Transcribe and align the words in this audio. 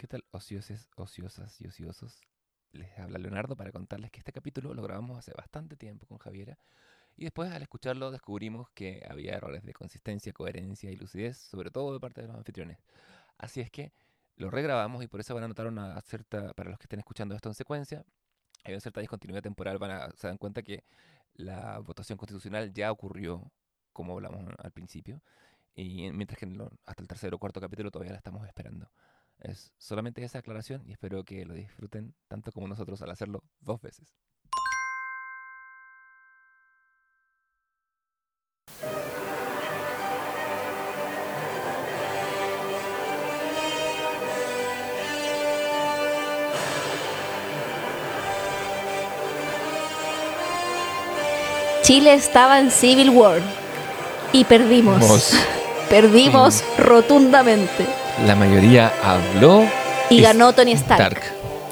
¿Qué 0.00 0.06
tal, 0.06 0.24
ocioses, 0.30 0.88
ociosas 0.96 1.60
y 1.60 1.66
ociosos? 1.66 2.22
Les 2.72 2.98
habla 2.98 3.18
Leonardo 3.18 3.54
para 3.54 3.70
contarles 3.70 4.10
que 4.10 4.20
este 4.20 4.32
capítulo 4.32 4.72
lo 4.72 4.82
grabamos 4.82 5.18
hace 5.18 5.34
bastante 5.34 5.76
tiempo 5.76 6.06
con 6.06 6.16
Javiera 6.16 6.56
y 7.18 7.24
después 7.24 7.52
al 7.52 7.60
escucharlo 7.60 8.10
descubrimos 8.10 8.70
que 8.70 9.06
había 9.06 9.34
errores 9.34 9.62
de 9.62 9.74
consistencia, 9.74 10.32
coherencia 10.32 10.90
y 10.90 10.96
lucidez, 10.96 11.36
sobre 11.36 11.70
todo 11.70 11.92
de 11.92 12.00
parte 12.00 12.22
de 12.22 12.28
los 12.28 12.36
anfitriones. 12.38 12.78
Así 13.36 13.60
es 13.60 13.70
que 13.70 13.92
lo 14.36 14.48
regrabamos 14.50 15.04
y 15.04 15.06
por 15.06 15.20
eso 15.20 15.34
van 15.34 15.44
a 15.44 15.48
notar 15.48 15.66
una 15.66 16.00
cierta, 16.00 16.54
para 16.54 16.70
los 16.70 16.78
que 16.78 16.84
estén 16.84 17.00
escuchando 17.00 17.34
esto 17.34 17.50
en 17.50 17.54
secuencia, 17.54 18.02
hay 18.64 18.72
una 18.72 18.80
cierta 18.80 19.02
discontinuidad 19.02 19.42
temporal, 19.42 19.76
van 19.76 19.90
a, 19.90 20.10
se 20.12 20.28
dan 20.28 20.38
cuenta 20.38 20.62
que 20.62 20.82
la 21.34 21.78
votación 21.80 22.16
constitucional 22.16 22.72
ya 22.72 22.90
ocurrió, 22.90 23.52
como 23.92 24.14
hablamos 24.14 24.46
al 24.60 24.72
principio, 24.72 25.20
y 25.74 26.10
mientras 26.12 26.38
que 26.38 26.46
hasta 26.86 27.02
el 27.02 27.06
tercer 27.06 27.34
o 27.34 27.38
cuarto 27.38 27.60
capítulo 27.60 27.90
todavía 27.90 28.12
la 28.12 28.18
estamos 28.18 28.46
esperando. 28.46 28.90
Es 29.40 29.72
solamente 29.78 30.22
esa 30.22 30.38
aclaración 30.38 30.82
y 30.86 30.92
espero 30.92 31.24
que 31.24 31.44
lo 31.46 31.54
disfruten 31.54 32.14
tanto 32.28 32.52
como 32.52 32.68
nosotros 32.68 33.00
al 33.02 33.10
hacerlo 33.10 33.42
dos 33.60 33.80
veces. 33.80 34.14
Chile 51.82 52.12
estaba 52.14 52.60
en 52.60 52.70
Civil 52.70 53.10
War 53.10 53.40
y 54.32 54.44
perdimos. 54.44 55.32
Perdimos 55.90 56.62
rotundamente. 56.78 57.99
La 58.26 58.34
mayoría 58.36 58.92
habló 59.02 59.64
Y 60.10 60.20
ganó 60.20 60.52
Tony 60.52 60.72
Stark. 60.72 61.20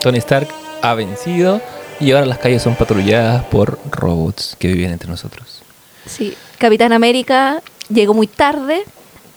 Tony 0.00 0.19
Stark 0.19 0.48
ha 0.83 0.95
vencido 0.95 1.61
y 2.00 2.12
ahora 2.12 2.27
las 2.27 2.39
calles 2.39 2.62
son 2.62 2.75
patrulladas 2.77 3.45
por 3.45 3.78
robots 3.91 4.56
que 4.58 4.69
viven 4.69 4.92
entre 4.92 5.08
nosotros. 5.08 5.62
Sí. 6.06 6.34
Capitán 6.58 6.92
América 6.92 7.61
llegó 7.89 8.14
muy 8.14 8.27
tarde 8.27 8.83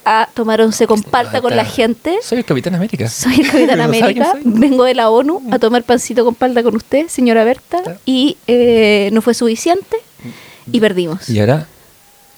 a 0.05 0.29
tomar 0.33 0.61
once 0.61 0.87
con 0.87 1.03
palta 1.03 1.41
con 1.41 1.55
la 1.55 1.65
gente. 1.65 2.17
Soy 2.23 2.39
el 2.39 2.45
Capitán 2.45 2.75
América. 2.75 3.07
Soy 3.09 3.41
el 3.41 3.47
Capitán 3.51 3.77
¿No 3.77 3.83
sabe 3.85 3.91
quién 4.13 4.23
América, 4.23 4.35
vengo 4.43 4.83
de 4.83 4.93
la 4.95 5.09
ONU 5.09 5.41
a 5.51 5.59
tomar 5.59 5.83
pancito 5.83 6.23
con 6.23 6.35
palta 6.35 6.63
con 6.63 6.75
usted, 6.75 7.07
señora 7.07 7.43
Berta, 7.43 7.81
Claro. 7.83 7.99
y 8.05 8.37
eh, 8.47 9.09
no 9.13 9.21
fue 9.21 9.33
suficiente 9.33 9.97
y 10.71 10.79
perdimos. 10.79 11.29
Y 11.29 11.39
ahora 11.39 11.67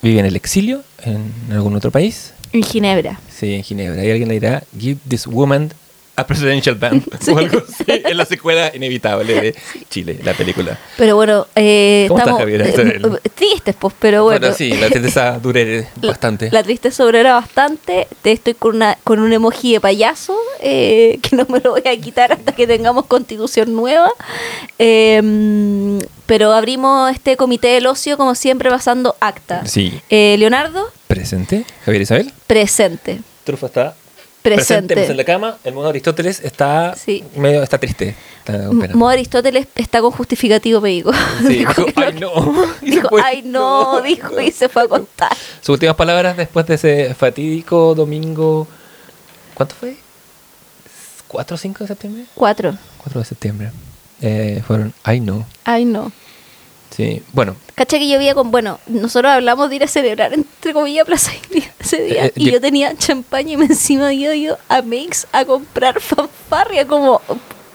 vive 0.01 0.19
en 0.19 0.25
el 0.25 0.35
exilio 0.35 0.83
en 1.03 1.31
algún 1.51 1.75
otro 1.75 1.91
país. 1.91 2.33
En 2.53 2.63
Ginebra. 2.63 3.19
Sí, 3.29 3.55
en 3.55 3.63
Ginebra. 3.63 4.05
Y 4.05 4.11
alguien 4.11 4.29
le 4.29 4.35
dirá, 4.35 4.63
give 4.77 4.99
this 5.09 5.25
woman 5.25 5.73
a 6.15 6.27
presidential 6.27 6.75
band. 6.75 7.03
O 7.33 7.37
algo 7.37 7.59
así. 7.67 7.83
Es 7.87 8.15
la 8.15 8.25
secuela 8.25 8.71
inevitable 8.75 9.33
de 9.41 9.55
Chile, 9.89 10.19
la 10.23 10.33
película. 10.33 10.77
Pero 10.97 11.15
bueno, 11.15 11.47
eh, 11.55 12.05
¿Cómo 12.07 12.19
estás, 12.19 12.33
estamos 12.33 12.39
Javiera? 12.41 12.65
eh, 12.65 12.69
Este 12.69 12.81
es 12.81 12.87
el- 12.95 13.19
tristes, 13.33 13.75
pues, 13.79 13.93
pero 13.99 14.23
bueno. 14.23 14.39
Bueno, 14.41 14.55
sí, 14.55 14.69
la 14.73 14.89
tristeza 14.89 15.39
dure 15.41 15.87
bastante. 15.97 16.49
La 16.51 16.61
tristeza 16.63 17.05
obrera 17.05 17.33
bastante. 17.33 18.07
Te 18.21 18.31
estoy 18.31 18.53
con, 18.53 18.75
una, 18.75 18.97
con 19.03 19.19
un 19.19 19.33
emoji 19.33 19.73
de 19.73 19.81
payaso 19.81 20.37
eh, 20.61 21.19
que 21.23 21.35
no 21.35 21.45
me 21.49 21.59
lo 21.59 21.71
voy 21.71 21.83
a 21.85 21.97
quitar 21.99 22.31
hasta 22.33 22.51
que 22.51 22.67
tengamos 22.67 23.05
constitución 23.07 23.73
nueva. 23.73 24.11
Eh, 24.79 25.99
pero 26.25 26.53
abrimos 26.53 27.11
este 27.11 27.35
comité 27.37 27.67
del 27.69 27.87
ocio, 27.87 28.17
como 28.17 28.35
siempre, 28.35 28.69
pasando 28.69 29.15
acta. 29.19 29.65
Sí. 29.65 29.99
Eh, 30.09 30.35
Leonardo, 30.39 30.89
Presente. 31.07 31.65
Javier 31.85 32.01
Isabel. 32.03 32.33
presente. 32.47 33.19
Trufa 33.43 33.67
está 33.67 33.95
Presente. 34.43 34.93
presente 34.93 35.11
en 35.11 35.17
la 35.17 35.23
cama. 35.23 35.57
El 35.63 35.73
modo 35.73 35.87
Aristóteles 35.89 36.41
está 36.41 36.95
Sí. 36.95 37.23
medio 37.35 37.63
está 37.63 37.77
triste. 37.79 38.15
Está 38.39 38.55
M- 38.55 38.67
operado. 38.77 38.99
Mo 38.99 39.07
Aristóteles 39.09 39.67
está 39.75 40.01
con 40.01 40.11
justificativo 40.11 40.81
médico. 40.81 41.11
Sí, 41.41 41.47
dijo, 41.59 41.85
ay 41.95 42.13
no- 42.19 42.67
dijo, 42.81 43.09
ay 43.23 43.41
no, 43.43 44.01
dijo 44.01 44.39
y 44.41 44.51
se 44.51 44.69
fue 44.69 44.83
a 44.83 44.87
contar. 44.87 45.31
Sus 45.61 45.69
últimas 45.69 45.95
palabras 45.95 46.35
después 46.37 46.65
de 46.67 46.75
ese 46.75 47.15
fatídico 47.15 47.95
domingo. 47.95 48.67
¿Cuánto 49.55 49.75
fue? 49.75 49.95
¿4 51.29 51.53
o 51.53 51.57
5 51.57 51.83
de 51.83 51.87
septiembre? 51.87 52.25
Cuatro. 52.35 52.77
4 52.99 53.19
de 53.19 53.25
septiembre. 53.25 53.71
Eh, 54.21 54.61
fueron, 54.67 54.93
ay 55.03 55.19
no. 55.19 55.45
Ay 55.63 55.85
no. 55.85 56.11
Sí, 56.95 57.23
bueno, 57.33 57.55
Cacha 57.75 57.97
que 57.97 58.07
yo 58.07 58.17
había 58.17 58.35
con, 58.35 58.51
bueno, 58.51 58.79
nosotros 58.85 59.31
hablamos 59.31 59.67
de 59.69 59.77
ir 59.77 59.83
a 59.83 59.87
celebrar, 59.87 60.31
entre 60.33 60.73
comillas, 60.73 61.05
Plaza 61.07 61.31
India 61.49 61.73
ese 61.79 62.01
día. 62.03 62.25
Eh, 62.27 62.33
y 62.35 62.45
yo- 62.45 62.51
yo 62.53 62.61
tenía 62.61 62.95
champaña 62.95 63.53
y 63.53 63.57
me 63.57 63.65
encima 63.65 64.07
había 64.07 64.35
ido 64.35 64.59
a 64.69 64.81
Mix 64.83 65.25
a 65.31 65.43
comprar 65.43 65.99
fanfarria 66.01 66.85
como 66.87 67.19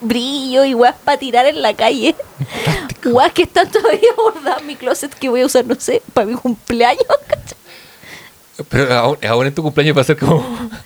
brillo 0.01 0.65
y 0.65 0.75
weas 0.75 0.95
para 1.05 1.19
tirar 1.19 1.47
en 1.47 1.61
la 1.63 1.75
calle. 1.75 2.15
Weas 3.05 3.33
que 3.33 3.43
están 3.43 3.69
todavía 3.71 4.11
bordadas 4.17 4.61
en 4.61 4.67
mi 4.69 4.77
closet 4.77 5.13
que 5.15 5.29
voy 5.29 5.41
a 5.41 5.47
usar, 5.47 5.67
no 5.67 5.75
sé, 5.81 6.01
para 6.15 6.27
mi 6.27 6.35
cumpleaños. 6.35 7.03
¿cacha? 7.29 7.57
pero 8.69 8.93
aún, 8.95 9.19
aún 9.29 9.47
en 9.47 9.55
tu 9.55 9.63
cumpleaños 9.63 9.97
va 9.97 10.03
a 10.03 10.05
ser 10.05 10.17
como. 10.17 10.45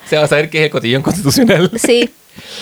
Se 0.09 0.17
va 0.17 0.25
a 0.25 0.29
saber 0.29 0.49
que 0.51 0.59
es 0.61 0.65
el 0.65 0.71
cotillón 0.71 1.03
constitucional. 1.03 1.71
Sí. 1.79 2.11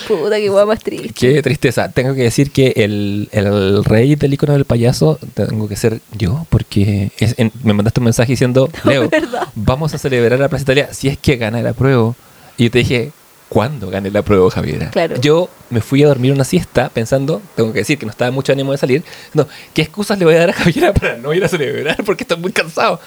Puta, 0.09 0.37
qué 0.37 0.51
wea 0.51 0.67
más 0.67 0.81
triste. 0.81 1.13
Qué 1.15 1.43
tristeza. 1.43 1.91
Tengo 1.91 2.15
que 2.15 2.23
decir 2.23 2.51
que 2.51 2.73
el, 2.77 3.29
el 3.33 3.85
rey 3.85 4.15
del 4.17 4.35
icono 4.35 4.53
del 4.55 4.65
payaso 4.65 5.19
tengo 5.35 5.69
que 5.69 5.77
ser 5.77 6.01
yo, 6.13 6.47
porque 6.51 7.13
es- 7.19 7.35
en- 7.39 7.53
me 7.63 7.73
mandaste 7.73 8.01
un 8.01 8.05
mensaje 8.05 8.33
diciendo, 8.33 8.69
Leo, 8.85 9.09
verdad. 9.09 9.49
vamos 9.55 9.95
a 9.95 9.99
celebrar 9.99 10.39
la 10.39 10.49
Plaza 10.49 10.63
Italia 10.63 10.89
si 10.93 11.09
es 11.09 11.19
que 11.19 11.37
gana 11.37 11.63
la 11.63 11.73
prueba. 11.73 12.15
Y 12.57 12.65
yo 12.65 12.71
te 12.71 12.79
dije, 12.79 13.13
¿cuándo 13.49 13.91
gane 13.91 14.11
la 14.11 14.23
prueba, 14.23 14.51
Javiera? 14.51 14.91
Claro. 14.91 15.17
Yo 15.21 15.49
me 15.71 15.81
fui 15.81 16.03
a 16.03 16.09
dormir 16.09 16.33
una 16.33 16.45
siesta 16.45 16.89
pensando, 16.89 17.41
tengo 17.57 17.73
que 17.73 17.79
decir 17.81 17.99
que 17.99 18.07
no 18.07 18.11
estaba 18.11 18.31
mucho 18.31 18.53
ánimo 18.53 18.73
de 18.73 18.79
salir, 18.79 19.05
no, 19.35 19.47
¿qué 19.75 19.83
excusas 19.83 20.19
le 20.19 20.25
voy 20.25 20.35
a 20.35 20.41
dar 20.41 20.51
a 20.51 20.53
Javiera 20.55 20.93
para 20.95 21.17
no 21.17 21.33
ir 21.33 21.45
a 21.45 21.49
celebrar? 21.49 22.03
Porque 22.05 22.25
estoy 22.25 22.39
muy 22.39 22.53
cansado. 22.53 23.01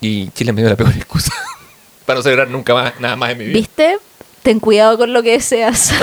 Y 0.00 0.28
Chile 0.30 0.52
me 0.52 0.62
dio 0.62 0.70
la 0.70 0.76
peor 0.76 0.92
excusa 0.96 1.32
para 2.06 2.18
no 2.18 2.22
celebrar 2.22 2.48
nunca 2.50 2.74
más, 2.74 2.98
nada 3.00 3.14
más 3.16 3.30
en 3.30 3.38
mi 3.38 3.44
vida. 3.46 3.58
¿Viste? 3.58 3.98
Ten 4.42 4.58
cuidado 4.60 4.98
con 4.98 5.12
lo 5.12 5.22
que 5.22 5.32
deseas. 5.32 5.92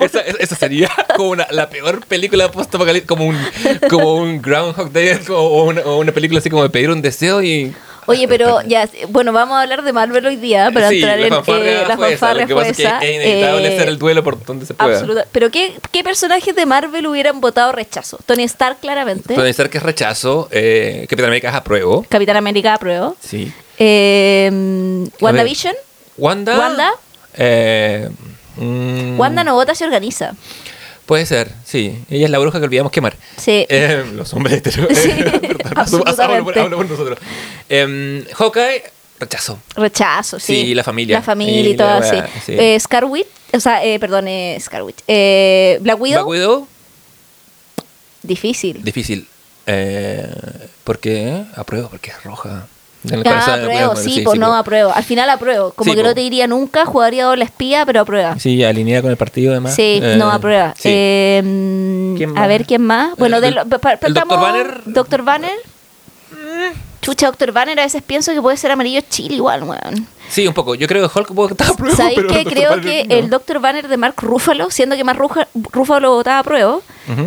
Esa, 0.00 0.20
esa- 0.20 0.38
esa 0.38 0.56
sería 0.56 0.90
como 1.16 1.30
una- 1.30 1.46
la 1.50 1.68
peor 1.70 2.04
película 2.06 2.50
post-apocalíptica, 2.50 3.14
como 3.14 3.26
un, 3.26 3.36
como 3.88 4.14
un 4.16 4.40
Groundhog 4.42 4.90
Day 4.92 5.18
o, 5.30 5.64
una, 5.64 5.80
o 5.82 5.98
una 5.98 6.12
película 6.12 6.38
así 6.40 6.50
como 6.50 6.62
de 6.62 6.70
pedir 6.70 6.90
un 6.90 7.00
deseo 7.02 7.42
y... 7.42 7.74
Oye, 8.06 8.26
pero 8.26 8.60
ya, 8.62 8.88
bueno, 9.08 9.32
vamos 9.32 9.56
a 9.56 9.62
hablar 9.62 9.82
de 9.82 9.92
Marvel 9.92 10.26
hoy 10.26 10.36
día 10.36 10.70
para 10.72 10.88
Sí, 10.88 10.96
entrar 10.96 11.18
la 11.18 11.26
en 11.26 11.32
eh, 11.32 11.74
la 11.86 11.94
esa, 11.94 11.96
fanfarria 11.98 12.46
fue 12.46 12.56
pasa 12.56 12.70
es 12.70 12.78
esa, 12.80 12.98
que 12.98 13.08
es 13.10 13.14
inevitable 13.26 13.68
eh, 13.68 13.74
hacer 13.76 13.88
el 13.88 13.98
duelo 13.98 14.24
por 14.24 14.44
donde 14.44 14.66
se 14.66 14.74
pueda. 14.74 14.92
Absoluta. 14.98 15.26
Pero 15.30 15.50
¿qué, 15.50 15.74
¿qué 15.92 16.02
personajes 16.02 16.54
de 16.54 16.66
Marvel 16.66 17.06
hubieran 17.06 17.40
votado 17.40 17.72
rechazo? 17.72 18.18
Tony 18.26 18.44
Stark, 18.44 18.80
claramente. 18.80 19.52
Ser 19.52 19.70
que 19.70 19.78
es 19.78 19.84
rechazo, 19.84 20.48
eh, 20.50 21.06
Capitán 21.08 21.26
América 21.26 21.50
es 21.50 21.54
apruebo. 21.54 22.04
Capitán 22.08 22.36
América, 22.36 22.74
apruebo. 22.74 23.16
Sí. 23.20 23.52
Eh, 23.78 24.50
WandaVision. 25.20 25.74
Wanda. 26.20 26.58
Wanda. 26.58 26.90
eh, 27.34 28.08
mm, 28.56 29.18
Wanda 29.18 29.42
no 29.44 29.54
vota, 29.54 29.74
se 29.74 29.84
organiza. 29.84 30.34
Puede 31.06 31.26
ser, 31.26 31.50
sí. 31.64 32.04
Ella 32.08 32.26
es 32.26 32.30
la 32.30 32.38
bruja 32.38 32.58
que 32.60 32.64
olvidamos 32.66 32.92
quemar. 32.92 33.16
Sí. 33.36 33.66
Eh, 33.68 34.04
los 34.14 34.32
hombres 34.34 34.58
heteros. 34.58 34.86
Sí, 34.98 35.10
hablo 36.20 36.44
por- 36.44 36.58
hablo 36.58 36.76
por 36.76 36.88
nosotros. 36.88 37.18
Em, 37.68 38.24
Hawkeye, 38.32 38.82
rechazo. 39.18 39.58
Rechazo, 39.76 40.38
sí. 40.38 40.54
Sí, 40.66 40.74
la 40.74 40.84
familia. 40.84 41.16
La 41.18 41.22
familia 41.22 41.60
Y 41.70 41.72
y 41.72 41.76
todo 41.76 41.88
así. 41.88 42.16
sí. 42.46 42.52
Eh, 42.58 42.78
Scarwit, 42.78 43.26
o 43.52 43.58
sea, 43.60 43.84
eh, 43.84 43.98
perdón, 43.98 44.26
Scarwit. 44.60 45.00
Eh, 45.08 45.78
Black 45.80 46.00
Widow, 46.00 46.18
Black 46.24 46.28
Widow, 46.28 46.68
difícil. 48.22 48.82
difícil. 48.84 49.26
Eh, 49.66 50.32
¿Por 50.84 50.98
qué? 50.98 51.44
Apruebo, 51.56 51.88
porque 51.88 52.10
es 52.10 52.22
roja. 52.24 52.66
En 53.04 53.22
de 53.22 53.28
apruebo, 53.30 53.96
sí, 53.96 54.10
Widow, 54.10 54.24
pues 54.24 54.38
no 54.38 54.48
po. 54.48 54.52
apruebo. 54.54 54.92
Al 54.92 55.04
final 55.04 55.30
apruebo. 55.30 55.70
Como 55.72 55.90
Sí, 55.90 55.96
que 55.96 56.02
po. 56.02 56.08
no 56.08 56.14
te 56.14 56.20
diría 56.20 56.46
nunca, 56.46 56.84
jugaría 56.84 57.24
doble 57.24 57.44
espía, 57.44 57.86
pero 57.86 58.00
aprueba. 58.00 58.38
Sí, 58.38 58.62
alineada 58.62 59.02
con 59.02 59.10
el 59.10 59.16
partido 59.16 59.52
además. 59.52 59.74
Sí, 59.74 60.00
Eh, 60.02 60.16
no 60.18 60.30
aprueba. 60.30 60.74
sí. 60.76 60.88
Eh, 60.92 61.40
mm, 61.42 62.16
¿Quién 62.16 62.36
a 62.36 62.46
ver 62.46 62.66
quién 62.66 62.82
más. 62.82 63.16
Bueno, 63.16 63.38
Eh, 63.38 63.40
de 63.40 63.50
lo- 63.52 63.64
pa- 63.66 63.78
pa- 63.78 63.92
el 63.92 63.98
Dr. 64.00 64.12
partamos- 64.28 64.40
Banner. 64.40 64.80
Dr. 64.84 65.22
Banner. 65.22 65.56
Chucha, 67.02 67.26
Doctor 67.28 67.50
Banner 67.52 67.80
a 67.80 67.84
veces 67.84 68.02
pienso 68.02 68.30
que 68.32 68.42
puede 68.42 68.58
ser 68.58 68.70
amarillo 68.70 69.00
chile 69.08 69.36
igual, 69.36 69.62
weón. 69.62 70.06
Sí, 70.28 70.46
un 70.46 70.52
poco. 70.52 70.74
Yo 70.74 70.86
creo 70.86 71.08
que 71.08 71.18
Hulk 71.18 71.32
puede 71.34 71.52
estar 71.52 71.70
a 71.70 71.72
prueba. 71.74 71.96
¿Sabéis 71.96 72.20
que 72.30 72.44
creo 72.44 72.70
Banner 72.72 72.84
que 72.84 73.04
no. 73.08 73.14
el 73.14 73.30
Doctor 73.30 73.58
Banner 73.58 73.88
de 73.88 73.96
Mark 73.96 74.14
Ruffalo, 74.18 74.70
siendo 74.70 74.94
que 74.96 75.02
Mark 75.02 75.18
Ruffalo 75.72 76.10
votaba 76.12 76.40
a 76.40 76.42
prueba, 76.44 76.78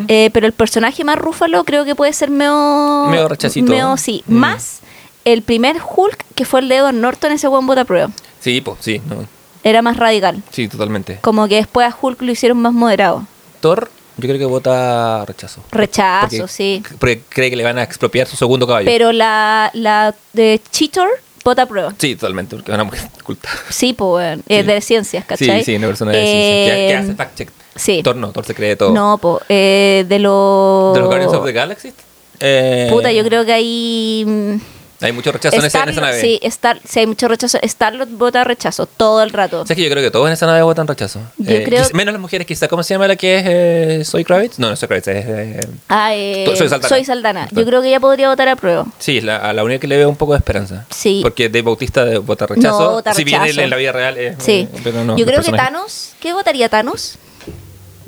eh, 0.08 0.30
pero 0.32 0.46
el 0.46 0.54
personaje 0.54 1.04
más 1.04 1.18
Ruffalo 1.18 1.64
creo 1.64 1.86
que 1.86 1.96
puede 1.96 2.14
ser 2.14 2.30
medio... 2.30 3.08
Medio 3.10 3.28
rechacito. 3.28 3.72
medio, 3.72 3.98
sí. 3.98 4.24
Mm. 4.28 4.36
Más 4.36 4.80
el 5.26 5.42
primer 5.42 5.78
Hulk, 5.78 6.26
que 6.36 6.46
fue 6.46 6.60
el 6.62 6.70
de 6.70 6.78
Edward 6.78 6.94
Norton, 6.96 7.32
ese 7.32 7.48
buen 7.48 7.66
vota 7.66 7.82
a 7.82 7.86
prueba. 7.86 8.10
Sí, 8.40 8.62
pues 8.62 8.78
sí, 8.82 9.02
no. 9.08 9.26
Era 9.64 9.82
más 9.82 9.96
radical. 9.98 10.44
sí, 10.52 10.68
totalmente. 10.68 11.20
Como 11.22 11.48
que 11.48 11.56
después 11.56 11.88
a 11.88 11.96
Hulk 12.00 12.22
lo 12.22 12.32
hicieron 12.32 12.58
más 12.60 12.74
moderado. 12.74 13.26
Thor, 13.62 13.90
yo 14.18 14.28
creo 14.28 14.38
que 14.38 14.46
vota 14.46 15.24
rechazo. 15.26 15.62
Rechazo, 15.72 16.28
Porque- 16.38 16.48
sí. 16.50 16.84
Porque 17.00 17.22
cree 17.30 17.50
que 17.50 17.56
le 17.56 17.64
van 17.64 17.78
a 17.78 17.84
expropiar 17.84 18.28
su 18.28 18.36
segundo 18.36 18.68
caballo. 18.68 18.86
Pero 18.86 19.12
la, 19.14 19.72
la 19.74 20.14
de 20.34 20.60
Cheetor, 20.72 21.08
vota 21.46 21.66
prueba. 21.66 21.94
Sí, 21.98 22.16
totalmente, 22.16 22.58
porque 22.58 22.72
es 22.72 22.76
una 22.76 22.84
mujer 22.84 23.02
culta. 23.24 23.50
Sí, 23.70 23.94
pues. 23.94 24.40
Es 24.50 24.66
de 24.68 24.82
ciencias, 24.82 25.24
¿cachai? 25.26 25.60
Sí, 25.60 25.72
sí, 25.72 25.76
una 25.78 25.88
persona 25.88 26.12
de 26.12 26.18
ciencia. 26.26 26.76
Que, 26.76 26.88
que 26.88 26.96
hace 26.96 27.16
fact 27.16 27.38
check. 27.38 27.50
Sí. 27.76 28.02
Thor 28.04 28.18
no, 28.18 28.32
Thor 28.34 28.46
se 28.46 28.54
cree 28.54 28.76
todo. 28.76 28.92
No, 28.94 29.18
pues, 29.18 29.44
eh, 29.50 30.06
de 30.08 30.20
los... 30.20 30.94
¿De 30.94 31.00
los 31.00 31.08
Guardians 31.08 31.34
of 31.34 31.46
the 31.46 31.54
Galaxy? 31.54 31.94
Eh, 32.40 32.88
Puta, 32.92 33.12
yo 33.14 33.24
creo 33.24 33.46
que 33.46 33.54
hay... 33.54 34.60
Hay 35.04 35.12
mucho 35.12 35.32
rechazo 35.32 35.56
en, 35.58 35.66
ese- 35.66 35.78
en 35.80 35.90
esa 35.90 36.02
nave. 36.02 36.20
Sí, 36.22 36.40
Star, 36.44 36.80
sí, 36.88 37.00
hay 37.02 37.08
mucho 37.08 37.28
rechazo. 37.28 37.60
Starlord 37.62 38.08
vota 38.10 38.44
rechazo 38.44 38.86
todo 38.86 39.22
el 39.22 39.30
rato. 39.32 39.64
¿Sabes 39.66 39.76
que 39.78 39.84
yo 39.84 39.90
creo 39.92 40.02
que 40.04 40.10
todos 40.12 40.28
en 40.28 40.34
esa 40.34 40.46
nave 40.46 40.62
votan 40.64 40.88
rechazo? 40.88 41.20
Yo 41.38 41.52
Eh, 41.52 41.64
creo- 41.64 41.86
Menos 41.94 42.14
las 42.14 42.22
mujeres, 42.22 42.48
quizá. 42.48 42.68
¿Cómo 42.68 42.82
se 42.84 42.94
llama 42.94 43.08
la 43.08 43.16
que 43.16 43.38
es 43.38 43.44
eh, 43.46 44.06
Soy 44.06 44.24
Kravitz? 44.24 44.58
No, 44.60 44.70
no 44.70 44.76
Soy 44.76 44.88
Kravitz, 44.88 45.08
es... 45.10 45.26
eh, 45.28 45.68
Ah, 45.90 46.16
eh, 46.16 46.46
Soy 46.56 46.70
Saldana. 46.70 46.90
Soy 46.90 47.06
Saldana. 47.06 47.48
Yo 47.52 47.66
creo 47.66 47.82
que 47.82 47.90
ella 47.90 48.00
podría 48.00 48.30
votar 48.30 48.48
a 48.50 48.56
prueba. 48.56 48.86
sí, 49.00 49.18
es 49.18 49.24
la, 49.24 49.38
a 49.38 49.54
la 49.54 49.64
única 49.64 49.80
que 49.82 49.88
le 49.88 49.98
veo 49.98 50.10
un 50.10 50.16
poco 50.16 50.32
de 50.34 50.38
esperanza. 50.40 50.86
Sí. 50.90 51.20
Porque 51.22 51.50
Dave 51.50 51.64
Bautista 51.64 52.06
de- 52.06 52.18
vota 52.20 52.46
rechazo. 52.48 52.80
No, 52.82 52.92
vota 52.92 53.14
si 53.14 53.24
bien 53.24 53.42
rechazo. 53.42 53.60
él 53.60 53.64
en 53.66 53.70
la 53.70 53.76
vida 53.76 53.92
real 53.92 54.18
es... 54.18 54.36
Sí. 54.40 54.68
eh, 54.74 54.80
pero 54.84 55.04
no, 55.04 55.18
Yo 55.18 55.26
creo 55.26 55.42
que 55.42 55.52
Thanos. 55.52 56.14
¿Qué 56.20 56.32
votaría 56.34 56.70
Thanos? 56.70 57.18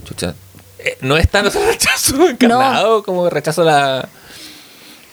Chucha. 0.06 0.34
Eh, 0.80 0.98
no 1.02 1.18
es 1.18 1.28
Thanos 1.30 1.56
el 1.56 1.66
rechazo 1.66 2.28
encarnado, 2.30 3.04
como 3.04 3.30
rechazo 3.30 3.64
la... 3.64 4.08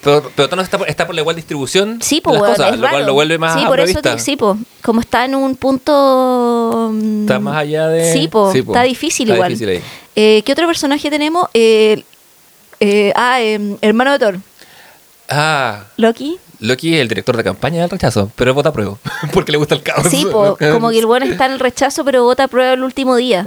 Pero, 0.02 0.31
pero 0.34 0.49
Thanos 0.49 0.64
está 0.64 0.78
por, 0.78 0.88
está 0.88 1.06
por 1.06 1.14
la 1.14 1.20
igual 1.20 1.37
distribución 1.37 2.00
Sí, 2.02 2.16
de 2.16 2.22
pues, 2.22 2.34
las 2.34 2.43
weón, 2.43 2.54
cosas, 2.56 2.72
es 2.75 2.81
lo 2.81 2.88
cual 2.88 3.06
lo 3.06 3.14
vuelve 3.14 3.38
más 3.38 3.58
Sí, 3.58 3.66
por 3.66 3.78
eso 3.81 4.00
sí, 4.19 4.37
pues. 4.37 4.58
Como 4.82 5.00
está 5.00 5.25
en 5.25 5.37
un 5.37 5.54
punto. 5.56 6.93
Está 7.20 7.38
más 7.38 7.56
allá 7.56 7.88
de... 7.88 8.12
Sí, 8.12 8.28
pues. 8.28 8.52
Sí, 8.52 8.62
po. 8.62 8.72
está 8.72 8.82
difícil 8.82 9.28
Está 9.28 9.34
igual. 9.37 9.49
difícil 9.50 9.69
ahí. 9.69 9.82
Eh, 10.16 10.43
¿Qué 10.44 10.52
otro 10.52 10.66
personaje 10.66 11.08
tenemos? 11.08 11.49
Eh, 11.54 12.02
eh, 12.81 13.12
ah, 13.14 13.40
eh, 13.40 13.76
hermano 13.81 14.12
de 14.12 14.19
Thor. 14.19 14.38
Ah, 15.28 15.84
Loki. 15.96 16.37
Loki 16.58 16.94
es 16.94 17.00
el 17.00 17.08
director 17.08 17.37
de 17.37 17.44
campaña 17.44 17.81
del 17.81 17.90
rechazo, 17.90 18.31
pero 18.34 18.55
vota 18.55 18.70
a 18.70 18.72
prueba, 18.72 18.98
porque 19.32 19.52
le 19.52 19.58
gusta 19.58 19.76
el 19.76 19.82
caos. 19.82 20.08
Sí, 20.10 20.26
po, 20.31 20.56
como 20.58 20.90
que 20.90 20.98
el 20.98 21.06
bueno 21.06 21.26
está 21.26 21.46
en 21.46 21.52
el 21.52 21.60
rechazo, 21.60 22.05
pero 22.05 22.25
vota 22.25 22.44
a 22.44 22.48
prueba 22.48 22.72
el 22.72 22.82
último 22.82 23.14
día. 23.16 23.46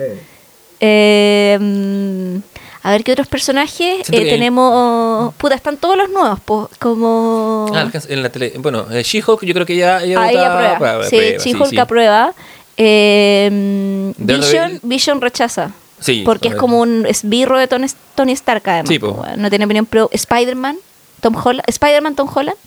Eh, 0.80 2.40
a 2.86 2.92
ver 2.92 3.04
qué 3.04 3.14
otros 3.14 3.28
personajes. 3.28 4.08
Eh, 4.12 4.26
tenemos. 4.30 5.34
Puta, 5.36 5.56
están 5.56 5.78
todos 5.78 5.98
los 5.98 6.08
nuevos, 6.08 6.40
po, 6.42 6.70
como. 6.78 7.66
Ah, 7.74 7.90
en 8.08 8.22
la 8.22 8.30
tele. 8.30 8.54
Bueno, 8.60 8.86
eh, 8.92 9.02
She-Hulk 9.02 9.44
yo 9.44 9.56
creo 9.56 9.66
que 9.66 9.76
ya 9.76 10.04
ella 10.04 10.22
Ahí 10.22 10.36
vota 10.36 10.54
aprueba. 10.54 10.78
prueba, 10.78 11.04
sí, 11.06 11.16
prueba, 11.18 11.44
She-Hulk 11.44 11.70
sí. 11.72 11.78
aprueba. 11.80 12.34
Eh. 12.78 14.14
Vision, 14.18 14.80
Vision 14.84 15.20
rechaza. 15.20 15.72
Sí, 16.00 16.22
Porque 16.24 16.50
es 16.50 16.56
como 16.56 16.80
un 16.80 17.08
esbirro 17.08 17.58
de 17.58 17.68
Tony, 17.68 17.88
Tony 18.14 18.34
Stark, 18.34 18.62
además. 18.70 18.90
Sí, 18.90 19.00
po. 19.00 19.26
No 19.36 19.50
tiene 19.50 19.66
opinión 19.66 19.88
pro. 19.88 20.08
Spider-Man, 20.12 20.78
Tom 21.22 21.36
Holland. 21.44 21.64
Spider-Man, 21.68 22.16
Tom 22.16 22.30
Holland. 22.32 22.58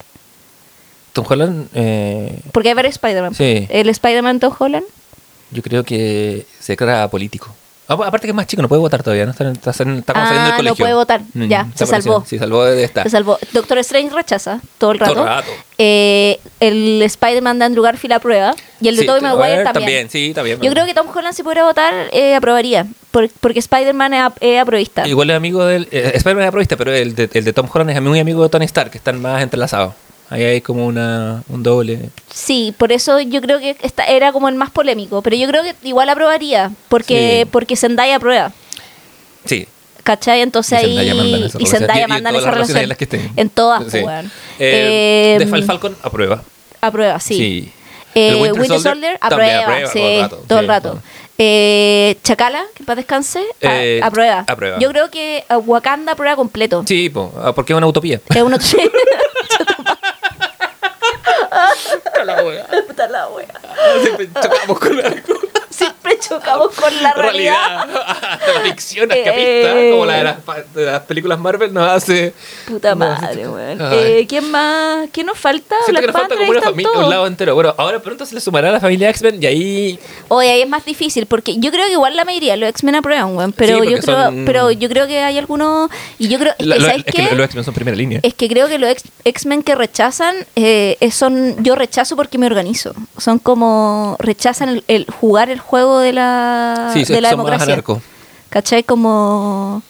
Tom 1.13 1.27
Holland, 1.29 1.69
eh, 1.75 2.41
Porque 2.51 2.71
hay 2.71 2.75
varios 2.75 2.97
Spider-Man. 2.97 3.37
Sí. 3.37 3.69
El 3.71 3.89
Spider-Man, 3.89 4.41
Tom 4.41 4.53
Holland. 4.59 4.85
yo 5.53 5.63
creo 5.63 5.85
que 5.85 6.45
se 6.59 6.73
declara 6.73 7.09
político. 7.09 7.55
Ah, 7.89 7.95
aparte 7.95 8.27
que 8.27 8.33
es 8.33 8.35
más 8.35 8.47
chico, 8.47 8.61
no 8.61 8.69
puede 8.69 8.81
votar 8.81 9.03
todavía, 9.03 9.25
¿no? 9.25 9.31
Está, 9.33 9.51
está, 9.51 9.71
está 9.71 9.83
como 9.83 9.97
saliendo 9.97 10.15
Ah, 10.15 10.25
del 10.29 10.53
no 10.53 10.57
colegio. 10.57 10.77
puede 10.77 10.95
votar. 10.95 11.23
Mm, 11.33 11.49
Ya, 11.49 11.67
se 11.75 11.87
salvó. 11.87 12.23
Sí, 12.27 12.39
salvó 12.39 12.65
de 12.65 12.85
esta. 12.85 13.03
Se 13.05 13.11
salvó. 13.11 13.39
Doctor 13.53 13.79
Strange 13.79 14.15
rechaza 14.15 14.61
todo 14.77 14.93
el 14.93 14.99
rato. 14.99 15.15
Todo 15.15 15.23
el 15.23 15.29
rato. 15.29 15.49
Eh, 15.79 16.39
el 16.61 17.01
Spider-Man 17.03 17.59
de 17.59 17.65
Andrew 17.65 17.83
Garfield 17.83 18.13
aprueba. 18.13 18.55
Y 18.81 18.89
el 18.89 18.97
de 18.97 19.03
Sí, 19.03 19.07
Tobey 19.07 19.23
Maguire 19.23 19.65
también. 19.65 20.11
Sí, 20.11 20.33
también. 20.35 20.61
Yo 20.61 20.71
creo 20.71 20.85
que 20.85 20.93
Tom 20.95 21.07
Holland 21.15 21.35
si 21.35 21.43
pudiera 21.43 21.65
votar, 21.65 21.95
eh, 22.13 22.35
aprobaría. 22.35 22.87
Por- 23.11 23.31
porque 23.41 23.59
Spider-Man 23.61 24.13
es, 24.15 24.23
ap- 24.23 24.37
es 24.41 24.61
aprobista. 24.61 25.09
Igual 25.09 25.31
es 25.31 25.37
amigo 25.37 25.65
del... 25.65 25.89
Eh, 25.91 26.13
Spider-Man 26.15 26.43
es 26.45 26.49
aprovista, 26.49 26.77
pero 26.77 26.93
el 26.93 27.15
de, 27.15 27.31
el 27.33 27.45
de 27.45 27.53
Tom 27.55 27.67
Holland 27.73 27.91
es 27.91 28.03
muy 28.03 28.21
amigo 28.21 28.43
de 28.43 28.51
Tony 28.51 28.67
Stark, 28.67 28.91
que 28.91 28.99
están 28.99 29.21
más 29.23 29.43
entrelazados. 29.43 29.95
Ahí 30.31 30.45
hay 30.45 30.61
como 30.61 30.87
una, 30.87 31.43
un 31.49 31.63
doble... 31.63 32.11
Sí, 32.33 32.75
por 32.77 32.93
eso 32.93 33.19
yo 33.21 33.41
creo 33.41 33.59
que 33.61 33.77
esta 33.83 34.05
era 34.05 34.31
como 34.33 34.49
el 34.49 34.55
más 34.57 34.71
polémico. 34.71 35.23
Pero 35.23 35.37
yo 35.37 35.49
creo 35.49 35.63
que 35.63 35.75
igual 35.85 36.09
aprobaría. 36.11 36.71
Porque, 36.89 37.41
Sí. 37.45 37.49
porque 37.51 37.77
Zendaya 37.77 38.17
aprueba. 38.17 38.53
Sí, 39.47 39.67
¿Cachai? 40.05 40.41
Entonces 40.41 40.83
Y 40.83 40.87
Zendaya 40.87 41.13
ahí. 41.13 41.51
y. 41.59 41.67
Zendaya 41.67 42.01
Y- 42.01 42.05
y 42.05 42.07
manda 42.09 42.31
en 42.31 42.35
todas 42.37 42.43
esa 42.43 42.51
relación. 42.53 42.79
en 42.79 42.89
las 42.89 42.99
que 42.99 43.05
estén. 43.05 43.31
En 43.37 43.51
todas, 43.51 43.83
Sí. 43.85 43.89
pues, 43.91 44.05
weón. 44.05 44.27
Eh, 44.59 45.35
Eh, 45.35 45.39
de 45.39 45.47
Fal 45.47 45.65
Falcon 45.65 45.97
aprueba. 46.03 46.43
Aprueba, 46.81 47.21
sí. 47.21 47.35
Sí. 47.37 47.73
Eh, 48.15 48.35
Winter, 48.35 48.61
Winter 48.61 48.81
Soldier, 48.81 49.19
aprueba, 49.21 49.63
aprueba 49.63 49.91
sí, 49.91 49.99
todo 49.99 50.09
el 50.09 50.21
rato, 50.23 50.37
todo 50.49 50.59
el 50.61 50.65
sí, 50.65 50.69
rato. 50.69 50.89
todo. 50.91 51.03
Eh, 51.37 52.17
Chacala, 52.25 52.65
que 52.75 52.85
para 52.85 52.97
descanse, 52.97 53.43
Eh, 53.61 54.01
aprueba. 54.03 54.45
aprueba. 54.47 54.79
Yo 54.79 54.89
creo 54.91 55.11
que 55.11 55.45
uh, 55.51 55.55
Wakanda 55.59 56.13
aprueba 56.13 56.35
completo. 56.37 56.83
Sí, 56.87 57.11
po, 57.11 57.33
ah, 57.43 57.53
porque 57.55 57.73
es 57.73 57.77
una 57.77 57.87
utopía. 57.87 58.21
Es 58.35 58.43
uno 58.43 58.57
Puta 58.59 58.77
la 62.25 62.43
wea. 62.43 62.67
Puta 62.87 63.09
la 63.09 63.29
wea. 63.29 63.49
Siempre 64.03 64.29
chocamos 64.41 64.79
con 64.79 64.97
la 64.97 65.11
Siempre 66.09 66.29
chocamos 66.29 66.75
con 66.75 67.03
la 67.03 67.13
realidad. 67.15 67.55
realidad. 67.87 68.19
la 68.55 68.61
ficción 68.63 69.11
Eh, 69.13 69.19
escapista, 69.19 69.91
como 69.93 70.07
la 70.07 70.15
de 70.17 70.25
las, 70.25 70.75
de 70.75 70.85
las 70.87 71.01
películas 71.03 71.39
Marvel, 71.39 71.73
nos 71.73 71.89
hace. 71.91 72.33
Puta 72.67 72.95
nos 72.95 73.21
madre, 73.21 73.49
weón. 73.49 73.79
Eh, 73.93 74.27
¿Quién 74.29 74.51
más? 74.51 75.09
¿Quién 75.13 75.27
nos 75.27 75.39
falta? 75.39 75.77
Siento 75.85 76.01
que 76.01 76.07
Black 76.07 76.15
nos 76.15 76.21
falta 76.23 76.29
Panther, 76.29 76.39
como 76.39 76.53
ahí 76.53 76.59
una 76.59 76.71
familia, 76.71 77.05
un 77.05 77.11
lado 77.11 77.27
entero. 77.27 77.55
Bueno, 77.55 77.75
ahora 77.77 78.01
pronto 78.01 78.25
se 78.27 78.35
le 78.35 78.41
sumará 78.41 78.69
a 78.69 78.73
la 78.73 78.81
familia 78.81 79.11
X-Men 79.11 79.43
y 79.43 79.47
ahí. 79.47 79.99
Oye, 80.29 80.51
ahí 80.51 80.61
es 80.63 80.69
más 80.69 80.85
difícil 80.85 81.27
porque 81.27 81.57
yo 81.59 81.71
creo 81.71 81.87
que 81.87 81.93
igual 81.93 82.17
la 82.17 82.25
mayoría 82.25 82.53
de 82.53 82.59
los 82.59 82.69
X-Men 82.71 82.97
aprueban, 82.97 83.37
weón. 83.37 83.53
Pero, 83.53 83.79
porque 83.79 83.91
yo 83.93 83.99
creo, 84.01 84.25
son- 84.25 84.45
pero 84.45 84.71
yo 84.71 84.89
creo 84.89 85.07
que 85.07 85.21
hay 85.21 85.39
algunos. 85.39 85.91
Y 86.19 86.29
yo 86.29 86.39
creo. 86.39 86.55
Es 86.59 86.67
la- 86.67 86.77
que, 86.77 86.81
lo- 86.81 86.87
¿sabes 86.89 87.05
es 87.07 87.15
qué? 87.15 87.29
que 87.29 87.35
los 87.35 87.45
X-Men 87.47 87.65
son 87.65 87.75
primera 87.75 87.97
línea. 87.97 88.21
Es 88.23 88.35
que 88.35 88.49
creo 88.49 88.69
que 88.69 88.79
los 88.79 88.95
X-Men 89.25 89.63
que 89.63 89.75
rechazan 89.75 90.35
eh, 90.57 90.97
son. 91.13 91.63
Yo 91.63 91.75
rechazo 91.75 92.17
porque 92.17 92.39
me 92.39 92.47
organizo. 92.47 92.95
Son 93.17 93.39
como. 93.39 94.17
Rechazan 94.19 94.69
el, 94.69 94.85
el 94.89 95.07
jugar 95.11 95.51
el 95.51 95.61
juego 95.61 95.98
de 96.01 96.13
la, 96.13 96.91
Sí, 96.95 97.05
de 97.05 97.21
la 97.21 97.31
son 97.31 97.39
más 97.39 97.47
democracia. 97.47 97.73
anarcos. 97.75 97.99
¿Cachai? 98.51 98.83
Como. 98.83 99.83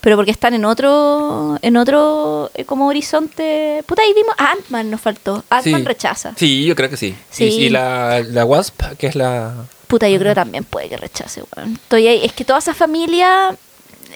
Pero 0.00 0.16
porque 0.16 0.30
están 0.30 0.54
en 0.54 0.64
otro. 0.64 1.58
En 1.62 1.76
otro. 1.76 2.50
eh, 2.54 2.64
como 2.64 2.86
horizonte. 2.88 3.82
Puta, 3.86 4.02
ahí 4.02 4.12
vimos. 4.14 4.34
ah, 4.38 4.52
Ant-Man 4.52 4.90
nos 4.90 5.00
faltó. 5.00 5.42
Ant-Man 5.50 5.80
Sí. 5.80 5.86
rechaza. 5.86 6.32
Sí, 6.36 6.64
yo 6.64 6.76
creo 6.76 6.90
que 6.90 6.96
sí. 6.96 7.14
Sí. 7.30 7.44
Y, 7.44 7.64
y 7.64 7.68
la, 7.70 8.20
la 8.26 8.44
Wasp, 8.44 8.82
que 8.98 9.06
es 9.06 9.14
la. 9.16 9.54
Puta, 9.86 10.08
yo 10.08 10.18
creo 10.18 10.30
que 10.32 10.36
también 10.36 10.64
puede 10.64 10.88
que 10.88 10.96
rechace. 10.96 11.42
Estoy 11.74 12.06
ahí. 12.08 12.24
Es 12.24 12.32
que 12.32 12.44
toda 12.44 12.58
esa 12.58 12.74
familia. 12.74 13.56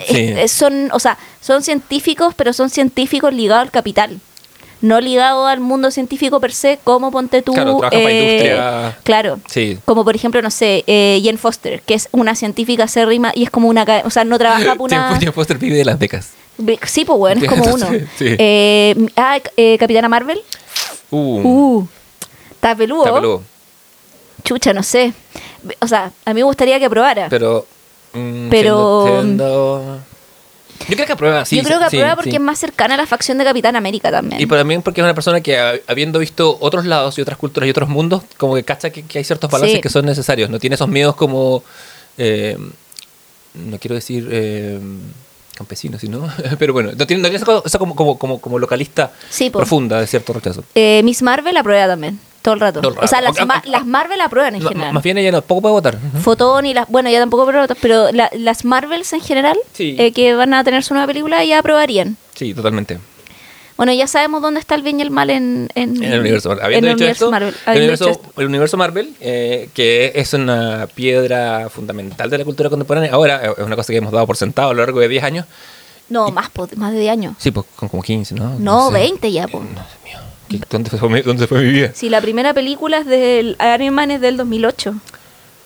eh, 0.09 0.43
eh, 0.43 0.49
son. 0.49 0.91
O 0.93 0.99
sea, 1.01 1.17
son 1.41 1.63
científicos, 1.63 2.35
pero 2.37 2.53
son 2.53 2.69
científicos 2.71 3.33
ligados 3.33 3.63
al 3.63 3.71
capital. 3.71 4.21
No 4.81 5.01
ligados 5.01 5.49
al 5.49 5.59
mundo 5.61 5.91
científico 5.91 6.39
per 6.39 6.53
se, 6.53 6.79
como 6.85 7.11
ponte 7.11 7.43
tú. 7.43 7.53
Claro, 7.53 7.79
para 7.79 7.97
eh, 7.97 8.29
industria. 8.29 8.99
Claro. 9.03 9.41
Sí. 9.49 9.77
Como 9.85 10.05
por 10.05 10.15
ejemplo, 10.15 10.41
no 10.41 10.51
sé, 10.53 10.85
eh, 10.87 11.21
Jane 11.25 11.37
Foster, 11.39 11.83
que 11.83 11.95
es 11.95 12.09
una 12.13 12.35
científica 12.37 12.85
acérrima 12.85 13.33
y 13.35 13.43
es 13.43 13.51
como 13.51 13.69
una. 13.69 13.85
O 14.05 14.11
sea, 14.11 14.23
no 14.25 14.39
trabaja 14.39 14.77
por 14.77 14.87
una. 14.93 15.15
Jane 15.19 15.33
Foster 15.33 15.59
vive 15.59 15.77
de 15.77 15.85
las 15.85 15.99
becas. 15.99 16.31
Sí, 16.87 17.05
pues 17.05 17.19
bueno, 17.19 17.41
es 17.43 17.49
como 17.49 17.65
uno. 17.75 17.87
Sí. 18.17 18.27
Eh, 18.39 18.95
ah, 19.17 19.39
eh, 19.57 19.77
Capitana 19.79 20.09
Marvel. 20.09 20.41
Uh, 21.11 21.41
Uh, 21.81 21.89
está 22.53 22.75
peludo. 22.77 23.05
está 23.05 23.15
peludo. 23.15 23.43
Chucha, 24.45 24.73
no 24.73 24.83
sé. 24.83 25.13
O 25.81 25.89
sea, 25.89 26.13
a 26.25 26.31
mí 26.35 26.41
me 26.41 26.45
gustaría 26.45 26.79
que 26.79 26.85
aprobara. 26.85 27.27
Pero. 27.29 27.67
mm, 28.13 28.49
Pero- 28.49 29.05
siendo- 29.07 29.23
siendo- 29.23 30.01
Yo 30.89 30.95
creo 30.95 31.07
que 31.07 31.13
aprueba, 31.13 31.45
sí. 31.45 31.57
Yo 31.57 31.63
creo 31.65 31.79
que 31.81 31.91
sí, 31.91 31.97
aprueba 31.97 32.15
porque 32.17 32.31
sí. 32.31 32.37
es 32.37 32.43
más 32.43 32.59
cercana 32.59 32.95
a 32.95 32.97
la 32.97 33.07
facción 33.07 33.39
de 33.39 33.45
Capitán 33.45 33.77
América 33.77 34.11
también. 34.11 34.41
Y 34.41 34.47
también 34.47 34.83
porque 34.83 35.01
es 35.01 35.05
una 35.05 35.15
persona 35.15 35.41
que, 35.41 35.59
ha- 35.59 35.75
habiendo 35.87 36.19
visto 36.19 36.57
otros 36.61 36.85
lados 36.87 37.19
y 37.19 37.23
otras 37.23 37.37
culturas 37.39 37.67
y 37.67 37.71
otros 37.71 37.89
mundos, 37.89 38.23
como 38.37 38.55
que 38.55 38.63
cacha 38.65 38.91
que, 38.91 39.03
que 39.05 39.19
hay 39.19 39.25
ciertos 39.25 39.51
balances 39.51 39.77
Sí. 39.77 39.81
que 39.83 39.89
son 39.89 40.07
necesarios. 40.07 40.49
No 40.51 40.59
tiene 40.59 40.75
esos 40.75 40.89
miedos 40.89 41.17
como. 41.17 41.63
eh, 42.17 42.57
no 43.55 43.79
quiero 43.79 43.95
decir. 43.95 44.29
eh, 44.31 44.79
campesinos, 45.57 46.01
sino. 46.01 46.29
Pero 46.61 46.73
bueno, 46.73 46.93
no 46.97 47.05
tiene, 47.07 47.21
no 47.21 47.29
tiene 47.29 47.37
esa 47.39 47.45
cosa- 47.45 47.63
esa 47.67 47.79
como, 47.81 47.97
como, 47.97 48.17
como, 48.17 48.41
como 48.41 48.59
localista 48.61 49.11
profunda 49.53 50.01
de 50.01 50.07
cierto 50.07 50.33
rechazo. 50.33 50.63
Eh, 50.77 51.03
Miss 51.03 51.21
Marvel 51.21 51.57
aprueba 51.57 51.89
también, 51.89 52.21
todo 52.43 52.55
el 52.55 52.61
rato. 52.61 52.81
Todo 52.81 52.93
el 52.95 52.99
O 53.05 53.07
sea, 53.07 53.21
las, 53.21 53.33
Ok, 53.39 53.47
ma- 53.47 53.63
las 53.67 53.85
Marvel 53.87 54.21
aprueban 54.21 54.55
en 54.55 54.63
No, 54.63 54.69
general. 54.71 54.93
más 54.93 55.03
bien 55.03 55.19
ella 55.19 55.33
no, 55.33 55.43
poco 55.43 55.61
puede 55.63 55.73
votar. 55.75 55.99
Fotón 56.23 56.67
y 56.67 56.75
las. 56.75 56.89
Bueno, 56.89 57.11
ya 57.11 57.19
tampoco 57.21 57.43
aprueba, 57.45 57.67
pero 57.81 58.11
la- 58.13 58.31
las 58.37 58.65
Marvels 58.65 59.13
en 59.13 59.21
general, 59.21 59.59
Sí. 59.73 59.97
eh, 59.99 60.13
que 60.13 60.35
van 60.35 60.55
a 60.55 60.65
tener 60.65 60.83
su 60.85 60.95
nueva 60.95 61.07
película, 61.07 61.45
ya 61.45 61.59
aprobarían. 61.59 62.17
Sí, 62.35 62.55
totalmente. 62.55 62.99
Bueno, 63.77 63.93
ya 63.93 64.09
sabemos 64.09 64.43
dónde 64.43 64.59
está 64.59 64.75
el 64.75 64.83
bien 64.83 64.99
y 64.99 65.03
el 65.03 65.13
mal 65.13 65.31
en, 65.31 65.69
en, 65.77 66.03
En 66.03 66.13
el 66.13 66.19
universo 66.21 66.51
en 66.51 66.59
el 66.59 66.81
dicho 66.81 66.95
universo 66.95 67.07
esto, 67.27 67.31
Marvel. 67.31 67.55
el, 67.67 67.77
universo, 67.77 68.05
dicho 68.07 68.21
esto. 68.23 68.41
el 68.41 68.47
universo 68.49 68.77
Marvel, 68.77 69.15
eh, 69.21 69.69
que 69.73 70.11
es 70.17 70.33
una 70.35 70.89
piedra 70.93 71.69
fundamental 71.69 72.29
de 72.29 72.39
la 72.39 72.45
cultura 72.45 72.71
contemporánea, 72.71 73.13
ahora 73.13 73.41
eh, 73.45 73.53
es 73.57 73.65
una 73.65 73.77
cosa 73.77 73.93
que 73.93 73.99
hemos 73.99 74.11
dado 74.11 74.27
por 74.27 74.37
sentado 74.37 74.71
a 74.71 74.75
lo 74.75 74.81
largo 74.81 74.99
de 74.99 75.07
10 75.07 75.23
años. 75.23 75.47
No, 76.09 76.31
más, 76.33 76.51
po, 76.51 76.67
más 76.75 76.93
de 76.93 76.99
10 77.01 77.13
años. 77.13 77.35
Sí, 77.39 77.53
pues 77.53 77.67
con 77.77 77.89
como 77.89 78.03
15, 78.03 78.35
¿no? 78.35 78.59
No, 78.59 78.89
sé. 78.89 78.95
20 78.95 79.31
ya. 79.31 79.45
Eh, 79.45 79.49
no, 79.53 79.61
Dios 79.61 79.87
mío. 80.05 80.19
¿Qué- 80.49 80.61
¿Dónde 80.71 80.91
fue, 80.91 81.09
mi- 81.09 81.23
¿Dónde 81.23 81.47
fue 81.47 81.61
mi 81.63 81.71
vida? 81.71 81.91
Sí, 81.95 82.09
la 82.09 82.21
primera 82.21 82.55
película 82.55 82.99
es 82.99 83.07
del 83.07 83.57
Iron 83.75 83.95
Man 83.95 84.11
es 84.11 84.21
del 84.21 84.37
2008. 84.37 84.95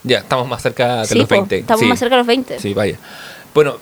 Ya, 0.05 0.19
estamos 0.19 0.49
más 0.49 0.61
cerca 0.63 1.03
de 1.03 1.07
Sí, 1.07 1.19
los 1.19 1.29
po, 1.29 1.37
20. 1.37 1.59
estamos 1.59 1.81
sí. 1.81 1.87
más 1.87 1.99
cerca 1.99 2.17
de 2.17 2.21
los 2.21 2.27
20. 2.27 2.59
Sí, 2.59 2.75
vaya. 2.75 2.99
Bueno, 3.55 3.77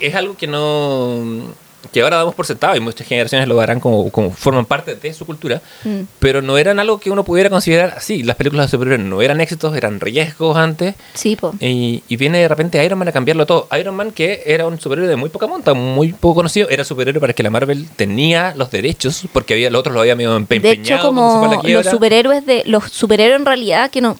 es 0.00 0.14
algo 0.14 0.36
que 0.36 0.46
no... 0.46 1.52
que 1.92 2.02
ahora 2.02 2.16
damos 2.16 2.34
por 2.34 2.46
sentado 2.46 2.76
y 2.76 2.80
muchas 2.80 3.06
generaciones 3.06 3.48
lo 3.48 3.60
harán 3.60 3.80
como, 3.80 4.10
como 4.10 4.30
forman 4.30 4.64
parte 4.66 4.94
de 4.94 5.12
su 5.14 5.24
cultura, 5.26 5.60
Mm. 5.84 6.00
pero 6.18 6.42
no 6.42 6.58
eran 6.58 6.78
algo 6.78 6.98
que 6.98 7.10
uno 7.10 7.24
pudiera 7.24 7.50
considerar 7.50 7.94
así. 7.96 8.22
Las 8.22 8.36
películas 8.36 8.66
de 8.66 8.70
superhéroes 8.76 9.06
no 9.06 9.22
eran 9.22 9.40
éxitos, 9.40 9.76
eran 9.76 10.00
riesgos 10.00 10.56
antes. 10.56 10.94
Sí, 11.14 11.36
po. 11.36 11.54
Y, 11.60 12.02
y 12.08 12.16
viene 12.16 12.38
de 12.38 12.48
repente 12.48 12.84
Iron 12.84 12.98
Man 12.98 13.08
a 13.08 13.12
cambiarlo 13.12 13.46
todo. 13.46 13.68
Iron 13.78 13.94
Man, 13.94 14.10
que 14.12 14.42
era 14.46 14.66
un 14.66 14.80
superhéroe 14.80 15.08
de 15.08 15.16
muy 15.16 15.28
poca 15.30 15.46
monta, 15.46 15.74
muy 15.74 16.12
poco 16.12 16.36
conocido, 16.36 16.68
era 16.68 16.84
superhéroe 16.84 17.20
para 17.20 17.32
que 17.32 17.42
la 17.42 17.50
Marvel 17.50 17.88
tenía 17.96 18.54
los 18.56 18.70
derechos, 18.70 19.22
porque 19.32 19.54
había 19.54 19.70
los 19.70 19.80
otros 19.80 19.94
lo 19.94 20.00
había 20.00 20.16
medio 20.16 20.36
empe- 20.38 20.60
De 20.60 20.72
empeñado. 20.72 20.96
hecho, 21.00 21.06
como 21.06 21.60
los 21.64 21.86
superhéroes 21.86 22.46
de 22.46 22.62
los 22.66 22.84
superhéroes 22.92 23.40
en 23.40 23.46
realidad 23.46 23.90
que 23.90 24.00
no 24.00 24.16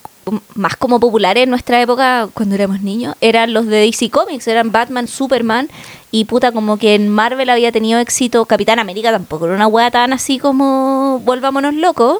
más 0.55 0.77
como 0.77 0.99
populares 0.99 1.45
en 1.45 1.51
nuestra 1.51 1.81
época 1.81 2.29
cuando 2.35 2.55
éramos 2.55 2.81
niños 2.81 3.15
eran 3.21 3.53
los 3.53 3.67
de 3.67 3.79
DC 3.87 4.11
Comics, 4.11 4.49
eran 4.49 4.73
Batman, 4.73 5.07
Superman 5.07 5.69
y 6.11 6.25
puta 6.25 6.53
como 6.53 6.79
que 6.79 6.95
en 6.95 7.09
Marvel 7.09 7.51
había 7.51 7.73
tenido 7.73 8.01
éxito 8.01 8.45
Capitán 8.45 8.79
América 8.79 9.13
tampoco 9.13 9.47
era 9.47 9.55
una 9.55 9.69
wea 9.69 9.91
tan 9.91 10.13
así 10.13 10.39
como 10.39 11.21
volvámonos 11.25 11.75
locos, 11.75 12.19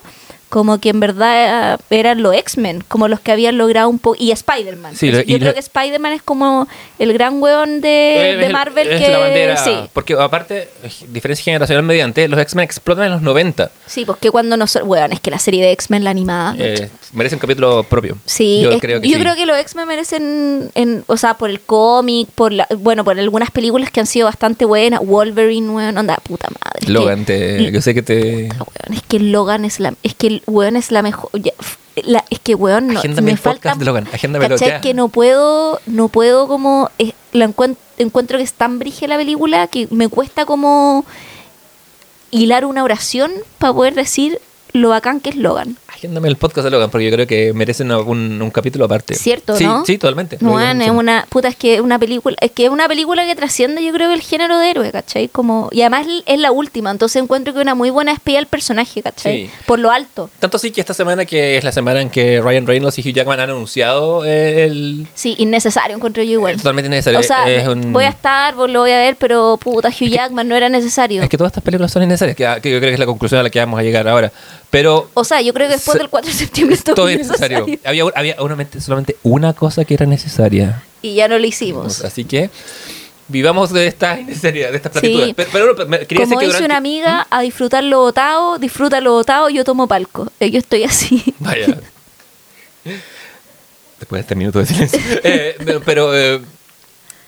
como 0.49 0.79
que 0.81 0.91
en 0.91 1.01
verdad 1.01 1.75
eh, 1.75 1.79
eran 1.91 2.23
los 2.23 2.35
X-Men, 2.35 2.85
como 2.87 3.09
los 3.09 3.19
que 3.21 3.33
habían 3.33 3.59
logrado 3.59 3.89
un 3.89 3.99
poco 3.99 4.17
y 4.19 4.31
Spider-Man. 4.31 4.95
Sí, 4.95 5.11
Yo 5.11 5.23
creo 5.25 5.39
lo- 5.49 5.55
que 5.55 5.61
Spider-Man 5.61 6.13
es 6.13 6.23
como 6.23 6.69
el 6.99 7.13
gran 7.13 7.43
weón 7.43 7.81
de, 7.81 8.33
Es 8.33 8.39
de 8.39 8.47
el- 8.47 8.53
Marvel 8.53 8.89
es 8.93 9.01
que 9.03 9.09
la 9.11 9.19
bandera, 9.19 9.57
sí. 9.57 9.73
Porque 9.93 10.15
aparte, 10.15 10.69
diferencia 11.09 11.43
generacional 11.45 11.83
mediante, 11.83 12.29
los 12.29 12.39
X-Men 12.41 12.65
explotan 12.65 13.07
en 13.07 13.13
los 13.13 13.23
90. 13.23 13.71
Sí, 13.87 14.05
pues 14.05 14.19
que 14.19 14.31
cuando 14.31 14.57
nosotros, 14.57 14.89
weón, 14.89 15.13
es 15.13 15.21
que 15.21 15.31
la 15.31 15.39
serie 15.39 15.65
de 15.65 15.73
X-Men 15.73 16.05
la 16.05 16.11
animada 16.11 16.55
Eh, 16.59 16.89
merece 17.13 17.35
un 17.37 17.41
capítulo 17.41 17.83
propio. 17.83 18.17
Sí, 18.25 18.61
yo 18.63 18.71
es- 18.71 18.81
creo 18.81 19.01
que 19.01 19.09
yo 19.09 19.17
sí. 19.17 19.21
creo 19.21 19.35
que 19.35 19.47
los 19.47 19.59
X-Men 19.59 19.89
merecen, 19.89 20.71
en, 20.75 21.05
o 21.09 21.17
sea, 21.17 21.35
por 21.35 21.51
el 21.51 21.61
cómic, 21.61 22.29
por 22.35 22.53
la, 22.53 22.67
bueno, 22.79 23.05
por 23.05 23.19
algunas 23.19 23.51
películas 23.51 23.91
que 23.91 24.01
han 24.01 24.07
sido 24.07 24.27
bastante 24.27 24.65
buenas. 24.65 25.01
Wolverine, 25.05 25.69
weón, 25.71 25.99
onda, 25.99 26.17
puta 26.23 26.49
madre. 26.65 26.89
Logan, 26.93 27.25
te- 27.25 27.71
yo 27.73 27.81
sé 27.83 27.95
que 27.95 28.03
te... 28.03 28.45
puta, 28.49 28.59
weón, 28.65 28.97
es 28.99 29.03
que 29.03 29.19
Logan 29.19 29.65
es 29.65 29.81
la, 29.81 29.95
es 30.03 30.15
que 30.15 30.36
weón 30.47 30.77
es 30.77 30.91
la 30.91 31.03
mejor. 31.03 31.31
la- 32.05 32.25
es 32.29 32.41
que 32.41 32.55
weón, 32.55 32.89
no, 32.89 32.99
Agéndame 32.99 33.33
me 33.33 33.37
falta. 33.39 33.71
de 34.43 34.49
Logan, 34.49 34.69
¿cachai? 34.69 34.81
que 34.83 34.93
no 34.95 35.09
puedo, 35.09 35.81
no 35.87 36.09
puedo 36.09 36.47
como, 36.47 36.91
eh, 36.99 37.13
la 37.33 37.49
encuent- 37.49 37.79
encuentro 37.99 38.37
que 38.39 38.45
es 38.45 38.53
tan 38.53 38.79
brige 38.79 39.09
la 39.09 39.17
película 39.17 39.67
que 39.69 39.89
me 39.91 40.09
cuesta 40.09 40.45
como 40.45 41.07
hilar 42.31 42.65
una 42.67 42.85
oración 42.85 43.33
para 43.59 43.73
poder 43.73 43.95
decir 43.95 44.41
lo 44.73 44.91
bacán 44.91 45.21
que 45.21 45.31
es 45.31 45.37
Logan. 45.37 45.77
Agéndame 45.89 46.29
el 46.29 46.37
podcast 46.37 46.65
de 46.65 46.71
Logan, 46.71 46.91
porque 46.91 47.07
yo 47.07 47.11
creo 47.13 47.27
que 47.27 47.53
merecen 47.55 47.91
un, 47.91 48.43
un 48.43 48.51
capítulo 48.51 48.85
aparte. 48.85 49.15
Cierto, 49.15 49.57
sí, 49.57 49.65
¿no? 49.65 49.85
Sí, 49.87 49.97
totalmente. 49.97 50.37
No, 50.41 50.61
es 50.61 50.91
una 50.91 51.27
puta, 51.31 51.49
es 51.49 51.57
que 51.57 51.77
es 51.77 51.81
una 51.81 51.99
película, 51.99 52.37
es 52.41 52.51
que 52.51 52.65
es 52.67 52.71
una 52.71 52.87
película 52.87 53.25
que 53.25 53.35
trasciende, 53.35 53.83
yo 53.83 53.93
creo, 53.93 54.13
el 54.13 54.21
género 54.21 54.59
de 54.59 54.71
héroe, 54.71 54.93
¿cachai? 54.93 55.29
Como, 55.29 55.71
y 55.73 55.81
además 55.81 56.07
es 56.27 56.39
la 56.39 56.53
última, 56.53 56.91
entonces 56.91 57.23
encuentro 57.23 57.55
que 57.55 57.61
una 57.61 57.75
muy 57.75 57.89
buena 57.91 58.13
espía 58.13 58.39
al 58.39 58.47
personaje, 58.47 59.03
¿cachai? 59.03 59.47
Sí. 59.47 59.51
Por 59.65 59.79
lo 59.79 59.91
alto. 59.91 60.29
Tanto 60.39 60.59
así 60.59 60.71
que 60.71 60.81
esta 60.83 60.93
semana, 60.93 61.25
que 61.25 61.57
es 61.57 61.65
la 61.65 61.73
semana 61.73 62.03
en 62.03 62.11
que 62.11 62.43
Ryan 62.43 62.67
Reynolds 62.67 62.99
y 62.99 63.09
Hugh 63.09 63.15
Jackman 63.15 63.41
han 63.41 63.51
anunciado 63.51 64.25
eh, 64.27 64.65
el... 64.65 65.07
Sí, 65.15 65.35
innecesario, 65.39 65.97
encuentro 65.97 66.23
yo 66.23 66.33
igual. 66.33 66.57
Totalmente 66.59 66.91
necesario. 66.91 67.21
O 67.21 67.23
sea, 67.23 67.49
es 67.51 67.67
un- 67.67 67.95
voy 67.95 68.05
a 68.05 68.11
estar, 68.11 68.55
lo 68.55 68.81
voy 68.81 68.91
a 68.91 68.99
ver, 68.99 69.17
pero 69.17 69.57
puta, 69.57 69.89
Hugh 69.89 70.09
Jackman 70.11 70.47
no 70.47 70.55
era 70.57 70.69
necesario. 70.69 71.23
Es 71.23 71.29
que 71.31 71.39
todas 71.39 71.53
estas 71.53 71.65
películas 71.65 71.91
son 71.91 72.03
innecesarias, 72.03 72.37
que, 72.37 72.61
que 72.61 72.71
yo 72.71 72.79
creo 72.79 72.91
que 72.91 72.95
es 72.95 73.01
la 73.01 73.07
conclusión 73.07 73.41
a 73.41 73.43
la 73.43 73.51
que 73.51 73.59
vamos 73.61 73.81
a 73.81 73.83
llegar 73.83 74.07
ahora. 74.07 74.31
Pero 74.77 75.09
O 75.15 75.25
sea, 75.25 75.41
yo 75.41 75.55
creo 75.55 75.69
que 75.69 75.75
después 75.77 75.97
del 75.97 76.11
4 76.11 76.31
de 76.31 76.37
septiembre 76.37 76.77
todo, 76.85 76.95
todo 76.97 77.09
es 77.09 77.17
necesario. 77.27 77.67
Había, 77.83 78.05
había 78.15 78.37
solamente, 78.37 78.79
solamente 78.83 79.17
una 79.23 79.55
cosa 79.55 79.87
que 79.87 79.95
era 79.95 80.05
necesaria. 80.05 80.83
Y 81.01 81.15
ya 81.15 81.29
no 81.29 81.39
lo 81.39 81.47
hicimos. 81.47 82.05
Así 82.05 82.27
que 82.27 82.51
vivamos 83.27 83.73
de 83.73 83.87
esta 83.87 84.21
innecesidad, 84.21 84.71
de 84.73 84.77
estas 84.77 84.93
Sí. 84.93 84.99
platitudes. 85.01 85.35
Pero, 85.51 85.75
pero 85.75 86.07
quería 86.07 86.25
Como 86.25 86.39
decir 86.39 86.39
que 86.41 86.45
dice 86.45 86.59
durante... 86.59 86.65
una 86.67 86.77
amiga, 86.77 87.27
a 87.31 87.41
disfrutar 87.41 87.85
lo 87.85 88.01
botado, 88.01 88.59
disfruta 88.59 89.01
lo 89.01 89.13
botado, 89.13 89.49
yo 89.49 89.65
tomo 89.65 89.89
palco. 89.89 90.31
Eh, 90.41 90.51
Yo 90.51 90.59
estoy 90.59 90.85
así. 90.85 91.25
Vaya. 91.39 91.79
Después 93.99 94.19
de 94.19 94.21
este 94.21 94.35
minuto 94.35 94.59
de 94.59 94.67
silencio. 94.67 95.01
Eh, 95.25 95.57
pero, 95.65 95.81
pero, 95.81 96.15
eh, 96.15 96.39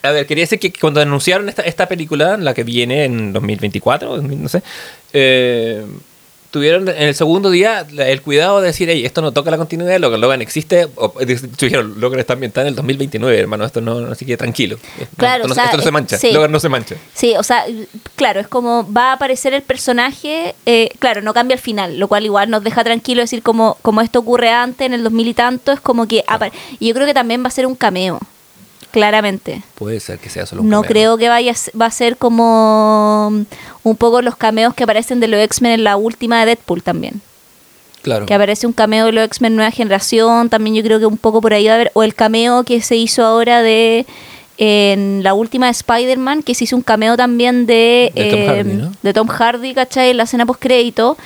a 0.02 0.10
ver, 0.10 0.26
quería 0.26 0.42
decir 0.42 0.58
que 0.58 0.70
cuando 0.70 1.00
anunciaron 1.00 1.48
esta, 1.48 1.62
esta 1.62 1.88
película, 1.88 2.36
la 2.36 2.52
que 2.52 2.62
viene 2.62 3.04
en 3.04 3.32
2024, 3.32 4.20
no 4.20 4.48
sé, 4.50 4.62
eh, 5.14 5.82
tuvieron 6.50 6.88
en 6.88 6.96
el 7.02 7.14
segundo 7.14 7.50
día 7.50 7.86
el 7.96 8.22
cuidado 8.22 8.60
de 8.60 8.68
decir, 8.68 8.88
esto 8.90 9.20
no 9.22 9.32
toca 9.32 9.50
la 9.50 9.56
continuidad 9.58 9.90
de 9.92 9.98
Logan, 9.98 10.20
Logan 10.20 10.40
existe, 10.42 10.88
o, 10.96 11.12
eh, 11.20 11.26
dijeron, 11.60 12.00
Logan 12.00 12.20
está 12.20 12.32
ambientada 12.32 12.66
en 12.66 12.70
el 12.70 12.76
2029, 12.76 13.38
hermano, 13.38 13.64
esto 13.64 13.80
no, 13.80 13.98
así 14.10 14.24
que 14.24 14.36
tranquilo. 14.36 14.78
No, 14.98 15.06
Claro, 15.16 15.44
esto, 15.44 15.48
no, 15.48 15.52
o 15.52 15.54
sea, 15.54 15.64
esto 15.66 15.76
no 15.76 15.82
se 15.82 15.88
es- 15.88 15.92
mancha, 15.92 16.18
sí. 16.18 16.32
Logan 16.32 16.50
no 16.52 16.60
se 16.60 16.68
mancha. 16.68 16.96
Sí, 17.14 17.34
o 17.36 17.42
sea, 17.42 17.64
claro, 18.16 18.40
es 18.40 18.48
como 18.48 18.90
va 18.92 19.10
a 19.10 19.12
aparecer 19.14 19.52
el 19.54 19.62
personaje, 19.62 20.54
eh, 20.66 20.88
claro, 20.98 21.22
no 21.22 21.34
cambia 21.34 21.54
al 21.56 21.60
final, 21.60 21.98
lo 21.98 22.08
cual 22.08 22.24
igual 22.24 22.48
nos 22.50 22.64
deja 22.64 22.82
tranquilo 22.84 23.20
decir 23.22 23.42
como, 23.42 23.76
como 23.82 24.00
esto 24.00 24.18
ocurre 24.20 24.50
antes, 24.50 24.86
en 24.86 24.94
el 24.94 25.02
2000 25.04 25.28
y 25.28 25.34
tanto, 25.34 25.72
es 25.72 25.80
como 25.80 26.06
que... 26.08 26.24
apa- 26.26 26.50
Y 26.80 26.88
yo 26.88 26.94
creo 26.94 27.06
que 27.06 27.14
también 27.14 27.42
va 27.44 27.48
a 27.48 27.50
ser 27.50 27.66
un 27.66 27.74
cameo, 27.74 28.18
claramente. 28.90 29.62
Puede 29.74 30.00
ser 30.00 30.18
que 30.18 30.30
sea 30.30 30.46
solo 30.46 30.62
un 30.62 30.68
No 30.68 30.82
cameo. 30.82 30.88
creo 30.90 31.18
que 31.18 31.28
vaya 31.28 31.54
va 31.80 31.86
a 31.86 31.90
ser 31.90 32.16
como 32.16 33.28
mm, 33.32 33.42
un 33.84 33.96
poco 33.96 34.22
los 34.22 34.36
cameos 34.36 34.74
que 34.74 34.84
aparecen 34.84 35.20
de 35.20 35.28
los 35.28 35.40
X-Men 35.40 35.72
en 35.72 35.84
la 35.84 35.96
última 35.96 36.40
de 36.40 36.46
Deadpool 36.46 36.82
también. 36.82 37.20
Claro. 38.02 38.26
Que 38.26 38.34
aparece 38.34 38.66
un 38.66 38.72
cameo 38.72 39.06
de 39.06 39.12
los 39.12 39.24
X-Men 39.24 39.56
Nueva 39.56 39.70
Generación, 39.70 40.48
también 40.48 40.76
yo 40.76 40.82
creo 40.82 40.98
que 40.98 41.06
un 41.06 41.18
poco 41.18 41.40
por 41.40 41.52
ahí 41.52 41.66
va 41.66 41.72
a 41.72 41.74
haber, 41.74 41.90
o 41.94 42.02
el 42.02 42.14
cameo 42.14 42.62
que 42.64 42.80
se 42.80 42.96
hizo 42.96 43.24
ahora 43.24 43.60
de 43.62 44.06
en 44.56 45.22
la 45.22 45.34
última 45.34 45.66
de 45.66 45.72
Spider-Man, 45.72 46.42
que 46.42 46.54
se 46.54 46.64
hizo 46.64 46.74
un 46.76 46.82
cameo 46.82 47.16
también 47.16 47.66
de, 47.66 48.10
De 48.14 48.30
Tom 48.30 48.40
eh, 48.40 48.46
Hardy, 48.48 48.72
¿no? 48.72 48.92
de 49.02 49.12
Tom 49.12 49.28
Hardy, 49.28 49.74
¿cachai? 49.74 50.10
En 50.10 50.16
la 50.16 50.24
escena 50.24 50.46
post-crédito, 50.46 51.16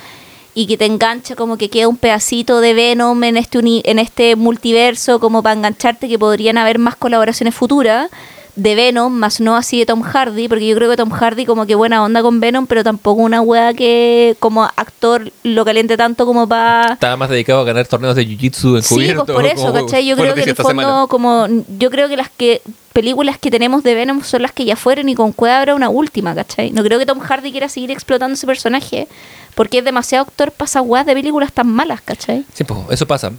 y 0.53 0.67
que 0.67 0.77
te 0.77 0.85
engancha 0.85 1.35
como 1.35 1.57
que 1.57 1.69
queda 1.69 1.87
un 1.87 1.97
pedacito 1.97 2.61
de 2.61 2.73
Venom 2.73 3.23
en 3.23 3.37
este, 3.37 3.59
en 3.89 3.99
este 3.99 4.35
multiverso, 4.35 5.19
como 5.19 5.41
para 5.41 5.55
engancharte 5.55 6.07
que 6.07 6.19
podrían 6.19 6.57
haber 6.57 6.79
más 6.79 6.95
colaboraciones 6.95 7.55
futuras 7.55 8.09
de 8.55 8.75
Venom, 8.75 9.11
más 9.11 9.39
no 9.39 9.55
así 9.55 9.79
de 9.79 9.85
Tom 9.85 10.01
Hardy, 10.01 10.47
porque 10.47 10.67
yo 10.67 10.75
creo 10.75 10.89
que 10.89 10.97
Tom 10.97 11.09
Hardy 11.09 11.45
como 11.45 11.65
que 11.65 11.75
buena 11.75 12.03
onda 12.03 12.21
con 12.21 12.39
Venom, 12.39 12.67
pero 12.67 12.83
tampoco 12.83 13.21
una 13.21 13.41
wea 13.41 13.73
que 13.73 14.35
como 14.39 14.63
actor 14.63 15.31
lo 15.43 15.65
caliente 15.65 15.97
tanto 15.97 16.25
como 16.25 16.47
para... 16.47 16.93
Estaba 16.93 17.17
más 17.17 17.29
dedicado 17.29 17.61
a 17.61 17.63
ganar 17.63 17.87
torneos 17.87 18.15
de 18.15 18.27
jiu-jitsu 18.27 18.81
Sí, 18.81 18.95
encubierto. 18.95 19.25
pues 19.25 19.35
por 19.35 19.45
eso, 19.45 19.71
como 19.71 19.85
¿cachai? 19.85 20.05
Yo 20.05 20.15
creo 20.15 20.35
que 20.35 20.43
en 20.43 20.49
el 20.49 20.55
fondo, 20.55 20.69
semana. 20.69 21.07
como 21.07 21.47
yo 21.79 21.89
creo 21.89 22.07
que 22.07 22.17
las 22.17 22.29
que 22.29 22.61
películas 22.93 23.39
que 23.39 23.49
tenemos 23.49 23.83
de 23.83 23.95
Venom 23.95 24.23
son 24.23 24.43
las 24.43 24.51
que 24.51 24.65
ya 24.65 24.75
fueron 24.75 25.09
y 25.09 25.15
con 25.15 25.31
Cueva 25.31 25.59
habrá 25.59 25.73
una 25.75 25.89
última, 25.89 26.35
¿cachai? 26.35 26.71
No 26.71 26.83
creo 26.83 26.99
que 26.99 27.07
Tom 27.07 27.19
Hardy 27.19 27.51
quiera 27.51 27.67
seguir 27.67 27.89
explotando 27.89 28.35
ese 28.35 28.45
personaje 28.45 29.07
porque 29.55 29.79
es 29.79 29.85
demasiado 29.85 30.25
actor 30.25 30.51
para 30.51 30.81
weas 30.81 31.05
de 31.05 31.13
películas 31.13 31.51
tan 31.51 31.67
malas, 31.67 32.01
¿cachai? 32.01 32.45
Sí, 32.53 32.63
pues, 32.63 32.79
eso 32.91 33.07
pasa. 33.07 33.31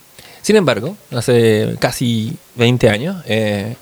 Sin 0.42 0.56
embargo, 0.56 0.96
hace 1.12 1.76
casi 1.78 2.36
20 2.56 2.90
años, 2.90 3.16
eh, 3.26 3.76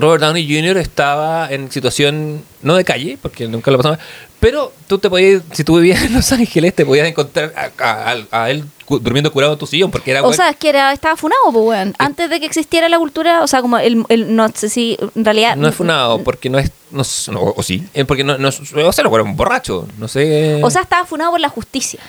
Robert 0.00 0.22
Downey 0.22 0.46
Jr. 0.46 0.76
estaba 0.78 1.48
en 1.50 1.70
situación, 1.70 2.42
no 2.62 2.74
de 2.76 2.84
calle, 2.84 3.18
porque 3.20 3.46
nunca 3.48 3.70
lo 3.70 3.76
pasaba, 3.78 3.98
pero 4.40 4.72
tú 4.86 4.98
te 4.98 5.08
podías, 5.10 5.42
si 5.52 5.64
tú 5.64 5.76
vivías 5.76 6.02
en 6.02 6.14
Los 6.14 6.30
Ángeles, 6.32 6.74
te 6.74 6.84
podías 6.86 7.06
encontrar 7.08 7.52
a, 7.56 7.70
a- 7.84 8.12
a- 8.30 8.42
a 8.44 8.50
él 8.50 8.64
durmiendo 8.88 9.30
curado 9.32 9.52
en 9.52 9.58
tu 9.58 9.66
sillón, 9.66 9.90
porque 9.90 10.10
era 10.12 10.22
O 10.22 10.32
sea, 10.32 10.48
es 10.50 10.56
que 10.56 10.70
era, 10.70 10.92
estaba 10.92 11.14
funado, 11.16 11.42
pues, 11.52 11.64
weón. 11.64 11.94
Antes 11.98 12.30
de 12.30 12.40
que 12.40 12.46
existiera 12.46 12.88
la 12.88 12.98
cultura, 12.98 13.42
o 13.42 13.46
sea, 13.46 13.60
como 13.60 13.76
el, 13.78 14.04
el- 14.08 14.34
no 14.34 14.48
sé 14.54 14.68
si 14.70 14.96
en 15.14 15.24
realidad... 15.24 15.56
no 15.56 15.68
es 15.68 15.74
funado, 15.74 16.22
porque 16.24 16.48
no 16.48 16.58
es, 16.58 16.70
no, 16.90 17.02
no, 17.32 17.52
o 17.54 17.62
sí, 17.62 17.86
eh, 17.92 18.04
porque 18.06 18.24
no, 18.24 18.38
no 18.38 18.48
o 18.48 18.52
sea, 18.92 19.04
no, 19.04 19.14
era 19.14 19.22
un 19.24 19.36
borracho, 19.36 19.86
no 19.98 20.08
sé. 20.08 20.60
O 20.62 20.70
sea, 20.70 20.82
estaba 20.82 21.04
funado 21.04 21.32
por 21.32 21.40
la 21.40 21.50
justicia. 21.50 22.00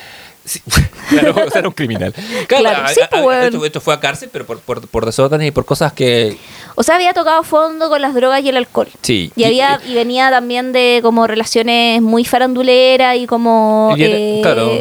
Sí, 0.45 0.61
claro, 1.09 1.31
o 1.31 1.49
sea, 1.51 1.59
era 1.59 1.67
un 1.67 1.73
criminal. 1.73 2.13
Claro, 2.47 2.63
Claro, 2.63 2.85
a- 2.85 2.87
sí, 2.89 3.01
a- 3.01 3.09
pues, 3.09 3.37
a- 3.37 3.45
esto, 3.45 3.65
esto 3.65 3.81
fue 3.81 3.93
a 3.93 3.99
cárcel, 3.99 4.29
pero 4.31 4.45
por, 4.45 4.59
por, 4.59 4.87
por 4.87 5.05
desórdenes 5.05 5.47
y 5.47 5.51
por 5.51 5.65
cosas 5.65 5.93
que... 5.93 6.37
O 6.75 6.83
sea, 6.83 6.95
había 6.95 7.13
tocado 7.13 7.43
fondo 7.43 7.89
con 7.89 8.01
las 8.01 8.13
drogas 8.15 8.41
y 8.41 8.49
el 8.49 8.57
alcohol. 8.57 8.87
Sí. 9.01 9.31
Y, 9.35 9.43
había, 9.43 9.79
y 9.85 9.93
venía 9.95 10.29
también 10.31 10.71
de 10.71 10.99
como 11.03 11.27
relaciones 11.27 12.01
muy 12.01 12.23
faranduleras 12.25 13.17
y 13.17 13.27
como... 13.27 13.93
Y 13.97 14.03
era- 14.03 14.17
eh, 14.17 14.39
claro. 14.41 14.71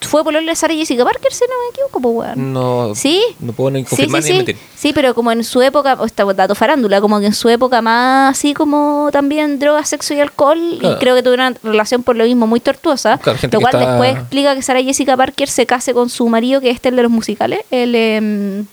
Fue 0.00 0.24
por 0.24 0.32
de 0.32 0.56
Sarah 0.56 0.74
Jessica 0.74 1.04
Parker, 1.04 1.32
si 1.32 1.44
no 1.44 1.50
me 1.62 1.70
equivoco, 1.70 2.00
pues, 2.00 2.14
weón. 2.36 2.52
No, 2.52 2.94
¿Sí? 2.94 3.22
no 3.38 3.52
puedo 3.52 3.70
ni 3.70 3.80
Sí, 3.80 3.84
sí, 3.84 3.90
confirmar 3.90 4.22
ni 4.22 4.28
sí. 4.28 4.32
mentir. 4.34 4.56
Sí, 4.76 4.92
pero 4.92 5.14
como 5.14 5.30
en 5.30 5.44
su 5.44 5.60
época, 5.62 5.94
o 6.00 6.06
esta 6.06 6.24
dato 6.32 6.54
farándula, 6.54 7.00
como 7.00 7.20
que 7.20 7.26
en 7.26 7.34
su 7.34 7.48
época 7.48 7.82
más 7.82 8.32
así 8.36 8.54
como 8.54 9.10
también 9.12 9.58
drogas, 9.58 9.88
sexo 9.88 10.14
y 10.14 10.20
alcohol, 10.20 10.58
Claro. 10.80 10.96
y 10.96 10.98
creo 10.98 11.14
que 11.14 11.22
tuvo 11.22 11.34
una 11.34 11.54
relación 11.62 12.02
por 12.02 12.16
lo 12.16 12.24
mismo 12.24 12.46
muy 12.46 12.60
tortuosa, 12.60 13.20
lo 13.24 13.60
cual 13.60 13.74
está- 13.74 13.78
después 13.78 14.12
explica 14.16 14.54
que 14.56 14.62
Sarah 14.62 14.82
Jessica 14.82 15.01
Parker 15.04 15.48
se 15.48 15.66
case 15.66 15.92
con 15.94 16.08
su 16.08 16.28
marido, 16.28 16.60
que 16.60 16.70
es 16.70 16.76
este 16.76 16.88
el 16.88 16.96
de 16.96 17.02
los 17.02 17.12
musicales, 17.12 17.60
el... 17.70 17.94
em, 17.94 18.66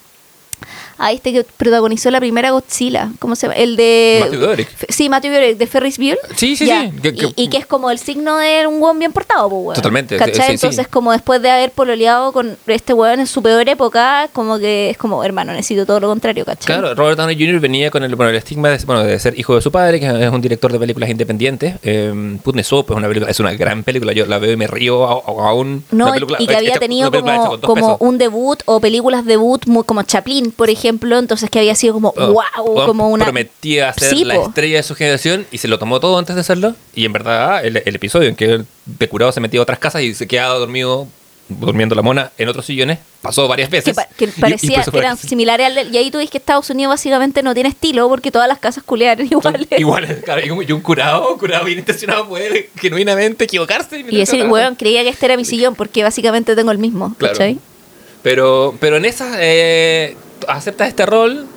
Ah, 1.02 1.14
este 1.14 1.32
que 1.32 1.46
protagonizó 1.58 2.12
la 2.12 2.20
primera 2.20 2.52
Godzilla. 2.52 3.10
¿Cómo 3.20 3.36
se 3.36 3.48
llama? 3.48 3.56
El 3.58 3.76
de. 3.78 4.20
Matthew 4.22 4.40
Broderick. 4.42 4.70
Sí, 4.90 5.08
Matthew 5.10 5.32
Broderick, 5.32 5.58
de 5.58 5.68
Ferris 5.68 5.98
Bueller. 5.98 6.20
Sí, 6.36 6.56
sí, 6.58 6.66
sí. 6.68 6.92
Que- 7.02 7.16
que- 7.16 7.26
Y, 7.38 7.44
y 7.44 7.48
que 7.48 7.58
es 7.58 7.66
como 7.66 7.90
el 7.90 7.98
signo 8.00 8.38
de 8.38 8.68
un 8.68 8.82
weón 8.82 9.00
bien 9.00 9.14
portado, 9.14 9.50
pues, 9.50 9.62
weón. 9.64 9.76
Totalmente, 9.76 10.18
¿Cachai? 10.18 10.36
sí, 10.36 10.42
sí. 10.44 10.52
Entonces, 10.52 10.88
como 10.90 11.12
después 11.14 11.42
de 11.42 11.50
haber 11.52 11.72
pololeado 11.72 12.32
con 12.34 12.58
este 12.68 12.94
weón 12.94 13.22
en 13.22 13.28
su 13.28 13.42
peor 13.42 13.68
época, 13.70 14.30
como 14.34 14.60
que 14.60 14.90
es 14.90 14.98
como, 14.98 15.24
hermano, 15.24 15.54
necesito 15.54 15.86
todo 15.86 16.00
lo 16.02 16.08
contrario, 16.10 16.44
¿cachai? 16.46 16.66
Claro, 16.78 16.94
Robert 16.96 17.18
Downey 17.18 17.36
Jr. 17.38 17.60
venía 17.62 17.90
con 17.92 18.04
el, 18.04 18.14
bueno, 18.16 18.32
el 18.32 18.36
estigma 18.36 18.70
de, 18.70 18.78
bueno, 18.86 19.04
de 19.04 19.18
ser 19.20 19.40
hijo 19.40 19.56
de 19.56 19.62
su 19.62 19.72
padre, 19.72 20.00
que 20.00 20.06
es 20.08 20.30
un 20.32 20.42
director 20.42 20.72
de 20.72 20.80
películas 20.80 21.10
independientes. 21.10 21.76
Eh, 21.84 22.14
es 22.56 22.72
una 22.72 23.08
película, 23.08 23.32
es 23.32 23.40
una 23.40 23.54
gran 23.54 23.84
película. 23.84 24.12
Yo 24.14 24.26
la 24.26 24.38
veo 24.40 24.52
y 24.52 24.58
me 24.58 24.68
río 24.68 25.06
a- 25.08 25.14
a- 25.14 25.50
aún. 25.50 25.84
No, 25.92 26.12
película- 26.12 26.38
y 26.42 26.48
que 26.48 26.56
había 26.56 26.72
hecha- 26.72 26.80
tenido 26.80 27.12
como, 27.12 27.60
como 27.62 27.98
un 28.00 28.18
debut 28.18 28.62
o 28.66 28.80
películas 28.80 29.26
debut 29.26 29.66
muy 29.68 29.84
como 29.84 30.04
Chaplin, 30.04 30.52
por 30.52 30.70
ejemplo, 30.70 30.89
entonces 31.20 31.50
que 31.50 31.60
había 31.60 31.76
sido 31.76 31.94
como 31.94 32.14
Oh, 32.18 32.28
wow, 32.34 32.44
Juan 32.74 32.88
como 32.88 33.10
una 33.10 33.26
prometía 33.26 33.94
ser 33.94 34.10
Sí, 34.10 34.24
la 34.26 34.36
po. 34.36 34.48
estrella 34.48 34.78
de 34.78 34.84
su 34.84 34.96
generación 34.96 35.46
y 35.52 35.58
se 35.60 35.68
lo 35.68 35.78
tomó 35.80 36.00
todo 36.00 36.18
antes 36.18 36.36
de 36.36 36.42
hacerlo. 36.42 36.76
Y 36.96 37.06
en 37.06 37.14
verdad, 37.14 37.64
el, 37.66 37.78
el 37.86 37.96
episodio 37.96 38.30
en 38.30 38.36
que 38.36 38.46
el 38.46 38.66
de 38.86 39.08
curado 39.10 39.32
se 39.32 39.40
metía 39.40 39.60
a 39.60 39.64
otras 39.64 39.80
casas 39.80 40.02
y 40.02 40.14
se 40.14 40.28
quedaba 40.28 40.56
dormido, 40.56 41.08
durmiendo 41.48 41.96
la 41.96 42.02
mona 42.04 42.32
en 42.38 42.48
otros 42.48 42.66
sillones, 42.68 43.00
pasó 43.24 43.48
varias 43.48 43.70
veces. 43.72 43.86
que, 43.86 43.94
pa- 43.96 44.08
que 44.16 44.26
Y- 44.62 44.98
eran 44.98 45.18
similares 45.18 45.66
al 45.68 45.94
y 45.94 45.98
ahí 45.98 46.12
tú 46.12 46.20
ves 46.20 46.30
que 46.30 46.38
Estados 46.38 46.70
Unidos 46.70 46.92
básicamente 46.92 47.42
no 47.42 47.54
tiene 47.54 47.70
estilo 47.70 48.08
porque 48.08 48.32
todas 48.32 48.48
las 48.48 48.60
casas 48.60 48.84
Son 48.88 49.00
iguales. 49.02 49.68
iguales, 49.78 50.24
claro, 50.24 50.46
y 50.46 50.50
un, 50.52 50.64
y 50.68 50.72
un 50.72 50.82
curado, 50.82 51.34
un 51.34 51.40
curado 51.40 51.66
bien 51.66 51.80
intencionado 51.80 52.28
puede 52.28 52.70
genuinamente 52.80 53.46
equivocarse. 53.46 54.00
Y 54.08 54.16
decir, 54.18 54.46
weón, 54.48 54.76
creía 54.76 55.02
que 55.04 55.10
este 55.10 55.26
era 55.26 55.38
mi 55.38 55.46
sillón 55.46 55.74
porque 55.76 56.04
básicamente 56.04 56.56
tengo 56.56 56.72
el 56.72 56.78
mismo, 56.78 57.16
Claro. 57.18 57.34
¿cachai? 57.34 57.58
Pero, 58.22 58.76
pero 58.80 58.98
en 58.98 59.06
esa 59.06 59.38
eh, 59.40 60.16
aceptas 60.48 60.88
este 60.88 61.06
rol 61.06 61.48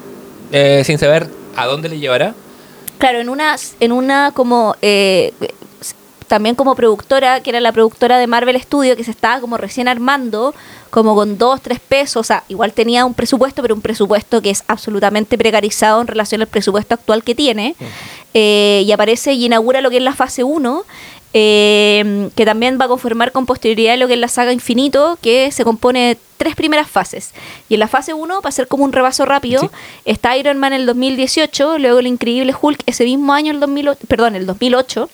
eh, 0.51 0.83
sin 0.85 0.99
saber 0.99 1.29
a 1.57 1.67
dónde 1.67 1.89
le 1.89 1.99
llevará. 1.99 2.35
Claro, 2.99 3.19
en 3.19 3.29
una, 3.29 3.57
en 3.81 3.93
una 3.93 4.33
como 4.33 4.77
eh, 4.81 5.33
también 6.33 6.55
como 6.55 6.75
productora, 6.75 7.41
que 7.41 7.51
era 7.51 7.61
la 7.61 7.73
productora 7.73 8.17
de 8.17 8.27
Marvel 8.27 8.59
Studio, 8.59 8.97
que 8.97 9.05
se 9.05 9.11
estaba 9.11 9.39
como 9.41 9.59
recién 9.59 9.87
armando, 9.87 10.55
como 10.89 11.15
con 11.15 11.37
dos, 11.37 11.61
tres 11.61 11.79
pesos, 11.79 12.21
o 12.21 12.25
sea, 12.25 12.45
igual 12.49 12.73
tenía 12.73 13.05
un 13.05 13.12
presupuesto, 13.12 13.61
pero 13.61 13.75
un 13.75 13.83
presupuesto 13.83 14.41
que 14.41 14.49
es 14.49 14.65
absolutamente 14.67 15.37
precarizado 15.37 16.01
en 16.01 16.07
relación 16.07 16.41
al 16.41 16.47
presupuesto 16.47 16.95
actual 16.95 17.23
que 17.23 17.35
tiene, 17.35 17.77
Eh, 18.35 18.83
y 18.87 18.93
aparece 18.93 19.35
y 19.35 19.45
inaugura 19.45 19.83
lo 19.83 19.91
que 19.91 19.99
es 19.99 20.03
la 20.03 20.15
fase 20.15 20.43
1, 20.43 20.85
eh, 21.35 22.29
que 22.37 22.45
también 22.45 22.79
va 22.81 22.85
a 22.85 22.89
conformar 22.89 23.33
con 23.33 23.47
posterioridad 23.47 23.97
lo 23.99 24.07
que 24.07 24.15
es 24.15 24.21
la 24.21 24.29
saga 24.29 24.53
Infinito, 24.53 25.19
que 25.23 25.51
se 25.51 25.65
compone 25.65 26.09
de 26.09 26.19
tres 26.37 26.55
primeras 26.57 26.91
fases. 26.91 27.31
Y 27.69 27.75
en 27.75 27.81
la 27.81 27.89
fase 27.89 28.12
1, 28.15 28.41
para 28.43 28.49
hacer 28.51 28.69
como 28.69 28.85
un 28.85 28.93
repaso 28.93 29.25
rápido, 29.25 29.61
Sí. 29.62 29.69
está 30.05 30.37
Iron 30.37 30.59
Man 30.59 30.73
en 30.73 30.81
el 30.81 30.87
2018, 30.87 31.79
luego 31.79 31.99
el 32.01 32.07
Increíble 32.07 32.55
Hulk 32.61 32.83
ese 32.87 33.05
mismo 33.05 33.33
año, 33.33 33.53
el 33.53 33.61
2008, 33.61 34.01
perdón, 34.09 34.37
el 34.37 34.47
2008. 34.47 35.09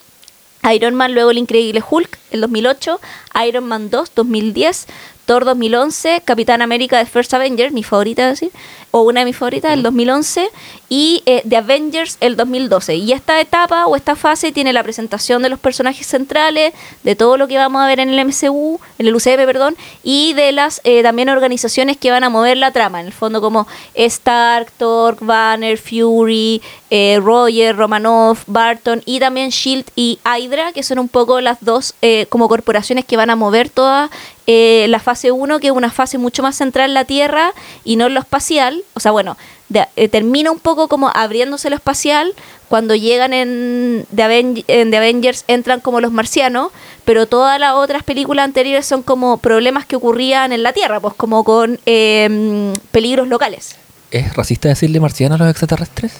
Iron 0.74 0.96
Man, 0.96 1.14
luego 1.14 1.30
el 1.30 1.38
Increíble 1.38 1.82
Hulk, 1.88 2.18
el 2.32 2.40
2008, 2.40 3.00
Iron 3.46 3.64
Man 3.68 3.90
2, 3.90 4.10
2010, 4.14 4.86
Thor 5.28 5.44
2011, 5.44 6.22
Capitán 6.24 6.62
América 6.62 6.96
de 6.96 7.04
First 7.04 7.34
Avenger, 7.34 7.70
mi 7.70 7.82
favorita, 7.82 8.34
¿sí? 8.34 8.50
o 8.92 9.02
una 9.02 9.20
de 9.20 9.26
mis 9.26 9.36
favoritas, 9.36 9.74
el 9.74 9.82
2011, 9.82 10.48
y 10.88 11.22
eh, 11.26 11.42
The 11.46 11.58
Avengers 11.58 12.16
el 12.20 12.34
2012. 12.34 12.94
Y 12.96 13.12
esta 13.12 13.38
etapa 13.38 13.86
o 13.86 13.94
esta 13.94 14.16
fase 14.16 14.52
tiene 14.52 14.72
la 14.72 14.82
presentación 14.82 15.42
de 15.42 15.50
los 15.50 15.58
personajes 15.58 16.06
centrales, 16.06 16.72
de 17.02 17.14
todo 17.14 17.36
lo 17.36 17.46
que 17.46 17.58
vamos 17.58 17.82
a 17.82 17.86
ver 17.86 18.00
en 18.00 18.08
el 18.08 18.24
MCU, 18.24 18.80
en 18.98 19.06
el 19.06 19.14
UCM, 19.14 19.44
perdón, 19.44 19.76
y 20.02 20.32
de 20.32 20.50
las 20.52 20.80
eh, 20.84 21.02
también 21.02 21.28
organizaciones 21.28 21.98
que 21.98 22.10
van 22.10 22.24
a 22.24 22.30
mover 22.30 22.56
la 22.56 22.70
trama, 22.70 23.02
en 23.02 23.08
el 23.08 23.12
fondo 23.12 23.42
como 23.42 23.66
Stark, 23.94 24.72
Thor, 24.78 25.18
Banner, 25.20 25.76
Fury, 25.76 26.62
eh, 26.88 27.20
Roger, 27.22 27.76
Romanoff, 27.76 28.44
Barton 28.46 29.02
y 29.04 29.20
también 29.20 29.50
Shield 29.50 29.84
y 29.94 30.18
Hydra, 30.24 30.72
que 30.72 30.82
son 30.82 30.98
un 30.98 31.08
poco 31.08 31.42
las 31.42 31.58
dos 31.60 31.94
eh, 32.00 32.24
como 32.30 32.48
corporaciones 32.48 33.04
que 33.04 33.18
van 33.18 33.28
a 33.28 33.36
mover 33.36 33.68
toda 33.68 34.10
eh, 34.50 34.86
la 34.88 34.98
fase 34.98 35.30
1, 35.30 35.60
que 35.60 35.66
es 35.66 35.72
una 35.74 35.90
fase 35.90 36.16
mucho 36.16 36.42
más 36.42 36.56
central 36.56 36.88
en 36.90 36.94
la 36.94 37.04
Tierra 37.04 37.52
y 37.84 37.96
no 37.96 38.06
en 38.06 38.14
lo 38.14 38.20
espacial. 38.20 38.82
O 38.94 39.00
sea, 39.00 39.12
bueno, 39.12 39.36
de- 39.68 39.86
eh, 39.96 40.08
termina 40.08 40.50
un 40.50 40.58
poco 40.58 40.88
como 40.88 41.10
abriéndose 41.14 41.68
lo 41.68 41.76
espacial. 41.76 42.32
Cuando 42.68 42.94
llegan 42.94 43.32
en 43.34 44.06
The, 44.14 44.22
Aven- 44.22 44.64
en 44.66 44.90
The 44.90 44.96
Avengers 44.96 45.44
entran 45.48 45.80
como 45.80 46.00
los 46.00 46.12
marcianos, 46.12 46.72
pero 47.04 47.26
todas 47.26 47.60
las 47.60 47.74
otras 47.74 48.02
películas 48.04 48.44
anteriores 48.44 48.86
son 48.86 49.02
como 49.02 49.36
problemas 49.36 49.84
que 49.84 49.96
ocurrían 49.96 50.52
en 50.52 50.62
la 50.62 50.72
Tierra, 50.72 50.98
pues 50.98 51.12
como 51.14 51.44
con 51.44 51.78
eh, 51.86 52.72
peligros 52.90 53.28
locales. 53.28 53.76
¿Es 54.10 54.34
racista 54.34 54.68
decirle 54.70 54.98
marciano 55.00 55.34
a 55.34 55.38
los 55.38 55.50
extraterrestres? 55.50 56.14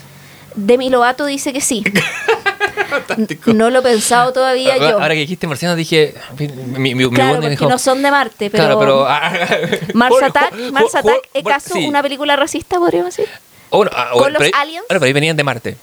Demi 0.54 0.90
Lovato 0.90 1.24
dice 1.24 1.52
que 1.54 1.60
sí. 1.62 1.82
Fantástico. 2.88 3.52
No 3.52 3.70
lo 3.70 3.80
he 3.80 3.82
pensado 3.82 4.32
todavía 4.32 4.74
Ahora, 4.74 4.90
yo. 4.90 4.98
ahora 5.00 5.14
que 5.14 5.20
dijiste 5.20 5.46
marciano 5.46 5.76
dije... 5.76 6.14
Mi, 6.38 6.48
mi, 6.48 6.94
mi 6.94 7.10
claro, 7.10 7.36
porque 7.36 7.50
dijo, 7.50 7.68
no 7.68 7.78
son 7.78 8.02
de 8.02 8.10
Marte, 8.10 8.50
pero... 8.50 8.64
Claro, 8.64 8.78
pero... 8.78 9.06
ah, 9.06 9.32
Mars 9.94 10.16
Attack, 10.22 10.54
Mars 10.72 10.94
Attack, 10.94 11.28
¿es 11.34 11.44
caso 11.44 11.74
sí. 11.74 11.86
una 11.86 12.02
película 12.02 12.36
racista, 12.36 12.78
podríamos 12.78 13.16
decir? 13.16 13.30
O 13.70 13.78
bueno, 13.78 13.92
ah, 13.94 14.10
con 14.12 14.32
los 14.32 14.42
pero 14.42 14.56
aliens? 14.56 14.84
Bueno, 14.88 15.00
pero 15.00 15.04
ahí 15.04 15.12
venían 15.12 15.36
de 15.36 15.44
Marte. 15.44 15.76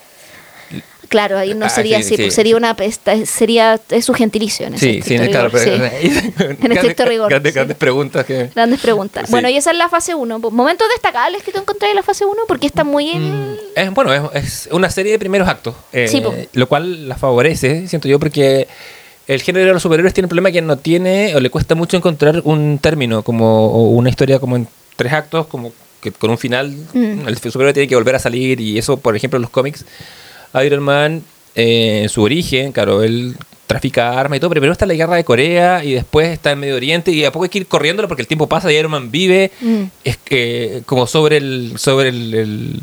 Claro, 1.10 1.38
ahí 1.38 1.54
no 1.54 1.66
Ah, 1.66 1.70
sería 1.70 1.98
sí, 1.98 2.04
así, 2.06 2.16
sí. 2.16 2.22
pues 2.24 2.34
sería 2.34 2.56
una 2.58 2.76
pesta, 2.76 3.14
sería 3.26 3.80
es 3.90 4.06
su 4.06 4.14
gentilicio 4.14 4.68
en 4.68 4.76
ese 4.76 4.86
Sí, 4.86 5.02
sí, 5.02 5.18
claro. 5.30 5.50
sí. 5.58 5.70
en 6.62 6.72
estricto 6.72 7.06
rigor, 7.06 7.30
Grandes, 7.30 7.54
grandes 7.54 7.78
preguntas 7.78 8.26
que... 8.26 8.50
Grandes 8.54 8.80
preguntas. 8.80 9.30
Bueno, 9.32 9.50
y 9.50 9.58
esa 9.58 9.72
es 9.72 9.78
la 9.78 9.90
fase 9.90 10.16
1. 10.16 10.40
Momentos 10.40 10.88
destacables 10.94 11.44
que 11.44 11.52
tú 11.52 11.60
encontrás 11.60 11.90
en 11.90 11.96
la 11.96 12.04
fase 12.04 12.26
1 12.26 12.34
porque 12.48 12.68
está 12.68 12.84
muy 12.84 13.10
en... 13.12 13.52
Mm, 13.54 13.58
Es, 13.76 13.92
bueno, 13.94 14.32
es, 14.34 14.44
es 14.44 14.70
una 14.72 14.90
serie 14.90 15.12
de 15.12 15.20
primeros 15.20 15.48
actos, 15.48 15.76
eh, 15.94 16.10
po. 16.24 16.34
lo 16.54 16.68
cual 16.68 17.08
la 17.08 17.16
favorece, 17.18 17.88
siento 17.88 18.08
yo, 18.08 18.20
porque 18.20 18.68
el 19.28 19.42
género 19.42 19.66
de 19.68 19.74
los 19.74 19.82
superhéroes 19.82 20.14
tiene 20.14 20.26
un 20.26 20.30
problema 20.30 20.52
que 20.52 20.62
no 20.62 20.78
tiene 20.78 21.36
o 21.36 21.40
le 21.40 21.50
cuesta 21.50 21.74
mucho 21.76 21.98
encontrar 21.98 22.42
un 22.44 22.78
término, 22.80 23.24
como 23.24 23.68
o 23.68 23.90
una 23.90 24.10
historia 24.10 24.40
como 24.40 24.56
en 24.56 24.68
tres 24.96 25.14
actos, 25.14 25.48
como 25.48 25.74
que 26.02 26.12
con 26.12 26.30
un 26.30 26.38
final, 26.38 26.72
Mm. 26.94 27.28
el 27.28 27.38
superhéroe 27.38 27.74
tiene 27.74 27.88
que 27.88 27.96
volver 27.96 28.14
a 28.16 28.20
salir 28.20 28.62
y 28.62 28.78
eso, 28.78 28.98
por 28.98 29.16
ejemplo, 29.16 29.38
en 29.38 29.42
los 29.42 29.50
cómics, 29.50 29.84
Iron 30.64 30.84
Man, 30.84 31.24
eh, 31.56 32.02
en 32.04 32.10
su 32.10 32.22
origen, 32.22 32.72
claro, 32.72 33.04
él 33.04 33.36
trafica 33.68 34.20
armas 34.20 34.38
y 34.38 34.40
todo, 34.40 34.50
pero 34.52 34.62
primero 34.62 34.74
está 34.74 34.86
la 34.86 34.94
guerra 34.94 35.16
de 35.16 35.24
Corea 35.24 35.84
y 35.84 35.94
después 35.94 36.28
está 36.30 36.52
en 36.52 36.60
Medio 36.60 36.76
Oriente 36.76 37.12
y 37.12 37.26
a 37.26 37.32
poco 37.32 37.44
hay 37.46 37.50
que 37.50 37.58
ir 37.58 37.66
corriéndolo 37.68 38.08
porque 38.08 38.22
el 38.22 38.28
tiempo 38.28 38.48
pasa 38.48 38.72
y 38.72 38.76
Iron 38.76 38.92
Man 38.92 39.10
vive 39.10 39.52
Mm. 39.60 39.84
es 40.04 40.18
que 40.18 40.84
como 40.86 41.08
sobre 41.08 41.38
el 41.38 41.74
sobre 41.78 42.10
el, 42.10 42.34
el- 42.36 42.80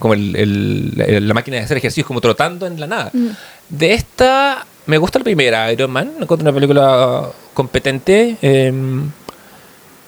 como 0.00 0.14
el, 0.14 0.92
la 1.28 1.32
máquina 1.32 1.58
de 1.58 1.62
hacer 1.62 1.76
ejercicios 1.76 2.06
como 2.08 2.20
trotando 2.20 2.66
en 2.66 2.80
la 2.80 2.88
nada 2.88 3.10
Mm. 3.14 3.28
de 3.68 3.94
esta 3.94 4.66
me 4.86 4.98
gusta 4.98 5.20
la 5.20 5.24
primera 5.24 5.72
Iron 5.72 5.92
Man 5.92 6.10
encuentro 6.20 6.42
una 6.48 6.52
película 6.52 7.28
competente 7.54 8.36
em, 8.42 9.10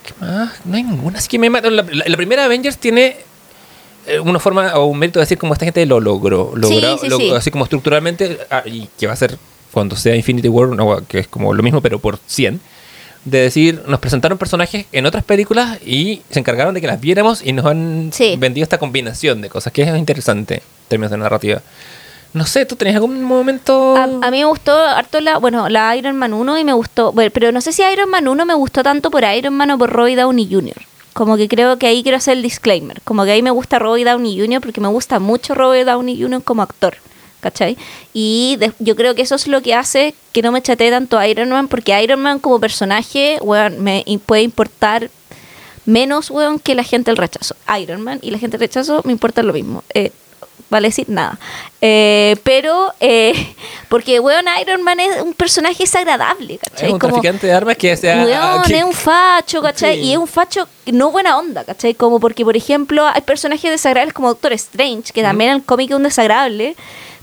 ¿qué 0.04 0.12
más? 0.20 0.50
no 0.64 0.76
hay 0.76 0.82
ninguna 0.82 1.18
así 1.18 1.28
que 1.28 1.38
me 1.38 1.48
la, 1.48 1.60
la- 1.70 1.84
la 2.06 2.16
primera 2.16 2.44
Avengers 2.44 2.76
tiene 2.78 3.16
una 4.24 4.38
forma 4.38 4.74
o 4.78 4.86
un 4.86 4.98
mérito 4.98 5.18
de 5.18 5.24
decir 5.24 5.38
como 5.38 5.52
esta 5.52 5.64
gente 5.64 5.84
lo 5.86 6.00
logró, 6.00 6.52
logró 6.56 6.98
sí, 6.98 7.08
lo- 7.08 7.18
sí. 7.18 7.30
así 7.30 7.50
como 7.50 7.64
estructuralmente 7.64 8.38
ah, 8.50 8.62
y 8.66 8.88
que 8.98 9.06
va 9.06 9.12
a 9.12 9.16
ser 9.16 9.36
cuando 9.72 9.96
sea 9.96 10.14
Infinity 10.16 10.48
War 10.48 10.68
no, 10.68 11.06
que 11.06 11.20
es 11.20 11.28
como 11.28 11.54
lo 11.54 11.62
mismo 11.62 11.80
pero 11.80 11.98
por 11.98 12.18
100 12.26 12.60
de 13.24 13.38
decir, 13.42 13.82
nos 13.86 14.00
presentaron 14.00 14.36
personajes 14.36 14.86
en 14.90 15.06
otras 15.06 15.22
películas 15.22 15.78
y 15.86 16.22
se 16.30 16.40
encargaron 16.40 16.74
de 16.74 16.80
que 16.80 16.88
las 16.88 17.00
viéramos 17.00 17.40
y 17.46 17.52
nos 17.52 17.64
han 17.66 18.10
vendido 18.38 18.64
esta 18.64 18.78
combinación 18.78 19.40
de 19.40 19.48
cosas, 19.48 19.72
que 19.72 19.82
es 19.82 19.96
interesante 19.96 20.54
en 20.56 20.62
términos 20.88 21.12
de 21.12 21.18
narrativa. 21.18 21.62
No 22.32 22.46
sé, 22.46 22.66
¿tú 22.66 22.74
tenías 22.74 22.96
algún 22.96 23.22
momento...? 23.22 23.94
A, 23.96 24.04
a 24.04 24.30
mí 24.32 24.38
me 24.38 24.44
gustó 24.46 24.76
harto 24.76 25.20
la, 25.20 25.38
bueno, 25.38 25.68
la 25.68 25.94
Iron 25.96 26.16
Man 26.16 26.32
1 26.32 26.58
y 26.58 26.64
me 26.64 26.72
gustó, 26.72 27.12
bueno, 27.12 27.30
pero 27.32 27.52
no 27.52 27.60
sé 27.60 27.72
si 27.72 27.82
Iron 27.82 28.10
Man 28.10 28.26
1 28.26 28.44
me 28.44 28.54
gustó 28.54 28.82
tanto 28.82 29.08
por 29.10 29.22
Iron 29.22 29.54
Man 29.54 29.70
o 29.70 29.78
por 29.78 29.90
Robbie 29.90 30.16
Downey 30.16 30.48
Jr. 30.50 30.74
Como 31.12 31.36
que 31.36 31.46
creo 31.48 31.78
que 31.78 31.86
ahí 31.86 32.02
quiero 32.02 32.16
hacer 32.18 32.36
el 32.36 32.42
disclaimer. 32.42 33.00
Como 33.02 33.24
que 33.24 33.32
ahí 33.32 33.42
me 33.42 33.50
gusta 33.50 33.78
Robbie 33.78 34.04
Downey 34.04 34.38
Jr. 34.40 34.60
porque 34.60 34.80
me 34.80 34.88
gusta 34.88 35.18
mucho 35.18 35.54
Robbie 35.54 35.84
Downey 35.84 36.20
Jr. 36.20 36.42
como 36.42 36.62
actor. 36.62 36.96
¿Cachai? 37.40 37.76
Y 38.14 38.56
de- 38.60 38.72
yo 38.78 38.94
creo 38.94 39.14
que 39.16 39.22
eso 39.22 39.34
es 39.34 39.48
lo 39.48 39.62
que 39.62 39.74
hace 39.74 40.14
que 40.32 40.42
no 40.42 40.52
me 40.52 40.62
chatee 40.62 40.90
tanto 40.90 41.18
a 41.18 41.26
Iron 41.26 41.48
Man, 41.50 41.66
porque 41.66 42.00
Iron 42.00 42.20
Man 42.22 42.38
como 42.38 42.60
personaje, 42.60 43.38
weón, 43.42 43.80
me 43.82 44.04
puede 44.24 44.42
importar 44.42 45.10
menos, 45.84 46.30
weón, 46.30 46.60
que 46.60 46.76
la 46.76 46.84
gente 46.84 47.10
del 47.10 47.16
rechazo. 47.18 47.56
Iron 47.80 48.00
Man 48.02 48.20
y 48.22 48.30
la 48.30 48.38
gente 48.38 48.56
del 48.58 48.68
rechazo 48.68 49.02
me 49.04 49.10
importa 49.10 49.42
lo 49.42 49.52
mismo. 49.52 49.82
Eh, 49.92 50.12
vale 50.72 50.88
decir 50.88 51.08
nada. 51.08 51.38
Eh, 51.80 52.36
pero, 52.42 52.92
eh, 52.98 53.54
porque, 53.88 54.18
weón, 54.18 54.46
Iron 54.60 54.82
Man 54.82 54.98
es 54.98 55.22
un 55.22 55.34
personaje 55.34 55.84
desagradable, 55.84 56.58
¿cachai? 56.58 56.88
es 56.88 56.92
un 56.94 56.98
Como- 56.98 57.12
traficante 57.12 57.46
de 57.46 57.52
armas 57.52 57.76
que 57.76 57.96
sea... 57.96 58.24
Weón, 58.24 58.62
que- 58.64 58.78
es 58.78 58.84
un 58.84 58.92
facho, 58.92 59.60
¿cachai? 59.62 59.96
Sí. 59.96 60.00
Y 60.06 60.12
es 60.12 60.18
un 60.18 60.26
facho 60.26 60.66
no 60.86 61.10
buena 61.12 61.38
onda, 61.38 61.62
¿cachai? 61.64 61.94
Como 61.94 62.18
porque, 62.18 62.44
por 62.44 62.56
ejemplo, 62.56 63.06
hay 63.06 63.20
personajes 63.20 63.70
desagradables 63.70 64.14
como 64.14 64.28
Doctor 64.28 64.52
Strange, 64.54 65.12
que 65.12 65.22
también 65.22 65.50
en 65.50 65.56
el 65.58 65.62
cómic 65.62 65.90
es 65.90 65.96
un 65.96 66.02
desagradable, 66.02 66.74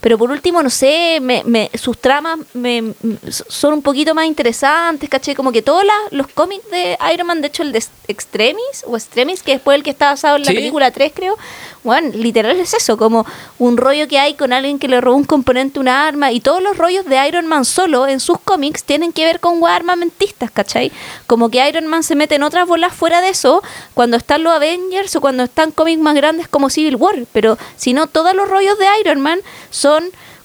pero 0.02 0.18
por 0.18 0.32
último, 0.32 0.62
no 0.64 0.70
sé, 0.70 1.20
me, 1.22 1.44
me- 1.46 1.70
sus 1.76 1.98
tramas 1.98 2.40
me, 2.54 2.94
son 3.30 3.74
un 3.74 3.82
poquito 3.82 4.14
más 4.16 4.26
interesantes, 4.26 5.10
¿cachai? 5.10 5.36
Como 5.36 5.52
que 5.52 5.62
todos 5.62 5.84
la- 5.84 5.94
los 6.12 6.28
cómics 6.28 6.70
de 6.72 6.98
Iron 7.14 7.28
Man, 7.28 7.42
de 7.42 7.48
hecho 7.48 7.64
el 7.64 7.72
de 7.72 7.84
Extremis 8.08 8.84
o 8.86 8.96
Extremis, 8.96 9.44
que 9.44 9.54
después 9.54 9.76
el 9.78 9.84
que 9.84 9.90
está 9.90 10.12
basado 10.12 10.36
en 10.38 10.44
la 10.44 10.50
Sí. 10.52 10.56
película 10.56 10.92
3, 10.92 11.12
creo, 11.16 11.38
bueno, 11.84 12.10
literal 12.14 12.60
es 12.60 12.74
eso, 12.74 12.98
como 12.98 13.26
un 13.58 13.78
rollo 13.78 14.08
que 14.08 14.20
hay 14.20 14.34
con 14.34 14.52
alguien 14.54 14.80
que 14.80 14.88
le 14.88 15.00
robó 15.02 15.16
un 15.18 15.24
componente, 15.24 15.80
una 15.80 16.08
arma, 16.08 16.32
y 16.32 16.40
todos 16.40 16.62
los 16.62 16.78
rollos 16.78 17.06
de 17.06 17.28
Iron 17.28 17.48
Man 17.48 17.66
solo 17.66 18.08
en 18.08 18.20
sus 18.20 18.40
cómics 18.40 18.84
tienen 18.84 19.14
que 19.14 19.26
ver 19.26 19.40
con 19.40 19.60
armamentistas, 19.66 20.52
¿cachai? 20.52 20.92
Como 21.28 21.50
que 21.50 21.68
Iron 21.68 21.88
Man 21.88 22.04
se 22.04 22.16
mete 22.16 22.36
en 22.36 22.44
otras 22.44 22.68
bolas 22.68 22.94
fuera 22.94 23.22
de 23.22 23.30
eso 23.30 23.62
cuando 23.94 24.18
están 24.18 24.44
los 24.44 24.54
Avengers 24.54 25.16
o 25.16 25.22
cuando 25.22 25.44
están 25.44 25.72
cómics 25.72 26.02
más 26.02 26.16
grandes 26.16 26.48
como 26.48 26.70
Civil 26.70 26.96
War, 26.96 27.26
pero 27.32 27.58
si 27.76 27.94
no, 27.94 28.08
todos 28.08 28.34
los 28.34 28.48
rollos 28.50 28.78
de 28.78 28.86
Iron 29.02 29.22
Man 29.22 29.40
son 29.70 29.89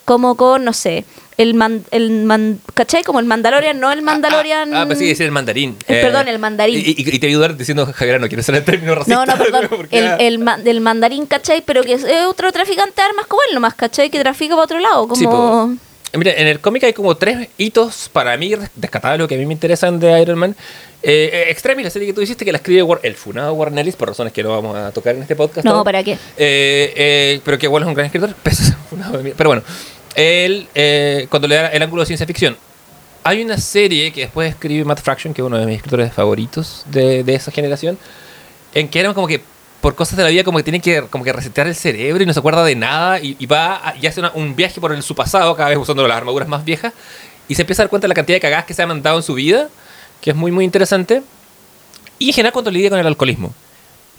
como 0.05 0.37
con, 0.37 0.65
no 0.65 0.73
sé, 0.73 1.05
el, 1.39 1.55
man, 1.55 1.83
el 1.91 2.11
man- 2.25 2.61
¿cachai? 2.75 3.03
Como 3.03 3.19
el 3.21 3.27
Mandalorian, 3.27 3.81
no 3.81 3.91
el 3.91 4.03
Mandalorian... 4.03 4.73
Ah, 4.75 4.83
ah, 4.83 4.87
pensé 4.87 5.05
que 5.05 5.09
decía 5.11 5.27
el 5.27 5.33
mandarín. 5.33 5.77
Eh, 5.89 6.01
perdón, 6.03 6.29
el 6.29 6.39
mandarín. 6.39 6.79
Y, 6.79 6.81
y- 6.91 6.95
y 6.99 7.19
te 7.19 7.27
voy 7.27 7.27
a 7.27 7.29
ayudar 7.31 7.57
diciendo, 7.57 7.91
Javier, 7.93 8.21
no 8.21 8.29
quiero 8.29 8.41
usar 8.43 8.55
el 8.55 8.65
término 8.65 8.95
racista. 8.95 9.25
No, 9.25 9.27
no, 9.27 9.37
perdón. 9.43 9.67
porque 9.71 9.99
El, 9.99 10.39
el, 10.39 10.65
del 10.65 10.81
mandarín, 10.81 11.27
¿cachai? 11.27 11.63
Pero 11.63 11.83
que 11.83 11.95
es, 11.95 12.05
es 12.05 12.27
otro 12.27 12.53
traficante 12.53 12.93
de 12.97 13.03
armas 13.03 13.27
como 13.27 13.41
él 13.49 13.55
nomás, 13.55 13.75
¿cachai? 13.75 14.11
Que 14.11 14.21
trafica 14.21 14.55
para 14.55 14.65
otro 14.65 14.79
lado. 14.79 15.09
Como... 15.09 15.71
Sí. 15.73 15.79
Mira, 16.17 16.33
en 16.33 16.47
el 16.47 16.61
cómic 16.61 16.85
hay 16.85 16.93
como 16.93 17.15
tres 17.17 17.49
hitos 17.59 18.09
para 18.13 18.37
mí 18.37 18.55
rescatables 18.81 19.27
que 19.29 19.35
a 19.35 19.39
mí 19.39 19.47
me 19.47 19.53
interesan 19.53 19.99
de 19.99 20.21
Iron 20.23 20.39
Man. 20.39 20.57
Eh, 21.03 21.31
eh, 21.33 21.45
Extremis, 21.51 21.85
la 21.85 21.91
serie 21.91 22.09
que 22.09 22.15
tú 22.15 22.21
hiciste, 22.23 22.45
que 22.45 22.53
la 22.53 22.59
escribe 22.59 22.83
War- 22.83 23.01
el 23.03 23.15
funado 23.15 23.53
Warren 23.55 23.79
Ellis, 23.79 23.97
por 23.97 24.09
razones 24.09 24.33
que 24.33 24.43
no 24.43 24.51
vamos 24.51 24.77
a 24.77 24.91
tocar 24.93 25.15
en 25.15 25.23
este 25.23 25.37
podcast. 25.37 25.65
No. 25.67 25.85
¿para 25.85 26.03
qué? 26.03 26.13
Eh, 26.13 26.93
eh, 26.97 27.41
pero 27.45 27.59
que 27.59 27.67
igual 27.67 27.83
es 27.83 27.89
un 27.89 27.95
gran 27.95 28.07
escritor. 28.07 28.35
Pero 29.37 29.51
bueno, 29.51 29.63
él, 30.15 30.69
cuando 31.29 31.49
le 31.49 31.57
da 31.57 31.69
el 31.69 31.83
ángulo 31.83 32.03
de 32.03 32.07
ciencia 32.07 32.27
ficción, 32.27 32.57
hay 33.23 33.43
una 33.43 33.59
serie 33.59 34.13
que 34.13 34.23
después 34.23 34.51
escribe 34.51 34.85
Matt 34.85 35.01
Fraction, 35.01 35.35
que 35.35 35.43
es 35.43 35.47
uno 35.47 35.59
de 35.59 35.67
mis 35.67 35.77
escritores 35.77 36.13
favoritos 36.13 36.85
de, 36.87 37.25
de 37.25 37.35
esa 37.35 37.51
generación, 37.51 37.99
en 38.75 38.89
que 38.89 39.01
eran 39.01 39.15
como 39.15 39.27
que 39.27 39.41
por 39.85 39.95
cosas 39.95 40.17
de 40.17 40.23
la 40.23 40.31
vida 40.31 40.45
como 40.45 40.57
que 40.57 40.65
tiene 40.65 40.81
que 40.81 41.03
como 41.11 41.25
que 41.25 41.31
resetear 41.31 41.67
el 41.67 41.75
cerebro 41.75 42.23
y 42.23 42.27
no 42.27 42.33
se 42.33 42.39
acuerda 42.39 42.65
de 42.65 42.75
nada 42.75 43.21
y, 43.21 43.45
va 43.45 43.93
y 44.01 44.07
hace 44.07 44.23
un 44.33 44.57
viaje 44.57 44.81
por 44.81 45.03
su 45.03 45.15
pasado, 45.15 45.55
cada 45.55 45.69
vez 45.69 45.77
usando 45.77 46.09
las 46.09 46.17
armaduras 46.17 46.49
más 46.49 46.65
viejas, 46.65 46.95
y 47.49 47.55
se 47.55 47.61
empieza 47.65 47.83
a 47.83 47.85
dar 47.85 47.91
cuenta 47.91 48.07
de 48.07 48.09
la 48.09 48.15
cantidad 48.15 48.37
de 48.37 48.41
cagadas 48.41 48.65
que 48.65 48.73
se 48.73 48.83
ha 48.83 48.87
mandado 48.87 49.19
en 49.19 49.23
su 49.23 49.35
vida, 49.35 49.69
que 50.23 50.31
es 50.31 50.37
muy 50.37 50.51
muy 50.51 50.65
interesante, 50.65 51.23
y 52.19 52.29
en 52.29 52.33
general 52.33 52.55
cuando 52.55 52.71
lidia 52.71 52.89
con 52.89 52.99
el 52.99 53.07
alcoholismo. 53.07 53.53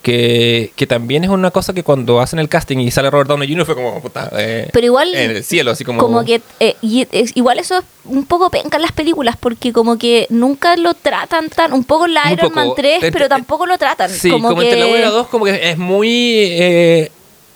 Que, 0.05 0.71
que 0.75 0.85
también 0.85 1.23
es 1.23 1.31
una 1.31 1.49
cosa 1.49 1.73
que 1.73 1.81
cuando 1.81 2.21
hacen 2.21 2.37
el 2.37 2.47
casting 2.47 2.77
y 2.77 2.91
sale 2.91 3.09
Robert 3.09 3.27
Downey 3.27 3.49
Jr. 3.49 3.65
fue 3.65 3.73
como, 3.73 3.99
puta, 4.03 4.29
eh, 4.37 4.69
Pero 4.71 4.85
igual... 4.85 5.15
en 5.15 5.31
el 5.31 5.43
cielo, 5.43 5.71
así 5.71 5.83
como... 5.83 5.99
como 5.99 6.23
que 6.23 6.41
eh, 6.59 6.75
y 6.79 7.07
es- 7.11 7.35
igual 7.35 7.57
eso 7.57 7.79
es 7.79 7.83
un 8.03 8.23
poco 8.27 8.51
penca 8.51 8.75
en 8.77 8.83
las 8.83 8.91
películas 8.91 9.35
porque 9.39 9.73
como 9.73 9.97
que 9.97 10.27
nunca 10.29 10.75
lo 10.77 10.93
tratan 10.93 11.49
tan 11.49 11.73
un 11.73 11.83
poco 11.85 12.05
en 12.05 12.13
la 12.13 12.31
Iron 12.31 12.53
Man 12.53 12.65
poco. 12.67 12.75
3 12.81 13.03
Eh, 13.03 13.11
pero 13.11 13.27
tampoco 13.27 13.65
lo 13.65 13.79
tratan 13.79 14.11
Sí, 14.11 14.29
como, 14.29 14.49
como, 14.49 14.61
que 14.61 14.67
entre 14.67 14.79
la 14.81 14.85
1 14.85 14.95
y 14.95 15.01
la 15.01 15.09
2 15.09 15.27
como 15.27 15.45
que 15.45 15.71
es 15.71 15.75
muy... 15.79 16.07
Eh, 16.51 17.11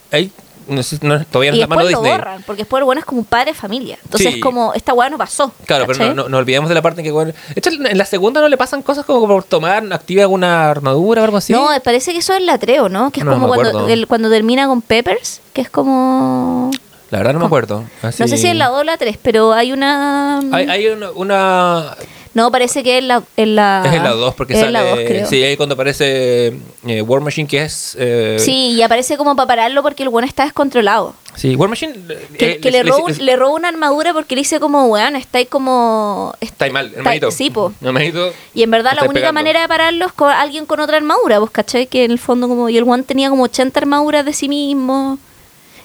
ahí, 0.09 0.31
no 0.69 0.83
sé, 0.83 0.97
no, 1.01 1.23
todavía 1.25 1.51
no 1.51 1.57
y 1.57 1.61
es 1.61 1.61
la 1.61 1.67
mano 1.67 1.81
después 1.85 1.91
lo 1.93 2.01
Disney. 2.01 2.17
borran 2.19 2.43
porque 2.43 2.61
después 2.61 2.79
el 2.81 2.85
bueno 2.85 2.99
es 2.99 3.05
como 3.05 3.19
un 3.19 3.25
padre 3.25 3.51
de 3.51 3.53
familia 3.57 3.97
entonces 4.03 4.27
Sí. 4.31 4.35
es 4.37 4.41
como 4.43 4.73
esta 4.73 4.93
weá 4.93 5.09
no 5.09 5.17
pasó 5.17 5.51
Claro, 5.65 5.85
pero 5.87 5.97
¿cachai? 5.99 6.15
no, 6.15 6.23
no, 6.23 6.29
no 6.29 6.37
olvidemos 6.37 6.69
de 6.69 6.75
la 6.75 6.81
parte 6.81 7.01
en 7.01 7.05
que... 7.05 7.11
bueno, 7.11 7.31
de 7.33 7.53
hecho, 7.55 7.69
en 7.71 7.97
la 7.97 8.05
segunda 8.05 8.39
no 8.41 8.47
le 8.47 8.57
pasan 8.57 8.81
cosas 8.81 9.05
como 9.05 9.27
por 9.27 9.43
tomar, 9.43 9.83
activa 9.91 10.21
alguna 10.23 10.69
armadura 10.69 11.21
o 11.21 11.25
algo 11.25 11.37
así. 11.37 11.53
No, 11.53 11.73
eh, 11.73 11.79
parece 11.81 12.11
que 12.13 12.19
eso 12.19 12.33
es 12.33 12.41
la 12.43 12.57
Treo, 12.57 12.89
¿no? 12.89 13.11
Que 13.11 13.19
es 13.21 13.25
No, 13.25 13.33
como 13.33 13.47
me 13.47 13.53
cuando, 13.55 13.69
acuerdo. 13.69 13.89
el- 13.89 14.07
cuando 14.07 14.29
termina 14.29 14.67
con 14.67 14.81
Peppers, 14.81 15.41
que 15.53 15.61
es 15.61 15.69
como... 15.69 16.71
la 17.11 17.17
verdad 17.19 17.33
no 17.33 17.39
me 17.39 17.45
acuerdo. 17.45 17.83
No 18.03 18.11
sé 18.11 18.37
si 18.37 18.47
es 18.47 18.55
la 18.55 18.67
2 18.69 18.81
o 18.81 18.83
la 18.83 18.97
3, 18.97 19.17
pero 19.21 19.53
hay 19.53 19.71
una... 19.71 20.39
Hay, 20.51 20.67
hay 20.69 20.87
una, 20.87 21.11
una- 21.11 21.95
No, 22.39 22.51
parece 22.51 22.83
que 22.83 22.97
es 22.99 23.03
la... 23.03 23.21
En 23.35 23.55
la 23.55 23.83
Es 23.85 23.93
en 23.93 24.03
la 24.03 24.11
2 24.11 24.33
porque 24.35 24.53
es 24.53 24.59
sale... 24.59 24.71
la 24.71 24.83
2, 24.83 24.99
creo. 25.05 25.27
Sí, 25.27 25.43
ahí 25.43 25.57
cuando 25.57 25.73
aparece 25.73 26.53
eh, 26.87 27.01
War 27.01 27.21
Machine 27.21 27.47
que 27.47 27.61
es... 27.63 27.97
eh, 27.99 28.37
Sí, 28.39 28.71
y 28.71 28.81
aparece 28.81 29.17
como 29.17 29.35
para 29.35 29.47
pararlo 29.47 29.83
porque 29.83 30.03
el 30.03 30.09
bueno 30.09 30.25
está 30.27 30.43
descontrolado. 30.45 31.13
sí, 31.35 31.55
War 31.55 31.69
Machine... 31.69 31.93
Que, 32.37 32.51
eh, 32.51 32.59
que 32.59 32.71
les- 32.71 32.85
le, 32.85 32.89
roba, 32.91 33.03
un- 33.05 33.25
le 33.25 33.35
roba 33.35 33.53
una 33.55 33.67
armadura 33.67 34.13
porque 34.13 34.35
le 34.35 34.41
dice 34.41 34.59
como, 34.59 34.85
weón, 34.87 35.15
está 35.17 35.39
ahí 35.39 35.45
como... 35.47 36.33
Está 36.39 36.65
ahí 36.65 36.71
mal, 36.71 36.93
hermanito. 36.95 37.29
sí, 37.31 37.49
po. 37.49 37.73
Hermanito. 37.81 38.31
Y 38.53 38.63
en 38.63 38.71
verdad 38.71 38.91
la 38.91 39.01
Estáis 39.01 39.09
única 39.09 39.19
pegando. 39.21 39.39
manera 39.39 39.61
de 39.61 39.67
pararlo 39.67 40.05
es 40.05 40.13
con 40.13 40.31
alguien 40.31 40.65
con 40.65 40.79
otra 40.79 40.97
armadura, 40.97 41.39
pues, 41.39 41.51
¿cachai? 41.51 41.87
Que 41.87 42.05
en 42.05 42.11
el 42.11 42.19
fondo 42.19 42.47
como... 42.47 42.69
Y 42.69 42.77
el 42.77 42.83
one 42.87 43.03
tenía 43.03 43.29
como 43.29 43.43
80 43.43 43.79
armaduras 43.79 44.23
de 44.25 44.33
sí 44.33 44.47
mismo. 44.47 45.17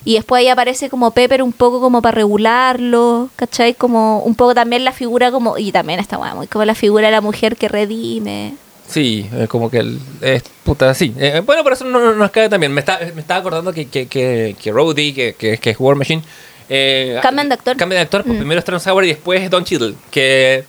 Y 0.05 0.13
después 0.13 0.39
ahí 0.39 0.47
aparece 0.49 0.89
como 0.89 1.11
Pepper 1.11 1.41
un 1.41 1.51
poco 1.51 1.81
como 1.81 2.01
para 2.01 2.15
regularlo, 2.15 3.29
¿cachai? 3.35 3.73
Como 3.73 4.19
un 4.19 4.35
poco 4.35 4.53
también 4.53 4.85
la 4.85 4.91
figura 4.91 5.31
como... 5.31 5.57
Y 5.57 5.71
también 5.71 5.99
está 5.99 6.17
bueno, 6.17 6.35
muy 6.35 6.47
como 6.47 6.63
la 6.63 6.75
figura 6.75 7.07
de 7.07 7.11
la 7.11 7.21
mujer 7.21 7.55
que 7.57 7.67
redime. 7.67 8.53
Sí, 8.87 9.27
como 9.49 9.71
que 9.71 9.79
el, 9.79 9.99
es 10.21 10.43
puta, 10.63 10.93
sí. 10.93 11.11
Eh, 11.17 11.41
bueno, 11.43 11.63
por 11.63 11.73
eso 11.73 11.85
no, 11.85 11.99
no 11.99 12.13
nos 12.13 12.29
cae 12.29 12.47
también. 12.49 12.71
Me, 12.71 12.81
está, 12.81 12.99
me 13.15 13.21
estaba 13.21 13.39
acordando 13.39 13.73
que, 13.73 13.87
que, 13.87 14.07
que, 14.07 14.55
que 14.61 14.71
Rhodey, 14.71 15.11
que, 15.11 15.33
que, 15.33 15.57
que 15.57 15.69
es 15.71 15.79
War 15.79 15.95
Machine... 15.95 16.21
Eh, 16.69 17.19
Cambian 17.21 17.49
de 17.49 17.55
actor. 17.55 17.75
Cambian 17.77 17.97
de 17.99 18.03
actor, 18.03 18.23
pues 18.23 18.35
Mm. 18.35 18.39
primero 18.39 18.59
es 18.59 18.65
Trans 18.65 18.85
Howard 18.87 19.05
y 19.05 19.09
después 19.09 19.41
es 19.41 19.49
Don 19.49 19.63
Cheadle, 19.65 19.95
que... 20.11 20.65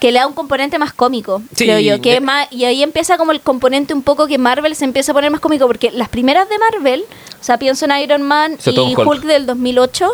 Que 0.00 0.12
le 0.12 0.20
da 0.20 0.26
un 0.26 0.32
componente 0.34 0.78
más 0.78 0.92
cómico, 0.92 1.42
Sí, 1.56 1.64
creo 1.64 1.80
yo. 1.80 2.00
Que 2.00 2.10
de- 2.10 2.16
es 2.16 2.22
más, 2.22 2.46
y 2.52 2.64
ahí 2.64 2.82
empieza 2.82 3.16
como 3.18 3.32
el 3.32 3.40
componente 3.40 3.94
un 3.94 4.02
poco 4.02 4.26
que 4.28 4.38
Marvel 4.38 4.76
se 4.76 4.84
empieza 4.84 5.12
a 5.12 5.14
poner 5.14 5.30
más 5.30 5.40
cómico. 5.40 5.66
Porque 5.66 5.90
las 5.90 6.08
primeras 6.08 6.48
de 6.48 6.56
Marvel, 6.58 7.04
o 7.40 7.44
sea, 7.44 7.58
pienso 7.58 7.84
en 7.86 7.98
Iron 8.02 8.22
Man 8.22 8.56
y 8.64 8.70
Hulk. 8.94 8.98
Hulk. 9.06 9.22
del 9.24 9.46
2008, 9.46 10.08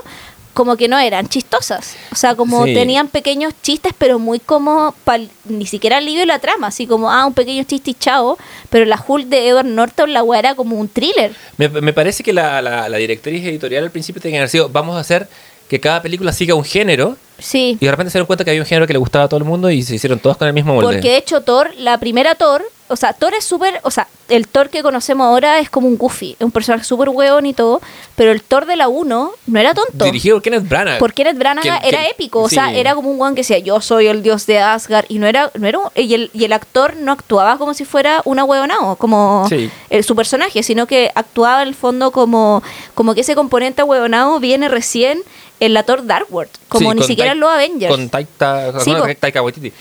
como 0.54 0.76
que 0.76 0.86
no 0.88 0.98
eran 0.98 1.28
chistosas. 1.28 1.96
O 2.12 2.14
sea, 2.14 2.34
como 2.36 2.64
Sí. 2.64 2.72
tenían 2.74 3.08
pequeños 3.08 3.52
chistes, 3.60 3.92
pero 3.98 4.18
muy 4.20 4.38
como 4.38 4.94
pal- 5.04 5.28
ni 5.46 5.66
siquiera 5.66 5.96
alivio 5.98 6.20
de 6.20 6.26
la 6.26 6.38
trama. 6.38 6.68
Así 6.68 6.86
como, 6.86 7.10
ah, 7.10 7.26
un 7.26 7.34
pequeño 7.34 7.64
chiste 7.64 7.90
y 7.90 7.94
chao. 7.94 8.38
Pero 8.70 8.84
la 8.86 9.02
Hulk 9.06 9.26
de 9.26 9.48
Edward 9.48 9.66
Norton, 9.66 10.12
la 10.12 10.22
weá 10.22 10.38
era 10.38 10.54
como 10.54 10.76
un 10.78 10.88
thriller. 10.88 11.34
Me, 11.58 11.68
me 11.68 11.92
parece 11.92 12.22
que 12.22 12.32
la, 12.32 12.62
la, 12.62 12.88
la 12.88 12.96
directriz 12.98 13.44
editorial 13.44 13.84
al 13.84 13.90
principio 13.90 14.22
tenía 14.22 14.36
que 14.36 14.40
haber 14.42 14.50
sido, 14.50 14.68
vamos 14.68 14.96
a 14.96 15.00
hacer 15.00 15.28
que 15.68 15.80
cada 15.80 16.00
película 16.02 16.32
siga 16.32 16.54
un 16.54 16.64
género 16.64 17.16
Sí. 17.44 17.76
y 17.78 17.84
de 17.84 17.90
repente 17.90 18.10
se 18.10 18.18
dieron 18.18 18.26
cuenta 18.26 18.42
que 18.44 18.50
había 18.50 18.62
un 18.62 18.66
género 18.66 18.86
que 18.86 18.94
le 18.94 18.98
gustaba 18.98 19.26
a 19.26 19.28
todo 19.28 19.38
el 19.38 19.44
mundo 19.44 19.70
y 19.70 19.82
se 19.82 19.94
hicieron 19.94 20.18
todos 20.18 20.36
con 20.38 20.48
el 20.48 20.54
mismo 20.54 20.74
molde. 20.74 20.92
Porque 20.94 21.08
de 21.10 21.16
hecho 21.18 21.42
Thor, 21.42 21.70
la 21.76 21.98
primera 21.98 22.34
Thor, 22.34 22.64
o 22.88 22.96
sea, 22.96 23.12
Thor 23.12 23.34
es 23.34 23.44
súper, 23.44 23.80
o 23.82 23.90
sea, 23.90 24.08
el 24.28 24.46
Thor 24.48 24.70
que 24.70 24.82
conocemos 24.82 25.26
ahora 25.26 25.58
es 25.58 25.68
como 25.68 25.86
un 25.88 25.96
goofy, 25.98 26.36
es 26.38 26.44
un 26.44 26.50
personaje 26.50 26.84
súper 26.84 27.08
hueón 27.10 27.44
y 27.44 27.52
todo, 27.52 27.80
pero 28.16 28.30
el 28.32 28.42
Thor 28.42 28.64
de 28.66 28.76
la 28.76 28.88
1 28.88 29.32
no 29.46 29.58
era 29.60 29.74
tonto. 29.74 30.04
Dirigido 30.04 30.36
por 30.36 30.42
Kenneth 30.42 30.68
Branagh. 30.68 30.98
Por 30.98 31.12
Kenneth 31.12 31.36
Branagh 31.38 31.66
era 31.84 32.06
épico, 32.08 32.40
o 32.42 32.48
sea, 32.48 32.68
sí. 32.70 32.78
era 32.78 32.94
como 32.94 33.10
un 33.10 33.18
guan 33.18 33.34
que 33.34 33.40
decía, 33.40 33.58
yo 33.58 33.80
soy 33.80 34.06
el 34.06 34.22
dios 34.22 34.46
de 34.46 34.58
Asgard, 34.60 35.06
y 35.08 35.18
no 35.18 35.26
era, 35.26 35.50
no 35.58 35.66
era 35.66 35.78
y, 35.96 36.14
el, 36.14 36.30
y 36.32 36.44
el 36.44 36.52
actor 36.54 36.96
no 36.96 37.12
actuaba 37.12 37.58
como 37.58 37.74
si 37.74 37.84
fuera 37.84 38.22
una 38.24 38.44
huevonao, 38.44 38.96
como 38.96 39.46
Sí. 39.48 39.70
el, 39.90 40.04
su 40.04 40.14
personaje, 40.16 40.62
sino 40.62 40.86
que 40.86 41.10
actuaba 41.14 41.62
en 41.62 41.68
el 41.68 41.74
fondo 41.74 42.10
como, 42.10 42.62
como 42.94 43.14
que 43.14 43.20
ese 43.22 43.34
componente 43.34 43.82
huevonao 43.82 44.40
viene 44.40 44.68
recién 44.68 45.20
en 45.60 45.72
la 45.72 45.84
Thor 45.84 46.04
Dark 46.06 46.26
World, 46.30 46.50
como 46.68 46.92
Sí, 46.92 46.98
ni 46.98 47.02
siquiera 47.04 47.33
En 47.34 47.40
los 47.40 47.50
Avengers. 47.50 47.90
Con 47.90 48.08
Taika, 48.08 48.80
Sí, 48.80 48.92
no, 48.92 49.00
po. 49.02 49.08
Taika 49.18 49.42
Waititi. 49.42 49.72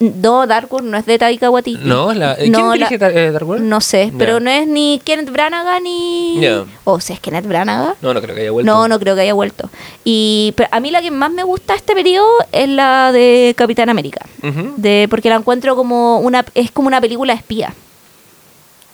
No, 0.00 0.46
Dark 0.46 0.72
World 0.72 0.88
no 0.90 0.96
es 0.98 1.06
de 1.06 1.18
Taika 1.18 1.48
Waititi. 1.50 1.80
No, 1.84 2.12
la, 2.12 2.36
¿quién 2.36 2.52
No, 2.52 2.68
la- 2.68 2.72
dirige 2.74 2.98
Dar- 2.98 3.16
eh, 3.16 3.30
Dark 3.32 3.48
World? 3.48 3.64
No 3.64 3.80
sé, 3.80 4.06
Ya. 4.12 4.18
pero 4.18 4.40
no 4.40 4.50
es 4.50 4.66
ni 4.66 5.00
Kenneth 5.04 5.30
Branagh 5.30 5.80
ni... 5.82 6.38
Ya. 6.40 6.64
O 6.84 7.00
sea, 7.00 7.14
es 7.14 7.20
Kenneth 7.20 7.46
Branagh. 7.46 7.94
No, 8.02 8.12
no 8.12 8.20
creo 8.20 8.34
que 8.34 8.40
haya 8.42 8.50
vuelto. 8.50 8.70
No, 8.72 8.88
no 8.88 8.98
creo 8.98 9.14
que 9.14 9.20
haya 9.22 9.34
vuelto. 9.34 9.70
Y 10.04 10.52
pero 10.56 10.68
a 10.72 10.80
mí 10.80 10.90
la 10.90 11.00
que 11.02 11.10
más 11.10 11.30
me 11.30 11.42
gusta 11.44 11.74
este 11.74 11.94
periodo 11.94 12.28
es 12.52 12.68
la 12.68 13.12
de 13.12 13.54
Capitán 13.56 13.88
América. 13.88 14.26
Ujú. 14.42 14.74
De, 14.76 15.06
porque 15.10 15.28
la 15.28 15.36
encuentro 15.36 15.76
como 15.76 16.18
una... 16.18 16.44
Es 16.54 16.70
como 16.70 16.88
una 16.88 17.00
película 17.00 17.32
de 17.32 17.38
espía. 17.38 17.72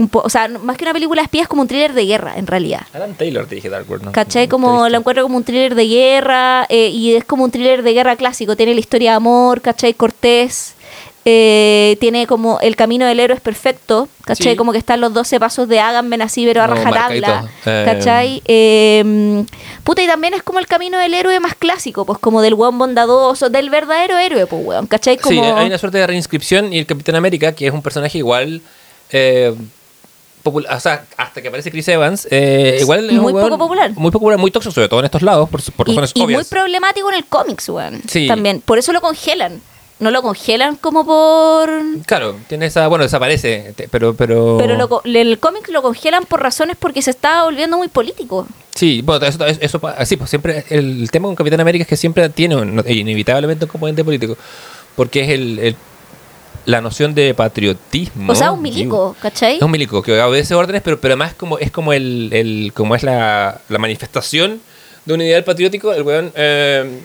Un 0.03 0.09
po- 0.09 0.23
o 0.25 0.29
sea, 0.29 0.49
más 0.49 0.77
que 0.77 0.85
una 0.85 0.93
película 0.93 1.23
de 1.23 1.25
espía 1.27 1.43
es 1.43 1.49
como 1.49 1.63
un 1.63 1.69
thriller 1.69 1.93
de 1.93 2.05
guerra, 2.07 2.33
en 2.37 2.47
realidad. 2.49 2.81
Alan 2.93 3.15
Taylor 3.15 3.49
dirige 3.49 3.69
Dark 3.69 3.89
World, 3.89 4.07
¿no? 4.07 4.13
¿Cachai? 4.13 4.49
Como 4.49 4.83
visto. 4.83 4.97
encuentro 4.99 5.23
como 5.23 5.37
un 5.37 5.45
thriller 5.45 5.75
de 5.77 5.87
guerra 5.87 6.67
eh, 6.69 6.89
y 6.89 7.15
es 7.15 7.25
como 7.25 7.45
un 7.45 7.51
thriller 7.53 7.83
de 7.85 7.93
guerra 7.93 8.17
clásico. 8.17 8.57
Tiene 8.57 8.75
la 8.75 8.81
historia 8.81 9.11
de 9.13 9.17
amor, 9.17 9.61
¿cachai? 9.61 9.95
Cortés. 9.95 10.75
eh, 11.25 11.97
tiene 12.01 12.27
como 12.27 12.59
el 12.61 12.75
camino 12.75 13.07
del 13.07 13.21
héroe 13.21 13.37
es 13.37 13.41
perfecto, 13.41 14.09
¿cachai? 14.25 14.53
Sí. 14.53 14.57
Como 14.57 14.73
que 14.73 14.79
están 14.79 15.01
los 15.01 15.15
12 15.15 15.39
pasos 15.39 15.69
de 15.69 15.79
háganme 15.79 16.17
así, 16.21 16.45
pero 16.47 16.63
a 16.63 16.67
No, 16.67 16.75
rajatabla. 16.75 17.45
Eh. 17.65 17.83
¿cachai? 17.87 18.43
Eh, 18.45 19.45
puta, 19.85 20.03
y 20.03 20.09
también 20.09 20.35
es 20.35 20.43
como 20.43 20.59
el 20.59 20.67
camino 20.67 20.99
del 20.99 21.15
héroe 21.15 21.39
más 21.39 21.55
clásico, 21.55 22.05
pues 22.05 22.19
como 22.19 22.43
del 22.43 22.55
weón 22.55 22.77
bondadoso, 22.77 23.51
del 23.51 23.71
verdadero 23.71 24.19
héroe, 24.19 24.47
pues 24.47 24.67
weón, 24.67 24.87
¿cachai? 24.89 25.17
Como... 25.19 25.41
Sí, 25.41 25.49
hay 25.49 25.67
una 25.67 25.79
suerte 25.79 25.99
de 25.99 26.07
reinscripción 26.09 26.73
y 26.73 26.79
el 26.81 26.87
Capitán 26.87 27.15
América, 27.15 27.53
que 27.53 27.69
es 27.69 27.73
un 27.73 27.83
personaje 27.83 28.19
igual... 28.19 28.61
Eh, 29.13 29.55
popul- 30.43 30.67
o 30.69 30.81
sea, 30.81 31.05
hasta 31.17 31.41
que 31.43 31.49
aparece 31.49 31.71
Chris 31.71 31.89
Evans, 31.89 32.27
eh, 32.31 32.79
igual 32.81 33.05
es 33.07 33.13
un 33.13 33.19
Muy 33.23 33.33
weón 33.33 33.49
poco 33.49 33.59
popular. 33.59 33.91
Muy 33.95 34.11
popular, 34.11 34.39
muy 34.39 34.51
tóxico, 34.51 34.73
sobre 34.73 34.89
todo 34.89 35.01
en 35.01 35.07
estos 35.07 35.23
lados, 35.23 35.49
por, 35.49 35.61
y, 35.61 35.95
razones 35.97 36.13
y 36.15 36.27
muy 36.27 36.45
problemático 36.45 37.09
en 37.11 37.17
el 37.17 37.25
cómics, 37.27 37.69
weón. 37.69 38.03
Sí. 38.09 38.27
También. 38.27 38.61
Por 38.61 38.79
eso 38.79 38.93
lo 38.93 39.01
congelan. 39.01 39.61
no 40.01 40.11
lo 40.11 40.21
congelan 40.21 40.75
como 40.77 41.05
por... 41.07 41.71
Claro, 42.07 42.35
tiene 42.49 42.67
esa, 42.67 42.89
bueno, 42.89 43.05
desaparece, 43.05 43.73
pero, 43.91 44.15
pero... 44.15 44.57
Pero 44.59 44.75
lo 44.77 45.03
el 45.05 45.39
cómic 45.39 45.69
lo 45.69 45.81
congelan 45.81 46.25
por 46.25 46.43
razones 46.43 46.77
porque 46.77 47.03
se 47.03 47.11
está 47.11 47.45
volviendo 47.45 47.77
muy 47.77 47.87
político. 47.87 48.47
Sí, 48.75 49.01
bueno, 49.05 49.25
eso, 49.25 49.47
eso, 49.47 49.61
eso 49.61 49.81
sí, 50.05 50.17
pues 50.17 50.29
siempre, 50.29 50.65
el, 50.71 51.09
tema 51.13 51.29
con 51.29 51.37
Capitán 51.37 51.61
América 51.61 51.83
es 51.83 51.89
que 51.89 51.97
siempre 51.97 52.29
tiene 52.31 52.57
un- 52.57 52.83
inevitablemente 52.89 53.67
un 53.67 53.71
componente 53.71 54.03
político, 54.03 54.37
porque 54.97 55.23
es 55.23 55.29
el, 55.31 55.59
el- 55.61 55.77
la 56.65 56.81
noción 56.81 57.15
de 57.15 57.35
patriotismo. 57.35 58.33
O 58.33 58.35
sea, 58.35 58.53
un 58.53 58.63
milico, 58.63 59.17
¿cachai? 59.21 59.57
Es 59.57 59.63
un 59.63 59.71
milico 59.71 60.03
que 60.03 60.21
obedece 60.21 60.55
órdenes, 60.55 60.83
pero, 60.83 61.01
pero 61.01 61.13
además 61.13 61.35
como, 61.35 61.59
es 61.59 61.71
como 61.71 61.93
el, 61.93 62.31
el 62.33 62.73
como 62.75 62.95
es 62.95 63.03
la, 63.03 63.61
la 63.69 63.79
manifestación 63.79 64.61
de 65.05 65.15
un 65.15 65.21
ideal 65.21 65.45
patriótico, 65.45 65.93
el 65.93 66.03
weón 66.03 66.33
eh, 66.35 67.01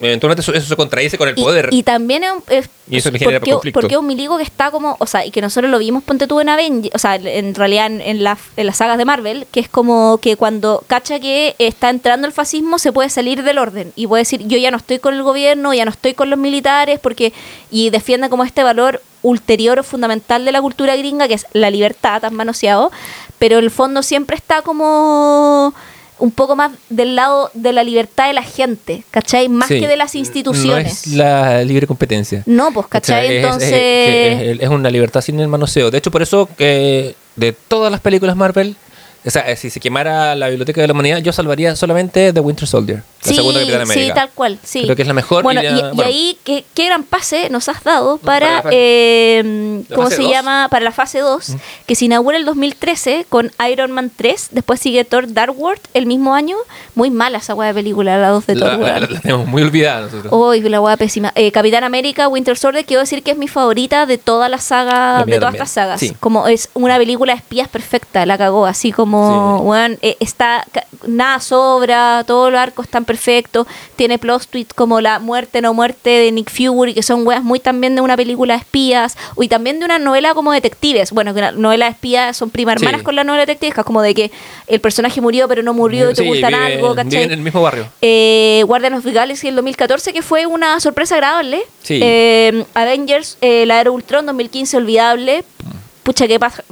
eventualmente 0.00 0.42
eso, 0.42 0.52
eso 0.52 0.66
se 0.66 0.76
contradice 0.76 1.16
con 1.16 1.28
el 1.28 1.38
Y- 1.38 1.42
poder. 1.42 1.68
Y, 1.70 1.82
también 1.82 2.24
es, 2.24 2.32
un- 2.32 2.42
es- 2.48 2.68
Y 2.90 2.98
eso 2.98 3.10
le 3.10 3.18
genera 3.18 3.38
porque, 3.40 3.52
conflicto. 3.52 3.80
porque 3.80 3.96
un 3.96 4.06
milico 4.06 4.36
que 4.36 4.42
está 4.42 4.70
como, 4.70 4.96
o 4.98 5.06
sea, 5.06 5.24
y 5.24 5.30
que 5.30 5.40
nosotros 5.40 5.70
lo 5.70 5.78
vimos, 5.78 6.02
ponte 6.02 6.26
tú 6.26 6.40
en 6.40 6.48
Avengers, 6.48 6.94
o 6.94 6.98
sea, 6.98 7.14
en 7.16 7.54
realidad 7.54 7.86
en, 7.86 8.00
en, 8.00 8.24
la- 8.24 8.36
en 8.56 8.66
las 8.66 8.76
sagas 8.76 8.98
de 8.98 9.04
Marvel, 9.04 9.46
que 9.52 9.60
es 9.60 9.68
como 9.68 10.18
que 10.18 10.36
cuando 10.36 10.82
cacha 10.86 11.20
que 11.20 11.54
está 11.58 11.90
entrando 11.90 12.26
el 12.26 12.32
fascismo 12.32 12.78
se 12.78 12.92
puede 12.92 13.08
salir 13.08 13.42
del 13.42 13.58
orden 13.58 13.92
y 13.96 14.06
puede 14.06 14.22
decir, 14.22 14.46
yo 14.46 14.58
ya 14.58 14.70
no 14.70 14.76
estoy 14.76 14.98
con 14.98 15.14
el 15.14 15.22
gobierno, 15.22 15.72
ya 15.72 15.84
no 15.84 15.90
estoy 15.90 16.14
con 16.14 16.28
los 16.28 16.38
militares, 16.38 16.98
porque 17.00 17.32
y 17.70 17.90
defiende 17.90 18.28
como 18.28 18.44
este 18.44 18.62
valor 18.62 19.00
ulterior 19.22 19.78
o 19.78 19.82
fundamental 19.84 20.44
de 20.44 20.52
la 20.52 20.60
cultura 20.60 20.96
gringa, 20.96 21.26
que 21.28 21.34
es 21.34 21.46
la 21.54 21.70
libertad, 21.70 22.20
tan 22.20 22.34
manoseado, 22.34 22.92
pero 23.38 23.58
el 23.58 23.70
fondo 23.70 24.02
siempre 24.02 24.36
está 24.36 24.60
como 24.60 25.72
un 26.18 26.30
poco 26.30 26.54
más 26.56 26.72
del 26.90 27.16
lado 27.16 27.50
de 27.54 27.72
la 27.72 27.82
libertad 27.84 28.28
de 28.28 28.32
la 28.34 28.42
gente, 28.42 29.02
¿cachai? 29.10 29.48
Más 29.48 29.68
Sí, 29.68 29.80
que 29.80 29.88
de 29.88 29.96
las 29.96 30.14
No 30.14 30.20
instituciones. 30.20 31.06
es 31.06 31.14
la 31.14 31.62
libre 31.64 31.86
competencia. 31.86 32.42
No, 32.46 32.72
pues, 32.72 32.86
¿cachai? 32.86 33.26
Es- 33.26 33.32
es- 33.32 33.44
Entonces, 33.44 33.72
Es, 33.72 34.42
es- 34.56 34.60
es 34.62 34.68
una 34.68 34.90
libertad 34.90 35.20
sin 35.20 35.40
el 35.40 35.48
manoseo. 35.48 35.90
De 35.90 35.98
hecho, 35.98 36.10
por 36.10 36.22
eso 36.22 36.48
que 36.56 37.14
de 37.36 37.52
todas 37.52 37.90
las 37.90 38.00
películas 38.00 38.36
Marvel, 38.36 38.76
o 39.26 39.30
sea, 39.30 39.42
eh, 39.50 39.56
si 39.56 39.70
se 39.70 39.80
quemara 39.80 40.34
la 40.34 40.48
biblioteca 40.48 40.80
de 40.80 40.86
la 40.86 40.92
humanidad, 40.92 41.18
yo 41.18 41.32
salvaría 41.32 41.74
solamente 41.76 42.32
The 42.32 42.40
Winter 42.40 42.68
Soldier, 42.68 43.02
la 43.24 43.28
sí, 43.30 43.34
segunda 43.36 43.60
Capitán 43.60 43.80
América. 43.82 44.06
sí, 44.06 44.14
tal 44.14 44.30
cual, 44.34 44.58
sí. 44.62 44.82
Creo 44.84 44.96
que 44.96 45.02
es 45.02 45.08
la 45.08 45.14
mejor. 45.14 45.42
Bueno, 45.42 45.62
y, 45.62 45.66
y, 45.66 45.70
la- 45.70 45.76
y 45.78 45.82
bueno, 45.94 46.04
ahí, 46.04 46.38
¿qué, 46.44 46.64
qué 46.74 46.86
gran 46.86 47.02
pase 47.04 47.48
nos 47.50 47.68
has 47.68 47.82
dado 47.84 48.18
para, 48.18 48.62
Para 48.62 48.70
eh, 48.72 49.82
¿La 49.88 49.96
¿cómo 49.96 50.10
se 50.10 50.22
dos? 50.22 50.30
llama? 50.30 50.68
Para 50.70 50.84
la 50.84 50.92
fase 50.92 51.20
2, 51.20 51.52
que 51.86 51.94
se 51.94 52.04
inaugura 52.04 52.36
el 52.36 52.44
2013 52.44 53.26
con 53.28 53.50
Iron 53.70 53.90
Man 53.92 54.10
3, 54.14 54.48
después 54.52 54.80
sigue 54.80 55.04
Thor 55.04 55.32
Dark 55.32 55.54
World 55.58 55.80
el 55.94 56.06
mismo 56.06 56.34
año. 56.34 56.56
Muy 56.94 57.10
mala 57.10 57.38
esa 57.38 57.54
hueá 57.54 57.68
de 57.68 57.74
película, 57.74 58.16
la 58.18 58.28
2 58.28 58.46
de 58.46 58.54
la, 58.56 58.70
Thor. 58.70 58.78
la- 58.80 59.00
la- 59.00 59.06
la 59.06 59.20
tenemos 59.20 59.46
muy 59.46 59.62
olvidada 59.62 60.02
nosotros. 60.02 60.32
Uy, 60.32 60.60
la 60.60 60.80
hueá 60.80 60.96
pésima. 60.96 61.32
Eh, 61.34 61.50
Capitán 61.52 61.84
América, 61.84 62.28
Winter 62.28 62.56
Soldier, 62.56 62.84
quiero 62.84 63.00
decir 63.00 63.22
que 63.22 63.30
es 63.32 63.36
mi 63.38 63.48
favorita 63.48 64.06
de 64.06 64.18
toda 64.18 64.48
la 64.48 64.58
saga, 64.58 65.24
de 65.24 65.38
todas 65.38 65.54
estas 65.54 65.70
sagas. 65.70 66.00
sí. 66.00 66.14
Como 66.20 66.46
es 66.48 66.68
una 66.74 66.96
película 66.98 67.32
de 67.32 67.38
espías 67.38 67.68
perfecta, 67.68 68.24
la 68.26 68.36
cagó. 68.38 68.66
Así 68.66 68.92
como, 68.92 69.58
Sí. 69.58 69.64
weón, 69.64 69.98
eh, 70.02 70.16
está, 70.20 70.66
nada 71.06 71.40
sobra, 71.40 72.24
todos 72.26 72.52
los 72.52 72.60
arcos 72.60 72.84
están 72.86 73.04
perfectos. 73.04 73.13
Tiene 73.96 74.18
plot 74.18 74.46
tweets 74.48 74.74
como 74.74 75.00
la 75.00 75.18
muerte, 75.18 75.60
no 75.62 75.74
muerte 75.74 76.10
de 76.10 76.32
Nick 76.32 76.50
Fury, 76.50 76.94
que 76.94 77.02
son 77.02 77.26
weas 77.26 77.42
muy 77.42 77.60
también 77.60 77.94
de 77.94 78.00
una 78.00 78.16
película 78.16 78.54
de 78.54 78.60
espías. 78.60 79.16
Y 79.40 79.48
también 79.48 79.78
de 79.78 79.84
una 79.84 79.98
novela 79.98 80.34
como 80.34 80.52
detectives. 80.52 81.12
Bueno, 81.12 81.34
que 81.34 81.40
la 81.40 81.52
novela 81.52 81.86
de 81.86 81.92
espías 81.92 82.36
son 82.36 82.50
prima 82.50 82.72
hermanas 82.72 83.00
Sí. 83.00 83.04
con 83.04 83.16
la 83.16 83.24
novela 83.24 83.42
detectives, 83.46 83.74
que 83.74 83.80
es 83.80 83.86
como 83.86 84.02
de 84.02 84.14
que 84.14 84.30
el 84.66 84.80
personaje 84.80 85.20
murió, 85.20 85.48
pero 85.48 85.62
no 85.62 85.74
murió 85.74 86.10
y 86.10 86.14
te 86.14 86.22
Sí, 86.22 86.30
vive- 86.30 86.46
algo, 86.46 86.90
vive 86.94 87.04
¿cachai? 87.04 87.22
en 87.24 87.32
el 87.32 87.40
mismo 87.40 87.62
barrio. 87.62 87.86
eh, 88.02 88.62
Guardian 88.66 88.94
of 88.94 89.04
the 89.04 89.12
Galaxy 89.12 89.48
el 89.48 89.56
2014, 89.56 90.12
que 90.12 90.22
fue 90.22 90.46
una 90.46 90.78
sorpresa 90.80 91.14
agradable. 91.16 91.62
Sí. 91.82 92.00
Eh, 92.02 92.64
Avengers, 92.74 93.38
eh, 93.40 93.64
la 93.66 93.80
era 93.80 93.90
Ultron 93.90 94.26
2015, 94.26 94.76
olvidable. 94.76 95.44
Pucha, 96.02 96.28
que 96.28 96.38
pasa. 96.38 96.62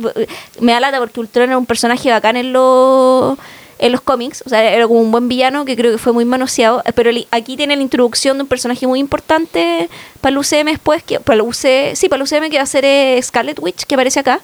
Me 0.61 0.73
da 0.73 0.81
lata 0.81 0.99
porque 0.99 1.19
Ultron 1.21 1.49
era 1.49 1.57
un 1.59 1.65
personaje 1.65 2.11
bacán 2.11 2.37
en 2.37 2.53
los 2.53 3.39
en 3.83 3.91
los 3.91 4.01
cómics, 4.01 4.45
o 4.47 4.49
sea, 4.49 4.63
era 4.63 4.87
como 4.87 5.01
un 5.01 5.11
buen 5.11 5.27
villano 5.29 5.65
que 5.65 5.75
creo 5.75 5.91
que 5.91 5.99
fue 5.99 6.13
muy 6.13 6.25
manoseado, 6.25 6.83
eh, 6.85 6.93
pero 6.95 7.11
aquí 7.33 7.57
tiene 7.57 7.75
la 7.75 7.83
introducción 7.83 8.39
de 8.39 8.45
un 8.45 8.49
personaje 8.49 8.87
muy 8.87 9.01
importante 9.01 9.91
para 10.21 10.31
el 10.31 10.39
UCM 10.39 10.67
después, 10.67 11.03
que, 11.03 11.19
para 11.19 11.43
el 11.43 11.53
sí, 11.53 12.09
para 12.09 12.23
el 12.23 12.23
UCM 12.23 12.49
que 12.49 12.59
va 12.59 12.63
a 12.63 12.67
ser 12.67 12.85
eh, 12.85 13.21
Scarlet 13.21 13.59
Witch, 13.59 13.83
que 13.83 13.97
aparece 13.97 14.21
acá, 14.21 14.41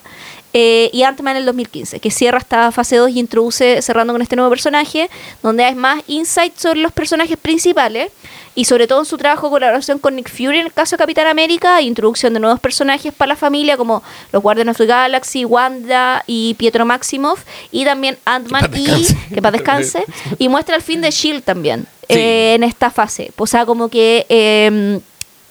eh, 0.61 0.90
y 0.92 1.05
Ant-Man 1.05 1.37
en 1.37 1.40
el 1.42 1.47
2015, 1.47 2.01
que 2.01 2.11
cierra 2.11 2.38
esta 2.38 2.73
fase 2.73 2.97
2 2.97 3.11
y 3.11 3.21
introduce, 3.21 3.81
cerrando 3.81 4.12
con 4.12 4.23
este 4.23 4.35
nuevo 4.35 4.51
personaje, 4.51 5.09
donde 5.40 5.62
hay 5.64 5.77
más 5.77 6.03
insight 6.09 6.57
sobre 6.57 6.81
los 6.81 6.90
personajes 6.90 7.37
principales 7.37 8.11
y 8.57 8.64
sobre 8.64 8.88
todo 8.88 8.99
en 8.99 9.05
su 9.07 9.16
trabajo 9.16 9.51
colaboración 9.51 10.01
con 10.01 10.16
Nick 10.16 10.29
Fury 10.29 10.59
en 10.59 10.66
el 10.66 10.73
caso 10.73 10.97
de 10.97 10.99
Capitán 10.99 11.29
América, 11.29 11.79
e 11.79 11.83
introducción 11.85 12.35
de 12.35 12.40
nuevos 12.40 12.59
personajes 12.59 13.12
para 13.14 13.29
la 13.29 13.37
familia 13.37 13.77
como 13.77 14.03
los 14.33 14.42
Guardians 14.42 14.71
of 14.71 14.79
the 14.79 14.87
Galaxy, 14.87 15.44
Wanda 15.44 16.25
y 16.27 16.55
Pietro 16.55 16.85
Maximoff, 16.85 17.44
y 17.71 17.85
también 17.85 18.18
Ant-Man 18.25 18.68
y 18.75 19.07
que 19.33 19.40
para 19.40 19.53
descanse, 19.59 20.05
y 20.40 20.49
muestra 20.49 20.75
el 20.75 20.83
fin 20.83 21.01
de 21.01 21.11
Shield 21.12 21.44
también 21.44 21.87
Sí. 22.11 22.14
eh, 22.18 22.55
en 22.55 22.64
esta 22.64 22.90
fase. 22.90 23.31
O 23.37 23.47
sea, 23.47 23.66
como 23.66 23.88
que 23.90 24.25
eh, 24.31 24.99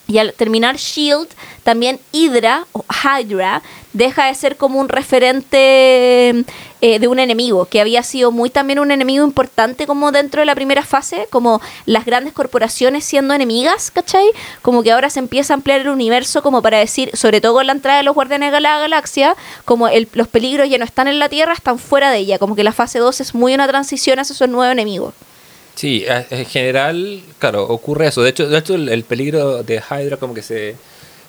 y 0.08 0.20
al 0.20 0.34
terminar 0.34 0.78
Shield, 0.78 1.28
también 1.64 2.00
Hydra 2.12 2.66
o 2.72 2.86
Hydra 3.04 3.62
deja 3.94 4.26
de 4.28 4.36
ser 4.36 4.56
como 4.58 4.80
un 4.80 4.90
referente 4.90 6.46
eh, 6.82 7.00
de 7.00 7.08
un 7.08 7.20
enemigo, 7.20 7.66
que 7.66 7.82
había 7.82 8.04
sido 8.04 8.32
muy 8.32 8.50
también 8.50 8.80
un 8.80 8.92
enemigo 8.92 9.26
importante 9.26 9.88
como 9.88 10.12
dentro 10.12 10.42
de 10.42 10.46
la 10.46 10.56
primera 10.56 10.84
fase, 10.84 11.28
como 11.32 11.60
las 11.86 12.06
grandes 12.06 12.34
corporaciones 12.34 13.04
siendo 13.04 13.34
enemigas, 13.34 13.90
¿cachai? 13.92 14.28
Como 14.62 14.84
que 14.84 14.92
ahora 14.92 15.10
se 15.10 15.20
empieza 15.20 15.54
a 15.54 15.56
ampliar 15.56 15.82
el 15.82 15.90
universo 15.90 16.44
como 16.44 16.62
para 16.62 16.78
decir, 16.78 17.10
sobre 17.16 17.42
todo 17.42 17.54
con 17.56 17.66
la 17.68 17.74
entrada 17.74 17.98
de 17.98 18.04
los 18.04 18.14
Guardianes 18.14 18.52
de 18.52 18.62
la 18.62 18.78
Galaxia, 18.80 19.36
como 19.66 19.88
el- 19.88 20.08
los 20.14 20.28
peligros 20.28 20.70
ya 20.70 20.78
no 20.78 20.86
están 20.86 21.08
en 21.08 21.20
la 21.20 21.30
Tierra, 21.30 21.54
están 21.54 21.80
fuera 21.80 22.12
de 22.12 22.20
ella, 22.20 22.38
como 22.40 22.56
que 22.56 22.64
la 22.64 22.72
fase 22.74 23.00
2 23.00 23.20
es 23.22 23.34
muy 23.34 23.54
una 23.56 23.68
transición 23.68 24.20
hacia 24.20 24.34
esos 24.34 24.48
nuevos 24.50 24.72
enemigos. 24.72 25.14
Sí, 25.78 26.06
en 26.08 26.46
general, 26.46 27.22
claro, 27.38 27.64
ocurre 27.68 28.08
eso. 28.08 28.24
De 28.24 28.32
hecho, 28.32 28.50
de 28.50 28.58
hecho 28.58 28.74
el, 28.74 28.90
el 28.90 29.04
peligro 29.04 29.62
de 29.62 29.76
Hydra 29.76 30.18
como 30.18 30.34
que 30.34 30.42
se, 30.42 30.76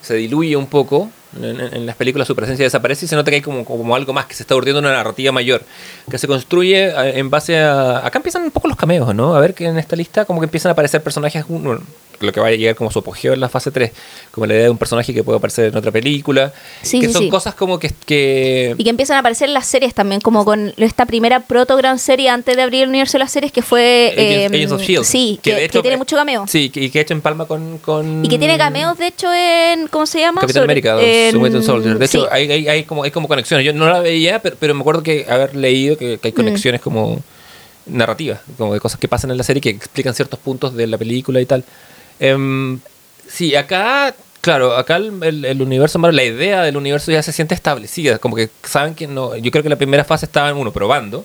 se 0.00 0.14
diluye 0.14 0.56
un 0.56 0.68
poco. 0.68 1.10
En, 1.36 1.44
en- 1.44 1.74
en 1.74 1.86
las 1.86 1.94
películas 1.96 2.26
su 2.26 2.34
presencia 2.34 2.64
desaparece 2.64 3.04
y 3.04 3.08
se 3.08 3.14
nota 3.16 3.30
que 3.30 3.36
hay 3.36 3.42
como, 3.42 3.64
como 3.64 3.94
algo 3.94 4.12
más, 4.14 4.26
que 4.26 4.34
se 4.34 4.42
está 4.42 4.54
urdiendo 4.56 4.80
una 4.80 4.92
narrativa 4.92 5.30
mayor, 5.30 5.62
que 6.10 6.16
se 6.18 6.26
construye 6.26 6.86
eh, 6.88 7.18
en 7.18 7.28
base 7.28 7.58
a... 7.58 7.98
Acá 8.06 8.18
empiezan 8.18 8.42
un 8.44 8.50
poco 8.50 8.66
los 8.68 8.76
cameos, 8.76 9.14
¿no? 9.14 9.34
A 9.34 9.40
ver 9.40 9.52
que 9.54 9.66
en 9.66 9.78
esta 9.78 9.94
lista 9.94 10.24
como 10.24 10.40
que 10.40 10.44
empiezan 10.44 10.70
a 10.70 10.72
aparecer 10.72 11.02
personajes, 11.02 11.44
bueno, 11.46 11.80
lo 12.20 12.32
que 12.32 12.40
va 12.40 12.48
a 12.48 12.50
llegar 12.50 12.74
como 12.74 12.90
su 12.90 12.98
apogeo 12.98 13.32
en 13.34 13.38
la 13.40 13.48
fase 13.48 13.70
3, 13.70 13.92
como 14.32 14.46
la 14.46 14.54
idea 14.54 14.64
de 14.64 14.70
un 14.70 14.78
personaje 14.78 15.14
que 15.14 15.22
puede 15.22 15.36
aparecer 15.38 15.66
en 15.66 15.76
otra 15.76 15.92
película, 15.92 16.52
Sí, 16.82 16.98
que 16.98 17.06
sí, 17.06 17.12
son 17.12 17.22
sí. 17.22 17.28
cosas 17.28 17.54
como 17.54 17.78
que... 17.78 17.92
que 18.06 18.74
Y 18.76 18.82
que 18.82 18.90
empiezan 18.90 19.16
a 19.16 19.20
aparecer 19.20 19.50
las 19.50 19.66
series 19.66 19.94
también, 19.94 20.20
como 20.20 20.44
con 20.44 20.72
esta 20.78 21.06
primera 21.06 21.40
proto 21.40 21.76
gran 21.76 21.98
serie 22.00 22.28
antes 22.30 22.56
de 22.56 22.62
abrir 22.62 22.82
el 22.84 22.88
universo 22.88 23.12
de 23.12 23.18
las 23.20 23.30
series, 23.30 23.52
que 23.52 23.62
fue... 23.62 24.14
Agents, 24.16 24.32
eh, 24.32 24.46
Agents 24.46 24.72
of 24.72 24.80
S.H.I.E.L.D., 24.80 25.04
Sí, 25.04 25.38
que 25.42 25.50
que, 25.50 25.54
de 25.54 25.60
que 25.60 25.64
hecho- 25.66 25.82
tiene 25.82 25.96
mucho 25.96 26.16
cameo. 26.16 26.46
Sí, 26.48 26.72
y 26.74 26.90
que 26.90 26.98
ha 26.98 27.02
hecho 27.02 27.14
en 27.14 27.20
palma 27.20 27.44
con, 27.46 27.78
con... 27.78 28.24
Y 28.24 28.28
que 28.28 28.38
tiene 28.38 28.58
cameos, 28.58 28.98
de 28.98 29.06
hecho, 29.06 29.32
en... 29.32 29.86
¿Cómo 29.86 30.06
se 30.06 30.18
llama? 30.18 30.40
Capitán 30.40 30.64
América 30.64 30.94
2, 30.94 31.02
en- 31.28 31.36
Winter 31.36 31.62
Soldier. 31.62 31.98
De 31.98 32.04
hecho, 32.06 32.22
sí. 32.22 32.28
hay, 32.30 32.50
hay, 32.50 32.68
hay 32.68 32.84
como, 32.84 33.02
hay 33.04 33.10
como 33.10 33.28
conexiones. 33.28 33.64
Yo 33.66 33.72
no 33.72 33.88
la 33.88 34.00
veía, 34.00 34.40
pero, 34.40 34.56
pero 34.58 34.74
me 34.74 34.80
acuerdo 34.80 35.02
que 35.02 35.26
haber 35.28 35.54
leído 35.56 35.96
que, 35.96 36.18
que 36.18 36.28
hay 36.28 36.32
Mm. 36.32 36.36
conexiones 36.36 36.80
como 36.80 37.20
narrativas, 37.86 38.40
como 38.56 38.74
de 38.74 38.80
cosas 38.80 39.00
que 39.00 39.08
pasan 39.08 39.30
en 39.30 39.36
la 39.38 39.42
serie 39.44 39.60
que 39.62 39.70
explican 39.70 40.14
ciertos 40.14 40.38
puntos 40.38 40.74
de 40.74 40.86
la 40.86 40.98
película 40.98 41.40
y 41.40 41.46
tal. 41.46 41.64
Em, 42.20 42.80
sí, 43.26 43.54
acá, 43.54 44.14
claro, 44.40 44.76
acá 44.76 44.96
el, 44.96 45.22
el- 45.22 45.44
el 45.44 45.62
universo 45.62 45.98
la 45.98 46.24
idea 46.24 46.62
del 46.62 46.76
universo 46.76 47.10
ya 47.12 47.22
se 47.22 47.32
siente 47.32 47.54
establecida. 47.54 48.18
Como 48.18 48.36
que 48.36 48.50
saben 48.62 48.94
que 48.94 49.06
no. 49.06 49.36
Yo 49.36 49.50
creo 49.50 49.62
que 49.62 49.68
la 49.70 49.76
primera 49.76 50.04
fase 50.04 50.26
estaba 50.26 50.50
en 50.50 50.56
uno 50.56 50.72
probando, 50.72 51.24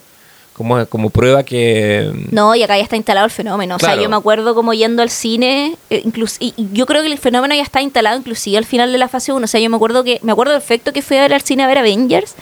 como, 0.53 0.85
como 0.85 1.09
prueba 1.09 1.43
que. 1.43 2.11
No, 2.31 2.53
y 2.55 2.63
acá 2.63 2.77
ya 2.77 2.83
está 2.83 2.95
instalado 2.95 3.25
el 3.25 3.31
fenómeno. 3.31 3.75
O 3.75 3.79
sea, 3.79 3.95
yo 3.95 4.07
me 4.09 4.15
acuerdo 4.15 4.53
como 4.55 4.73
yendo 4.73 5.01
al 5.01 5.09
cine, 5.09 5.75
eh, 5.89 6.03
inclus- 6.05 6.37
y 6.39 6.53
yo 6.73 6.85
creo 6.85 7.01
que 7.01 7.11
el 7.11 7.17
fenómeno 7.17 7.55
ya 7.55 7.63
está 7.63 7.81
instalado 7.81 8.17
inclusive 8.17 8.57
al 8.57 8.65
final 8.65 8.91
de 8.91 8.97
la 8.97 9.07
fase 9.07 9.33
1. 9.33 9.43
O 9.43 9.47
sea, 9.47 9.59
yo 9.59 9.69
me 9.69 9.75
acuerdo 9.75 10.03
que 10.03 10.19
me 10.23 10.31
acuerdo 10.31 10.53
perfecto 10.53 10.93
que 10.93 11.01
fui 11.01 11.17
a 11.17 11.21
ver 11.21 11.33
al 11.33 11.41
cine 11.41 11.63
a 11.63 11.67
ver 11.67 11.79
Avengers, 11.79 12.35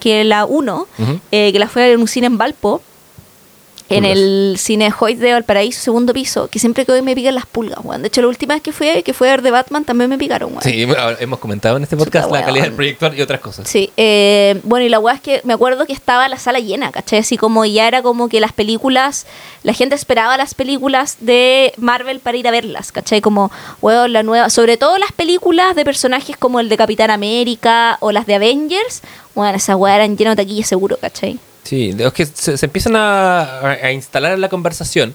que 0.00 0.24
la 0.24 0.44
1, 0.44 0.86
Ujú. 0.98 1.20
eh, 1.32 1.52
que 1.52 1.58
la 1.58 1.68
fui 1.68 1.82
a 1.82 1.86
ver 1.86 1.94
en 1.94 2.00
un 2.00 2.08
cine 2.08 2.26
en 2.26 2.36
Valpo, 2.38 2.82
en 3.88 4.02
Pulgas. 4.02 4.18
el 4.18 4.56
cine 4.58 4.92
Hoyt 4.98 5.18
de 5.18 5.32
Valparaíso, 5.32 5.80
segundo 5.80 6.12
piso, 6.12 6.48
que 6.48 6.58
siempre 6.58 6.86
que 6.86 6.92
voy 6.92 7.02
me 7.02 7.14
pican 7.14 7.34
las 7.34 7.46
pulgas, 7.46 7.78
weón. 7.84 8.02
De 8.02 8.08
hecho, 8.08 8.22
la 8.22 8.28
última 8.28 8.54
vez 8.54 8.62
que 8.62 8.72
fui, 8.72 9.02
que 9.02 9.12
fue 9.12 9.28
a 9.28 9.32
ver 9.32 9.42
de 9.42 9.50
Batman, 9.50 9.84
también 9.84 10.08
me 10.08 10.16
picaron, 10.16 10.50
weón. 10.50 10.62
Sí, 10.62 10.86
hemos 11.20 11.38
comentado 11.38 11.76
en 11.76 11.82
este 11.82 11.96
podcast 11.96 12.26
Chuta, 12.26 12.40
la 12.40 12.46
calidad 12.46 12.64
del 12.64 12.72
proyector 12.72 13.14
y 13.14 13.20
otras 13.20 13.40
cosas. 13.40 13.68
Sí, 13.68 13.90
eh, 13.96 14.60
bueno, 14.64 14.86
y 14.86 14.88
la 14.88 14.98
weá 14.98 15.14
es 15.14 15.20
que 15.20 15.40
me 15.44 15.52
acuerdo 15.52 15.86
que 15.86 15.92
estaba 15.92 16.28
la 16.28 16.38
sala 16.38 16.60
llena, 16.60 16.92
¿cachai? 16.92 17.18
Así 17.18 17.36
como 17.36 17.64
ya 17.64 17.86
era 17.86 18.02
como 18.02 18.28
que 18.28 18.40
las 18.40 18.52
películas, 18.52 19.26
la 19.62 19.72
gente 19.74 19.94
esperaba 19.94 20.36
las 20.36 20.54
películas 20.54 21.18
de 21.20 21.72
Marvel 21.76 22.20
para 22.20 22.36
ir 22.36 22.48
a 22.48 22.50
verlas, 22.50 22.90
¿cachai? 22.90 23.20
Como, 23.20 23.50
weón, 23.82 24.12
la 24.12 24.22
nueva, 24.22 24.50
sobre 24.50 24.76
todo 24.76 24.98
las 24.98 25.12
películas 25.12 25.76
de 25.76 25.84
personajes 25.84 26.36
como 26.36 26.60
el 26.60 26.68
de 26.68 26.76
Capitán 26.76 27.10
América 27.10 27.98
o 28.00 28.12
las 28.12 28.26
de 28.26 28.36
Avengers, 28.36 29.02
bueno, 29.34 29.56
esas 29.56 29.76
weas 29.76 29.96
eran 29.96 30.16
llenas 30.16 30.36
de 30.36 30.44
taquilla 30.44 30.64
seguro, 30.64 30.96
¿cachai? 30.96 31.38
Sí, 31.64 31.94
es 31.98 32.12
que 32.12 32.26
se, 32.26 32.56
se 32.56 32.66
empiezan 32.66 32.94
a, 32.96 33.60
a- 33.60 33.92
instalar 33.92 34.32
en 34.32 34.40
la 34.40 34.48
conversación 34.48 35.14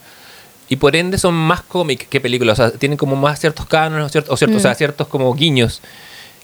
y 0.67 0.75
por 0.75 0.95
ende 0.95 1.17
son 1.17 1.33
más 1.35 1.61
cómic 1.61 2.07
que 2.09 2.19
películas. 2.19 2.59
O 2.59 2.69
sea, 2.69 2.77
tienen 2.77 2.97
como 2.97 3.15
más 3.15 3.39
ciertos 3.39 3.65
cánones 3.67 4.05
o 4.05 4.09
ciertos, 4.09 4.33
o, 4.33 4.37
ciertos, 4.37 4.57
o 4.57 4.59
sea, 4.61 4.71
Mm. 4.71 4.75
ciertos 4.75 5.07
como 5.07 5.33
guiños. 5.33 5.81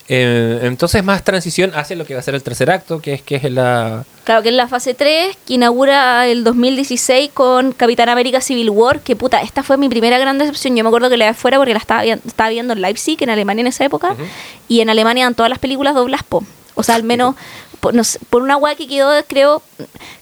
Eh, 0.07 0.59
entonces 0.61 1.03
más 1.03 1.23
transición 1.23 1.71
hacia 1.73 1.95
lo 1.95 2.05
que 2.05 2.13
va 2.13 2.19
a 2.19 2.23
ser 2.23 2.35
el 2.35 2.43
tercer 2.43 2.69
acto, 2.69 3.01
que 3.01 3.13
es 3.13 3.21
que 3.23 3.37
es 3.37 3.43
la... 3.51 4.05
Claro, 4.23 4.43
que 4.43 4.49
es 4.49 4.55
la 4.55 4.67
fase 4.67 4.93
3, 4.93 5.35
que 5.47 5.55
inaugura 5.55 6.27
el 6.27 6.43
2016 6.43 7.31
con 7.33 7.71
Capitán 7.71 8.09
América 8.09 8.39
Civil 8.39 8.69
War, 8.69 8.99
que 8.99 9.15
puta, 9.15 9.41
esta 9.41 9.63
fue 9.63 9.77
mi 9.77 9.89
primera 9.89 10.19
gran 10.19 10.37
decepción. 10.37 10.75
Yo 10.75 10.83
me 10.83 10.89
acuerdo 10.89 11.09
que 11.09 11.17
la 11.17 11.25
de 11.25 11.33
fuera 11.33 11.57
porque 11.57 11.73
la 11.73 11.79
estaba, 11.79 12.03
vi- 12.03 12.11
estaba 12.11 12.49
viendo 12.51 12.73
en 12.73 12.81
Leipzig, 12.81 13.17
en 13.23 13.31
Alemania 13.31 13.61
en 13.61 13.67
esa 13.67 13.83
época, 13.83 14.15
y 14.67 14.81
en 14.81 14.91
Alemania 14.91 15.23
eran 15.23 15.33
todas 15.33 15.49
las 15.49 15.57
películas 15.57 15.95
doblas 15.95 16.21
po. 16.21 16.43
O 16.75 16.83
sea, 16.83 16.93
al 16.95 17.03
menos 17.03 17.33
por, 17.85 17.93
no 17.93 18.03
sé, 18.03 18.17
por 18.31 18.41
una 18.41 18.57
weá 18.57 18.73
que 18.75 18.87
quedó, 18.87 19.11
creo, 19.27 19.61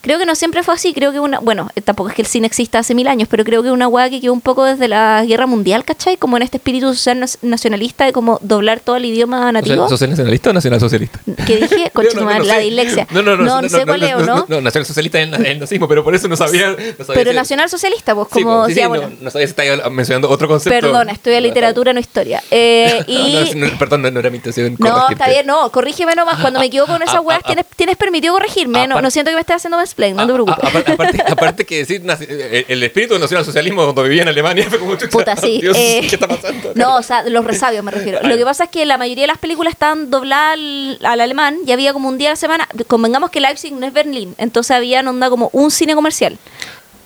creo 0.02 0.20
que 0.20 0.26
no 0.26 0.36
siempre 0.36 0.64
fue 0.64 0.74
así, 0.74 0.94
creo 0.94 1.14
que 1.14 1.22
una, 1.22 1.40
bueno, 1.40 1.70
eh, 1.76 1.82
tampoco 1.82 2.10
es 2.10 2.16
que 2.16 2.22
el 2.22 2.28
cine 2.28 2.46
exista 2.46 2.80
hace 2.80 2.94
mil 2.94 3.08
años, 3.08 3.30
pero 3.32 3.46
creo 3.46 3.64
que 3.64 3.72
una 3.72 3.88
weá 3.88 4.10
que 4.10 4.20
quedó 4.20 4.34
un 4.34 4.42
poco 4.42 4.66
desde 4.66 4.90
la 4.90 5.24
guerra 5.26 5.46
mundial, 5.48 5.86
¿cachai? 5.86 6.18
Como 6.18 6.36
en 6.36 6.44
este 6.44 6.58
espíritu 6.58 6.94
social 6.94 7.24
nacionalista 7.42 8.04
de 8.04 8.12
como 8.12 8.38
doblar 8.42 8.82
todo 8.82 8.98
el 8.98 9.06
idioma 9.06 9.50
nativo. 9.54 9.88
¿Social 9.88 10.10
nacionalista 10.10 10.50
o 10.50 10.54
nacional 10.54 10.80
socialista? 10.82 11.20
que 11.48 11.56
dije, 11.56 11.90
concha 11.94 12.18
tu 12.20 12.26
madre, 12.26 12.46
la 12.46 12.56
sé. 12.56 12.62
dislexia. 12.62 13.08
No, 13.12 13.22
no, 13.22 13.38
no, 13.38 13.62
no, 13.62 13.70
sé 13.70 13.86
cuál 13.86 14.04
es, 14.04 14.14
¿o 14.16 14.20
no? 14.26 14.46
No, 14.50 14.60
nacional 14.60 14.86
socialista 14.86 15.22
es 15.22 15.32
el, 15.32 15.46
el 15.46 15.60
nazismo, 15.62 15.88
pero 15.88 16.04
por 16.04 16.14
eso 16.14 16.28
no 16.28 16.36
sabía. 16.36 16.72
no 16.72 16.76
sabía 17.06 17.14
Pero 17.14 17.32
si- 17.32 17.38
nacional 17.38 17.70
socialista, 17.70 18.14
pues 18.14 18.28
como 18.28 18.66
sí, 18.68 18.74
sí, 18.74 18.82
no, 18.82 18.90
bueno. 18.90 19.10
no 19.22 19.32
sabía 19.32 19.48
si 19.48 19.52
estaba 19.56 19.90
mencionando 19.90 20.30
otro 20.30 20.50
concepto. 20.50 20.78
Perdón, 20.78 21.10
estudio 21.10 21.40
literatura, 21.40 21.94
no 21.94 22.00
historia. 22.02 22.44
Eh, 22.52 23.04
y 23.08 23.56
No, 23.56 23.68
no, 23.68 23.78
perdón, 23.80 24.02
no, 24.02 24.12
no 24.12 24.20
era 24.20 24.30
mi 24.30 24.36
intención. 24.38 24.76
no, 24.80 25.10
está 25.10 25.30
bien, 25.30 25.46
no, 25.48 25.72
corrígeme 25.72 26.14
nomás. 26.16 26.40
Cuando 26.42 26.60
me 26.60 26.66
equivoco 26.66 26.92
con 26.92 27.02
esas 27.02 27.14
Ah, 27.16 27.22
weas, 27.22 27.40
ah, 27.44 27.48
tienes, 27.56 27.66
tienes 27.76 27.98
permitido 27.98 28.34
corregirme. 28.34 28.88
No, 28.88 29.02
no 29.02 29.10
siento 29.12 29.30
que 29.32 29.36
me 29.36 29.42
estés 29.42 29.58
haciendo 29.58 29.78
mansplain, 29.78 30.16
no 30.16 30.26
te 30.26 30.32
Ah, 30.32 30.36
preocupes. 30.36 30.64
ah, 30.88 30.92
aparte, 30.94 31.24
aparte, 31.28 31.66
que 31.66 31.78
decir 31.80 32.02
el, 32.06 32.66
el 32.68 32.84
espíritu 32.84 33.14
del 33.14 33.22
nacionalsocialismo 33.22 33.84
cuando 33.84 34.04
vivía 34.04 34.24
en 34.24 34.28
Alemania 34.30 34.66
fue 34.70 34.80
como 34.80 34.98
Puta, 34.98 35.36
sí. 35.36 35.60
Dios, 35.62 35.78
eh, 35.78 36.06
¿qué 36.10 36.16
está 36.16 36.28
pasando? 36.28 36.72
No, 36.76 36.96
o 36.98 37.04
sea, 37.04 37.24
los 37.30 37.46
resabios 37.46 37.84
me 37.84 37.92
refiero. 37.92 38.20
Lo 38.24 38.38
que 38.38 38.44
pasa 38.46 38.66
es 38.66 38.70
que 38.70 38.86
la 38.86 38.98
mayoría 38.98 39.24
de 39.24 39.28
las 39.28 39.38
películas 39.38 39.74
están 39.74 40.10
dobladas 40.10 40.54
al, 40.54 41.00
al 41.04 41.22
alemán 41.22 41.58
y 41.66 41.72
había 41.72 41.94
como 41.94 42.10
un 42.10 42.18
día 42.18 42.30
a 42.30 42.32
la 42.34 42.36
semana. 42.38 42.68
Convengamos 42.88 43.30
que 43.30 43.40
Leipzig 43.40 43.74
no 43.74 43.86
es 43.86 43.94
Berlín, 43.94 44.36
entonces 44.38 44.72
había 44.76 45.00
onda 45.02 45.30
como 45.30 45.50
un 45.54 45.70
cine 45.72 45.96
comercial. 45.96 46.38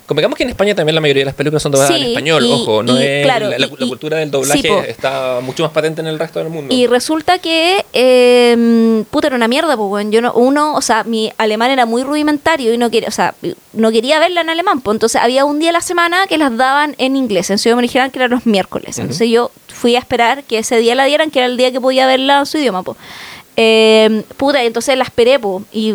Convengamos 0.08 0.38
que 0.38 0.42
en 0.44 0.48
España 0.48 0.74
también 0.74 0.94
la 0.94 1.02
mayoría 1.02 1.20
de 1.20 1.26
las 1.26 1.34
películas 1.34 1.62
son 1.62 1.70
dobladas 1.70 1.94
Sí, 1.94 2.00
en 2.00 2.08
español, 2.08 2.42
y- 2.46 2.50
ojo, 2.50 2.82
no 2.82 2.98
y, 2.98 3.04
es 3.04 3.24
claro, 3.26 3.50
la, 3.50 3.58
la- 3.58 3.66
y- 3.66 3.70
la 3.78 3.84
y- 3.84 3.88
cultura 3.88 4.16
del 4.16 4.30
doblaje 4.30 4.90
está 4.90 5.40
mucho 5.42 5.62
más 5.64 5.72
patente 5.72 6.00
en 6.00 6.06
el 6.06 6.18
resto 6.18 6.38
del 6.38 6.48
mundo. 6.48 6.74
Y 6.74 6.86
resulta 6.86 7.38
que, 7.38 7.84
eh, 7.92 9.04
puta, 9.10 9.26
era 9.26 9.36
una 9.36 9.48
mierda, 9.48 9.76
pues, 9.76 9.90
weón. 9.90 10.10
Yo 10.10 10.22
no, 10.22 10.32
uno, 10.32 10.74
o 10.74 10.80
sea, 10.80 11.04
mi 11.04 11.30
alemán 11.36 11.70
era 11.70 11.84
muy 11.84 12.02
rudimentario 12.04 12.72
y 12.72 12.78
no 12.78 12.90
quería, 12.90 13.08
o 13.08 13.12
sea, 13.12 13.34
no 13.74 13.90
quería 13.92 14.18
verla 14.18 14.40
en 14.40 14.48
alemán, 14.50 14.80
pues. 14.80 14.94
Entonces 14.94 15.20
había 15.20 15.44
un 15.44 15.58
día 15.58 15.70
a 15.70 15.74
la 15.74 15.80
semana 15.82 16.26
que 16.26 16.38
las 16.38 16.56
daban 16.56 16.94
en 16.98 17.14
inglés, 17.14 17.50
en 17.50 17.58
su 17.58 17.68
idioma 17.68 17.80
original, 17.80 18.10
que 18.10 18.18
eran 18.18 18.30
los 18.30 18.46
miércoles. 18.46 18.98
Entonces 18.98 19.28
yo 19.28 19.50
fui 19.68 19.94
a 19.94 19.98
esperar 19.98 20.42
que 20.44 20.58
ese 20.58 20.78
día 20.78 20.94
la 20.94 21.04
dieran, 21.04 21.30
que 21.30 21.40
era 21.40 21.46
el 21.46 21.56
día 21.58 21.70
que 21.70 21.80
podía 21.80 22.06
verla 22.06 22.38
en 22.38 22.46
su 22.46 22.56
idioma, 22.56 22.82
pues. 22.82 22.96
Eh, 23.60 24.22
puta, 24.36 24.62
y 24.62 24.68
entonces 24.68 24.96
la 24.96 25.02
esperé, 25.02 25.36
po, 25.36 25.64
y 25.72 25.92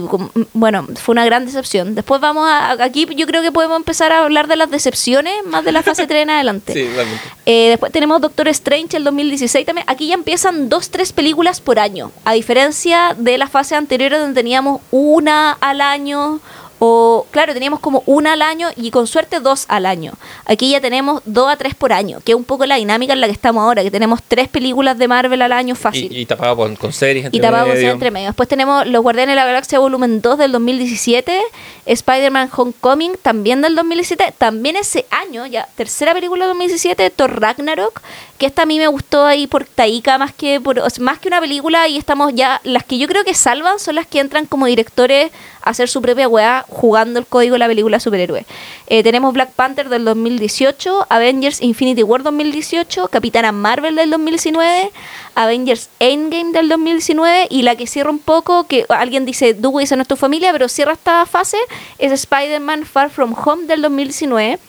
bueno, 0.52 0.86
fue 0.96 1.14
una 1.14 1.24
gran 1.24 1.46
decepción. 1.46 1.96
Después 1.96 2.20
vamos 2.20 2.46
a, 2.46 2.72
aquí 2.84 3.08
yo 3.16 3.26
creo 3.26 3.42
que 3.42 3.54
podemos 3.54 3.78
empezar 3.78 4.12
a 4.12 4.26
hablar 4.26 4.48
de 4.48 4.58
las 4.58 4.70
decepciones, 4.70 5.34
más 5.46 5.64
de 5.64 5.72
la 5.72 5.82
fase 5.82 6.06
3 6.08 6.24
en 6.24 6.30
adelante. 6.30 6.74
Sí, 6.74 6.84
realmente. 6.94 7.24
Eh, 7.46 7.70
después 7.70 7.94
tenemos 7.94 8.20
Doctor 8.20 8.50
Strange 8.50 8.98
el 8.98 9.06
2016 9.06 9.66
también. 9.66 9.86
Aquí 9.90 10.08
ya 10.08 10.16
empiezan 10.16 10.68
dos, 10.68 10.90
tres 10.90 11.14
películas 11.14 11.62
por 11.62 11.80
año. 11.80 12.12
A 12.26 12.34
diferencia 12.34 13.16
de 13.18 13.38
la 13.38 13.48
fase 13.48 13.76
anterior 13.76 14.12
donde 14.12 14.34
teníamos 14.34 14.82
una 14.92 15.54
al 15.54 15.80
año. 15.80 16.42
O, 16.86 17.26
claro, 17.32 17.54
teníamos 17.54 17.80
como 17.80 18.04
una 18.06 18.34
al 18.34 18.42
año 18.42 18.68
y 18.76 18.92
con 18.92 19.08
suerte 19.08 19.40
dos 19.40 19.64
al 19.70 19.86
año. 19.86 20.12
Aquí 20.44 20.70
ya 20.70 20.82
tenemos 20.82 21.22
dos 21.24 21.50
a 21.50 21.56
tres 21.56 21.76
por 21.76 21.94
año, 21.94 22.20
que 22.26 22.34
es 22.34 22.36
un 22.36 22.44
poco 22.44 22.66
la 22.66 22.76
dinámica 22.76 23.14
en 23.14 23.22
la 23.22 23.28
que 23.28 23.32
estamos 23.32 23.64
ahora, 23.64 23.84
que 23.84 23.90
tenemos 23.90 24.20
tres 24.22 24.50
películas 24.50 24.98
de 24.98 25.08
Marvel 25.08 25.42
al 25.42 25.54
año 25.54 25.76
fácil. 25.76 26.12
Y, 26.12 26.20
y 26.20 26.26
tapado 26.26 26.58
con, 26.58 26.76
con 26.76 26.92
series 26.92 27.28
entre 27.28 27.38
Y 27.38 27.42
tapado 27.42 27.68
con 27.68 27.76
medio. 27.76 27.90
entre 27.90 28.12
medio. 28.12 28.28
Después 28.28 28.50
tenemos 28.50 28.86
Los 28.86 29.02
Guardianes 29.02 29.32
de 29.32 29.36
la 29.38 29.46
Galaxia 29.46 29.80
Volumen 29.80 30.22
2 30.22 30.38
del 30.38 30.52
2017, 30.52 31.42
Spider-Man 31.86 32.50
Homecoming 32.54 33.14
también 33.22 33.62
del 33.62 33.76
2017, 33.76 34.34
también 34.38 34.76
ese 34.76 35.06
año, 35.10 35.46
ya 35.46 35.70
tercera 35.78 36.14
película 36.14 36.44
del 36.44 36.50
2017, 36.50 37.12
Thor 37.12 37.40
Ragnarok, 37.40 38.02
que 38.38 38.46
esta 38.46 38.64
a 38.64 38.66
mí 38.66 38.78
me 38.78 38.88
gustó 38.88 39.26
ahí 39.26 39.48
por 39.48 39.64
Taika 39.64 40.18
más 40.18 40.34
que 40.34 40.60
por, 40.60 40.82
más 41.00 41.20
que 41.20 41.30
una 41.30 41.40
película 41.40 41.88
y 41.88 41.98
estamos 41.98 42.34
ya, 42.36 42.60
las 42.66 42.84
que 42.84 42.98
yo 42.98 43.08
creo 43.08 43.24
que 43.24 43.34
salvan 43.34 43.80
son 43.80 43.96
las 43.96 44.06
que 44.06 44.20
entran 44.20 44.48
como 44.48 44.66
directores 44.66 45.32
hacer 45.64 45.90
su 45.90 46.02
propia 46.02 46.28
weá 46.28 46.66
jugando 46.68 47.20
el 47.20 47.26
código 47.26 47.54
de 47.54 47.60
la 47.60 47.68
película 47.68 48.00
superhéroe. 48.00 48.46
Eh, 48.88 49.02
tenemos 49.02 49.34
Black 49.34 49.52
Panther 49.52 49.90
del 49.90 50.06
2018, 50.06 51.08
Avengers 51.10 51.62
Infinity 51.62 52.04
War 52.04 52.22
2018, 52.22 53.08
Capitana 53.08 53.52
Marvel 53.52 53.96
del 53.96 54.10
2019, 54.10 54.92
Avengers 55.36 55.90
Endgame 56.00 56.52
del 56.52 56.70
2019 56.70 57.48
y 57.50 57.62
la 57.64 57.76
que 57.76 57.88
cierra 57.88 58.10
un 58.10 58.20
poco, 58.20 58.68
que 58.68 58.86
alguien 58.90 59.26
dice, 59.26 59.54
Dewey 59.54 59.86
esa 59.86 59.96
no 59.96 60.02
es 60.02 60.08
tu 60.08 60.18
familia, 60.18 60.52
pero 60.52 60.68
cierra 60.68 60.94
esta 60.94 61.26
fase, 61.26 61.58
es 61.98 62.12
Spider-Man 62.12 62.86
Far 62.86 63.10
From 63.10 63.34
Home 63.34 63.66
del 63.66 63.82
2019. 63.82 64.60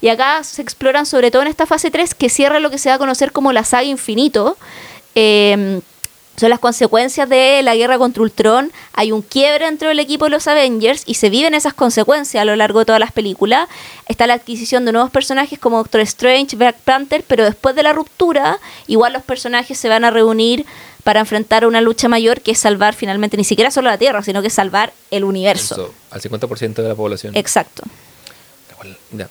Y 0.00 0.08
acá 0.08 0.42
se 0.44 0.62
exploran, 0.62 1.06
sobre 1.06 1.30
todo 1.30 1.42
en 1.42 1.48
esta 1.48 1.66
fase 1.66 1.90
3, 1.90 2.14
que 2.14 2.28
cierra 2.28 2.60
lo 2.60 2.70
que 2.70 2.78
se 2.78 2.88
va 2.88 2.94
a 2.94 2.98
conocer 2.98 3.32
como 3.32 3.52
la 3.52 3.64
saga 3.64 3.84
Infinito. 3.84 4.56
Eh, 5.14 5.80
son 6.36 6.50
las 6.50 6.58
consecuencias 6.58 7.28
de 7.28 7.62
la 7.62 7.74
guerra 7.74 7.98
contra 7.98 8.22
Ultron. 8.22 8.72
Hay 8.92 9.12
un 9.12 9.22
quiebre 9.22 9.64
dentro 9.64 9.88
del 9.88 9.98
equipo 9.98 10.26
de 10.26 10.30
los 10.30 10.46
Avengers 10.46 11.02
y 11.06 11.14
se 11.14 11.30
viven 11.30 11.54
esas 11.54 11.74
consecuencias 11.74 12.42
a 12.42 12.44
lo 12.44 12.56
largo 12.56 12.80
de 12.80 12.84
todas 12.84 13.00
las 13.00 13.12
películas. 13.12 13.68
Está 14.08 14.26
la 14.26 14.34
adquisición 14.34 14.84
de 14.84 14.92
nuevos 14.92 15.10
personajes 15.10 15.58
como 15.58 15.78
Doctor 15.78 16.00
Strange, 16.02 16.56
Black 16.56 16.76
Panther, 16.84 17.24
pero 17.26 17.44
después 17.44 17.74
de 17.74 17.82
la 17.82 17.92
ruptura, 17.92 18.58
igual 18.86 19.12
los 19.12 19.22
personajes 19.22 19.78
se 19.78 19.88
van 19.88 20.04
a 20.04 20.10
reunir 20.10 20.66
para 21.04 21.20
enfrentar 21.20 21.66
una 21.66 21.80
lucha 21.80 22.08
mayor 22.08 22.40
que 22.40 22.50
es 22.50 22.58
salvar 22.58 22.94
finalmente 22.94 23.36
ni 23.36 23.44
siquiera 23.44 23.70
solo 23.70 23.88
la 23.88 23.98
Tierra, 23.98 24.22
sino 24.22 24.42
que 24.42 24.50
salvar 24.50 24.92
el 25.10 25.24
universo. 25.24 25.94
Al 26.10 26.20
50% 26.20 26.74
de 26.74 26.88
la 26.88 26.94
población. 26.94 27.36
Exacto. 27.36 27.84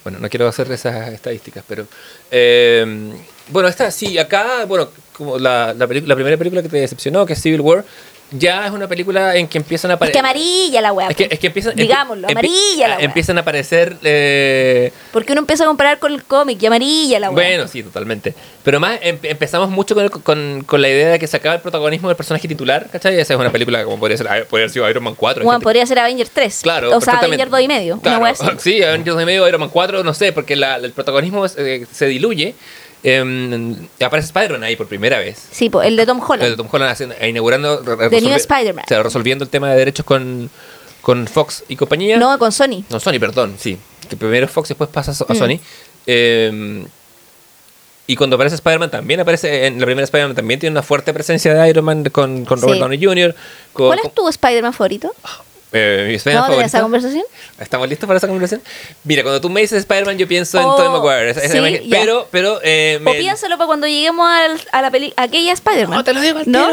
Bueno, 0.04 0.20
no 0.20 0.30
quiero 0.30 0.48
hacer 0.48 0.72
esas 0.72 1.13
estadísticas, 1.13 1.63
pero. 1.68 1.86
eh, 2.32 3.13
bueno, 3.50 3.68
esta 3.68 3.91
sí, 3.91 4.18
acá, 4.18 4.65
bueno, 4.65 4.89
como 5.15 5.38
la, 5.39 5.73
la, 5.73 5.88
la 5.88 6.15
primera 6.15 6.38
película 6.38 6.62
que 6.62 6.69
te 6.69 6.78
decepcionó, 6.78 7.25
que 7.25 7.34
es 7.34 7.41
Civil 7.41 7.62
War, 7.62 7.84
ya 8.32 8.65
es 8.65 8.71
una 8.71 8.88
película 8.88 9.36
en 9.36 9.47
que 9.47 9.60
empiezan 9.60 9.91
a 9.91 9.93
Es 9.93 9.97
que 9.99 10.06
aparecer. 10.06 10.19
amarilla 10.19 10.82
la 10.82 10.91
weá. 10.93 11.10
Es 11.10 11.15
que, 11.15 11.28
es 11.30 11.38
que 11.39 11.47
empiezan. 11.47 11.75
Digámoslo, 11.75 12.28
amarilla 12.28 12.88
la 12.88 12.95
empie- 12.95 12.97
weá. 12.97 13.06
Empiezan 13.06 13.38
a 13.38 13.41
aparecer. 13.41 13.97
eh, 14.04 14.91
Porque 15.13 15.34
uno 15.34 15.41
empieza 15.41 15.63
a 15.63 15.67
comparar 15.67 15.99
con 15.99 16.12
el 16.12 16.23
cómic 16.23 16.62
y 16.62 16.65
amarilla 16.65 17.19
la 17.19 17.30
weá. 17.30 17.47
Bueno, 17.49 17.67
sí, 17.67 17.84
totalmente. 17.84 18.34
Pero 18.63 18.80
más 18.80 18.97
em- 19.04 19.19
empezamos 19.21 19.69
mucho 19.69 19.93
con, 19.93 20.06
el- 20.06 20.10
con, 20.10 20.63
con 20.65 20.82
la 20.82 20.89
idea 20.89 21.10
de 21.12 21.19
que 21.19 21.28
se 21.28 21.38
acaba 21.38 21.54
el 21.56 21.62
protagonismo 21.62 22.08
del 22.08 22.17
personaje 22.17 22.47
titular, 22.47 22.89
¿cachai? 22.91 23.17
Esa 23.19 23.36
es 23.36 23.39
una 23.39 23.51
película 23.51 23.84
como 23.84 23.99
podría 23.99 24.17
ser, 24.17 24.25
podría 24.47 24.63
haber 24.63 24.69
sido 24.71 24.89
Iron 24.89 25.04
Man 25.04 25.13
4. 25.15 25.41
hay 25.41 25.45
Bueno, 25.45 25.58
gente- 25.60 25.63
podría 25.63 25.86
ser 25.86 25.99
Avengers 25.99 26.32
3. 26.32 26.60
Claro, 26.63 26.97
O 26.97 27.01
sea. 27.01 27.19
Avengers 27.19 27.51
2 27.51 27.62
y 27.62 27.67
medio. 27.67 27.99
Claro, 28.01 28.17
Una 28.17 28.23
weá 28.23 28.32
así. 28.34 28.45
sí, 28.58 28.82
Avengers 28.84 29.17
de 29.17 29.25
medio, 29.25 29.47
Iron 29.47 29.62
Man 29.62 29.69
4, 29.69 30.04
no 30.04 30.13
sé, 30.15 30.34
porque 30.34 30.56
la- 30.56 30.78
el 30.78 30.91
protagonismo 30.93 31.45
eh, 31.45 31.86
se 31.91 32.08
diluye. 32.08 32.56
Em, 33.08 33.88
aparece 34.04 34.26
Spider-Man 34.28 34.63
ahí 34.63 34.76
por 34.76 34.88
primera 34.88 35.20
vez. 35.20 35.38
Sí, 35.52 35.70
po, 35.70 35.82
el 35.84 35.96
de 35.96 36.06
Tom 36.08 36.20
Holland. 36.20 36.44
El 36.44 36.52
de 36.52 36.58
Tom 36.58 36.68
Holland 36.72 36.91
haciendo- 36.91 37.15
eh, 37.20 37.30
inaugurando. 37.30 37.80
The 37.82 38.20
New 38.22 38.34
Spider-Man. 38.34 38.86
o 38.86 38.88
sea, 38.88 39.04
resolviendo 39.04 39.44
el 39.44 39.50
tema 39.50 39.70
de 39.72 39.78
derechos 39.78 40.06
con, 40.06 40.50
con 41.02 41.28
Fox 41.28 41.63
y 41.68 41.76
compañía. 41.76 42.18
No, 42.18 42.38
con 42.39 42.52
Sony. 42.52 42.84
No, 42.89 43.00
Sony, 43.00 43.20
perdón, 43.20 43.56
sí. 43.60 43.78
Que 44.10 44.18
primero 44.18 44.48
Fox 44.48 44.70
y 44.70 44.74
después 44.74 44.89
pasa 44.89 45.12
a 45.12 45.34
Mm. 45.34 45.38
Sony. 45.38 45.60
Eh, 46.08 46.86
y 48.08 48.15
cuando 48.15 48.36
aparece 48.36 48.56
Spider-Man 48.56 48.91
también 48.91 49.20
aparece, 49.20 49.65
en 49.65 49.80
la 49.80 49.86
primera 49.86 50.04
Spider-Man 50.04 50.36
también 50.36 50.60
tiene 50.60 50.72
una 50.74 50.84
fuerte 50.84 51.13
presencia 51.13 51.54
de 51.54 51.70
Iron 51.70 51.86
Man 51.86 52.04
con, 52.12 52.46
con 52.46 52.60
Robert 52.62 52.76
Sí. 52.76 52.80
Downey 52.82 53.04
Jr. 53.04 53.36
Con, 53.74 53.88
¿Cuál 53.88 54.00
es 54.04 54.13
tu 54.13 54.28
Spider-Man 54.30 54.74
favorito? 54.74 55.12
Eh, 55.75 56.05
mi 56.07 56.15
Spider-Man 56.15 56.41
¿Vamos 56.43 56.47
a 56.49 56.51
tener 56.53 56.65
esa 56.65 56.77
favorito. 56.79 56.83
conversación? 56.83 57.23
¿Estamos 57.59 57.89
listos 57.89 58.07
para 58.07 58.17
esa 58.17 58.27
conversación? 58.27 58.61
Mira, 59.03 59.23
cuando 59.23 59.41
tú 59.41 59.49
me 59.49 59.61
dices 59.61 59.79
Spider-Man, 59.79 60.17
yo 60.17 60.27
pienso 60.27 60.57
en 60.59 60.65
Oh, 60.65 60.75
Tobey 60.75 60.89
Maguire. 60.89 61.33
Sí, 61.33 61.89
ya. 61.89 61.99
pero, 61.99 62.27
pero. 62.31 62.59
Eh, 62.63 62.99
me- 63.01 63.11
O 63.11 63.13
piénsalo 63.13 63.57
para 63.57 63.67
cuando 63.67 63.88
lleguemos 63.88 64.27
al- 64.29 64.61
a 64.71 64.81
la 64.81 64.91
peli 64.91 65.13
aquella 65.17 65.53
Spider-Man. 65.53 65.97
No, 65.97 66.03
te 66.03 66.13
lo 66.13 66.21
digo 66.21 66.39
al 66.39 66.51
¿No? 66.51 66.67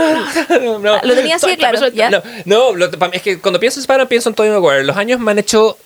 tiro. 0.48 0.78
No, 0.80 1.00
Lo 1.02 1.14
tenía 1.14 1.36
así 1.36 1.46
de 1.50 1.56
claro, 1.56 1.88
ya. 1.88 2.10
No, 2.10 2.22
no 2.44 2.74
lo- 2.76 2.90
pa- 2.92 3.10
es 3.12 3.22
que 3.22 3.38
cuando 3.40 3.58
pienso 3.60 3.78
en 3.78 3.82
Spider-Man, 3.82 4.08
pienso 4.08 4.28
en 4.28 4.34
Tobey 4.34 4.50
Maguire. 4.50 4.84
Los 4.84 4.96
años 4.96 5.18
me 5.20 5.30
han 5.32 5.38
hecho. 5.38 5.76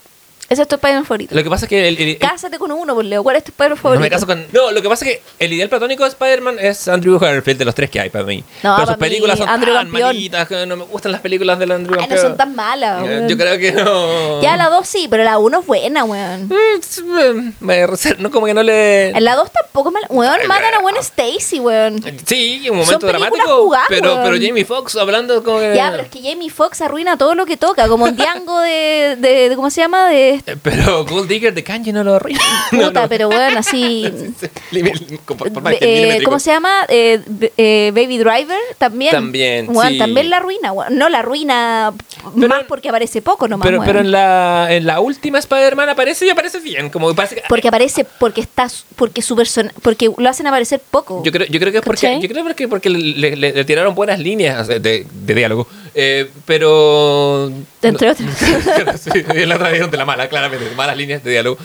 Ese 0.48 0.62
es 0.62 0.68
tu 0.68 0.76
Spider-Man 0.76 1.04
favorito. 1.04 1.34
Lo 1.34 1.42
que 1.42 1.50
pasa 1.50 1.64
es 1.66 1.68
que. 1.70 1.88
el- 1.88 1.98
el- 1.98 2.18
Cásate 2.18 2.58
con 2.58 2.70
uno, 2.70 2.94
por 2.94 3.04
Leo. 3.04 3.22
¿Cuál 3.22 3.36
es 3.36 3.44
tu 3.44 3.50
Spider-Man 3.50 3.76
No 3.78 3.82
favorito? 3.82 4.00
me 4.02 4.10
caso 4.10 4.26
con. 4.26 4.46
No, 4.52 4.70
lo 4.70 4.80
que 4.80 4.88
pasa 4.88 5.04
es 5.04 5.12
que 5.16 5.22
el 5.44 5.52
ideal 5.52 5.68
platónico 5.68 6.04
de 6.04 6.10
Spider-Man 6.10 6.56
es 6.60 6.86
Andrew 6.88 7.18
Garfield 7.18 7.58
de 7.58 7.64
los 7.64 7.74
tres 7.74 7.90
que 7.90 7.98
hay 8.00 8.10
para 8.10 8.24
mí. 8.24 8.44
No, 8.62 8.76
Pero 8.76 8.86
sus 8.88 8.96
películas 8.96 9.36
mí, 9.38 9.44
son 9.44 9.48
Andrew 9.52 9.74
tan 9.74 9.90
malitas 9.90 10.46
que 10.46 10.66
no 10.66 10.76
me 10.76 10.84
gustan 10.84 11.12
las 11.12 11.20
películas 11.20 11.58
del 11.58 11.72
Andrew 11.72 11.98
Ay, 12.00 12.06
no 12.08 12.16
son 12.16 12.36
tan 12.36 12.54
malas, 12.54 13.02
weón. 13.02 13.28
Yo 13.28 13.36
creo 13.36 13.58
que 13.58 13.72
no. 13.72 14.40
Ya 14.42 14.56
la 14.56 14.68
2 14.68 14.86
sí, 14.86 15.08
pero 15.10 15.24
la 15.24 15.38
1 15.38 15.60
es 15.60 15.66
buena, 15.66 16.04
weón. 16.04 16.48
Mm, 16.48 17.52
Me 17.60 17.86
reser- 17.86 18.18
no, 18.18 18.30
como 18.30 18.46
que 18.46 18.54
no 18.54 18.62
le. 18.62 19.08
En 19.10 19.24
la 19.24 19.34
2 19.34 19.50
tampoco 19.50 19.90
mala. 19.90 20.06
Weón, 20.10 20.46
matan 20.46 20.74
a. 20.74 20.78
Gwen 20.80 20.96
Stacy, 20.98 21.58
weón. 21.58 22.00
Sí, 22.24 22.68
un 22.70 22.76
momento 22.76 23.00
Son 23.00 23.08
dramático. 23.08 23.72
pero, 23.88 24.14
weón. 24.14 24.22
pero 24.22 24.46
Jamie 24.46 24.64
Foxx 24.64 24.94
hablando 24.96 25.42
como 25.42 25.58
que. 25.58 25.74
Ya, 25.74 25.90
pero 25.90 26.04
es 26.04 26.08
que 26.08 26.22
Jamie 26.22 26.50
Foxx 26.50 26.80
arruina 26.82 27.16
todo 27.18 27.34
lo 27.34 27.44
que 27.46 27.56
toca, 27.56 27.88
como 27.88 28.06
el 28.06 28.14
Django 28.16 28.60
de, 28.60 29.16
de, 29.18 29.48
de- 29.48 29.56
¿cómo 29.56 29.70
se 29.70 29.80
llama? 29.80 30.08
De 30.08 30.35
Eh, 30.46 30.56
Pero 30.62 31.04
Gold 31.04 31.28
Digger 31.28 31.54
de 31.54 31.62
Kanji 31.64 31.92
no 31.92 32.02
lo 32.04 32.14
arruina. 32.16 32.40
puta, 32.70 33.08
pero 33.08 33.28
bueno, 33.28 33.58
así... 33.60 34.04
Eh. 35.80 36.20
¿Cómo 36.24 36.38
se 36.38 36.50
llama? 36.50 36.84
Eh, 36.88 37.20
eh, 37.56 37.92
Baby 37.94 38.18
Driver 38.18 38.58
también. 38.78 39.12
También, 39.12 39.68
sí. 39.88 39.98
también 39.98 40.30
la 40.30 40.38
arruina. 40.38 40.72
No 40.90 41.08
la 41.08 41.20
arruina 41.20 41.92
Pero- 42.34 42.48
más 42.48 42.64
porque 42.64 42.88
aparece 42.88 43.22
poco 43.22 43.48
nomás. 43.48 43.66
Pero, 43.66 43.82
pero 43.84 44.00
en 44.00 44.10
la, 44.10 44.68
en 44.70 44.86
la 44.86 45.00
última 45.00 45.38
Spider-Man 45.38 45.88
aparece 45.88 46.26
y 46.26 46.30
aparece 46.30 46.60
bien. 46.60 46.90
Como 46.90 47.08
que 47.08 47.14
parece 47.14 47.34
que- 47.36 47.42
Porque 47.48 47.68
aparece 47.68 48.04
porque 48.04 48.40
está 48.40 48.68
porque 48.96 49.22
su 49.22 49.36
persona 49.36 49.72
porque 49.82 50.10
lo 50.16 50.28
hacen 50.28 50.46
aparecer 50.46 50.80
poco. 50.90 51.22
Yo 51.24 51.32
creo, 51.32 51.46
yo 51.46 51.58
creo 51.60 51.72
que 51.72 51.78
es 51.78 51.84
porque, 51.84 52.00
¿Cachai? 52.06 52.20
yo 52.22 52.28
creo 52.28 52.44
porque, 52.44 52.68
porque 52.68 52.90
le, 52.90 53.36
le- 53.36 53.52
le 53.52 53.64
tiraron 53.64 53.94
buenas 53.94 54.18
líneas 54.18 54.66
de, 54.68 54.80
de 54.80 55.34
diálogo. 55.34 55.66
Eh, 55.98 56.30
pero. 56.44 57.50
Entre 57.80 58.10
otras. 58.10 58.28
sí, 59.00 59.46
la 59.46 59.56
otra 59.56 59.70
vez 59.70 59.90
de 59.90 59.96
la 59.96 60.04
mala, 60.04 60.28
claramente, 60.28 60.66
malas 60.76 60.94
líneas 60.94 61.24
de 61.24 61.30
diálogo. 61.30 61.56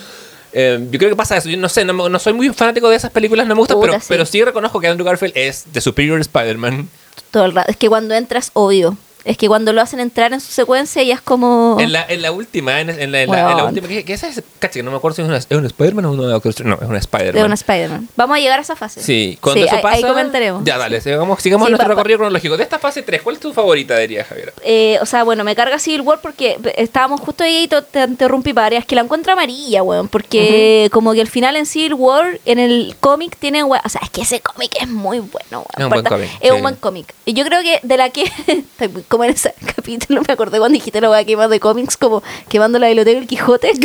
Eh, 0.53 0.87
yo 0.89 0.97
creo 0.97 1.09
que 1.09 1.17
pasa 1.17 1.35
eso. 1.35 1.49
Yo 1.49 1.57
no 1.57 1.67
sé, 1.67 1.83
no 1.83 2.19
soy 2.19 2.31
muy 2.31 2.49
fanático 2.53 2.89
de 2.89 2.95
esas 2.95 3.11
películas, 3.11 3.45
no 3.45 3.55
me 3.55 3.59
gustan, 3.59 3.77
Puta, 3.77 3.87
pero, 3.91 3.99
sí. 3.99 4.05
pero 4.07 4.25
sí 4.25 4.41
reconozco 4.41 4.79
que 4.79 4.87
Andrew 4.87 5.05
Garfield 5.05 5.33
es 5.35 5.65
The 5.73 5.81
Superior 5.81 6.21
Spider-Man. 6.21 6.87
Todo 7.29 7.43
el 7.43 7.53
rato. 7.53 7.71
Es 7.71 7.75
que 7.75 7.89
cuando 7.89 8.13
entras, 8.13 8.51
obvio. 8.53 8.95
Es 9.23 9.37
que 9.37 9.47
cuando 9.47 9.71
lo 9.73 9.81
hacen 9.81 9.99
entrar 9.99 10.33
en 10.33 10.41
su 10.41 10.51
secuencia 10.51 11.03
ya 11.03 11.13
es 11.15 11.21
como. 11.21 11.77
En, 11.79 11.91
la, 11.91 12.05
en 12.07 12.21
la 12.21 12.31
última, 12.31 12.81
en, 12.81 12.89
en 12.89 13.11
la, 13.11 13.21
en 13.21 13.29
la- 13.31 13.53
la 13.55 13.63
última, 13.65 13.87
¿qué, 13.87 14.03
qué 14.03 14.13
es 14.13 14.41
que 14.71 14.81
no 14.83 14.89
me 14.91 14.97
acuerdo 14.97 15.15
si 15.15 15.21
es, 15.21 15.27
una- 15.27 15.37
es 15.37 15.47
un 15.51 15.65
Spider-Man 15.65 16.05
o 16.05 16.11
un 16.11 16.17
Doctor 16.17 16.49
Strange. 16.49 16.69
No, 16.75 16.81
es 16.83 16.89
un 16.89 16.95
Spider-Man. 16.95 17.33
de 17.35 17.43
una 17.43 17.53
Spider-Man. 17.53 18.09
Vamos 18.15 18.37
a 18.37 18.39
llegar 18.39 18.59
a 18.59 18.61
esa 18.63 18.75
fase. 18.75 19.01
Sí, 19.03 19.37
cuando 19.41 19.61
Sí, 19.61 19.67
eso 19.67 19.75
ahí- 19.75 19.81
pasa. 19.83 19.95
ahí 19.97 20.01
comentaremos. 20.03 20.63
Ya, 20.63 20.77
dale, 20.77 21.01
sigamos, 21.01 21.41
sigamos 21.41 21.67
Sí, 21.67 21.71
nuestro 21.71 21.87
pa- 21.87 21.93
pa- 21.93 21.95
recorrido 21.99 22.17
cronológico. 22.19 22.57
De 22.57 22.63
esta 22.63 22.79
fase 22.79 23.01
3, 23.03 23.21
¿cuál 23.21 23.35
es 23.35 23.41
tu 23.41 23.53
favorita, 23.53 23.97
diría 23.97 24.23
Javier? 24.23 24.53
Eh, 24.63 24.97
o 25.01 25.05
sea, 25.05 25.23
bueno, 25.23 25.43
me 25.43 25.55
carga 25.55 25.77
Civil 25.79 26.01
War 26.01 26.19
porque 26.21 26.57
estábamos 26.77 27.19
justo 27.21 27.43
ahí 27.43 27.63
y 27.63 27.67
te 27.67 28.03
interrumpí 28.03 28.53
para 28.53 28.75
es 28.77 28.85
que 28.85 28.95
la 28.95 29.01
encuentro 29.01 29.33
amarilla, 29.33 29.83
weón. 29.83 30.07
Porque 30.07 30.89
como 30.91 31.13
que 31.13 31.21
al 31.21 31.27
final 31.27 31.55
en 31.57 31.65
Civil 31.65 31.93
War, 31.93 32.39
en 32.45 32.57
el 32.59 32.95
cómic, 32.99 33.35
tiene, 33.37 33.63
weón. 33.63 33.81
O 33.85 33.89
sea, 33.89 34.01
es 34.03 34.09
que 34.09 34.21
ese 34.21 34.39
cómic 34.39 34.71
es 34.81 34.87
muy 34.87 35.19
bueno, 35.19 35.47
weón. 35.51 35.65
Es 35.77 35.83
un 35.83 35.89
buen 35.89 36.05
cómic, 36.05 36.29
Es 36.39 36.49
sí. 36.49 36.55
un 36.55 36.61
buen 36.61 36.75
cómic. 36.75 37.13
Y 37.25 37.33
yo 37.33 37.43
creo 37.45 37.61
que 37.61 37.79
de 37.83 37.97
la 37.97 38.09
que. 38.09 38.23
estoy 38.47 38.87
muy- 38.87 39.03
como 39.11 39.25
en 39.25 39.31
ese 39.31 39.53
capítulo, 39.75 40.23
me 40.25 40.33
acordé 40.33 40.57
cuando 40.57 40.73
dijiste 40.73 41.01
la 41.01 41.23
que 41.23 41.37
más 41.37 41.49
de 41.49 41.59
cómics, 41.59 41.97
como 41.97 42.23
quemando 42.49 42.79
la 42.79 42.87
biblioteca 42.87 43.19
del 43.19 43.27
Quijote. 43.27 43.73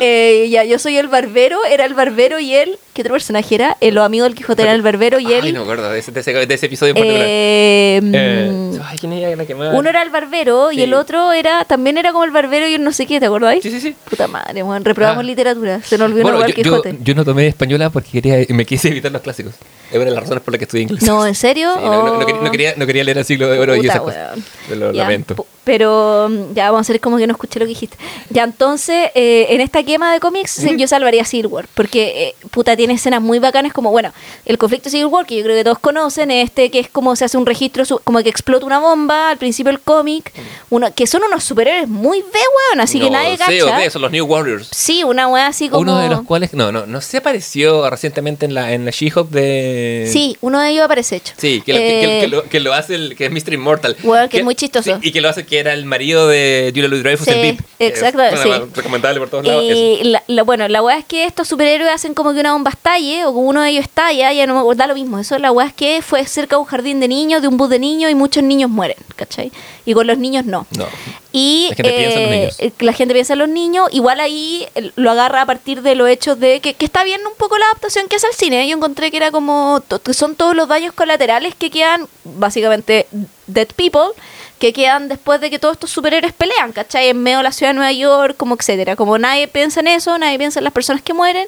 Eh, 0.00 0.48
ya, 0.50 0.64
yo 0.64 0.78
soy 0.78 0.96
el 0.96 1.08
barbero, 1.08 1.64
era 1.64 1.84
el 1.84 1.94
barbero 1.94 2.40
y 2.40 2.54
él. 2.54 2.78
¿Qué 3.00 3.04
otro 3.04 3.14
personaje 3.14 3.54
era? 3.54 3.78
Eh, 3.80 3.92
los 3.92 4.04
amigos 4.04 4.26
del 4.28 4.34
Quijote 4.36 4.60
eran 4.60 4.74
el 4.74 4.82
barbero 4.82 5.18
y 5.18 5.32
él. 5.32 5.40
Ay, 5.42 5.52
no 5.52 5.60
me 5.60 5.64
acuerdo 5.64 5.90
de 5.90 6.00
ese, 6.00 6.12
de 6.12 6.20
ese, 6.20 6.34
de 6.34 6.54
ese 6.54 6.66
episodio 6.66 6.90
en 6.90 6.96
particular. 6.96 7.24
eh, 7.26 8.00
Eh, 8.12 8.50
mm, 8.52 8.78
ay, 8.84 8.98
¿quién 8.98 9.12
era 9.14 9.34
la 9.36 9.46
que 9.46 9.54
más? 9.54 9.70
uno 9.74 9.88
era 9.88 10.02
el 10.02 10.10
barbero 10.10 10.70
y 10.70 10.74
Sí. 10.74 10.82
el 10.82 10.92
otro 10.92 11.32
era 11.32 11.64
también 11.64 11.96
era 11.96 12.12
como 12.12 12.24
el 12.24 12.30
barbero 12.30 12.68
y 12.68 12.74
el 12.74 12.84
no 12.84 12.92
sé 12.92 13.06
qué, 13.06 13.18
¿te 13.18 13.24
acordáis? 13.24 13.62
Sí, 13.62 13.70
sí, 13.70 13.80
sí. 13.80 13.96
Puta 14.10 14.28
madre, 14.28 14.62
weón, 14.62 14.84
reprobamos 14.84 15.20
Ah. 15.24 15.26
literatura. 15.26 15.80
Se 15.82 15.96
nos 15.96 16.10
olvidó 16.10 16.24
Bueno, 16.24 16.38
weá 16.40 16.46
del 16.48 16.56
yo, 16.56 16.62
Quijote. 16.62 16.98
yo 17.00 17.14
no 17.14 17.24
tomé 17.24 17.46
española 17.46 17.88
porque 17.88 18.10
quería, 18.20 18.44
me 18.54 18.66
quise 18.66 18.88
evitar 18.88 19.10
los 19.10 19.22
clásicos. 19.22 19.54
Es 19.90 19.96
una 19.96 20.04
de 20.04 20.10
las 20.10 20.20
razones 20.20 20.42
por 20.44 20.52
las 20.52 20.58
que 20.58 20.64
estudié 20.64 20.82
inglés. 20.82 21.02
No, 21.04 21.26
¿en 21.26 21.34
serio? 21.34 21.72
Sí, 21.74 21.80
no, 21.82 21.90
no, 22.04 22.18
no 22.18 22.18
Oh. 22.18 22.26
quería, 22.26 22.40
no, 22.42 22.50
quería, 22.50 22.74
no 22.76 22.86
quería 22.86 23.04
leer 23.04 23.16
el 23.18 23.24
siglo 23.24 23.48
de 23.48 23.58
oro 23.58 23.74
y 23.76 23.80
Puta, 23.80 23.92
esas 23.94 24.02
cosas. 24.02 24.38
lo 24.76 24.92
Ya, 24.92 25.02
lamento. 25.04 25.46
Pero 25.64 26.28
mm, 26.30 26.54
ya 26.54 26.66
vamos 26.70 26.78
a 26.78 26.82
hacer 26.82 27.00
como 27.00 27.16
que 27.16 27.26
no 27.26 27.32
escuché 27.32 27.58
lo 27.58 27.64
que 27.64 27.70
dijiste. 27.70 27.96
Ya 28.30 28.44
entonces, 28.44 29.10
eh, 29.14 29.46
en 29.50 29.60
esta 29.60 29.82
quema 29.82 30.12
de 30.12 30.20
cómics, 30.20 30.50
sí, 30.52 30.76
yo 30.76 30.86
salvaría 30.86 31.24
War. 31.48 31.66
Porque, 31.74 32.28
eh, 32.28 32.34
puta, 32.50 32.76
tiene 32.76 32.89
escenas 32.90 33.22
muy 33.22 33.38
bacanas 33.38 33.72
como, 33.72 33.90
bueno, 33.90 34.12
el 34.44 34.58
conflicto 34.58 34.84
de 34.84 34.90
Civil 34.90 35.06
War, 35.06 35.26
que 35.26 35.36
yo 35.36 35.42
creo 35.44 35.56
que 35.56 35.64
todos 35.64 35.78
conocen, 35.78 36.30
este 36.30 36.70
que 36.70 36.78
es 36.80 36.88
como 36.88 37.16
se 37.16 37.24
hace 37.24 37.36
un 37.38 37.46
registro, 37.46 37.84
como 38.04 38.22
que 38.22 38.28
explota 38.28 38.66
una 38.66 38.78
bomba 38.78 39.30
al 39.30 39.38
principio 39.38 39.72
del 39.72 39.80
cómic. 39.80 40.32
Uno, 40.70 40.92
que 40.94 41.06
son 41.06 41.22
unos 41.24 41.42
superhéroes 41.44 41.88
muy 41.88 42.20
B, 42.22 42.26
weón, 42.32 42.80
así 42.80 42.98
que 42.98 43.06
No, 43.06 43.12
nadie 43.12 43.36
sí, 43.46 43.60
o 43.60 43.66
cacha. 43.66 43.78
de, 43.78 43.90
son 43.90 44.02
los 44.02 44.10
New 44.12 44.24
Warriors. 44.26 44.68
Sí, 44.72 45.02
una 45.04 45.26
weá 45.28 45.46
así 45.48 45.68
como... 45.68 45.80
Uno 45.82 45.98
de 45.98 46.08
los 46.08 46.22
cuales, 46.22 46.52
no, 46.54 46.70
no, 46.72 46.86
no 46.86 47.00
se 47.00 47.16
apareció 47.16 47.88
recientemente 47.90 48.46
en 48.46 48.54
la, 48.54 48.72
en 48.72 48.84
la 48.84 48.90
She-Hulk 48.90 49.30
de... 49.30 50.08
Sí, 50.12 50.36
uno 50.40 50.60
de 50.60 50.70
ellos 50.70 50.84
aparece 50.84 51.16
hecho. 51.16 51.34
Sí, 51.36 51.62
que 51.64 51.72
lo, 51.72 51.78
que- 51.78 51.84
que, 51.84 52.18
Eh, 52.18 52.20
que 52.22 52.28
lo, 52.28 52.42
que 52.44 52.60
lo 52.60 52.72
hace 52.74 52.94
el 52.94 53.16
que 53.16 53.26
es 53.26 53.30
Mr. 53.32 53.52
Immortal. 53.54 53.96
Weón, 54.02 54.28
que 54.28 54.38
es 54.38 54.44
muy 54.44 54.54
chistoso. 54.54 54.90
sí, 55.00 55.08
y 55.08 55.12
que 55.12 55.20
lo 55.20 55.28
hace 55.28 55.44
que 55.46 55.58
era 55.58 55.72
el 55.72 55.84
marido 55.84 56.28
de 56.28 56.70
Julia 56.74 56.88
Louis 56.88 57.02
Dreyfus 57.02 57.26
Sí, 57.26 57.32
en 57.32 57.42
VIP. 57.42 57.60
que 57.78 57.86
es 57.86 57.90
exacto, 57.90 58.18
una 58.18 58.36
sí. 58.42 58.50
Recomendable 58.74 59.20
por 59.20 59.28
todos 59.30 59.46
lados. 59.46 59.64
Y 59.64 60.00
la, 60.04 60.22
la- 60.26 60.42
bueno, 60.42 60.66
la 60.68 60.82
weá 60.82 60.98
es 60.98 61.04
que 61.04 61.24
estos 61.24 61.48
superhéroes 61.48 61.90
hacen 61.92 62.14
como 62.14 62.32
que 62.32 62.40
una 62.40 62.52
bomba 62.52 62.70
estalle, 62.80 63.26
o 63.26 63.30
uno 63.30 63.60
de 63.60 63.70
ellos 63.70 63.84
estalla, 63.84 64.32
ya 64.32 64.46
no 64.46 64.54
me 64.54 64.60
acuerdo, 64.60 64.78
da 64.78 64.86
lo 64.86 64.94
mismo. 64.94 65.18
Eso 65.18 65.38
la 65.38 65.52
weá 65.52 65.66
es 65.66 65.74
que 65.74 66.00
fue 66.02 66.24
cerca 66.24 66.56
de 66.56 66.60
un 66.60 66.66
jardín 66.66 66.98
de 66.98 67.08
niños, 67.08 67.42
de 67.42 67.48
un 67.48 67.56
bus 67.58 67.68
de 67.68 67.78
niños, 67.78 68.10
y 68.10 68.14
muchos 68.14 68.42
niños 68.42 68.70
mueren, 68.70 68.96
¿cachai? 69.16 69.52
Y 69.84 69.92
con 69.92 70.06
los 70.06 70.16
niños 70.16 70.46
no. 70.46 70.66
No. 70.76 70.86
Y 71.32 71.68
La 71.70 71.76
gente 71.76 71.92
piensa 71.92 72.16
en 72.18 72.22
los 72.22 72.32
eh, 72.32 72.36
niños. 72.38 72.56
eh, 72.58 72.72
la 72.80 72.92
gente 72.92 73.14
piensa 73.14 73.32
en 73.34 73.38
los 73.38 73.48
niños, 73.48 73.88
igual 73.92 74.18
ahí 74.18 74.66
eh, 74.74 74.90
lo 74.96 75.10
agarra 75.10 75.42
a 75.42 75.46
partir 75.46 75.82
de 75.82 75.94
los 75.94 76.08
hechos 76.08 76.40
de 76.40 76.60
que, 76.60 76.74
que 76.74 76.84
está 76.86 77.04
bien 77.04 77.20
un 77.26 77.34
poco 77.36 77.58
la 77.58 77.66
adaptación 77.66 78.08
que 78.08 78.16
hace 78.16 78.26
el 78.28 78.34
cine. 78.34 78.66
Yo 78.66 78.76
encontré 78.76 79.10
que 79.10 79.18
era 79.18 79.30
como, 79.30 79.82
que 80.02 80.14
son 80.14 80.34
todos 80.34 80.56
los 80.56 80.66
daños 80.66 80.94
colaterales 80.94 81.54
que 81.54 81.70
quedan, 81.70 82.08
básicamente, 82.24 83.06
dead 83.46 83.68
people, 83.76 84.14
que 84.58 84.72
quedan 84.72 85.08
después 85.08 85.40
de 85.40 85.50
que 85.50 85.58
todos 85.58 85.74
estos 85.74 85.90
superhéroes 85.90 86.32
pelean, 86.32 86.72
¿cachai? 86.72 87.08
En 87.08 87.22
medio 87.22 87.38
de 87.38 87.44
la 87.44 87.52
ciudad 87.52 87.70
de 87.70 87.74
Nueva 87.74 87.92
York, 87.92 88.36
como 88.36 88.54
etcétera. 88.54 88.96
Como 88.96 89.18
nadie 89.18 89.48
piensa 89.48 89.80
en 89.80 89.88
eso, 89.88 90.16
nadie 90.18 90.38
piensa 90.38 90.60
en 90.60 90.64
las 90.64 90.72
personas 90.72 91.02
que 91.02 91.14
mueren. 91.14 91.46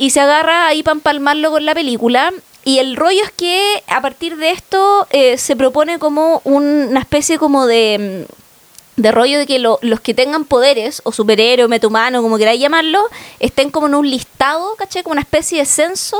Y 0.00 0.10
se 0.10 0.20
agarra 0.20 0.66
ahí 0.66 0.82
para 0.82 0.94
empalmarlo 0.94 1.50
con 1.50 1.66
la 1.66 1.74
película. 1.74 2.32
Y 2.64 2.78
el 2.78 2.96
rollo 2.96 3.22
es 3.22 3.30
que 3.30 3.82
a 3.86 4.00
partir 4.00 4.36
de 4.36 4.50
esto 4.50 5.06
eh, 5.10 5.36
se 5.38 5.56
propone 5.56 5.98
como 5.98 6.40
un- 6.44 6.88
una 6.90 7.00
especie 7.00 7.38
como 7.38 7.66
de, 7.66 8.24
mm, 8.96 9.00
de 9.02 9.12
rollo 9.12 9.38
de 9.38 9.46
que 9.46 9.58
lo- 9.58 9.78
los 9.82 10.00
que 10.00 10.12
tengan 10.14 10.44
poderes, 10.44 11.00
o 11.04 11.12
superhéroe, 11.12 11.68
metahumano, 11.68 12.20
como 12.22 12.38
queráis 12.38 12.60
llamarlo, 12.60 13.00
estén 13.40 13.70
como 13.70 13.86
en 13.88 13.94
un 13.94 14.10
listado, 14.10 14.74
¿cachai? 14.76 15.02
Como 15.02 15.12
una 15.12 15.20
especie 15.22 15.58
de 15.58 15.64
censo, 15.66 16.18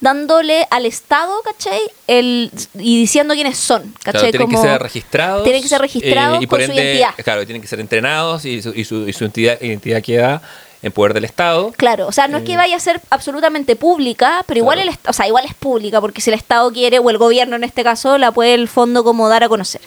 dándole 0.00 0.66
al 0.70 0.84
Estado, 0.86 1.32
¿cachai? 1.42 1.80
El, 2.06 2.50
y 2.78 2.98
diciendo 3.00 3.34
quiénes 3.34 3.56
son, 3.58 3.82
Claro, 4.02 4.18
¿cachai? 4.18 4.30
tienen 4.30 4.48
como, 4.48 4.62
que 4.62 4.68
ser 4.68 4.82
registrados. 4.82 5.44
tienen 5.44 5.62
que 5.62 5.68
ser 5.68 5.80
registrados 5.80 6.42
y 6.42 6.46
por 6.46 6.58
con 6.58 6.66
su 6.66 6.70
ende, 6.72 6.82
identidad. 6.84 7.14
Claro, 7.24 7.44
tienen 7.46 7.62
que 7.62 7.68
ser 7.68 7.80
entrenados 7.80 8.44
y 8.44 8.60
su, 8.62 8.70
y 8.74 8.84
su, 8.84 9.08
y 9.08 9.12
su 9.12 9.24
entidad, 9.24 9.58
identidad 9.60 10.02
queda 10.02 10.42
en 10.82 10.92
poder 10.92 11.14
del 11.14 11.24
Estado. 11.24 11.72
Claro, 11.76 12.06
o 12.08 12.12
sea, 12.12 12.28
no 12.28 12.38
es 12.38 12.44
que 12.44 12.56
vaya 12.56 12.76
a 12.76 12.80
ser 12.80 13.00
absolutamente 13.10 13.76
pública, 13.76 14.44
pero 14.46 14.58
igual 14.58 14.78
Claro. 14.78 14.90
el 14.90 14.98
o 15.08 15.12
sea, 15.12 15.26
igual 15.28 15.44
es 15.44 15.54
pública, 15.54 16.00
porque 16.00 16.20
si 16.20 16.30
el 16.30 16.34
Estado 16.34 16.70
quiere, 16.72 16.98
o 16.98 17.08
el 17.10 17.18
gobierno 17.18 17.56
en 17.56 17.64
este 17.64 17.84
caso, 17.84 18.18
la 18.18 18.32
puede 18.32 18.54
el 18.54 18.68
fondo 18.68 19.04
como 19.04 19.28
dar 19.28 19.44
a 19.44 19.48
conocer. 19.48 19.80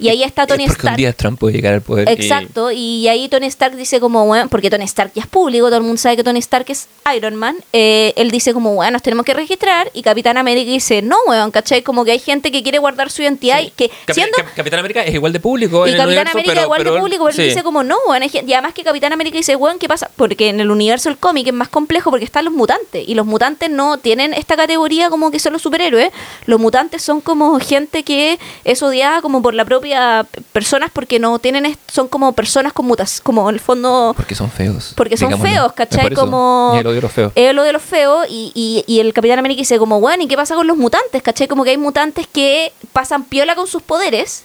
Y 0.00 0.08
ahí 0.08 0.22
está 0.22 0.46
Tony 0.46 0.64
Es 0.64 0.70
porque 0.70 0.82
un 0.82 0.88
Stark. 0.88 0.96
día 0.96 1.12
Trump 1.12 1.38
puede 1.38 1.54
llegar 1.54 1.74
al 1.74 1.82
poder. 1.82 2.08
Exacto, 2.08 2.70
y 2.70 3.06
ahí 3.08 3.28
Tony 3.28 3.46
Stark 3.46 3.76
dice 3.76 4.00
como, 4.00 4.24
bueno, 4.26 4.48
porque 4.48 4.70
Tony 4.70 4.84
Stark 4.84 5.12
ya 5.14 5.22
es 5.22 5.28
público, 5.28 5.66
todo 5.66 5.76
el 5.76 5.82
mundo 5.82 5.98
sabe 5.98 6.16
que 6.16 6.24
Tony 6.24 6.38
Stark 6.38 6.64
es 6.68 6.88
Iron 7.14 7.36
Man, 7.36 7.56
eh, 7.72 8.12
él 8.16 8.30
dice 8.30 8.52
como, 8.54 8.74
bueno, 8.74 8.92
nos 8.92 9.02
tenemos 9.02 9.24
que 9.26 9.34
registrar, 9.34 9.90
y 9.92 10.02
Capitán 10.02 10.36
América 10.38 10.70
dice, 10.70 11.02
no, 11.02 11.16
weón, 11.26 11.50
¿cachai? 11.50 11.82
Como 11.82 12.04
que 12.04 12.12
hay 12.12 12.18
gente 12.18 12.50
que 12.50 12.62
quiere 12.62 12.78
guardar 12.78 13.10
su 13.10 13.22
identidad 13.22 13.60
y 13.60 13.70
que 13.70 13.90
Capi- 14.06 14.14
siendo... 14.14 14.36
Cap- 14.36 14.54
Capitán 14.56 14.78
América 14.80 15.04
es 15.04 15.14
igual 15.14 15.32
de 15.32 15.40
público. 15.40 15.86
Y 15.86 15.90
en 15.90 15.94
el 15.96 16.00
Capitán 16.00 16.08
universo, 16.08 16.32
América 16.38 16.52
pero- 16.54 16.64
igual 16.64 16.78
pero 16.78 16.94
de 16.94 17.00
público, 17.00 17.24
pero 17.26 17.36
él 17.36 17.42
sí. 17.42 17.48
dice 17.50 17.62
como 17.62 17.82
no, 17.82 17.96
weón, 18.08 18.22
hay 18.22 18.30
y 18.46 18.52
además 18.54 18.72
que 18.74 18.82
Capitán 18.84 19.12
América 19.12 19.36
dice, 19.36 19.54
weón, 19.56 19.78
¿qué 19.78 19.88
pasa? 19.88 20.10
Porque 20.16 20.48
en 20.48 20.60
el 20.60 20.70
universo 20.70 21.08
del 21.08 21.18
cómic 21.18 21.46
es 21.46 21.52
más 21.52 21.68
complejo 21.68 22.10
porque 22.10 22.24
están 22.24 22.44
los 22.44 22.54
mutantes, 22.54 23.06
y 23.06 23.14
los 23.14 23.26
mutantes 23.26 23.70
no 23.70 23.98
tienen 23.98 24.32
esta 24.34 24.56
categoría 24.56 25.10
como 25.10 25.30
que 25.30 25.38
son 25.38 25.52
los 25.52 25.62
superhéroes, 25.62 26.10
los 26.46 26.58
mutantes 26.60 27.02
son 27.02 27.20
como 27.20 27.58
gente 27.60 28.02
que 28.02 28.38
es 28.64 28.82
odiada 28.82 29.20
como 29.20 29.42
por 29.42 29.54
la 29.54 29.64
propia 29.64 29.89
personas 30.52 30.90
porque 30.92 31.18
no 31.18 31.38
tienen, 31.38 31.76
son 31.90 32.08
como 32.08 32.32
personas 32.32 32.72
con 32.72 32.86
mutas, 32.86 33.20
como 33.20 33.48
en 33.48 33.54
el 33.54 33.60
fondo... 33.60 34.12
Porque 34.16 34.34
son 34.34 34.50
feos. 34.50 34.92
Porque 34.96 35.16
son 35.16 35.28
digámoslo. 35.28 35.50
feos, 35.54 35.72
¿cachai? 35.72 36.10
Como- 36.14 36.72
Y 36.76 36.78
el 36.78 36.86
odio 36.86 36.98
a 36.98 37.02
los 37.02 37.12
feos. 37.12 37.32
Es 37.34 37.54
lo 37.54 37.62
de 37.62 37.72
los 37.72 37.82
feos 37.82 38.26
y, 38.28 38.52
y, 38.54 38.84
y 38.92 39.00
el 39.00 39.12
Capitán 39.12 39.38
América 39.38 39.60
dice 39.60 39.78
como, 39.78 40.00
bueno, 40.00 40.22
¿y 40.22 40.26
qué 40.28 40.36
pasa 40.36 40.54
con 40.54 40.66
los 40.66 40.76
mutantes? 40.76 41.22
¿Cachai? 41.22 41.48
Como 41.48 41.64
que 41.64 41.70
hay 41.70 41.78
mutantes 41.78 42.26
que 42.26 42.72
pasan 42.92 43.24
piola 43.24 43.54
con 43.54 43.66
sus 43.66 43.82
poderes 43.82 44.42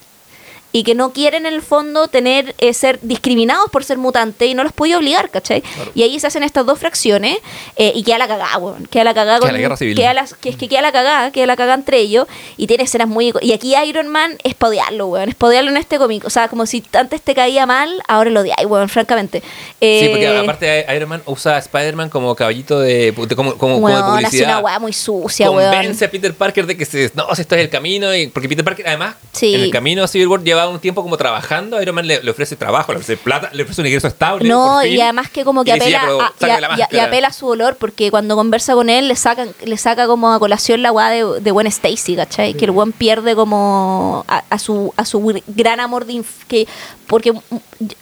y 0.75 0.83
que 0.83 0.93
no 0.93 1.13
quieren 1.13 1.45
en 1.45 1.53
el 1.53 1.61
fondo 1.61 2.09
tener 2.09 2.53
eh, 2.57 2.73
ser 2.73 2.99
discriminados 3.01 3.69
por 3.71 3.85
ser 3.85 3.97
mutante 3.97 4.45
y 4.45 4.53
no 4.53 4.63
los 4.63 4.73
puede 4.73 4.93
obligar, 4.97 5.29
¿cachai? 5.29 5.63
Y 5.93 6.03
ahí 6.03 6.19
se 6.19 6.27
hacen 6.27 6.43
estas 6.43 6.65
dos 6.65 6.77
fracciones 6.79 7.37
eh, 7.77 7.93
y 7.95 8.03
queda 8.03 8.17
la 8.17 8.27
cagada, 8.27 8.57
weón. 8.57 8.85
Queda 8.87 9.05
la 9.05 9.13
cagada 9.13 9.39
Queda 9.39 9.47
con... 9.47 9.53
la 9.53 9.59
guerra 9.59 9.77
civil. 9.77 9.95
queda 9.95 10.13
la- 10.13 10.25
que 10.41 10.49
es 10.49 10.57
que 10.57 10.67
queda 10.67 10.81
la 10.81 10.91
cagada, 10.91 11.31
queda 11.31 11.45
la 11.45 11.55
cagada 11.55 11.75
entre 11.75 11.99
ellos 11.99 12.27
y 12.57 12.67
tiene 12.67 12.83
escenas 12.83 13.07
muy... 13.07 13.31
Y 13.41 13.53
aquí 13.53 13.73
Iron 13.87 14.09
Man 14.09 14.37
es 14.43 14.53
pa' 14.53 14.67
odiarlo, 14.67 15.07
weón. 15.07 15.29
Es 15.29 15.35
pa' 15.35 15.47
odiarlo 15.47 15.71
en 15.71 15.77
este 15.77 15.97
cómic. 15.97 16.25
O 16.25 16.29
sea, 16.29 16.49
como 16.49 16.65
si 16.65 16.83
antes 16.93 17.21
te 17.21 17.33
caía 17.35 17.65
mal, 17.65 18.01
ahora 18.09 18.29
lo 18.29 18.41
odiáis, 18.41 18.67
weón, 18.67 18.89
francamente. 18.89 19.39
Sí, 19.79 20.07
porque 20.09 20.25
Eh, 20.25 20.37
aparte 20.39 20.85
Iron 20.93 21.07
Man 21.09 21.21
usa 21.25 21.55
a 21.55 21.59
Spider-Man 21.59 22.09
como 22.09 22.35
caballito 22.35 22.79
de, 22.81 23.13
de- 23.13 23.35
como, 23.35 23.55
como, 23.57 23.75
como 23.75 23.87
de 23.87 23.93
Weón, 23.93 24.03
hace 24.03 24.09
una 24.09 24.19
publicidad. 24.27 24.63
weá 24.63 24.79
muy 24.79 24.91
sucia, 24.93 25.49
weón. 25.51 25.71
Convence 25.71 26.03
a 26.03 26.11
Peter 26.11 26.33
Parker 26.33 26.65
de 26.65 26.75
que 26.75 26.83
se, 26.85 27.11
no, 27.15 27.33
si 27.33 27.41
esto 27.43 27.55
es 27.55 27.61
el 27.61 27.69
camino. 27.69 28.13
Y, 28.13 28.27
porque 28.27 28.49
Peter 28.49 28.65
Parker, 28.65 28.85
además, 28.87 29.15
Sí. 29.31 29.55
en 29.55 29.61
el 29.61 29.71
camino 29.71 30.03
a 30.03 30.07
Civil 30.07 30.27
War 30.27 30.41
lleva 30.43 30.64
un 30.69 30.79
tiempo 30.79 31.01
como 31.03 31.17
trabajando, 31.17 31.81
Iron 31.81 31.95
Man 31.95 32.07
le, 32.07 32.21
le 32.23 32.31
ofrece 32.31 32.55
trabajo, 32.55 32.91
le 32.91 32.99
ofrece 32.99 33.17
plata, 33.21 33.49
le 33.53 33.63
ofrece 33.63 33.81
un 33.81 33.87
ingreso 33.87 34.07
estable. 34.07 34.47
No, 34.49 34.79
fin. 34.81 34.93
y 34.93 35.01
además 35.01 35.29
que 35.29 35.43
como 35.43 35.63
que 35.63 35.71
apela, 35.73 35.89
"Ya, 35.89 36.01
pero 36.01 36.21
a, 36.21 36.25
y, 36.35 36.39
sácame 36.39 36.53
a- 36.53 36.59
la 36.61 36.67
y 36.67 36.71
a- 36.71 36.75
y 36.75 36.79
máscara". 36.79 37.03
apela 37.05 37.27
a 37.27 37.33
su 37.33 37.47
dolor 37.47 37.77
porque 37.79 38.11
cuando 38.11 38.35
conversa 38.35 38.73
con 38.73 38.89
él 38.89 39.07
le 39.07 39.15
sacan 39.15 39.49
le 39.63 39.77
saca 39.77 40.07
como 40.07 40.33
a 40.33 40.39
colación 40.39 40.81
la 40.81 40.91
weá 40.91 41.09
de, 41.09 41.41
de 41.41 41.51
Gwen 41.51 41.67
Stacy, 41.67 42.15
¿cachai? 42.15 42.53
Que 42.53 42.65
el 42.65 42.71
buen 42.71 42.91
pierde 42.91 43.35
como 43.35 44.25
a, 44.27 44.43
a 44.49 44.59
su 44.59 44.93
a 44.97 45.05
su 45.05 45.19
gr- 45.21 45.43
gran 45.47 45.79
amor 45.79 46.05
de 46.05 46.13
inf- 46.13 46.45
que 46.47 46.67
porque 47.07 47.33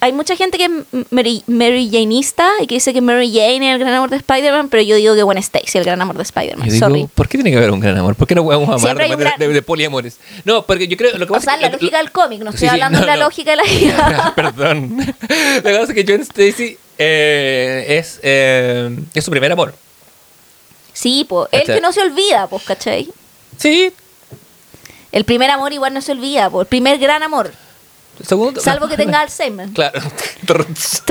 hay 0.00 0.12
mucha 0.12 0.34
gente 0.36 0.56
que 0.56 0.64
es 0.64 0.70
Mary, 1.10 1.42
Mary 1.46 1.90
Janeista 1.92 2.48
y 2.60 2.66
que 2.66 2.76
dice 2.76 2.92
que 2.94 3.00
Mary 3.02 3.30
Jane 3.32 3.68
es 3.68 3.74
el 3.74 3.78
gran 3.78 3.92
amor 3.94 4.08
de 4.08 4.16
Spider-Man, 4.16 4.68
pero 4.70 4.82
yo 4.82 4.96
digo 4.96 5.14
que 5.14 5.22
Gwen 5.22 5.36
Stacy 5.38 5.64
es 5.66 5.74
el 5.76 5.84
gran 5.84 6.00
amor 6.00 6.16
de 6.16 6.22
Spider-Man. 6.22 6.70
Sorry. 6.70 7.06
¿por 7.14 7.28
qué 7.28 7.36
tiene 7.38 7.50
que 7.50 7.56
haber 7.58 7.70
un 7.70 7.80
gran 7.80 7.98
amor? 7.98 8.14
¿Por 8.14 8.26
qué 8.26 8.34
no 8.34 8.44
podemos 8.44 8.68
amar 8.68 8.96
de, 8.96 9.12
un 9.14 9.20
gran- 9.20 9.38
de- 9.38 9.48
de 9.48 9.62
poliamores? 9.62 10.18
No, 10.44 10.64
porque 10.64 10.88
yo 10.88 10.96
creo 10.96 11.18
lo 11.18 11.26
que 11.26 11.32
O 11.34 11.40
sea, 11.40 11.56
es 11.56 11.60
la 11.60 11.68
lógica 11.70 11.98
del 11.98 12.12
cómic, 12.12 12.42
no 12.42 12.52
estoy 12.54 12.68
sí, 12.68 12.72
hablando 12.72 12.98
no, 12.98 13.04
de 13.04 13.10
la 13.10 13.16
no. 13.16 13.24
lógica 13.24 13.50
de 13.52 13.56
la 13.56 13.62
vida. 13.70 14.32
Perdón. 14.36 14.96
Que 15.28 15.60
pasa 15.62 15.82
es 15.82 15.92
que 15.94 16.04
John 16.06 16.20
Stacy 16.22 16.78
eh, 16.98 17.84
es, 17.88 18.20
eh, 18.22 18.96
es 19.14 19.24
su 19.24 19.30
primer 19.30 19.50
amor. 19.52 19.74
sí, 20.92 21.26
pues, 21.28 21.48
el 21.52 21.64
que 21.64 21.80
no 21.80 21.92
se 21.92 22.00
olvida, 22.02 22.46
pues, 22.46 22.62
¿cachai? 22.64 23.08
Sí. 23.58 23.92
El 25.12 25.24
primer 25.24 25.50
amor 25.50 25.72
igual 25.72 25.94
no 25.94 26.00
se 26.00 26.12
olvida, 26.12 26.50
pues, 26.50 26.64
el 26.66 26.68
primer 26.68 26.98
gran 26.98 27.22
amor. 27.22 27.52
Segundo. 28.24 28.60
Salvo 28.60 28.86
que 28.86 28.96
tenga 28.96 29.20
Alzheimer. 29.22 29.68
Claro. 29.70 30.00
Trrts. 30.46 31.02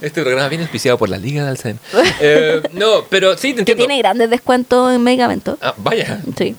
Este 0.00 0.22
programa 0.22 0.48
viene 0.48 0.64
auspiciado 0.64 0.96
por 0.96 1.08
la 1.10 1.18
Liga 1.18 1.42
de 1.44 1.50
Alzheimer. 1.50 1.80
Eh, 2.20 2.62
no, 2.72 3.04
pero 3.10 3.36
sí, 3.36 3.48
te 3.50 3.56
que 3.56 3.60
entiendo. 3.60 3.84
tiene 3.86 3.98
grandes 3.98 4.30
descuentos 4.30 4.92
en 4.94 5.02
medicamentos. 5.02 5.58
Ah, 5.60 5.74
vaya. 5.76 6.20
Sí. 6.38 6.56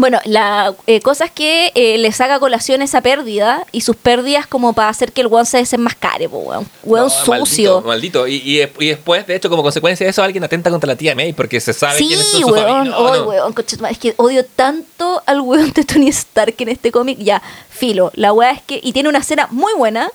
Bueno, 0.00 0.18
la 0.24 0.74
eh, 0.86 1.00
cosa 1.02 1.26
es 1.26 1.30
que 1.30 1.72
eh, 1.74 1.98
le 1.98 2.10
saca 2.10 2.36
a 2.36 2.40
colación 2.40 2.80
esa 2.80 3.02
pérdida 3.02 3.66
y 3.70 3.82
sus 3.82 3.96
pérdidas 3.96 4.46
como 4.46 4.72
para 4.72 4.88
hacer 4.88 5.12
que 5.12 5.20
el 5.20 5.26
weón 5.26 5.44
se 5.44 5.58
desenmascare, 5.58 6.26
po, 6.26 6.38
weón. 6.38 6.66
Weón 6.84 7.08
No, 7.08 7.10
sucio. 7.10 7.82
Maldito, 7.82 8.22
maldito. 8.22 8.26
Y, 8.26 8.36
y, 8.36 8.62
y 8.78 8.88
después, 8.88 9.26
de 9.26 9.36
hecho, 9.36 9.50
como 9.50 9.62
consecuencia 9.62 10.06
de 10.06 10.10
eso, 10.10 10.22
alguien 10.22 10.42
atenta 10.42 10.70
contra 10.70 10.86
la 10.88 10.96
tía 10.96 11.14
May 11.14 11.34
porque 11.34 11.60
se 11.60 11.74
sabe 11.74 11.98
Sí, 11.98 12.06
quiénes 12.08 12.26
son 12.28 12.40
sus 12.40 12.50
weón. 12.50 12.88
No, 12.88 13.14
no. 13.14 13.24
weón, 13.24 13.54
es 13.90 13.98
que 13.98 14.14
odio 14.16 14.42
tanto 14.46 15.22
al 15.26 15.42
weón 15.42 15.70
de 15.74 15.84
Tony 15.84 16.08
Stark 16.08 16.54
en 16.56 16.70
este 16.70 16.90
cómic. 16.90 17.18
Ya, 17.18 17.42
filo, 17.68 18.10
la 18.14 18.32
weá 18.32 18.52
es 18.52 18.62
que, 18.62 18.80
y 18.82 18.94
tiene 18.94 19.10
una 19.10 19.18
escena 19.18 19.48
muy 19.50 19.74
buena, 19.74 20.10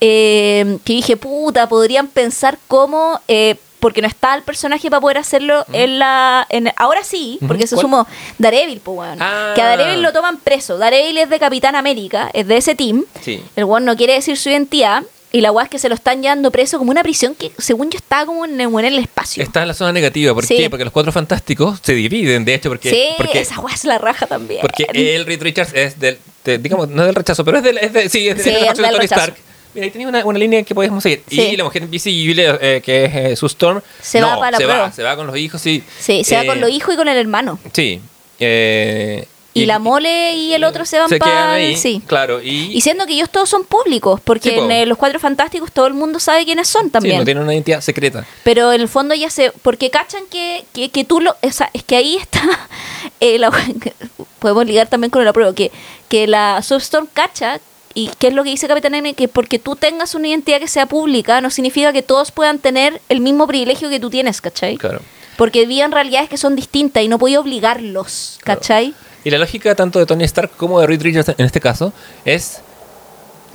eh, 0.00 0.78
que 0.82 0.94
dije, 0.94 1.18
puta, 1.18 1.68
podrían 1.68 2.08
pensar 2.08 2.58
cómo, 2.68 3.20
eh, 3.28 3.56
porque 3.86 4.02
no 4.02 4.08
está 4.08 4.34
el 4.34 4.42
personaje 4.42 4.90
para 4.90 5.00
poder 5.00 5.18
hacerlo 5.18 5.64
en 5.72 6.00
la, 6.00 6.44
en, 6.50 6.72
ahora 6.76 7.04
sí, 7.04 7.38
porque 7.46 7.62
Ujú, 7.66 7.76
se 7.76 7.80
sumó 7.80 8.04
Daredevil, 8.38 8.80
pues 8.80 8.98
weón. 8.98 9.18
Ah. 9.22 9.52
Que 9.54 9.62
a 9.62 9.66
Daredevil 9.68 10.02
lo 10.02 10.12
toman 10.12 10.38
preso. 10.38 10.76
Daredevil 10.76 11.18
es 11.18 11.30
de 11.30 11.38
Capitán 11.38 11.76
América, 11.76 12.30
es 12.32 12.48
de 12.48 12.56
ese 12.56 12.74
team. 12.74 13.04
Sí. 13.22 13.40
El 13.54 13.62
weón 13.64 13.84
no 13.84 13.96
quiere 13.96 14.14
decir 14.14 14.36
su 14.36 14.48
identidad. 14.50 15.04
Y 15.32 15.40
la 15.42 15.52
weá 15.52 15.64
es 15.64 15.70
que 15.70 15.78
se 15.78 15.88
lo 15.88 15.94
están 15.94 16.22
llevando 16.22 16.50
preso 16.50 16.78
como 16.78 16.90
una 16.90 17.02
prisión 17.02 17.34
que, 17.34 17.52
según 17.58 17.90
yo, 17.90 17.98
está 17.98 18.24
como 18.24 18.44
en, 18.46 18.58
el- 18.60 18.72
en 18.72 18.84
el 18.84 18.98
espacio. 18.98 19.42
Está 19.42 19.62
en 19.62 19.68
la 19.68 19.74
zona 19.74 19.92
negativa. 19.92 20.32
¿Por 20.34 20.44
Sí. 20.46 20.56
qué? 20.56 20.70
Porque 20.70 20.84
los 20.84 20.92
cuatro 20.92 21.12
fantásticos 21.12 21.78
se 21.82 21.92
dividen, 21.94 22.44
de 22.44 22.54
hecho, 22.54 22.70
porque. 22.70 22.90
sí, 22.90 23.08
porque 23.18 23.40
esa 23.40 23.60
weá 23.60 23.74
es 23.74 23.84
la 23.84 23.98
raja 23.98 24.26
también. 24.26 24.62
Porque 24.62 24.86
el 24.94 25.26
Reed 25.26 25.42
Richards 25.42 25.72
es 25.74 25.98
del. 26.00 26.18
de- 26.44 26.58
digamos, 26.58 26.88
no 26.88 27.02
es 27.02 27.06
del 27.06 27.14
rechazo, 27.14 27.44
pero 27.44 27.58
es 27.58 27.64
del. 27.64 27.76
Es 27.78 27.92
de, 27.92 28.08
sí, 28.08 28.26
es, 28.28 28.36
de- 28.38 28.42
Sí, 28.44 28.50
es 28.50 28.54
de 28.56 28.60
la 28.64 28.70
es 28.70 28.76
de 28.78 28.82
del 28.82 28.92
Tony 28.92 29.02
rechazo. 29.02 29.20
Stark. 29.32 29.36
Mira, 29.76 29.84
ahí 29.84 29.90
tenía 29.92 30.08
una, 30.08 30.24
una 30.26 30.38
línea 30.38 30.62
que 30.64 30.74
podemos 30.74 31.00
seguir. 31.02 31.22
Sí. 31.28 31.40
Y 31.40 31.56
la 31.56 31.62
mujer 31.64 31.82
invisible, 31.82 32.58
eh, 32.60 32.82
que 32.84 33.04
es 33.04 33.14
eh, 33.14 33.36
su 33.36 33.46
Storm. 33.46 33.80
Se 34.02 34.20
va 34.20 34.36
para 34.38 34.50
la 34.50 34.58
se 34.58 34.64
prueba. 34.64 34.82
va, 34.82 34.92
se 34.92 35.02
va 35.04 35.14
con 35.16 35.26
los 35.28 35.36
hijos, 35.36 35.60
sí. 35.62 35.84
Sí, 36.00 36.24
se 36.24 36.34
va 36.34 36.42
Eh, 36.42 36.46
con 36.46 36.60
los 36.60 36.70
hijos 36.70 36.94
y 36.94 36.96
con 36.96 37.06
el 37.06 37.16
hermano. 37.16 37.58
Sí. 37.72 38.00
Eh, 38.40 39.26
Y, 39.54 39.64
la 39.64 39.78
mole 39.78 40.34
y 40.34 40.52
el 40.52 40.64
otro 40.64 40.84
se 40.84 40.98
van 40.98 41.08
se 41.08 41.16
para. 41.18 41.54
ahí. 41.54 41.76
Sí. 41.76 42.02
Claro. 42.06 42.42
Y, 42.42 42.76
Y 42.76 42.80
siendo 42.82 43.06
que 43.06 43.14
ellos 43.14 43.30
todos 43.30 43.48
son 43.48 43.64
públicos, 43.64 44.20
porque 44.22 44.50
Sí, 44.50 44.56
po. 44.56 44.64
en 44.64 44.70
eh, 44.70 44.84
los 44.86 44.98
cuatro 44.98 45.18
fantásticos 45.18 45.72
todo 45.72 45.86
el 45.86 45.94
mundo 45.94 46.20
sabe 46.20 46.44
quiénes 46.44 46.68
son 46.68 46.84
sí, 46.86 46.90
también. 46.90 47.18
no 47.18 47.24
tienen 47.24 47.42
una 47.42 47.54
identidad 47.54 47.80
secreta. 47.80 48.26
Pero 48.44 48.70
en 48.74 48.82
el 48.82 48.88
fondo 48.88 49.14
ya 49.14 49.30
se. 49.30 49.52
Porque 49.62 49.88
cachan 49.88 50.24
que, 50.30 50.64
que, 50.74 50.90
que 50.90 51.04
tú 51.04 51.20
lo. 51.22 51.36
O 51.42 51.50
sea, 51.52 51.70
es 51.72 51.82
que 51.84 51.96
ahí 51.96 52.16
está. 52.16 52.42
eh, 53.20 53.38
la- 53.38 53.50
podemos 54.40 54.66
ligar 54.66 54.88
también 54.88 55.10
con 55.10 55.22
el 55.22 55.28
apruebo. 55.28 55.54
Que, 55.54 55.72
que 56.10 56.26
la 56.26 56.60
Substorm 56.62 57.06
cacha. 57.12 57.58
Y 57.98 58.10
qué 58.18 58.28
es 58.28 58.34
lo 58.34 58.44
que 58.44 58.50
dice 58.50 58.68
Capitán 58.68 58.94
M, 58.94 59.14
que 59.14 59.26
porque 59.26 59.58
tú 59.58 59.74
tengas 59.74 60.14
una 60.14 60.28
identidad 60.28 60.58
que 60.60 60.68
sea 60.68 60.84
pública, 60.84 61.40
no 61.40 61.48
significa 61.50 61.94
que 61.94 62.02
todos 62.02 62.30
puedan 62.30 62.58
tener 62.58 63.00
el 63.08 63.20
mismo 63.20 63.46
privilegio 63.46 63.88
que 63.88 63.98
tú 63.98 64.10
tienes, 64.10 64.42
¿cachai? 64.42 64.76
Claro. 64.76 65.00
Porque 65.38 65.64
viven 65.64 65.92
realidades 65.92 66.28
que 66.28 66.36
son 66.36 66.56
distintas 66.56 67.02
y 67.02 67.08
no 67.08 67.18
podía 67.18 67.40
obligarlos, 67.40 68.38
Claro. 68.42 68.60
¿cachai? 68.60 68.94
Y 69.24 69.30
la 69.30 69.38
lógica 69.38 69.74
tanto 69.74 69.98
de 69.98 70.04
Tony 70.04 70.24
Stark 70.24 70.50
como 70.58 70.78
de 70.78 70.86
Reed 70.86 71.00
Richards 71.02 71.30
en 71.38 71.46
este 71.46 71.58
caso 71.58 71.94
es. 72.26 72.60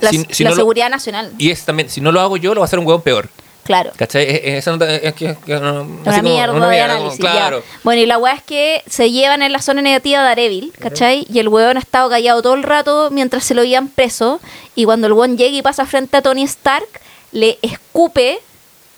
La, 0.00 0.10
si- 0.10 0.26
si 0.30 0.42
la 0.42 0.50
no 0.50 0.56
lo- 0.56 0.60
seguridad 0.62 0.90
nacional, 0.90 1.32
y 1.38 1.52
es 1.52 1.64
también, 1.64 1.88
si 1.88 2.00
no 2.00 2.10
lo 2.10 2.20
hago 2.20 2.36
yo, 2.36 2.52
lo 2.52 2.60
va 2.62 2.64
a 2.64 2.66
hacer 2.66 2.80
un 2.80 2.86
hueón 2.86 3.02
peor. 3.02 3.28
Claro. 3.64 3.90
¿Cachai? 3.96 4.24
Es, 4.28 4.34
es- 4.44 4.54
esa 4.58 4.70
nota- 4.72 4.94
es 4.94 5.14
que, 5.14 5.36
que 5.46 5.54
no- 5.60 5.82
Una 5.82 6.10
así 6.10 6.20
como- 6.20 6.34
mierda 6.34 6.52
de 6.54 6.70
mierda, 6.70 6.94
como- 6.94 7.00
análisis. 7.08 7.18
ya. 7.24 7.30
Claro. 7.32 7.62
Bueno, 7.84 8.02
y 8.02 8.06
la 8.06 8.18
weá 8.18 8.34
es 8.34 8.42
que 8.42 8.82
se 8.88 9.10
llevan 9.10 9.42
en 9.42 9.52
la 9.52 9.60
zona 9.62 9.82
negativa 9.82 10.20
de 10.20 10.24
Daredevil, 10.28 10.72
¿cachai? 10.78 11.26
Y 11.32 11.38
el 11.38 11.48
weón 11.48 11.76
ha 11.76 11.80
estado 11.80 12.08
callado 12.10 12.42
todo 12.42 12.54
el 12.54 12.62
rato 12.62 13.08
mientras 13.10 13.44
se 13.44 13.54
lo 13.54 13.64
iban 13.64 13.88
preso. 13.88 14.40
Y 14.74 14.84
cuando 14.84 15.06
el 15.06 15.12
weón 15.12 15.36
llega 15.36 15.56
y 15.56 15.62
pasa 15.62 15.86
frente 15.86 16.16
a 16.16 16.22
Tony 16.22 16.42
Stark, 16.44 16.86
le 17.32 17.58
escupe, 17.62 18.38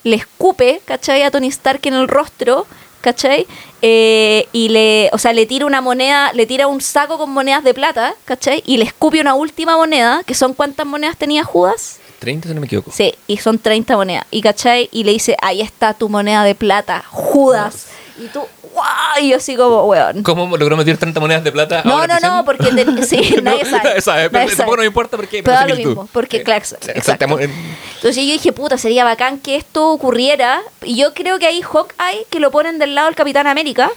le 0.02 0.16
escupe, 0.16 0.80
¿cachai? 0.84 1.22
A 1.22 1.30
Tony 1.30 1.48
Stark 1.48 1.80
en 1.84 1.94
el 1.94 2.08
rostro, 2.08 2.66
¿cachai? 3.00 3.46
Eh, 3.82 4.48
y 4.52 4.70
le, 4.70 5.10
o 5.12 5.18
sea, 5.18 5.32
le 5.34 5.44
tira 5.46 5.66
una 5.66 5.80
moneda, 5.82 6.32
le 6.32 6.46
tira 6.46 6.66
un 6.66 6.80
saco 6.80 7.18
con 7.18 7.30
monedas 7.30 7.62
de 7.64 7.74
plata, 7.74 8.14
¿cachai? 8.24 8.62
Y 8.66 8.78
le 8.78 8.84
escupe 8.84 9.20
una 9.20 9.34
última 9.34 9.76
moneda, 9.76 10.22
que 10.26 10.34
son 10.34 10.54
cuántas 10.54 10.86
monedas 10.86 11.16
tenía 11.18 11.44
Judas. 11.44 12.00
30, 12.24 12.48
si 12.48 12.54
no 12.54 12.60
me 12.60 12.66
equivoco. 12.66 12.90
Sí, 12.92 13.14
y 13.26 13.36
son 13.36 13.58
30 13.58 13.96
monedas. 13.96 14.26
Y 14.30 14.40
cachai, 14.40 14.88
y 14.92 15.04
le 15.04 15.12
dice, 15.12 15.36
ahí 15.42 15.60
está 15.60 15.94
tu 15.94 16.08
moneda 16.08 16.42
de 16.44 16.54
plata, 16.54 17.04
Judas. 17.10 17.86
Y 18.18 18.28
tú, 18.28 18.40
¡guau! 18.72 18.86
Y 19.20 19.28
yo 19.30 19.36
así 19.36 19.56
como, 19.56 19.84
weón. 19.86 20.22
¿Cómo 20.22 20.56
logró 20.56 20.76
meter 20.76 20.96
30 20.96 21.18
monedas 21.20 21.42
de 21.44 21.50
plata? 21.52 21.80
a 21.80 21.84
No, 21.84 21.98
no, 22.06 22.14
prisión? 22.14 22.32
no, 22.36 22.44
porque 22.44 22.70
te- 22.72 23.06
sí, 23.06 23.36
nadie 23.42 23.64
sabe. 23.64 23.82
Nadie 23.88 24.00
sabe, 24.00 24.30
pero 24.30 24.44
Nadie 24.44 24.56
tampoco 24.56 24.56
sabe. 24.56 24.76
no 24.76 24.80
me 24.82 24.86
importa 24.86 25.16
porque 25.16 25.42
Pero 25.42 25.66
lo 25.68 25.74
mismo, 25.76 26.08
porque, 26.12 26.36
Eh, 26.38 26.42
claro, 26.44 26.64
sí, 26.64 26.74
exacto. 26.94 27.38
Entonces 27.38 28.24
yo 28.26 28.32
dije, 28.32 28.52
puta, 28.52 28.78
sería 28.78 29.02
bacán 29.04 29.38
que 29.38 29.56
esto 29.56 29.90
ocurriera. 29.90 30.60
Y 30.82 30.96
yo 30.96 31.12
creo 31.14 31.38
que 31.38 31.46
ahí 31.46 31.60
Hawkeye, 31.62 32.26
que 32.30 32.38
lo 32.40 32.50
ponen 32.50 32.78
del 32.78 32.94
lado 32.94 33.06
del 33.08 33.16
Capitán 33.16 33.46
América, 33.46 33.90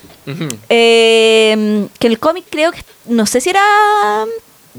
eh, 0.70 1.88
que 2.00 2.08
el 2.08 2.20
cómic 2.20 2.46
creo 2.50 2.72
que, 2.72 2.82
no 3.06 3.26
sé 3.26 3.42
si 3.42 3.50
era... 3.52 3.62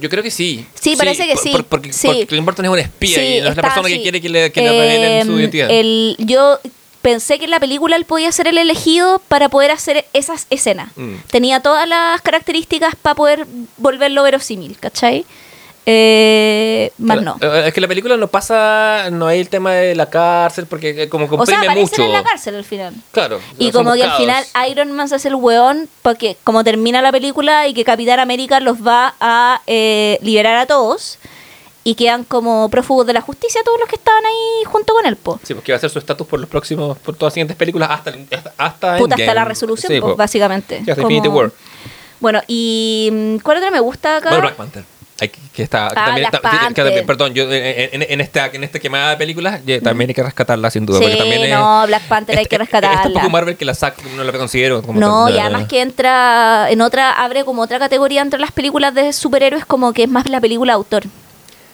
Yo 0.01 0.09
creo 0.09 0.23
que 0.23 0.31
sí. 0.31 0.67
Sí, 0.81 0.97
parece 0.97 1.27
que 1.27 1.35
por- 1.35 1.43
sí. 1.43 1.51
por- 1.51 1.65
porque, 1.65 1.93
Sí. 1.93 2.07
porque 2.07 2.27
Clint 2.27 2.47
Barton 2.47 2.65
es 2.67 2.71
un 2.71 2.79
espía 2.79 3.39
y 3.39 3.41
no 3.43 3.49
es 3.51 3.57
la 3.57 3.63
persona 3.63 3.89
que 3.89 3.95
así. 3.95 4.03
quiere 4.03 4.21
que 4.21 4.29
le, 4.29 4.53
que 4.53 4.61
le 4.63 4.71
revelen 4.71 5.27
su 5.27 5.37
Eh, 5.37 5.41
identidad. 5.41 5.71
el- 5.71 6.17
yo 6.19 6.59
pensé 7.03 7.39
que 7.39 7.45
en 7.45 7.51
la 7.53 7.61
película 7.61 7.97
él 7.97 8.05
podía 8.05 8.31
ser 8.33 8.49
el 8.49 8.59
elegido 8.59 9.21
para 9.29 9.49
poder 9.49 9.71
hacer 9.71 10.05
esas 10.13 10.47
escenas. 10.51 10.91
Mm. 10.97 11.15
Tenía 11.31 11.61
todas 11.61 11.89
las 11.89 12.21
características 12.23 12.95
para 12.97 13.15
poder 13.15 13.47
volverlo 13.77 14.23
verosímil, 14.25 14.77
¿cachai? 14.79 15.25
Eh, 15.91 16.93
más 16.99 17.23
no. 17.23 17.37
Eh, 17.41 17.65
Es 17.69 17.73
que 17.75 17.81
la 17.81 17.89
película 17.89 18.17
no 18.19 18.29
pasa, 18.29 19.09
no 19.11 19.27
hay 19.27 19.41
el 19.41 19.49
tema 19.49 19.73
de 19.73 19.95
la 19.95 20.11
cárcel 20.11 20.67
porque 20.67 21.05
eh, 21.05 21.09
como 21.09 21.25
O 21.25 21.47
sea, 21.47 21.61
comprime 21.61 21.81
mucho. 21.81 22.03
en 22.03 22.13
la 22.13 22.23
cárcel 22.23 22.57
al 22.57 22.65
final. 22.65 22.95
Claro. 23.11 23.41
Y 23.59 23.71
como 23.73 23.95
que 23.95 24.03
al 24.05 24.13
final 24.19 24.45
Iron 24.71 24.93
Man 24.93 25.09
se 25.09 25.15
hace 25.15 25.29
el 25.29 25.35
weón 25.37 25.89
porque 26.03 26.37
como 26.45 26.63
termina 26.63 27.01
la 27.01 27.11
película 27.11 27.67
y 27.69 27.73
que 27.75 27.85
Capitán 27.85 28.21
América 28.21 28.61
los 28.61 28.87
va 28.87 29.15
a 29.19 29.63
eh, 29.67 30.19
liberar 30.21 30.57
a 30.59 30.67
todos 30.67 31.19
y 31.85 31.95
quedan 31.95 32.25
como 32.25 32.69
prófugos 32.69 33.07
de 33.07 33.15
la 33.15 33.23
justicia 33.23 33.63
todos 33.65 33.81
los 33.81 33.89
que 33.89 33.97
estaban 33.97 34.23
ahí 34.27 34.65
junto 34.67 34.93
con 34.93 35.07
él, 35.07 35.17
po. 35.17 35.41
Sí, 35.43 35.55
porque 35.55 35.73
va 35.73 35.77
a 35.77 35.81
ser 35.81 35.89
su 35.89 35.99
estatus 35.99 36.27
por 36.27 36.39
los 36.39 36.49
próximos, 36.51 36.99
por 36.99 37.15
todas 37.17 37.31
las 37.31 37.35
siguientes 37.35 37.57
películas 37.57 37.89
hasta 37.91 38.11
hasta, 38.31 38.53
hasta 38.59 38.97
Puta, 38.99 39.15
hasta 39.15 39.33
la 39.33 39.45
resolución, 39.47 39.91
Sí, 39.91 39.99
pues, 40.01 40.15
básicamente. 40.17 40.83
Sí, 40.85 40.91
hasta 40.91 41.03
Como- 41.03 41.15
Infinity 41.17 41.29
War. 41.35 41.51
Bueno, 42.21 42.43
y 42.47 43.09
mm, 43.11 43.37
¿cuál 43.39 43.57
otra 43.59 43.71
me 43.71 43.81
gusta 43.81 44.17
acá? 44.19 44.29
Bueno, 44.31 44.43
Black 44.43 44.57
Panther. 44.57 44.85
Hay 45.21 45.31
que, 45.31 45.39
que 45.53 45.63
está, 45.65 45.89
que 45.89 45.95
Ah, 45.99 46.05
también, 46.07 46.75
que- 46.75 47.03
perdón, 47.03 47.35
yo 47.35 47.51
eh, 47.51 47.91
en, 47.93 48.03
en 48.09 48.21
esta, 48.21 48.47
en 48.47 48.63
esta 48.63 48.79
quemada 48.79 49.11
de 49.11 49.17
películas 49.17 49.61
ya 49.67 49.81
también 49.81 50.09
hay 50.11 50.15
que 50.15 50.23
rescatarla 50.23 50.71
sin 50.71 50.87
duda. 50.87 50.99
sí, 50.99 51.05
porque 51.05 51.17
también 51.19 51.43
es- 51.45 51.51
no, 51.55 51.85
Black 51.89 52.03
Panther 52.05 52.37
hay 52.39 52.43
es- 52.45 52.49
que 52.49 52.55
es- 52.55 52.61
Es 52.63 52.67
rescatarla. 52.71 53.03
tan 53.03 53.13
poco 53.15 53.31
Marvel 53.31 53.57
que 53.57 53.65
la 53.65 53.75
sac 53.75 54.01
no 54.17 54.23
la 54.23 54.31
considero 54.33 54.81
como 54.83 55.01
No, 55.01 55.27
tan- 55.27 55.35
y 55.35 55.39
además 55.41 55.67
que 55.67 55.81
entra 55.81 56.71
en 56.71 56.81
otra, 56.81 57.13
abre 57.13 57.45
como 57.45 57.63
otra 57.63 57.81
categoría 57.81 58.23
entre 58.23 58.39
las 58.39 58.53
películas 58.53 58.95
de 58.95 59.13
superhéroes, 59.13 59.65
como 59.67 59.93
que 59.93 60.05
es 60.05 60.09
más 60.09 60.29
la 60.29 60.41
película 60.41 60.75
autor. 60.75 61.03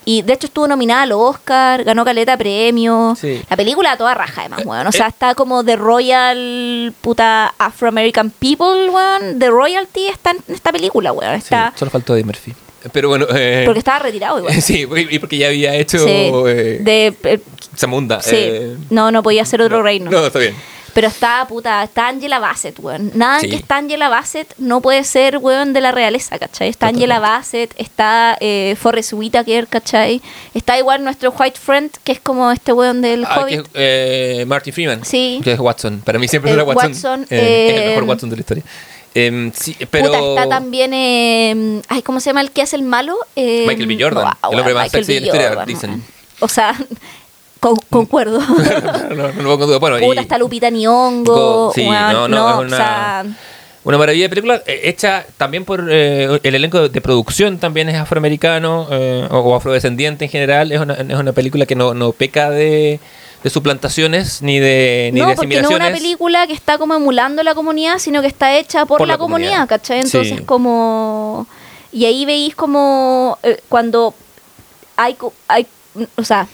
Y 0.07 0.21
de 0.21 0.35
hecho 0.35 0.47
estuvo 0.49 0.69
nominada 0.69 1.03
al 1.03 1.13
Oscar, 1.13 1.83
ganó 1.85 2.05
caleta 2.05 2.37
premio. 2.37 3.15
Sí. 3.19 3.43
La 3.49 3.57
película 3.57 3.93
a 3.93 3.97
toda 3.97 4.13
raja, 4.15 4.43
además, 4.43 4.61
Eh, 4.61 4.67
weón. 4.67 4.87
O 4.87 4.93
sea, 4.93 5.07
está 5.07 5.35
como 5.35 5.63
de 5.63 5.77
Royal 5.77 6.93
puta 7.01 7.55
Afro-American 7.59 8.31
People, 8.31 8.91
weón. 8.91 9.39
De 9.39 9.49
Royalty 9.49 10.09
está 10.09 10.33
en 10.33 10.39
esta 10.49 10.73
película, 10.73 11.13
weón. 11.13 11.33
Sí, 11.41 11.45
Está, 11.45 11.73
solo 11.77 11.91
faltó 11.91 12.15
Eddie 12.15 12.25
Murphy. 12.25 12.55
Pero 12.93 13.09
bueno, 13.09 13.27
eh, 13.35 13.63
Porque 13.65 13.79
estaba 13.79 13.99
retirado 14.01 14.39
igual. 14.39 14.55
sí, 14.63 14.87
y 15.11 15.19
porque 15.19 15.39
ya 15.39 15.49
había 15.49 15.75
hecho 15.75 15.99
Sí, 15.99 16.11
eh, 16.11 16.79
de, 16.81 17.15
eh, 17.25 17.41
Zamunda. 17.77 18.21
sí. 18.23 18.51
no, 18.91 19.11
no 19.11 19.23
podía 19.23 19.45
ser 19.45 19.63
otro 19.63 19.83
reino. 19.83 20.11
No, 20.11 20.27
está 20.27 20.39
bien. 20.39 20.55
Pero 20.93 21.09
está, 21.09 21.45
puta, 21.49 21.83
está 21.83 22.07
Angela 22.07 22.39
Bassett, 22.39 22.79
weón. 22.79 23.11
Nada 23.17 23.41
Sí. 23.41 23.49
que 23.51 23.57
está 23.57 23.79
Angela 23.79 24.09
Bassett 24.09 24.55
no 24.59 24.81
puede 24.81 25.03
ser, 25.03 25.39
weón, 25.39 25.73
de 25.73 25.81
la 25.81 25.91
realeza, 25.91 26.39
¿cachai? 26.39 26.69
Está 26.69 26.87
Angela 26.87 27.19
Bassett, 27.19 27.75
está 27.77 28.37
eh, 28.39 28.77
Forrest 28.81 29.13
Whitaker, 29.13 29.67
¿cachai? 29.67 30.23
Está 30.55 30.79
igual 30.79 31.03
nuestro 31.03 31.35
white 31.37 31.59
friend, 31.59 31.91
que 32.05 32.13
es 32.13 32.21
como 32.21 32.49
este 32.53 32.73
weón 32.73 33.03
del 33.03 33.25
Ah, 33.25 33.41
Hobbit. 33.41 33.63
que 33.63 33.63
es, 33.63 33.69
eh, 33.75 34.45
Martin 34.47 34.73
Freeman. 34.73 35.05
Sí. 35.05 35.41
Que 35.43 35.55
es 35.55 35.59
Watson. 35.59 36.01
Para 36.05 36.21
mí 36.21 36.29
siempre 36.29 36.55
Watson. 36.63 36.91
Watson, 36.93 37.27
Eh, 37.29 37.71
es 37.75 37.81
el 37.83 37.89
mejor 37.89 38.05
Watson 38.05 38.31
de 38.31 38.37
la 38.37 38.41
historia. 38.41 38.65
Em, 39.15 39.53
sí, 39.55 39.77
pero... 39.91 40.07
Puta, 40.07 40.19
está 40.19 40.49
también. 40.49 40.93
Eh, 40.93 41.81
ay, 41.89 42.03
¿cómo 42.03 42.19
se 42.21 42.31
llama 42.31 42.41
el 42.41 42.51
que 42.51 42.63
hace 42.63 42.77
el 42.77 42.83
malo? 42.83 43.17
Eh, 43.37 43.65
Michael 43.67 43.87
B. 43.87 43.97
Jordan, 44.01 44.25
wow, 44.43 44.53
el 44.53 44.59
hombre 44.59 44.75
más 44.75 44.85
Michael 44.85 45.05
sexy 45.05 45.15
de 45.15 45.21
la 45.21 45.27
historia, 45.27 45.65
dicen. 45.67 46.03
O 46.41 46.49
sea, 46.49 46.75
con- 47.61 47.77
concuerdo. 47.91 48.41
no, 49.11 49.15
no, 49.15 49.33
no 49.33 49.49
pongo 49.51 49.67
duda. 49.67 49.79
Bueno, 49.79 49.99
Puta, 50.05 50.21
y- 50.21 50.25
está 50.25 50.37
Lupita 50.39 50.69
Nyong'o. 50.71 51.73
Sí, 51.75 51.83
weón, 51.89 52.13
no, 52.13 52.29
no, 52.29 52.49
es 52.51 52.55
o 52.57 52.61
una- 52.63 52.77
sea, 52.77 53.25
Una 53.85 53.99
maravilla 53.99 54.25
de 54.25 54.29
película 54.31 54.63
eh, 54.67 54.81
hecha 54.85 55.25
también 55.37 55.65
por 55.65 55.87
eh, 55.91 56.41
el 56.43 56.55
elenco 56.55 56.81
de, 56.81 56.89
de 56.89 57.01
producción 57.01 57.59
también 57.59 57.89
es 57.89 57.97
afroamericano 57.97 58.89
eh, 58.91 59.29
o, 59.31 59.39
o 59.39 59.55
afrodescendiente 59.55 60.25
en 60.25 60.31
general. 60.31 60.73
Es 60.73 60.81
una, 60.81 60.95
es 60.95 61.15
una 61.15 61.33
película 61.33 61.67
que 61.67 61.77
no, 61.77 61.95
no 61.95 62.11
peca 62.13 62.51
de, 62.51 62.99
de 63.45 63.51
suplantaciones 63.51 64.41
ni 64.43 64.59
de, 64.59 65.11
ni 65.13 65.21
no, 65.21 65.29
de 65.29 65.35
porque 65.37 65.61
no 65.61 65.69
es 65.69 65.77
una 65.77 65.93
película 65.93 66.47
que 66.47 66.55
está 66.55 66.79
como 66.79 66.95
emulando 66.95 67.43
la 67.43 67.55
comunidad, 67.55 67.99
sino 67.99 68.23
que 68.23 68.27
está 68.27 68.57
hecha 68.57 68.87
por, 68.87 68.99
Por 68.99 69.07
la, 69.07 69.15
la 69.15 69.19
comunidad, 69.19 69.51
comunidad. 69.51 69.69
¿cachai? 69.69 70.01
Entonces, 70.01 70.39
Sí. 70.39 70.45
como. 70.45 71.47
Y 71.93 72.07
ahí 72.07 72.25
veis 72.25 72.57
como. 72.57 73.39
eh, 73.43 73.61
cuando 73.69 74.15
hay, 74.97 75.17
hay. 75.47 75.67
O 76.17 76.25
sea. 76.25 76.49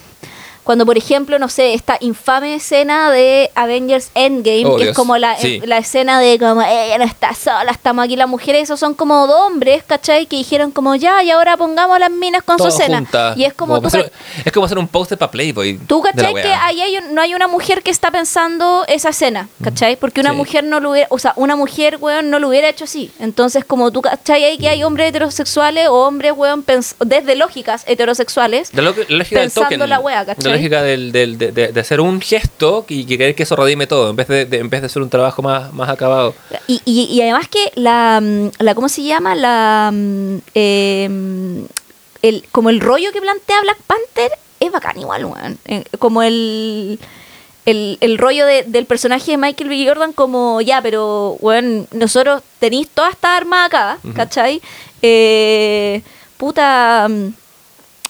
Cuando, 0.63 0.85
por 0.85 0.97
ejemplo, 0.97 1.39
no 1.39 1.49
sé, 1.49 1.73
esta 1.73 1.97
infame 2.01 2.55
escena 2.55 3.09
de 3.11 3.49
Avengers 3.55 4.11
Endgame, 4.15 4.65
Oh, 4.65 4.77
que 4.77 4.89
es 4.89 4.95
como 4.95 5.17
la, 5.17 5.37
Sí. 5.37 5.59
la 5.65 5.77
escena 5.79 6.19
de 6.19 6.37
como 6.39 6.61
ella 6.61 6.97
no 6.97 7.03
está 7.03 7.33
sola, 7.33 7.71
estamos 7.71 8.05
aquí 8.05 8.15
las 8.15 8.27
mujeres, 8.27 8.63
esos 8.63 8.79
son 8.79 8.93
como 8.93 9.25
dos 9.27 9.47
hombres, 9.47 9.83
¿cachai? 9.85 10.25
Que 10.27 10.35
dijeron 10.37 10.71
como 10.71 10.95
ya, 10.95 11.23
y 11.23 11.31
ahora 11.31 11.57
pongamos 11.57 11.97
las 11.99 12.11
minas 12.11 12.43
con 12.43 12.57
Todas 12.57 12.73
su 12.75 12.79
escena. 12.81 12.97
juntas. 12.99 13.37
Y 13.37 13.43
es 13.45 13.53
como, 13.53 13.81
tú, 13.81 13.87
hacer, 13.87 14.11
es 14.45 14.51
como 14.51 14.65
hacer 14.65 14.77
un 14.77 14.87
póster 14.87 15.17
para 15.17 15.31
Playboy. 15.31 15.79
Tú, 15.87 16.01
¿cachai? 16.01 16.33
Que 16.33 16.53
ahí 16.53 16.81
hay 16.81 16.97
no 17.11 17.21
hay 17.21 17.33
una 17.33 17.47
mujer 17.47 17.81
que 17.81 17.91
está 17.91 18.11
pensando 18.11 18.85
esa 18.87 19.09
escena, 19.09 19.47
¿cachai? 19.63 19.95
Porque 19.95 20.21
una 20.21 20.31
Sí. 20.31 20.35
mujer 20.37 20.63
no 20.63 20.79
lo 20.79 20.91
hubiera, 20.91 21.07
o 21.09 21.17
sea, 21.19 21.33
una 21.35 21.55
mujer, 21.55 21.97
weón, 21.99 22.29
no 22.29 22.39
lo 22.39 22.49
hubiera 22.49 22.69
hecho 22.69 22.83
así. 22.85 23.11
Entonces, 23.19 23.65
como 23.65 23.91
tú, 23.91 24.01
¿cachai? 24.01 24.43
Ahí 24.43 24.57
que 24.57 24.69
hay 24.69 24.83
hombres 24.83 25.09
heterosexuales 25.09 25.87
o 25.89 25.95
hombres, 26.07 26.33
weón, 26.35 26.63
desde 27.05 27.35
lógicas 27.35 27.83
heterosexuales. 27.87 28.73
Lo- 28.73 28.93
del 28.93 29.25
pensando 29.25 29.69
token. 29.69 29.89
la 29.89 29.99
wea, 29.99 30.25
¿cachai? 30.25 30.50
Lógica 30.53 30.81
del, 30.83 31.11
del- 31.11 31.37
de, 31.37 31.51
de- 31.51 31.71
de 31.71 31.79
hacer 31.79 31.99
un 32.01 32.21
gesto 32.21 32.85
y 32.87 33.05
que 33.05 33.17
querer 33.17 33.35
que 33.35 33.43
eso 33.43 33.55
redime 33.55 33.87
todo, 33.87 34.09
en 34.09 34.15
vez 34.15 34.27
de, 34.27 34.45
de- 34.45 34.57
en 34.59 34.69
vez 34.69 34.81
de 34.81 34.85
hacer 34.87 35.01
un 35.01 35.09
trabajo 35.09 35.41
más, 35.41 35.73
más 35.73 35.89
acabado. 35.89 36.33
Y, 36.67 36.81
y, 36.85 37.03
y 37.11 37.21
además 37.21 37.47
que 37.47 37.71
la, 37.75 38.19
mm, 38.21 38.49
la, 38.59 38.75
¿cómo 38.75 38.89
se 38.89 39.03
llama? 39.03 39.35
La, 39.35 39.91
eh, 40.55 41.09
el, 42.21 42.43
como 42.51 42.69
el 42.69 42.79
rollo 42.79 43.11
que 43.11 43.21
plantea 43.21 43.61
Black 43.61 43.77
Panther 43.87 44.31
es 44.59 44.71
bacán 44.71 44.99
igual, 44.99 45.25
weón. 45.25 45.57
Eh, 45.65 45.83
como 45.97 46.21
el, 46.21 46.99
el, 47.65 47.97
el 47.99 48.17
rollo 48.17 48.45
de- 48.45 48.63
del 48.63 48.85
personaje 48.85 49.31
de 49.31 49.37
Michael 49.37 49.69
B. 49.69 49.85
Jordan 49.87 50.13
como, 50.13 50.61
ya, 50.61 50.81
pero, 50.81 51.37
weón, 51.39 51.87
nosotros 51.91 52.43
tenéis 52.59 52.89
toda 52.89 53.09
esta 53.09 53.35
arma 53.37 53.65
acá, 53.65 53.97
¿cachai? 54.15 54.61
Eh, 55.01 56.01
puta, 56.37 57.07
mm, 57.09 57.27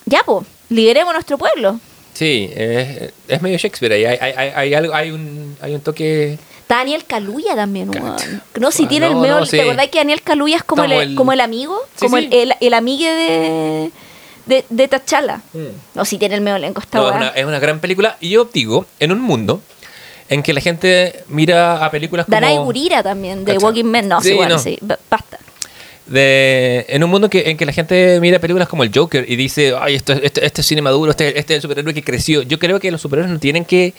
ya, 0.06 0.24
pues, 0.26 0.46
liberemos 0.70 1.14
nuestro 1.14 1.38
pueblo. 1.38 1.80
Sí, 2.14 2.52
es, 2.56 3.12
es 3.28 3.42
medio 3.42 3.58
Shakespeare 3.58 3.94
ahí. 3.94 4.06
Hay, 4.06 4.18
hay, 4.36 4.50
hay, 4.56 4.74
algo, 4.74 4.94
hay, 4.94 5.12
un, 5.12 5.56
hay 5.62 5.76
un 5.76 5.82
toque. 5.82 6.34
Está 6.62 6.78
Daniel 6.78 7.04
Kaluuya 7.06 7.56
también, 7.56 7.90
weón. 7.90 8.16
No, 8.60 8.72
si 8.72 8.86
Ah, 8.86 8.88
tiene 8.90 9.08
el 9.08 9.16
medio. 9.16 9.40
no, 9.40 9.46
¿Te 9.46 9.62
acordás 9.62 9.88
que 9.88 9.98
Daniel 10.00 10.22
Kaluuya 10.22 10.58
es 10.58 10.64
como, 10.64 10.84
el, 10.84 10.92
el- 10.92 11.16
como 11.16 11.34
el 11.34 11.42
amigo? 11.42 11.78
Sí, 11.96 12.06
como 12.06 12.18
sí. 12.18 12.30
El, 12.32 12.52
el, 12.52 12.56
el 12.60 12.74
amigue 12.74 13.10
de, 13.14 13.92
de, 14.46 14.66
de 14.70 14.88
T'Challa. 14.90 15.42
No, 15.96 16.06
si 16.06 16.18
tiene 16.18 16.36
el 16.36 16.42
medio 16.42 16.58
elenco 16.58 16.82
esta 16.82 16.98
No, 17.00 17.10
es, 17.10 17.16
una, 17.16 17.28
es 17.30 17.46
una 17.46 17.60
gran 17.60 17.80
película. 17.80 18.18
Y 18.20 18.30
yo 18.30 18.46
digo, 18.46 18.86
en 19.00 19.12
un 19.12 19.22
mundo 19.22 19.62
en 20.30 20.44
que 20.44 20.54
la 20.54 20.62
gente 20.62 21.24
mira 21.28 21.84
a 21.84 21.92
películas 21.92 22.26
como. 22.26 22.36
Danai 22.36 22.58
Gurira 22.58 23.04
también, 23.04 23.44
de 23.44 23.54
Cacha. 23.54 23.66
Walking 23.66 23.86
Men. 23.86 24.08
No, 24.08 24.22
sí, 24.22 24.34
bueno, 24.34 24.56
no. 24.56 24.60
sí. 24.60 24.78
ba- 24.82 25.00
Basta. 25.10 25.40
De 26.12 26.86
en 26.90 27.04
un 27.04 27.10
mundo 27.10 27.30
que, 27.30 27.50
en 27.50 27.58
que 27.58 27.66
la 27.66 27.72
gente 27.74 28.20
mira 28.22 28.40
películas 28.40 28.68
como 28.68 28.84
el 28.84 28.92
Joker 28.94 29.26
y 29.28 29.36
dice, 29.36 29.74
ay, 29.80 29.96
esto, 29.96 30.14
este, 30.14 30.46
este 30.46 30.62
es 30.62 30.68
cine 30.68 30.82
maduro, 30.82 31.12
este, 31.12 31.40
este 31.40 31.54
es 31.54 31.58
el 31.58 31.62
superhéroe 31.62 31.94
que 31.94 32.04
creció. 32.04 32.42
Yo 32.44 32.60
creo 32.60 32.80
que 32.80 32.92
los 32.92 33.02
superhéroes 33.02 33.32
no 33.32 33.40
tienen 33.40 33.66
que, 33.66 33.94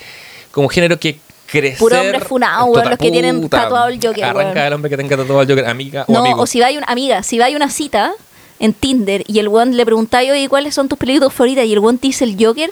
como 0.50 0.68
género, 0.68 0.98
que 1.00 1.18
crecer. 1.46 1.78
Puro 1.78 2.00
hombre 2.00 2.20
funado, 2.20 2.66
weón, 2.66 2.90
los 2.90 2.98
que 2.98 3.10
tienen 3.10 3.48
tatuado 3.48 3.88
el 3.88 3.98
Joker, 4.02 4.24
Arranca 4.24 4.52
weón. 4.54 4.66
el 4.66 4.72
hombre 4.72 4.90
que 4.90 4.96
tenga 4.96 5.16
tatuado 5.16 5.42
el 5.42 5.48
Joker, 5.48 5.66
amiga 5.66 6.04
o 6.08 6.12
No, 6.12 6.20
amigo. 6.20 6.42
o 6.42 6.46
si 6.46 6.60
va 6.60 6.70
una 6.70 6.86
amiga, 6.86 7.22
si 7.22 7.38
va 7.38 7.46
a 7.46 7.50
una 7.50 7.68
cita 7.70 8.12
en 8.58 8.72
Tinder 8.74 9.24
y 9.26 9.38
el 9.40 9.48
weón 9.48 9.76
le 9.76 9.84
pregunta, 9.84 10.18
oye, 10.20 10.48
¿cuáles 10.48 10.74
son 10.74 10.88
tus 10.88 10.98
películas 10.98 11.32
favoritas? 11.32 11.64
Y 11.66 11.72
el 11.72 11.80
weón 11.80 11.98
te 11.98 12.06
dice 12.08 12.24
el 12.24 12.36
Joker, 12.38 12.70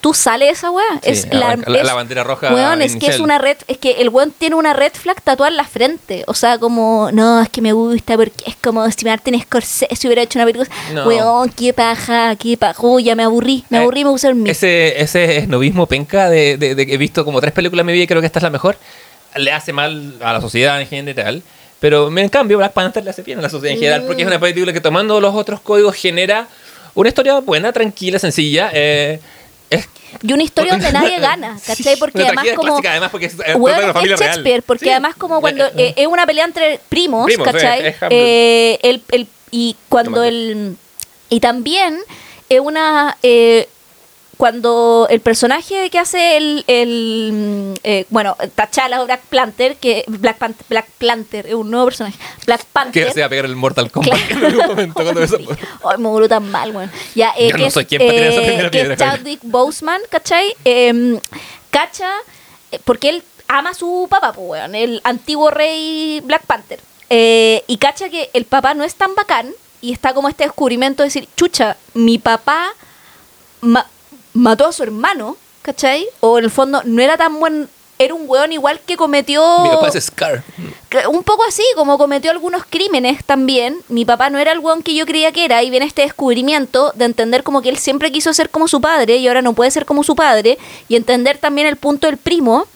tú 0.00 0.14
sales 0.14 0.58
esa 0.58 0.70
weá. 0.70 0.84
Sí, 1.02 1.10
es 1.10 1.28
la- 1.32 1.52
es- 1.54 1.84
la 1.84 1.94
bandera 1.94 2.24
roja 2.24 2.54
Weón, 2.54 2.80
es 2.82 2.96
que 2.96 3.06
es 3.08 3.20
una 3.20 3.38
red, 3.38 3.56
es 3.68 3.78
que 3.78 4.00
el 4.00 4.08
weón 4.08 4.32
tiene 4.36 4.56
una 4.56 4.72
red 4.72 4.92
flag 4.94 5.20
tatuada 5.22 5.50
en 5.50 5.56
la 5.56 5.64
frente. 5.64 6.24
O 6.26 6.34
sea, 6.34 6.58
como, 6.58 7.10
no, 7.12 7.40
es 7.42 7.48
que 7.48 7.60
me 7.60 7.72
gusta 7.72 8.16
porque 8.16 8.44
es 8.46 8.56
como 8.56 8.90
si 8.90 9.04
Martin 9.04 9.40
Scorsese 9.42 10.06
hubiera 10.06 10.22
hecho 10.22 10.38
una 10.38 10.46
película. 10.46 10.70
No. 10.94 11.06
Weón, 11.06 11.50
qué 11.50 11.72
paja, 11.72 12.34
qué 12.36 12.56
paja. 12.56 12.80
Uy, 12.82 13.04
ya 13.04 13.14
me 13.14 13.22
aburrí, 13.24 13.64
me 13.68 13.78
Eh, 13.78 13.80
aburrí, 13.82 14.04
me 14.04 14.10
puse 14.10 14.26
a 14.26 14.30
dormir. 14.30 14.50
Ese, 14.50 15.00
ese 15.02 15.38
esnovismo 15.38 15.86
penca 15.86 16.30
de, 16.30 16.56
de- 16.56 16.74
de 16.74 16.86
que 16.86 16.94
he 16.94 16.98
visto 16.98 17.24
como 17.24 17.40
tres 17.40 17.52
películas 17.52 17.82
en 17.82 17.86
mi 17.88 17.92
vida 17.92 18.04
y 18.04 18.06
creo 18.06 18.20
que 18.20 18.26
esta 18.26 18.38
es 18.38 18.42
la 18.44 18.50
mejor, 18.50 18.76
le 19.36 19.52
hace 19.52 19.72
mal 19.72 20.14
a 20.22 20.32
la 20.32 20.40
sociedad 20.40 20.80
en 20.80 20.86
general. 20.86 21.42
Pero 21.78 22.14
en 22.16 22.28
cambio, 22.28 22.58
Black 22.58 22.72
Panther 22.72 23.02
le 23.04 23.10
hace 23.10 23.22
bien 23.22 23.38
a 23.38 23.42
la 23.42 23.48
sociedad 23.48 23.72
en 23.74 23.78
general 23.80 24.04
porque 24.06 24.22
es 24.22 24.28
una 24.28 24.38
película 24.38 24.72
que 24.72 24.80
tomando 24.80 25.20
los 25.20 25.34
otros 25.34 25.60
códigos 25.60 25.94
genera 25.94 26.46
una 26.94 27.08
historia 27.08 27.38
buena, 27.40 27.72
tranquila, 27.72 28.18
sencilla. 28.18 28.70
eh, 28.74 29.18
es 29.70 29.88
Y 30.22 30.32
una 30.32 30.42
historia 30.42 30.72
donde 30.72 30.92
nadie 30.92 31.18
gana, 31.20 31.56
¿cachai? 31.66 31.96
Porque 31.96 32.22
además 32.24 32.46
como... 32.56 32.62
clásica, 32.68 32.90
además 32.90 33.10
porque 33.10 33.26
es, 33.26 33.34
eh, 33.34 33.42
es 33.46 33.54
real. 33.56 34.18
Shakespeare, 34.18 34.62
porque 34.62 34.84
Sí. 34.86 34.90
además 34.90 35.14
como 35.16 35.40
cuando 35.40 35.64
Eh, 35.66 35.72
eh, 35.76 35.94
es 35.96 36.06
una 36.06 36.26
pelea 36.26 36.44
entre 36.44 36.80
primos, 36.88 37.26
Primos, 37.26 37.46
¿cachai? 37.46 37.86
es-. 37.86 37.96
Eh, 38.10 38.78
el, 38.82 39.02
el- 39.12 39.28
y 39.52 39.76
cuando 39.88 40.18
Hamlet. 40.22 40.32
el... 40.32 40.76
Y 41.28 41.40
también 41.40 41.98
es 42.48 42.60
una... 42.60 43.16
eh, 43.22 43.68
cuando 44.40 45.06
el 45.10 45.20
personaje 45.20 45.90
que 45.90 45.98
hace 45.98 46.38
el, 46.38 46.64
el 46.66 47.30
mm, 47.32 47.74
eh, 47.84 48.06
bueno, 48.08 48.36
T'Challa 48.54 49.02
o 49.02 49.04
Black 49.04 49.20
Panther, 49.28 49.76
que 49.76 50.02
Black, 50.06 50.38
Pan- 50.38 50.54
Black 50.70 50.86
Panther 50.98 51.46
es 51.46 51.52
un 51.54 51.70
nuevo 51.70 51.84
personaje, 51.86 52.16
Black 52.46 52.64
Panther. 52.72 53.06
que 53.08 53.12
se 53.12 53.20
va 53.20 53.26
a 53.26 53.28
pegar 53.28 53.44
el 53.44 53.54
Mortal 53.54 53.90
Kombat 53.90 54.18
Claro. 54.28 54.38
en 54.38 54.44
algún 54.46 54.66
momento 54.68 54.94
cuando 55.02 55.22
eso- 55.22 55.36
Ay, 55.84 55.98
me 55.98 56.08
murió 56.08 56.26
tan 56.26 56.50
mal, 56.50 56.74
weón. 56.74 56.90
Ya, 57.14 57.34
eh, 57.36 57.48
Yo 57.50 57.56
que 57.56 57.62
no 57.62 57.68
es, 57.68 57.74
soy 57.74 57.84
quien 57.84 58.00
para 58.00 58.12
tirar 58.12 58.32
esa 58.32 58.40
eh, 58.40 58.46
primera 58.46 58.70
que 58.70 58.80
es 58.80 58.86
piedra. 58.88 58.96
Chadwick 58.96 59.40
Boseman, 59.42 60.00
¿cachai? 60.08 60.54
Eh, 60.64 61.20
cacha, 61.70 62.10
porque 62.84 63.10
él 63.10 63.22
ama 63.46 63.70
a 63.70 63.74
su 63.74 64.06
papá, 64.08 64.32
pues, 64.32 64.48
weón, 64.48 64.74
el 64.74 65.02
antiguo 65.04 65.50
rey 65.50 66.22
Black 66.24 66.46
Panther. 66.46 66.80
Eh, 67.10 67.62
y 67.66 67.76
cacha 67.76 68.08
que 68.08 68.30
el 68.32 68.46
papá 68.46 68.72
no 68.72 68.84
es 68.84 68.94
tan 68.94 69.14
bacán 69.14 69.50
y 69.82 69.92
está 69.92 70.14
como 70.14 70.30
este 70.30 70.44
descubrimiento 70.44 71.02
de 71.02 71.08
decir, 71.08 71.28
chucha, 71.36 71.76
mi 71.92 72.18
papá 72.18 72.72
ma- 73.60 73.86
mató 74.34 74.66
a 74.66 74.72
su 74.72 74.82
hermano, 74.82 75.36
¿cachai? 75.62 76.06
O 76.20 76.38
en 76.38 76.44
el 76.44 76.50
fondo 76.50 76.82
no 76.84 77.02
era 77.02 77.16
tan 77.16 77.38
buen... 77.40 77.68
Era 77.98 78.14
un 78.14 78.22
weón 78.26 78.50
igual 78.50 78.80
que 78.86 78.96
cometió... 78.96 79.58
Mi 79.62 79.68
papá 79.68 79.88
es 79.88 80.02
Scar. 80.06 80.42
Un 81.10 81.22
poco 81.22 81.44
así, 81.46 81.62
como 81.76 81.98
cometió 81.98 82.30
algunos 82.30 82.62
crímenes 82.64 83.22
también. 83.26 83.76
Mi 83.88 84.06
papá 84.06 84.30
no 84.30 84.38
era 84.38 84.52
el 84.52 84.58
weón 84.60 84.82
que 84.82 84.94
yo 84.94 85.04
creía 85.04 85.32
que 85.32 85.44
era. 85.44 85.62
Y 85.62 85.68
viene 85.68 85.84
este 85.84 86.00
descubrimiento 86.00 86.92
de 86.94 87.04
entender 87.04 87.42
como 87.42 87.60
que 87.60 87.68
él 87.68 87.76
siempre 87.76 88.10
quiso 88.10 88.32
ser 88.32 88.48
como 88.48 88.68
su 88.68 88.80
padre 88.80 89.16
y 89.16 89.28
ahora 89.28 89.42
no 89.42 89.52
puede 89.52 89.70
ser 89.70 89.84
como 89.84 90.02
su 90.02 90.16
padre. 90.16 90.56
Y 90.88 90.96
entender 90.96 91.36
también 91.36 91.66
el 91.66 91.76
punto 91.76 92.06
del 92.06 92.16
primo. 92.16 92.66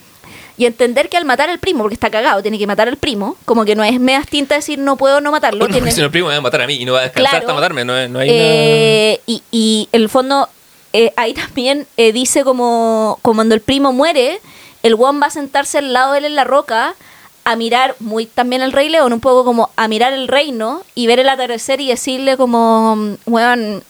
Y 0.58 0.66
entender 0.66 1.08
que 1.08 1.16
al 1.16 1.24
matar 1.24 1.48
al 1.48 1.58
primo, 1.58 1.80
porque 1.84 1.94
está 1.94 2.10
cagado, 2.10 2.42
tiene 2.42 2.58
que 2.58 2.66
matar 2.66 2.88
al 2.88 2.98
primo. 2.98 3.36
Como 3.46 3.64
que 3.64 3.74
no 3.74 3.82
es 3.82 3.98
media 3.98 4.22
tinta 4.28 4.56
decir 4.56 4.78
no 4.78 4.96
puedo 4.98 5.22
no 5.22 5.30
matarlo. 5.32 5.60
Bueno, 5.60 5.72
tiene- 5.72 5.86
porque 5.86 5.94
si 5.94 6.00
no 6.02 6.04
el 6.04 6.10
primo 6.12 6.28
me 6.28 6.34
va 6.34 6.38
a 6.38 6.42
matar 6.42 6.60
a 6.60 6.66
mí 6.66 6.74
y 6.74 6.84
no 6.84 6.92
va 6.92 6.98
a 6.98 7.02
descansar 7.04 7.30
Claro. 7.30 7.44
hasta 7.46 7.54
matarme. 7.54 7.82
No, 7.86 8.08
no 8.08 8.18
hay 8.18 8.28
eh, 8.30 9.20
y, 9.26 9.42
y 9.50 9.88
en 9.90 10.02
el 10.02 10.10
fondo, 10.10 10.50
eh, 10.94 11.12
ahí 11.16 11.34
también 11.34 11.88
eh, 11.96 12.12
dice 12.12 12.44
como, 12.44 13.18
cuando 13.20 13.56
el 13.56 13.60
primo 13.60 13.92
muere, 13.92 14.40
el 14.84 14.94
guan 14.94 15.20
va 15.20 15.26
a 15.26 15.30
sentarse 15.30 15.78
al 15.78 15.92
lado 15.92 16.12
de 16.12 16.20
él 16.20 16.24
en 16.24 16.36
la 16.36 16.44
roca 16.44 16.94
a 17.42 17.56
mirar, 17.56 17.96
muy 17.98 18.26
también 18.26 18.62
el 18.62 18.70
Rey 18.70 18.88
León, 18.88 19.12
un 19.12 19.18
poco 19.18 19.44
como 19.44 19.70
a 19.74 19.88
mirar 19.88 20.12
el 20.12 20.28
reino 20.28 20.82
y 20.94 21.08
ver 21.08 21.18
el 21.18 21.28
atardecer 21.28 21.80
y 21.80 21.88
decirle 21.88 22.36
como, 22.36 23.16
weón, 23.26 23.82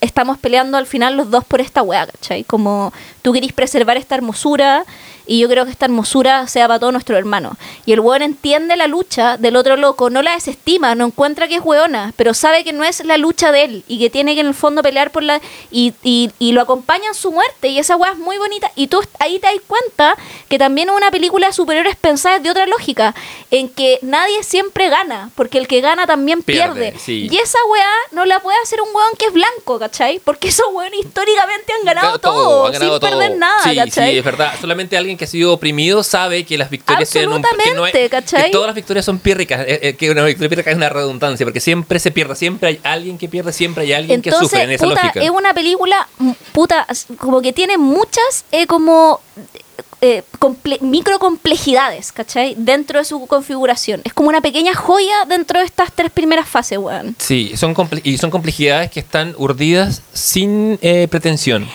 estamos 0.00 0.38
peleando 0.38 0.78
al 0.78 0.86
final 0.86 1.16
los 1.16 1.32
dos 1.32 1.44
por 1.44 1.60
esta 1.60 1.82
weá, 1.82 2.06
¿cachai? 2.06 2.44
Como 2.44 2.92
tú 3.22 3.32
querís 3.32 3.52
preservar 3.52 3.96
esta 3.96 4.14
hermosura 4.14 4.84
y 5.26 5.40
yo 5.40 5.48
creo 5.48 5.64
que 5.64 5.70
esta 5.70 5.86
hermosura 5.86 6.46
sea 6.46 6.66
para 6.68 6.78
todos 6.78 6.92
nuestros 6.92 7.18
hermanos. 7.18 7.56
Y 7.84 7.92
el 7.92 8.00
weón 8.00 8.22
entiende 8.22 8.76
la 8.76 8.86
lucha 8.86 9.36
del 9.36 9.56
otro 9.56 9.76
loco, 9.76 10.10
no 10.10 10.22
la 10.22 10.32
desestima, 10.32 10.94
no 10.94 11.06
encuentra 11.06 11.48
que 11.48 11.56
es 11.56 11.62
weona, 11.64 12.12
pero 12.16 12.34
sabe 12.34 12.64
que 12.64 12.72
no 12.72 12.84
es 12.84 13.04
la 13.04 13.16
lucha 13.16 13.52
de 13.52 13.64
él 13.64 13.84
y 13.88 13.98
que 13.98 14.10
tiene 14.10 14.34
que 14.34 14.40
en 14.40 14.46
el 14.48 14.54
fondo 14.54 14.82
pelear 14.82 15.10
por 15.10 15.22
la... 15.22 15.40
y, 15.70 15.94
y, 16.02 16.30
y 16.38 16.52
lo 16.52 16.60
acompaña 16.60 17.08
en 17.08 17.14
su 17.14 17.32
muerte 17.32 17.68
y 17.68 17.78
esa 17.78 17.96
weá 17.96 18.12
es 18.12 18.18
muy 18.18 18.38
bonita 18.38 18.70
y 18.76 18.86
tú 18.88 19.02
ahí 19.18 19.38
te 19.38 19.46
das 19.46 19.56
cuenta 19.66 20.16
que 20.48 20.58
también 20.58 20.90
una 20.90 21.10
película 21.10 21.48
de 21.48 21.52
superhéroes 21.52 21.96
pensada 21.96 22.38
de 22.38 22.50
otra 22.50 22.66
lógica, 22.66 23.14
en 23.50 23.68
que 23.68 23.98
nadie 24.02 24.42
siempre 24.42 24.88
gana, 24.88 25.30
porque 25.34 25.58
el 25.58 25.66
que 25.66 25.80
gana 25.80 26.06
también 26.06 26.42
pierde. 26.42 26.92
Pierde, 26.92 26.98
sí. 26.98 27.28
Y 27.30 27.36
esa 27.38 27.58
weá 27.70 27.90
no 28.12 28.24
la 28.24 28.40
puede 28.40 28.58
hacer 28.62 28.80
un 28.80 28.88
weón 28.94 29.10
que 29.18 29.26
es 29.26 29.32
blanco, 29.32 29.78
¿cachai? 29.78 30.20
Porque 30.20 30.48
esos 30.48 30.66
weones 30.72 31.00
históricamente 31.00 31.72
han 31.72 31.84
ganado 31.84 32.18
todo, 32.18 32.66
han 32.66 32.72
ganado 32.72 32.92
sin 32.92 33.00
todo. 33.00 33.10
perder 33.10 33.36
nada, 33.38 33.62
sí, 33.64 33.76
¿cachai? 33.76 34.12
Sí, 34.12 34.18
es 34.18 34.24
verdad. 34.24 34.52
Solamente 34.60 34.96
alguien 34.96 35.15
que 35.16 35.24
ha 35.24 35.28
sido 35.28 35.52
oprimido 35.52 36.02
sabe 36.02 36.44
que 36.44 36.56
las 36.58 36.70
victorias 36.70 37.08
tienen 37.10 37.30
un 37.32 37.42
que 37.42 37.74
no 37.74 37.84
hay- 37.84 37.92
que 37.92 38.50
todas 38.52 38.66
las 38.66 38.74
victorias 38.74 39.04
son 39.04 39.18
pírricas. 39.18 39.60
eh, 39.66 39.80
eh, 39.82 39.94
que 39.96 40.10
una 40.10 40.24
victoria 40.24 40.48
pírrica 40.48 40.70
es 40.70 40.76
una 40.76 40.88
redundancia, 40.88 41.44
porque 41.46 41.60
siempre 41.60 41.98
se 41.98 42.10
pierde, 42.10 42.34
siempre 42.36 42.68
hay 42.68 42.80
alguien 42.82 43.18
que 43.18 43.28
pierde, 43.28 43.52
siempre 43.52 43.84
hay 43.84 43.92
alguien 43.92 44.22
que 44.22 44.30
sufre 44.32 44.62
en 44.62 44.70
esa 44.72 44.84
puta, 44.86 45.02
lógica. 45.02 45.22
es 45.22 45.30
una 45.30 45.52
película, 45.54 46.08
mm, 46.18 46.30
puta, 46.52 46.86
como 47.18 47.40
que 47.42 47.52
tiene 47.52 47.78
muchas 47.78 48.44
eh, 48.52 48.66
como 48.66 49.20
eh, 50.02 50.22
comple- 50.38 50.78
microcomplejidades, 50.82 52.12
¿cachai? 52.12 52.54
Dentro 52.58 52.98
de 52.98 53.04
su 53.04 53.26
configuración. 53.26 54.02
Es 54.04 54.12
como 54.12 54.28
una 54.28 54.40
pequeña 54.42 54.74
joya 54.74 55.24
dentro 55.26 55.58
de 55.58 55.64
estas 55.64 55.90
tres 55.92 56.10
primeras 56.10 56.46
fases, 56.48 56.78
weón. 56.78 57.16
Sí, 57.18 57.52
son 57.56 57.74
comple- 57.74 58.02
y 58.04 58.18
son 58.18 58.30
complejidades 58.30 58.90
que 58.90 59.00
están 59.00 59.34
urdidas 59.38 60.02
sin 60.12 60.78
eh, 60.82 61.08
pretensión. 61.10 61.66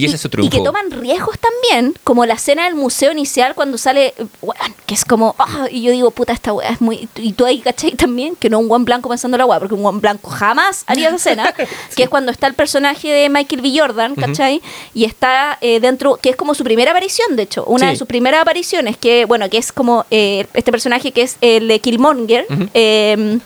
Y 0.00 0.06
ese 0.06 0.16
es 0.16 0.22
su 0.22 0.28
triunfo. 0.28 0.54
Y 0.54 0.58
que 0.58 0.64
toman 0.64 0.90
riesgos 0.90 1.36
también, 1.38 1.94
como 2.04 2.26
la 2.26 2.34
escena 2.34 2.64
del 2.64 2.74
museo 2.74 3.12
inicial 3.12 3.54
cuando 3.54 3.78
sale, 3.78 4.14
weón, 4.42 4.74
que 4.86 4.94
es 4.94 5.04
como, 5.04 5.34
ah, 5.38 5.66
y 5.70 5.82
yo 5.82 5.92
digo, 5.92 6.10
puta, 6.10 6.32
esta 6.32 6.52
weá 6.52 6.70
es 6.70 6.80
muy. 6.80 7.08
Y 7.16 7.32
tú 7.32 7.44
ahí, 7.46 7.60
¿cachai? 7.60 7.92
También, 7.92 8.36
que 8.36 8.50
no 8.50 8.58
un 8.58 8.68
guan 8.68 8.84
blanco 8.84 9.08
pensando 9.08 9.36
la 9.38 9.46
weá, 9.46 9.58
porque 9.58 9.74
un 9.74 9.82
guan 9.82 10.00
blanco 10.00 10.30
jamás 10.30 10.84
haría 10.86 11.08
esa 11.08 11.16
escena, 11.16 11.54
que 11.96 12.02
es 12.02 12.08
cuando 12.08 12.32
está 12.32 12.46
el 12.46 12.54
personaje 12.54 13.08
de 13.08 13.28
Michael 13.28 13.60
B. 13.62 13.72
Jordan, 13.78 14.14
¿cachai? 14.14 14.62
Y 14.94 15.04
está 15.04 15.58
eh, 15.60 15.80
dentro, 15.80 16.16
que 16.16 16.30
es 16.30 16.36
como 16.36 16.54
su 16.54 16.64
primera 16.64 16.90
aparición, 16.90 17.36
de 17.36 17.42
hecho, 17.44 17.64
una 17.66 17.86
Sí. 17.86 17.92
de 17.92 17.96
sus 17.96 18.06
primeras 18.08 18.42
apariciones, 18.42 18.96
que, 18.96 19.24
bueno, 19.24 19.48
que 19.50 19.58
es 19.58 19.72
como 19.72 20.06
eh, 20.10 20.46
este 20.54 20.70
personaje 20.70 21.12
que 21.12 21.22
es 21.22 21.36
el 21.40 21.68
de 21.68 21.78
Killmonger. 21.80 22.46
Eh, 22.74 23.38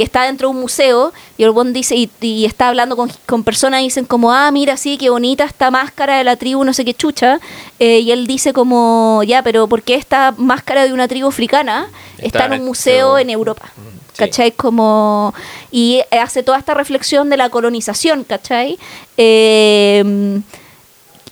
que 0.00 0.04
está 0.04 0.22
dentro 0.22 0.48
de 0.48 0.54
un 0.54 0.62
museo 0.62 1.12
y 1.36 1.42
el 1.42 1.50
buen 1.50 1.74
dice 1.74 1.94
y, 1.94 2.10
y 2.22 2.46
está 2.46 2.68
hablando 2.68 2.96
con, 2.96 3.12
con 3.26 3.44
personas 3.44 3.82
y 3.82 3.84
dicen 3.84 4.06
como 4.06 4.32
ah 4.32 4.50
mira 4.50 4.78
sí 4.78 4.96
qué 4.96 5.10
bonita 5.10 5.44
esta 5.44 5.70
máscara 5.70 6.16
de 6.16 6.24
la 6.24 6.36
tribu 6.36 6.64
no 6.64 6.72
sé 6.72 6.86
qué 6.86 6.94
chucha 6.94 7.38
eh, 7.78 7.98
y 7.98 8.10
él 8.10 8.26
dice 8.26 8.54
como 8.54 9.22
ya 9.26 9.42
pero 9.42 9.68
¿por 9.68 9.82
qué 9.82 9.96
esta 9.96 10.32
máscara 10.38 10.86
de 10.86 10.94
una 10.94 11.06
tribu 11.06 11.28
africana 11.28 11.90
está, 12.16 12.46
en 12.46 12.62
un 12.62 12.64
museo 12.64 13.18
en 13.18 13.28
Europa 13.28 13.70
sí. 13.76 14.20
¿cachai? 14.20 14.52
Como, 14.52 15.34
y 15.70 16.00
hace 16.10 16.42
toda 16.42 16.56
esta 16.56 16.72
reflexión 16.72 17.28
de 17.28 17.36
la 17.36 17.50
colonización, 17.50 18.24
¿cachai? 18.24 18.78
Eh, 19.18 20.42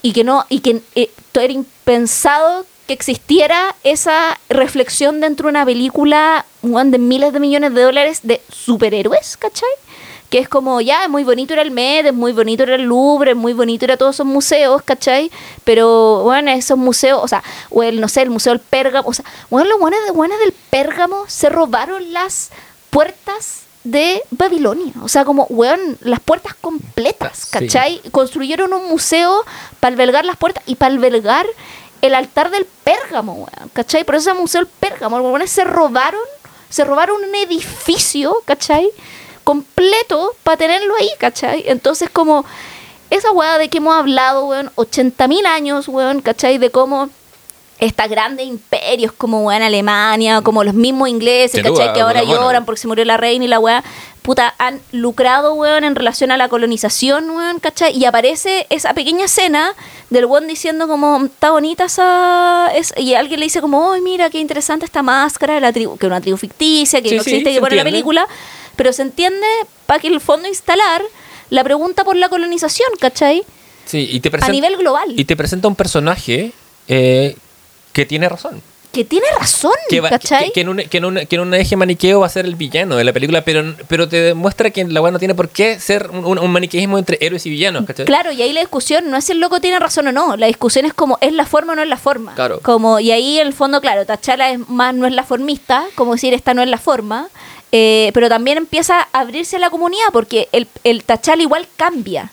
y 0.02 0.12
que 0.12 0.24
no, 0.24 0.44
y 0.50 0.60
que 0.60 0.82
eh, 0.94 1.10
era 1.34 1.52
impensado 1.52 2.66
que 2.88 2.94
existiera 2.94 3.76
esa 3.84 4.40
reflexión 4.48 5.20
dentro 5.20 5.46
de 5.46 5.50
una 5.50 5.66
película 5.66 6.46
de 6.62 6.98
miles 6.98 7.34
de 7.34 7.38
millones 7.38 7.74
de 7.74 7.82
dólares 7.82 8.20
de 8.22 8.40
superhéroes, 8.48 9.36
¿cachai? 9.36 9.68
Que 10.30 10.38
es 10.38 10.48
como, 10.48 10.80
ya, 10.80 11.04
es 11.04 11.10
muy 11.10 11.22
bonito 11.22 11.52
ir 11.52 11.60
al 11.60 11.70
Met, 11.70 12.06
es 12.06 12.14
muy 12.14 12.32
bonito 12.32 12.62
ir 12.62 12.72
al 12.72 12.82
Louvre, 12.82 13.32
es 13.32 13.36
muy 13.36 13.52
bonito 13.52 13.84
ir 13.84 13.92
a 13.92 13.98
todos 13.98 14.16
esos 14.16 14.26
museos, 14.26 14.82
¿cachai? 14.82 15.30
Pero, 15.64 16.22
bueno, 16.24 16.50
esos 16.50 16.78
museos, 16.78 17.20
o 17.22 17.28
sea, 17.28 17.42
o 17.68 17.82
el, 17.82 18.00
no 18.00 18.08
sé, 18.08 18.22
el 18.22 18.30
Museo 18.30 18.54
del 18.54 18.60
Pérgamo, 18.60 19.06
o 19.06 19.12
sea, 19.12 19.24
bueno, 19.50 19.68
los 19.68 19.78
buenos, 19.78 20.00
buenos 20.14 20.38
del 20.40 20.54
Pérgamo 20.70 21.24
se 21.28 21.50
robaron 21.50 22.14
las 22.14 22.50
puertas 22.88 23.64
de 23.84 24.22
Babilonia. 24.30 24.92
O 25.02 25.08
sea, 25.08 25.24
como, 25.26 25.44
weón, 25.50 25.98
las 26.00 26.20
puertas 26.20 26.54
completas, 26.54 27.38
Sí. 27.38 27.48
¿cachai? 27.50 28.00
Construyeron 28.10 28.72
un 28.72 28.88
museo 28.88 29.44
para 29.78 29.92
albergar 29.92 30.24
las 30.24 30.36
puertas 30.36 30.62
y 30.66 30.74
para 30.74 30.92
albergar 30.92 31.46
el 32.02 32.14
altar 32.14 32.50
del 32.50 32.66
Pérgamo, 32.84 33.34
weón, 33.34 33.70
¿cachai? 33.72 34.04
Por 34.04 34.14
eso 34.14 34.24
se 34.24 34.30
llama 34.30 34.42
Museo 34.42 34.60
del 34.60 34.70
Pérgamo. 34.80 35.18
Los 35.18 35.26
weones 35.26 35.50
se 35.50 35.64
robaron, 35.64 36.20
se 36.68 36.84
robaron 36.84 37.22
un 37.22 37.34
edificio, 37.34 38.36
¿cachai? 38.44 38.88
Completo 39.44 40.34
para 40.42 40.56
tenerlo 40.56 40.94
ahí, 40.96 41.10
¿cachai? 41.18 41.64
Entonces, 41.66 42.10
como, 42.10 42.44
esa 43.10 43.30
weá 43.32 43.58
de 43.58 43.68
que 43.68 43.78
hemos 43.78 43.94
hablado, 43.94 44.46
weón, 44.46 44.70
80.000 44.76 45.46
años, 45.46 45.88
weón, 45.88 46.20
¿cachai? 46.20 46.58
De 46.58 46.70
cómo 46.70 47.10
estos 47.78 48.08
grandes 48.08 48.46
imperios 48.46 49.12
como 49.12 49.44
weón 49.44 49.62
Alemania, 49.62 50.40
como 50.42 50.64
los 50.64 50.74
mismos 50.74 51.08
ingleses, 51.08 51.62
¿cachai? 51.62 51.72
duda, 51.72 51.92
que 51.92 52.00
ahora 52.00 52.24
lloran 52.24 52.64
porque 52.64 52.80
se 52.80 52.88
murió 52.88 53.04
la 53.04 53.16
reina 53.16 53.44
y 53.44 53.48
la 53.48 53.58
weá, 53.60 53.84
puta, 54.28 54.54
han 54.58 54.78
lucrado, 54.92 55.54
weón, 55.54 55.84
en 55.84 55.94
relación 55.94 56.30
a 56.30 56.36
la 56.36 56.50
colonización, 56.50 57.30
weón, 57.30 57.60
¿cachai? 57.60 57.96
Y 57.96 58.04
aparece 58.04 58.66
esa 58.68 58.92
pequeña 58.92 59.24
escena 59.24 59.72
del 60.10 60.26
weón 60.26 60.46
diciendo 60.46 60.86
como, 60.86 61.24
está 61.24 61.52
bonita 61.52 61.84
esa... 61.86 62.70
es-", 62.74 62.92
y 62.98 63.14
alguien 63.14 63.40
le 63.40 63.46
dice 63.46 63.62
como, 63.62 63.90
ay, 63.90 64.02
mira, 64.02 64.28
qué 64.28 64.38
interesante 64.38 64.84
esta 64.84 65.02
máscara 65.02 65.54
de 65.54 65.62
la 65.62 65.72
tribu, 65.72 65.96
que 65.96 66.04
es 66.04 66.10
una 66.10 66.20
tribu 66.20 66.36
ficticia, 66.36 67.00
que 67.00 67.08
Sí, 67.08 67.16
no 67.16 67.22
sí, 67.22 67.30
existe, 67.30 67.48
que 67.48 67.54
se 67.54 67.60
pone 67.62 67.76
la 67.76 67.84
película, 67.84 68.28
pero 68.76 68.92
se 68.92 69.00
entiende 69.00 69.46
para 69.86 69.98
que 69.98 70.08
en 70.08 70.12
el 70.12 70.20
fondo 70.20 70.46
instalar 70.46 71.00
la 71.48 71.64
pregunta 71.64 72.04
por 72.04 72.14
la 72.14 72.28
colonización, 72.28 72.90
¿cachai? 73.00 73.44
Sí, 73.86 74.10
y 74.12 74.20
te 74.20 74.28
A 74.28 74.32
presenta, 74.32 74.52
nivel 74.52 74.76
global. 74.76 75.08
y 75.16 75.24
te 75.24 75.36
presenta 75.36 75.68
un 75.68 75.74
personaje 75.74 76.52
eh, 76.86 77.34
que 77.94 78.04
tiene 78.04 78.28
razón. 78.28 78.60
Que 78.92 79.04
tiene 79.04 79.26
razón, 79.38 79.72
Que, 79.90 80.00
va- 80.00 80.08
¿cachai? 80.08 80.46
que- 80.46 80.52
que 80.52 80.60
en 80.62 80.68
un, 80.70 80.76
que, 80.78 80.96
en 80.98 81.04
un, 81.04 81.16
que 81.26 81.36
en 81.36 81.42
un 81.42 81.52
eje 81.54 81.76
maniqueo 81.76 82.20
va 82.20 82.26
a 82.26 82.30
ser 82.30 82.46
el 82.46 82.54
villano 82.56 82.96
de 82.96 83.04
la 83.04 83.12
película, 83.12 83.44
pero, 83.44 83.74
pero 83.86 84.08
te 84.08 84.16
demuestra 84.16 84.70
que 84.70 84.84
la 84.86 85.02
weá 85.02 85.12
no 85.12 85.18
tiene 85.18 85.34
por 85.34 85.50
qué 85.50 85.78
ser 85.78 86.08
un, 86.10 86.24
un- 86.24 86.38
un 86.38 86.50
maniqueísmo 86.50 86.96
entre 86.98 87.18
héroes 87.20 87.44
y 87.44 87.50
villanos, 87.50 87.84
¿cachai? 87.86 88.06
Claro, 88.06 88.32
y 88.32 88.40
ahí 88.40 88.52
la 88.52 88.60
discusión 88.60 89.10
no 89.10 89.18
es 89.18 89.24
si 89.26 89.32
el 89.32 89.40
loco 89.40 89.60
tiene 89.60 89.78
razón 89.78 90.06
o 90.08 90.12
no, 90.12 90.36
la 90.36 90.46
discusión 90.46 90.86
es 90.86 90.94
como 90.94 91.18
es 91.20 91.32
la 91.34 91.44
forma 91.44 91.74
o 91.74 91.76
no 91.76 91.82
es 91.82 91.88
la 91.88 91.98
forma. 91.98 92.34
Claro. 92.34 92.60
Como, 92.62 92.98
y 92.98 93.10
ahí 93.12 93.38
en 93.38 93.46
el 93.48 93.52
fondo, 93.52 93.80
claro, 93.82 94.06
Tachala 94.06 94.50
es 94.52 94.68
más 94.68 94.94
no 94.94 95.06
es 95.06 95.12
la 95.12 95.22
formista, 95.22 95.84
como 95.94 96.14
decir 96.14 96.32
esta 96.32 96.54
no 96.54 96.62
es 96.62 96.68
la 96.68 96.78
forma, 96.78 97.28
eh, 97.72 98.10
pero 98.14 98.30
también 98.30 98.56
empieza 98.56 99.06
a 99.12 99.20
abrirse 99.20 99.56
a 99.56 99.58
la 99.58 99.68
comunidad 99.68 100.06
porque 100.14 100.48
el, 100.52 100.66
el 100.84 101.04
Tachala 101.04 101.42
igual 101.42 101.68
cambia 101.76 102.32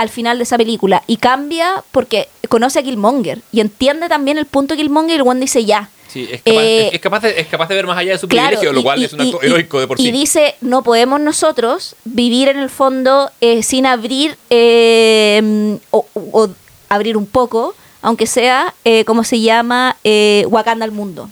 al 0.00 0.08
final 0.08 0.38
de 0.38 0.44
esa 0.44 0.56
película 0.56 1.02
y 1.06 1.18
cambia 1.18 1.84
porque 1.92 2.28
conoce 2.48 2.78
a 2.78 2.82
Killmonger 2.82 3.42
y 3.52 3.60
entiende 3.60 4.08
también 4.08 4.38
el 4.38 4.46
punto 4.46 4.74
de 4.74 4.80
Killmonger 4.80 5.12
y 5.12 5.20
el 5.20 5.28
one 5.28 5.40
dice 5.40 5.62
ya. 5.66 5.90
Sí, 6.08 6.22
es 6.32 6.40
capaz, 6.42 6.60
Eh, 6.62 6.86
es, 6.88 6.94
es 6.94 7.00
capaz 7.00 7.20
de, 7.20 7.38
es 7.40 7.46
capaz 7.48 7.68
de 7.68 7.74
ver 7.74 7.86
más 7.86 7.98
allá 7.98 8.12
de 8.12 8.18
su 8.18 8.26
Claro, 8.26 8.46
privilegio, 8.48 8.72
lo 8.72 8.80
y- 8.80 8.82
cual 8.82 8.98
y- 9.00 9.04
es 9.04 9.12
un 9.12 9.20
y- 9.20 9.24
acto 9.28 9.40
y- 9.42 9.46
heroico 9.46 9.78
de 9.78 9.86
por 9.86 10.00
y 10.00 10.04
sí. 10.04 10.10
dice, 10.10 10.54
no 10.62 10.82
podemos 10.82 11.20
nosotros 11.20 11.96
vivir 12.04 12.48
en 12.48 12.58
el 12.58 12.70
fondo 12.70 13.30
eh, 13.42 13.62
sin 13.62 13.84
abrir 13.84 14.36
eh, 14.48 15.78
o, 15.90 16.06
o 16.14 16.48
abrir 16.88 17.16
un 17.18 17.26
poco, 17.26 17.74
aunque 18.00 18.26
sea, 18.26 18.74
eh, 18.86 19.04
como 19.04 19.22
se 19.22 19.40
llama, 19.40 19.96
eh, 20.02 20.46
Wakanda 20.48 20.84
al 20.86 20.92
mundo. 20.92 21.28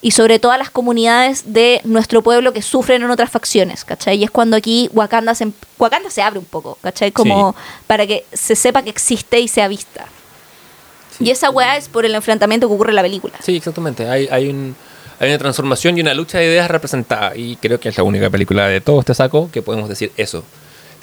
Y 0.00 0.12
sobre 0.12 0.38
todo 0.38 0.52
a 0.52 0.58
las 0.58 0.70
comunidades 0.70 1.52
de 1.52 1.80
nuestro 1.84 2.22
pueblo 2.22 2.52
que 2.52 2.62
sufren 2.62 3.02
en 3.02 3.10
otras 3.10 3.30
facciones, 3.30 3.84
¿cachai? 3.84 4.16
Y 4.18 4.24
es 4.24 4.30
cuando 4.30 4.56
aquí 4.56 4.88
Wakanda 4.92 5.34
se, 5.34 5.44
em- 5.44 5.52
Wakanda 5.76 6.08
se 6.08 6.22
abre 6.22 6.38
un 6.38 6.44
poco, 6.44 6.78
¿cachai? 6.82 7.10
Como 7.10 7.56
para 7.88 8.06
que 8.06 8.24
se 8.32 8.54
sepa 8.54 8.82
que 8.82 8.90
existe 8.90 9.40
y 9.40 9.48
sea 9.48 9.66
vista. 9.66 10.06
Sí. 11.18 11.24
Y 11.24 11.30
esa 11.30 11.50
weá 11.50 11.76
es 11.76 11.88
por 11.88 12.04
el 12.06 12.14
enfrentamiento 12.14 12.68
que 12.68 12.74
ocurre 12.74 12.90
en 12.90 12.96
la 12.96 13.02
película. 13.02 13.34
Sí, 13.42 13.56
exactamente. 13.56 14.08
Hay, 14.08 14.28
hay, 14.30 14.48
un, 14.48 14.76
hay 15.18 15.30
una 15.30 15.38
transformación 15.38 15.98
y 15.98 16.00
una 16.02 16.14
lucha 16.14 16.38
de 16.38 16.44
ideas 16.46 16.70
representada. 16.70 17.36
Y 17.36 17.56
creo 17.56 17.80
que 17.80 17.88
es 17.88 17.96
la 17.96 18.04
única 18.04 18.30
película 18.30 18.68
de 18.68 18.80
todo 18.80 19.00
este 19.00 19.14
saco 19.14 19.50
que 19.50 19.62
podemos 19.62 19.88
decir 19.88 20.12
eso. 20.16 20.44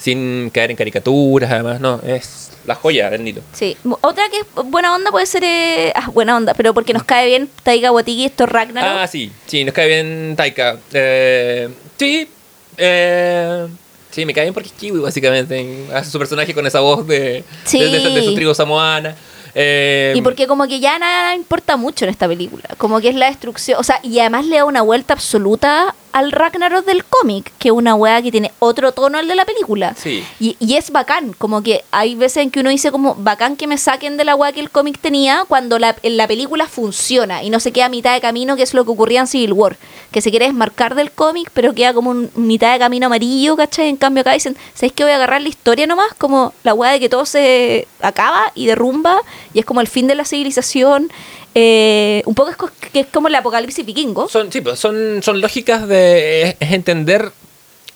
Sin 0.06 0.50
caer 0.50 0.70
en 0.70 0.76
caricaturas, 0.76 1.50
además, 1.50 1.80
no. 1.80 2.00
Es 2.06 2.52
la 2.64 2.76
joya 2.76 3.10
del 3.10 3.24
Nilo. 3.24 3.42
Sí, 3.52 3.76
otra 4.02 4.22
que 4.30 4.38
es 4.38 4.46
buena 4.70 4.94
onda 4.94 5.10
puede 5.10 5.26
ser. 5.26 5.42
eh, 5.42 5.92
ah, 5.96 6.08
buena 6.14 6.36
onda, 6.36 6.54
pero 6.54 6.72
porque 6.74 6.92
nos 6.92 7.02
cae 7.02 7.26
bien 7.26 7.48
Taika 7.64 7.90
Waititi, 7.90 8.26
esto 8.26 8.44
es 8.44 8.50
Ragnarok. 8.50 8.88
Ah, 9.00 9.06
sí. 9.08 9.32
Sí, 9.46 9.64
nos 9.64 9.74
cae 9.74 9.88
bien 9.88 10.34
Taika. 10.36 10.78
Eh, 10.92 11.68
sí. 11.98 12.28
Eh, 12.76 13.66
sí, 14.12 14.24
me 14.24 14.32
cae 14.32 14.44
bien 14.44 14.54
porque 14.54 14.68
es 14.68 14.74
kiwi, 14.74 15.00
básicamente. 15.00 15.86
Hace 15.92 16.08
su 16.10 16.18
personaje 16.20 16.54
con 16.54 16.64
esa 16.68 16.78
voz 16.78 17.04
de, 17.08 17.42
Sí. 17.64 17.80
de, 17.80 17.88
de- 17.98 18.10
de 18.10 18.22
su 18.24 18.34
tribu 18.36 18.54
samoana. 18.54 19.16
Eh, 19.58 20.12
y 20.14 20.20
porque 20.20 20.46
como 20.46 20.68
que 20.68 20.80
ya 20.80 20.98
nada 20.98 21.34
importa 21.34 21.78
mucho 21.78 22.04
en 22.04 22.10
esta 22.10 22.28
película. 22.28 22.64
Como 22.76 23.00
que 23.00 23.08
es 23.08 23.14
la 23.14 23.26
destrucción. 23.26 23.80
O 23.80 23.82
sea, 23.82 24.00
y 24.02 24.18
además 24.18 24.44
le 24.44 24.56
da 24.56 24.66
una 24.66 24.82
vuelta 24.82 25.14
absoluta 25.14 25.94
al 26.12 26.30
Ragnarok 26.30 26.84
del 26.84 27.04
cómic, 27.06 27.52
que 27.58 27.68
es 27.68 27.72
una 27.72 27.94
weá 27.94 28.20
que 28.20 28.30
tiene 28.30 28.52
otro 28.58 28.92
tono 28.92 29.16
al 29.16 29.26
de 29.26 29.34
la 29.34 29.46
película. 29.46 29.94
Sí. 29.96 30.22
Y, 30.40 30.56
y 30.60 30.76
es 30.76 30.90
bacán, 30.90 31.32
como 31.32 31.62
que 31.62 31.84
hay 31.90 32.14
veces 32.14 32.42
en 32.42 32.50
que 32.50 32.60
uno 32.60 32.68
dice 32.68 32.90
como 32.90 33.14
bacán 33.14 33.56
que 33.56 33.66
me 33.66 33.78
saquen 33.78 34.18
de 34.18 34.24
la 34.24 34.34
weá 34.34 34.52
que 34.52 34.60
el 34.60 34.70
cómic 34.70 34.98
tenía 34.98 35.46
cuando 35.48 35.78
la, 35.78 35.96
en 36.02 36.18
la 36.18 36.28
película 36.28 36.66
funciona 36.66 37.42
y 37.42 37.48
no 37.48 37.58
se 37.58 37.72
queda 37.72 37.86
a 37.86 37.90
mitad 37.90 38.12
de 38.12 38.20
camino, 38.20 38.56
que 38.56 38.62
es 38.62 38.74
lo 38.74 38.84
que 38.84 38.90
ocurría 38.90 39.20
en 39.20 39.26
Civil 39.26 39.54
War, 39.54 39.78
que 40.10 40.20
se 40.20 40.30
quiere 40.30 40.46
desmarcar 40.46 40.94
del 40.94 41.10
cómic, 41.10 41.50
pero 41.52 41.74
queda 41.74 41.92
como 41.92 42.10
un 42.10 42.30
mitad 42.34 42.72
de 42.72 42.78
camino 42.78 43.06
amarillo, 43.06 43.56
¿cachai? 43.56 43.88
En 43.88 43.96
cambio 43.96 44.22
acá 44.22 44.32
dicen, 44.32 44.56
¿sabéis 44.74 44.92
que 44.92 45.02
voy 45.02 45.12
a 45.12 45.16
agarrar 45.16 45.42
la 45.42 45.48
historia 45.48 45.86
nomás? 45.86 46.14
Como 46.18 46.54
la 46.62 46.74
weá 46.74 46.92
de 46.92 47.00
que 47.00 47.08
todo 47.08 47.26
se 47.26 47.86
acaba 48.00 48.52
y 48.54 48.66
derrumba 48.66 49.20
y 49.52 49.58
es 49.58 49.64
como 49.64 49.80
el 49.80 49.88
fin 49.88 50.06
de 50.06 50.14
la 50.14 50.24
civilización. 50.24 51.10
eh, 51.54 52.22
un 52.26 52.34
poco 52.34 52.50
es, 52.50 52.90
que 52.92 53.00
es 53.00 53.06
como 53.06 53.28
el 53.28 53.34
apocalipsis 53.34 53.84
vikingo. 53.84 54.28
Son, 54.28 54.52
sí, 54.52 54.60
pues, 54.60 54.78
son, 54.78 55.22
son 55.22 55.40
lógicas 55.40 55.88
de. 55.88 56.56
Es 56.60 56.72
entender 56.72 57.32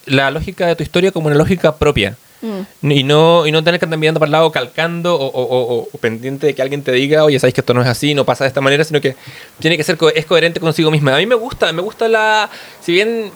la 0.07 0.31
lógica 0.31 0.67
de 0.67 0.77
tu 0.77 0.83
historia 0.83 1.13
como 1.13 1.27
una 1.27 1.37
lógica 1.37 1.77
propia. 1.77 2.17
Mm. 2.43 2.91
Y 2.91 3.03
no, 3.05 3.47
y 3.47 3.53
no 3.53 3.63
tener 3.63 3.79
que 3.79 3.85
andar 3.87 3.99
mirando 3.99 4.19
para 4.21 4.29
el 4.29 4.33
lado, 4.33 4.51
calcando 4.51 5.15
o, 5.15 5.27
o- 5.27 5.89
o- 5.93 5.99
pendiente 5.99 6.47
de 6.47 6.55
que 6.55 6.63
alguien 6.63 6.83
te 6.83 6.93
diga, 6.93 7.25
oye, 7.25 7.39
sabéis 7.39 7.55
que 7.55 7.61
esto 7.61 7.75
no 7.75 7.83
es 7.83 7.89
así, 7.89 8.15
no 8.15 8.25
pasa 8.25 8.45
de 8.45 8.49
esta 8.49 8.61
manera, 8.61 8.83
sino 8.85 9.01
que 9.01 9.15
tiene 9.59 9.77
que 9.77 9.85
ser 9.85 9.97
co- 9.97 10.09
es 10.09 10.25
coherente 10.27 10.59
consigo 10.61 10.91
misma. 10.91 11.15
A 11.15 11.19
mí 11.19 11.27
me 11.27 11.35
gusta, 11.35 11.73
me 11.73 11.83
gusta 11.83 12.09
la. 12.09 12.49
Si 12.81 12.93
bien 12.93 13.31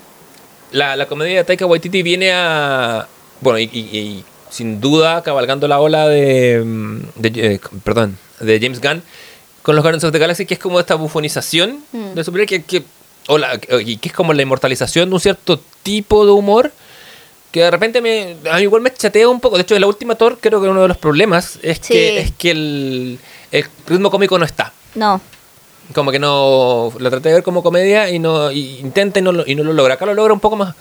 la, 0.73 0.97
la 0.97 1.07
comedia 1.07 1.37
de 1.39 1.45
Taika 1.45 1.67
Waititi 1.67 2.03
viene 2.03 2.33
a. 2.33 3.07
Bueno, 3.41 3.59
y, 3.59 3.65
y- 3.73 3.99
y 3.99 4.25
sin 4.51 4.81
duda 4.81 5.23
cabalgando 5.23 5.69
la 5.69 5.81
ola 5.81 6.09
de. 6.09 6.63
mm, 6.65 6.99
de, 7.17 7.55
eh, 7.55 7.61
perdón, 7.85 8.17
de 8.41 8.59
James 8.61 8.81
Gunn 8.81 9.03
con 9.63 9.75
los 9.77 9.83
Guardians 9.83 10.05
of 10.05 10.13
the 10.13 10.19
Galaxy, 10.19 10.45
que 10.47 10.55
es 10.55 10.61
como 10.61 10.79
esta 10.81 10.95
bufonización 10.95 11.83
Mm. 11.93 12.15
de 12.15 12.25
superhéroe 12.25 12.47
que, 12.47 12.63
que, 12.63 12.85
o 13.29 13.39
la- 13.39 13.59
y 13.85 13.97
que 13.99 14.09
es 14.09 14.15
como 14.15 14.33
la 14.33 14.43
inmortalización 14.43 15.09
de 15.11 15.15
un 15.15 15.21
cierto 15.21 15.61
tipo 15.83 16.25
de 16.27 16.33
humor 16.33 16.73
que 17.55 17.61
de 17.63 17.71
repente 17.71 18.01
me, 18.01 18.35
a 18.51 18.57
mí 18.57 18.63
igual 18.63 18.83
me 18.83 18.93
chatea 18.93 19.29
un 19.29 19.39
poco. 19.39 19.55
De 19.57 19.63
hecho, 19.63 19.77
en 19.77 19.81
la 19.83 19.87
última 19.87 20.17
Thor 20.17 20.39
creo 20.41 20.61
que 20.61 20.67
uno 20.69 20.83
de 20.83 20.89
los 20.89 20.97
problemas 20.99 21.61
es 21.63 21.79
Sí. 21.81 21.93
que, 21.95 22.19
es 22.19 22.33
que 22.33 22.51
el, 22.51 23.19
el 23.53 23.65
ritmo 23.87 24.11
cómico 24.11 24.37
no 24.37 24.45
está. 24.45 24.73
No. 24.97 25.21
Como 25.95 26.11
que 26.11 26.19
no. 26.19 26.93
Lo 26.99 27.11
traté 27.11 27.29
de 27.29 27.37
ver 27.37 27.45
como 27.45 27.63
comedia 27.63 28.11
y 28.11 28.19
no 28.19 28.51
y 28.51 28.81
intenta 28.81 29.21
y 29.21 29.23
no, 29.23 29.31
lo, 29.31 29.45
y 29.47 29.55
no 29.55 29.63
lo 29.63 29.73
logra. 29.73 29.95
Acá 29.95 30.05
lo 30.05 30.15
logra 30.15 30.33
un 30.35 30.41
poco 30.41 30.57
más. 30.57 30.75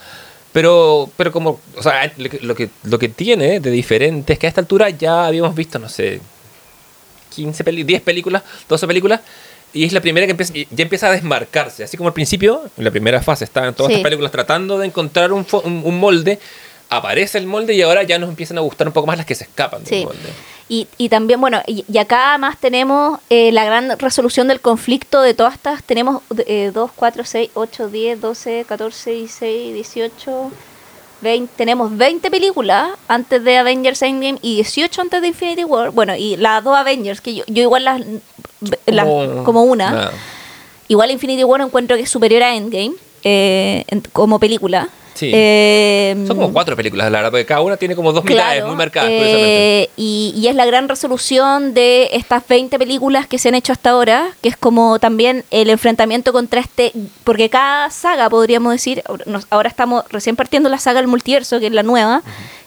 Pero, 0.51 1.11
pero 1.15 1.31
como. 1.31 1.59
O 1.77 1.83
sea, 1.83 2.11
lo 2.17 2.27
que, 2.27 2.39
lo 2.39 2.55
que, 2.55 2.69
lo 2.85 2.97
que 2.97 3.07
tiene 3.09 3.59
de 3.59 3.69
diferente 3.69 4.33
es 4.33 4.39
que 4.39 4.47
a 4.47 4.49
esta 4.49 4.61
altura 4.61 4.89
ya 4.89 5.27
habíamos 5.27 5.53
visto, 5.53 5.77
no 5.77 5.89
sé. 5.89 6.21
15 7.35 7.63
peli 7.63 7.83
10 7.83 8.01
películas, 8.01 8.41
12 8.67 8.87
películas. 8.87 9.21
Y 9.73 9.85
es 9.85 9.91
la 9.93 10.01
primera 10.01 10.27
que 10.27 10.31
empieza, 10.31 10.53
ya 10.53 10.83
empieza 10.83 11.07
a 11.07 11.11
desmarcarse. 11.11 11.83
Así 11.83 11.97
como 11.97 12.07
al 12.09 12.13
principio, 12.13 12.61
en 12.77 12.83
la 12.83 12.91
primera 12.91 13.21
fase, 13.21 13.43
estaban 13.43 13.73
todas 13.73 13.89
Sí. 13.89 13.93
estas 13.95 14.03
películas 14.03 14.31
tratando 14.31 14.77
de 14.77 14.85
encontrar 14.85 15.31
un, 15.33 15.45
un, 15.63 15.81
un 15.83 15.99
molde. 15.99 16.39
Aparece 16.89 17.39
el 17.39 17.47
molde 17.47 17.73
y 17.73 17.81
ahora 17.81 18.03
ya 18.03 18.19
nos 18.19 18.29
empiezan 18.29 18.57
a 18.59 18.61
gustar 18.61 18.85
un 18.87 18.93
poco 18.93 19.07
más 19.07 19.17
las 19.17 19.25
que 19.25 19.33
se 19.33 19.45
escapan 19.45 19.83
Sí. 19.85 19.95
del 19.95 20.05
molde. 20.05 20.29
Y, 20.69 20.87
y 20.97 21.09
también, 21.09 21.41
bueno, 21.41 21.61
y, 21.67 21.83
y 21.91 21.97
acá 21.97 22.37
más 22.37 22.57
tenemos 22.59 23.19
eh, 23.29 23.51
la 23.51 23.65
gran 23.65 23.97
resolución 23.99 24.47
del 24.47 24.61
conflicto 24.61 25.21
de 25.21 25.33
todas 25.33 25.55
estas. 25.55 25.83
Tenemos 25.83 26.21
eh, 26.47 26.71
2, 26.73 26.91
4, 26.95 27.23
6, 27.25 27.49
8, 27.53 27.89
10, 27.89 28.21
12, 28.21 28.65
14, 28.67 29.11
16, 29.11 29.73
18, 29.73 30.51
20. 31.23 31.51
Tenemos 31.55 31.95
20 31.97 32.29
películas 32.29 32.89
antes 33.07 33.43
de 33.43 33.57
Avengers 33.57 34.01
Endgame 34.01 34.37
y 34.41 34.55
18 34.55 35.01
antes 35.01 35.21
de 35.21 35.29
Infinity 35.29 35.63
War. 35.63 35.91
Bueno, 35.91 36.15
y 36.15 36.37
las 36.37 36.63
dos 36.63 36.77
Avengers, 36.77 37.21
que 37.21 37.33
yo, 37.35 37.43
yo 37.47 37.63
igual 37.63 37.85
las, 37.85 38.01
las- 38.85 39.05
Como- 39.07 39.43
como 39.43 39.63
una. 39.63 40.11
Igual 40.89 41.11
Infinity 41.11 41.43
War 41.43 41.61
encuentro 41.61 41.95
que 41.97 42.03
es 42.03 42.09
superior 42.09 42.43
a 42.43 42.55
Endgame 42.55 42.93
eh, 43.23 43.85
en- 43.87 44.01
como 44.11 44.37
película. 44.39 44.89
Sí. 45.13 45.31
Eh, 45.33 46.15
Son 46.27 46.35
como 46.37 46.51
cuatro 46.53 46.75
películas, 46.75 47.11
la 47.11 47.19
verdad, 47.19 47.31
porque 47.31 47.45
cada 47.45 47.61
una 47.61 47.77
tiene 47.77 47.95
como 47.95 48.11
dos 48.11 48.23
mitades 48.23 48.53
Claro, 48.55 48.67
muy 48.67 48.75
marcadas, 48.75 49.09
eh, 49.11 49.89
y, 49.95 50.33
y 50.35 50.47
es 50.47 50.55
la 50.55 50.65
gran 50.65 50.89
resolución 50.89 51.73
de 51.73 52.09
estas 52.13 52.47
20 52.47 52.77
películas 52.79 53.27
que 53.27 53.37
se 53.37 53.49
han 53.49 53.55
hecho 53.55 53.71
hasta 53.73 53.91
ahora, 53.91 54.29
que 54.41 54.49
es 54.49 54.57
como 54.57 54.99
también 54.99 55.43
el 55.51 55.69
enfrentamiento 55.69 56.33
contra 56.33 56.59
este, 56.61 56.91
porque 57.23 57.49
cada 57.49 57.89
saga, 57.89 58.29
podríamos 58.29 58.73
decir, 58.73 59.03
ahora 59.05 59.23
nos- 59.27 59.47
ahora 59.49 59.69
estamos 59.69 60.03
recién 60.09 60.35
partiendo 60.35 60.69
la 60.69 60.79
saga 60.79 60.99
del 60.99 61.07
multiverso, 61.07 61.59
que 61.59 61.67
es 61.67 61.73
la 61.73 61.83
nueva, 61.83 62.23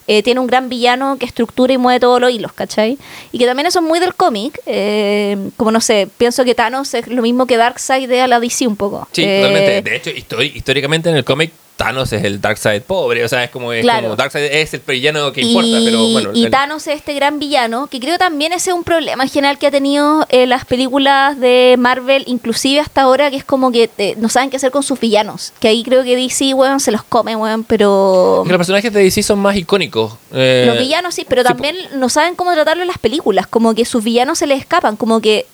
eh, 0.09 0.23
tiene 0.23 0.39
un 0.39 0.47
gran 0.47 0.69
villano 0.69 1.17
que 1.19 1.27
estructura 1.27 1.73
y 1.73 1.79
mueve 1.79 1.99
todos 1.99 2.21
los 2.21 2.31
hilos, 2.31 2.53
¿cachai? 2.53 2.97
Y 3.33 3.39
que 3.39 3.45
también 3.47 3.67
eso 3.67 3.81
es 3.81 3.85
muy 3.85 3.99
del 3.99 4.15
cómic, 4.15 4.61
eh, 4.67 5.37
como 5.57 5.73
no 5.73 5.81
sé, 5.81 6.09
pienso 6.17 6.45
que 6.45 6.55
Thanos 6.55 6.95
es 6.95 7.09
lo 7.09 7.23
mismo 7.23 7.47
que 7.47 7.57
Darkseid 7.57 8.09
de 8.09 8.21
a 8.21 8.29
la 8.29 8.39
DC 8.39 8.69
un 8.69 8.77
poco. 8.77 9.09
Sí, 9.11 9.23
totalmente. 9.25 9.83
De 9.83 9.97
hecho, 9.97 10.11
históricamente 10.43 11.11
en 11.11 11.17
el 11.17 11.25
cómic, 11.25 11.51
Thanos 11.77 12.13
es 12.13 12.25
el 12.25 12.41
Darkseid 12.41 12.83
pobre. 12.83 13.25
O 13.25 13.29
sea, 13.29 13.45
es 13.45 13.51
como, 13.51 13.73
es 13.73 13.83
Claro. 13.83 14.05
como 14.05 14.17
Darkseid 14.17 14.45
es 14.51 14.73
el 14.75 14.81
villano 14.87 15.31
que 15.33 15.43
importa, 15.43 15.79
pero 15.85 16.07
bueno. 16.09 16.31
y 16.35 16.45
el- 16.47 16.51
Thanos 16.51 16.87
es 16.87 16.97
este 16.97 17.13
gran 17.15 17.39
villano, 17.39 17.87
que 17.87 18.01
creo 18.01 18.17
también 18.19 18.53
ese 18.53 18.71
es 18.71 18.77
un 18.77 18.83
problema 18.85 19.23
en 19.25 19.29
general 19.29 19.59
que 19.59 19.67
ha 19.67 19.71
tenido 19.71 20.27
eh, 20.31 20.47
las 20.47 20.65
películas 20.65 21.39
de 21.39 21.77
Marvel, 21.79 22.25
inclusive 22.27 22.81
hasta 22.81 23.03
ahora, 23.03 23.31
que 23.31 23.37
es 23.37 23.45
como 23.45 23.71
que 23.73 23.91
eh, 23.99 24.15
no 24.19 24.29
saben 24.29 24.49
qué 24.51 24.57
hacer 24.57 24.71
con 24.71 24.83
sus 24.83 24.99
villanos. 24.99 25.53
Que 25.61 25.69
ahí 25.69 25.83
creo 25.85 26.03
que 26.03 26.17
DC, 26.17 26.55
weón, 26.55 26.81
se 26.81 26.91
los 26.93 27.03
come, 27.03 27.37
weón, 27.37 27.65
pero... 27.65 28.41
es 28.43 28.47
que 28.47 28.53
los 28.53 28.59
personajes 28.59 28.93
de 28.93 29.03
DC 29.03 29.23
son 29.23 29.39
más 29.41 29.55
icónicos. 29.57 30.15
eh, 30.33 30.65
Los 30.67 30.79
villanos 30.79 31.15
sí, 31.15 31.27
pero 31.29 31.43
sí, 31.43 31.49
también 31.49 31.77
no 31.97 32.09
saben 32.09 32.35
cómo 32.37 32.53
tratarlo 32.53 32.83
en 32.83 32.89
las 32.89 32.99
películas, 32.99 33.47
como 33.47 33.75
que 33.75 33.85
sus 33.85 34.03
villanos 34.03 34.39
se 34.39 34.47
les 34.47 34.61
escapan, 34.61 34.97
como 34.97 35.21
que 35.21 35.47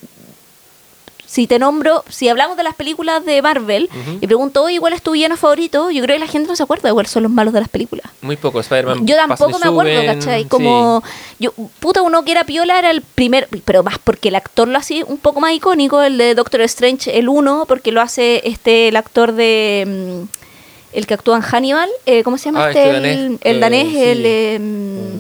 si 1.33 1.47
te 1.47 1.59
nombro, 1.59 2.05
si 2.11 2.29
hablamos 2.29 2.59
de 2.59 2.63
las 2.63 2.75
películas 2.75 3.25
de 3.25 3.41
Marvel 3.41 3.89
y 4.21 4.27
pregunto, 4.27 4.63
oye, 4.65 4.79
¿cuál 4.81 4.93
es 4.93 5.01
tu 5.01 5.13
villano 5.13 5.39
favorito? 5.39 5.91
Yo 5.91 6.03
creo 6.03 6.17
que 6.17 6.21
la 6.21 6.27
gente 6.31 6.47
no 6.49 6.57
se 6.57 6.63
acuerda 6.63 6.91
de 6.91 6.93
cuáles 6.93 7.11
son 7.11 7.23
los 7.23 7.33
malos 7.33 7.55
de 7.55 7.61
las 7.61 7.71
películas. 7.71 8.05
Muy 8.21 8.37
poco. 8.37 8.61
Spider-Man. 8.61 9.07
Yo 9.07 9.17
tampoco 9.17 9.59
me 9.59 9.67
acuerdo, 9.67 9.93
suben, 10.03 10.19
¿cachai? 10.19 10.43
sí. 10.43 10.49
Como, 10.51 11.03
yo, 11.39 11.53
puta, 11.81 12.03
uno 12.03 12.23
que 12.27 12.33
era 12.33 12.45
piola 12.45 12.79
era 12.79 12.91
el 12.91 13.01
primer, 13.01 13.49
pero 13.65 13.83
más 13.83 13.99
porque 13.99 14.29
el 14.29 14.35
actor 14.35 14.69
lo 14.69 14.77
hacía 14.77 15.07
un 15.07 15.17
poco 15.17 15.41
más 15.41 15.55
icónico, 15.55 16.03
el 16.03 16.19
de 16.19 16.35
Doctor 16.35 16.61
Strange, 16.61 17.19
el 17.19 17.31
uno, 17.31 17.65
porque 17.67 17.93
lo 17.93 18.03
hace 18.03 18.43
este 18.47 18.89
el 18.89 18.97
actor 18.97 19.33
de, 19.33 19.85
mm, 19.87 20.97
el 20.99 21.07
que 21.07 21.15
actúa 21.15 21.37
en 21.37 21.43
Hannibal, 21.43 21.89
eh, 22.05 22.23
¿cómo 22.25 22.37
se 22.37 22.45
llama 22.51 22.67
Ah, 22.67 22.69
este? 22.69 22.81
este 22.83 22.93
danés, 22.93 23.17
el, 23.17 23.39
el 23.41 23.57
eh, 23.57 23.59
danés, 23.59 23.89
sí. 23.89 23.99
el, 24.03 24.23
eh, 24.27 24.59
mm, 24.61 25.19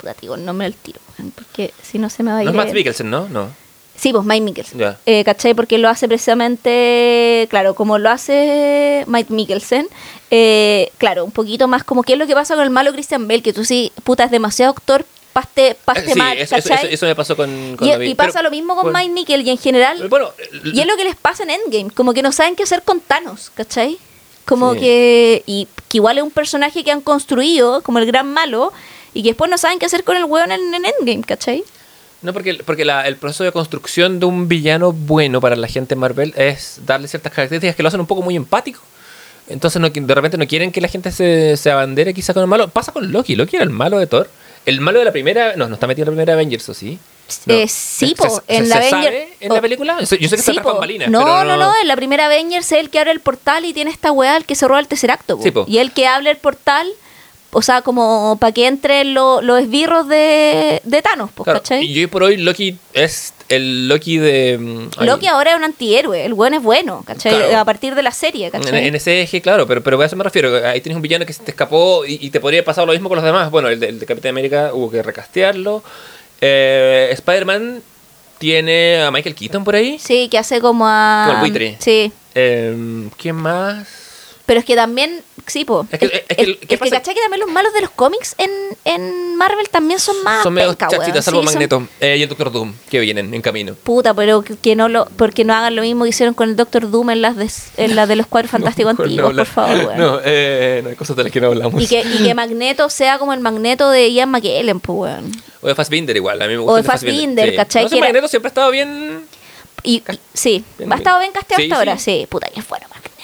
puta, 0.00 0.12
te 0.12 0.20
digo 0.20 0.34
el 0.34 0.44
nombre 0.44 0.66
del 0.66 0.74
tiro, 0.74 1.00
porque 1.34 1.72
si 1.82 1.98
no 1.98 2.10
se 2.10 2.22
me 2.22 2.30
va 2.32 2.38
a 2.38 2.42
ir. 2.42 2.44
No 2.44 2.50
es 2.50 2.56
Matt 2.58 2.68
el- 2.68 2.74
Mikkelsen, 2.74 3.08
¿no? 3.08 3.26
No. 3.30 3.48
Sí, 3.98 4.12
pues 4.12 4.24
Mike 4.24 4.42
Mikkelsen. 4.42 4.78
Ya. 4.78 4.98
Eh, 5.06 5.24
¿Cachai? 5.24 5.54
Porque 5.54 5.78
lo 5.78 5.88
hace 5.88 6.06
precisamente, 6.08 7.46
claro, 7.50 7.74
como 7.74 7.98
lo 7.98 8.10
hace 8.10 9.04
Mike 9.06 9.32
Mikkelsen, 9.32 9.88
eh, 10.30 10.90
claro, 10.98 11.24
un 11.24 11.30
poquito 11.32 11.68
más 11.68 11.84
como 11.84 12.02
qué 12.02 12.14
es 12.14 12.18
lo 12.18 12.26
que 12.26 12.34
pasa 12.34 12.54
con 12.54 12.64
el 12.64 12.70
malo 12.70 12.92
Christian 12.92 13.26
Bale, 13.28 13.42
que 13.42 13.52
tú 13.52 13.64
sí, 13.64 13.92
puta, 14.04 14.24
es 14.24 14.30
demasiado 14.30 14.72
actor, 14.72 15.04
paste, 15.32 15.68
Eh, 15.70 15.76
paste 15.84 16.12
sí, 16.12 16.18
mal, 16.18 16.36
eso, 16.38 16.56
eso- 16.56 16.68
¿cachai? 16.68 16.86
eso- 16.86 16.94
eso 16.94 17.06
me 17.06 17.14
pasó 17.14 17.36
con, 17.36 17.76
con 17.76 17.86
y, 17.86 17.90
David. 17.90 18.08
y 18.08 18.14
pasa 18.14 18.32
Pero, 18.34 18.44
lo 18.44 18.50
mismo 18.50 18.74
con 18.74 18.84
bueno, 18.84 18.98
Mike 18.98 19.12
Mikkel 19.12 19.42
y 19.46 19.50
en 19.50 19.58
general, 19.58 20.08
Bueno, 20.08 20.30
y 20.64 20.80
es 20.80 20.86
lo 20.86 20.96
que 20.96 21.04
les 21.04 21.16
pasa 21.16 21.42
en 21.42 21.50
Endgame, 21.50 21.90
como 21.90 22.12
que 22.14 22.22
no 22.22 22.32
saben 22.32 22.56
qué 22.56 22.62
hacer 22.62 22.82
con 22.82 23.00
Thanos, 23.00 23.50
¿cachai? 23.54 23.98
Como 24.44 24.74
Sí. 24.74 24.80
que, 24.80 25.42
y 25.46 25.68
que 25.88 25.98
igual 25.98 26.18
es 26.18 26.24
un 26.24 26.30
personaje 26.30 26.84
que 26.84 26.90
han 26.90 27.00
construido 27.00 27.82
como 27.82 27.98
el 27.98 28.06
gran 28.06 28.32
malo, 28.32 28.72
y 29.14 29.22
que 29.22 29.30
después 29.30 29.50
no 29.50 29.56
saben 29.58 29.78
qué 29.78 29.86
hacer 29.86 30.04
con 30.04 30.16
el 30.16 30.24
weón 30.24 30.52
en, 30.52 30.74
en 30.74 30.84
Endgame, 30.84 31.22
¿cachai? 31.22 31.64
No, 32.26 32.32
porque, 32.32 32.54
porque 32.64 32.84
la- 32.84 33.06
el 33.06 33.16
proceso 33.16 33.44
de 33.44 33.52
construcción 33.52 34.18
de 34.18 34.26
un 34.26 34.48
villano 34.48 34.92
bueno 34.92 35.40
para 35.40 35.54
la 35.54 35.68
gente 35.68 35.94
Marvel 35.94 36.34
es 36.36 36.80
darle 36.84 37.06
ciertas 37.06 37.32
características 37.32 37.76
que 37.76 37.82
lo 37.84 37.88
hacen 37.88 38.00
un 38.00 38.06
poco 38.06 38.20
muy 38.22 38.34
empático. 38.34 38.80
Entonces 39.48 39.80
no, 39.80 39.88
de 39.88 40.14
repente 40.14 40.36
no 40.36 40.46
quieren 40.48 40.72
que 40.72 40.80
la 40.80 40.88
gente 40.88 41.12
se, 41.12 41.56
se 41.56 41.70
abandere 41.70 42.12
quizá 42.12 42.34
con 42.34 42.42
el 42.42 42.48
malo. 42.48 42.66
Pasa 42.66 42.90
con 42.90 43.12
Loki. 43.12 43.36
Loki 43.36 43.54
era 43.54 43.62
el 43.64 43.70
malo 43.70 43.98
de 44.00 44.08
Thor. 44.08 44.28
El 44.64 44.80
malo 44.80 44.98
de 44.98 45.04
la 45.04 45.12
primera... 45.12 45.54
No, 45.54 45.68
no 45.68 45.74
está 45.74 45.86
metido 45.86 46.02
en 46.02 46.06
la 46.08 46.10
primera 46.16 46.32
Avengers, 46.32 46.68
¿o 46.68 46.74
sí? 46.74 46.98
No. 47.46 47.54
Eh, 47.54 47.68
sí, 47.68 48.08
¿Se- 48.08 48.14
po, 48.16 48.28
se- 48.28 48.56
en 48.56 48.64
se 48.64 48.68
la 48.68 48.82
sabe 48.90 49.06
Avenger- 49.08 49.28
en 49.38 49.48
la 49.52 49.58
oh, 49.58 49.62
película? 49.62 50.00
Yo 50.00 50.06
sé 50.06 50.18
que 50.18 50.24
está 50.26 50.38
Sí, 50.38 50.52
tras 50.54 50.64
bambalinas, 50.64 51.08
no, 51.10 51.20
pero 51.24 51.44
no, 51.44 51.56
no, 51.56 51.72
en 51.80 51.86
la 51.86 51.94
primera 51.94 52.26
Avengers 52.26 52.72
es 52.72 52.78
el 52.80 52.90
que 52.90 52.98
abre 52.98 53.12
el 53.12 53.20
portal 53.20 53.64
y 53.64 53.72
tiene 53.72 53.92
esta 53.92 54.10
weá, 54.10 54.36
el 54.36 54.44
que 54.44 54.56
se 54.56 54.66
roba 54.66 54.80
el 54.80 54.88
Tesseracto. 54.88 55.36
po. 55.36 55.42
Sí, 55.44 55.52
po. 55.52 55.64
y 55.68 55.78
el 55.78 55.92
que 55.92 56.08
abre 56.08 56.30
el 56.32 56.36
portal, 56.38 56.88
o 57.58 57.62
sea, 57.62 57.80
como 57.80 58.36
para 58.38 58.52
que 58.52 58.66
entren 58.66 59.14
lo- 59.14 59.40
los 59.40 59.62
esbirros 59.62 60.06
de, 60.08 60.82
de 60.84 61.00
Thanos, 61.02 61.30
pues, 61.34 61.44
Claro, 61.44 61.60
¿cachai? 61.60 61.84
y 61.86 61.98
hoy 62.00 62.06
por 62.06 62.22
hoy 62.22 62.36
Loki 62.36 62.76
es 62.92 63.32
el 63.48 63.88
Loki 63.88 64.18
de... 64.18 64.88
ay, 64.98 65.06
Loki 65.06 65.26
ahora 65.26 65.52
es 65.52 65.56
un 65.56 65.64
antihéroe, 65.64 66.24
el 66.26 66.34
weón 66.34 66.52
es 66.54 66.62
bueno, 66.62 67.02
¿cachai? 67.06 67.32
Claro. 67.34 67.58
A 67.58 67.64
partir 67.64 67.94
de 67.94 68.02
la 68.02 68.10
serie, 68.10 68.46
En, 68.46 68.52
¿cachai? 68.52 68.86
en 68.88 68.94
ese 68.94 69.22
eje, 69.22 69.40
claro, 69.40 69.66
pero, 69.66 69.82
pero 69.82 69.98
a 70.00 70.04
eso 70.04 70.16
me 70.16 70.24
refiero. 70.24 70.54
Ahí 70.66 70.80
tienes 70.82 70.96
un 70.96 71.02
villano 71.02 71.24
que 71.24 71.32
se 71.32 71.42
te 71.44 71.50
escapó 71.52 72.04
y, 72.04 72.18
y 72.20 72.28
te 72.30 72.40
podría 72.40 72.62
pasar 72.64 72.86
lo 72.86 72.92
mismo 72.92 73.08
con 73.08 73.16
los 73.16 73.24
demás. 73.24 73.50
Bueno, 73.50 73.68
el 73.68 73.80
de, 73.80 73.88
el 73.88 73.98
de 74.00 74.04
Capitán 74.06 74.30
América 74.30 74.70
hubo 74.74 74.90
que 74.90 75.02
recastearlo. 75.02 75.82
Eh, 76.40 77.08
Spider-Man 77.12 77.82
tiene 78.38 79.00
a 79.02 79.10
Michael 79.10 79.34
Keaton 79.34 79.64
por 79.64 79.74
ahí. 79.76 79.98
Sí, 79.98 80.28
que 80.28 80.36
hace 80.38 80.60
como 80.60 80.84
a... 80.86 81.24
Como 81.28 81.36
el 81.44 81.50
buitre. 81.50 81.76
Sí, 81.78 82.12
Eh, 82.34 83.08
¿Quién 83.16 83.36
más? 83.36 83.86
Pero 84.46 84.60
es 84.60 84.64
que 84.66 84.74
también, 84.76 85.22
sí, 85.46 85.64
po. 85.64 85.86
Es 85.90 85.98
que- 85.98 86.06
el- 86.06 86.12
es 86.28 86.36
que- 86.36 86.42
el- 86.44 86.58
¿qué 86.58 86.74
es 86.76 86.80
que? 86.80 86.90
¿cachai? 86.90 87.14
Que 87.14 87.20
también 87.20 87.40
los 87.40 87.50
malos 87.50 87.72
de 87.74 87.80
los 87.80 87.90
cómics 87.90 88.34
en, 88.38 88.50
en 88.84 89.34
Marvel 89.36 89.68
también 89.68 89.98
son 90.00 90.22
más 90.22 90.42
son 90.44 90.54
medio 90.54 90.72
chachitas, 90.74 91.24
salvo 91.24 91.40
Sí, 91.42 91.46
son- 91.48 91.54
Magneto 91.54 91.88
eh, 92.00 92.16
y 92.18 92.22
el 92.22 92.28
Doctor 92.28 92.52
Doom, 92.52 92.72
que 92.88 93.00
vienen 93.00 93.34
en 93.34 93.42
camino. 93.42 93.74
Puta, 93.74 94.14
pero 94.14 94.42
que, 94.42 94.56
que 94.56 94.76
no 94.76 94.88
lo, 94.88 95.06
porque 95.16 95.44
no 95.44 95.52
hagan 95.54 95.74
lo 95.76 95.82
mismo 95.82 96.04
que 96.04 96.10
hicieron 96.10 96.34
con 96.34 96.48
el 96.48 96.56
Doctor 96.56 96.90
Doom 96.90 97.10
en 97.10 97.22
las 97.22 97.36
de, 97.36 97.50
en 97.76 97.96
las 97.96 98.08
de 98.08 98.16
los 98.16 98.26
cuadros 98.26 98.50
fantásticos 98.52 98.96
no 98.98 99.04
antiguos, 99.04 99.34
por 99.34 99.46
favor, 99.46 99.76
weón. 99.86 99.98
No, 99.98 100.20
eh, 100.24 100.80
no 100.82 100.90
hay 100.90 100.96
cosas 100.96 101.16
de 101.16 101.24
las 101.24 101.32
que 101.32 101.40
no 101.40 101.48
hablamos. 101.48 101.82
Y 101.82 101.86
que, 101.88 102.00
y 102.02 102.22
que 102.22 102.34
Magneto 102.34 102.88
sea 102.88 103.18
como 103.18 103.32
el 103.32 103.40
Magneto 103.40 103.90
de 103.90 104.12
Ian 104.12 104.30
McKellen, 104.30 104.80
pues, 104.80 104.96
weón. 105.12 105.32
O 105.60 105.66
de 105.68 105.74
Fassbinder 105.74 106.14
igual, 106.16 106.40
a 106.40 106.46
mí 106.46 106.52
me 106.52 106.58
gusta 106.60 106.72
O 106.72 106.76
de 106.76 106.82
Fassbinder, 106.84 107.56
¿cachai? 107.56 107.84
No 107.84 107.90
Que 107.90 107.96
era- 107.96 108.06
Magneto 108.06 108.28
siempre 108.28 108.46
ha 108.48 108.50
estado 108.50 108.70
bien... 108.70 109.26
Y, 109.82 109.96
y- 109.96 110.02
sí, 110.32 110.64
Bien, 110.78 110.92
ha 110.92 110.96
estado 110.96 111.18
bien 111.20 111.32
casteado 111.32 111.58
Sí, 111.60 111.64
hasta 111.64 111.76
ahora, 111.78 111.98
sí. 111.98 112.18
sí. 112.20 112.26
Puta, 112.28 112.48
que 112.48 112.60
es 112.60 112.68
bueno 112.68 112.86
Magneto. 112.88 113.15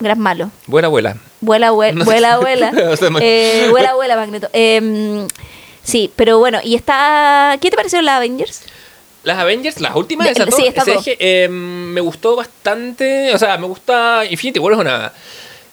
Gran 0.00 0.18
malo. 0.18 0.50
Buena 0.66 0.86
abuela. 0.86 1.16
Vuela, 1.40 1.70
vuela, 1.70 2.04
vuela, 2.04 2.38
vuela. 2.40 2.72
Ma- 3.10 3.18
Eh, 3.22 3.68
vuela, 3.70 3.94
vuela, 3.94 4.16
Magneto. 4.16 4.48
Em, 4.52 5.26
sí, 5.82 6.10
pero 6.16 6.38
bueno, 6.38 6.58
y 6.62 6.74
está... 6.74 7.56
¿Qué 7.60 7.70
te 7.70 7.76
pareció 7.76 8.00
la 8.02 8.16
Avengers? 8.16 8.62
Las 9.22 9.38
Avengers, 9.38 9.80
las 9.80 9.94
últimas 9.96 10.26
De- 10.26 10.32
esas 10.32 10.54
sí, 10.54 10.64
dos, 10.74 10.76
ese 10.82 10.92
dos. 10.94 11.06
eje, 11.06 11.16
eh, 11.18 11.48
me 11.48 12.00
gustó 12.02 12.36
bastante. 12.36 13.34
O 13.34 13.38
sea, 13.38 13.56
me 13.56 13.66
gusta. 13.66 14.22
Infinity 14.28 14.58
War 14.58 14.74
es 14.74 14.78
una. 14.80 15.12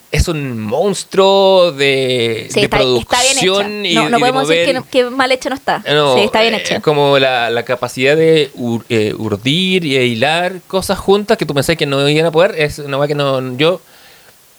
Es 0.09 0.27
un 0.27 0.59
monstruo 0.61 1.71
de, 1.71 2.47
Sí, 2.49 2.59
de 2.59 2.65
está, 2.65 2.77
está 2.81 3.21
bien 3.21 3.37
producción 3.39 3.85
y, 3.85 3.93
no, 3.93 4.09
no 4.09 4.09
y 4.09 4.11
de 4.11 4.19
podemos 4.19 4.47
decir 4.47 4.75
que, 4.75 4.89
que 4.89 5.09
mal 5.09 5.31
hecha 5.31 5.49
no 5.49 5.55
está. 5.55 5.81
No, 5.89 6.15
sí, 6.17 6.23
está 6.23 6.41
bien 6.41 6.53
eh, 6.53 6.57
hecha. 6.57 6.79
Como 6.81 7.17
la, 7.17 7.49
la 7.49 7.63
capacidad 7.63 8.15
de 8.17 8.51
ur- 8.55 8.83
eh, 8.89 9.13
urdir 9.17 9.85
y 9.85 9.95
hilar 9.97 10.61
cosas 10.67 10.97
juntas 10.99 11.37
que 11.37 11.45
tú 11.45 11.53
pensás 11.53 11.75
que 11.77 11.85
no 11.85 12.07
iban 12.09 12.25
a 12.25 12.31
poder. 12.31 12.55
Es 12.57 12.79
una 12.79 12.97
cosa 12.97 13.07
que 13.07 13.15
no. 13.15 13.57
Yo. 13.57 13.81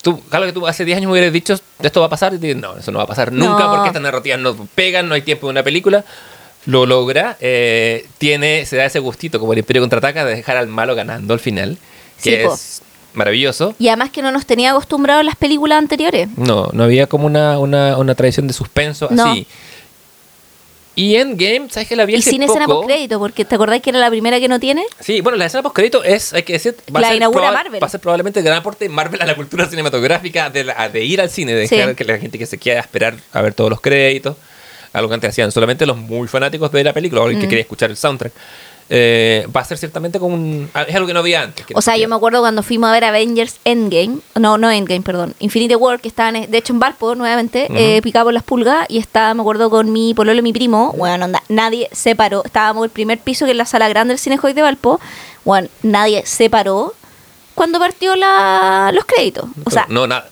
Tú, 0.03 0.21
claro 0.29 0.47
que 0.47 0.53
tú 0.53 0.67
hace 0.67 0.85
10 0.85 0.97
años 0.99 1.07
me 1.07 1.13
hubieras 1.13 1.33
dicho 1.33 1.55
esto 1.81 2.01
va 2.01 2.07
a 2.07 2.11
pasar 2.11 2.35
y 2.35 2.39
te- 2.39 2.55
no, 2.57 2.77
eso 2.77 2.91
no 2.91 2.99
va 2.99 3.05
a 3.05 3.07
pasar 3.07 3.33
nunca 3.33 3.65
No. 3.65 3.71
porque 3.73 3.89
estas 3.89 4.03
narrativas 4.03 4.41
no 4.41 4.55
pegan, 4.75 5.09
no 5.09 5.15
hay 5.15 5.23
tiempo 5.23 5.47
de 5.47 5.53
una 5.53 5.63
película. 5.63 6.05
Lo 6.67 6.87
logra, 6.87 7.37
eh, 7.41 8.07
tiene, 8.19 8.67
se 8.67 8.77
da 8.77 8.85
ese 8.85 8.99
gustito 9.01 9.39
como 9.41 9.53
el 9.53 9.61
Imperio 9.61 9.83
contraataca 9.83 10.25
de 10.25 10.37
dejar 10.37 10.57
al 10.57 10.67
malo 10.69 10.95
ganando 10.95 11.35
al 11.35 11.41
final, 11.41 11.77
que 12.23 12.31
Sí, 12.31 12.35
es 12.53 12.83
maravilloso. 13.15 13.75
Y 13.79 13.89
además 13.89 14.11
que 14.11 14.23
no 14.23 14.31
nos 14.33 14.47
tenía 14.47 14.71
acostumbrados 14.73 15.25
las 15.25 15.37
películas 15.37 15.79
anteriores. 15.79 16.29
No, 16.37 16.69
no 16.73 16.85
había 16.85 17.07
como 17.07 17.27
una, 17.27 17.59
una, 17.59 17.97
una 17.99 18.15
tradición 18.15 18.47
de 18.47 18.55
suspenso 18.55 19.09
No. 19.11 19.31
así. 19.33 19.47
Y 20.95 21.17
Endgame, 21.17 21.69
¿sabes 21.71 21.89
que 21.89 21.97
la 21.97 22.05
vi 22.05 22.17
Y 22.17 22.23
sin 22.23 22.43
escena 22.43 22.67
poco? 22.67 22.81
post 22.83 22.91
crédito, 22.91 23.19
porque 23.19 23.45
¿te 23.47 23.55
acordás 23.55 23.81
que 23.81 23.91
era 23.91 23.99
la 23.99 24.11
primera 24.11 24.39
que 24.41 24.49
no 24.49 24.61
tiene? 24.61 24.85
Sí, 25.01 25.23
bueno, 25.23 25.39
la 25.39 25.47
escena 25.47 25.63
post 25.63 25.75
crédito 25.75 26.05
es, 26.05 26.35
hay 26.35 26.43
que 26.43 26.53
decir, 26.53 26.77
va, 26.95 27.01
La 27.01 27.07
a 27.07 27.11
ser 27.11 27.17
inaugura 27.17 27.51
Marvel. 27.51 27.83
va 27.83 27.87
a 27.87 27.91
ser 27.91 28.01
probablemente 28.01 28.41
el 28.41 28.45
gran 28.45 28.59
aporte 28.59 28.85
de 28.85 28.89
Marvel 28.91 29.23
a 29.23 29.25
la 29.27 29.35
cultura 29.35 29.67
cinematográfica, 29.69 30.51
de, 30.51 30.65
la- 30.65 30.89
de 30.91 31.03
ir 31.05 31.21
al 31.23 31.31
cine, 31.31 31.55
de 31.55 31.67
Sí. 31.67 31.77
dejar 31.77 31.95
que 31.97 32.05
la 32.05 32.19
gente 32.19 32.39
que 32.39 32.45
se 32.47 32.59
quiera 32.59 32.81
esperar 32.81 33.15
a 33.33 33.41
ver 33.41 33.55
todos 33.55 33.71
los 33.71 33.81
créditos, 33.81 34.37
algo 34.93 35.09
que 35.09 35.15
antes 35.15 35.31
hacían 35.31 35.51
solamente 35.51 35.87
los 35.87 35.97
muy 35.97 36.29
fanáticos 36.29 36.71
de 36.71 36.85
la 36.85 36.93
película 36.93 37.23
o 37.23 37.29
el 37.31 37.39
que 37.39 37.47
Mm. 37.47 37.49
quería 37.49 37.63
escuchar 37.63 37.89
el 37.91 37.97
soundtrack. 37.97 38.33
Eh, 38.95 39.47
va 39.57 39.63
a 39.63 39.65
ser 39.65 39.79
ciertamente 39.79 40.19
como 40.19 40.35
un... 40.35 40.69
Es 40.87 40.95
algo 40.95 41.07
que 41.07 41.15
no 41.15 41.21
había 41.21 41.41
antes. 41.41 41.65
O 41.75 41.81
sea, 41.81 41.97
yo 41.97 42.07
me 42.11 42.15
acuerdo 42.15 42.41
cuando 42.41 42.63
fuimos 42.63 42.91
a 42.91 42.93
ver 42.93 43.05
Avengers 43.05 43.57
Endgame, 43.65 44.19
no, 44.39 44.59
no 44.59 44.71
Endgame, 44.71 45.01
perdón, 45.01 45.35
Infinity 45.39 45.75
War, 45.77 45.99
que 45.99 46.09
estaban, 46.09 46.35
de 46.35 46.59
hecho, 46.59 46.75
en 46.75 46.79
Valpo 46.79 47.15
nuevamente, 47.15 47.69
eh, 47.71 48.03
picado 48.03 48.27
por 48.27 48.35
las 48.35 48.43
pulgas, 48.43 48.85
y 48.91 48.99
estaba, 48.99 49.33
me 49.33 49.41
acuerdo, 49.41 49.71
con 49.71 49.91
mi 49.91 50.13
pololo 50.13 50.41
y 50.41 50.43
mi 50.43 50.53
primo, 50.53 50.93
bueno, 50.99 51.25
onda, 51.25 51.43
nadie 51.49 51.89
se 51.93 52.15
paró, 52.15 52.43
estábamos 52.45 52.83
en 52.83 52.85
el 52.85 52.91
primer 52.91 53.19
piso, 53.19 53.47
que 53.47 53.53
es 53.53 53.57
la 53.57 53.65
sala 53.65 53.89
grande 53.89 54.13
del 54.13 54.19
Cinejoy 54.19 54.53
de 54.53 54.61
Valpo, 54.61 55.01
bueno, 55.47 55.69
nadie 55.83 56.27
se 56.27 56.51
paró 56.51 56.93
cuando 57.55 57.79
partió 57.79 58.17
la, 58.17 58.91
los 58.95 59.05
créditos. 59.05 59.45
O 59.65 59.71
sea, 59.71 59.87
no, 59.89 60.07
nada. 60.07 60.29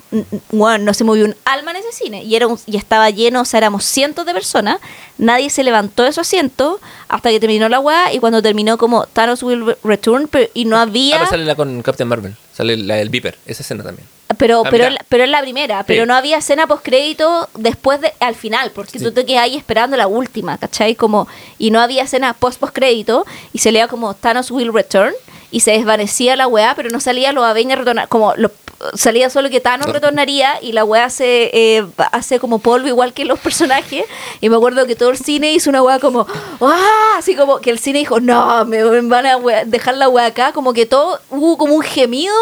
bueno, 0.50 0.84
no 0.84 0.94
se 0.94 1.04
movió 1.04 1.24
un 1.24 1.36
alma 1.44 1.70
en 1.72 1.78
ese 1.78 1.92
cine 1.92 2.22
y 2.24 2.34
era 2.34 2.46
un- 2.46 2.58
y 2.66 2.76
estaba 2.76 3.10
lleno, 3.10 3.42
o 3.42 3.44
sea, 3.44 3.58
éramos 3.58 3.84
cientos 3.84 4.26
de 4.26 4.32
personas, 4.32 4.78
nadie 5.18 5.50
se 5.50 5.62
levantó 5.62 6.02
de 6.02 6.12
su 6.12 6.20
asiento 6.20 6.80
hasta 7.08 7.30
que 7.30 7.38
terminó 7.40 7.68
la 7.68 7.80
weá 7.80 8.12
y 8.12 8.18
cuando 8.18 8.40
terminó 8.42 8.78
como 8.78 9.06
Thanos 9.06 9.42
will 9.42 9.66
re- 9.66 9.76
return 9.84 10.28
pero- 10.28 10.50
y 10.54 10.64
no 10.64 10.76
Ah, 10.78 10.82
había 10.82 11.18
pero 11.18 11.30
sale 11.30 11.44
la 11.44 11.54
con 11.54 11.82
Captain 11.82 12.08
Marvel, 12.08 12.34
sale 12.54 12.76
la 12.76 12.96
del 12.96 13.08
Viper, 13.10 13.38
esa 13.46 13.62
escena 13.62 13.82
también. 13.84 14.06
pero 14.38 14.62
la 14.64 14.70
pero 14.70 14.90
mitad. 14.90 15.04
pero 15.08 15.24
es 15.24 15.30
la 15.30 15.40
primera, 15.42 15.84
pero 15.84 16.04
Sí. 16.04 16.08
no 16.08 16.14
había 16.14 16.38
escena 16.38 16.66
post 16.66 16.82
crédito 16.84 17.48
después 17.56 18.00
de 18.00 18.12
al 18.20 18.34
final, 18.34 18.70
porque 18.74 18.98
Sí. 18.98 19.04
tú 19.04 19.12
te 19.12 19.26
quedas 19.26 19.42
ahí 19.44 19.56
esperando 19.56 19.96
la 19.96 20.06
última, 20.06 20.56
¿cachai? 20.56 20.94
Como 20.94 21.28
y 21.58 21.70
no 21.70 21.80
había 21.80 22.04
escena 22.04 22.32
post 22.32 22.58
post 22.60 22.72
crédito 22.74 23.26
y 23.52 23.58
se 23.58 23.70
leía 23.72 23.88
como 23.88 24.14
Thanos 24.14 24.50
will 24.50 24.72
return 24.72 25.12
y 25.50 25.60
se 25.60 25.72
desvanecía 25.72 26.36
la 26.36 26.46
weá, 26.46 26.74
pero 26.74 26.90
no 26.90 27.00
salía 27.00 27.32
los 27.32 27.44
Avengers 27.44 27.84
como 28.08 28.34
lo- 28.36 28.50
salía 28.94 29.30
solo 29.30 29.50
que 29.50 29.60
Thanos 29.60 29.86
retornaría 29.92 30.58
y 30.62 30.72
la 30.72 30.84
weá 30.84 31.10
se 31.10 31.50
eh, 31.52 31.84
hace 32.12 32.38
como 32.38 32.58
polvo 32.60 32.88
igual 32.88 33.12
que 33.12 33.24
los 33.24 33.38
personajes 33.38 34.04
y 34.40 34.48
me 34.48 34.56
acuerdo 34.56 34.86
que 34.86 34.96
todo 34.96 35.10
el 35.10 35.18
cine 35.18 35.52
hizo 35.52 35.70
una 35.70 35.82
weá 35.82 35.98
como 35.98 36.26
¡ah! 36.60 37.14
así 37.18 37.34
como 37.36 37.60
que 37.60 37.70
el 37.70 37.78
cine 37.78 37.98
dijo 38.00 38.20
no, 38.20 38.64
me 38.64 38.82
van 39.02 39.26
a 39.26 39.36
weá- 39.38 39.64
dejar 39.64 39.96
la 39.96 40.08
weá 40.08 40.26
acá, 40.26 40.52
como 40.52 40.72
que 40.72 40.86
todo 40.86 41.20
hubo 41.30 41.58
como 41.58 41.74
un 41.74 41.82
gemido 41.82 42.34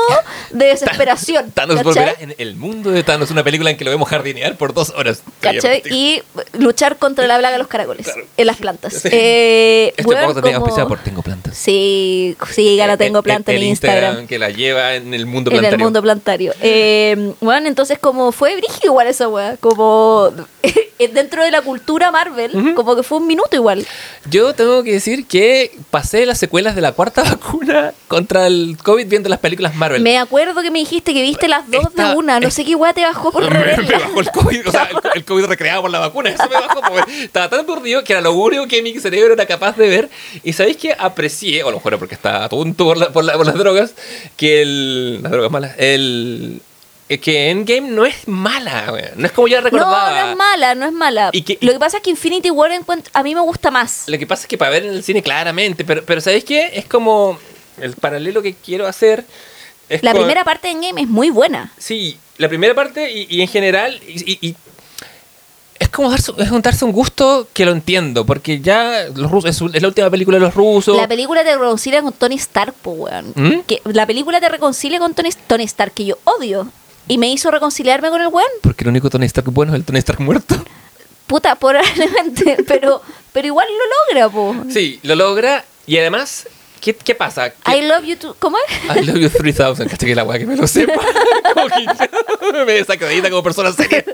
de 0.51 0.67
desesperación. 0.67 1.51
Thanos 1.51 1.77
¿cachai? 1.77 1.85
volverá 1.93 2.15
en 2.21 2.35
el 2.39 2.57
mundo 2.57 2.91
de 2.91 3.03
Thanos, 3.03 3.31
una 3.31 3.43
película 3.43 3.71
en 3.71 3.77
que 3.77 3.85
lo 3.85 3.91
vemos 3.91 4.09
jardinear 4.09 4.57
por 4.57 4.73
dos 4.75 4.91
horas. 4.91 5.23
¿Cachai? 5.41 5.83
Y 5.91 6.23
luchar 6.53 6.97
contra 6.99 7.27
la 7.27 7.37
plaga 7.39 7.53
de 7.53 7.59
los 7.59 7.69
caracoles 7.69 8.07
Claro. 8.07 8.27
en 8.37 8.47
las 8.47 8.57
plantas. 8.57 8.93
Sí. 8.95 9.09
Eh, 9.11 9.95
Este 9.97 10.03
también 10.15 10.35
como- 10.43 10.57
auspiciado 10.57 10.89
por 10.89 10.99
Tengo 11.01 11.23
Plantas. 11.23 11.57
Sí, 11.57 12.37
sí, 12.53 12.77
ya 12.77 12.87
la 12.87 12.97
tengo 12.97 13.23
planta 13.23 13.53
en, 13.53 13.63
Instagram. 13.63 14.27
Que 14.27 14.39
la 14.39 14.51
lleva 14.51 14.95
en 14.95 15.15
el 15.15 15.27
mundo 15.27 15.51
En 15.51 15.59
plantario. 15.59 15.77
el 15.77 15.83
mundo 15.83 16.03
plantario. 16.03 16.28
Eh, 16.61 17.33
bueno, 17.41 17.69
entonces 17.69 17.99
como 17.99 18.33
fue 18.33 18.55
brígido 18.57 18.87
igual 18.93 19.07
esa 19.07 19.29
weá. 19.29 19.57
Como 19.57 20.31
dentro 21.15 21.45
de 21.45 21.51
la 21.51 21.63
cultura 21.63 22.11
Marvel, 22.11 22.55
Ujú. 22.57 22.75
como 22.75 22.97
que 22.97 23.03
fue 23.03 23.19
un 23.19 23.27
minuto 23.27 23.55
igual. 23.57 23.87
Yo 24.29 24.53
tengo 24.55 24.83
que 24.83 24.93
decir 24.93 25.27
que 25.27 25.71
pasé 25.91 26.27
las 26.27 26.39
secuelas 26.39 26.75
de 26.75 26.81
la 26.81 26.93
cuarta 26.93 27.23
vacuna 27.25 27.93
contra 28.09 28.47
el 28.47 28.77
COVID 28.83 29.07
viendo 29.07 29.29
las 29.29 29.39
películas 29.39 29.75
Marvel. 29.77 30.03
Me 30.03 30.19
acuerdo 30.19 30.61
que 30.61 30.71
me 30.71 30.81
dijiste 30.81 31.15
que 31.15 31.23
viste 31.23 31.47
las 31.49 31.71
dos 31.71 31.87
Esta- 31.89 32.11
de 32.11 32.17
una. 32.17 32.41
No 32.41 32.51
sé 32.51 32.65
qué 32.65 32.75
weá 32.75 32.93
te 32.93 33.03
bajó 33.03 33.31
por 33.31 33.43
me, 33.51 33.77
me 33.77 33.93
bajó 33.93 34.21
el 34.21 34.31
COVID, 34.31 34.69
o 34.69 34.71
sea, 34.73 34.85
el, 34.91 34.97
el 35.15 35.25
COVID 35.25 35.45
recreado 35.45 35.83
por 35.83 35.91
la 35.91 36.01
vacuna. 36.01 36.31
Eso 36.31 36.45
me 36.49 36.55
bajó. 36.55 36.81
porque 36.81 37.25
estaba 37.25 37.49
tan 37.49 37.61
aturdido 37.61 38.03
que 38.05 38.13
era 38.13 38.21
lo 38.23 38.33
único 38.33 38.67
que 38.67 38.83
mi 38.83 38.99
cerebro 38.99 39.35
era 39.35 39.47
capaz 39.47 39.77
de 39.77 39.89
ver. 39.89 40.11
Y 40.43 40.53
sabéis 40.53 40.77
que 40.79 40.95
aprecié, 40.99 41.63
o 41.63 41.69
a 41.69 41.71
lo 41.71 41.77
mejor 41.79 41.99
porque 41.99 42.15
estaba 42.17 42.49
tonto 42.49 42.85
por, 42.85 42.97
la- 42.99 43.13
por, 43.13 43.25
la- 43.25 43.35
por 43.35 43.47
las 43.47 43.55
drogas, 43.55 43.95
que 44.37 44.63
el. 44.63 45.23
Las 45.23 45.31
drogas 45.33 45.51
malas. 45.51 45.73
El. 45.79 46.18
Eh, 47.09 47.19
Que 47.19 47.51
Endgame 47.51 47.89
no 47.89 48.05
es 48.05 48.29
mala. 48.29 48.93
No 49.17 49.27
es 49.27 49.33
como 49.33 49.49
yo 49.49 49.59
No, 49.59 49.65
recordaba. 49.65 50.11
no 50.25 50.31
es 50.31 50.37
mala, 50.37 50.75
no 50.75 50.87
es 50.87 50.93
mala. 50.93 51.31
Y 51.33 51.43
que- 51.43 51.59
Lo 51.61 51.73
que 51.73 51.79
pasa 51.79 51.97
es 51.99 52.03
que 52.03 52.11
Infinity 52.11 52.51
War 52.51 52.71
a 53.13 53.23
mí 53.23 53.35
me 53.35 53.41
gusta 53.41 53.71
más. 53.71 54.05
Lo 54.09 54.19
que 54.19 54.27
pasa 54.27 54.43
es 54.43 54.49
que 54.49 54.59
para 54.59 54.71
ver 54.71 54.85
en 54.85 54.93
el 54.93 55.03
cine, 55.03 55.23
claramente. 55.23 55.85
Pero, 55.85 56.05
pero 56.05 56.21
¿sabéis 56.21 56.45
qué? 56.45 56.71
Es 56.75 56.85
como. 56.87 57.39
El 57.81 57.95
paralelo 57.95 58.43
que 58.43 58.55
quiero 58.55 58.87
hacer. 58.89 59.25
Es 59.89 60.03
La 60.03 60.11
con- 60.13 60.21
primera 60.23 60.45
parte 60.45 60.69
de 60.69 60.75
Endgame 60.75 61.03
es 61.03 61.09
muy 61.09 61.31
buena. 61.31 61.73
Sí, 61.79 62.19
la 62.37 62.49
primera 62.49 62.75
parte 62.75 63.11
y, 63.11 63.27
y 63.31 63.41
en 63.41 63.49
general. 63.49 64.01
Y 64.07 64.55
es 65.79 65.89
como 65.89 66.11
darse, 66.11 66.33
es 66.39 66.51
un 66.51 66.63
darse 66.63 66.85
un 66.85 66.93
gusto 66.93 67.49
que 67.53 67.65
lo 67.65 67.73
entiendo. 67.73 68.25
Porque 68.27 68.61
ya 68.61 69.07
los 69.15 69.31
rusos. 69.31 69.71
Es 69.73 69.83
la 69.83 69.89
última 69.89 70.11
película 70.11 70.39
de 70.39 70.45
los 70.45 70.55
rusos. 70.55 70.97
La 70.97 71.09
película 71.09 71.45
te 71.45 71.57
reconcilia 71.57 72.03
con 72.03 72.13
Tony 72.13 72.37
Stark, 72.37 72.75
po, 72.75 72.91
weón. 72.93 73.33
¿Mm? 73.35 73.61
Que 73.67 73.81
la 73.85 74.07
película 74.07 74.41
te 74.41 74.49
reconcilia 74.49 74.99
con 74.99 75.15
Tony, 75.15 75.31
Tony 75.47 75.65
Stark, 75.65 75.93
que 75.93 76.07
yo 76.07 76.19
odio. 76.25 76.69
Y 77.07 77.19
me 77.19 77.31
hizo 77.31 77.51
reconciliarme 77.51 78.11
con 78.11 78.21
el 78.21 78.29
weón. 78.29 78.49
Porque 78.63 78.85
el 78.85 78.89
único 78.89 79.09
Tony 79.09 79.27
Stark 79.27 79.51
bueno 79.51 79.73
es 79.73 79.79
el 79.79 79.85
Tony 79.85 79.99
Stark 79.99 80.21
muerto. 80.21 80.57
Puta, 81.27 81.55
probablemente. 81.61 82.65
pero, 82.67 83.01
pero 83.33 83.47
igual 83.47 83.67
lo 83.69 84.21
logra, 84.25 84.29
po. 84.31 84.71
Sí, 84.71 85.01
lo 85.03 85.15
logra. 85.15 85.65
Y 85.87 85.97
además, 85.99 86.47
¿qué, 86.81 86.95
qué 86.95 87.15
pasa? 87.15 87.51
Que- 87.51 87.77
I 87.77 87.83
love 87.89 88.05
you 88.05 88.17
too. 88.17 88.35
¿Cómo 88.39 88.57
es? 88.69 88.97
I 88.97 89.05
love 89.07 89.19
you 89.19 89.29
3000, 89.31 89.87
caché 89.89 90.07
que 90.07 90.15
la 90.15 90.25
weá 90.25 90.39
que 90.39 90.47
me 90.47 90.57
lo 90.57 90.67
sepa. 90.67 90.93
Como 91.55 91.67
que 91.69 92.65
me 92.67 92.73
desacredita 92.73 93.31
como 93.31 93.43
persona 93.43 93.73
seria. 93.73 94.05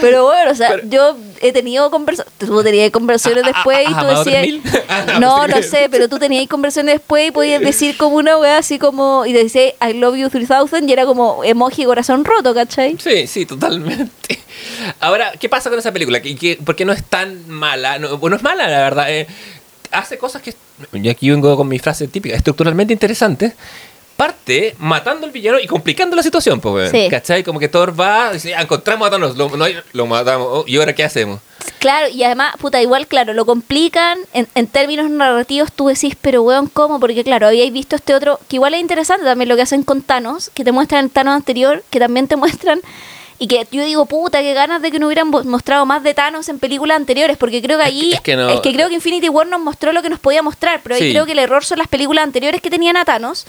Pero 0.00 0.24
bueno, 0.24 0.50
o 0.52 0.54
sea, 0.54 0.70
Pero- 0.70 0.82
yo 0.88 1.16
he 1.40 1.52
tenido 1.52 1.90
conversaciones. 1.90 2.38
Tú 2.38 2.62
tenías 2.62 2.90
conversaciones 2.90 3.44
Ah, 3.44 3.48
ah, 3.48 3.52
después 3.54 3.78
y 3.80 3.84
ah, 3.86 3.88
tú 4.00 4.06
¿Amado 4.06 4.24
decías. 4.24 4.42
3000? 4.42 4.82
Ah, 4.88 5.18
No, 5.20 5.46
no 5.48 5.62
sé, 5.62 5.88
pero 5.90 6.08
tú 6.08 6.18
tenías 6.18 6.46
conversaciones 6.48 6.96
después 6.96 7.28
y 7.28 7.30
podías 7.30 7.60
decir 7.60 7.96
como 7.96 8.16
una 8.16 8.36
wea 8.38 8.58
así 8.58 8.78
como. 8.78 9.26
Y 9.26 9.32
decías 9.32 9.74
I 9.86 9.94
love 9.94 10.16
you 10.16 10.28
3000 10.30 10.88
y 10.88 10.92
era 10.92 11.04
como 11.06 11.42
emoji 11.44 11.84
corazón 11.84 12.24
roto, 12.24 12.54
¿cachai? 12.54 12.96
Sí, 13.02 13.26
sí, 13.26 13.46
totalmente. 13.46 14.40
Ahora, 15.00 15.32
¿qué 15.38 15.48
pasa 15.48 15.68
con 15.70 15.78
esa 15.78 15.92
película? 15.92 16.20
¿Qué, 16.22 16.36
qué- 16.36 16.58
por 16.64 16.76
qué 16.76 16.84
no 16.84 16.92
es 16.92 17.02
tan 17.04 17.48
mala? 17.48 17.98
No, 17.98 18.16
bueno, 18.18 18.36
es 18.36 18.42
mala, 18.42 18.68
la 18.68 18.78
verdad. 18.78 19.10
eh, 19.10 19.26
hace 19.94 20.18
cosas 20.18 20.42
que... 20.42 20.54
Yo 20.92 21.10
aquí 21.10 21.30
vengo 21.30 21.56
con 21.56 21.68
mi 21.68 21.78
frase 21.78 22.08
típica, 22.08 22.36
estructuralmente 22.36 22.92
interesantes. 22.92 23.52
Parte 24.16 24.76
matando 24.78 25.26
al 25.26 25.32
villano 25.32 25.58
y 25.58 25.66
complicando 25.66 26.14
la 26.14 26.22
situación, 26.22 26.60
pues. 26.60 26.92
Sí. 26.92 27.08
¿Cachai? 27.10 27.42
Como 27.42 27.58
que 27.58 27.68
Thor 27.68 27.98
va, 27.98 28.32
dice, 28.32 28.54
"Ah, 28.54 28.62
encontramos 28.62 29.08
a 29.08 29.10
Thanos, 29.10 29.36
lo, 29.36 29.48
no 29.56 29.64
hay- 29.64 29.76
lo 29.92 30.06
matamos. 30.06 30.46
oh, 30.50 30.64
¿Y 30.68 30.76
ahora 30.76 30.92
qué 30.94 31.02
hacemos? 31.02 31.40
Claro, 31.80 32.08
y 32.08 32.22
además, 32.22 32.54
puta, 32.60 32.80
igual, 32.80 33.08
claro, 33.08 33.32
lo 33.32 33.44
complican 33.44 34.18
en, 34.32 34.46
en 34.54 34.68
términos 34.68 35.10
narrativos. 35.10 35.72
Tú 35.72 35.88
decís, 35.88 36.14
pero 36.20 36.42
weón, 36.42 36.68
¿cómo? 36.68 37.00
Porque, 37.00 37.24
claro, 37.24 37.48
habíais 37.48 37.72
visto 37.72 37.96
este 37.96 38.14
otro, 38.14 38.38
que 38.48 38.56
igual 38.56 38.74
es 38.74 38.80
interesante 38.80 39.24
también 39.24 39.48
lo 39.48 39.56
que 39.56 39.62
hacen 39.62 39.82
con 39.82 40.00
Thanos, 40.00 40.48
que 40.54 40.62
te 40.62 40.70
muestran 40.70 41.04
el 41.06 41.10
Thanos 41.10 41.34
anterior, 41.34 41.82
que 41.90 41.98
también 41.98 42.28
te 42.28 42.36
muestran. 42.36 42.80
Y 43.38 43.48
que 43.48 43.66
yo 43.72 43.84
digo, 43.84 44.06
puta, 44.06 44.40
qué 44.42 44.54
ganas 44.54 44.80
de 44.80 44.90
que 44.92 44.98
no 44.98 45.06
hubieran 45.06 45.28
mo- 45.28 45.42
mostrado 45.44 45.84
más 45.86 46.02
de 46.02 46.14
Thanos 46.14 46.48
en 46.48 46.58
películas 46.60 46.96
anteriores, 46.96 47.36
porque 47.36 47.60
creo 47.60 47.78
que 47.78 47.84
Es 47.84 47.90
que- 47.90 47.96
ahí. 47.96 48.12
es 48.12 48.20
que 48.20 48.36
no- 48.36 48.62
creo 48.62 48.88
que 48.88 48.94
Infinity 48.94 49.28
War 49.28 49.46
nos 49.46 49.60
mostró 49.60 49.92
lo 49.92 50.02
que 50.02 50.08
nos 50.08 50.20
podía 50.20 50.42
mostrar, 50.42 50.80
pero 50.82 50.94
ahí 50.94 51.10
creo 51.10 51.26
que 51.26 51.32
el 51.32 51.40
error 51.40 51.64
son 51.64 51.78
las 51.78 51.88
películas 51.88 52.22
anteriores 52.24 52.62
que 52.62 52.70
tenían 52.70 52.96
a 52.96 53.04
Thanos. 53.04 53.46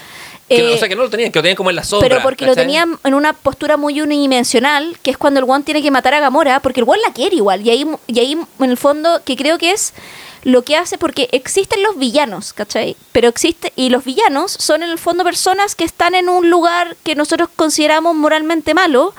Que 0.49 0.59
no- 0.61 0.69
Eh, 0.69 0.73
o 0.73 0.77
sea, 0.77 0.87
que 0.89 0.95
no 0.95 1.03
lo 1.03 1.09
tenían, 1.09 1.31
que 1.31 1.39
lo 1.39 1.43
tenían 1.43 1.55
como 1.55 1.69
en 1.69 1.75
la 1.75 1.83
sombra. 1.83 2.07
pero 2.09 2.21
porque 2.21 2.45
lo 2.45 2.55
tenían 2.55 2.99
en 3.03 3.13
una 3.13 3.33
postura 3.33 3.77
muy 3.77 4.01
unidimensional, 4.01 4.97
que 5.01 5.11
es 5.11 5.17
cuando 5.17 5.39
el 5.39 5.49
One 5.49 5.63
tiene 5.63 5.81
que 5.81 5.91
matar 5.91 6.13
a 6.13 6.19
Gamora, 6.19 6.59
porque 6.59 6.81
el 6.81 6.89
One 6.89 6.99
la 7.05 7.13
quiere 7.13 7.35
igual. 7.35 7.61
Y 7.65 7.69
ahí, 7.69 7.85
y 8.07 8.19
ahí 8.19 8.31
en 8.59 8.69
el 8.69 8.77
fondo, 8.77 9.21
que 9.23 9.35
creo 9.35 9.57
que 9.57 9.71
es 9.71 9.93
lo 10.43 10.61
que 10.63 10.77
hace, 10.77 10.97
porque 10.99 11.29
existen 11.31 11.81
los 11.81 11.97
villanos, 11.97 12.53
¿cachai? 12.53 12.95
Pero 13.11 13.27
existe, 13.29 13.73
y 13.75 13.89
los 13.89 14.03
villanos 14.03 14.51
son 14.51 14.83
en 14.83 14.89
el 14.91 14.99
fondo 14.99 15.23
personas 15.23 15.73
que 15.73 15.83
están 15.83 16.13
en 16.13 16.29
un 16.29 16.49
lugar 16.51 16.95
que 17.03 17.15
nosotros 17.15 17.49
consideramos 17.55 18.15
moralmente 18.15 18.75
malo, 18.75 19.15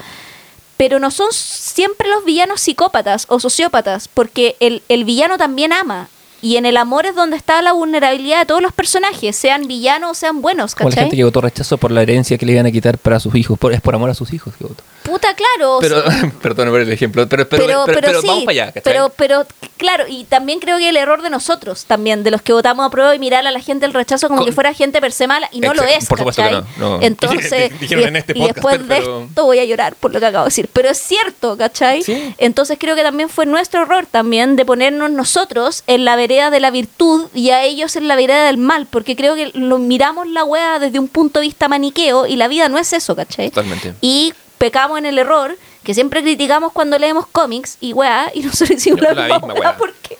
pero 0.77 0.99
no 0.99 1.11
son 1.11 1.33
siempre 1.33 2.09
los 2.09 2.25
villanos 2.25 2.61
psicópatas 2.61 3.27
o 3.29 3.41
sociópatas, 3.41 4.09
porque 4.09 4.57
el, 4.61 4.83
el 4.89 5.05
villano 5.05 5.39
también 5.39 5.73
ama. 5.73 6.09
Y 6.47 6.57
en 6.59 6.65
el 6.65 6.77
amor 6.77 7.07
es 7.07 7.15
donde 7.17 7.37
está 7.37 7.61
la 7.61 7.73
vulnerabilidad 7.73 8.39
de 8.39 8.47
todos 8.47 8.63
los 8.63 8.73
personajes, 8.73 9.35
sean 9.35 9.67
villanos 9.67 10.13
o 10.13 10.15
sean 10.15 10.43
buenos, 10.43 10.77
Como 10.77 10.91
la 10.91 10.95
¿cachai? 10.95 11.05
gente 11.07 11.17
que 11.17 11.25
votó 11.25 11.41
rechazo 11.41 11.77
por 11.77 11.91
la 11.91 12.03
herencia 12.03 12.39
que 12.39 12.47
le 12.47 12.53
iban 12.53 12.67
a 12.67 12.71
quitar 12.71 12.99
para 12.99 13.19
sus 13.19 13.35
hijos. 13.35 13.59
por- 13.59 13.73
es 13.73 13.81
por 13.81 13.97
amor 13.97 14.11
a 14.11 14.15
sus 14.15 14.33
hijos 14.33 14.55
que 14.57 14.63
votó. 14.63 14.85
Puta, 15.03 15.35
claro. 15.35 15.79
Pero, 15.81 16.03
perdón 16.43 16.69
por 16.71 16.81
el 16.81 16.93
ejemplo, 16.93 17.29
pero, 17.29 17.49
pero, 17.49 17.65
pero, 17.67 17.85
pero 18.01 18.21
sí, 18.21 18.27
vamos 18.29 18.45
para 18.45 18.53
allá, 18.53 18.67
¿cachai? 18.73 18.83
pero, 18.93 19.09
pero 19.17 19.47
claro, 19.77 20.05
y 20.09 20.25
también 20.25 20.61
creo 20.61 20.79
que 20.79 20.89
el 20.89 20.97
error 20.97 21.23
de 21.23 21.31
nosotros 21.31 21.85
también, 21.85 22.23
de 22.23 22.31
los 22.31 22.43
que 22.43 22.53
votamos 22.53 22.87
a 22.87 22.91
prueba 22.91 23.13
y 23.15 23.19
mirar 23.19 23.45
a 23.47 23.51
la 23.51 23.61
gente 23.61 23.87
el 23.87 23.93
rechazo 23.93 24.29
como 24.29 24.41
Con- 24.41 24.47
que 24.47 24.53
fuera 24.53 24.73
gente 24.75 25.01
per 25.01 25.11
se 25.13 25.27
mala, 25.27 25.49
y 25.53 25.61
no 25.61 25.75
lo 25.75 25.83
es, 25.83 26.07
por 26.07 26.19
supuesto 26.19 26.43
que 26.43 26.49
¿cachai? 26.51 26.65
no, 26.79 26.99
no. 26.99 27.03
Entonces, 27.03 27.79
Dijeron 27.81 28.05
y, 28.05 28.07
en 28.09 28.17
este 28.17 28.39
y 28.39 28.43
después 28.43 28.79
podcast, 28.79 28.89
de 29.07 29.23
esto 29.25 29.45
voy 29.45 29.59
a 29.59 29.65
llorar 29.65 29.95
por 29.97 30.13
lo 30.13 30.21
que 30.21 30.27
acabo 30.27 30.45
de 30.45 30.49
decir, 30.51 30.69
pero 30.73 30.89
es 30.91 30.99
cierto, 30.99 31.57
¿cachai? 31.57 32.03
Sí. 32.03 32.35
Entonces 32.39 32.77
creo 32.79 32.95
que 32.95 33.03
también 33.03 33.29
fue 33.29 33.47
nuestro 33.47 33.83
error 33.83 34.07
también 34.11 34.55
de 34.57 34.65
ponernos 34.65 35.11
nosotros 35.11 35.83
en 35.87 36.05
la 36.05 36.15
vereda 36.17 36.36
de 36.37 36.61
la 36.61 36.71
virtud 36.71 37.29
y 37.35 37.51
a 37.51 37.63
ellos 37.63 37.97
en 37.97 38.09
la 38.09 38.17
vereda 38.17 38.47
del 38.47 38.59
mal, 38.59 38.87
porque 38.91 39.17
creo 39.17 39.35
que 39.35 39.51
lo 39.55 39.79
miramos 39.79 40.29
la 40.29 40.45
wea 40.45 40.79
desde 40.79 40.99
un 40.99 41.09
punto 41.09 41.41
de 41.41 41.47
vista 41.47 41.69
maniqueo 41.69 42.27
y 42.27 42.37
la 42.37 42.49
vida 42.49 42.69
no 42.69 42.79
es 42.79 42.93
eso, 42.93 43.17
¿cachai? 43.17 43.51
Totalmente. 43.51 43.95
y 44.01 44.33
pecamos 44.59 44.99
en 44.99 45.07
el 45.07 45.19
error 45.19 45.57
que 45.83 45.95
siempre 45.95 46.23
criticamos 46.23 46.73
cuando 46.73 46.99
leemos 46.99 47.27
cómics 47.27 47.79
y 47.81 47.93
weá, 47.93 48.31
y 48.35 48.41
nosotros 48.43 48.71
hicimos 48.71 49.01
la, 49.01 49.15
la 49.15 49.39
misma 49.39 49.55
weá. 49.55 49.77
porque 49.77 50.19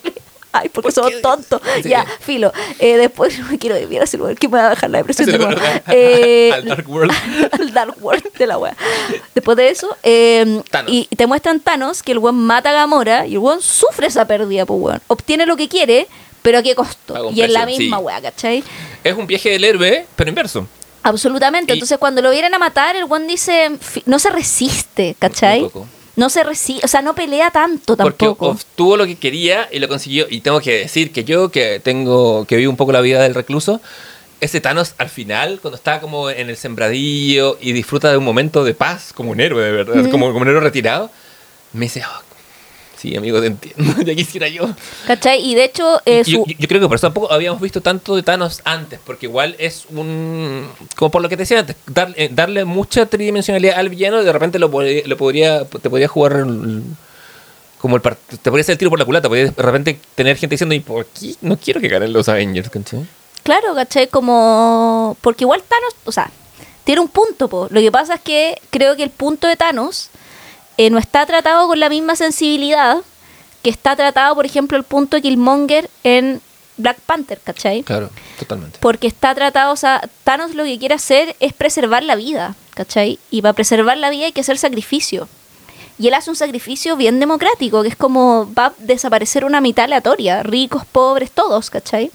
ay, 0.61 0.69
porque 0.69 0.87
¿Por 0.87 0.93
somos 0.93 1.11
qué? 1.13 1.21
tontos. 1.21 1.61
Sí. 1.83 1.89
Ya, 1.89 2.05
filo. 2.21 2.53
Eh, 2.79 2.97
después 2.97 3.39
no 3.39 3.49
me 3.49 3.59
quiero 3.59 3.77
desviar 3.77 4.03
a 4.03 4.05
ese 4.05 4.17
lugar 4.19 4.37
que 4.37 4.49
me 4.49 4.59
va 4.59 4.67
a 4.67 4.71
dejar 4.71 4.91
la 4.91 4.99
depresión. 4.99 5.31
De. 5.31 5.83
Eh, 5.91 6.53
Al 6.55 6.65
Dark 6.65 6.89
World. 6.89 7.13
al 7.53 7.73
Dark 7.73 7.95
World 8.01 8.33
de 8.39 8.47
la 8.47 8.59
wea. 8.59 8.77
Después 9.35 9.57
de 9.57 9.69
eso, 9.71 9.97
eh, 10.03 10.63
y 10.87 11.07
te 11.17 11.27
muestran 11.27 11.61
Thanos 11.61 12.03
que 12.03 12.13
el 12.13 12.19
weón 12.19 12.37
mata 12.37 12.71
a 12.71 12.73
Gamora 12.73 13.27
y 13.27 13.33
el 13.35 13.39
weón 13.39 13.61
sufre 13.63 14.07
esa 14.09 14.27
pérdida, 14.27 14.67
pues 14.67 14.81
weón. 14.81 15.01
Obtiene 15.07 15.47
lo 15.47 15.57
que 15.57 15.69
quiere, 15.69 16.07
pero 16.43 16.59
a 16.59 16.63
qué 16.63 16.75
costo. 16.75 17.31
Y 17.33 17.41
es 17.43 17.51
la 17.51 17.67
misma 17.67 17.99
sí. 17.99 18.03
wea, 18.05 18.21
¿cachai? 18.21 18.63
Es 19.05 19.15
un 19.15 19.27
viaje 19.27 19.51
del 19.51 19.65
héroe, 19.65 20.07
pero 20.17 20.29
inverso. 20.29 20.67
Absolutamente. 21.03 21.73
Y- 21.73 21.77
Entonces, 21.77 21.99
cuando 21.99 22.21
lo 22.23 22.31
vienen 22.31 22.53
a 22.55 22.59
matar, 22.59 22.97
el 22.97 23.05
one 23.09 23.27
dice, 23.27 23.71
no 24.07 24.19
se 24.19 24.31
resiste, 24.31 25.15
¿cachai? 25.19 25.63
Un 25.63 25.71
poco. 25.71 25.87
No 26.17 26.31
se 26.31 26.43
resiste, 26.45 26.85
o 26.85 26.89
sea, 26.89 27.03
no 27.03 27.15
pelea 27.15 27.51
tanto 27.51 27.97
Porque 27.97 28.25
tampoco. 28.27 28.49
obtuvo 28.49 28.97
lo 28.97 29.05
que 29.07 29.17
quería 29.17 29.69
y 29.71 29.79
lo 29.79 29.89
consiguió. 29.89 30.27
Y 30.31 30.41
tengo 30.41 30.61
que 30.61 30.79
decir 30.79 31.13
que 31.13 31.25
yo, 31.25 31.51
que 31.51 31.79
tengo 31.81 32.47
que 32.47 32.57
vivo 32.57 32.71
un 32.71 32.77
poco 32.77 32.93
la 32.93 33.03
vida 33.03 33.23
del 33.23 33.35
recluso, 33.35 33.81
ese 34.41 34.61
Thanos 34.61 34.95
al 34.99 35.09
final, 35.11 35.61
cuando 35.61 35.77
está 35.77 36.01
como 36.01 36.31
en 36.31 36.49
el 36.51 36.57
sembradillo 36.57 37.59
y 37.61 37.73
disfruta 37.73 38.11
de 38.11 38.17
un 38.17 38.25
momento 38.25 38.65
de 38.65 38.75
paz, 38.75 39.13
como 39.15 39.31
un 39.31 39.41
héroe 39.41 39.63
de 39.63 39.73
verdad, 39.73 40.11
como 40.11 40.27
un 40.29 40.49
héroe 40.49 40.61
retirado, 40.61 41.11
me 41.73 41.87
dice, 41.87 42.03
"Oh, 42.07 42.23
sí, 42.97 43.17
amigo, 43.17 43.41
te 43.41 43.47
entiendo, 43.49 44.03
ya 44.05 44.15
quisiera 44.15 44.49
yo. 44.49 44.69
¿Cachai? 45.07 45.41
Y 45.45 45.55
de 45.55 45.65
hecho, 45.65 46.01
eh, 46.05 46.23
yo, 46.27 46.45
creo 46.45 46.81
que 46.81 46.87
por 46.89 46.97
eso 46.97 47.07
tampoco 47.07 47.33
habíamos 47.33 47.61
visto 47.61 47.81
tanto 47.81 48.17
de 48.17 48.23
Thanos 48.23 48.61
antes, 48.65 48.99
porque 49.05 49.27
igual 49.27 49.57
es 49.59 49.87
un. 49.91 50.69
Como 50.97 51.11
por 51.11 51.23
lo 51.23 51.29
que 51.29 51.37
te 51.37 51.43
decía 51.43 51.61
antes, 51.61 51.77
dar- 51.87 52.15
eh, 52.17 52.29
darle 52.33 52.65
mucha 52.65 53.07
tridimensionalidad 53.07 53.79
al 53.79 53.89
villano, 53.89 54.23
de 54.23 54.33
repente 54.33 54.59
lo, 54.59 54.69
lo 54.69 55.17
podría, 55.17 55.65
te 55.65 55.91
podría 55.91 56.09
jugar 56.09 56.33
el- 56.33 56.83
como 57.79 57.97
el 57.97 58.03
te 58.03 58.51
podría 58.51 58.63
hacer 58.63 58.73
el 58.73 58.79
tiro 58.79 58.91
por 58.91 58.99
la 58.99 59.05
culata, 59.05 59.29
podría 59.29 59.47
de 59.47 59.63
repente 59.63 60.01
tener 60.15 60.37
gente 60.37 60.55
diciendo, 60.55 60.75
¿y 60.75 60.81
por 60.81 61.07
qué 61.07 61.35
no 61.43 61.57
quiero 61.57 61.81
que 61.81 61.89
ganen 61.89 62.13
los 62.13 62.29
Avengers? 62.29 62.71
¿cachai? 62.71 63.07
claro, 63.43 63.75
¿cachai? 63.77 64.09
Como... 64.09 65.17
Porque 65.21 65.45
igual 65.45 65.63
Thanos, 65.63 65.95
o 66.05 66.11
sea, 66.11 66.31
tiene 66.83 67.01
un 67.01 67.09
punto, 67.09 67.47
po. 67.49 67.69
Lo 67.71 67.81
que 67.81 67.93
pasa 67.93 68.15
es 68.15 68.21
que 68.23 68.61
creo 68.71 68.97
que 68.97 69.05
el 69.05 69.11
punto 69.11 69.47
de 69.47 69.55
Thanos 69.57 70.09
eh, 70.77 70.91
no 70.91 70.99
está 70.99 71.27
tratado 71.27 71.67
con 71.67 71.81
la 71.81 71.89
misma 71.89 72.17
sensibilidad 72.17 72.99
que 73.63 73.71
está 73.71 73.97
tratado, 73.97 74.35
por 74.35 74.47
ejemplo, 74.47 74.77
el 74.79 74.85
punto 74.85 75.17
de 75.17 75.23
Killmonger 75.23 75.91
en 76.05 76.41
Black 76.77 76.99
Panther, 77.01 77.41
¿cachai? 77.43 77.83
Claro, 77.83 78.11
totalmente. 78.39 78.79
Porque 78.81 79.07
está 79.07 79.35
tratado, 79.35 79.73
o 79.73 79.77
sea, 79.77 80.03
Thanos 80.25 80.55
lo 80.55 80.65
que 80.65 80.79
quiere 80.79 80.95
hacer 80.95 81.35
es 81.41 81.53
preservar 81.53 82.03
la 82.03 82.17
vida, 82.17 82.55
¿cachai? 82.75 83.19
Y 83.31 83.43
para 83.43 83.55
preservar 83.55 83.97
la 83.97 84.11
vida 84.11 84.27
hay 84.27 84.33
que 84.33 84.43
hacer 84.43 84.59
sacrificio. 84.59 85.29
Y 85.99 86.09
él 86.09 86.15
hace 86.15 86.29
un 86.29 86.37
sacrificio 86.37 86.97
bien 86.97 87.19
democrático, 87.21 87.83
que 87.83 87.89
es 87.89 87.97
como 87.97 88.53
va 88.57 88.67
a 88.67 88.73
desaparecer 88.79 89.45
una 89.45 89.63
mitad 89.63 89.87
aleatoria, 89.87 90.43
ricos, 90.43 90.85
pobres, 90.85 91.31
todos, 91.31 91.71
¿cachai? 91.71 92.11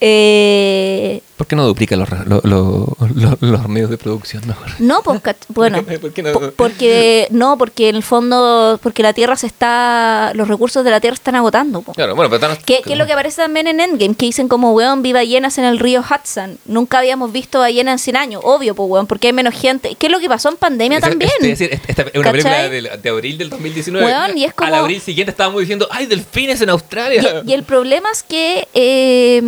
Eh, 0.00 1.22
¿Por 1.36 1.46
qué 1.48 1.56
no 1.56 1.66
duplica 1.66 1.96
los, 1.96 2.08
ra- 2.08 2.24
lo- 2.26 2.40
lo- 2.44 2.96
lo- 3.14 3.38
los 3.40 3.68
medios 3.68 3.90
de 3.90 3.98
producción 3.98 4.46
mejor? 4.46 4.68
no, 4.78 5.02
pues, 5.02 5.20
cach- 5.22 5.36
bueno, 5.48 5.82
¿Por 6.00 6.12
qué 6.12 6.22
no? 6.22 6.32
po- 6.32 6.50
porque 6.56 7.26
no, 7.30 7.58
porque 7.58 7.88
en 7.88 7.96
el 7.96 8.02
fondo, 8.04 8.78
porque 8.82 9.02
la 9.02 9.12
Tierra 9.12 9.36
se 9.36 9.46
está, 9.48 10.32
los 10.34 10.46
recursos 10.46 10.84
de 10.84 10.90
la 10.92 11.00
Tierra 11.00 11.14
están 11.14 11.34
agotando, 11.34 11.82
po. 11.82 11.92
Claro, 11.92 12.14
bueno, 12.14 12.30
pero. 12.30 12.56
¿Qué, 12.64 12.82
qué 12.84 12.92
es 12.92 12.98
lo 12.98 13.06
que 13.06 13.12
aparece 13.14 13.42
también 13.42 13.66
en 13.66 13.80
Endgame? 13.80 14.14
Que 14.14 14.26
dicen 14.26 14.46
como, 14.46 14.72
weón, 14.74 15.02
vi 15.02 15.12
ballenas 15.12 15.58
en 15.58 15.64
el 15.64 15.78
río 15.80 16.02
Hudson. 16.02 16.58
Nunca 16.66 16.98
habíamos 17.00 17.32
visto 17.32 17.58
ballenas 17.58 17.94
en 17.94 17.98
100 17.98 18.16
años. 18.16 18.40
Obvio, 18.44 18.74
pues, 18.76 18.88
weón, 18.88 19.06
porque 19.08 19.26
hay 19.26 19.32
menos 19.32 19.54
gente. 19.54 19.96
¿Qué 19.98 20.06
es 20.06 20.12
lo 20.12 20.20
que 20.20 20.28
pasó 20.28 20.50
en 20.50 20.56
pandemia 20.56 20.98
Es- 20.98 21.04
también? 21.04 21.30
Es, 21.40 21.58
decir, 21.58 21.80
esta 21.88 22.02
es 22.02 22.14
una 22.14 22.30
¿Cachai? 22.30 22.32
película 22.32 22.68
de, 22.92 22.98
de 23.02 23.08
abril 23.10 23.38
del 23.38 23.50
2019. 23.50 24.06
Weón, 24.06 24.38
y 24.38 24.44
es 24.44 24.54
como- 24.54 24.68
Al 24.68 24.74
abril 24.74 25.00
siguiente 25.00 25.32
estábamos 25.32 25.60
diciendo, 25.62 25.88
¡ay, 25.90 26.06
delfines 26.06 26.60
en 26.60 26.70
Australia! 26.70 27.42
Y, 27.44 27.50
y 27.50 27.54
el 27.54 27.64
problema 27.64 28.08
es 28.12 28.22
que, 28.22 28.68
eh, 28.74 29.42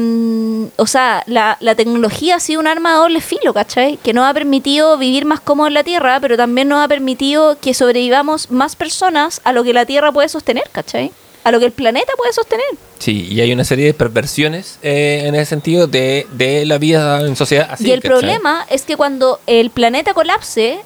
o 0.76 0.86
sea, 0.86 1.22
la, 1.26 1.56
la 1.60 1.75
tecnología 1.76 2.36
ha 2.36 2.40
sido 2.40 2.60
un 2.60 2.66
arma 2.66 2.92
de 2.92 2.96
doble 2.96 3.20
filo, 3.20 3.54
¿cachai? 3.54 3.98
Que 3.98 4.12
nos 4.12 4.24
ha 4.24 4.34
permitido 4.34 4.98
vivir 4.98 5.24
más 5.24 5.40
cómodo 5.40 5.68
en 5.68 5.74
la 5.74 5.84
Tierra, 5.84 6.18
pero 6.20 6.36
también 6.36 6.68
nos 6.68 6.84
ha 6.84 6.88
permitido 6.88 7.58
que 7.60 7.74
sobrevivamos 7.74 8.50
más 8.50 8.74
personas 8.76 9.40
a 9.44 9.52
lo 9.52 9.62
que 9.62 9.72
la 9.72 9.86
Tierra 9.86 10.12
puede 10.12 10.28
sostener, 10.28 10.68
¿cachai? 10.72 11.12
A 11.46 11.52
lo 11.52 11.60
que 11.60 11.66
el 11.66 11.72
planeta 11.72 12.12
puede 12.16 12.32
sostener. 12.32 12.66
Sí, 12.98 13.28
y 13.30 13.40
hay 13.40 13.52
una 13.52 13.62
serie 13.62 13.84
de 13.86 13.94
perversiones 13.94 14.78
eh, 14.82 15.22
en 15.26 15.34
ese 15.34 15.44
sentido 15.50 15.86
de, 15.86 16.26
de 16.32 16.64
la 16.66 16.78
vida 16.78 17.20
en 17.20 17.36
sociedad 17.36 17.68
así. 17.70 17.86
y 17.86 17.92
el 17.92 18.00
¿cachai? 18.00 18.18
problema 18.18 18.66
es 18.70 18.82
que 18.82 18.96
cuando 18.96 19.38
el 19.46 19.70
planeta 19.70 20.12
colapse, 20.14 20.80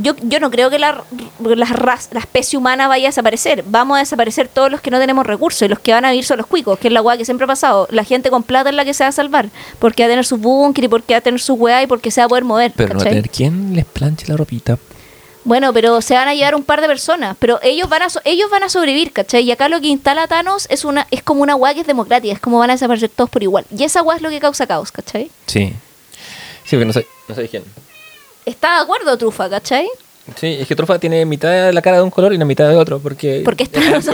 yo, 0.00 0.14
yo 0.22 0.38
no 0.40 0.50
creo 0.50 0.70
que 0.70 0.78
la, 0.78 1.02
la, 1.44 1.66
raz- 1.66 2.08
la 2.12 2.20
especie 2.20 2.56
humana 2.56 2.86
vaya 2.88 3.08
a 3.08 3.10
desaparecer. 3.10 3.64
Vamos 3.66 3.96
a 3.96 3.98
desaparecer 4.00 4.48
todos 4.48 4.70
los 4.70 4.80
que 4.80 4.90
no 4.92 4.98
tenemos 5.00 5.26
recursos 5.26 5.60
y 5.62 5.68
los 5.68 5.80
que 5.80 5.92
van 5.92 6.04
a 6.04 6.10
vivir 6.12 6.24
son 6.24 6.38
los 6.38 6.46
cuicos, 6.46 6.78
que 6.78 6.88
es 6.88 6.94
la 6.94 7.02
weá 7.02 7.18
que 7.18 7.24
siempre 7.24 7.44
ha 7.44 7.48
pasado. 7.48 7.86
La 7.90 8.04
gente 8.04 8.30
con 8.30 8.44
plata 8.44 8.70
es 8.70 8.76
la 8.76 8.84
que 8.84 8.94
se 8.94 9.02
va 9.04 9.08
a 9.08 9.12
salvar, 9.12 9.50
porque 9.80 10.04
va 10.04 10.06
a 10.06 10.10
tener 10.10 10.24
su 10.24 10.36
búnker 10.38 10.84
y 10.84 10.88
porque 10.88 11.14
va 11.14 11.18
a 11.18 11.22
tener 11.22 11.40
su 11.40 11.54
weá 11.54 11.82
y 11.82 11.86
porque 11.86 12.10
se 12.12 12.20
va 12.20 12.26
a 12.26 12.28
poder 12.28 12.44
mover. 12.44 12.72
Pero 12.76 12.94
no 12.94 13.00
va 13.00 13.04
a 13.04 13.08
tener 13.08 13.28
quién 13.28 13.74
les 13.74 13.84
planche 13.84 14.26
la 14.28 14.36
ropita. 14.36 14.78
Bueno, 15.48 15.72
pero 15.72 16.02
se 16.02 16.12
van 16.12 16.28
a 16.28 16.34
llevar 16.34 16.54
un 16.54 16.62
par 16.62 16.82
de 16.82 16.86
personas, 16.88 17.34
pero 17.38 17.58
ellos 17.62 17.88
van 17.88 18.02
a 18.02 18.10
so- 18.10 18.20
ellos 18.26 18.50
van 18.50 18.64
a 18.64 18.68
sobrevivir, 18.68 19.12
¿cachai? 19.12 19.44
Y 19.44 19.50
acá 19.50 19.70
lo 19.70 19.80
que 19.80 19.86
instala 19.86 20.26
Thanos 20.28 20.66
es 20.68 20.84
una 20.84 21.06
es 21.10 21.22
como 21.22 21.40
una 21.42 21.54
weá 21.56 21.72
que 21.72 21.80
es 21.80 21.86
democrática, 21.86 22.34
es 22.34 22.38
como 22.38 22.58
van 22.58 22.68
a 22.68 22.74
desaparecer 22.74 23.08
todos 23.08 23.30
por 23.30 23.42
igual. 23.42 23.64
Y 23.74 23.82
esa 23.84 24.02
weá 24.02 24.16
es 24.16 24.22
lo 24.22 24.28
que 24.28 24.40
causa 24.40 24.66
caos, 24.66 24.92
¿cachai? 24.92 25.30
Sí. 25.46 25.72
Sí, 26.64 26.76
porque 26.76 26.84
no 26.84 26.92
sé, 26.92 27.06
no 27.28 27.34
sé 27.34 27.48
quién. 27.48 27.64
¿Está 28.44 28.74
de 28.76 28.82
acuerdo, 28.82 29.16
Trufa, 29.16 29.48
cachai? 29.48 29.88
Sí, 30.38 30.58
es 30.60 30.68
que 30.68 30.76
Trufa 30.76 30.98
tiene 30.98 31.24
mitad 31.24 31.48
de 31.50 31.72
la 31.72 31.80
cara 31.80 31.96
de 31.96 32.02
un 32.02 32.10
color 32.10 32.34
y 32.34 32.36
la 32.36 32.44
mitad 32.44 32.68
de 32.68 32.76
otro, 32.76 32.98
porque... 32.98 33.40
Porque 33.42 33.64
es 33.70 33.70
Thanos. 33.72 34.04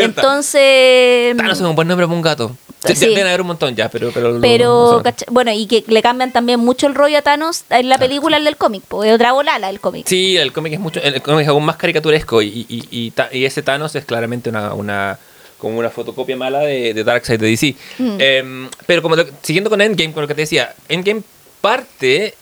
Entonces. 0.00 1.36
Thanos 1.36 1.58
es 1.60 1.66
un 1.66 1.74
buen 1.76 1.86
nombre 1.86 2.06
para 2.06 2.16
un 2.16 2.22
gato. 2.22 2.56
De- 2.84 2.94
Sí. 2.94 3.06
Deben 3.06 3.26
haber 3.26 3.40
un 3.40 3.46
montón 3.48 3.74
ya, 3.74 3.88
pero... 3.88 4.10
Pero, 4.40 5.02
bueno, 5.30 5.52
y 5.52 5.66
que 5.66 5.84
le 5.86 6.02
cambian 6.02 6.32
también 6.32 6.60
mucho 6.60 6.86
el 6.86 6.94
rollo 6.94 7.18
a 7.18 7.22
Thanos 7.22 7.64
en 7.70 7.88
la 7.88 7.98
película 7.98 8.36
el 8.36 8.44
del 8.44 8.56
cómic, 8.56 8.82
pues 8.86 9.12
otra 9.12 9.32
volala 9.32 9.70
el 9.70 9.80
cómic. 9.80 10.06
Sí, 10.06 10.36
el 10.36 10.52
cómic 10.52 10.74
es 10.74 10.80
mucho, 10.80 11.00
el 11.02 11.20
cómic 11.22 11.42
es 11.42 11.48
aún 11.48 11.64
más 11.64 11.76
caricaturesco 11.76 12.42
y, 12.42 12.66
y, 12.68 13.12
y, 13.32 13.44
ese 13.44 13.62
Thanos 13.62 13.94
es 13.94 14.04
claramente 14.04 14.50
una, 14.50 14.74
una 14.74 15.18
como 15.58 15.78
una 15.78 15.88
fotocopia 15.88 16.36
mala 16.36 16.60
de, 16.60 16.92
de 16.92 17.04
Darkseid 17.04 17.40
de 17.40 17.46
DC. 17.48 17.74
Mm. 17.98 18.16
Em, 18.18 18.68
pero 18.86 19.00
como 19.02 19.16
lo- 19.16 19.24
siguiendo 19.42 19.70
con 19.70 19.80
Endgame, 19.80 20.12
con 20.12 20.20
lo 20.22 20.28
que 20.28 20.34
te 20.34 20.42
decía, 20.42 20.74
Endgame 20.88 21.22
parte 21.62 22.34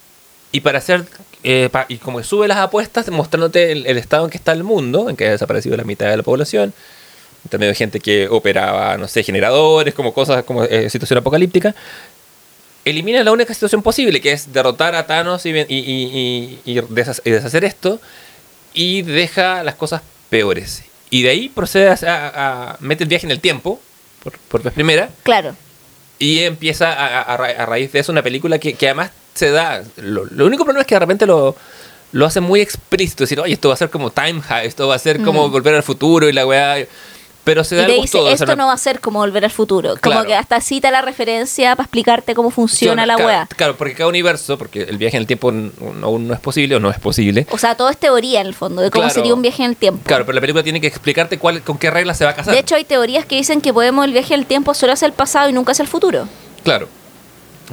y 0.50 0.60
para 0.60 0.78
hacer 0.78 1.04
eh, 1.44 1.68
pa- 1.70 1.86
y 1.88 1.98
como 1.98 2.18
que 2.18 2.24
sube 2.24 2.48
las 2.48 2.58
apuestas 2.58 3.08
mostrándote 3.10 3.70
el, 3.72 3.86
el 3.86 3.96
estado 3.98 4.24
en 4.24 4.30
que 4.30 4.38
está 4.38 4.52
el 4.52 4.64
mundo, 4.64 5.08
en 5.08 5.16
que 5.16 5.26
ha 5.28 5.30
desaparecido 5.30 5.76
la 5.76 5.84
mitad 5.84 6.08
de 6.10 6.16
la 6.16 6.22
población, 6.24 6.72
medio 7.50 7.68
de 7.68 7.74
gente 7.74 8.00
que 8.00 8.28
operaba, 8.28 8.96
no 8.96 9.08
sé, 9.08 9.22
generadores, 9.22 9.94
como 9.94 10.12
cosas, 10.14 10.44
como 10.44 10.64
eh, 10.64 10.88
situación 10.90 11.18
apocalíptica 11.18 11.74
elimina 12.84 13.22
la 13.22 13.30
única 13.32 13.54
situación 13.54 13.82
posible, 13.82 14.20
que 14.20 14.32
es 14.32 14.52
derrotar 14.52 14.94
a 14.96 15.06
Thanos 15.06 15.46
y, 15.46 15.50
y, 15.50 15.60
y- 15.68 16.58
y- 16.64 16.72
y 16.72 16.80
deshac- 16.80 17.20
y 17.24 17.30
deshacer 17.30 17.64
esto, 17.64 18.00
y 18.74 19.02
deja 19.02 19.62
las 19.62 19.76
cosas 19.76 20.02
peores. 20.30 20.82
Y 21.10 21.22
de 21.22 21.28
ahí 21.30 21.48
procede 21.48 21.88
a, 21.90 21.92
a- 21.92 22.72
a- 22.72 22.76
mete 22.80 23.04
el 23.04 23.08
viaje 23.08 23.26
en 23.26 23.30
el 23.30 23.38
tiempo, 23.40 23.80
por, 24.24 24.32
por 24.48 24.62
vez 24.64 24.72
primera, 24.72 25.10
Claro. 25.22 25.54
y 26.18 26.40
empieza 26.40 26.92
a, 26.92 27.06
a- 27.20 27.22
a 27.22 27.36
ra- 27.36 27.54
a 27.56 27.66
raíz 27.66 27.92
de 27.92 28.00
eso 28.00 28.10
una 28.10 28.22
película 28.22 28.58
que, 28.58 28.74
que 28.74 28.86
además 28.86 29.12
se 29.34 29.50
da... 29.52 29.82
Lo, 29.96 30.24
lo 30.26 30.46
único 30.46 30.64
problema 30.64 30.80
es 30.80 30.86
que 30.88 30.94
de 30.96 31.00
repente 31.00 31.24
lo, 31.26 31.54
lo 32.10 32.26
hace 32.26 32.40
muy 32.40 32.60
explícito, 32.60 33.22
decir, 33.24 33.38
oye, 33.38 33.52
esto 33.54 33.68
va 33.68 33.74
a 33.74 33.78
ser 33.78 33.90
como 33.90 34.10
Time 34.10 34.40
High, 34.40 34.66
esto 34.66 34.88
va 34.88 34.96
a 34.96 34.98
ser 34.98 35.22
como 35.22 35.46
Mm. 35.48 35.52
Volver 35.52 35.74
al 35.76 35.82
Futuro 35.84 36.28
y 36.28 36.32
la 36.32 36.46
weá... 36.46 36.84
pero 37.44 37.64
se 37.64 37.74
Y 37.74 37.78
da 37.78 37.86
te 37.86 37.94
el 37.96 38.02
dice, 38.02 38.18
gusto 38.18 38.28
de 38.28 38.34
hacer 38.34 38.48
esto 38.48 38.56
no 38.56 38.66
va 38.68 38.72
a 38.74 38.78
ser 38.78 39.00
como 39.00 39.18
volver 39.18 39.44
al 39.44 39.50
futuro. 39.50 39.94
Como 40.00 40.22
que 40.24 40.34
hasta 40.34 40.60
cita 40.60 40.90
la 40.90 41.02
referencia 41.02 41.74
para 41.76 41.84
explicarte 41.86 42.34
cómo 42.34 42.50
funciona 42.50 43.04
la 43.06 43.14
claro, 43.14 43.26
wea. 43.28 43.48
Claro, 43.56 43.76
porque 43.76 43.94
cada 43.94 44.08
universo, 44.08 44.56
porque 44.58 44.82
el 44.82 44.96
viaje 44.98 45.16
en 45.16 45.22
el 45.22 45.26
tiempo 45.26 45.48
aún 45.48 46.28
no 46.28 46.34
es 46.34 46.40
posible 46.40 46.76
o 46.76 46.80
no 46.80 46.90
es 46.90 46.98
posible. 47.00 47.46
O 47.50 47.58
sea, 47.58 47.74
todo 47.76 47.88
es 47.90 47.96
teoría 47.98 48.40
en 48.40 48.46
el 48.46 48.54
fondo, 48.54 48.80
de 48.82 48.90
cómo 48.90 49.02
Claro. 49.02 49.14
sería 49.14 49.34
un 49.34 49.42
viaje 49.42 49.62
en 49.64 49.70
el 49.70 49.76
tiempo. 49.76 50.02
Claro, 50.06 50.24
pero 50.24 50.34
la 50.36 50.40
película 50.40 50.62
tiene 50.62 50.80
que 50.80 50.86
explicarte 50.86 51.38
cuál, 51.38 51.62
con 51.62 51.78
qué 51.78 51.90
reglas 51.90 52.16
se 52.18 52.24
va 52.24 52.30
a 52.30 52.34
casar. 52.34 52.54
De 52.54 52.60
hecho, 52.60 52.74
hay 52.76 52.84
teorías 52.84 53.26
que 53.26 53.36
dicen 53.36 53.60
que 53.60 53.72
podemos 53.72 54.04
el 54.04 54.12
viaje 54.12 54.34
en 54.34 54.40
el 54.40 54.46
tiempo 54.46 54.72
solo 54.74 54.92
hacia 54.92 55.06
el 55.06 55.12
pasado 55.12 55.48
y 55.48 55.52
nunca 55.52 55.72
hacia 55.72 55.82
el 55.82 55.88
futuro. 55.88 56.28
Claro. 56.62 56.88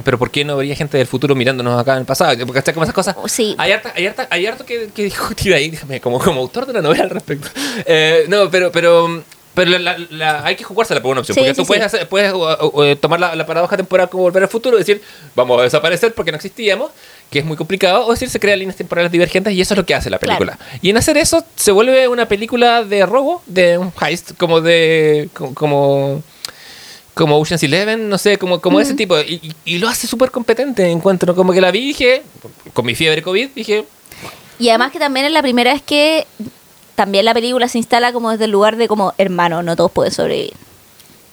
Pero 0.04 0.18
¿por 0.18 0.30
qué 0.30 0.44
no 0.44 0.54
habría 0.54 0.74
gente 0.76 0.96
del 0.96 1.06
futuro 1.06 1.34
mirándonos 1.34 1.78
acá 1.78 1.92
en 1.94 1.98
el 2.00 2.04
pasado? 2.06 2.32
Porque 2.46 2.54
¿cachai? 2.60 2.72
como 2.74 2.84
esas 2.84 2.94
cosas. 2.94 3.16
Sí. 3.26 3.54
Hay, 3.58 3.72
harta, 3.72 3.92
hay, 3.94 4.06
harta- 4.06 4.28
hay 4.30 4.46
harto 4.46 4.64
que, 4.64 4.88
que 4.94 5.02
discutir 5.04 5.52
ahí, 5.52 5.68
déjame, 5.70 6.00
como, 6.00 6.18
como 6.18 6.40
autor 6.40 6.64
de 6.64 6.70
una 6.72 6.80
novela 6.80 7.04
al 7.04 7.10
respecto. 7.10 7.48
Eh, 7.84 8.24
no, 8.28 8.48
pero, 8.50 8.72
pero, 8.72 9.22
pero 9.54 9.78
la- 9.78 9.98
la- 10.10 10.44
hay 10.46 10.54
que 10.56 10.64
jugársela 10.64 11.02
por 11.02 11.10
una 11.12 11.20
opción. 11.20 11.34
Sí, 11.34 11.40
porque 11.40 11.54
sí, 11.54 11.60
tú 11.62 11.66
puedes, 11.66 11.84
hacer- 11.84 12.08
puedes 12.08 12.32
uh, 12.32 12.36
uh, 12.36 12.82
uh, 12.92 12.96
tomar 12.96 13.18
la, 13.20 13.34
la 13.34 13.44
paradoja 13.46 13.76
temporal 13.76 14.08
como 14.08 14.22
volver 14.22 14.42
al 14.44 14.48
futuro 14.48 14.76
y 14.76 14.80
decir, 14.80 15.02
vamos 15.34 15.58
a 15.60 15.64
desaparecer 15.64 16.14
porque 16.14 16.30
no 16.30 16.36
existíamos, 16.36 16.90
que 17.30 17.40
es 17.40 17.44
muy 17.44 17.56
complicado, 17.56 18.06
o 18.06 18.10
decir, 18.12 18.30
se 18.30 18.38
crean 18.40 18.58
líneas 18.60 18.76
temporales 18.76 19.10
divergentes 19.12 19.52
y 19.52 19.60
eso 19.60 19.74
es 19.74 19.78
lo 19.78 19.84
que 19.86 19.94
hace 19.94 20.08
la 20.10 20.18
película. 20.18 20.58
Y 20.82 20.90
en 20.90 20.96
hacer 20.96 21.16
eso 21.16 21.44
se 21.56 21.72
vuelve 21.72 22.06
una 22.08 22.26
película 22.28 22.84
de 22.84 23.04
robo, 23.06 23.42
de 23.46 23.76
un 23.78 23.92
heist, 24.00 24.32
como 24.36 24.60
de. 24.60 25.28
como- 25.54 26.22
como 27.14 27.38
Ocean's 27.38 27.62
Eleven, 27.64 28.08
no 28.08 28.16
sé, 28.16 28.38
como, 28.38 28.60
como 28.62 28.80
ese 28.80 28.94
tipo. 28.94 29.18
Y, 29.20 29.40
y- 29.42 29.52
y 29.74 29.78
lo 29.78 29.88
hace 29.88 30.06
súper 30.06 30.30
competente. 30.30 30.88
Encuentro 30.90 31.34
como 31.34 31.52
que 31.52 31.60
la 31.60 31.70
vi 31.70 31.80
dije, 31.88 32.22
con 32.72 32.86
mi 32.86 32.94
fiebre 32.94 33.20
COVID, 33.20 33.50
dije, 33.54 33.84
Y 34.58 34.68
además 34.70 34.90
que 34.92 34.98
también 34.98 35.26
es 35.26 35.32
la 35.32 35.42
primera 35.42 35.72
vez 35.72 35.82
que 35.82 36.26
también 37.00 37.24
la 37.24 37.32
película 37.32 37.66
se 37.66 37.78
instala 37.78 38.12
como 38.12 38.30
desde 38.30 38.44
el 38.44 38.50
lugar 38.50 38.76
de 38.76 38.86
como, 38.86 39.14
hermano, 39.16 39.62
no 39.62 39.74
todos 39.74 39.90
pueden 39.90 40.12
sobrevivir. 40.12 40.52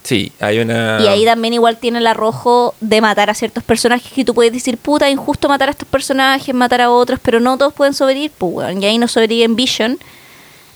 sí, 0.01 0.31
hay 0.39 0.59
una. 0.59 1.01
Y 1.01 1.07
ahí 1.07 1.25
también 1.25 1.53
igual 1.53 1.75
tiene 1.75 1.99
el 1.99 2.07
arrojo 2.07 2.73
de 2.79 3.01
matar 3.01 3.29
a 3.29 3.33
ciertos 3.33 3.65
personajes 3.65 4.09
que 4.13 4.23
tú 4.23 4.33
puedes 4.33 4.53
decir, 4.53 4.77
puta, 4.77 5.09
injusto 5.09 5.49
matar 5.49 5.67
a 5.67 5.71
estos 5.71 5.85
personajes, 5.89 6.55
matar 6.55 6.79
a 6.79 6.89
otros, 6.89 7.19
pero 7.21 7.41
no 7.41 7.57
todos 7.57 7.73
pueden 7.73 7.93
sobrevivir, 7.93 8.31
pues, 8.37 8.53
weón. 8.53 8.81
Y 8.81 8.85
ahí 8.85 8.97
no 8.97 9.09
sobrevive 9.09 9.43
en 9.43 9.57
Vision. 9.57 9.99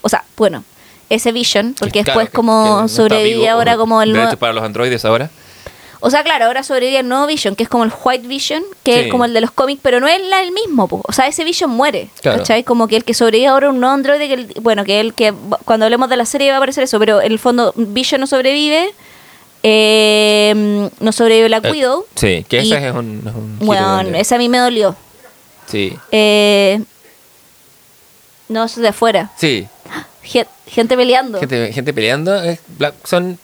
O 0.01 0.09
sea, 0.09 0.25
bueno, 0.35 0.65
ese 1.09 1.31
Vision, 1.31 1.73
porque 1.79 2.03
Claro, 2.03 2.19
después 2.19 2.35
como 2.35 2.81
no 2.81 2.87
sobrevive 2.89 3.47
ahora 3.47 3.77
como 3.77 4.01
el 4.01 4.11
de 4.11 4.25
hecho, 4.25 4.37
para 4.37 4.51
los 4.51 4.63
androides 4.65 5.05
ahora. 5.05 5.29
O 6.03 6.09
sea, 6.09 6.23
claro, 6.23 6.45
ahora 6.45 6.63
sobrevive 6.63 6.99
el 6.99 7.07
nuevo 7.07 7.27
Vision, 7.27 7.55
que 7.55 7.61
es 7.63 7.69
como 7.69 7.83
el 7.83 7.91
White 8.03 8.27
Vision, 8.27 8.63
que 8.83 8.93
Sí. 8.93 8.99
es 9.01 9.11
como 9.11 9.23
el 9.25 9.33
de 9.33 9.41
los 9.41 9.51
cómics, 9.51 9.79
pero 9.83 9.99
no 9.99 10.07
es 10.07 10.19
la- 10.27 10.41
el 10.41 10.51
mismo. 10.51 10.87
po. 10.87 11.01
O 11.07 11.11
sea, 11.13 11.27
ese 11.27 11.43
Vision 11.43 11.69
muere. 11.69 12.09
Claro. 12.21 12.39
¿Cachai? 12.39 12.63
Como 12.63 12.87
que 12.87 12.95
el 12.97 13.03
que 13.03 13.13
sobrevive 13.13 13.47
ahora 13.47 13.67
es 13.67 13.73
un 13.73 13.79
nuevo 13.79 13.93
androide, 13.93 14.27
que 14.27 14.33
el- 14.33 14.53
bueno, 14.61 14.83
que 14.83 14.99
el 14.99 15.13
que 15.13 15.31
cuando 15.63 15.85
hablemos 15.85 16.09
de 16.09 16.17
la 16.17 16.25
serie 16.25 16.49
va 16.49 16.55
a 16.55 16.57
aparecer 16.57 16.83
eso, 16.83 16.97
pero 16.99 17.21
en 17.21 17.31
el 17.31 17.37
fondo 17.39 17.71
Vision 17.75 18.19
no 18.19 18.25
sobrevive, 18.27 18.91
eh, 19.63 20.89
no 20.99 21.11
sobrevive 21.11 21.47
Black 21.47 21.65
Eh, 21.65 21.71
Widow. 21.71 22.05
Sí, 22.15 22.45
que 22.49 22.59
ese 22.59 22.87
es 22.87 22.95
un. 22.95 23.19
es 23.25 23.35
un 23.35 23.53
giro 23.59 23.65
Bueno, 23.67 24.17
ese 24.17 24.35
a 24.35 24.37
mí 24.39 24.49
me 24.49 24.57
dolió. 24.57 24.95
Sí, 25.67 25.95
Eh, 26.11 26.81
no, 28.49 28.63
eso 28.65 28.79
es 28.79 28.81
de 28.81 28.87
afuera. 28.89 29.31
sí. 29.37 29.67
Gen- 30.23 30.47
Gente 30.67 30.95
peleando. 30.95 31.37
Gente, 31.39 31.73
gente 31.73 31.93
peleando. 31.93 32.33
es 32.43 32.59
Black- 32.77 33.05
son 33.05 33.37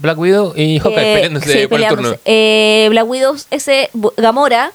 Black 0.00 0.18
Widow 0.18 0.52
y 0.56 0.78
Hawkeye 0.78 1.00
Eh, 1.12 1.14
peleándose 1.14 1.60
sí, 1.62 1.66
por 1.66 1.80
el 1.80 1.88
turno. 1.88 2.14
Eh, 2.24 2.86
Black 2.90 3.08
Widow, 3.08 3.36
ese 3.50 3.88
Gamora, 4.16 4.72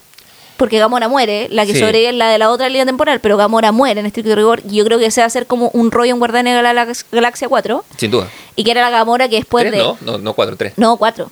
porque 0.58 0.80
Gamora 0.80 1.08
muere, 1.08 1.48
la 1.50 1.66
que 1.66 1.74
Sí. 1.74 1.80
sobrevive 1.80 2.10
es 2.10 2.16
la 2.16 2.30
de 2.30 2.38
la 2.38 2.50
otra 2.52 2.70
línea 2.70 2.86
temporal, 2.86 3.20
pero 3.20 3.38
Gamora 3.38 3.72
muere 3.72 4.00
en 4.00 4.06
estricto 4.06 4.36
rigor. 4.36 4.62
Y 4.70 4.76
yo 4.78 4.86
creo 4.86 4.98
que 5.00 5.10
se 5.12 5.22
va 5.22 5.26
a 5.26 5.28
hacer 5.28 5.46
como 5.48 5.70
un 5.74 5.92
rollo 5.92 6.12
en 6.14 6.20
Guardianes 6.20 6.56
de 6.56 6.62
la 6.64 6.74
Galax- 6.74 7.06
Galaxia 7.12 7.48
4, 7.50 7.84
Sin 7.98 8.12
duda. 8.12 8.28
y 8.56 8.64
que 8.64 8.72
era 8.72 8.82
la 8.82 8.90
Gamora 8.90 9.28
que 9.30 9.38
después 9.38 9.64
¿Tres? 9.64 9.74
de. 9.74 9.80
No, 9.80 9.98
no, 10.02 10.18
no, 10.18 10.34
cuatro, 10.34 10.56
tres. 10.58 10.74
No, 10.78 10.98
cuatro. 10.98 11.32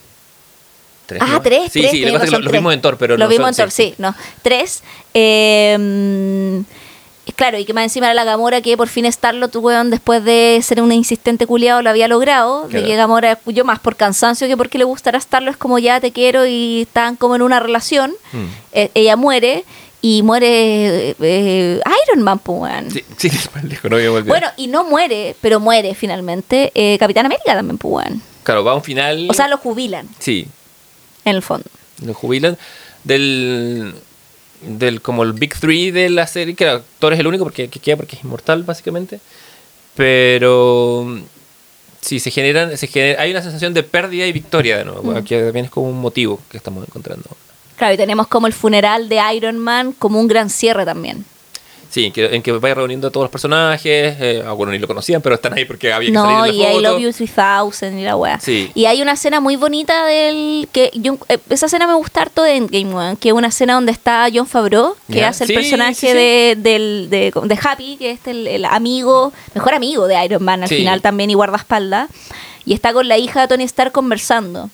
Tres, 1.08 1.22
Ah, 1.24 1.28
¿no? 1.32 1.42
tres, 1.42 1.72
Sí, 1.72 1.80
tres. 1.82 1.92
sí, 1.92 2.02
lo, 2.02 2.06
que 2.08 2.14
pasa 2.14 2.26
es 2.26 2.30
que 2.30 2.36
razón, 2.36 2.46
lo- 2.46 2.52
vimos 2.52 2.74
en 2.76 2.82
Thor, 2.82 2.98
pero 3.00 3.18
Lo 3.18 3.26
no 3.26 3.30
vimos 3.30 3.50
en 3.50 3.56
Thor, 3.56 3.72
sí, 3.72 3.96
no. 3.98 4.14
Tres. 4.44 4.84
Eh, 5.16 6.64
claro, 7.34 7.58
y 7.58 7.66
que 7.66 7.74
más 7.74 7.84
encima 7.84 8.08
era 8.08 8.14
la 8.14 8.24
Gamora 8.24 8.62
que 8.62 8.76
por 8.78 8.88
fin 8.88 9.06
Starlord, 9.06 9.56
weón, 9.58 9.90
después 9.90 10.24
de 10.24 10.60
ser 10.64 10.82
una 10.82 10.96
insistente 10.96 11.46
culiado, 11.48 11.82
lo 11.82 11.90
había 11.90 12.08
logrado. 12.08 12.68
Claro. 12.68 12.82
De 12.82 12.90
que 12.90 12.96
Gamora, 12.96 13.40
yo 13.46 13.66
más 13.66 13.80
por 13.80 13.96
cansancio 13.96 14.48
que 14.48 14.58
porque 14.58 14.78
le 14.78 14.84
gustará 14.84 15.20
Starlord, 15.20 15.52
es 15.52 15.58
como 15.58 15.80
ya 15.80 16.00
te 16.00 16.12
quiero 16.12 16.46
y 16.46 16.82
están 16.82 17.16
como 17.16 17.36
en 17.36 17.42
una 17.42 17.60
relación. 17.60 18.14
Mm. 18.32 18.46
Eh, 18.74 18.92
ella 18.94 19.16
muere 19.16 19.66
y 20.02 20.24
muere 20.24 21.16
eh, 21.20 21.82
Iron 22.08 22.24
Man, 22.24 22.40
pues. 22.40 22.72
Sí, 22.94 23.04
sí, 23.18 23.32
no. 23.84 24.24
Bueno, 24.24 24.48
y 24.58 24.68
no 24.68 24.84
muere, 24.84 25.36
pero 25.42 25.60
muere 25.60 25.96
finalmente 25.96 26.72
eh, 26.74 26.98
Capitán 26.98 27.26
América 27.26 27.54
también, 27.54 27.78
pues. 27.78 28.08
Claro, 28.44 28.64
va 28.64 28.72
a 28.72 28.76
un 28.76 28.84
final. 28.84 29.28
O 29.30 29.34
sea, 29.34 29.48
lo 29.48 29.58
jubilan, 29.58 30.08
sí, 30.20 30.48
en 31.26 31.36
el 31.36 31.42
fondo. 31.42 31.66
lo 32.04 32.14
jubilan 32.14 32.58
del 33.04 33.94
del 34.62 35.02
como 35.02 35.24
el 35.24 35.34
big 35.34 35.54
three 35.58 35.92
de 35.92 36.10
la 36.10 36.28
serie 36.28 36.54
que 36.56 36.66
claro, 36.66 36.84
Thor 37.00 37.14
es 37.14 37.20
el 37.20 37.28
único 37.28 37.44
porque 37.46 37.70
que 37.70 37.80
queda 37.80 37.96
porque 37.98 38.16
es 38.18 38.24
inmortal 38.24 38.64
básicamente 38.64 39.20
pero 39.96 41.20
sí 42.02 42.20
se 42.20 42.32
generan 42.32 42.78
se 42.78 42.88
genera- 42.88 43.22
hay 43.22 43.32
una 43.32 43.42
sensación 43.42 43.74
de 43.74 43.84
pérdida 43.84 44.26
y 44.26 44.32
victoria 44.32 44.78
de 44.78 44.86
nuevo 44.86 45.12
Mm. 45.12 45.24
que 45.24 45.42
también 45.44 45.66
es 45.66 45.72
como 45.72 45.90
un 45.90 46.00
motivo 46.00 46.40
que 46.50 46.58
estamos 46.58 46.88
encontrando 46.88 47.26
Claro, 47.78 47.94
y 47.94 47.98
tenemos 47.98 48.28
como 48.28 48.46
el 48.48 48.52
funeral 48.54 49.08
de 49.08 49.20
Iron 49.36 49.58
Man 49.58 49.94
como 49.94 50.20
un 50.20 50.28
gran 50.28 50.50
cierre 50.50 50.84
también. 50.84 51.24
Sí 51.90 52.06
en 52.06 52.12
que, 52.14 52.26
en 52.36 52.42
que 52.44 52.52
vaya 52.52 52.76
reuniendo 52.76 53.08
a 53.08 53.12
todos 53.12 53.24
los 53.26 53.32
personajes 53.32 54.16
eh, 54.20 54.44
ah, 54.46 54.52
bueno 54.54 54.72
ni 54.72 54.78
lo 54.80 54.88
conocían 54.88 55.22
pero 55.22 55.36
están 55.36 55.54
ahí 55.54 55.66
porque 55.66 55.92
había 55.92 56.08
que 56.10 56.14
No, 56.14 56.24
salir 56.24 56.50
en 56.52 56.56
y 56.56 56.64
la 56.64 56.70
I 56.70 56.74
foto 56.76 56.82
Love 56.82 57.02
You 57.02 57.12
3000 57.14 58.00
y 58.00 58.04
la 58.04 58.16
wea. 58.16 58.40
Sí. 58.40 58.72
Y 58.76 58.86
hay 58.86 59.02
una 59.02 59.14
escena 59.14 59.40
muy 59.40 59.56
bonita 59.56 60.06
del. 60.06 60.68
que 60.72 60.92
yo, 60.94 61.18
eh, 61.30 61.38
Esa 61.50 61.66
escena 61.66 61.88
me 61.88 61.96
gusta 61.96 62.22
harto 62.22 62.44
de 62.44 62.56
Endgame, 62.58 62.94
weón, 62.94 63.18
que 63.18 63.30
es 63.30 63.34
una 63.34 63.48
escena 63.48 63.74
donde 63.74 63.92
está 63.92 64.28
John 64.34 64.48
Favreau, 64.48 64.96
que 65.12 65.20
Ya. 65.20 65.30
hace 65.30 65.46
el 65.46 65.48
Sí, 65.50 65.54
personaje 65.56 65.94
sí. 65.96 66.08
De, 66.14 66.56
del, 66.58 67.08
de, 67.10 67.32
de 67.44 67.60
Happy, 67.62 67.98
que 67.98 68.12
es 68.12 68.20
el, 68.28 68.48
el 68.48 68.66
amigo, 68.66 69.34
mejor 69.56 69.74
amigo 69.74 70.08
de 70.08 70.24
Iron 70.26 70.44
Man 70.44 70.64
al 70.64 70.70
final 70.70 71.02
también 71.02 71.30
y 71.32 71.34
guardaespaldas. 71.34 72.10
Y 72.66 72.74
está 72.74 72.94
con 72.94 73.08
la 73.08 73.18
hija 73.18 73.42
de 73.42 73.48
Tony 73.48 73.64
Stark 73.64 73.92
conversando. 73.92 74.70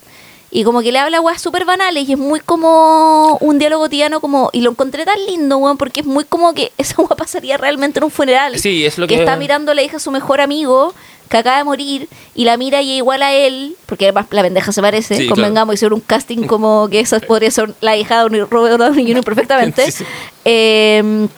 Y 0.56 0.64
como 0.64 0.80
que 0.80 0.90
le 0.90 0.98
habla 0.98 1.20
weas 1.20 1.42
súper 1.42 1.66
banales 1.66 2.08
y 2.08 2.12
es 2.12 2.18
muy 2.18 2.40
como 2.40 3.36
un 3.42 3.58
diálogo 3.58 3.82
cotidiano 3.84 4.20
como... 4.22 4.48
Y 4.54 4.62
lo 4.62 4.70
encontré 4.70 5.04
tan 5.04 5.18
lindo, 5.26 5.58
weón, 5.58 5.76
porque 5.76 6.00
es 6.00 6.06
muy 6.06 6.24
como 6.24 6.54
que 6.54 6.72
esa 6.78 6.94
wea 7.02 7.08
pasaría 7.14 7.58
realmente 7.58 7.98
en 7.98 8.04
un 8.04 8.10
funeral. 8.10 8.58
Sí, 8.58 8.86
es 8.86 8.96
lo 8.96 9.06
que 9.06 9.16
que- 9.16 9.20
está 9.20 9.36
mirando 9.36 9.72
a 9.72 9.74
la 9.74 9.82
hija 9.82 9.98
a 9.98 10.00
su 10.00 10.10
mejor 10.10 10.40
amigo 10.40 10.94
que 11.28 11.36
acaba 11.36 11.58
de 11.58 11.64
morir 11.64 12.08
y 12.34 12.44
la 12.44 12.56
mira 12.56 12.80
y 12.80 12.92
es 12.92 12.96
igual 12.98 13.22
a 13.22 13.34
él, 13.34 13.76
porque 13.84 14.06
además 14.06 14.28
la 14.30 14.40
pendeja 14.42 14.72
se 14.72 14.80
parece, 14.80 15.16
Sí, 15.18 15.26
convengamos, 15.26 15.74
hicieron 15.74 15.96
un 15.98 16.00
casting 16.06 16.46
como 16.46 16.88
que 16.88 17.00
esa 17.00 17.20
podría 17.28 17.50
ser 17.50 17.74
la 17.82 17.94
hija 17.98 18.20
de 18.20 18.24
un 18.40 18.48
Robert 18.50 18.78
Downey 18.78 19.06
Jr. 19.06 19.24
perfectamente. 19.24 19.84
Sí, 19.92 19.92
sí. 19.92 20.04
Eh, 20.46 21.28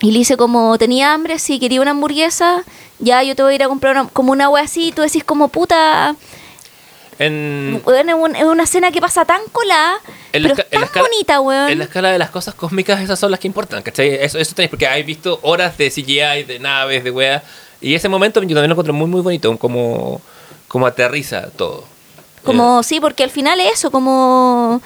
y 0.00 0.10
le 0.10 0.18
dice 0.18 0.36
como, 0.36 0.76
tenía 0.78 1.12
hambre, 1.14 1.38
si 1.38 1.60
quería 1.60 1.80
una 1.80 1.92
hamburguesa, 1.92 2.64
ya 2.98 3.22
yo 3.22 3.36
te 3.36 3.42
voy 3.44 3.52
a 3.52 3.54
ir 3.54 3.62
a 3.62 3.68
comprar 3.68 3.94
una- 3.96 4.08
como 4.10 4.32
una 4.32 4.48
wea 4.48 4.64
así, 4.64 4.88
y 4.88 4.92
tú 4.92 5.02
decís 5.02 5.22
como 5.22 5.46
puta, 5.48 6.16
en, 7.18 7.82
es, 7.86 8.14
un- 8.14 8.36
es 8.36 8.44
una 8.44 8.62
escena 8.64 8.90
que 8.90 9.00
pasa 9.00 9.24
tan 9.24 9.40
colada, 9.52 9.94
pero 10.32 10.48
en 10.48 10.54
tan 10.56 10.82
escala- 10.82 11.08
bonita, 11.08 11.40
weón. 11.40 11.68
En 11.70 11.78
la 11.78 11.84
escala 11.84 12.10
de 12.12 12.18
las 12.18 12.30
cosas 12.30 12.54
cósmicas, 12.54 13.00
esas 13.00 13.18
son 13.18 13.30
las 13.30 13.40
que 13.40 13.46
importan, 13.48 13.82
¿cachai? 13.82 14.14
Eso, 14.14 14.38
eso 14.38 14.54
tenéis, 14.54 14.70
porque 14.70 14.86
habéis 14.86 15.06
visto 15.06 15.38
horas 15.42 15.76
de 15.78 15.90
CGI, 15.90 16.44
de 16.44 16.58
naves, 16.60 17.04
de 17.04 17.10
weas. 17.10 17.42
Y 17.80 17.94
ese 17.94 18.08
momento 18.08 18.40
yo 18.40 18.48
también 18.48 18.68
lo 18.68 18.72
encuentro 18.74 18.94
muy, 18.94 19.06
muy 19.08 19.20
bonito, 19.20 19.56
como, 19.58 20.20
como 20.68 20.86
aterriza 20.86 21.50
todo. 21.56 21.84
Como, 22.44 22.82
sí, 22.82 23.00
porque 23.00 23.24
al 23.24 23.30
final 23.30 23.58
es 23.60 23.72
eso, 23.74 23.90
como 23.90 24.80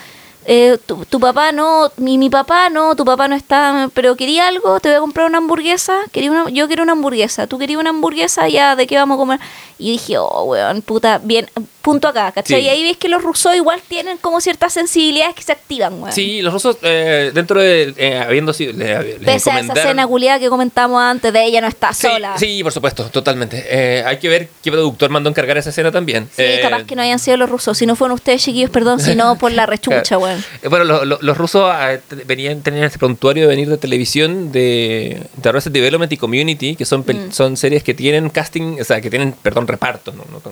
eh, 0.46 0.78
tu, 0.86 1.04
tu 1.04 1.18
papá 1.20 1.50
no, 1.52 1.90
mi, 1.96 2.16
mi 2.16 2.30
papá 2.30 2.70
no, 2.70 2.94
tu 2.96 3.04
papá 3.04 3.26
no 3.28 3.34
está, 3.34 3.90
pero 3.94 4.14
quería 4.16 4.46
algo, 4.48 4.78
te 4.80 4.88
voy 4.88 4.96
a 4.96 5.00
comprar 5.00 5.26
una 5.26 5.38
hamburguesa, 5.38 5.98
quería 6.12 6.30
una, 6.30 6.48
yo 6.50 6.66
quiero 6.68 6.84
una 6.84 6.92
hamburguesa, 6.92 7.46
tú 7.48 7.58
querías 7.58 7.80
una 7.80 7.90
hamburguesa, 7.90 8.48
ya, 8.48 8.76
¿de 8.76 8.86
qué 8.86 8.96
vamos 8.96 9.16
a 9.16 9.18
comer? 9.18 9.40
Y 9.78 9.90
dije, 9.92 10.18
oh, 10.18 10.44
weón, 10.44 10.82
puta, 10.82 11.20
bien, 11.22 11.50
punto 11.82 12.08
acá, 12.08 12.32
¿cachai? 12.32 12.60
Sí. 12.60 12.66
Y 12.66 12.68
ahí 12.68 12.82
ves 12.82 12.96
que 12.96 13.08
los 13.08 13.22
rusos 13.22 13.54
igual 13.54 13.80
tienen 13.88 14.18
como 14.18 14.40
ciertas 14.40 14.72
sensibilidades 14.72 15.34
que 15.34 15.42
se 15.42 15.52
activan, 15.52 15.94
weón. 16.02 16.12
Sí, 16.12 16.42
los 16.42 16.52
rusos, 16.52 16.76
eh, 16.82 17.30
dentro 17.32 17.60
de, 17.60 17.94
eh, 17.96 18.18
habiendo 18.18 18.52
sido, 18.52 18.72
le, 18.72 19.02
les 19.02 19.18
Pese 19.20 19.50
a 19.50 19.60
esa 19.60 19.72
escena 19.72 20.06
culiada 20.06 20.38
que 20.38 20.48
comentamos 20.48 21.00
antes 21.02 21.32
de 21.32 21.44
ella 21.44 21.60
no 21.60 21.66
está 21.68 21.92
Sí, 21.92 22.06
sola. 22.08 22.36
sí, 22.36 22.62
por 22.62 22.72
supuesto, 22.72 23.04
totalmente. 23.04 23.64
Eh, 23.68 24.02
hay 24.04 24.18
que 24.18 24.28
ver 24.28 24.48
qué 24.62 24.70
productor 24.70 25.10
mandó 25.10 25.30
encargar 25.30 25.56
esa 25.56 25.70
escena 25.70 25.90
también. 25.90 26.28
Sí, 26.36 26.42
capaz 26.62 26.84
que 26.84 26.94
no 26.96 27.02
hayan 27.02 27.18
sido 27.18 27.36
los 27.36 27.48
rusos, 27.48 27.78
si 27.78 27.86
no 27.86 27.96
fueron 27.96 28.16
ustedes 28.16 28.42
chiquillos, 28.42 28.70
perdón, 28.70 29.00
sino 29.00 29.36
por 29.38 29.52
la 29.52 29.64
rechucha, 29.66 30.18
weón. 30.18 30.44
Bueno, 30.68 30.84
lo- 30.84 31.04
lo- 31.04 31.18
los 31.22 31.38
rusos 31.38 31.72
te- 32.08 32.16
venían, 32.24 32.60
tenían 32.62 32.84
este 32.84 32.98
prontuario 32.98 33.44
de 33.44 33.48
venir 33.48 33.68
de 33.68 33.78
televisión 33.78 34.52
de, 34.52 35.22
de 35.36 35.48
Arrested 35.48 35.70
Development 35.72 36.12
y 36.12 36.16
Community, 36.16 36.76
que 36.76 36.84
son, 36.84 37.04
Mm. 37.08 37.32
son 37.32 37.56
series 37.56 37.82
que 37.82 37.94
tienen 37.94 38.28
casting, 38.28 38.78
o 38.80 38.84
sea, 38.84 39.00
que 39.00 39.08
tienen, 39.08 39.32
perdón, 39.32 39.66
repartos. 39.66 40.14
¿no? 40.14 40.24
No 40.30 40.42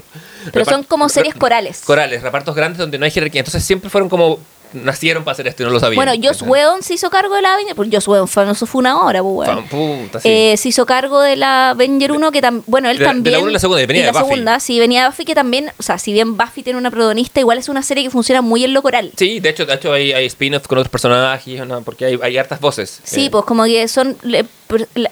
Pero 0.53 0.65
son 0.65 0.85
como 0.85 1.09
series 1.09 1.26
re- 1.35 1.39
corales. 1.39 1.83
Corales, 1.85 2.23
repartos 2.23 2.55
grandes 2.55 2.79
donde 2.79 2.99
no 2.99 3.05
hay 3.05 3.11
jerarquía. 3.11 3.41
Entonces 3.41 3.65
siempre 3.65 3.91
fueron 3.91 4.09
como 4.09 4.39
nacieron 4.73 5.23
para 5.25 5.33
hacer 5.35 5.47
esto 5.47 5.63
y 5.63 5.67
no 5.67 5.73
lo 5.73 5.79
sabían. 5.81 6.05
Bueno, 6.05 6.13
Joss. 6.23 6.43
Whedon 6.43 6.83
se 6.83 6.95
hizo 6.95 7.09
cargo 7.09 7.35
de 7.37 7.41
la 7.41 7.55
Avenger, 7.55 7.77
porque 7.77 7.97
Joss 7.97 8.09
Whedon 8.09 8.27
famoso 8.29 8.67
fue 8.67 8.81
una 8.81 9.01
hora, 9.01 9.23
pues, 9.23 9.49
puta, 9.71 10.21
sí. 10.21 10.29
Eh, 10.29 10.57
se 10.57 10.69
hizo 10.69 10.85
cargo 10.85 11.21
de 11.21 11.37
la 11.37 11.71
Avenger 11.71 12.11
1, 12.13 12.33
que 12.33 12.41
también, 12.43 12.65
bueno, 12.67 12.91
él 12.91 12.99
De 12.99 13.05
la- 13.05 13.11
de 13.11 13.15
también... 13.15 13.33
la 13.35 13.39
uno 13.39 13.51
y 13.51 13.53
la 13.55 13.59
segunda, 13.61 13.87
venía 13.87 14.03
y 14.03 14.07
de 14.07 14.13
la 14.13 14.19
Buffy. 14.21 14.33
segunda, 14.33 14.61
sí, 14.61 14.79
venía 14.81 15.09
Buffy, 15.09 15.25
que 15.25 15.35
también, 15.37 15.71
o 15.79 15.83
sea, 15.83 15.99
si 15.99 16.13
bien 16.13 16.37
Buffy 16.37 16.63
tiene 16.65 16.79
una 16.81 16.91
protagonista, 16.91 17.39
igual 17.41 17.59
es 17.59 17.69
una 17.69 17.83
serie 17.83 18.03
que 18.03 18.11
funciona 18.11 18.43
muy 18.43 18.65
en 18.65 18.75
lo 18.75 18.83
coral. 18.83 19.13
Sí, 19.17 19.39
de 19.41 19.49
hecho, 19.51 19.65
de 19.67 19.75
hecho 19.75 19.93
hay, 19.93 20.13
hay 20.13 20.27
spin-offs 20.27 20.67
con 20.67 20.79
otros 20.79 20.91
personajes, 20.91 21.65
¿no? 21.67 21.81
porque 21.83 22.05
hay, 22.07 22.19
hay 22.21 22.37
hartas 22.37 22.61
voces. 22.61 23.01
Sí, 23.05 23.27
Eh, 23.27 23.31
pues 23.31 23.45
como 23.45 23.65
que 23.65 23.87
son 23.87 24.17
le- 24.23 24.45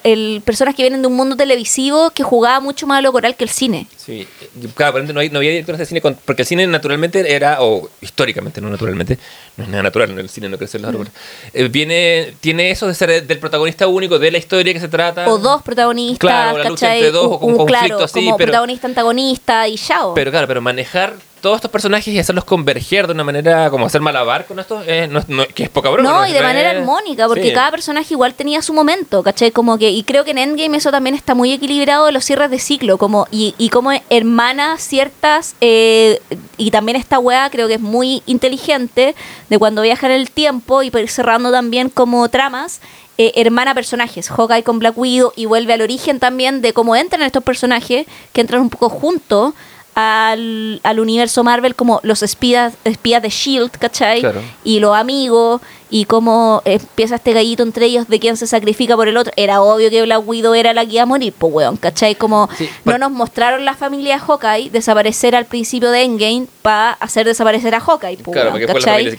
el, 0.02 0.42
personas 0.44 0.74
que 0.74 0.82
vienen 0.82 1.02
de 1.02 1.08
un 1.08 1.14
mundo 1.14 1.36
televisivo 1.36 2.10
que 2.10 2.22
jugaba 2.22 2.60
mucho 2.60 2.86
más 2.86 2.98
a 2.98 3.02
lo 3.02 3.12
coral 3.12 3.36
que 3.36 3.44
el 3.44 3.50
cine. 3.50 3.86
Sí, 3.96 4.26
claro, 4.74 4.92
por 4.92 5.00
ejemplo, 5.00 5.14
no, 5.14 5.20
hay- 5.20 5.30
no 5.30 5.38
había 5.38 5.50
directores 5.50 5.78
de 5.78 5.86
cine, 5.86 6.00
con- 6.00 6.18
porque 6.24 6.42
el 6.42 6.46
cine 6.48 6.66
naturalmente 6.66 7.34
era, 7.34 7.58
o 7.62 7.88
históricamente, 8.00 8.60
no 8.60 8.68
naturalmente, 8.70 9.18
no 9.56 9.64
es 9.64 9.70
nada 9.70 9.82
natural, 9.82 10.10
en 10.10 10.18
el 10.18 10.28
cine 10.28 10.48
no 10.48 10.58
crecen 10.58 10.82
los 10.82 10.88
Mm. 10.90 10.94
árboles, 10.94 11.12
eh, 11.52 11.68
viene, 11.68 12.34
tiene 12.40 12.70
eso 12.70 12.86
de 12.86 12.94
ser 12.94 13.26
del 13.26 13.38
protagonista 13.38 13.86
único, 13.86 14.18
de 14.18 14.30
la 14.30 14.38
historia 14.38 14.72
que 14.72 14.80
se 14.80 14.88
trata. 14.88 15.28
O 15.28 15.38
dos 15.38 15.62
protagonistas, 15.62 16.18
Claro, 16.18 16.58
la 16.58 16.68
lucha 16.68 16.94
entre 16.94 17.10
dos, 17.12 17.26
Un- 17.26 17.32
o 17.34 17.38
como 17.38 17.46
un- 17.46 17.52
un 17.52 17.58
conflicto 17.58 17.86
claro, 17.88 18.04
así, 18.04 18.24
como 18.24 18.36
pero- 18.36 18.46
protagonista, 18.50 18.86
antagonista 18.88 19.68
y 19.68 19.76
chao. 19.76 20.14
Pero 20.14 20.30
claro, 20.30 20.46
pero 20.48 20.60
manejar 20.60 21.14
todos 21.44 21.56
estos 21.56 21.70
personajes 21.70 22.08
y 22.08 22.18
hacerlos 22.18 22.44
converger 22.46 23.06
de 23.06 23.12
una 23.12 23.22
manera 23.22 23.68
como 23.68 23.84
hacer 23.84 24.00
malabar 24.00 24.46
con 24.46 24.58
esto, 24.58 24.82
eh, 24.86 25.06
no, 25.10 25.20
no- 25.28 25.46
que 25.46 25.64
es 25.64 25.68
poca 25.68 25.90
broma. 25.90 26.10
No, 26.10 26.26
y 26.26 26.32
de 26.32 26.40
manera 26.40 26.70
armónica, 26.70 27.28
porque 27.28 27.48
sí. 27.48 27.52
cada 27.52 27.70
personaje 27.70 28.14
igual 28.14 28.32
tenía 28.32 28.62
su 28.62 28.72
momento, 28.72 29.22
¿cachai? 29.22 29.50
Como 29.50 29.76
que, 29.76 29.90
y 29.90 30.04
creo 30.04 30.24
que 30.24 30.30
en 30.30 30.38
Endgame 30.38 30.78
eso 30.78 30.90
también 30.90 31.14
está 31.14 31.34
muy 31.34 31.52
equilibrado 31.52 32.06
de 32.06 32.12
los 32.12 32.24
cierres 32.24 32.50
de 32.50 32.58
ciclo, 32.58 32.96
como, 32.96 33.26
y, 33.30 33.54
y 33.58 33.68
como 33.68 33.90
hermana 34.08 34.78
ciertas, 34.78 35.54
eh, 35.60 36.18
y 36.56 36.70
también 36.70 36.96
esta 36.96 37.18
weá 37.18 37.50
creo 37.50 37.68
que 37.68 37.74
es 37.74 37.80
muy 37.80 38.22
inteligente, 38.24 39.14
de 39.50 39.58
cuando 39.58 39.82
viaja 39.82 40.06
en 40.06 40.12
el 40.12 40.30
tiempo 40.30 40.82
y 40.82 40.90
cerrando 41.08 41.52
también 41.52 41.90
como 41.90 42.26
tramas, 42.30 42.80
eh, 43.18 43.32
hermana 43.36 43.74
personajes, 43.74 44.30
Hawkeye 44.30 44.62
con 44.62 44.78
Black 44.78 44.96
Widow, 44.96 45.34
y 45.36 45.44
vuelve 45.44 45.74
al 45.74 45.82
origen 45.82 46.20
también 46.20 46.62
de 46.62 46.72
cómo 46.72 46.96
entran 46.96 47.20
estos 47.20 47.44
personajes, 47.44 48.06
que 48.32 48.40
entran 48.40 48.62
un 48.62 48.70
poco 48.70 48.88
juntos 48.88 49.52
al, 49.94 50.80
al 50.82 51.00
universo 51.00 51.44
Marvel 51.44 51.74
como 51.74 52.00
los 52.02 52.22
espías, 52.22 52.74
espías 52.84 53.22
de 53.22 53.28
Shield, 53.28 53.70
¿cachai? 53.72 54.20
Claro. 54.20 54.40
y 54.64 54.80
los 54.80 54.96
amigos 54.96 55.60
y 55.90 56.06
cómo 56.06 56.60
empieza 56.64 57.14
este 57.16 57.32
gallito 57.32 57.62
entre 57.62 57.86
ellos 57.86 58.08
de 58.08 58.18
quién 58.18 58.36
se 58.36 58.48
sacrifica 58.48 58.96
por 58.96 59.06
el 59.06 59.16
otro. 59.16 59.32
Era 59.36 59.60
obvio 59.62 59.90
que 59.90 60.02
Black 60.02 60.26
Widow 60.26 60.54
era 60.54 60.74
la 60.74 60.84
que 60.84 60.94
iba 60.94 61.02
a 61.02 61.06
morir, 61.06 61.32
pues 61.38 61.52
weón, 61.52 61.76
¿cachai? 61.76 62.16
Como 62.16 62.48
Sí, 62.58 62.68
no 62.84 62.98
nos 62.98 63.12
mostraron 63.12 63.64
la 63.64 63.74
familia 63.74 64.18
Hawkeye 64.18 64.70
desaparecer 64.70 65.36
al 65.36 65.44
principio 65.44 65.90
de 65.92 66.02
Endgame 66.02 66.46
para 66.62 66.92
hacer 66.94 67.26
desaparecer 67.26 67.74
a 67.76 67.80
Hawkeye, 67.80 68.16
pues 68.16 68.34
Claro, 68.34 68.50
weón, 68.50 68.52
porque 68.52 68.66
después 68.66 68.84
la 68.84 68.90
familia. 68.92 69.10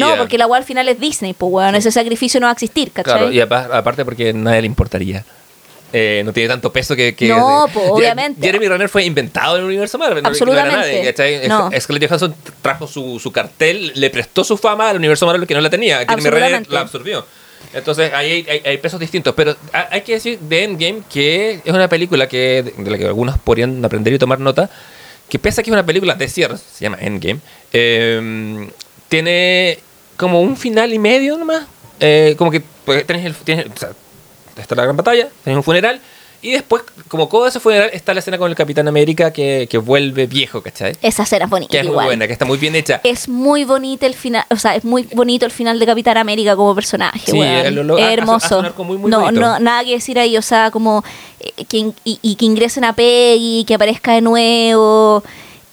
No, 0.00 0.16
porque 0.18 0.38
la 0.38 0.46
weá 0.48 0.58
al 0.58 0.64
final 0.64 0.88
es 0.88 0.98
Disney, 0.98 1.32
pues 1.34 1.52
weón, 1.52 1.74
ese 1.76 1.92
sacrificio 1.92 2.40
no 2.40 2.46
va 2.46 2.50
a 2.50 2.54
existir, 2.54 2.90
¿cachai? 2.90 3.12
Claro, 3.18 3.30
y 3.32 3.40
apa- 3.40 3.68
aparte 3.72 4.04
porque 4.04 4.30
a 4.30 4.32
nadie 4.32 4.62
le 4.62 4.66
importaría. 4.66 5.24
Eh, 5.98 6.22
no 6.26 6.32
tiene 6.34 6.50
tanto 6.50 6.70
peso 6.70 6.94
que... 6.94 7.14
que 7.14 7.28
No, 7.28 7.66
Ya- 7.68 7.80
obviamente. 7.90 8.46
Jeremy 8.46 8.68
Renner 8.68 8.88
fue 8.90 9.02
inventado 9.04 9.54
en 9.56 9.62
el 9.62 9.66
universo 9.68 9.96
Marvel. 9.96 10.22
no- 10.22 10.28
Absolutamente. 10.28 10.76
No 10.76 10.82
era 10.82 10.92
nadie, 10.92 11.04
¿cachai? 11.12 11.48
No. 11.48 11.70
Scarlett 11.80 12.06
Johansson 12.08 12.34
trajo 12.60 12.86
su, 12.86 13.18
su 13.18 13.32
cartel, 13.32 13.92
le 13.94 14.10
prestó 14.10 14.44
su 14.44 14.58
fama 14.58 14.90
al 14.90 14.96
universo 14.98 15.24
Marvel 15.24 15.46
que 15.46 15.54
no 15.54 15.62
la 15.62 15.70
tenía. 15.70 16.00
Jeremy 16.00 16.28
Renner 16.28 16.70
la 16.70 16.80
absorbió. 16.80 17.24
Entonces 17.72 18.12
ahí 18.12 18.30
hay, 18.30 18.46
hay- 18.48 18.62
hay 18.72 18.76
pesos 18.78 19.00
distintos. 19.00 19.34
Pero 19.34 19.56
ha- 19.72 19.88
hay 19.90 20.02
que 20.02 20.12
decir 20.12 20.38
de 20.38 20.64
Endgame 20.64 21.00
que 21.10 21.60
es 21.64 21.72
una 21.72 21.88
película 21.88 22.28
que 22.28 22.62
de 22.76 22.90
la 22.90 22.98
que 22.98 23.06
algunos 23.06 23.38
podrían 23.38 23.82
aprender 23.82 24.12
y 24.12 24.18
tomar 24.18 24.38
nota. 24.38 24.68
Que 25.30 25.38
pese 25.38 25.62
a 25.62 25.64
que 25.64 25.70
es 25.70 25.72
una 25.72 25.86
película 25.86 26.14
de 26.14 26.28
cierre, 26.28 26.58
se 26.58 26.84
llama 26.84 26.98
Endgame, 27.00 27.40
eh, 27.72 28.68
tiene 29.08 29.78
como 30.16 30.40
un 30.40 30.56
final 30.56 30.92
y 30.92 30.98
medio 30.98 31.36
nomás. 31.38 31.66
Eh, 32.00 32.34
como 32.36 32.50
que 32.50 32.62
pues, 32.84 33.06
tenés 33.06 33.24
el, 33.24 33.34
tienes, 33.34 33.66
o 33.74 33.78
sea, 33.78 33.90
está 34.56 34.74
la 34.74 34.84
gran 34.84 34.96
batalla, 34.96 35.28
tenés 35.44 35.56
un 35.56 35.62
funeral. 35.62 36.00
Y 36.42 36.50
después, 36.52 36.82
como 37.08 37.26
todo 37.28 37.46
ese 37.48 37.58
funeral, 37.58 37.90
está 37.94 38.12
la 38.12 38.20
escena 38.20 38.36
con 38.38 38.48
el 38.50 38.54
Capitán 38.54 38.86
América 38.86 39.32
que, 39.32 39.66
que 39.70 39.78
vuelve 39.78 40.26
viejo, 40.26 40.62
¿cachai? 40.62 40.92
Esa 41.00 41.22
escena 41.22 41.46
es 41.46 41.50
bonita 41.50 41.70
Que 41.72 41.78
es 41.80 41.86
muy 41.86 41.94
buena, 42.04 42.26
que 42.26 42.32
está 42.34 42.44
muy 42.44 42.58
bien 42.58 42.76
hecha. 42.76 43.00
Es 43.02 43.26
muy 43.28 43.64
bonito 43.64 44.04
el 44.06 44.14
final, 44.14 44.44
o 44.50 44.56
sea, 44.56 44.76
es 44.76 44.84
muy 44.84 45.04
bonito 45.14 45.46
el 45.46 45.50
final 45.50 45.78
de 45.80 45.86
Capitán 45.86 46.18
América 46.18 46.54
como 46.54 46.74
personaje, 46.74 47.18
Sí, 47.24 47.32
lo- 47.38 47.42
Es 47.42 48.04
hace- 48.04 48.04
hace 48.04 48.12
hermoso. 48.12 48.62
muy, 48.84 48.98
muy 48.98 49.10
no, 49.10 49.20
bonito. 49.22 49.40
no, 49.40 49.58
nada 49.58 49.82
que 49.82 49.92
decir 49.92 50.18
ahí, 50.18 50.36
o 50.36 50.42
sea, 50.42 50.70
como 50.70 51.02
eh, 51.40 51.64
que, 51.64 51.78
y, 52.04 52.18
y 52.22 52.34
que 52.36 52.44
ingresen 52.44 52.84
a 52.84 52.92
Peggy, 52.94 53.64
que 53.66 53.74
aparezca 53.74 54.12
de 54.12 54.20
nuevo, 54.20 55.24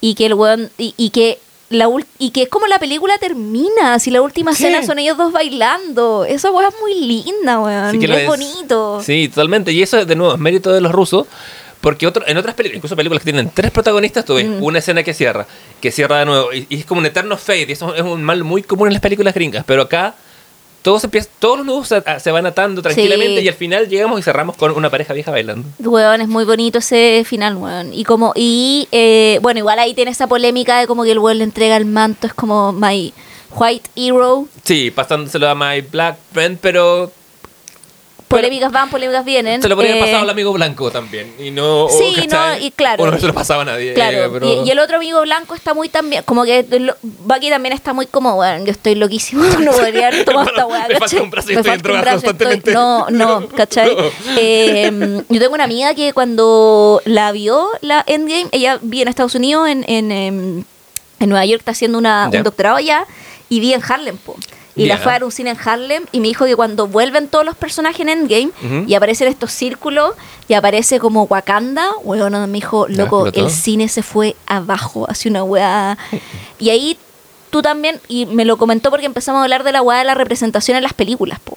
y 0.02 0.16
que 0.16 0.26
el 0.26 0.34
weón, 0.34 0.72
y, 0.78 0.94
y 0.98 1.10
que 1.12 1.40
la 1.70 1.90
y 2.20 2.30
que 2.32 2.44
es 2.44 2.50
como 2.50 2.68
la 2.68 2.78
película 2.80 3.18
termina, 3.18 3.98
si 4.00 4.12
la 4.12 4.22
última 4.22 4.52
escena 4.52 4.84
son 4.86 5.00
ellos 5.00 5.18
dos 5.18 5.32
bailando. 5.32 6.26
Esa 6.26 6.52
weá 6.52 6.68
es 6.70 6.76
muy 6.82 6.94
linda, 6.96 7.60
weón. 7.60 7.92
Sí 7.92 8.00
que 8.00 8.06
es, 8.06 8.18
es. 8.20 8.28
bonito. 8.28 9.02
Sí, 9.04 9.28
totalmente. 9.30 9.72
Y 9.72 9.82
eso, 9.82 10.06
de 10.06 10.16
nuevo, 10.16 10.34
es 10.34 10.40
mérito 10.40 10.72
de 10.72 10.82
los 10.82 10.92
rusos. 10.92 11.26
Porque 11.82 12.08
otro, 12.08 12.24
en 12.26 12.38
otras 12.38 12.56
películas, 12.56 12.78
incluso 12.78 12.96
películas 12.96 13.22
que 13.24 13.32
tienen 13.32 13.52
tres 13.54 13.70
protagonistas, 13.72 14.24
tú 14.24 14.36
ves 14.36 14.48
Mm. 14.48 14.64
una 14.64 14.80
escena 14.80 15.04
que 15.04 15.14
cierra, 15.14 15.46
que 15.82 15.92
cierra 15.92 16.20
de 16.20 16.26
nuevo. 16.26 16.54
Y, 16.54 16.66
y 16.70 16.78
es 16.80 16.86
como 16.86 17.00
un 17.00 17.06
eterno 17.06 17.36
fade. 17.38 17.66
Y 17.68 17.72
eso 17.74 17.94
es 17.94 18.02
un 18.04 18.24
mal 18.24 18.44
muy 18.46 18.64
común 18.64 18.88
en 18.88 18.94
las 18.94 19.02
películas 19.02 19.34
gringas. 19.34 19.66
Pero 19.68 19.82
acá 19.82 20.16
todos, 20.84 21.04
empiezan, 21.04 21.32
todos 21.40 21.58
los 21.58 21.66
nudos 21.66 21.88
se, 21.88 22.04
se 22.20 22.32
van 22.32 22.46
atando 22.46 22.82
tranquilamente 22.84 23.40
Sí. 23.40 23.46
y 23.46 23.48
al 23.48 23.56
final 23.56 23.90
llegamos 23.90 24.20
y 24.20 24.24
cerramos 24.24 24.56
con 24.56 24.72
una 24.72 24.90
pareja 24.92 25.14
vieja 25.14 25.32
bailando. 25.32 25.68
Weón, 25.80 26.22
es 26.22 26.28
muy 26.28 26.46
bonito 26.46 26.78
ese 26.78 27.24
final, 27.26 27.56
weón. 27.56 27.92
Y 27.94 28.04
como, 28.04 28.34
y 28.36 28.88
eh, 28.92 29.40
bueno, 29.42 29.58
igual 29.60 29.80
ahí 29.80 29.96
tiene 29.96 30.12
esa 30.12 30.28
polémica 30.28 30.80
de 30.80 30.86
como 30.86 31.04
que 31.04 31.12
el 31.12 31.20
weón 31.20 31.40
le 31.40 31.46
entrega 31.46 31.76
el 31.78 31.86
manto, 31.86 32.28
es 32.28 32.34
como 32.36 32.72
my 32.74 33.12
white 33.56 33.90
hero. 33.96 34.48
Sí, 34.64 34.92
pasándoselo 34.92 35.50
a 35.50 35.56
My 35.56 35.82
Black 35.82 36.18
Friend, 36.34 36.58
pero 36.62 37.12
Polémicas 38.38 38.72
van, 38.72 38.90
polémicas 38.90 39.24
vienen. 39.26 39.62
se 39.62 39.70
lo 39.70 39.76
podría 39.76 39.94
haber 39.94 40.04
Eh, 40.04 40.06
pasado 40.08 40.24
al 40.24 40.30
amigo 40.30 40.52
blanco 40.54 40.92
también. 40.92 41.34
Y 41.40 41.52
no, 41.52 41.88
Sí, 41.90 42.14
¿cachai? 42.16 42.60
no, 42.60 42.66
y 42.66 42.72
claro. 42.72 43.04
O 43.04 43.08
no 43.12 43.20
se 43.20 43.28
lo 43.28 43.34
pasaba 43.34 43.62
a 43.62 43.66
nadie. 43.66 43.94
Claro, 43.94 44.18
eh, 44.18 44.30
pero- 44.32 44.64
y, 44.64 44.68
y 44.68 44.72
el 44.72 44.80
otro 44.80 44.98
amigo 44.98 45.22
blanco 45.22 45.56
está 45.56 45.74
muy 45.74 45.90
también, 45.90 46.24
como 46.24 46.44
que 46.44 46.66
lo- 46.80 46.96
Bucky 47.02 47.50
también 47.50 47.74
está 47.74 47.94
muy 47.94 48.06
como, 48.08 48.36
bueno, 48.36 48.66
yo 48.66 48.72
estoy 48.72 48.96
loquísimo, 48.96 49.44
no 49.60 49.72
podría 49.72 50.08
haber 50.08 50.26
tomado 50.26 50.50
esta 50.50 50.66
weá, 50.66 50.80
Me 50.88 50.96
falta 50.96 51.00
¿cachai? 51.06 51.20
un 51.22 51.30
brazo 51.32 51.52
y 51.52 51.56
Me 51.56 51.62
estoy 51.62 51.74
en 51.74 51.80
falta 51.82 51.90
un 51.90 52.02
drogas 52.02 52.02
brazo, 52.04 52.18
estoy- 52.18 52.48
constantemente. 52.48 52.72
No, 52.74 53.08
no, 53.10 53.48
¿cachai? 53.50 53.96
No. 53.96 54.04
Eh, 54.38 55.24
yo 55.30 55.40
tengo 55.40 55.54
una 55.54 55.64
amiga 55.64 55.94
que 55.96 56.14
cuando 56.14 57.02
la 57.06 57.32
vio, 57.32 57.70
la 57.82 58.04
Endgame, 58.08 58.48
ella 58.52 58.80
vive 58.82 59.04
en 59.04 59.08
Estados 59.10 59.36
Unidos, 59.36 59.68
en, 59.70 59.86
en, 59.88 60.12
em, 60.12 60.64
en 61.20 61.30
Nueva 61.30 61.46
York, 61.46 61.60
está 61.62 61.72
haciendo 61.72 61.98
una, 61.98 62.30
un 62.34 62.44
doctorado 62.44 62.76
allá, 62.78 63.06
y 63.50 63.60
vi 63.60 63.74
en 63.74 63.82
Harlem, 63.88 64.18
po. 64.18 64.36
Y 64.76 64.86
la 64.86 64.98
fue 64.98 65.12
a 65.12 65.16
dar 65.16 65.24
un 65.24 65.32
cine 65.32 65.52
en 65.52 65.58
Harlem 65.64 66.06
y 66.12 66.20
me 66.20 66.28
dijo 66.28 66.46
que 66.46 66.56
cuando 66.56 66.88
vuelven 66.88 67.28
todos 67.28 67.46
los 67.46 67.56
personajes 67.56 68.00
en 68.00 68.10
Endgame 68.10 68.52
y 68.88 68.94
aparecen 68.96 69.28
estos 69.28 69.52
círculos 69.52 70.16
y 70.48 70.56
aparece 70.56 71.00
como 71.00 71.24
Wakanda, 71.24 71.92
weón, 72.04 72.34
me 72.50 72.58
dijo, 72.58 72.88
loco, 72.88 73.28
el 73.28 73.50
cine 73.52 73.88
se 73.88 74.02
fue 74.02 74.36
abajo, 74.48 75.06
hacia 75.10 75.30
una 75.30 75.44
weá. 75.44 75.98
Y 76.60 76.70
ahí 76.70 76.98
tú 77.52 77.62
también, 77.62 78.02
y 78.08 78.26
me 78.26 78.46
lo 78.46 78.58
comentó 78.58 78.90
porque 78.90 79.06
empezamos 79.06 79.40
a 79.40 79.44
hablar 79.44 79.64
de 79.64 79.72
la 79.72 79.84
weá 79.84 80.00
de 80.00 80.06
la 80.06 80.16
representación 80.16 80.76
en 80.76 80.82
las 80.82 80.94
películas, 80.94 81.40
po. 81.40 81.56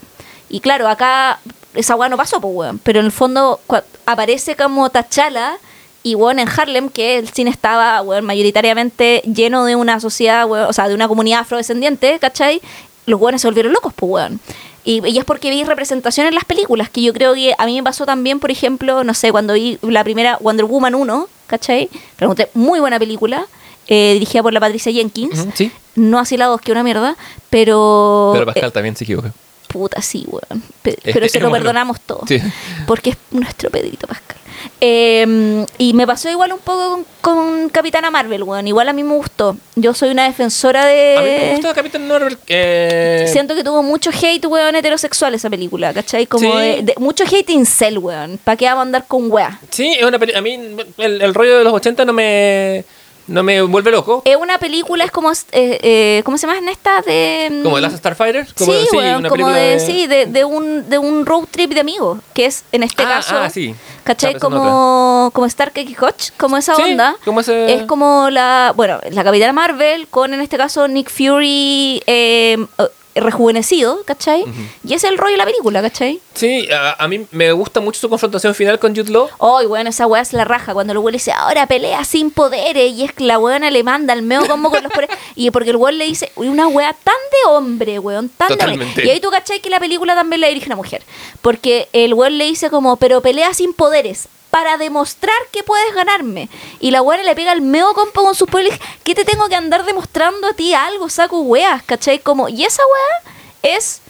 Y 0.50 0.60
claro, 0.60 0.86
acá 0.86 1.40
esa 1.74 1.96
weá 1.96 2.10
no 2.10 2.18
pasó, 2.18 2.40
po, 2.40 2.48
weón. 2.48 2.78
Pero 2.80 3.00
en 3.00 3.06
el 3.06 3.12
fondo 3.12 3.60
aparece 4.04 4.56
como 4.56 4.90
Tachala 4.90 5.58
y 6.02 6.14
weón 6.14 6.38
en 6.38 6.48
Harlem, 6.48 6.88
que 6.88 7.18
el 7.18 7.28
cine 7.30 7.50
estaba, 7.50 8.00
weón, 8.02 8.24
mayoritariamente 8.24 9.22
lleno 9.22 9.64
de 9.64 9.74
una 9.74 9.98
sociedad, 9.98 10.46
weón, 10.46 10.68
o 10.68 10.72
sea, 10.72 10.86
de 10.86 10.94
una 10.94 11.08
comunidad 11.08 11.40
afrodescendiente, 11.40 12.18
¿cachai? 12.18 12.60
Los 13.06 13.20
weones 13.20 13.40
se 13.40 13.48
volvieron 13.48 13.72
locos, 13.72 13.92
pues 13.94 14.10
weón. 14.10 14.40
Y, 14.84 15.04
y 15.06 15.18
es 15.18 15.24
porque 15.24 15.50
vi 15.50 15.64
representación 15.64 16.26
en 16.26 16.34
las 16.34 16.44
películas, 16.44 16.90
que 16.90 17.02
yo 17.02 17.12
creo 17.12 17.34
que 17.34 17.54
a 17.58 17.66
mí 17.66 17.74
me 17.76 17.82
pasó 17.82 18.06
también, 18.06 18.38
por 18.38 18.50
ejemplo, 18.50 19.02
no 19.02 19.14
sé, 19.14 19.32
cuando 19.32 19.54
vi 19.54 19.78
la 19.82 20.04
primera 20.04 20.38
Wonder 20.40 20.64
Woman 20.64 20.94
1, 20.94 21.28
¿cachai? 21.46 21.88
Pregunté, 22.16 22.50
muy 22.54 22.78
buena 22.78 22.98
película, 22.98 23.46
eh, 23.88 24.12
dirigida 24.14 24.42
por 24.42 24.52
la 24.52 24.60
Patricia 24.60 24.92
Jenkins. 24.92 25.46
Sí, 25.54 25.72
No 25.96 26.18
así 26.18 26.36
la 26.36 26.46
dos, 26.46 26.60
que 26.60 26.70
una 26.72 26.84
mierda, 26.84 27.16
pero... 27.50 28.30
pero 28.34 28.46
Pascal 28.46 28.68
eh, 28.68 28.72
también 28.72 28.96
se 28.96 29.04
equivoca. 29.04 29.32
Puta, 29.66 30.00
sí, 30.02 30.24
weón. 30.28 30.62
Pe- 30.82 30.98
Es- 31.04 31.12
pero 31.14 31.26
es 31.26 31.32
se 31.32 31.40
lo 31.40 31.50
perdonamos 31.50 32.00
todo. 32.00 32.22
Sí. 32.26 32.40
Porque 32.86 33.10
es 33.10 33.16
nuestro 33.30 33.70
Pedrito 33.70 34.06
Pascal. 34.06 34.36
Eh, 34.80 35.64
y 35.78 35.92
me 35.94 36.06
pasó 36.06 36.28
igual 36.30 36.52
un 36.52 36.58
poco 36.58 36.88
con, 36.90 37.06
con 37.20 37.68
Capitana 37.70 38.10
Marvel, 38.10 38.42
weón. 38.42 38.66
Igual 38.66 38.88
a 38.88 38.92
mí 38.92 39.02
me 39.02 39.14
gustó. 39.14 39.56
Yo 39.74 39.94
soy 39.94 40.10
una 40.10 40.24
defensora 40.24 40.86
de... 40.86 41.16
A 41.16 41.20
mí 41.22 41.28
me 41.28 41.52
gusta 41.56 41.74
Capitán 41.74 42.06
Marvel. 42.08 42.36
eh, 42.48 43.26
Siento 43.32 43.54
que 43.54 43.62
tuvo 43.64 43.82
mucho 43.82 44.10
hate, 44.10 44.44
weón, 44.46 44.74
heterosexual 44.76 45.34
esa 45.34 45.50
película, 45.50 45.92
¿cachai? 45.94 46.26
Como 46.26 46.52
Sí. 46.52 46.58
de, 46.58 46.82
de- 46.82 46.94
mucho 46.98 47.24
hate 47.24 47.50
incel, 47.50 47.98
weón. 47.98 48.38
¿Para 48.42 48.56
qué 48.56 48.64
vamos 48.66 48.80
a 48.80 48.82
andar 48.82 49.06
con 49.06 49.30
weá? 49.30 49.60
Sí, 49.70 49.92
es 49.98 50.04
una 50.04 50.18
peli- 50.18 50.34
A 50.34 50.40
mí 50.40 50.58
el, 50.98 51.22
el 51.22 51.34
rollo 51.34 51.58
de 51.58 51.64
los 51.64 51.72
80 51.72 52.04
no 52.04 52.12
me. 52.12 52.84
No 53.28 53.42
me 53.42 53.60
vuelve 53.62 53.90
loco. 53.90 54.22
Es 54.24 54.36
una 54.36 54.58
película, 54.58 55.04
es 55.04 55.10
como, 55.10 55.32
eh, 55.32 55.38
eh, 55.52 56.22
¿cómo 56.24 56.38
se 56.38 56.46
llama 56.46 56.58
en 56.58 56.68
esta? 56.68 57.02
De, 57.02 57.48
mm, 57.50 57.62
Como 57.64 57.78
Last 57.80 57.96
Starfighter. 57.96 58.46
Como, 58.56 58.72
sí, 58.72 58.86
una 58.96 59.28
como 59.28 59.48
de, 59.50 59.80
sí, 59.80 60.06
de, 60.06 60.26
de 60.26 60.44
un, 60.44 60.88
de 60.88 60.98
un 60.98 61.26
road 61.26 61.44
trip 61.50 61.72
de 61.74 61.80
amigos, 61.80 62.20
que 62.34 62.46
es 62.46 62.64
en 62.70 62.84
este 62.84 63.02
Ah, 63.02 63.08
caso, 63.08 63.36
ah, 63.36 63.50
sí. 63.50 63.74
¿cachai? 64.04 64.38
Como, 64.38 65.30
como 65.32 65.46
Stark 65.46 65.72
X 65.74 65.96
Hutch, 66.00 66.30
como 66.36 66.56
esa 66.56 66.76
Sí, 66.76 66.82
onda. 66.82 67.16
como 67.24 67.40
ese- 67.40 67.74
Es 67.74 67.82
como 67.82 68.30
la, 68.30 68.72
bueno, 68.76 69.00
la 69.10 69.24
Capitana 69.24 69.52
Marvel 69.52 70.06
con 70.08 70.32
en 70.32 70.40
este 70.40 70.56
caso 70.56 70.86
Nick 70.86 71.10
Fury 71.10 72.02
eh, 72.06 72.56
eh, 72.78 72.88
rejuvenecido, 73.16 74.02
¿cachai? 74.04 74.44
Y 74.84 74.94
ese 74.94 75.06
es 75.06 75.12
el 75.12 75.18
rollo 75.18 75.32
de 75.32 75.38
la 75.38 75.44
película, 75.44 75.82
¿cachai? 75.82 76.20
Sí, 76.34 76.68
a, 76.70 77.02
a 77.02 77.08
mí 77.08 77.26
me 77.30 77.52
gusta 77.52 77.80
mucho 77.80 78.00
su 78.00 78.08
confrontación 78.08 78.54
final 78.54 78.78
con 78.78 78.94
Jude 78.94 79.10
Law. 79.10 79.28
Oh, 79.38 79.62
y 79.62 79.66
bueno, 79.66 79.90
esa 79.90 80.06
weá 80.06 80.22
es 80.22 80.32
la 80.32 80.44
raja. 80.44 80.72
Cuando 80.74 80.92
el 80.92 80.98
weón 80.98 81.12
le 81.12 81.16
dice, 81.16 81.32
ahora 81.32 81.66
pelea 81.66 82.04
sin 82.04 82.30
poderes. 82.30 82.92
Y 82.92 83.04
es 83.04 83.12
que 83.12 83.24
la 83.24 83.38
weona 83.38 83.70
le 83.70 83.82
manda 83.82 84.12
al 84.12 84.22
meo 84.22 84.46
como 84.46 84.70
con 84.70 84.82
los 84.82 84.92
poderes. 84.92 85.16
Y 85.34 85.50
porque 85.50 85.70
el 85.70 85.76
weón 85.76 85.98
le 85.98 86.06
dice, 86.06 86.30
"Uy, 86.36 86.48
una 86.48 86.66
weá 86.68 86.92
tan 87.04 87.14
de 87.14 87.50
hombre, 87.50 87.98
weón, 87.98 88.28
tan 88.30 88.48
de. 88.56 89.02
Y 89.04 89.10
ahí 89.10 89.20
tú 89.20 89.30
cachai 89.30 89.60
que 89.60 89.68
la 89.70 89.80
película 89.80 90.14
también 90.14 90.40
la 90.40 90.48
dirige 90.48 90.66
una 90.66 90.76
mujer. 90.76 91.02
Porque 91.42 91.88
el 91.92 92.14
weón 92.14 92.38
le 92.38 92.44
dice 92.46 92.70
como, 92.70 92.96
pero 92.96 93.20
pelea 93.20 93.52
sin 93.54 93.72
poderes. 93.74 94.28
Para 94.56 94.78
demostrar 94.78 95.36
que 95.52 95.62
puedes 95.62 95.94
ganarme. 95.94 96.48
Y 96.80 96.90
la 96.90 97.02
weona 97.02 97.24
le 97.24 97.34
pega 97.34 97.52
el 97.52 97.60
meo 97.60 97.92
compa 97.92 98.22
con 98.22 98.34
sus 98.34 98.48
dice, 98.48 98.80
¿Qué 99.04 99.14
te 99.14 99.26
tengo 99.26 99.50
que 99.50 99.54
andar 99.54 99.84
demostrando 99.84 100.46
a 100.46 100.54
ti 100.54 100.72
algo? 100.72 101.10
Saco 101.10 101.42
weas, 101.42 101.82
¿cachai? 101.82 102.20
Como, 102.20 102.48
y 102.48 102.64
esa 102.64 102.82
weá 102.82 103.76
es, 103.76 104.00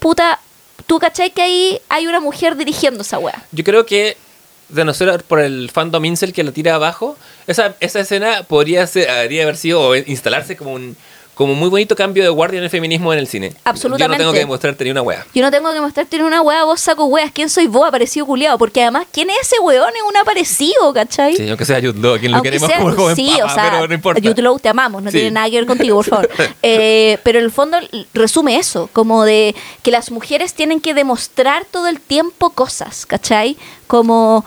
puta, 0.00 0.40
tú 0.86 0.98
cachai 0.98 1.30
que 1.30 1.42
ahí 1.42 1.80
hay 1.88 2.08
una 2.08 2.18
mujer 2.18 2.56
dirigiendo 2.56 3.02
esa 3.02 3.20
weá. 3.20 3.40
Yo 3.52 3.62
creo 3.62 3.86
que, 3.86 4.16
de 4.68 4.84
no 4.84 4.92
ser 4.94 5.22
por 5.22 5.38
el 5.38 5.70
fandom 5.70 6.04
incel 6.06 6.32
que 6.32 6.42
la 6.42 6.50
tira 6.50 6.74
abajo, 6.74 7.16
esa, 7.46 7.76
esa 7.78 8.00
escena 8.00 8.42
podría 8.42 8.88
ser, 8.88 9.08
haber 9.08 9.56
sido 9.56 9.80
o 9.80 9.94
instalarse 9.94 10.56
como 10.56 10.72
un 10.72 10.96
como 11.34 11.54
muy 11.54 11.68
bonito 11.68 11.96
cambio 11.96 12.22
de 12.22 12.28
guardia 12.30 12.58
en 12.58 12.64
el 12.64 12.70
feminismo 12.70 13.12
en 13.12 13.18
el 13.18 13.26
cine. 13.26 13.48
Yo 13.50 13.54
no 13.54 13.60
Absolutamente. 13.70 14.18
tengo 14.18 14.32
que 14.32 14.38
demostrarte 14.38 14.84
ni 14.84 14.90
una 14.90 15.02
wea. 15.02 15.26
Yo 15.34 15.42
no 15.42 15.50
tengo 15.50 15.72
que 15.72 15.80
mostrarte 15.80 16.16
en 16.16 16.22
una 16.22 16.42
weá, 16.42 16.64
vos 16.64 16.80
saco 16.80 17.04
weas. 17.06 17.30
¿Quién 17.32 17.48
soy 17.50 17.66
vos, 17.66 17.86
aparecido 17.88 18.26
culiado? 18.26 18.56
Porque 18.58 18.82
además, 18.82 19.06
¿quién 19.12 19.30
es 19.30 19.36
ese 19.42 19.58
weón? 19.60 19.90
Es 19.94 20.02
un 20.08 20.16
aparecido, 20.16 20.92
¿cachai? 20.92 21.36
Sí, 21.36 21.48
aunque 21.48 21.64
sea 21.64 21.80
Jude 21.80 21.98
Law, 22.00 22.18
quien 22.18 22.32
lo 22.32 22.42
queremos 22.42 22.68
sea- 22.68 22.78
como 22.78 22.90
el 22.90 22.96
joven 22.96 23.16
sí, 23.16 23.30
papa, 23.38 23.44
o 23.52 23.54
sea, 23.54 23.70
pero 23.72 23.88
no 23.88 23.94
importa. 23.94 24.20
Jude 24.22 24.42
Law, 24.42 24.58
te 24.58 24.68
amamos, 24.68 25.02
no 25.02 25.10
Sí. 25.10 25.16
tiene 25.18 25.30
nada 25.32 25.50
que 25.50 25.56
ver 25.56 25.66
contigo, 25.66 25.96
por 25.96 26.04
favor. 26.06 26.30
Eh, 26.62 27.18
pero 27.24 27.38
en 27.40 27.44
el 27.44 27.50
fondo 27.50 27.78
resume 28.14 28.56
eso, 28.56 28.88
como 28.92 29.24
de 29.24 29.54
que 29.82 29.90
las 29.90 30.10
mujeres 30.10 30.54
tienen 30.54 30.80
que 30.80 30.94
demostrar 30.94 31.64
todo 31.70 31.88
el 31.88 32.00
tiempo 32.00 32.50
cosas, 32.50 33.06
¿cachai? 33.06 33.56
Como... 33.86 34.44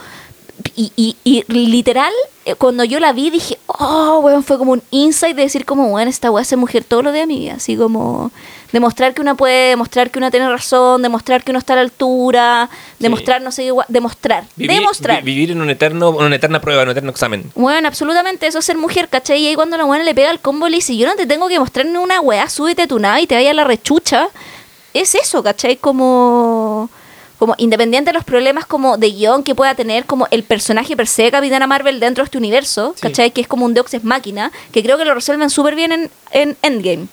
Y, 0.80 0.92
y, 0.96 1.16
y 1.24 1.44
literal, 1.52 2.14
eh, 2.46 2.54
cuando 2.54 2.84
yo 2.84 3.00
la 3.00 3.12
vi 3.12 3.32
dije, 3.32 3.58
oh, 3.66 4.20
weón, 4.24 4.44
fue 4.44 4.60
como 4.60 4.74
un 4.74 4.84
insight 4.92 5.36
de 5.36 5.42
decir 5.42 5.66
como, 5.66 5.90
bueno, 5.90 6.08
esta 6.08 6.30
weá 6.30 6.44
es 6.44 6.56
mujer 6.56 6.84
todos 6.84 7.04
los 7.04 7.14
días 7.14 7.24
de 7.28 7.34
mi 7.34 7.40
vida. 7.40 7.56
Así 7.56 7.76
como 7.76 8.32
demostrar 8.72 9.16
que 9.16 9.22
una 9.22 9.34
puede, 9.34 9.70
demostrar 9.70 10.12
que 10.12 10.20
una 10.20 10.30
tiene 10.30 10.48
razón, 10.48 11.02
demostrar 11.02 11.44
que 11.44 11.50
uno 11.52 11.58
está 11.58 11.74
a 11.74 11.78
la 11.78 11.82
altura, 11.82 12.70
demostrar, 13.00 13.42
no 13.42 13.52
sé 13.52 13.72
demostrar, 13.88 14.44
Vivir, 14.56 14.78
demostrar. 14.78 15.24
vi- 15.24 15.32
vivir 15.34 15.52
en 15.52 15.62
un 15.62 15.70
eterno, 15.72 16.12
una 16.12 16.36
eterna 16.36 16.62
prueba, 16.62 16.84
en 16.84 16.90
un 16.90 16.92
eterno 16.92 17.10
examen. 17.10 17.52
Bueno, 17.56 17.88
absolutamente, 17.88 18.46
eso 18.46 18.60
es 18.60 18.66
ser 18.66 18.78
mujer, 18.78 19.10
¿cachai? 19.10 19.42
Y 19.42 19.48
ahí 19.48 19.56
cuando 19.56 19.78
la 19.78 19.86
buena 19.86 20.04
le 20.04 20.14
pega 20.14 20.30
el 20.30 20.40
combo 20.40 20.70
le 20.70 20.76
dice, 20.76 20.96
yo 20.96 21.08
no 21.08 21.16
te 21.16 21.26
tengo 21.26 21.48
que 21.48 21.60
mostrar 21.60 21.88
ni 21.88 21.98
una 21.98 22.22
weá, 22.22 22.48
súbete 22.50 22.84
a 22.84 22.88
tu 22.88 23.00
nave 23.00 23.22
y 23.22 23.26
te 23.28 23.34
vaya 23.34 23.50
a 23.50 23.56
la 23.56 23.64
rechucha. 23.64 24.28
Es 24.94 25.16
eso, 25.16 25.42
¿cachai? 25.42 25.78
Como, 25.78 26.90
como 27.38 27.54
independiente 27.58 28.10
de 28.10 28.14
los 28.14 28.24
problemas 28.24 28.66
como 28.66 28.98
de 28.98 29.12
guion 29.12 29.44
que 29.44 29.54
pueda 29.56 29.76
tener 29.76 30.06
como 30.06 30.28
el 30.32 30.44
personaje 30.44 30.96
per 30.96 31.08
se 31.08 31.24
de 31.24 31.32
Capitana 31.32 31.68
Marvel 31.68 32.00
dentro 32.00 32.24
de 32.24 32.26
este 32.26 32.38
universo, 32.38 32.94
Sí. 32.96 33.02
¿cachai? 33.02 33.32
Que 33.32 33.42
es 33.42 33.48
como 33.48 33.66
un 33.66 33.74
Deus 33.74 33.94
Ex 33.94 34.04
Máquina, 34.04 34.52
que 34.72 34.82
creo 34.84 34.98
que 34.98 35.06
lo 35.06 35.14
resuelven 35.14 35.50
súper 35.50 35.76
bien 35.76 35.92
en, 35.92 36.10
en 36.32 36.58
Endgame. 36.62 37.08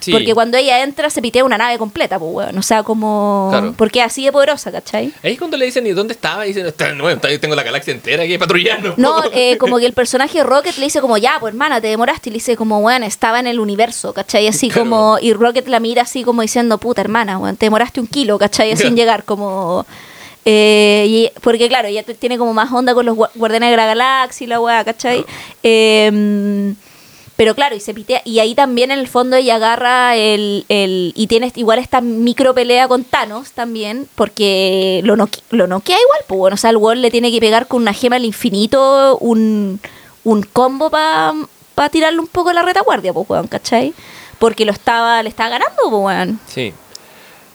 Sí. 0.00 0.12
Porque 0.12 0.32
cuando 0.34 0.56
ella 0.56 0.82
entra 0.82 1.10
se 1.10 1.20
pitea 1.22 1.44
una 1.44 1.58
nave 1.58 1.76
completa, 1.78 2.18
pues, 2.18 2.30
weón. 2.32 2.58
O 2.58 2.62
sea, 2.62 2.82
como... 2.82 3.48
Claro. 3.50 3.74
Porque 3.76 4.00
así 4.02 4.24
de 4.24 4.32
poderosa, 4.32 4.72
¿cachai? 4.72 5.12
Ahí 5.22 5.32
es 5.32 5.38
cuando 5.38 5.56
le 5.56 5.66
dicen, 5.66 5.86
¿y 5.86 5.92
dónde 5.92 6.14
estaba? 6.14 6.44
Y 6.46 6.48
dicen, 6.48 6.66
"Está- 6.66 6.92
bueno, 6.98 7.20
tengo 7.20 7.54
la 7.54 7.62
galaxia 7.62 7.92
entera 7.92 8.22
aquí 8.22 8.38
patrullando. 8.38 8.94
No, 8.96 9.22
eh, 9.32 9.58
como 9.58 9.78
que 9.78 9.86
el 9.86 9.92
personaje 9.92 10.42
Rocket 10.42 10.76
le 10.78 10.84
dice 10.84 11.00
como, 11.00 11.18
ya, 11.18 11.36
pues 11.38 11.52
hermana, 11.52 11.80
te 11.80 11.88
demoraste. 11.88 12.30
Y 12.30 12.32
le 12.32 12.36
dice 12.36 12.56
como, 12.56 12.80
bueno, 12.80 13.04
estaba 13.06 13.40
en 13.40 13.46
el 13.46 13.60
universo, 13.60 14.12
¿cachai? 14.14 14.48
Así 14.48 14.68
Claro. 14.68 14.82
como, 14.90 15.18
y 15.20 15.32
Rocket 15.34 15.68
la 15.68 15.80
mira 15.80 16.02
así 16.02 16.24
como 16.24 16.42
diciendo, 16.42 16.78
puta 16.78 17.00
hermana, 17.02 17.38
weón, 17.38 17.56
te 17.56 17.66
demoraste 17.66 18.00
un 18.00 18.06
kilo, 18.06 18.38
¿cachai? 18.38 18.74
Sin 18.76 18.96
llegar, 18.96 19.24
como... 19.24 19.84
eh, 20.46 21.04
y- 21.08 21.30
porque 21.42 21.68
claro, 21.68 21.88
ella 21.88 22.02
tiene 22.02 22.38
como 22.38 22.54
más 22.54 22.72
onda 22.72 22.94
con 22.94 23.04
los 23.04 23.14
gua- 23.16 23.30
guardianes 23.34 23.70
de 23.70 23.76
la 23.76 23.86
galaxia 23.86 24.44
y 24.44 24.48
la 24.48 24.60
weá, 24.60 24.82
¿cachai? 24.84 25.24
Eh, 25.62 26.72
pero 27.40 27.54
claro, 27.54 27.74
y 27.74 27.80
se 27.80 27.94
pitea, 27.94 28.20
y 28.26 28.38
ahí 28.40 28.54
también 28.54 28.90
en 28.90 28.98
el 28.98 29.08
fondo 29.08 29.34
ella 29.34 29.54
agarra 29.54 30.14
el, 30.14 30.66
el 30.68 31.14
y 31.16 31.26
tiene 31.26 31.50
igual 31.56 31.78
esta 31.78 32.02
micro 32.02 32.52
pelea 32.52 32.86
con 32.86 33.02
Thanos 33.02 33.52
también, 33.52 34.06
porque 34.14 35.00
lo, 35.04 35.16
noque- 35.16 35.40
lo 35.48 35.66
noquea 35.66 35.96
igual, 35.96 36.20
pues 36.26 36.38
bueno, 36.38 36.54
o 36.54 36.56
sea, 36.58 36.68
el 36.68 36.76
weón 36.76 37.00
le 37.00 37.10
tiene 37.10 37.32
que 37.32 37.40
pegar 37.40 37.66
con 37.66 37.80
una 37.80 37.94
gema 37.94 38.16
al 38.16 38.26
infinito 38.26 39.16
un, 39.22 39.80
un 40.24 40.42
combo 40.42 40.90
para 40.90 41.88
tirarle 41.90 42.18
un 42.20 42.26
poco 42.26 42.52
la 42.52 42.60
retaguardia, 42.60 43.14
pues 43.14 43.30
weón, 43.30 43.46
¿cachai? 43.46 43.94
Porque 44.38 44.66
lo 44.66 44.72
estaba, 44.72 45.22
le 45.22 45.30
estaba 45.30 45.48
ganando, 45.48 45.76
pues 45.88 45.92
weón. 46.02 46.40
Sí. 46.46 46.74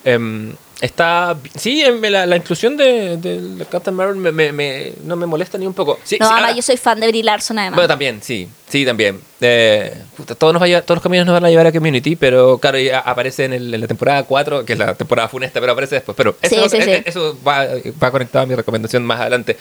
Em, 0.04 0.56
está. 0.82 1.38
Sí, 1.56 1.84
la, 2.02 2.26
la 2.26 2.36
inclusión 2.36 2.78
de, 2.78 3.18
de 3.18 3.66
Captain 3.66 3.96
Marvel 3.96 4.16
me, 4.18 4.32
me- 4.32 4.52
me- 4.52 4.94
no 5.04 5.16
me 5.16 5.26
molesta 5.26 5.58
ni 5.58 5.66
un 5.68 5.74
poco. 5.74 6.00
Sí, 6.04 6.18
No, 6.20 6.28
sí, 6.28 6.34
ahora- 6.34 6.52
yo 6.52 6.62
soy 6.62 6.78
fan 6.78 7.00
de 7.00 7.08
Brie 7.08 7.24
Larson 7.24 7.60
además. 7.60 7.76
Bueno, 7.78 7.88
también, 7.88 8.22
sí, 8.22 8.48
sí, 8.68 8.86
también. 8.86 9.22
Eh, 9.42 9.94
todos, 10.40 10.54
nos 10.54 10.62
va 10.62 10.66
a 10.66 10.70
llevar- 10.70 10.84
todos 10.84 10.96
los 10.98 11.04
caminos 11.04 11.26
nos 11.26 11.34
van 11.34 11.44
a 11.46 11.50
llevar 11.50 11.68
a 11.68 11.72
Community, 11.72 12.16
pero 12.16 12.58
claro, 12.58 12.80
ya 12.80 13.00
aparece 13.00 13.44
en, 13.46 13.54
el- 13.54 13.74
en 13.74 13.82
la 13.82 13.88
temporada 13.88 14.24
4, 14.24 14.64
que 14.66 14.74
es 14.74 14.80
la 14.80 14.96
temporada 14.96 15.28
funesta, 15.28 15.60
pero 15.60 15.74
aparece 15.74 15.96
después. 15.96 16.16
Pero 16.16 16.38
eso, 16.42 16.56
Sí, 16.64 16.70
sí, 16.70 16.78
eh, 16.78 16.82
sí. 16.84 16.90
eh, 16.92 17.04
eso 17.06 17.38
va, 17.46 17.68
va 18.02 18.12
conectado 18.12 18.44
a 18.44 18.46
mi 18.48 18.56
recomendación 18.56 19.04
más 19.06 19.20
adelante. 19.20 19.58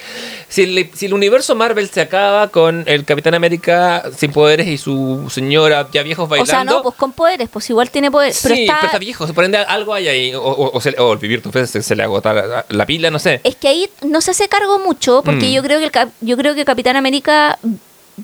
Si 0.49 0.63
el, 0.63 0.91
si 0.95 1.07
el 1.07 1.15
universo 1.15 1.55
Marvel 1.57 1.89
se 1.91 2.01
acaba 2.01 2.49
con 2.49 2.85
el 2.87 3.05
Capitán 3.05 3.35
América 3.35 4.05
sin 4.17 4.31
poderes 4.33 4.69
y 4.69 4.79
su 4.79 5.29
señora 5.29 5.89
ya 5.93 6.03
viejos 6.05 6.27
o 6.27 6.29
bailando. 6.29 6.51
sea, 6.51 6.65
no, 6.65 6.83
pues 6.83 6.95
con 6.95 7.13
poderes, 7.13 7.49
pues 7.49 7.69
igual 7.71 7.91
tiene 7.91 8.11
poderes. 8.13 8.39
Pero 8.43 8.55
sí, 8.55 8.63
está, 8.63 8.75
pero 8.77 8.87
está 8.87 8.99
viejo, 8.99 9.27
se 9.27 9.35
prende 9.35 9.59
algo 9.59 9.93
hay 9.93 10.07
ahí. 10.09 10.35
O, 10.35 10.41
o, 10.43 10.77
o 10.77 10.81
se- 10.81 10.95
o 11.09 11.13
el 11.13 11.19
vivir 11.19 11.43
tu 11.43 11.51
fe 11.51 11.67
se, 11.67 11.83
se 11.83 11.97
le 11.97 12.03
agota 12.03 12.33
la, 12.33 12.65
la 12.69 12.87
pila, 12.87 13.11
no 13.11 13.19
sé. 13.19 13.41
Es 13.45 13.57
que 13.57 13.69
ahí 13.69 13.89
no 14.03 14.21
se 14.21 14.31
hace 14.33 14.49
cargo 14.49 14.79
mucho, 14.79 15.23
porque 15.25 15.49
Mm. 15.49 15.53
yo 15.53 15.63
creo 15.63 15.79
que 15.79 15.85
el 15.87 15.91
cap- 15.91 16.11
yo 16.21 16.37
creo 16.37 16.55
que 16.55 16.65
Capitán 16.65 16.97
América 16.97 17.59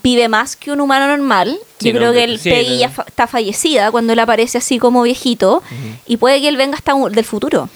vive 0.02 0.28
más 0.28 0.54
que 0.56 0.70
un 0.70 0.80
humano 0.80 1.08
normal. 1.08 1.58
Sí, 1.78 1.88
yo 1.88 1.94
no, 1.94 1.98
creo 2.00 2.12
que 2.12 2.24
el 2.24 2.38
sí, 2.38 2.50
Peggy 2.50 2.74
no. 2.74 2.80
ya 2.80 2.88
fa- 2.90 3.04
está 3.08 3.26
fallecida 3.26 3.90
cuando 3.90 4.12
él 4.12 4.18
aparece 4.20 4.58
así 4.58 4.78
como 4.78 5.02
viejito. 5.02 5.62
Y 6.06 6.16
puede 6.16 6.40
que 6.40 6.48
él 6.48 6.56
venga 6.56 6.76
hasta 6.76 6.94
un- 6.94 7.10
del 7.12 7.24
futuro. 7.24 7.68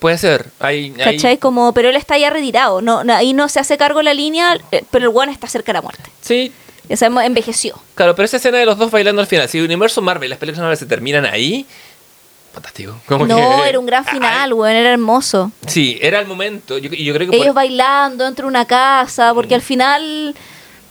Puede 0.00 0.18
ser. 0.18 0.46
Hay, 0.58 0.92
hay- 0.98 1.14
¿Cachai? 1.16 1.38
Como, 1.38 1.72
pero 1.72 1.88
él 1.88 1.94
está 1.96 2.18
ya 2.18 2.30
retirado. 2.30 2.82
No, 2.82 3.04
no, 3.04 3.14
ahí 3.14 3.32
no 3.32 3.48
se 3.48 3.60
hace 3.60 3.78
cargo 3.78 4.02
la 4.02 4.12
línea, 4.14 4.58
eh, 4.72 4.82
pero 4.90 5.08
el 5.10 5.16
one 5.16 5.30
está 5.30 5.46
cerca 5.46 5.70
de 5.72 5.74
la 5.74 5.82
muerte. 5.82 6.02
Sí, 6.20 6.52
Ya 6.88 6.96
sabemos, 6.96 7.22
envejeció. 7.22 7.78
Claro, 7.94 8.16
pero 8.16 8.26
esa 8.26 8.38
escena 8.38 8.58
de 8.58 8.66
los 8.66 8.76
dos 8.76 8.90
bailando 8.90 9.22
al 9.22 9.28
final, 9.28 9.48
si 9.48 9.58
el 9.58 9.64
universo 9.64 10.02
Marvel 10.02 10.26
y 10.26 10.30
las 10.30 10.38
películas 10.40 10.62
Marvel 10.62 10.76
se 10.76 10.84
terminan 10.86 11.24
ahí, 11.24 11.64
fantástico. 12.52 12.96
Como 13.06 13.26
No, 13.26 13.36
que- 13.62 13.68
era 13.68 13.78
un 13.78 13.86
gran 13.86 14.04
Ay, 14.06 14.14
final, 14.14 14.52
weón, 14.52 14.74
era 14.76 14.90
hermoso. 14.92 15.50
sí, 15.66 15.98
era 16.02 16.20
el 16.20 16.26
momento. 16.26 16.78
Yo, 16.78 16.88
creo 16.90 17.30
que 17.30 17.36
Ellos 17.36 17.46
por- 17.48 17.54
bailando 17.54 18.24
dentro 18.24 18.44
de 18.46 18.48
una 18.50 18.64
casa, 18.66 19.32
porque 19.34 19.54
al 19.54 19.62
final, 19.62 20.34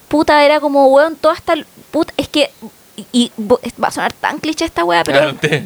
puta, 0.08 0.44
era 0.44 0.60
como, 0.60 0.88
weón, 0.88 1.16
toda 1.16 1.36
esta. 1.36 1.54
Puta, 1.92 2.14
es 2.18 2.28
que. 2.28 2.50
Y, 3.14 3.32
va 3.40 3.88
a 3.88 3.92
sonar 3.92 4.14
tan 4.14 4.40
cliché 4.40 4.66
esta 4.66 4.84
weá, 4.84 5.04
pero. 5.04 5.18
Claro, 5.20 5.36
te- 5.36 5.64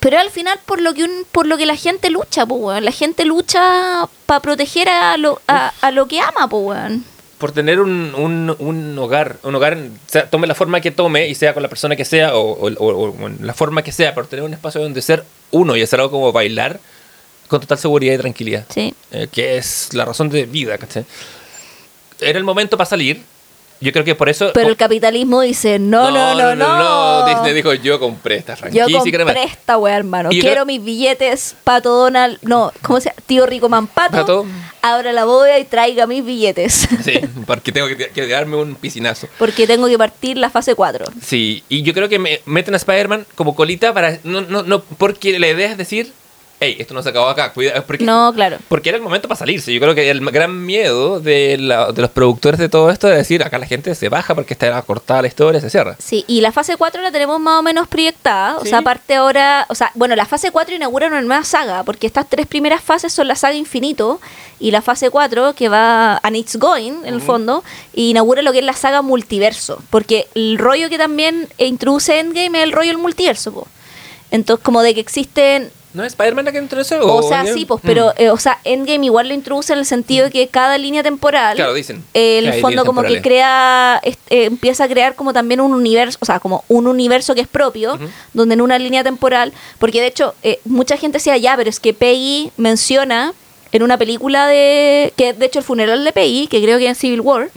Pero 0.00 0.18
al 0.18 0.30
final 0.30 0.58
por 0.66 0.82
lo 0.82 0.92
que 0.92 1.04
un, 1.04 1.24
por 1.32 1.46
lo 1.46 1.56
que 1.56 1.64
la 1.66 1.76
gente 1.76 2.10
lucha, 2.10 2.44
pues 2.44 2.60
weón. 2.60 2.84
La 2.84 2.90
gente 2.92 3.24
lucha 3.24 4.06
para 4.26 4.40
proteger 4.40 4.88
a 4.88 5.16
lo, 5.16 5.40
a, 5.48 5.72
a 5.80 5.90
lo 5.92 6.06
que 6.08 6.20
ama, 6.20 6.46
pues 6.48 6.62
weón. 6.62 7.04
Por 7.38 7.52
tener 7.52 7.80
un, 7.80 8.14
un, 8.16 8.54
un 8.58 8.98
hogar, 8.98 9.36
un 9.42 9.54
hogar, 9.54 9.76
sea, 10.06 10.28
tome 10.30 10.46
la 10.46 10.54
forma 10.54 10.80
que 10.80 10.90
tome 10.90 11.28
y 11.28 11.34
sea 11.34 11.52
con 11.54 11.62
la 11.62 11.68
persona 11.68 11.96
que 11.96 12.04
sea 12.04 12.36
o, 12.36 12.40
o- 12.52 12.72
o- 12.78 13.10
o 13.24 13.28
la 13.40 13.54
forma 13.54 13.82
que 13.82 13.92
sea, 13.92 14.14
por 14.14 14.26
tener 14.26 14.44
un 14.44 14.54
espacio 14.54 14.80
donde 14.80 15.02
ser 15.02 15.24
uno 15.50 15.76
y 15.76 15.82
hacer 15.82 16.00
algo 16.00 16.12
como 16.12 16.32
bailar 16.32 16.80
con 17.48 17.60
total 17.60 17.78
seguridad 17.78 18.14
y 18.14 18.18
tranquilidad. 18.18 18.64
Sí. 18.68 18.94
eh, 19.12 19.28
que 19.30 19.56
es 19.58 19.90
la 19.92 20.04
razón 20.04 20.28
de 20.30 20.46
vida, 20.46 20.78
¿cachai? 20.78 21.04
Era 22.20 22.38
el 22.38 22.44
momento 22.44 22.76
para 22.76 22.88
salir. 22.88 23.22
Yo 23.84 23.92
creo 23.92 24.02
que 24.02 24.14
por 24.14 24.30
eso... 24.30 24.50
Pero 24.54 24.70
el 24.70 24.78
capitalismo 24.78 25.42
dice, 25.42 25.78
no, 25.78 26.10
no, 26.10 26.34
no, 26.34 26.54
no. 26.54 27.26
Disney 27.26 27.52
dijo, 27.52 27.74
yo 27.74 28.00
compré 28.00 28.36
esta 28.36 28.56
franquicia. 28.56 28.86
Yo 28.88 29.04
y 29.04 29.12
crema". 29.12 29.34
compré 29.34 29.44
esta 29.44 29.76
weá, 29.76 29.94
hermano. 29.94 30.30
Quiero 30.30 30.64
mis 30.64 30.82
billetes, 30.82 31.54
Pato 31.64 31.90
Donald. 31.90 32.38
No, 32.40 32.72
¿cómo 32.80 32.98
se 33.00 33.10
llama? 33.10 33.20
Tío 33.26 33.44
Rico 33.44 33.68
Mampato. 33.68 34.16
Pato. 34.16 34.46
Abra 34.80 35.12
la 35.12 35.26
bóveda 35.26 35.58
y 35.58 35.64
traiga 35.66 36.06
mis 36.06 36.24
billetes. 36.24 36.88
Sí, 37.04 37.20
porque 37.46 37.70
tengo 37.70 37.86
que, 37.88 38.26
darme 38.26 38.56
un 38.56 38.76
piscinazo. 38.76 39.28
Porque 39.38 39.66
tengo 39.66 39.86
que 39.88 39.98
partir 39.98 40.38
la 40.38 40.48
fase 40.48 40.74
4. 40.74 41.04
Sí, 41.20 41.62
y 41.68 41.82
yo 41.82 41.92
creo 41.92 42.08
que 42.08 42.18
me 42.18 42.40
meten 42.46 42.72
a 42.72 42.78
Spider-Man 42.78 43.26
como 43.34 43.54
colita 43.54 43.92
para... 43.92 44.18
No, 44.24 44.40
no, 44.40 44.62
no, 44.62 44.80
porque 44.80 45.38
la 45.38 45.48
idea 45.48 45.70
es 45.70 45.76
decir, 45.76 46.14
hey, 46.60 46.76
esto 46.78 46.94
no 46.94 47.02
se 47.02 47.10
acabó 47.10 47.28
acá, 47.28 47.52
cuida, 47.52 47.82
porque, 47.84 48.04
No, 48.04 48.32
claro. 48.34 48.56
porque 48.68 48.88
era 48.88 48.96
el 48.96 49.02
momento 49.04 49.28
para 49.28 49.38
salirse. 49.38 49.72
Yo 49.74 49.80
creo 49.80 49.94
que 49.94 50.08
el 50.08 50.20
gran 50.30 50.64
miedo 50.64 51.20
de, 51.20 51.56
la- 51.58 51.92
de 51.92 52.00
los 52.00 52.10
productores 52.10 52.58
de 52.58 52.68
todo 52.70 52.90
esto 52.90 53.08
era 53.08 53.16
decir, 53.16 53.42
acá 53.42 53.58
la 53.58 53.66
gente 53.66 53.94
se 53.94 54.08
baja 54.08 54.34
porque 54.34 54.54
está 54.54 54.80
cortada 54.82 55.22
la 55.22 55.28
historia, 55.28 55.60
se 55.60 55.68
cierra. 55.68 55.96
Sí, 55.98 56.24
y 56.26 56.40
la 56.40 56.52
fase 56.52 56.76
4 56.76 57.02
la 57.02 57.10
tenemos 57.12 57.38
más 57.40 57.58
o 57.58 57.62
menos 57.62 57.86
proyectada. 57.88 58.56
O 58.58 58.64
sea, 58.64 58.78
aparte 58.78 59.14
ahora, 59.14 59.66
o 59.68 59.74
sea, 59.74 59.90
bueno, 59.94 60.16
la 60.16 60.24
fase 60.24 60.50
4 60.50 60.74
inaugura 60.74 61.08
una 61.08 61.20
nueva 61.20 61.44
saga, 61.44 61.82
porque 61.84 62.06
estas 62.06 62.28
tres 62.30 62.46
primeras 62.46 62.82
fases 62.82 63.12
son 63.12 63.28
la 63.28 63.34
saga 63.36 63.54
Infinito, 63.56 64.20
y 64.60 64.70
la 64.70 64.80
fase 64.80 65.10
4, 65.10 65.54
que 65.54 65.68
va 65.68 66.16
and 66.22 66.36
it's 66.36 66.56
going, 66.56 67.04
en 67.04 67.12
el 67.14 67.20
fondo, 67.20 67.62
inaugura 67.92 68.40
lo 68.40 68.52
que 68.52 68.60
es 68.60 68.64
la 68.64 68.72
saga 68.72 69.02
Multiverso, 69.02 69.82
porque 69.90 70.28
el 70.34 70.56
rollo 70.56 70.88
que 70.88 70.96
también 70.96 71.48
introduce 71.58 72.18
Endgame 72.18 72.58
es 72.58 72.64
el 72.64 72.72
rollo 72.72 72.88
del 72.88 72.98
multiverso, 72.98 73.52
po. 73.52 73.66
Entonces, 74.30 74.64
como 74.64 74.82
de 74.82 74.94
que 74.94 75.00
existen 75.00 75.70
¿No 75.94 76.02
es 76.02 76.12
Spider-Man 76.12 76.44
la 76.44 76.52
que 76.52 76.58
introduce? 76.58 76.98
O 77.00 77.22
sea, 77.22 77.46
sí, 77.46 77.64
pues, 77.64 77.80
pero, 77.84 78.08
Mm. 78.08 78.22
eh, 78.22 78.30
o 78.30 78.36
sea, 78.36 78.58
Endgame 78.64 79.06
igual 79.06 79.28
lo 79.28 79.34
introduce 79.34 79.72
en 79.72 79.78
el 79.78 79.86
sentido 79.86 80.24
de 80.26 80.30
que 80.32 80.48
cada 80.48 80.76
línea 80.76 81.02
temporal, 81.02 81.56
Claro, 81.56 81.72
dicen. 81.72 82.02
eh, 82.14 82.38
el 82.38 82.60
fondo 82.60 82.84
como 82.84 83.02
que 83.02 83.22
crea, 83.22 84.00
eh, 84.02 84.16
empieza 84.28 84.84
a 84.84 84.88
crear 84.88 85.14
como 85.14 85.32
también 85.32 85.60
un 85.60 85.72
universo, 85.72 86.18
o 86.20 86.24
sea, 86.26 86.40
como 86.40 86.64
un 86.68 86.86
universo 86.88 87.34
que 87.34 87.40
es 87.42 87.48
propio, 87.48 87.98
donde 88.32 88.54
en 88.54 88.60
una 88.60 88.76
línea 88.78 89.04
temporal, 89.04 89.52
porque 89.78 90.00
de 90.00 90.08
hecho, 90.08 90.34
eh, 90.42 90.58
mucha 90.64 90.96
gente 90.96 91.18
decía, 91.18 91.36
ya, 91.36 91.56
pero 91.56 91.70
es 91.70 91.78
que 91.78 91.94
Peggy 91.94 92.50
menciona 92.56 93.32
en 93.70 93.82
una 93.82 93.96
película 93.96 94.46
de, 94.48 95.12
que 95.16 95.32
de 95.32 95.46
hecho 95.46 95.60
el 95.60 95.64
funeral 95.64 96.04
de 96.04 96.12
Peggy, 96.12 96.46
que 96.48 96.60
creo 96.62 96.78
que 96.78 96.88
en 96.88 96.94
Civil 96.96 97.20
War, 97.20 97.50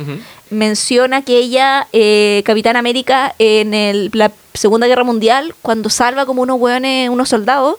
menciona 0.50 1.22
que 1.24 1.38
ella, 1.38 1.88
eh, 1.94 2.42
Capitán 2.46 2.76
América, 2.76 3.36
en 3.40 3.74
el- 3.74 4.10
la 4.14 4.32
Segunda 4.54 4.88
Guerra 4.88 5.04
Mundial, 5.04 5.54
cuando 5.62 5.90
salva 5.90 6.26
como 6.26 6.42
unos 6.42 6.60
hueones, 6.60 7.10
unos 7.10 7.30
soldados, 7.30 7.76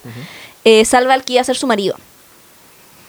eh, 0.69 0.85
salva 0.85 1.15
al 1.15 1.25
que 1.25 1.35
iba 1.35 1.43
a 1.43 1.45
ser 1.45 1.57
su 1.57 1.67
marido. 1.67 1.97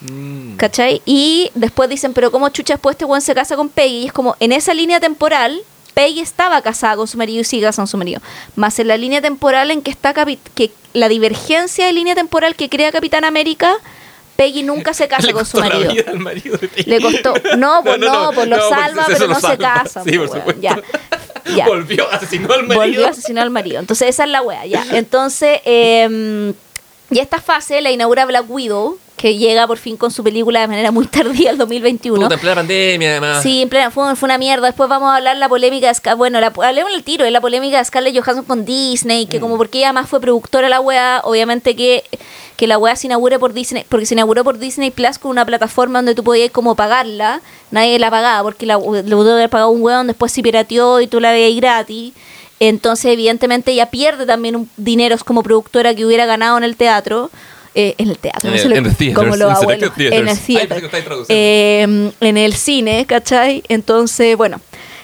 Mm. 0.01 0.55
¿Cachai? 0.55 1.01
Y 1.05 1.51
después 1.55 1.89
dicen, 1.89 2.13
pero 2.13 2.31
¿cómo 2.31 2.47
chucha 2.49 2.75
después 2.75 2.93
este 2.93 3.05
weón 3.05 3.21
se 3.21 3.35
casa 3.35 3.55
con 3.55 3.69
Peggy? 3.69 4.03
Y 4.03 4.05
es 4.07 4.13
como, 4.13 4.35
en 4.39 4.51
esa 4.53 4.73
línea 4.73 4.99
temporal, 4.99 5.59
Peggy 5.93 6.21
estaba 6.21 6.61
casada 6.61 6.95
con 6.95 7.07
su 7.07 7.17
marido 7.17 7.41
y 7.41 7.43
sigue 7.43 7.63
casada 7.63 7.83
con 7.83 7.87
su 7.87 7.97
marido. 7.97 8.21
Más 8.55 8.79
en 8.79 8.87
la 8.87 8.95
línea 8.97 9.21
temporal 9.21 9.71
en 9.71 9.81
que 9.81 9.91
está 9.91 10.13
Capi- 10.13 10.39
que 10.55 10.71
la 10.93 11.09
divergencia 11.09 11.85
de 11.85 11.93
línea 11.93 12.15
temporal 12.15 12.55
que 12.55 12.69
crea 12.69 12.91
Capitán 12.93 13.25
América, 13.25 13.75
Peggy 14.37 14.63
nunca 14.63 14.93
se 14.93 15.09
casa 15.09 15.33
con 15.33 15.45
su 15.45 15.57
marido. 15.59 15.91
Le 16.85 17.01
costó. 17.01 17.33
No, 17.57 17.81
pues 17.83 17.99
no, 17.99 18.31
pues 18.33 18.47
lo 18.47 18.55
no, 18.57 18.69
salva, 18.69 19.03
pero 19.05 19.27
lo 19.27 19.33
no 19.33 19.39
se 19.41 19.57
casa. 19.57 20.03
Sí, 20.05 20.17
pues, 20.17 20.29
por 20.29 20.39
supuesto. 20.39 20.61
ya. 20.61 20.79
Ya. 21.55 21.65
Volvió, 21.65 22.07
asesinó 22.11 22.53
al 22.53 22.67
marido. 22.67 22.79
Volvió 22.85 23.07
a 23.07 23.09
asesinar 23.09 23.43
al 23.43 23.49
marido. 23.49 23.79
Entonces, 23.79 24.09
esa 24.09 24.23
es 24.25 24.29
la 24.29 24.43
wea, 24.43 24.67
ya. 24.67 24.85
Entonces, 24.91 25.59
eh, 25.65 26.53
y 27.11 27.19
esta 27.19 27.39
fase 27.41 27.81
la 27.81 27.91
inaugura 27.91 28.25
Black 28.25 28.45
Widow, 28.49 28.97
que 29.17 29.37
llega 29.37 29.67
por 29.67 29.77
fin 29.77 29.97
con 29.97 30.11
su 30.11 30.23
película 30.23 30.61
de 30.61 30.67
manera 30.67 30.91
muy 30.91 31.05
tardía, 31.07 31.51
el 31.51 31.57
2021. 31.57 32.21
Puta, 32.21 32.35
en 32.35 32.39
plena 32.39 32.55
pandemia, 32.55 33.09
además. 33.11 33.43
Sí, 33.43 33.63
en 33.63 33.69
plena, 33.69 33.91
fue, 33.91 34.15
fue 34.15 34.27
una 34.27 34.37
mierda. 34.37 34.67
Después 34.67 34.87
vamos 34.87 35.09
a 35.09 35.17
hablar 35.17 35.35
la 35.37 35.49
polémica 35.49 35.91
de 35.91 36.13
Bueno, 36.13 36.39
la, 36.39 36.53
hablemos 36.63 36.93
el 36.93 37.03
tiro, 37.03 37.25
es 37.25 37.31
la 37.31 37.41
polémica 37.41 37.79
de 37.79 37.85
Scarlett 37.85 38.15
Johansson 38.17 38.45
con 38.45 38.63
Disney, 38.63 39.25
que 39.25 39.39
Mm. 39.39 39.41
como 39.41 39.57
porque 39.57 39.79
ella 39.79 39.91
más 39.91 40.07
fue 40.07 40.21
productora 40.21 40.67
de 40.67 40.69
la 40.69 40.79
wea, 40.79 41.21
obviamente 41.25 41.75
que, 41.75 42.03
que 42.55 42.67
la 42.67 42.77
wea 42.77 42.95
se 42.95 43.07
inaugure 43.07 43.39
por 43.39 43.51
Disney, 43.53 43.85
porque 43.89 44.05
se 44.05 44.13
inauguró 44.13 44.43
por 44.45 44.57
Disney 44.57 44.91
Plus 44.91 45.17
con 45.19 45.31
una 45.31 45.45
plataforma 45.45 45.99
donde 45.99 46.15
tú 46.15 46.23
podías 46.23 46.51
como 46.51 46.75
pagarla, 46.75 47.41
nadie 47.71 47.99
la 47.99 48.09
pagaba, 48.09 48.43
porque 48.43 48.65
la, 48.65 48.79
que 48.79 49.13
haber 49.13 49.49
pagado 49.49 49.69
un 49.69 49.81
weón, 49.81 50.07
después 50.07 50.31
se 50.31 50.41
pirateó 50.41 51.01
y 51.01 51.07
tú 51.07 51.19
la 51.19 51.31
veías 51.31 51.59
gratis. 51.59 52.13
Entonces, 52.59 53.05
evidentemente, 53.13 53.71
ella 53.71 53.89
pierde 53.89 54.25
también 54.25 54.55
un 54.55 54.69
dineros 54.77 55.23
como 55.23 55.43
productora 55.43 55.95
que 55.95 56.05
hubiera 56.05 56.25
ganado 56.25 56.57
en 56.57 56.63
el 56.63 56.75
teatro. 56.75 57.29
eh, 57.75 57.93
en 57.99 58.09
el 58.09 58.17
teatro, 58.17 58.49
En 58.49 58.55
el- 58.55 58.61
en 58.79 58.83
theaters, 58.95 59.13
como 59.13 59.35
en 59.35 59.39
abuelos, 59.57 59.79
selected 59.95 60.17
en 60.17 60.27
el. 60.27 60.37
Ay. 60.37 60.79
Eh, 61.29 62.11
en 62.19 62.37
el 62.37 62.53
cine, 62.55 63.05
¿cachai? 63.05 63.63
Entonces, 63.69 64.35
bueno, 64.35 64.59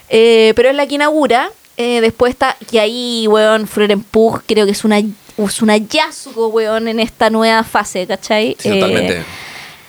eh, 0.09 0.51
pero 0.55 0.69
es 0.69 0.75
la 0.75 0.87
que 0.87 0.95
inaugura. 0.95 1.51
eh, 1.77 2.01
después 2.01 2.31
está, 2.31 2.57
que 2.71 2.79
ahí, 2.79 3.27
weón, 3.27 3.67
Florence 3.67 4.05
Pugh 4.09 4.41
creo 4.47 4.65
que 4.65 4.71
es 4.71 4.83
una, 4.83 4.97
es 4.99 5.61
una 5.61 5.77
Yasuko, 5.77 6.47
weón, 6.47 6.87
en 6.87 6.99
esta 6.99 7.29
nueva 7.29 7.63
fase, 7.63 8.07
¿cachai? 8.07 8.55
Sí, 8.59 8.69
Eh, 8.69 8.73
totalmente. 8.79 9.23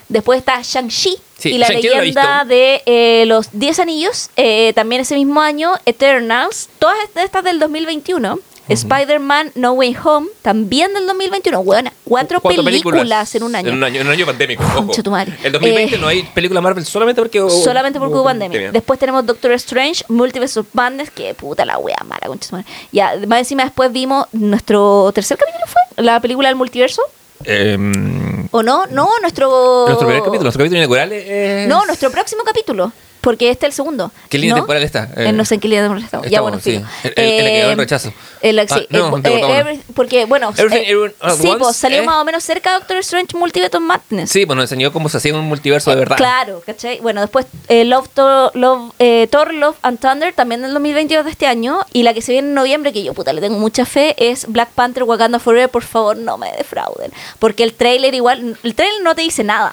Después 0.08 0.38
está 0.38 0.60
Shang-Chi 0.62 1.16
Sí, 1.38 1.50
y 1.50 1.58
la 1.58 1.66
he 1.66 1.74
leyenda 1.82 2.00
visto. 2.02 2.48
de 2.48 2.82
eh, 2.86 3.24
los 3.26 3.48
10 3.52 3.80
anillos, 3.80 4.30
eh, 4.36 4.72
también 4.74 5.00
ese 5.02 5.14
mismo 5.16 5.40
año, 5.40 5.72
Eternals, 5.84 6.68
todas 6.78 6.96
est- 7.04 7.16
estas 7.16 7.44
del 7.44 7.58
2021. 7.58 8.38
Spider-Man 8.68 9.52
No 9.54 9.72
Way 9.74 9.96
Home, 10.04 10.26
también 10.42 10.92
del 10.92 11.06
2021. 11.06 11.62
Bueno, 11.62 11.90
cuatro, 12.02 12.40
películas, 12.40 13.32
en 13.36 13.44
un 13.44 13.54
año. 13.54 13.68
En 13.68 13.74
un 13.76 13.84
año, 13.84 14.00
en 14.00 14.06
un 14.08 14.12
año 14.12 14.26
pandémico. 14.26 14.64
ojo. 14.64 14.86
Concha 14.86 15.02
tu 15.04 15.10
madre. 15.12 15.34
El 15.44 15.52
2020 15.52 15.94
Eh, 15.94 15.98
no 15.98 16.08
hay 16.08 16.24
película 16.24 16.60
Marvel 16.60 16.84
solamente 16.84 17.20
porque 17.20 17.40
hubo- 17.40 17.48
Solamente 17.62 18.00
porque 18.00 18.14
hubo 18.14 18.22
hubo 18.22 18.28
pandemia. 18.28 18.72
Después 18.72 18.98
tenemos 18.98 19.24
Doctor 19.24 19.52
Strange, 19.52 20.04
Multiverse 20.08 20.58
of 20.58 20.66
Madness, 20.72 21.10
que 21.12 21.32
puta 21.34 21.64
la 21.64 21.78
wea 21.78 21.96
mala, 22.04 22.26
concha. 22.26 22.64
Ya, 22.90 23.14
más 23.28 23.38
encima 23.38 23.62
después 23.62 23.92
vimos 23.92 24.26
nuestro 24.32 25.12
tercer 25.14 25.38
capítulo 25.38 25.64
fue 25.68 26.04
la 26.04 26.18
película 26.20 26.48
del 26.48 26.56
multiverso. 26.56 27.02
Em, 27.44 28.15
¿O 28.50 28.62
no? 28.62 28.86
No, 28.86 29.08
nuestro. 29.20 29.84
nuestro 29.86 30.06
primer 30.06 30.22
capítulo, 30.22 30.44
nuestro 30.44 30.60
capítulo 30.60 30.78
inaugural 30.78 31.12
es... 31.12 31.68
No, 31.68 31.84
nuestro 31.86 32.10
próximo 32.10 32.42
capítulo. 32.44 32.92
Porque 33.26 33.50
este 33.50 33.66
es 33.66 33.70
el 33.70 33.74
segundo. 33.74 34.12
¿Qué 34.28 34.38
línea 34.38 34.54
¿No? 34.54 34.60
temporal 34.62 34.84
está? 34.84 35.08
Eh, 35.16 35.32
no 35.32 35.44
sé 35.44 35.56
en 35.56 35.60
qué 35.60 35.66
línea 35.66 35.82
temporal 35.82 36.04
estamos. 36.04 36.26
ya, 36.30 36.38
estamos, 36.38 36.62
bueno, 36.62 36.62
sí. 36.62 36.70
El- 37.02 37.12
el- 37.16 37.24
el 37.32 37.44
que 37.44 37.50
quedó 37.60 37.70
en 37.72 37.78
rechazo. 37.78 38.12
El, 38.40 38.58
Ah, 38.60 38.64
sí, 38.68 38.86
no, 38.90 39.16
el- 39.16 39.22
te 39.24 39.28
eh, 39.34 39.58
every- 39.58 39.80
porque, 39.96 40.24
bueno, 40.26 40.50
eh, 40.56 40.62
Everyone 40.62 41.12
sí, 41.36 41.48
pues 41.58 41.76
salió 41.76 42.02
eh. 42.02 42.06
más 42.06 42.18
o 42.18 42.24
menos 42.24 42.44
cerca 42.44 42.70
de 42.74 42.78
Doctor 42.78 42.98
Strange 42.98 43.36
Multiverse 43.36 43.76
of 43.76 43.82
Madness. 43.82 44.30
Sí, 44.30 44.46
pues 44.46 44.54
nos 44.56 44.62
enseñó 44.70 44.92
cómo 44.92 45.08
se 45.08 45.16
hacía 45.16 45.34
un 45.34 45.44
multiverso 45.44 45.90
de 45.90 45.96
verdad. 45.96 46.16
Claro, 46.16 46.62
¿cachai? 46.64 47.00
Bueno, 47.00 47.20
después 47.20 47.46
eh, 47.66 47.84
Love, 47.84 48.08
To- 48.14 48.52
Love, 48.54 48.92
eh, 49.00 49.26
Thor, 49.28 49.52
Love 49.52 49.76
and 49.82 49.98
Thunder, 49.98 50.32
también 50.32 50.62
del 50.62 50.72
2022 50.72 51.24
de 51.24 51.32
este 51.32 51.48
año. 51.48 51.80
Y 51.92 52.04
la 52.04 52.14
que 52.14 52.22
se 52.22 52.30
viene 52.30 52.46
en 52.46 52.54
noviembre, 52.54 52.92
que 52.92 53.02
yo 53.02 53.12
puta 53.12 53.32
le 53.32 53.40
tengo 53.40 53.58
mucha 53.58 53.84
fe, 53.86 54.14
es 54.18 54.46
Black 54.46 54.68
Panther 54.70 55.02
Wakanda 55.02 55.40
Forever. 55.40 55.68
Por 55.68 55.82
favor, 55.82 56.16
no 56.16 56.38
me 56.38 56.52
defrauden. 56.52 57.10
Porque 57.40 57.64
el 57.64 57.74
trailer 57.74 58.14
igual, 58.14 58.56
el 58.62 58.74
trailer 58.76 59.02
no 59.02 59.16
te 59.16 59.22
dice 59.22 59.42
nada. 59.42 59.72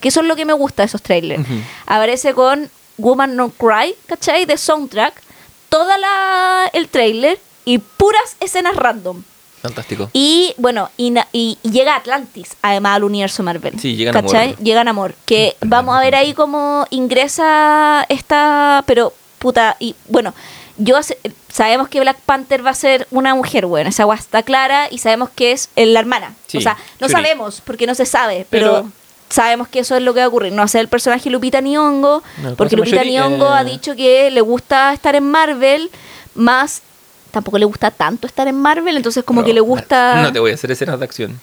Que 0.00 0.08
eso 0.08 0.20
es 0.20 0.26
lo 0.26 0.36
que 0.36 0.44
me 0.44 0.52
gusta 0.52 0.82
de 0.82 0.86
esos 0.86 1.02
trailers. 1.02 1.40
Ujú. 1.42 1.54
Aparece 1.86 2.32
con 2.32 2.70
Woman 2.98 3.36
No 3.36 3.50
Cry, 3.50 3.94
¿cachai? 4.06 4.44
De 4.44 4.56
soundtrack. 4.58 5.22
Toda 5.68 5.96
la 5.98 6.70
el 6.72 6.88
trailer 6.88 7.38
y 7.64 7.78
puras 7.78 8.36
escenas 8.40 8.74
random. 8.76 9.22
Fantástico. 9.60 10.08
Y 10.12 10.54
bueno, 10.56 10.88
y, 10.96 11.12
y- 11.32 11.58
y 11.62 11.70
llega 11.70 11.96
Atlantis, 11.96 12.50
además 12.62 12.96
al 12.96 13.04
universo 13.04 13.42
Marvel. 13.42 13.78
Sí, 13.80 13.96
llega 13.96 14.12
¿Cachai? 14.12 14.50
Namor. 14.52 14.64
Llega 14.64 14.84
Namor. 14.84 15.14
Que 15.26 15.56
vamos 15.60 15.96
a 15.96 16.00
ver 16.00 16.14
ahí 16.14 16.32
cómo 16.32 16.86
ingresa 16.90 18.06
esta. 18.08 18.84
Pero, 18.86 19.12
puta, 19.40 19.76
y 19.80 19.96
bueno, 20.08 20.32
yo 20.76 20.96
hace- 20.96 21.18
sabemos 21.52 21.88
que 21.88 21.98
Black 22.00 22.18
Panther 22.24 22.64
va 22.64 22.70
a 22.70 22.74
ser 22.74 23.08
una 23.10 23.34
mujer, 23.34 23.66
bueno, 23.66 23.90
esa 23.90 24.04
agua 24.04 24.14
está 24.14 24.42
clara 24.44 24.86
y 24.90 24.98
sabemos 24.98 25.28
que 25.30 25.50
es 25.52 25.70
eh, 25.74 25.86
la 25.86 25.98
hermana. 26.00 26.34
Sí, 26.46 26.58
o 26.58 26.60
sea, 26.60 26.76
no 27.00 27.08
Shuri. 27.08 27.12
sabemos 27.12 27.60
porque 27.64 27.86
no 27.86 27.94
se 27.96 28.06
sabe, 28.06 28.46
pero. 28.48 28.72
Pero- 28.74 28.92
Sabemos 29.30 29.68
que 29.68 29.80
eso 29.80 29.94
es 29.96 30.02
lo 30.02 30.14
que 30.14 30.20
va 30.20 30.24
a 30.26 30.28
ocurrir. 30.28 30.52
No 30.52 30.58
va 30.58 30.64
a 30.64 30.68
ser 30.68 30.80
el 30.80 30.88
personaje 30.88 31.28
Lupita 31.30 31.60
Nyong'o, 31.60 32.22
No, 32.42 32.54
porque 32.56 32.76
¿cómo 32.76 32.86
se 32.86 32.92
Lupita? 32.96 33.04
Nyong'o 33.04 33.48
ha 33.52 33.62
Eh, 33.62 33.64
dicho 33.66 33.94
que 33.94 34.30
le 34.30 34.40
gusta 34.40 34.92
estar 34.94 35.14
en 35.14 35.24
Marvel, 35.30 35.90
más 36.34 36.82
tampoco 37.30 37.58
le 37.58 37.66
gusta 37.66 37.90
tanto 37.90 38.26
estar 38.26 38.48
en 38.48 38.56
Marvel, 38.58 38.96
entonces 38.96 39.22
como 39.22 39.40
No, 39.42 39.46
que 39.46 39.52
le 39.52 39.60
gusta... 39.60 40.22
No 40.22 40.32
te 40.32 40.38
voy 40.40 40.50
a 40.52 40.54
hacer 40.54 40.70
escenas 40.70 40.98
de 40.98 41.04
acción. 41.04 41.38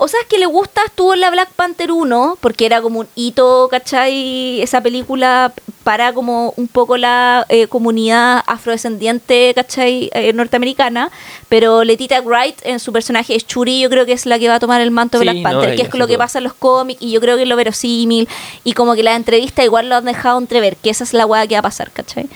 O 0.00 0.06
sea, 0.06 0.20
es 0.20 0.28
que 0.28 0.38
le 0.38 0.46
gusta, 0.46 0.80
estuvo 0.86 1.12
en 1.12 1.20
la 1.20 1.28
Black 1.28 1.50
Panther 1.56 1.90
1, 1.90 2.38
porque 2.40 2.66
era 2.66 2.80
como 2.80 3.00
un 3.00 3.08
hito, 3.16 3.66
¿cachai? 3.68 4.62
Esa 4.62 4.80
película 4.80 5.52
para 5.82 6.12
como 6.12 6.54
un 6.56 6.68
poco 6.68 6.96
la 6.96 7.44
eh, 7.48 7.66
comunidad 7.66 8.44
afrodescendiente, 8.46 9.52
¿cachai? 9.56 10.08
Eh, 10.14 10.32
norteamericana. 10.32 11.10
Pero 11.48 11.82
Letita 11.82 12.20
Wright 12.20 12.60
en 12.62 12.78
su 12.78 12.92
personaje 12.92 13.34
es 13.34 13.44
Churi, 13.44 13.80
yo 13.80 13.90
creo 13.90 14.06
que 14.06 14.12
es 14.12 14.24
la 14.24 14.38
que 14.38 14.46
va 14.46 14.54
a 14.54 14.60
tomar 14.60 14.80
el 14.80 14.92
manto 14.92 15.18
de 15.18 15.24
Sí, 15.24 15.30
Black 15.30 15.36
no, 15.38 15.42
Panther, 15.42 15.74
que 15.74 15.82
es 15.82 15.92
lo 15.92 16.06
que 16.06 16.16
pasa 16.16 16.38
en 16.38 16.44
los 16.44 16.54
cómics, 16.54 17.02
y 17.02 17.10
yo 17.10 17.20
creo 17.20 17.34
que 17.34 17.42
es 17.42 17.48
lo 17.48 17.56
verosímil. 17.56 18.28
Y 18.62 18.74
como 18.74 18.94
que 18.94 19.02
la 19.02 19.16
entrevista 19.16 19.64
igual 19.64 19.88
lo 19.88 19.96
han 19.96 20.04
dejado 20.04 20.38
entrever, 20.38 20.76
que 20.76 20.90
esa 20.90 21.02
es 21.02 21.12
la 21.12 21.26
weá 21.26 21.44
que 21.48 21.56
va 21.56 21.60
a 21.60 21.62
pasar, 21.62 21.90
¿cachai? 21.90 22.28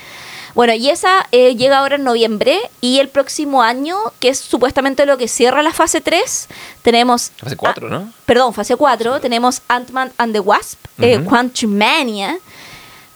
Bueno, 0.55 0.73
y 0.73 0.89
esa 0.89 1.27
eh, 1.31 1.55
llega 1.55 1.79
ahora 1.79 1.95
en 1.95 2.03
noviembre 2.03 2.59
y 2.79 2.99
el 2.99 3.09
próximo 3.09 3.63
año, 3.63 3.97
que 4.19 4.29
es 4.29 4.37
supuestamente 4.39 5.05
lo 5.07 5.17
que 5.17 5.27
cierra 5.27 5.63
la 5.63 5.73
fase 5.73 5.99
3, 5.99 6.47
tenemos... 6.83 7.31
Fase 7.37 7.55
4, 7.57 7.89
¿no? 7.89 8.11
Perdón, 8.25 8.53
fase 8.53 8.75
4, 8.75 9.19
tenemos 9.19 9.61
Ant-Man 9.67 10.11
and 10.17 10.33
the 10.33 10.39
Wasp, 10.39 10.77
eh, 10.99 11.17
Ujú. 11.17 11.29
Quantumania. 11.29 12.37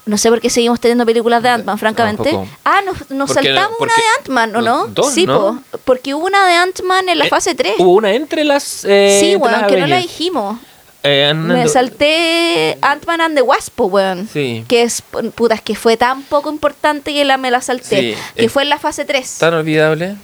No 0.08 0.18
sé 0.18 0.30
por 0.30 0.40
qué 0.42 0.50
seguimos 0.50 0.80
teniendo 0.80 1.06
películas 1.06 1.44
de 1.44 1.50
Ant-Man, 1.50 1.78
francamente. 1.78 2.40
Ah, 2.64 2.82
nos, 2.86 3.10
nos 3.12 3.30
saltamos 3.32 3.72
no- 3.78 3.84
una 3.86 3.94
de 3.94 4.04
Ant-Man, 4.20 4.56
¿o 4.56 4.62
no? 4.62 4.88
dos, 4.88 5.14
sí, 5.14 5.26
¿no? 5.28 5.62
po, 5.72 5.80
porque 5.86 6.16
hubo 6.16 6.26
una 6.26 6.48
de 6.48 6.54
Ant-Man 6.56 7.10
en 7.10 7.20
la 7.20 7.26
Eh, 7.26 7.30
fase 7.30 7.54
3. 7.56 7.74
Hubo 7.78 7.92
una 7.94 8.14
entre 8.14 8.46
las. 8.46 8.86
Eh, 8.86 9.18
sí, 9.20 9.34
entre 9.34 9.38
weón, 9.50 9.62
las 9.62 9.70
que 9.72 9.78
no 9.80 9.86
la 9.88 9.98
dijimos. 9.98 10.58
Eh, 11.04 11.34
Me 11.34 11.68
salté 11.70 12.78
Ant-Man 12.82 13.22
and 13.22 13.36
the 13.36 13.42
Wasp, 13.42 13.80
weón. 13.80 14.28
Sí. 14.32 14.66
Que 14.68 14.82
es, 14.84 15.02
putas, 15.36 15.62
que 15.62 15.76
fue 15.76 15.96
tan 15.96 16.24
poco 16.24 16.50
importante 16.52 17.14
que 17.14 17.24
la, 17.24 17.38
me 17.38 17.50
la 17.52 17.62
salté. 17.62 18.14
Sí, 18.14 18.16
que 18.36 18.50
fue 18.50 18.64
en 18.64 18.70
la 18.70 18.80
fase 18.80 19.06
3. 19.06 19.38
Tan 19.38 19.54
olvidable. 19.54 20.16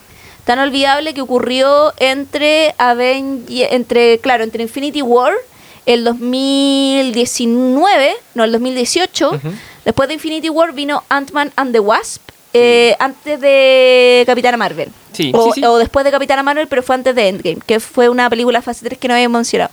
tan 0.45 0.59
olvidable 0.59 1.13
que 1.13 1.21
ocurrió 1.21 1.93
entre 1.99 2.75
Avenge- 2.77 3.67
entre 3.71 4.19
claro, 4.19 4.43
entre 4.43 4.63
Infinity 4.63 5.01
War 5.01 5.31
el 5.85 6.03
2019, 6.03 8.13
no, 8.35 8.43
el 8.43 8.51
2018. 8.51 9.29
Ujú. 9.31 9.49
Después 9.85 10.07
de 10.07 10.15
Infinity 10.15 10.49
War 10.49 10.73
vino 10.73 11.03
Ant-Man 11.09 11.51
and 11.55 11.73
the 11.73 11.79
Wasp, 11.79 12.21
eh, 12.53 12.95
antes 12.99 13.39
de 13.39 14.23
Capitana 14.25 14.57
Marvel. 14.57 14.89
Sí, 15.11 15.31
o, 15.33 15.53
sí, 15.53 15.61
sí. 15.61 15.65
o 15.65 15.77
después 15.77 16.05
de 16.05 16.11
Capitana 16.11 16.43
Marvel, 16.43 16.67
pero 16.67 16.83
fue 16.83 16.95
antes 16.95 17.15
de 17.15 17.27
Endgame, 17.27 17.59
que 17.65 17.79
fue 17.79 18.09
una 18.09 18.29
película 18.29 18.61
fase 18.61 18.85
3 18.85 18.97
que 18.97 19.07
no 19.07 19.13
habíamos 19.13 19.39
mencionado. 19.39 19.71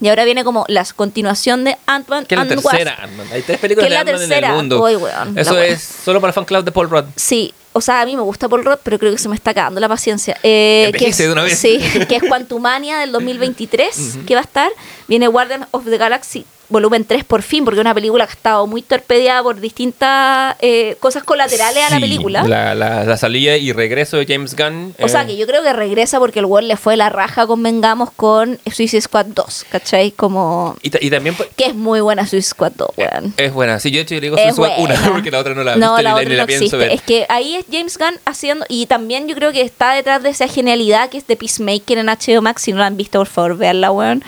Y 0.00 0.08
ahora 0.08 0.24
viene 0.24 0.44
como 0.44 0.64
la 0.68 0.84
continuación 0.96 1.64
de 1.64 1.76
Ant-Man 1.86 2.26
Que 2.26 2.34
es 2.34 2.36
la 2.36 2.42
and 2.42 2.50
tercera 2.50 2.94
Ant-Man. 3.02 3.26
Hay 3.32 3.42
tres 3.42 3.58
películas 3.58 3.88
Que 3.88 3.94
de 3.94 3.98
Ant-Man 3.98 4.22
en 4.22 4.28
tercera. 4.28 4.48
el 4.48 4.54
mundo. 4.54 4.80
Weón, 4.82 5.38
Eso 5.38 5.58
es 5.58 5.82
solo 5.82 6.20
para 6.20 6.30
el 6.30 6.34
fan 6.34 6.44
club 6.44 6.64
de 6.64 6.72
Paul 6.72 6.90
Rudd. 6.90 7.04
Sí, 7.16 7.54
o 7.72 7.80
sea, 7.80 8.00
a 8.02 8.06
mí 8.06 8.14
me 8.16 8.22
gusta 8.22 8.48
Paul 8.48 8.64
Rudd, 8.64 8.78
pero 8.82 8.98
creo 8.98 9.12
que 9.12 9.18
se 9.18 9.28
me 9.28 9.34
está 9.34 9.50
acabando 9.50 9.80
la 9.80 9.88
paciencia. 9.88 10.38
Eh, 10.42 10.92
que 10.96 11.08
es, 11.08 11.18
de 11.18 11.30
una 11.30 11.42
vez. 11.42 11.58
Sí, 11.58 11.78
que 12.08 12.16
es 12.16 12.22
Quantumania 12.22 12.98
del 12.98 13.12
2023, 13.12 14.18
que 14.26 14.34
va 14.34 14.40
a 14.40 14.44
estar. 14.44 14.70
Viene 15.08 15.26
Guardian 15.28 15.66
of 15.70 15.84
the 15.84 15.98
Galaxy 15.98 16.46
volumen 16.68 17.04
3 17.04 17.24
por 17.24 17.42
fin, 17.42 17.64
porque 17.64 17.78
es 17.78 17.82
una 17.82 17.94
película 17.94 18.26
que 18.26 18.32
ha 18.32 18.34
estado 18.34 18.66
muy 18.66 18.82
torpedeada 18.82 19.42
por 19.42 19.60
distintas 19.60 20.56
eh, 20.60 20.96
cosas 21.00 21.22
colaterales 21.24 21.82
a 21.84 21.90
la 21.90 21.96
Sí, 21.96 22.02
película. 22.02 22.42
La, 22.44 22.74
la- 22.74 23.04
la 23.04 23.16
salida 23.16 23.56
y 23.56 23.72
regreso 23.72 24.16
de 24.16 24.26
James 24.26 24.56
Gunn. 24.56 24.94
O 25.00 25.08
sea, 25.08 25.22
eh, 25.22 25.26
que 25.26 25.36
yo 25.36 25.46
creo 25.46 25.62
que 25.62 25.72
regresa 25.72 26.18
porque 26.18 26.38
el 26.40 26.44
World 26.46 26.68
le 26.68 26.76
fue 26.76 26.96
la 26.96 27.08
raja, 27.10 27.46
convengamos, 27.46 28.10
con 28.10 28.58
Suicide 28.72 29.00
Squad 29.02 29.26
2, 29.26 29.66
¿cachai? 29.70 30.10
Como... 30.12 30.76
Y, 30.82 30.90
y 31.06 31.10
también 31.10 31.36
Que 31.56 31.66
es 31.66 31.74
muy 31.74 32.00
buena 32.00 32.22
Suicide 32.26 32.42
Squad 32.50 32.72
2, 32.76 32.88
weón. 32.96 33.34
es 33.36 33.52
buena. 33.52 33.78
Sí, 33.80 33.90
yo 33.90 33.96
de 33.96 34.02
hecho 34.02 34.14
yo 34.14 34.20
le 34.20 34.26
digo 34.26 34.36
Suicide 34.36 34.52
Squad 34.54 34.78
una 34.78 34.94
buena. 35.00 35.10
porque 35.12 35.30
la 35.30 35.38
otra 35.38 35.54
no 35.54 35.64
la 35.64 35.76
No, 35.76 35.96
visto 35.96 36.02
la 36.02 36.10
ni, 36.10 36.14
otra 36.16 36.28
ni 36.28 36.34
la 36.36 36.42
no 36.42 36.46
pienso 36.46 36.64
existe. 36.64 36.76
ver. 36.76 36.90
Es 36.92 37.02
que 37.02 37.26
ahí 37.28 37.54
es 37.56 37.64
James 37.70 37.98
Gunn 37.98 38.18
haciendo, 38.24 38.64
y 38.68 38.86
también 38.86 39.28
yo 39.28 39.34
creo 39.34 39.52
que 39.52 39.60
está 39.60 39.92
detrás 39.94 40.22
de 40.22 40.30
esa 40.30 40.48
genialidad 40.48 41.08
que 41.10 41.18
es 41.18 41.26
de 41.26 41.36
Peacemaker 41.36 41.98
en 41.98 42.06
HBO 42.06 42.42
Max. 42.42 42.62
Si 42.62 42.72
no 42.72 42.78
la 42.78 42.86
han 42.86 42.96
visto, 42.96 43.18
por 43.18 43.26
favor, 43.26 43.56
veanla, 43.56 43.90
weón. 43.92 44.22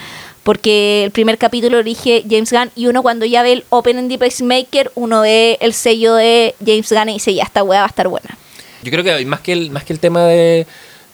Porque 0.46 1.02
el 1.02 1.10
primer 1.10 1.38
capítulo 1.38 1.78
lo 1.78 1.82
dirige 1.82 2.22
James 2.30 2.52
Gunn 2.52 2.70
y 2.76 2.86
uno 2.86 3.02
cuando 3.02 3.26
ya 3.26 3.42
ve 3.42 3.52
el 3.52 3.64
Open 3.68 4.06
de 4.06 4.16
Peacemaker, 4.16 4.92
uno 4.94 5.22
ve 5.22 5.58
el 5.60 5.74
sello 5.74 6.14
de 6.14 6.54
James 6.64 6.88
Gunn 6.88 7.08
y 7.08 7.14
dice, 7.14 7.34
ya, 7.34 7.42
esta 7.42 7.64
weá 7.64 7.80
va 7.80 7.86
a 7.86 7.88
estar 7.88 8.06
buena. 8.06 8.38
Yo 8.84 8.92
creo 8.92 9.02
que 9.02 9.26
más 9.26 9.40
que 9.40 9.52
el, 9.52 9.72
más 9.72 9.82
que 9.82 9.92
el 9.92 9.98
tema 9.98 10.22
de, 10.22 10.64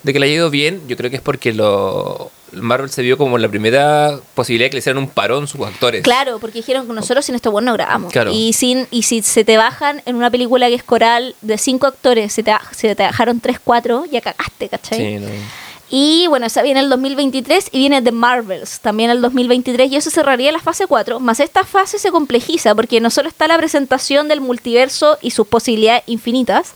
de 0.03 0.13
que 0.13 0.19
le 0.19 0.27
haya 0.27 0.35
ido 0.35 0.51
bien, 0.51 0.83
yo 0.87 0.95
creo 0.97 1.09
que 1.09 1.15
es 1.15 1.21
porque 1.23 1.51
lo 1.51 2.29
Marvel 2.51 2.91
se 2.91 3.01
vio 3.01 3.17
como 3.17 3.39
la 3.39 3.49
primera 3.49 4.19
posibilidad 4.35 4.67
de 4.67 4.69
que 4.69 4.75
le 4.75 4.79
hicieran 4.81 5.01
un 5.01 5.09
parón 5.09 5.47
sus 5.47 5.61
actores. 5.61 6.03
Claro, 6.03 6.37
porque 6.37 6.59
dijeron 6.59 6.85
que 6.85 6.93
nosotros 6.93 7.25
sin 7.25 7.33
esto 7.33 7.49
bueno 7.49 7.71
no 7.71 7.73
grabamos. 7.73 8.13
Claro. 8.13 8.31
Y, 8.31 8.53
sin, 8.53 8.85
y 8.91 9.01
si 9.01 9.23
se 9.23 9.43
te 9.43 9.57
bajan 9.57 10.03
en 10.05 10.15
una 10.15 10.29
película 10.29 10.67
que 10.67 10.75
es 10.75 10.83
coral 10.83 11.35
de 11.41 11.57
cinco 11.57 11.87
actores, 11.87 12.31
se 12.33 12.43
te, 12.43 12.53
se 12.69 12.93
te 12.93 13.01
bajaron 13.01 13.39
tres, 13.39 13.57
cuatro, 13.63 14.05
ya 14.05 14.21
cagaste, 14.21 14.69
¿cachai? 14.69 14.99
Sí, 14.99 15.15
no. 15.15 15.27
Y 15.95 16.25
bueno, 16.25 16.47
esa 16.47 16.63
viene 16.63 16.79
el 16.79 16.89
2023 16.89 17.69
y 17.71 17.77
viene 17.77 18.01
The 18.01 18.11
Marvels 18.11 18.79
también 18.79 19.11
el 19.11 19.21
2023 19.21 19.91
y 19.91 19.95
eso 19.95 20.09
cerraría 20.09 20.51
la 20.51 20.57
fase 20.57 20.87
4. 20.87 21.19
Más 21.19 21.39
esta 21.39 21.65
fase 21.65 21.99
se 21.99 22.09
complejiza 22.09 22.73
porque 22.73 22.99
no 22.99 23.11
solo 23.11 23.29
está 23.29 23.47
la 23.47 23.59
presentación 23.59 24.27
del 24.27 24.41
multiverso 24.41 25.19
y 25.21 25.29
sus 25.29 25.45
posibilidades 25.45 26.01
infinitas, 26.07 26.73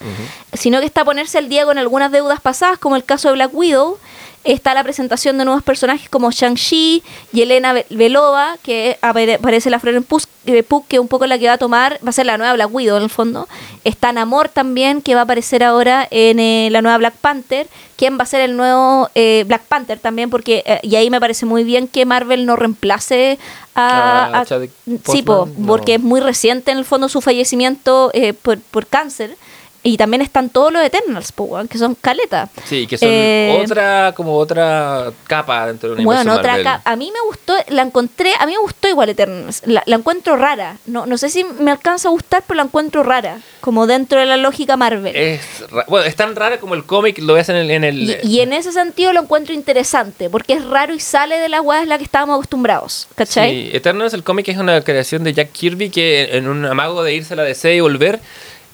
sino 0.53 0.79
que 0.81 0.85
está 0.85 1.03
ponerse 1.03 1.39
al 1.39 1.49
día 1.49 1.65
con 1.65 1.79
algunas 1.79 2.11
deudas 2.11 2.41
pasadas, 2.41 2.77
como 2.77 2.95
el 2.95 3.05
caso 3.05 3.29
de 3.29 3.33
Black 3.33 3.55
Widow. 3.55 3.97
Está 4.47 4.73
la 4.73 4.83
presentación 4.83 5.37
de 5.37 5.43
nuevos 5.45 5.61
personajes 5.61 6.09
como 6.09 6.31
Shang-Chi 6.31 7.03
y 7.33 7.41
Elena 7.41 7.73
Be- 7.73 7.85
Belova, 7.89 8.55
que 8.63 8.97
apare- 9.01 9.35
aparece 9.35 9.69
la 9.69 9.79
Florence 9.79 10.07
Pugh, 10.07 10.23
eh, 10.45 10.63
Pugh, 10.63 10.85
que 10.87 10.99
un 10.99 11.09
poco 11.09 11.27
la 11.27 11.37
que 11.37 11.47
va 11.47 11.53
a 11.53 11.57
tomar, 11.57 11.99
va 12.05 12.09
a 12.09 12.13
ser 12.13 12.25
la 12.25 12.37
nueva 12.37 12.53
Black 12.53 12.73
Widow 12.73 12.95
en 12.97 13.03
el 13.03 13.09
fondo. 13.09 13.47
Está 13.83 14.13
Namor 14.13 14.47
también, 14.47 15.01
que 15.01 15.15
va 15.15 15.21
a 15.21 15.23
aparecer 15.25 15.63
ahora 15.63 16.07
en 16.11 16.39
eh, 16.39 16.69
la 16.71 16.81
nueva 16.81 16.97
Black 16.97 17.15
Panther. 17.19 17.67
¿Quién 17.97 18.17
va 18.17 18.23
a 18.23 18.25
ser 18.27 18.41
el 18.41 18.55
nuevo 18.55 19.09
eh, 19.15 19.43
Black 19.47 19.63
Panther 19.63 19.99
también? 19.99 20.29
Porque, 20.29 20.63
eh, 20.65 20.79
y 20.81 20.95
ahí 20.95 21.09
me 21.09 21.19
parece 21.19 21.45
muy 21.45 21.63
bien 21.65 21.87
que 21.89 22.05
Marvel 22.05 22.45
no 22.45 22.55
reemplace 22.55 23.37
a... 23.75 24.41
A 24.41 24.45
sí, 24.45 25.23
po, 25.23 25.39
Boseman, 25.45 25.61
no. 25.61 25.67
porque 25.67 25.95
es 25.95 26.01
muy 26.01 26.21
reciente 26.21 26.71
en 26.71 26.77
el 26.77 26.85
fondo 26.85 27.09
su 27.09 27.19
fallecimiento 27.21 28.11
eh, 28.13 28.33
por, 28.33 28.59
por 28.59 28.85
cáncer. 28.87 29.35
Y 29.83 29.95
también 29.95 30.21
están 30.21 30.49
todos 30.49 30.73
los 30.73 30.83
Eternals, 30.83 31.31
po, 31.31 31.57
que 31.69 31.77
son 31.77 31.95
caleta. 31.95 32.49
Sí, 32.65 32.87
que 32.87 32.97
son 32.97 33.07
Eh, 33.09 33.61
otra, 33.63 34.13
como 34.15 34.35
otra 34.35 35.11
capa 35.27 35.67
dentro 35.67 35.89
del 35.89 35.99
universo 35.99 36.23
Bueno, 36.25 36.39
otra 36.39 36.55
acá. 36.55 36.81
A 36.83 36.95
mí 36.95 37.11
me 37.13 37.19
gustó, 37.25 37.53
la 37.69 37.83
encontré, 37.83 38.33
a 38.37 38.45
mí 38.45 38.51
me 38.53 38.59
gustó 38.59 38.89
igual 38.89 39.09
Eternals. 39.09 39.61
La, 39.65 39.83
la 39.85 39.95
encuentro 39.95 40.35
rara. 40.35 40.77
No, 40.87 41.05
no 41.05 41.17
sé 41.17 41.29
si 41.29 41.43
me 41.43 41.71
alcanza 41.71 42.09
a 42.09 42.11
gustar, 42.11 42.43
pero 42.45 42.57
la 42.57 42.63
encuentro 42.63 43.03
rara. 43.03 43.39
Como 43.61 43.87
dentro 43.87 44.19
de 44.19 44.25
la 44.25 44.37
lógica 44.37 44.75
Marvel. 44.75 45.15
Es 45.15 45.41
bueno, 45.87 46.05
es 46.05 46.15
tan 46.15 46.35
rara 46.35 46.59
como 46.59 46.75
el 46.75 46.83
cómic 46.83 47.19
lo 47.19 47.33
ves 47.33 47.49
en 47.49 47.55
el... 47.55 47.71
En 47.71 47.83
el 47.83 47.97
y, 47.97 48.17
y 48.23 48.41
en 48.41 48.53
ese 48.53 48.71
sentido 48.71 49.13
lo 49.13 49.21
encuentro 49.21 49.53
interesante, 49.53 50.29
porque 50.29 50.53
es 50.53 50.65
raro 50.65 50.93
y 50.93 50.99
sale 50.99 51.37
de 51.37 51.49
la 51.49 51.61
weá 51.61 51.81
en 51.83 51.89
la 51.89 51.97
que 51.97 52.03
estábamos 52.03 52.35
acostumbrados. 52.35 53.07
¿Cachai? 53.15 53.51
Sí, 53.51 53.69
Eternals, 53.73 54.13
el 54.13 54.23
cómic 54.23 54.47
es 54.49 54.57
una 54.57 54.81
creación 54.81 55.23
de 55.23 55.33
Jack 55.33 55.51
Kirby 55.51 55.89
que 55.89 56.29
en 56.37 56.47
un 56.47 56.65
amago 56.65 57.03
de 57.03 57.13
irse 57.15 57.33
a 57.33 57.37
la 57.37 57.43
DC 57.43 57.75
y 57.75 57.79
volver, 57.79 58.19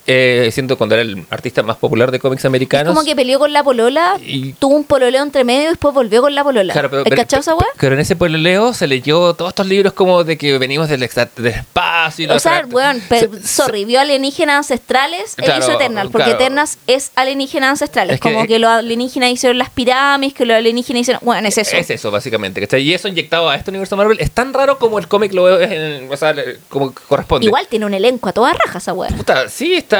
eh, 0.05 0.49
siendo 0.51 0.77
cuando 0.77 0.95
era 0.95 1.01
el 1.01 1.25
artista 1.29 1.63
más 1.63 1.77
popular 1.77 2.11
de 2.11 2.19
cómics 2.19 2.41
Es 2.41 2.45
americanos. 2.45 2.93
como 2.93 3.05
que 3.05 3.15
peleó 3.15 3.39
con 3.39 3.53
la 3.53 3.63
polola, 3.63 4.17
Y- 4.25 4.53
tuvo 4.53 4.75
un 4.75 4.83
pololeo 4.83 5.23
entre 5.23 5.43
medio 5.43 5.63
y 5.63 5.67
después 5.69 5.93
volvió 5.93 6.21
con 6.21 6.35
la 6.35 6.43
polola. 6.43 6.73
Claro, 6.73 6.89
pero, 6.89 7.01
¿Has 7.01 7.09
pero- 7.09 7.15
cachado 7.21 7.41
esa 7.41 7.55
weá? 7.55 7.67
pero 7.79 7.95
en 7.95 8.01
ese 8.01 8.15
pueblo 8.15 8.73
se 8.73 8.87
leyó 8.87 9.33
todos 9.33 9.49
estos 9.49 9.67
libros 9.67 9.93
como 9.93 10.23
de 10.23 10.37
que 10.37 10.57
venimos 10.57 10.89
del, 10.89 11.03
extra- 11.03 11.29
del 11.35 11.47
espacio. 11.53 12.25
y 12.25 12.29
O 12.29 12.39
sea, 12.39 12.65
pe- 13.09 13.19
se- 13.19 13.47
sorry, 13.47 13.85
vio 13.85 13.99
alienígenas 13.99 14.57
ancestrales 14.57 15.33
e 15.37 15.43
Claro, 15.43 15.63
hizo 15.63 15.73
Eternal, 15.73 16.09
porque 16.09 16.25
claro. 16.25 16.39
Eternals 16.41 16.77
es 16.87 17.11
alienígenas 17.15 17.69
ancestrales. 17.71 18.15
Es 18.15 18.19
que- 18.21 18.33
como 18.33 18.45
que 18.45 18.59
los 18.59 18.69
alienígenas 18.69 19.29
hicieron 19.31 19.57
las 19.57 19.69
pirámides, 19.69 20.33
que 20.33 20.45
los 20.45 20.57
alienígenas 20.57 21.01
hicieron. 21.01 21.21
Bueno, 21.23 21.47
es 21.47 21.57
eso. 21.57 21.75
Es 21.77 21.89
eso, 21.89 22.11
básicamente. 22.11 22.59
¿cachai? 22.61 22.81
Y 22.81 22.93
eso 22.93 23.07
inyectado 23.07 23.49
a 23.49 23.55
este 23.55 23.71
universo 23.71 23.95
Marvel 23.95 24.19
es 24.19 24.31
tan 24.31 24.53
raro 24.53 24.77
como 24.77 24.99
el 24.99 25.07
cómic 25.07 25.33
lo 25.33 25.59
es 25.59 25.71
en, 25.71 26.11
o 26.11 26.17
sea, 26.17 26.35
como 26.69 26.93
corresponde. 27.07 27.45
Igual 27.45 27.67
tiene 27.67 27.85
un 27.85 27.93
elenco 27.93 28.29
a 28.29 28.33
toda 28.33 28.53
raja 28.53 28.79
esa 28.79 28.93
weá. 28.93 29.09
Puta, 29.09 29.47
sí 29.49 29.73
está. 29.75 29.92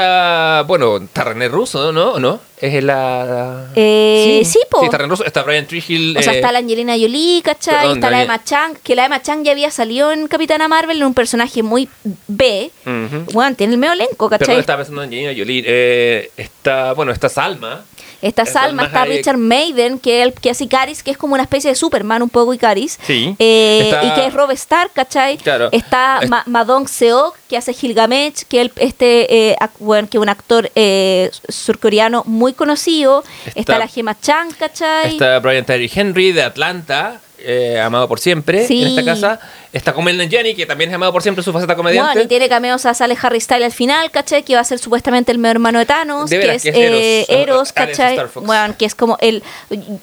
Bueno, 0.66 0.96
está 0.98 1.24
René 1.24 1.48
Russo, 1.48 1.92
¿no? 1.92 2.18
¿No? 2.18 2.40
Es 2.60 2.82
la. 2.82 3.66
Eh, 3.74 4.42
sí, 4.44 4.58
po. 4.70 4.80
Sí, 4.80 4.86
está 4.86 4.98
René 4.98 5.10
Russo, 5.10 5.24
está 5.24 5.42
Brian 5.42 5.66
Trigill. 5.66 6.16
O 6.16 6.22
sea, 6.22 6.32
eh, 6.32 6.36
está 6.36 6.52
la 6.52 6.58
Angelina 6.60 6.94
Jolie, 6.94 7.42
¿cachai? 7.42 7.74
perdón, 7.80 7.98
está 7.98 8.10
la 8.10 8.22
Emma 8.22 8.42
Chang, 8.44 8.76
que 8.82 8.94
la 8.94 9.06
Emma 9.06 9.20
Chang 9.22 9.42
ya 9.44 9.52
había 9.52 9.70
salido 9.70 10.12
en 10.12 10.28
Capitana 10.28 10.68
Marvel 10.68 10.96
en 10.98 11.04
un 11.04 11.14
personaje 11.14 11.62
muy 11.62 11.88
B. 12.28 12.70
ujú. 12.86 13.32
Bueno, 13.32 13.54
tiene 13.56 13.74
el 13.74 13.78
medio 13.78 13.92
elenco, 13.92 14.28
Perdón, 14.30 14.46
¿cachai? 14.46 14.58
estaba 14.60 14.78
pensando 14.78 15.02
en 15.02 15.08
Angelina 15.08 15.32
Jolie. 15.36 15.64
Eh, 15.66 16.30
está, 16.36 16.92
bueno, 16.94 17.12
está 17.12 17.28
Salma. 17.28 17.84
Está 18.24 18.46
Salma, 18.46 18.84
está 18.84 19.02
Hayek. 19.02 19.16
Richard 19.18 19.36
Maiden, 19.38 19.98
que, 19.98 20.20
es 20.22 20.26
el, 20.28 20.32
que 20.34 20.50
hace 20.50 20.64
Icaris, 20.64 21.02
que 21.02 21.10
es 21.10 21.16
como 21.18 21.34
una 21.34 21.42
especie 21.42 21.70
de 21.70 21.76
Superman, 21.76 22.22
un 22.22 22.30
poco 22.30 22.52
Icaris. 22.54 22.98
Sí. 23.06 23.34
Eh, 23.38 23.82
Está- 23.84 24.04
Y 24.04 24.10
que 24.12 24.26
es 24.26 24.34
Rob 24.34 24.50
Stark, 24.52 24.92
¿cachai? 24.92 25.36
Claro. 25.38 25.68
Está 25.72 26.18
Es- 26.22 26.28
Ma- 26.30 26.42
Madong 26.46 26.88
Seok, 26.88 27.36
que 27.48 27.56
hace 27.56 27.72
Gilgamesh, 27.72 28.44
que 28.48 28.60
el, 28.62 28.72
este, 28.76 29.50
eh, 29.50 29.56
bueno, 29.78 30.08
que 30.10 30.16
es 30.18 30.22
un 30.22 30.28
actor 30.28 30.70
eh, 30.74 31.30
surcoreano 31.48 32.22
muy 32.26 32.52
conocido. 32.52 33.22
Está, 33.46 33.60
Está- 33.60 33.78
la 33.78 33.88
Gemma 33.88 34.18
Chan, 34.20 34.48
¿cachai? 34.58 35.12
Está 35.12 35.38
Brian 35.40 35.64
Terry 35.64 35.90
Henry 35.94 36.32
de 36.32 36.42
Atlanta. 36.42 37.20
Eh, 37.44 37.80
amado 37.80 38.08
por 38.08 38.18
siempre 38.20 38.66
Sí. 38.66 38.82
en 38.82 38.88
esta 38.88 39.04
casa. 39.04 39.40
Está 39.72 39.92
Kumail 39.92 40.16
Nanjiani, 40.16 40.54
que 40.54 40.66
también 40.66 40.90
es 40.90 40.94
amado 40.94 41.12
por 41.12 41.22
siempre 41.22 41.42
su 41.42 41.52
faceta 41.52 41.74
Bueno, 41.74 41.88
comediante. 41.88 42.22
y 42.22 42.26
tiene 42.28 42.48
cameos 42.48 42.86
a 42.86 42.94
sale 42.94 43.16
Harry 43.20 43.40
Styles 43.40 43.64
al 43.66 43.72
final, 43.72 44.10
¿cachai? 44.12 44.42
Que 44.44 44.54
va 44.54 44.60
a 44.60 44.64
ser 44.64 44.78
supuestamente 44.78 45.32
el 45.32 45.38
medio 45.38 45.52
hermano 45.52 45.80
de 45.80 45.86
Thanos, 45.86 46.30
De 46.30 46.36
que, 46.38 46.46
veras, 46.46 46.56
es, 46.56 46.62
que 46.62 46.68
es 46.70 46.76
Eros, 46.76 47.00
eh, 47.00 47.42
Eros, 47.42 47.72
¿cachai? 47.72 48.18
Bueno, 48.36 48.74
que 48.78 48.84
es 48.86 48.94
como 48.94 49.18
el... 49.20 49.42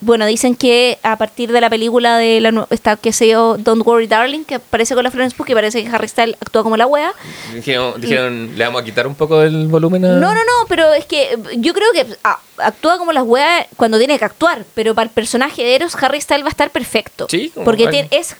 Bueno, 0.01 0.25
dicen 0.25 0.55
que 0.55 0.99
a 1.03 1.15
partir 1.17 1.51
de 1.51 1.61
la 1.61 1.69
película 1.69 2.17
de 2.17 2.41
la 2.41 2.67
esta 2.69 2.97
que 2.97 3.13
se 3.13 3.25
dio 3.25 3.55
Don't 3.57 3.85
Worry 3.85 4.07
Darling, 4.07 4.43
que 4.43 4.55
aparece 4.55 4.93
con 4.93 5.03
la 5.03 5.11
Florence 5.11 5.35
Pugh, 5.35 5.45
que 5.45 5.53
parece 5.53 5.83
que 5.83 5.89
Harry 5.89 6.07
Styles 6.09 6.35
actúa 6.41 6.63
como 6.63 6.75
la 6.75 6.85
wea. 6.85 7.13
Dijeron, 7.53 7.99
dijeron, 8.01 8.51
le 8.57 8.65
vamos 8.65 8.81
a 8.81 8.85
quitar 8.85 9.07
un 9.07 9.15
poco 9.15 9.41
el 9.41 9.67
volumen 9.67 10.03
a... 10.05 10.09
No, 10.15 10.33
no, 10.33 10.41
no, 10.43 10.67
pero 10.67 10.93
es 10.93 11.05
que 11.05 11.37
yo 11.57 11.73
creo 11.73 11.91
que 11.93 12.05
ah, 12.25 12.39
actúa 12.57 12.97
como 12.97 13.13
las 13.13 13.23
weas 13.23 13.67
cuando 13.77 13.97
tiene 13.97 14.19
que 14.19 14.25
actuar, 14.25 14.65
pero 14.73 14.93
para 14.95 15.05
el 15.05 15.11
personaje 15.11 15.63
de 15.63 15.75
Eros, 15.75 15.95
Harry 16.01 16.19
Styles 16.19 16.43
va 16.43 16.47
a 16.47 16.51
estar 16.51 16.69
perfecto. 16.71 17.27
Sí, 17.31 17.51
porque 17.65 17.87
tiene- 17.87 18.07
es... 18.11 18.35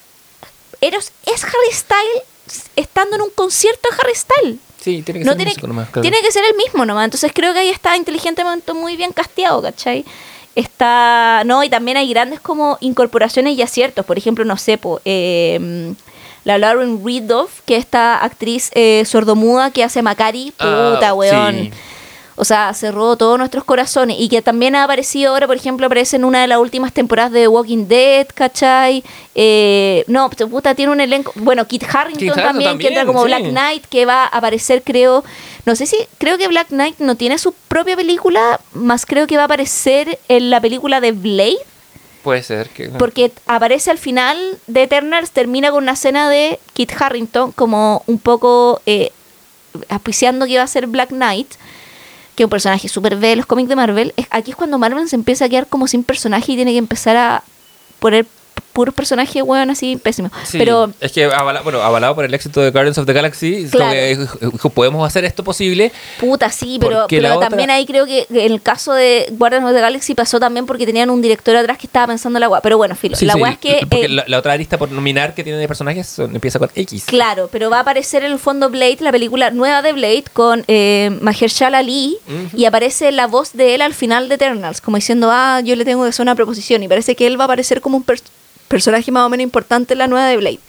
Eros 0.81 1.11
es 1.25 1.43
Harry 1.43 1.71
Styles 1.73 2.23
estando 2.75 3.15
en 3.15 3.21
un 3.21 3.29
concierto 3.29 3.87
de 3.89 3.95
Harry 4.01 4.15
Styles. 4.15 4.59
Sí, 4.83 5.03
tiene 5.03 5.19
que 5.19 5.25
No 5.25 5.31
ser 5.33 5.37
tiene, 5.37 5.51
músico 5.51 5.67
nomás, 5.67 5.89
claro. 5.89 6.01
tiene 6.01 6.21
que 6.21 6.31
ser 6.31 6.43
el 6.43 6.55
mismo 6.55 6.85
nomás. 6.85 7.05
Entonces 7.05 7.31
creo 7.33 7.53
que 7.53 7.59
ahí 7.59 7.69
está 7.69 7.95
inteligentemente 7.95 8.73
muy 8.73 8.95
bien 8.97 9.11
casteado, 9.11 9.61
¿cachai? 9.61 10.03
Está, 10.55 11.43
no, 11.45 11.63
y 11.63 11.69
también 11.69 11.97
hay 11.97 12.09
grandes 12.09 12.39
como 12.39 12.77
incorporaciones 12.81 13.57
y 13.57 13.61
aciertos. 13.61 14.05
Por 14.05 14.17
ejemplo, 14.17 14.43
no 14.43 14.57
sé, 14.57 14.77
po, 14.77 14.99
eh, 15.05 15.93
la 16.43 16.57
Lauren 16.57 17.05
Ridloff, 17.05 17.61
que 17.65 17.75
es 17.75 17.81
esta 17.85 18.17
actriz 18.23 18.71
eh, 18.73 19.03
sordomuda 19.05 19.71
que 19.71 19.83
hace 19.83 20.01
Macari, 20.01 20.51
Ah, 20.59 20.93
puta, 20.95 21.13
weón. 21.13 21.55
sí. 21.55 21.71
O 22.35 22.45
sea, 22.45 22.73
cerró 22.73 23.15
todos 23.17 23.37
nuestros 23.37 23.63
corazones. 23.63 24.17
Y 24.19 24.29
que 24.29 24.41
también 24.41 24.75
ha 24.75 24.83
aparecido 24.83 25.31
ahora, 25.31 25.47
por 25.47 25.55
ejemplo, 25.55 25.85
aparece 25.85 26.15
en 26.15 26.25
una 26.25 26.41
de 26.41 26.47
las 26.47 26.59
últimas 26.59 26.93
temporadas 26.93 27.31
de 27.31 27.41
The 27.41 27.47
Walking 27.47 27.87
Dead, 27.87 28.27
¿cachai? 28.33 29.03
Eh, 29.35 30.03
no, 30.07 30.29
puta, 30.29 30.75
tiene 30.75 30.91
un 30.91 31.01
elenco. 31.01 31.31
Bueno, 31.35 31.65
Kit 31.67 31.83
Harrington, 31.83 32.35
Kit 32.35 32.43
también, 32.43 32.77
que 32.77 32.87
entra 32.87 33.05
como 33.05 33.21
sí. 33.21 33.27
Black 33.27 33.49
Knight, 33.49 33.85
que 33.85 34.05
va 34.05 34.23
a 34.23 34.27
aparecer, 34.27 34.83
creo. 34.83 35.23
No 35.65 35.75
sé 35.75 35.85
si. 35.85 35.97
Creo 36.17 36.37
que 36.37 36.47
Black 36.47 36.67
Knight 36.69 36.99
no 36.99 37.15
tiene 37.15 37.37
su 37.37 37.53
propia 37.67 37.95
película, 37.95 38.59
más 38.73 39.05
creo 39.05 39.27
que 39.27 39.37
va 39.37 39.43
a 39.43 39.45
aparecer 39.45 40.19
en 40.27 40.49
la 40.49 40.61
película 40.61 41.01
de 41.01 41.11
Blade. 41.11 41.57
Puede 42.23 42.43
ser 42.43 42.69
que. 42.69 42.89
Porque 42.89 43.31
aparece 43.47 43.91
al 43.91 43.97
final 43.97 44.37
de 44.67 44.83
Eternals, 44.83 45.31
termina 45.31 45.71
con 45.71 45.83
una 45.83 45.93
escena 45.93 46.29
de 46.29 46.59
Kit 46.73 46.91
Harrington 46.99 47.51
como 47.51 48.03
un 48.07 48.19
poco 48.19 48.81
eh, 48.85 49.11
auspiciando 49.89 50.45
que 50.45 50.53
iba 50.53 50.63
a 50.63 50.67
ser 50.67 50.87
Black 50.87 51.09
Knight, 51.09 51.53
que 52.41 52.43
es 52.43 52.47
un 52.47 52.49
personaje 52.49 52.89
súper 52.89 53.19
los 53.35 53.45
cómics 53.45 53.69
de 53.69 53.75
Marvel. 53.75 54.13
Aquí 54.31 54.49
es 54.49 54.57
cuando 54.57 54.79
Marvel 54.79 55.07
se 55.07 55.15
empieza 55.15 55.45
a 55.45 55.49
quedar 55.49 55.67
como 55.67 55.87
sin 55.87 56.03
personaje 56.03 56.53
y 56.53 56.55
tiene 56.55 56.71
que 56.71 56.79
empezar 56.79 57.15
a 57.15 57.43
poner 57.99 58.25
puros 58.71 58.93
personajes, 58.95 59.43
weón, 59.43 59.69
así 59.69 59.97
pésimos. 59.97 60.31
Sí, 60.43 60.57
Pero 60.57 60.91
es 60.99 61.11
que 61.11 61.25
avala- 61.25 61.61
bueno, 61.61 61.81
avalado 61.81 62.15
por 62.15 62.25
el 62.25 62.33
éxito 62.33 62.61
de 62.61 62.71
Guardians 62.71 62.97
of 62.97 63.05
the 63.05 63.13
Galaxy, 63.13 63.67
Claro. 63.69 63.91
que, 63.91 64.69
podemos 64.73 65.05
hacer 65.05 65.25
esto 65.25 65.43
posible. 65.43 65.91
Puta, 66.19 66.49
sí, 66.49 66.77
pero, 66.79 67.05
pero 67.09 67.35
otra- 67.35 67.49
también 67.49 67.69
ahí 67.69 67.85
creo 67.85 68.05
que 68.05 68.25
en 68.29 68.51
el 68.51 68.61
caso 68.61 68.93
de 68.93 69.27
Guardians 69.31 69.65
of 69.65 69.73
the 69.73 69.81
Galaxy 69.81 70.15
pasó 70.15 70.39
también 70.39 70.65
porque 70.65 70.85
tenían 70.85 71.09
un 71.09 71.21
director 71.21 71.55
atrás 71.55 71.77
que 71.77 71.87
estaba 71.87 72.07
pensando 72.07 72.39
la 72.39 72.47
weá. 72.49 72.61
Pero 72.61 72.77
bueno, 72.77 72.95
filo. 72.95 73.15
Sí, 73.15 73.25
la 73.25 73.33
sí, 73.33 73.41
es 73.49 73.57
que. 73.57 73.77
porque 73.89 74.05
eh, 74.05 74.09
la, 74.09 74.23
la 74.27 74.39
otra 74.39 74.55
lista 74.55 74.77
por 74.77 74.91
nominar 74.91 75.33
que 75.35 75.43
tiene 75.43 75.59
de 75.59 75.67
personajes 75.67 76.07
son- 76.07 76.33
empieza 76.33 76.59
con 76.59 76.69
X. 76.73 77.03
Claro, 77.05 77.49
pero 77.51 77.69
va 77.69 77.77
a 77.77 77.81
aparecer 77.81 78.23
en 78.23 78.31
el 78.31 78.39
fondo 78.39 78.69
Blade, 78.69 78.97
la 79.01 79.11
película 79.11 79.51
nueva 79.51 79.81
de 79.81 79.93
Blade, 79.93 80.23
con 80.33 80.63
eh, 80.67 81.17
Mahershala 81.21 81.79
Ali, 81.79 82.17
y 82.55 82.65
aparece 82.65 83.11
la 83.11 83.27
voz 83.27 83.53
de 83.53 83.75
él 83.75 83.81
al 83.81 83.93
final 83.93 84.29
de 84.29 84.35
Eternals, 84.35 84.81
como 84.81 84.97
diciendo, 84.97 85.29
ah, 85.31 85.61
yo 85.63 85.75
le 85.75 85.85
tengo 85.85 86.03
que 86.03 86.09
hacer 86.09 86.23
una 86.23 86.35
proposición, 86.35 86.83
y 86.83 86.87
parece 86.87 87.15
que 87.15 87.27
él 87.27 87.39
va 87.39 87.43
a 87.43 87.45
aparecer 87.45 87.81
como 87.81 87.97
un 87.97 88.05
pers- 88.05 88.23
personaje 88.71 89.11
más 89.11 89.25
o 89.25 89.29
menos 89.29 89.43
importante 89.43 89.93
en 89.93 89.99
la 89.99 90.07
nueva 90.07 90.27
de 90.27 90.37
Blade. 90.37 90.59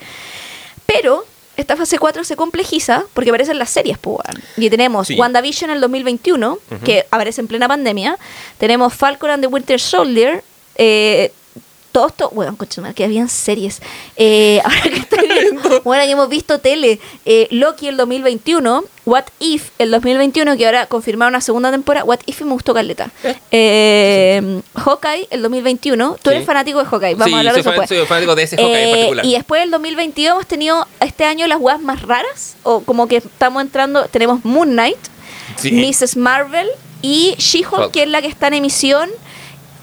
Pero 0.86 1.24
esta 1.56 1.76
fase 1.76 1.98
4 1.98 2.24
se 2.24 2.36
complejiza 2.36 3.04
porque 3.14 3.30
aparecen 3.30 3.58
las 3.58 3.70
series, 3.70 3.98
pues. 3.98 4.18
Y 4.56 4.68
tenemos 4.70 5.06
Sí. 5.06 5.14
WandaVision 5.18 5.70
en 5.70 5.76
el 5.76 5.80
2021, 5.80 6.58
que 6.84 7.06
aparece 7.10 7.40
en 7.40 7.46
plena 7.46 7.68
pandemia. 7.68 8.18
Tenemos 8.58 8.92
Falcon 8.94 9.30
and 9.30 9.42
the 9.42 9.46
Winter 9.46 9.78
Soldier. 9.80 10.42
Eh, 10.76 11.32
todo 11.92 12.08
esto, 12.08 12.30
bueno, 12.34 12.56
coche 12.56 12.80
madre, 12.80 12.94
que 12.94 13.04
habían 13.04 13.28
series. 13.28 13.80
Eh, 14.16 14.60
ahora 14.64 14.80
que 14.82 14.96
estoy 14.96 15.28
viendo, 15.28 15.82
bueno, 15.82 16.02
hemos 16.04 16.28
visto 16.28 16.58
tele. 16.58 16.98
Eh, 17.26 17.46
Loki 17.50 17.86
el 17.88 17.96
2021, 17.96 18.84
What 19.04 19.24
If 19.40 19.70
el 19.78 19.90
2021, 19.90 20.56
que 20.56 20.64
ahora 20.66 20.86
confirmaron 20.86 21.32
una 21.34 21.40
segunda 21.40 21.70
temporada. 21.70 22.04
What 22.04 22.20
If 22.26 22.40
me 22.42 22.52
gustó 22.52 22.72
Carleta. 22.74 23.10
Eh, 23.50 24.60
Hawkeye 24.74 25.28
el 25.30 25.42
2021. 25.42 26.16
Tú 26.22 26.30
Sí. 26.30 26.36
eres 26.36 26.46
fanático 26.46 26.78
de 26.78 26.84
Hawkeye, 26.86 27.14
vamos 27.14 27.26
Sí, 27.28 27.34
a 27.34 27.38
hablar 27.38 27.54
de 27.54 27.60
eso 27.60 27.70
después. 27.70 27.88
soy 27.88 28.06
fanático 28.06 28.34
de 28.34 28.42
ese 28.44 28.56
Hawkeye 28.56 28.82
en 28.82 28.88
Eh, 28.88 28.92
particular. 28.92 29.26
Y 29.26 29.32
después 29.34 29.60
del 29.60 29.70
2022 29.70 30.32
hemos 30.32 30.46
tenido 30.46 30.86
este 31.00 31.24
año 31.24 31.46
las 31.46 31.60
weas 31.60 31.80
más 31.80 32.02
raras, 32.02 32.56
o 32.62 32.80
como 32.80 33.06
que 33.08 33.16
estamos 33.18 33.62
entrando, 33.62 34.06
tenemos 34.06 34.44
Moon 34.44 34.70
Knight, 34.70 34.96
Sí. 35.56 35.72
Mrs. 35.72 36.16
Marvel 36.16 36.68
y 37.02 37.34
She-Hulk, 37.36 37.78
Hulk. 37.86 37.90
que 37.92 38.02
es 38.04 38.08
la 38.08 38.22
que 38.22 38.28
está 38.28 38.46
en 38.48 38.54
emisión, 38.54 39.10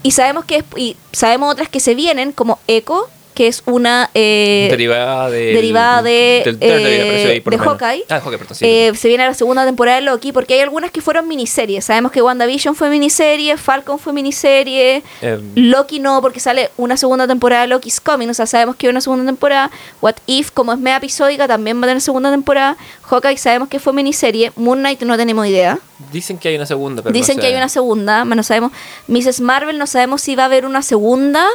y 0.02 0.12
sabemos 0.12 0.44
que 0.44 0.64
y 0.76 0.96
sabemos 1.12 1.52
otras 1.52 1.68
que 1.68 1.80
se 1.80 1.94
vienen, 1.94 2.32
como 2.32 2.58
Echo, 2.66 3.08
que 3.40 3.46
es 3.46 3.62
una 3.64 4.10
eh, 4.12 4.68
derivada 4.70 5.30
de. 5.30 5.54
derivada 5.54 6.02
de, 6.02 6.42
del 6.44 6.58
Daredevil, 6.60 7.30
eh, 7.30 7.40
por 7.40 7.54
de. 7.54 7.58
Hawkeye. 7.58 8.04
Ah, 8.10 8.20
Hawkeye, 8.20 8.36
perdón, 8.36 8.54
sí. 8.54 8.66
eh, 8.66 8.92
se 8.94 9.08
viene 9.08 9.24
la 9.24 9.32
segunda 9.32 9.64
temporada 9.64 9.96
de 9.96 10.02
Loki, 10.02 10.30
porque 10.30 10.52
hay 10.52 10.60
algunas 10.60 10.90
que 10.90 11.00
fueron 11.00 11.26
miniseries. 11.26 11.86
Sabemos 11.86 12.12
que 12.12 12.20
WandaVision 12.20 12.74
fue 12.74 12.90
miniserie, 12.90 13.56
Falcon 13.56 13.98
fue 13.98 14.12
miniserie, 14.12 15.02
Em, 15.22 15.52
Loki 15.54 16.00
no, 16.00 16.20
porque 16.20 16.38
sale 16.38 16.70
una 16.76 16.98
segunda 16.98 17.26
temporada 17.26 17.62
de 17.62 17.68
Loki's 17.68 17.98
Coming, 17.98 18.28
o 18.28 18.34
sea, 18.34 18.44
sabemos 18.44 18.76
que 18.76 18.88
hay 18.88 18.90
una 18.90 19.00
segunda 19.00 19.24
temporada. 19.24 19.70
What 20.02 20.16
If, 20.26 20.50
como 20.50 20.74
es 20.74 20.78
media 20.78 20.98
episódica, 20.98 21.48
también 21.48 21.80
va 21.80 21.86
a 21.86 21.88
tener 21.88 22.02
segunda 22.02 22.30
temporada. 22.30 22.76
Hawkeye 23.08 23.38
sabemos 23.38 23.70
que 23.70 23.80
fue 23.80 23.94
miniserie. 23.94 24.52
Moon 24.56 24.80
Knight 24.80 25.00
no 25.00 25.16
tenemos 25.16 25.46
idea. 25.46 25.78
Dicen 26.12 26.36
que 26.36 26.48
hay 26.48 26.56
una 26.56 26.66
segunda, 26.66 27.00
pero 27.02 27.14
Dicen 27.14 27.38
que 27.38 27.46
hay 27.46 27.54
una 27.54 27.70
segunda, 27.70 28.26
más 28.26 28.36
no 28.36 28.42
sabemos. 28.42 28.72
Mrs. 29.08 29.40
Marvel 29.40 29.78
no 29.78 29.86
sabemos 29.86 30.20
si 30.20 30.36
va 30.36 30.42
a 30.42 30.46
haber 30.46 30.66
una 30.66 30.82
segunda 30.82 31.46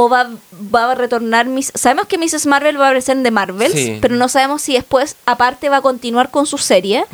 o 0.00 0.08
va, 0.08 0.30
va 0.72 0.92
a 0.92 0.94
retornar. 0.94 1.46
Miss- 1.46 1.72
sabemos 1.74 2.06
que 2.06 2.18
Mrs. 2.18 2.46
Marvel 2.46 2.80
va 2.80 2.84
a 2.84 2.88
aparecer 2.90 3.16
en 3.16 3.24
The 3.24 3.32
Marvels, 3.32 3.72
Sí. 3.74 3.98
pero 4.00 4.14
no 4.14 4.28
sabemos 4.28 4.62
si 4.62 4.74
después, 4.74 5.16
aparte, 5.26 5.68
va 5.68 5.78
a 5.78 5.80
continuar 5.82 6.30
con 6.30 6.46
su 6.46 6.56
serie. 6.56 7.04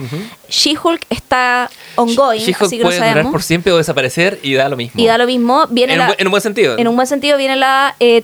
She-Hulk 0.51 1.07
está 1.09 1.71
ongoing, 1.97 2.41
She-Hulk 2.41 2.63
así 2.63 2.77
que 2.77 2.83
puede 2.85 2.99
sabemos. 2.99 3.33
por 3.33 3.43
siempre 3.43 3.73
o 3.73 3.79
desaparecer 3.79 4.39
y 4.43 4.53
da 4.55 4.69
lo 4.69 4.77
mismo. 4.77 5.01
Y 5.03 5.07
da 5.07 5.17
lo 5.17 5.27
mismo. 5.27 5.67
Viene 5.71 5.95
en, 5.95 5.99
la- 6.01 6.05
un, 6.09 6.11
bu- 6.13 6.17
en 6.19 6.27
un 6.27 6.31
buen 6.31 6.43
sentido. 6.43 6.79
en 6.79 6.87
un 6.89 6.95
buen 6.95 7.07
sentido 7.07 7.39
viene 7.39 7.57
la 7.57 7.97
eh, 8.01 8.23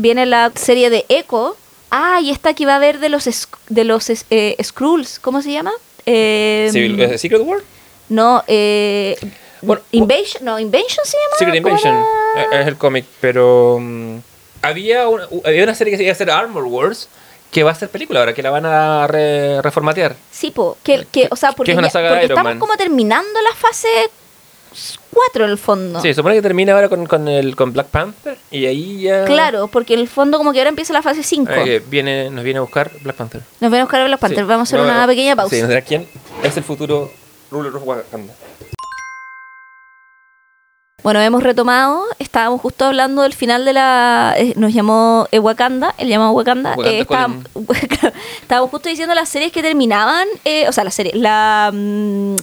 viene 0.00 0.26
la 0.26 0.50
serie 0.56 0.90
de 0.90 1.06
Echo. 1.08 1.56
Ah, 1.92 2.20
y 2.20 2.30
esta 2.30 2.54
que 2.54 2.66
va 2.66 2.72
a 2.74 2.76
haber 2.76 2.98
de 2.98 3.08
los 3.10 3.28
de 3.68 3.84
los 3.84 4.10
eh, 4.10 4.56
Skrulls, 4.62 5.18
¿cómo 5.20 5.40
se 5.42 5.52
llama? 5.52 5.70
Eh, 6.06 6.68
Civil- 6.72 7.00
eh, 7.00 7.16
Secret 7.18 7.42
War? 7.44 7.60
no, 8.08 8.42
eh, 8.48 9.16
Bueno, 9.62 9.82
Invasion, 9.92 10.44
no, 10.44 10.58
Invasion 10.58 11.04
se 11.04 11.16
llama. 11.16 11.36
Secret 11.38 11.62
¿Cómo 11.62 11.76
Invasion 11.76 12.04
era? 12.36 12.42
eh, 12.58 12.60
es 12.62 12.66
el 12.68 12.76
cómic, 12.76 13.04
pero 13.20 13.78
mm, 13.80 14.16
había, 14.62 15.08
una, 15.08 15.26
había 15.44 15.64
una 15.64 15.74
serie 15.74 15.90
que 15.92 15.96
se 15.96 16.02
iba 16.04 16.10
a 16.10 16.14
hacer 16.14 16.30
Armor 16.30 16.64
Wars 16.64 17.08
que 17.50 17.62
va 17.64 17.72
a 17.72 17.74
ser 17.74 17.88
película 17.88 18.20
ahora, 18.20 18.32
que 18.32 18.42
la 18.44 18.50
van 18.50 18.64
a 18.64 19.06
re- 19.08 19.60
reformatear. 19.60 20.14
Sí, 20.30 20.52
po, 20.52 20.78
que, 20.84 21.06
que, 21.10 21.26
o 21.32 21.36
sea, 21.36 21.50
porque, 21.52 21.72
es 21.72 21.78
una 21.78 21.88
ya- 21.88 21.92
saga 21.92 22.06
de 22.10 22.10
porque 22.14 22.24
Iron 22.26 22.36
estamos 22.38 22.52
Man. 22.52 22.58
como 22.60 22.74
terminando 22.76 23.40
la 23.42 23.54
fase 23.56 23.88
4 25.12 25.44
en 25.46 25.50
el 25.50 25.58
fondo. 25.58 26.00
Sí, 26.00 26.14
supone 26.14 26.36
que 26.36 26.42
termina 26.42 26.74
ahora 26.74 26.88
con, 26.88 27.04
con, 27.06 27.26
el, 27.26 27.56
con 27.56 27.72
Black 27.72 27.88
Panther 27.88 28.38
y 28.52 28.66
ahí 28.66 29.00
ya... 29.02 29.24
Claro, 29.24 29.66
porque 29.66 29.94
en 29.94 30.00
el 30.00 30.06
fondo 30.08 30.38
como 30.38 30.52
que 30.52 30.60
ahora 30.60 30.68
empieza 30.68 30.92
la 30.92 31.02
fase 31.02 31.24
5. 31.24 31.50
eh, 31.52 31.82
viene, 31.88 32.30
nos 32.30 32.44
viene 32.44 32.58
a 32.58 32.60
buscar 32.60 32.88
Black 33.02 33.16
Panther. 33.16 33.40
Nos 33.58 33.70
vemos 33.72 33.92
a 33.92 34.04
Black 34.04 34.20
Panther. 34.20 34.38
Sí. 34.44 34.44
Vamos 34.48 34.68
a 34.72 34.76
hacer 34.76 34.86
No, 34.86 34.92
una 34.92 35.06
pequeña 35.08 35.34
pausa. 35.34 35.56
Sí, 35.56 35.82
quién 35.88 36.06
es 36.44 36.56
el 36.56 36.62
futuro 36.62 37.10
ruler 37.50 37.74
of 37.74 37.82
Wakanda. 37.84 38.32
Bueno, 41.02 41.20
hemos 41.20 41.42
retomado, 41.42 42.04
estábamos 42.18 42.60
justo 42.60 42.84
hablando 42.84 43.22
del 43.22 43.32
final 43.32 43.64
de 43.64 43.72
la... 43.72 44.34
eh, 44.36 44.52
nos 44.56 44.72
llamó 44.74 45.26
eh, 45.30 45.38
Wakanda, 45.38 45.94
él 45.96 46.08
llamó 46.08 46.30
Wakanda. 46.32 46.70
Wakanda 46.76 46.90
eh, 46.90 47.00
estábamos, 47.00 47.44
estábamos 48.42 48.70
justo 48.70 48.88
diciendo 48.88 49.14
las 49.14 49.28
series 49.28 49.50
que 49.50 49.62
terminaban, 49.62 50.28
eh, 50.44 50.68
o 50.68 50.72
sea, 50.72 50.84
las 50.84 50.94
series, 50.94 51.14
la... 51.14 51.70
mm, 51.72 52.36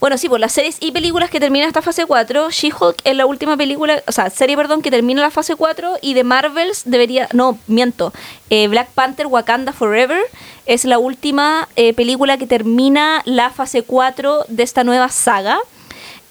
bueno, 0.00 0.16
sí, 0.16 0.28
pues 0.28 0.40
las 0.40 0.52
series 0.52 0.76
y 0.80 0.92
películas 0.92 1.28
que 1.28 1.40
terminan 1.40 1.66
esta 1.66 1.82
fase 1.82 2.06
4. 2.06 2.50
She-Hulk 2.50 3.00
es 3.02 3.16
la 3.16 3.26
última 3.26 3.56
película, 3.56 4.02
o 4.06 4.12
sea, 4.12 4.30
serie, 4.30 4.56
perdón, 4.56 4.80
que 4.80 4.90
termina 4.92 5.20
la 5.20 5.30
fase 5.30 5.56
4 5.56 5.98
y 6.00 6.14
de 6.14 6.24
Marvels 6.24 6.82
debería, 6.84 7.28
no, 7.32 7.58
miento, 7.66 8.12
eh, 8.48 8.68
Black 8.68 8.90
Panther 8.90 9.26
Wakanda 9.26 9.72
Forever 9.72 10.20
es 10.66 10.84
la 10.84 10.98
última 10.98 11.68
eh, 11.76 11.94
película 11.94 12.38
que 12.38 12.46
termina 12.46 13.22
la 13.24 13.50
fase 13.50 13.82
4 13.82 14.44
de 14.48 14.62
esta 14.62 14.84
nueva 14.84 15.08
saga 15.08 15.58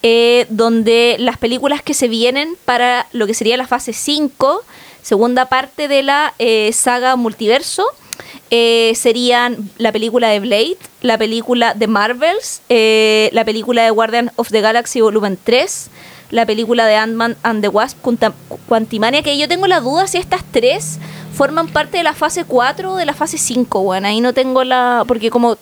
eh, 0.04 0.46
donde 0.50 1.16
las 1.20 1.38
películas 1.38 1.82
que 1.82 1.94
se 1.94 2.08
vienen 2.08 2.56
para 2.66 3.08
lo 3.12 3.28
que 3.28 3.34
sería 3.34 3.58
la 3.58 3.68
fase 3.68 3.94
5, 3.94 4.64
segunda 5.02 5.46
parte 5.46 5.88
de 5.88 6.04
la 6.04 6.34
eh, 6.40 6.72
saga 6.74 7.16
multiverso, 7.16 7.86
eh, 8.50 8.94
serían 8.96 9.70
la 9.78 9.92
película 9.92 10.30
de 10.30 10.40
Blade, 10.40 10.78
la 11.02 11.18
película 11.18 11.74
de 11.74 11.88
Marvels, 11.88 12.62
la 12.70 13.46
película 13.46 13.84
de 13.84 13.90
Guardian 13.90 14.32
of 14.36 14.50
the 14.50 14.62
Galaxy 14.62 15.02
Volumen 15.02 15.38
3, 15.44 15.90
la 16.32 16.46
película 16.46 16.86
de 16.86 16.96
Ant-Man 16.96 17.38
and 17.44 17.62
the 17.62 17.70
Wasp, 17.70 17.98
Quantimania, 18.68 19.24
que 19.24 19.38
yo 19.38 19.48
tengo 19.48 19.68
la 19.68 19.80
duda 19.80 20.08
si 20.08 20.18
estas 20.18 20.44
tres 20.52 21.00
forman 21.34 21.68
parte 21.68 21.98
de 21.98 22.04
la 22.04 22.14
fase 22.14 22.46
4 22.46 22.94
o 22.94 22.96
de 22.96 23.06
la 23.06 23.14
fase 23.14 23.38
5, 23.38 23.82
bueno, 23.84 24.08
ahí 24.08 24.22
no 24.22 24.34
tengo 24.34 24.64
la... 24.64 25.04
porque 25.08 25.30
como... 25.30 25.58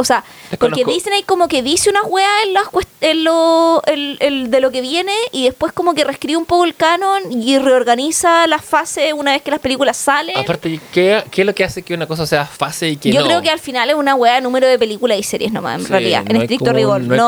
eh, 0.00 0.02
O 0.02 0.04
sea, 0.04 0.24
porque. 0.58 0.84
Disney 0.84 1.22
como 1.24 1.46
que 1.48 1.62
dice 1.62 1.90
una 1.90 2.02
weá 2.02 2.42
en, 2.44 2.52
las 2.54 2.64
en 3.02 3.24
lo, 3.24 3.82
de 3.86 4.60
lo 4.60 4.70
que 4.70 4.80
viene 4.80 5.12
y 5.32 5.44
después 5.44 5.72
como 5.72 5.94
que 5.94 6.04
reescribe 6.04 6.36
un 6.36 6.44
poco 6.46 6.64
el 6.64 6.74
canon 6.74 7.22
y 7.30 7.58
reorganiza 7.58 8.46
la 8.46 8.58
fase 8.58 9.12
una 9.12 9.32
vez 9.32 9.42
que 9.42 9.50
las 9.50 9.60
películas 9.60 9.96
salen. 9.96 10.36
Aparte, 10.38 10.80
¿qué, 10.92 11.22
¿qué 11.30 11.42
es 11.42 11.46
lo 11.46 11.54
que 11.54 11.64
hace 11.64 11.82
que 11.82 11.94
una 11.94 12.06
cosa 12.06 12.26
sea 12.26 12.44
fase 12.46 12.88
y 12.90 12.96
que 12.96 13.12
Yo 13.12 13.20
no? 13.20 13.26
creo 13.26 13.42
que 13.42 13.50
al 13.50 13.58
final 13.60 13.88
es 13.90 13.96
una 13.96 14.14
weá 14.14 14.34
de 14.34 14.40
número 14.40 14.66
de 14.66 14.78
películas 14.78 15.18
y 15.18 15.22
series 15.22 15.52
nomás, 15.52 15.80
en 15.80 15.86
Sí, 15.86 15.90
realidad, 15.92 16.24
en 16.26 16.36
no 16.36 16.42
estricto 16.42 16.64
como- 16.66 16.76
rigor. 16.76 17.00
no 17.02 17.26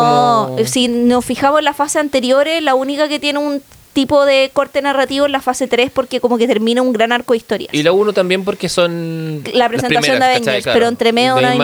como- 0.57 0.67
si 0.67 0.89
nos 0.89 1.25
fijamos 1.25 1.59
en 1.61 1.65
la 1.67 1.75
fase 1.75 1.99
anteriores, 1.99 2.63
la 2.63 2.75
única 2.75 3.09
que 3.09 3.19
tiene 3.19 3.39
un 3.39 3.63
tipo 3.93 4.25
de 4.25 4.51
corte 4.53 4.81
narrativo 4.83 5.27
es 5.27 5.33
la 5.33 5.41
fase 5.41 5.67
3 5.69 5.91
porque 5.91 6.21
como 6.21 6.39
que 6.39 6.47
termina 6.47 6.81
un 6.83 6.93
gran 6.93 7.13
arco 7.13 7.33
de 7.35 7.39
historias. 7.39 7.75
Y 7.75 7.83
la 7.83 7.93
uno 7.93 8.13
también 8.13 8.45
porque 8.45 8.69
son. 8.69 9.43
la 9.53 9.69
presentación 9.69 10.03
primeras, 10.03 10.29
de 10.43 10.51
Avengers, 10.51 10.67
pero 10.73 10.89
entre 10.89 11.13
medio 11.13 11.35
una 11.37 11.55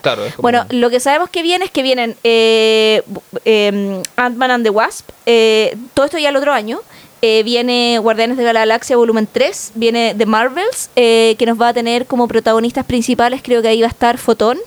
claro, 0.00 0.24
es 0.26 0.34
como- 0.34 0.42
Bueno, 0.42 0.64
lo 0.70 0.90
que 0.90 1.00
sabemos 1.00 1.30
que 1.30 1.42
viene 1.42 1.64
es 1.64 1.70
que 1.70 1.82
vienen 1.82 2.16
eh, 2.24 3.02
eh, 3.44 4.02
Ant-Man 4.16 4.50
and 4.50 4.64
the 4.64 4.70
Wasp, 4.70 5.08
eh, 5.26 5.76
todo 5.94 6.06
esto 6.06 6.18
ya 6.18 6.28
el 6.30 6.36
otro 6.36 6.52
año. 6.52 6.80
eh, 7.22 7.42
viene 7.44 7.98
Guardianes 7.98 8.36
de 8.36 8.44
la 8.44 8.52
Galaxia 8.52 8.94
volumen 8.96 9.26
3, 9.30 9.72
viene 9.74 10.14
The 10.16 10.26
Marvels, 10.26 10.90
eh, 10.96 11.34
que 11.38 11.46
nos 11.46 11.60
va 11.60 11.68
a 11.68 11.72
tener 11.74 12.04
como 12.06 12.28
protagonistas 12.28 12.84
principales, 12.84 13.40
creo 13.42 13.62
que 13.62 13.68
ahí 13.68 13.80
va 13.80 13.86
a 13.86 13.90
estar 13.90 14.18
Fotón, 14.18 14.58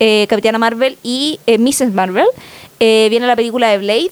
eh, 0.00 0.26
Capitana 0.28 0.58
Marvel 0.58 0.96
y 1.02 1.38
Mrs. 1.46 1.92
Marvel. 1.92 2.26
Eh, 2.80 3.06
viene 3.10 3.26
la 3.26 3.36
película 3.36 3.68
de 3.70 3.78
Blade. 3.78 4.10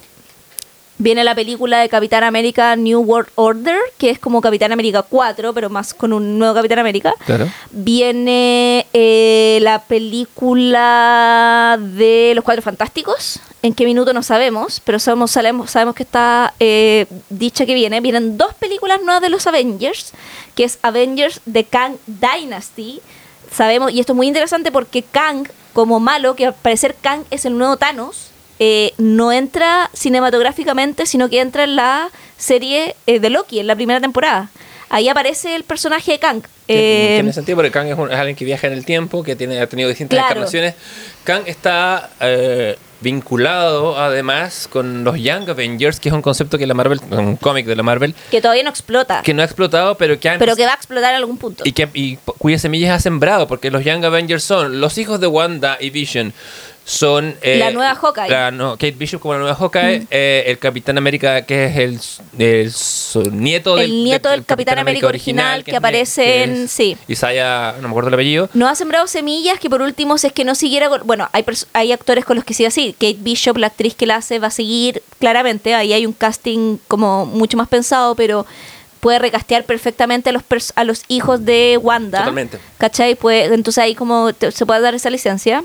Viene 1.01 1.25
la 1.25 1.35
película 1.35 1.79
de 1.79 1.89
Capitán 1.89 2.25
América 2.25 2.77
New 2.77 3.01
World 3.01 3.31
Order, 3.35 3.79
que 3.97 4.11
es 4.11 4.19
como 4.19 4.43
Capitán 4.43 4.71
América 4.71 5.01
4, 5.01 5.55
pero 5.55 5.71
más 5.71 5.95
con 5.95 6.13
un 6.13 6.39
nuevo 6.39 6.53
Capitán 6.53 6.79
América. 6.79 7.15
Claro. 7.25 7.49
Viene 7.71 8.87
eh, 8.93 9.61
la 9.63 9.81
película 9.85 11.79
de 11.81 12.33
Los 12.35 12.45
Cuatro 12.45 12.61
Fantásticos. 12.61 13.41
En 13.63 13.73
qué 13.73 13.87
minuto 13.87 14.13
no 14.13 14.23
sabemos, 14.23 14.83
pero 14.85 14.99
sabemos, 14.99 15.31
sabemos, 15.31 15.71
sabemos 15.71 15.95
que 15.95 16.03
está 16.03 16.53
eh, 16.61 17.07
dicha 17.31 17.65
que 17.65 17.73
viene. 17.73 18.03
Vienen 18.03 18.37
dos 18.37 18.53
películas 18.53 19.01
nuevas 19.03 19.23
de 19.23 19.31
los 19.31 19.47
Avengers, 19.47 20.13
que 20.55 20.65
es 20.65 20.79
Avengers 20.83 21.41
de 21.47 21.65
Kang 21.65 21.95
Dynasty. 22.07 23.01
Sabemos, 23.51 23.91
y 23.93 24.01
esto 24.01 24.13
es 24.13 24.17
muy 24.19 24.27
interesante 24.29 24.71
porque 24.71 25.03
Kang, 25.03 25.49
como 25.73 25.99
malo, 25.99 26.37
que 26.37 26.45
al 26.45 26.55
parecer 26.55 26.95
Kang 27.01 27.23
es 27.31 27.47
el 27.47 27.57
nuevo 27.57 27.79
Thanos, 27.79 28.30
eh, 28.61 28.93
no 28.99 29.33
entra 29.33 29.91
cinematográficamente, 29.95 31.07
sino 31.07 31.29
que 31.29 31.41
entra 31.41 31.65
en 31.65 31.75
la 31.77 32.11
serie 32.37 32.95
eh, 33.07 33.19
de 33.19 33.31
Loki, 33.31 33.59
en 33.59 33.67
la 33.67 33.75
primera 33.75 34.01
temporada. 34.01 34.51
Ahí 34.93 35.09
aparece 35.09 35.55
el 35.57 35.65
personaje 35.65 36.13
de 36.13 36.19
Kang. 36.19 36.43
Eh, 36.69 37.15
tiene 37.17 37.33
sentido 37.33 37.57
porque 37.57 37.71
Kang 37.71 37.87
es, 37.89 37.97
un- 37.99 38.11
es 38.11 38.17
alguien 38.19 38.37
que 38.37 38.45
viaja 38.45 38.67
en 38.67 38.73
el 38.73 38.85
tiempo, 38.85 39.23
que 39.23 39.35
tiene, 39.37 39.61
ha 39.61 39.67
tenido 39.69 39.89
distintas 39.89 40.17
Claro. 40.19 40.31
encarnaciones. 40.33 40.75
Kang 41.25 41.43
está 41.47 42.11
eh, 42.21 42.77
vinculado 43.01 43.97
además 43.99 44.69
con 44.71 45.05
los 45.05 45.17
Young 45.19 45.49
Avengers, 45.49 46.01
que 46.01 46.09
es 46.09 46.15
un 46.15 46.23
concepto 46.23 46.59
que 46.59 46.67
la 46.67 46.75
Marvel, 46.75 47.01
un 47.11 47.37
cómic 47.37 47.67
de 47.67 47.77
la 47.77 47.83
Marvel, 47.85 48.15
que 48.31 48.41
todavía 48.41 48.63
no 48.65 48.71
explota, 48.71 49.23
que 49.23 49.33
no 49.33 49.43
ha 49.43 49.45
explotado, 49.45 49.97
pero 49.97 50.19
que 50.19 50.29
ha 50.29 50.39
pero 50.39 50.57
que 50.57 50.65
va 50.65 50.73
a 50.73 50.75
explotar 50.75 51.11
en 51.11 51.17
algún 51.17 51.39
punto. 51.39 51.63
y, 51.65 51.73
que, 51.73 51.89
y 51.95 52.17
cuyas 52.39 52.61
semillas 52.63 52.91
ha 52.97 53.01
sembrado, 53.01 53.47
porque 53.47 53.71
los 53.71 53.85
Young 53.85 54.05
Avengers 54.05 54.43
son 54.45 54.81
los 54.81 54.99
hijos 54.99 55.21
de 55.21 55.27
Wanda 55.29 55.77
y 55.81 55.91
Vision. 55.91 56.33
Son 56.91 57.37
eh, 57.43 57.57
La 57.59 57.71
nueva 57.71 57.95
Hawkeye. 57.95 58.27
Mm. 58.27 58.31
la- 58.33 58.51
no, 58.51 58.73
Kate 58.73 58.91
Bishop 58.99 59.21
como 59.21 59.35
la 59.35 59.39
nueva 59.41 59.55
Hawkeye, 59.55 60.09
eh, 60.11 60.43
el 60.49 60.59
Capitán 60.59 60.99
América 60.99 61.43
que 61.47 61.67
es 61.67 61.77
el, 61.77 62.01
el 62.37 63.41
nieto 63.41 63.77
del, 63.77 63.85
El 63.93 64.03
nieto 64.05 64.29
del 64.29 64.45
Capitán 64.45 64.79
América 64.79 65.07
original 65.07 65.63
que 65.63 65.77
aparece 65.77 66.25
que 66.25 66.43
en- 66.43 66.69
sí. 66.69 66.97
Isaiah, 67.07 67.75
no 67.81 67.83
me 67.87 67.89
acuerdo 67.91 68.09
el 68.09 68.15
apellido. 68.15 68.49
No 68.55 68.69
ha 68.69 68.75
sembrado 68.75 69.07
semillas 69.07 69.61
que 69.61 69.71
por 69.71 69.83
último, 69.83 70.19
si 70.19 70.27
es 70.27 70.33
que 70.33 70.45
no 70.45 70.57
siguiera 70.57 70.89
con- 70.89 71.07
Bueno, 71.07 71.29
hay, 71.33 71.45
hay 71.75 71.93
actores 71.93 72.25
con 72.25 72.35
los 72.35 72.45
que 72.45 72.55
sigue 72.55 72.67
así. 72.67 72.93
Kate 72.95 73.19
Bishop, 73.21 73.57
la 73.59 73.69
actriz 73.69 73.95
que 73.95 74.07
la 74.07 74.17
hace, 74.17 74.41
va 74.41 74.49
a 74.49 74.51
seguir 74.51 75.01
claramente. 75.21 75.75
Ahí 75.75 75.93
hay 75.93 76.07
un 76.07 76.13
casting 76.13 76.79
como 76.89 77.25
mucho 77.25 77.57
más 77.57 77.69
pensado, 77.69 78.17
pero 78.17 78.47
puede 78.99 79.21
recastear 79.21 79.65
perfectamente 79.65 80.31
a 80.31 80.33
los, 80.33 80.43
pers- 80.43 80.73
a 80.75 80.83
los 80.83 81.05
hijos 81.07 81.45
de 81.45 81.79
Wanda. 81.81 82.19
Totalmente. 82.19 82.59
¿Cachai? 82.79 83.15
Puede, 83.15 83.45
entonces 83.55 83.79
ahí 83.83 83.95
como 83.95 84.33
te- 84.33 84.51
se 84.51 84.67
puede 84.67 84.81
dar 84.81 84.95
esa 84.95 85.09
licencia. 85.09 85.63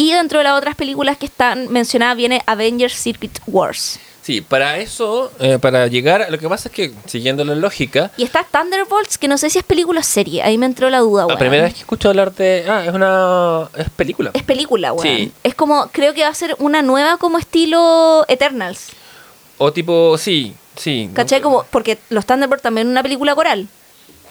Y 0.00 0.12
dentro 0.12 0.38
de 0.38 0.44
las 0.44 0.56
otras 0.56 0.76
películas 0.76 1.18
que 1.18 1.26
están 1.26 1.70
mencionadas 1.70 2.16
viene 2.16 2.42
Avengers 2.46 2.94
Circuit 2.94 3.38
Wars. 3.46 4.00
Sí, 4.22 4.40
para 4.40 4.78
eso, 4.78 5.30
eh, 5.38 5.58
para 5.60 5.88
llegar, 5.88 6.26
lo 6.30 6.38
que 6.38 6.48
pasa 6.48 6.70
es 6.70 6.74
que, 6.74 6.94
siguiendo 7.04 7.44
la 7.44 7.54
lógica, 7.54 8.10
Y 8.16 8.22
está 8.22 8.42
Thunderbolts, 8.50 9.18
que 9.18 9.28
no 9.28 9.36
sé 9.36 9.50
si 9.50 9.58
es 9.58 9.64
película 9.64 10.00
o 10.00 10.02
serie. 10.02 10.42
Ahí 10.42 10.56
me 10.56 10.64
entró 10.64 10.88
la 10.88 11.00
duda, 11.00 11.24
la 11.24 11.26
weón. 11.26 11.38
primera 11.38 11.64
vez 11.64 11.74
que 11.74 11.80
escucho 11.80 12.08
hablar 12.08 12.34
de... 12.34 12.64
Ah, 12.66 12.86
es 12.86 12.94
una... 12.94 13.68
es 13.76 13.90
película. 13.90 14.30
Es 14.32 14.42
película, 14.42 14.94
weón. 14.94 15.06
Sí. 15.06 15.32
Es 15.42 15.54
como, 15.54 15.88
creo 15.92 16.14
que 16.14 16.22
va 16.22 16.28
a 16.28 16.34
ser 16.34 16.56
una 16.60 16.80
nueva 16.80 17.18
como 17.18 17.36
estilo 17.36 18.24
Eternals. 18.26 18.92
O 19.58 19.70
tipo, 19.70 20.16
sí, 20.16 20.54
sí. 20.76 21.10
¿Cachai? 21.12 21.42
Como, 21.42 21.66
porque 21.70 21.98
los 22.08 22.24
Thunderbolts 22.24 22.62
también 22.62 22.86
es 22.86 22.90
una 22.90 23.02
película 23.02 23.34
coral. 23.34 23.68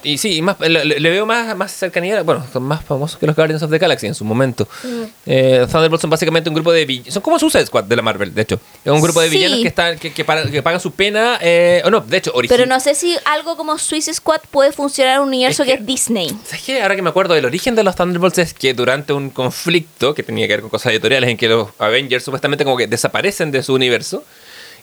Y 0.03 0.17
sí, 0.17 0.41
más, 0.41 0.57
le, 0.59 0.99
veo 1.09 1.25
más, 1.25 1.55
más 1.57 1.71
cercanía, 1.71 2.21
bueno, 2.23 2.45
son 2.53 2.63
más 2.63 2.83
famosos 2.83 3.19
que 3.19 3.27
los 3.27 3.35
Guardians 3.35 3.61
of 3.63 3.69
the 3.69 3.77
Galaxy 3.77 4.07
en 4.07 4.15
su 4.15 4.23
momento. 4.23 4.67
Mm. 4.83 5.03
Eh, 5.25 5.67
Thunderbolts 5.71 6.01
son 6.01 6.09
básicamente 6.09 6.49
un 6.49 6.53
grupo 6.55 6.71
de 6.71 6.85
villanos, 6.85 7.13
son 7.13 7.21
como 7.21 7.37
Suicide 7.37 7.65
Squad 7.65 7.83
de 7.83 7.95
la 7.95 8.01
Marvel, 8.01 8.33
de 8.33 8.41
hecho. 8.41 8.59
Es 8.85 8.91
un 8.91 9.01
grupo 9.01 9.19
de 9.21 9.29
Sí. 9.29 9.35
villanos 9.37 9.59
que 9.61 9.67
están 9.67 9.99
que, 9.99 10.13
que, 10.13 10.23
para- 10.23 10.49
que 10.49 10.63
pagan 10.63 10.79
su 10.79 10.91
pena, 10.91 11.37
eh, 11.41 11.81
o 11.83 11.89
no, 11.89 11.99
de 12.01 12.17
hecho, 12.17 12.31
origen. 12.33 12.55
Pero 12.55 12.67
no 12.67 12.79
sé 12.79 12.95
si 12.95 13.17
algo 13.25 13.57
como 13.57 13.77
Suicide 13.77 14.13
Squad 14.13 14.41
puede 14.51 14.71
funcionar 14.71 15.15
en 15.17 15.21
un 15.23 15.27
universo 15.29 15.63
Es 15.63 15.67
que, 15.69 15.75
que- 15.75 15.81
es 15.81 15.85
Disney. 15.85 16.29
¿Sabes 16.45 16.63
qué? 16.65 16.81
Ahora 16.81 16.95
que 16.95 17.01
me 17.01 17.09
acuerdo, 17.09 17.35
el 17.35 17.45
origen 17.45 17.75
de 17.75 17.83
los 17.83 17.95
Thunderbolts 17.95 18.37
es 18.39 18.53
que 18.53 18.73
durante 18.73 19.13
un 19.13 19.29
conflicto 19.29 20.13
que 20.13 20.23
tenía 20.23 20.47
que 20.47 20.53
ver 20.53 20.61
con 20.61 20.69
cosas 20.69 20.91
editoriales 20.93 21.29
en 21.29 21.37
que 21.37 21.47
los 21.49 21.69
Avengers 21.77 22.23
supuestamente 22.23 22.63
como 22.63 22.77
que 22.77 22.87
desaparecen 22.87 23.51
de 23.51 23.61
su 23.63 23.73
universo 23.73 24.23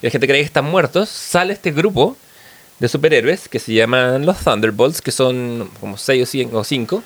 y 0.01 0.05
la 0.05 0.11
gente 0.11 0.27
cree 0.27 0.41
que 0.41 0.45
están 0.45 0.65
muertos, 0.65 1.09
sale 1.09 1.53
este 1.53 1.71
grupo 1.71 2.15
de 2.79 2.87
superhéroes 2.87 3.47
que 3.49 3.59
se 3.59 3.73
llaman 3.73 4.25
los 4.25 4.37
Thunderbolts, 4.39 5.01
que 5.01 5.11
son 5.11 5.69
como 5.79 5.97
6 5.97 6.35
o 6.53 6.63
5. 6.63 7.03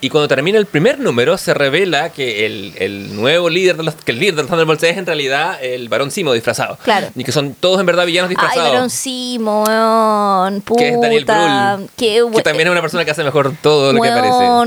Y 0.00 0.10
cuando 0.10 0.28
termina 0.28 0.58
el 0.58 0.66
primer 0.66 1.00
número, 1.00 1.36
se 1.38 1.52
revela 1.54 2.10
que 2.10 2.46
el, 2.46 2.72
el 2.78 3.16
nuevo 3.16 3.50
líder 3.50 3.76
de 3.76 3.82
los, 3.82 3.96
que 3.96 4.12
el 4.12 4.20
líder 4.20 4.36
de 4.36 4.42
los 4.42 4.48
Thunderbolts 4.50 4.84
es 4.84 4.96
en 4.96 5.04
realidad 5.06 5.58
el 5.60 5.88
varón 5.88 6.12
Simo 6.12 6.32
disfrazado. 6.32 6.78
Claro. 6.84 7.08
Y 7.16 7.24
que 7.24 7.32
son 7.32 7.54
todos 7.54 7.80
en 7.80 7.86
verdad 7.86 8.06
villanos 8.06 8.28
Ay, 8.30 8.36
disfrazados. 8.36 8.70
Verón 8.70 8.90
Simón, 8.90 10.60
puta. 10.62 10.80
que 10.82 10.88
es 10.90 11.00
Daniel 11.00 11.24
Brühl. 11.24 11.90
Que 11.96 12.22
bu- 12.22 12.42
también 12.44 12.68
es 12.68 12.72
una 12.72 12.80
persona 12.80 13.04
que 13.04 13.10
hace 13.10 13.24
mejor 13.24 13.52
todo 13.60 13.92
lo 13.92 14.00
que 14.00 14.08
Weón, 14.08 14.18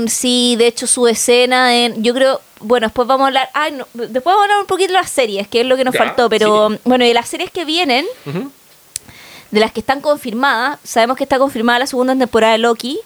aparece. 0.02 0.14
sí, 0.14 0.56
de 0.58 0.66
hecho 0.66 0.86
su 0.86 1.08
escena 1.08 1.76
en, 1.76 2.02
yo 2.02 2.12
creo, 2.14 2.40
bueno, 2.60 2.86
después 2.88 3.08
vamos 3.08 3.24
a 3.24 3.28
hablar, 3.28 3.48
ay, 3.54 3.72
no, 3.72 3.86
después 3.94 4.24
vamos 4.24 4.40
a 4.40 4.44
hablar 4.44 4.60
un 4.60 4.66
poquito 4.66 4.88
de 4.88 4.98
las 4.98 5.10
series, 5.10 5.48
que 5.48 5.62
es 5.62 5.66
lo 5.66 5.76
que 5.76 5.84
nos 5.84 5.94
Ya, 5.94 6.04
faltó, 6.04 6.28
pero 6.28 6.70
sí. 6.70 6.78
bueno, 6.84 7.04
de 7.06 7.14
las 7.14 7.28
series 7.28 7.50
que 7.50 7.64
vienen, 7.64 8.04
Ujú. 8.26 8.50
De 9.52 9.60
las 9.60 9.70
que 9.70 9.78
están 9.80 10.00
confirmadas, 10.00 10.80
sabemos 10.82 11.16
que 11.16 11.22
está 11.22 11.38
confirmada 11.38 11.78
la 11.78 11.86
segunda 11.86 12.16
temporada 12.16 12.54
de 12.54 12.58
Loki, 12.58 12.98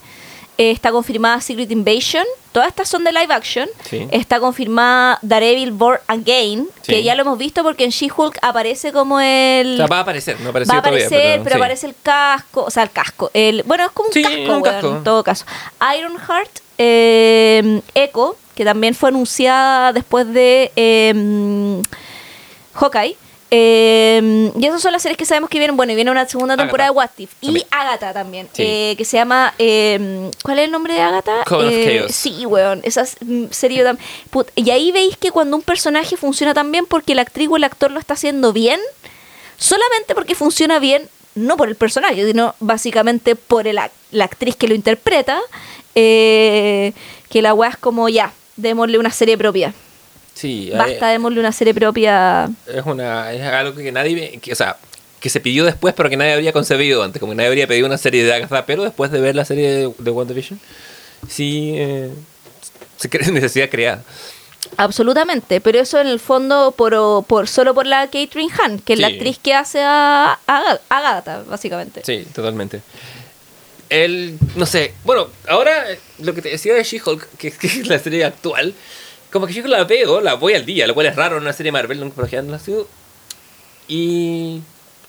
eh, 0.58 0.70
está 0.70 0.90
confirmada 0.90 1.38
Secret 1.42 1.70
Invasion, 1.70 2.24
todas 2.52 2.68
estas 2.70 2.88
son 2.88 3.04
de 3.04 3.12
live 3.12 3.34
action, 3.34 3.68
Sí. 3.84 4.08
está 4.10 4.40
confirmada 4.40 5.18
Daredevil 5.20 5.72
Born 5.72 6.00
Again, 6.06 6.66
Sí. 6.80 6.92
que 6.92 7.02
ya 7.02 7.14
lo 7.14 7.22
hemos 7.22 7.36
visto 7.36 7.62
porque 7.62 7.84
en 7.84 7.90
She-Hulk 7.90 8.38
aparece 8.40 8.90
como 8.92 9.20
el... 9.20 9.74
O 9.74 9.76
sea, 9.76 9.86
va 9.86 9.98
a 9.98 10.00
aparecer, 10.00 10.36
no 10.40 10.44
Va 10.44 10.60
a 10.60 10.78
aparecer, 10.78 11.08
todavía, 11.10 11.42
pero, 11.44 11.56
sí. 11.56 11.60
aparece 11.60 11.86
el 11.88 11.94
casco, 12.02 12.64
o 12.64 12.70
sea, 12.70 12.84
el 12.84 12.90
casco. 12.90 13.30
El, 13.34 13.64
bueno, 13.64 13.84
es 13.84 13.90
como 13.90 14.08
un 14.08 14.62
casco, 14.62 14.88
un 14.88 14.96
en 14.96 15.04
todo 15.04 15.22
caso. 15.22 15.44
Ironheart, 15.98 16.50
eh, 16.78 17.82
Echo, 17.94 18.36
que 18.54 18.64
también 18.64 18.94
fue 18.94 19.10
anunciada 19.10 19.92
después 19.92 20.32
de 20.32 20.72
eh, 20.76 21.82
Hawkeye. 22.74 23.16
Eh, 23.50 24.50
y 24.58 24.66
esas 24.66 24.82
son 24.82 24.92
las 24.92 25.02
series 25.02 25.16
que 25.16 25.24
sabemos 25.24 25.48
que 25.50 25.58
vienen. 25.58 25.76
Bueno, 25.76 25.92
y 25.92 25.94
viene 25.94 26.10
una 26.10 26.26
segunda 26.28 26.54
Agatha. 26.54 26.66
temporada 26.66 26.90
de 26.90 26.96
What 26.96 27.10
If. 27.18 27.30
Y 27.40 27.46
También. 27.46 27.66
Agatha 27.70 28.12
también, 28.12 28.48
Sí. 28.52 28.62
eh, 28.64 28.94
que 28.98 29.04
se 29.04 29.16
llama... 29.16 29.54
eh, 29.58 30.30
¿Cuál 30.42 30.58
es 30.58 30.64
el 30.66 30.70
nombre 30.72 30.94
de 30.94 31.00
Agatha? 31.00 31.44
Coven 31.46 31.68
of 31.68 31.72
Eh, 31.74 31.98
Chaos. 32.00 32.12
Sí, 32.14 32.44
weón. 32.46 32.80
Esa 32.84 33.02
es, 33.02 33.16
mm, 33.20 33.44
serie 33.50 33.84
tam- 33.84 33.98
put- 34.30 34.50
Y 34.56 34.70
ahí 34.70 34.90
veis 34.92 35.16
que 35.16 35.30
cuando 35.30 35.56
un 35.56 35.62
personaje 35.62 36.16
funciona 36.16 36.54
tan 36.54 36.72
bien 36.72 36.86
porque 36.86 37.14
la 37.14 37.22
actriz 37.22 37.48
o 37.50 37.56
el 37.56 37.64
actor 37.64 37.90
lo 37.90 38.00
está 38.00 38.14
haciendo 38.14 38.52
bien, 38.52 38.80
solamente 39.58 40.14
porque 40.14 40.34
funciona 40.34 40.78
bien, 40.78 41.08
no 41.34 41.56
por 41.56 41.68
el 41.68 41.76
personaje, 41.76 42.26
sino 42.26 42.54
básicamente 42.60 43.36
por 43.36 43.66
el 43.68 43.78
la 44.12 44.24
actriz 44.24 44.56
que 44.56 44.68
lo 44.68 44.74
interpreta, 44.74 45.38
eh, 45.94 46.92
que 47.28 47.42
la 47.42 47.54
weá 47.54 47.70
es 47.70 47.76
como 47.76 48.08
ya, 48.08 48.32
démosle 48.56 48.98
una 48.98 49.10
serie 49.10 49.36
propia. 49.36 49.72
Sí, 50.36 50.70
hay- 50.72 50.78
Basta, 50.78 51.08
démosle 51.08 51.40
una 51.40 51.50
serie 51.50 51.72
propia. 51.74 52.48
es, 52.66 52.84
una, 52.84 53.32
es 53.32 53.42
algo 53.42 53.74
que 53.74 53.90
nadie, 53.90 54.38
que, 54.40 54.52
o 54.52 54.54
sea, 54.54 54.76
que 55.18 55.30
se 55.30 55.40
pidió 55.40 55.64
después, 55.64 55.94
pero 55.96 56.10
que 56.10 56.16
nadie 56.18 56.34
habría 56.34 56.52
concebido 56.52 57.02
antes, 57.02 57.18
como 57.20 57.32
que 57.32 57.36
nadie 57.36 57.48
habría 57.48 57.66
pedido 57.66 57.86
una 57.86 57.96
serie 57.96 58.22
de 58.22 58.32
Agatha, 58.34 58.66
pero 58.66 58.84
después 58.84 59.10
de 59.10 59.20
ver 59.20 59.34
la 59.34 59.46
serie 59.46 59.68
de, 59.70 59.92
de 59.98 60.10
WandaVision, 60.10 60.60
sí 61.26 61.72
eh, 61.76 62.10
se 62.98 63.08
crea 63.08 63.28
necesidad 63.32 63.70
creada. 63.70 64.02
Absolutamente, 64.76 65.60
pero 65.62 65.78
eso 65.80 66.00
en 66.00 66.08
el 66.08 66.20
fondo 66.20 66.72
por, 66.76 67.24
por 67.24 67.48
solo 67.48 67.72
por 67.72 67.86
la 67.86 68.06
Catherine 68.08 68.52
Hahn, 68.52 68.78
que 68.80 68.92
es 68.94 68.98
la 68.98 69.06
actriz 69.06 69.38
que 69.38 69.54
hace 69.54 69.80
a, 69.80 70.32
a, 70.46 70.78
a 70.90 70.98
Agatha, 70.98 71.44
básicamente. 71.48 72.02
Sí, 72.04 72.26
totalmente. 72.34 72.82
El, 73.88 74.36
no 74.56 74.66
sé, 74.66 74.92
bueno, 75.04 75.28
ahora 75.48 75.92
eh, 75.92 76.00
lo 76.18 76.34
que 76.34 76.42
te 76.42 76.48
decía 76.48 76.74
de 76.74 76.82
She-Hulk, 76.82 77.28
que, 77.38 77.52
que 77.52 77.66
es 77.68 77.86
la 77.86 77.98
serie 78.00 78.24
actual, 78.24 78.74
como 79.36 79.46
que 79.46 79.52
She-Hulk 79.52 79.68
la 79.70 79.84
veo, 79.84 80.20
la 80.20 80.34
voy 80.34 80.54
al 80.54 80.64
día, 80.66 80.86
lo 80.86 80.94
cual 80.94 81.06
es 81.06 81.16
raro 81.16 81.36
en 81.36 81.42
una 81.42 81.52
serie 81.52 81.72
Marvel, 81.72 82.00
nunca 82.00 82.16
por 82.16 82.24
ha 82.34 82.58
sido. 82.58 82.88
Y 83.88 84.60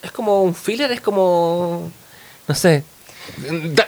es 0.03 0.11
como 0.11 0.43
un 0.43 0.53
filler, 0.53 0.91
es 0.91 1.01
como, 1.01 1.91
no 2.47 2.55
sé, 2.55 2.83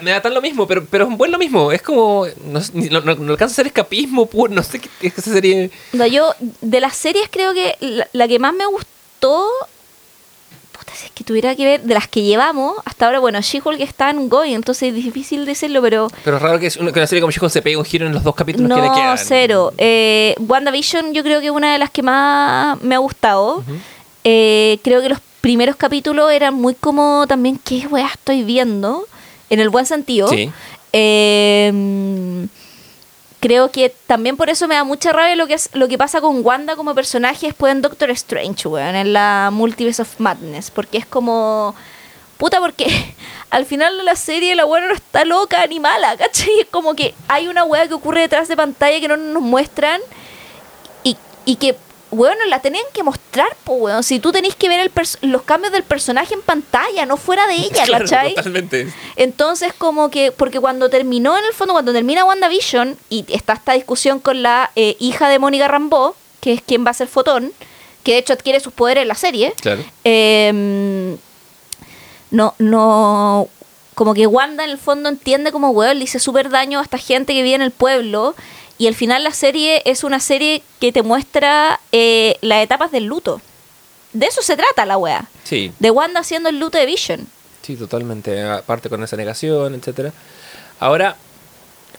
me 0.01 0.11
da 0.11 0.21
tan 0.21 0.33
lo 0.33 0.41
mismo, 0.41 0.67
pero, 0.67 0.85
pero 0.85 1.03
es 1.05 1.09
un 1.09 1.17
buen 1.17 1.31
lo 1.31 1.37
mismo, 1.37 1.71
es 1.71 1.81
como, 1.81 2.25
no, 2.45 2.59
no, 2.73 3.15
no- 3.15 3.31
alcanza 3.31 3.53
a 3.53 3.55
ser 3.57 3.67
escapismo 3.67 4.25
puro, 4.25 4.53
no 4.53 4.63
sé 4.63 4.79
qué 4.79 4.89
esa 5.07 5.21
serie. 5.21 5.71
No, 5.93 6.05
yo, 6.07 6.33
de 6.61 6.79
las 6.79 6.95
series, 6.95 7.29
creo 7.29 7.53
que 7.53 7.75
la, 7.79 8.07
la 8.13 8.27
que 8.27 8.39
más 8.39 8.53
me 8.53 8.65
gustó. 8.65 9.47
Si 10.99 11.05
es 11.05 11.11
que 11.13 11.23
tuviera 11.23 11.55
que 11.55 11.63
ver. 11.63 11.81
De 11.81 11.93
las 11.93 12.07
que 12.09 12.21
llevamos, 12.23 12.76
hasta 12.84 13.05
ahora, 13.05 13.19
bueno, 13.19 13.39
She-Hulk 13.39 13.80
está 13.80 14.09
en 14.09 14.27
Going, 14.27 14.53
entonces 14.53 14.89
es 14.89 14.95
difícil 14.95 15.45
decirlo, 15.45 15.81
pero. 15.81 16.09
Pero 16.26 16.35
es 16.38 16.41
raro 16.43 16.59
que, 16.59 16.67
es 16.67 16.76
una, 16.76 16.91
que 16.91 16.99
una 16.99 17.07
serie 17.07 17.21
como 17.21 17.31
She-Hulk 17.31 17.51
se 17.51 17.61
pegue 17.61 17.77
un 17.77 17.85
giro 17.85 18.05
en 18.05 18.13
los 18.13 18.23
dos 18.23 18.35
capítulos 18.35 18.67
que 18.69 18.81
le 18.81 18.88
No, 18.89 18.93
quedan. 18.93 19.17
cero. 19.17 19.71
Eh, 19.77 20.35
WandaVision, 20.39 21.13
yo 21.13 21.23
creo 21.23 21.39
que 21.39 21.45
es 21.45 21.51
una 21.53 21.71
de 21.71 21.80
las 21.80 21.89
que 21.89 22.01
más 22.03 22.81
me 22.81 22.95
ha 22.95 22.99
gustado. 22.99 23.63
Eh, 24.26 24.80
creo 24.84 25.01
que 25.01 25.07
los 25.09 25.19
primeros 25.39 25.77
capítulos 25.77 26.30
eran 26.34 26.53
muy 26.53 26.76
como 26.76 27.26
también, 27.27 27.57
¿qué 27.63 27.88
weá 27.88 28.07
estoy 28.07 28.43
viendo? 28.43 29.05
En 29.49 29.61
el 29.61 29.69
buen 29.69 29.85
sentido. 29.85 30.27
Sí. 30.27 30.51
Eh, 30.91 31.71
creo 33.39 33.71
que 33.71 33.93
también 34.07 34.37
por 34.37 34.49
eso 34.49 34.67
me 34.67 34.75
da 34.75 34.83
mucha 34.83 35.11
rabia 35.11 35.35
lo 35.35 35.47
que, 35.47 35.53
es, 35.53 35.69
lo 35.73 35.87
que 35.87 35.97
pasa 35.97 36.21
con 36.21 36.45
Wanda 36.45 36.75
como 36.75 36.93
personaje 36.95 37.47
después 37.47 37.71
en 37.71 37.81
Doctor 37.81 38.09
Strange, 38.11 38.67
weón, 38.67 38.95
en 38.95 39.13
la 39.13 39.49
Multiverse 39.51 40.01
of 40.01 40.19
Madness. 40.19 40.71
Porque 40.71 40.97
es 40.97 41.05
como. 41.05 41.75
Puta, 42.37 42.59
porque 42.59 42.87
al 43.49 43.65
final 43.65 43.97
de 43.97 44.03
la 44.03 44.15
serie 44.15 44.55
la 44.55 44.65
weá 44.65 44.85
no 44.85 44.93
está 44.93 45.25
loca 45.25 45.65
ni 45.67 45.79
mala, 45.79 46.15
¿cachai? 46.17 46.61
Es 46.61 46.67
como 46.67 46.95
que 46.95 47.13
hay 47.27 47.47
una 47.47 47.63
weá 47.63 47.87
que 47.87 47.93
ocurre 47.93 48.21
detrás 48.21 48.47
de 48.47 48.57
pantalla 48.57 48.99
que 48.99 49.07
no 49.07 49.17
nos 49.17 49.43
muestran 49.43 50.01
y, 51.03 51.17
y 51.45 51.55
que, 51.57 51.75
bueno, 52.11 52.44
la 52.48 52.61
tenían 52.61 52.84
que 52.94 53.03
mostrar, 53.03 53.56
pues, 53.64 53.80
weón. 53.81 54.03
Si 54.03 54.19
tú 54.19 54.31
tenés 54.31 54.56
que 54.56 54.68
ver 54.69 54.80
el 54.80 54.91
los 55.30 55.41
cambios 55.44 55.72
del 55.72 55.84
personaje 55.84 56.34
en 56.34 56.41
pantalla, 56.41 57.06
no 57.06 57.18
fuera 57.18 57.45
de 57.48 57.56
ella, 57.56 57.84
Claro, 57.86 58.06
¿cachai? 58.06 58.36
totalmente. 58.36 58.91
Entonces, 59.15 59.73
como 59.77 60.10
que, 60.10 60.31
porque 60.31 60.60
cuando 60.60 60.90
terminó, 60.90 61.38
en 61.38 61.45
el 61.45 61.53
fondo, 61.53 61.73
cuando 61.73 61.94
termina 61.94 62.26
WandaVision, 62.26 62.98
y 63.10 63.26
está 63.30 63.53
esta 63.53 63.73
discusión 63.73 64.19
con 64.19 64.41
la 64.41 64.72
eh, 64.76 64.95
hija 64.99 65.30
de 65.30 65.40
Mónica 65.40 65.68
Rambeau, 65.68 66.15
que 66.41 66.53
es 66.53 66.61
quien 66.61 66.86
va 66.86 66.91
a 66.91 66.94
ser 66.94 67.07
Fotón, 67.07 67.52
que 68.03 68.14
de 68.14 68.18
hecho 68.19 68.34
adquiere 68.34 68.60
sus 68.60 68.73
poderes 68.73 69.02
en 69.03 69.07
la 69.10 69.15
serie, 69.15 69.53
Claro. 69.61 69.84
eh, 70.03 71.15
no, 72.31 72.53
no, 72.60 73.48
como 73.95 74.14
que 74.14 74.27
Wanda 74.27 74.64
en 74.64 74.69
el 74.69 74.77
fondo 74.77 75.10
entiende 75.10 75.52
como, 75.52 75.72
weón, 75.72 75.98
le 75.98 76.03
hice 76.06 76.19
súper 76.19 76.49
daño 76.49 76.80
a 76.80 76.84
esta 76.84 76.98
gente 76.98 77.34
que 77.34 77.41
vive 77.44 77.56
en 77.56 77.61
el 77.61 77.72
pueblo, 77.72 78.36
y 78.80 78.88
al 78.88 78.95
final 78.95 79.23
la 79.23 79.31
serie 79.34 79.84
es 79.85 80.03
una 80.03 80.19
serie 80.19 80.64
que 80.80 80.91
te 80.91 81.03
muestra 81.03 81.80
eh, 81.91 82.38
las 82.41 82.64
etapas 82.64 82.91
del 82.91 83.06
luto. 83.06 83.39
De 84.14 84.26
eso 84.26 84.41
se 84.41 84.56
trata 84.57 84.85
la 84.88 84.97
wea. 84.97 85.30
Sí, 85.43 85.72
De 85.77 85.91
Wanda 85.91 86.22
haciendo 86.22 86.49
el 86.49 86.60
luto 86.60 86.80
de 86.80 86.85
Vision. 86.88 87.27
sí, 87.61 87.76
totalmente. 87.76 88.41
Aparte 88.41 88.89
con 88.89 89.03
esa 89.03 89.15
negación, 89.15 89.76
etcétera. 89.76 90.11
Ahora, 90.80 91.15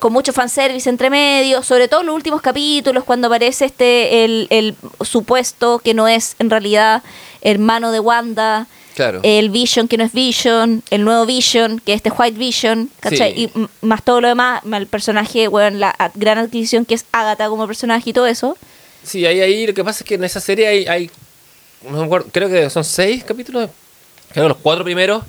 con 0.00 0.12
mucho 0.12 0.32
fanservice 0.32 0.88
entre 0.88 1.10
medio, 1.10 1.62
sobre 1.62 1.86
todo 1.86 2.00
en 2.00 2.06
los 2.06 2.14
últimos 2.16 2.40
capítulos, 2.40 3.04
cuando 3.04 3.26
aparece 3.28 3.66
este 3.66 4.24
el, 4.24 4.46
el 4.50 4.74
supuesto 5.04 5.78
que 5.78 5.92
no 5.94 6.08
es 6.08 6.34
en 6.38 6.48
realidad 6.50 7.02
hermano 7.42 7.92
de 7.92 8.00
Wanda, 8.00 8.66
claro. 8.94 9.20
el 9.22 9.50
Vision 9.50 9.88
que 9.88 9.96
no 9.96 10.04
es 10.04 10.12
Vision, 10.12 10.82
el 10.90 11.04
nuevo 11.04 11.26
Vision, 11.26 11.80
que 11.80 11.92
es 11.92 11.96
este 11.96 12.10
White 12.10 12.38
Vision, 12.38 12.90
¿cachai? 13.00 13.34
Sí. 13.34 13.50
Y 13.54 13.86
más 13.86 14.04
todo 14.04 14.20
lo 14.20 14.28
demás, 14.28 14.64
más 14.64 14.80
el 14.80 14.86
personaje, 14.86 15.48
bueno, 15.48 15.78
la 15.78 15.94
gran 16.14 16.38
adquisición 16.38 16.84
que 16.84 16.94
es 16.94 17.04
Agatha 17.12 17.48
como 17.48 17.66
personaje 17.66 18.10
y 18.10 18.12
todo 18.12 18.26
eso. 18.26 18.56
Sí, 19.02 19.24
ahí, 19.26 19.40
ahí 19.40 19.66
lo 19.66 19.74
que 19.74 19.82
pasa 19.82 20.04
es 20.04 20.08
que 20.08 20.14
en 20.14 20.24
esa 20.24 20.40
serie 20.40 20.66
hay, 20.66 20.86
hay 20.86 21.10
no 21.82 21.98
me 21.98 22.04
acuerdo, 22.04 22.28
creo 22.32 22.48
que 22.48 22.68
son 22.70 22.84
seis 22.84 23.24
capítulos, 23.24 23.70
creo 24.32 24.44
que 24.44 24.48
los 24.48 24.58
cuatro 24.58 24.84
primeros, 24.84 25.24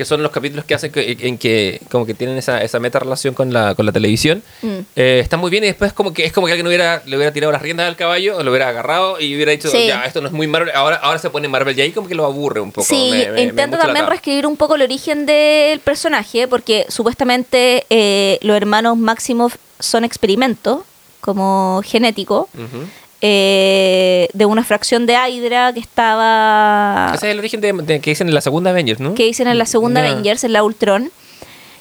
que 0.00 0.06
son 0.06 0.22
los 0.22 0.32
capítulos 0.32 0.64
que 0.64 0.74
hacen 0.74 0.90
que, 0.90 1.14
en 1.20 1.36
que 1.36 1.78
como 1.90 2.06
que 2.06 2.14
tienen 2.14 2.38
esa, 2.38 2.62
esa 2.62 2.80
meta 2.80 2.98
relación 3.00 3.34
con 3.34 3.52
la, 3.52 3.74
con 3.74 3.84
la 3.84 3.92
televisión, 3.92 4.42
Mm. 4.62 4.78
eh, 4.96 5.20
están 5.22 5.40
muy 5.40 5.50
bien 5.50 5.62
y 5.64 5.66
después 5.66 5.92
como 5.92 6.14
que 6.14 6.24
es 6.24 6.32
como 6.32 6.46
que 6.46 6.54
alguien 6.54 6.66
hubiera, 6.66 7.02
le 7.04 7.16
hubiera 7.18 7.34
tirado 7.34 7.52
las 7.52 7.60
riendas 7.60 7.86
al 7.86 7.96
caballo, 7.96 8.38
o 8.38 8.42
lo 8.42 8.50
hubiera 8.50 8.68
agarrado 8.70 9.20
y 9.20 9.34
hubiera 9.36 9.52
dicho, 9.52 9.68
Sí. 9.68 9.86
ya, 9.88 10.04
esto 10.06 10.22
no 10.22 10.28
es 10.28 10.32
muy 10.32 10.46
Marvel, 10.46 10.74
ahora, 10.74 10.96
ahora 10.96 11.18
se 11.18 11.28
pone 11.28 11.48
Marvel 11.48 11.76
y 11.78 11.82
ahí 11.82 11.92
como 11.92 12.08
que 12.08 12.14
lo 12.14 12.24
aburre 12.24 12.60
un 12.60 12.72
poco. 12.72 12.86
Sí, 12.86 13.10
me- 13.10 13.26
me- 13.26 13.32
me 13.32 13.42
intento 13.42 13.76
también 13.76 14.06
reescribir 14.06 14.46
un 14.46 14.56
poco 14.56 14.74
el 14.76 14.80
origen 14.82 15.26
del 15.26 15.80
personaje, 15.80 16.48
porque 16.48 16.86
supuestamente 16.88 17.84
eh, 17.90 18.38
los 18.40 18.56
hermanos 18.56 18.96
Maximoff 18.96 19.56
son 19.78 20.04
experimentos, 20.04 20.78
como 21.20 21.82
genético, 21.84 22.48
Ujú. 22.54 22.86
Eh, 23.20 24.28
de 24.32 24.44
una 24.46 24.64
fracción 24.64 25.06
de 25.06 25.14
Hydra 25.14 25.72
que 25.72 25.80
estaba... 25.80 27.12
Ese 27.14 27.26
es 27.28 27.32
el 27.32 27.38
origen 27.38 27.60
de, 27.60 27.72
de- 27.72 28.00
que 28.00 28.10
dicen 28.10 28.28
en 28.28 28.34
la 28.34 28.40
segunda 28.40 28.70
Avengers, 28.70 29.00
¿no? 29.00 29.14
que 29.14 29.24
dicen 29.24 29.48
en 29.48 29.58
la 29.58 29.66
segunda. 29.66 30.00
Avengers, 30.00 30.44
en 30.44 30.52
la 30.52 30.62
Ultron. 30.62 31.10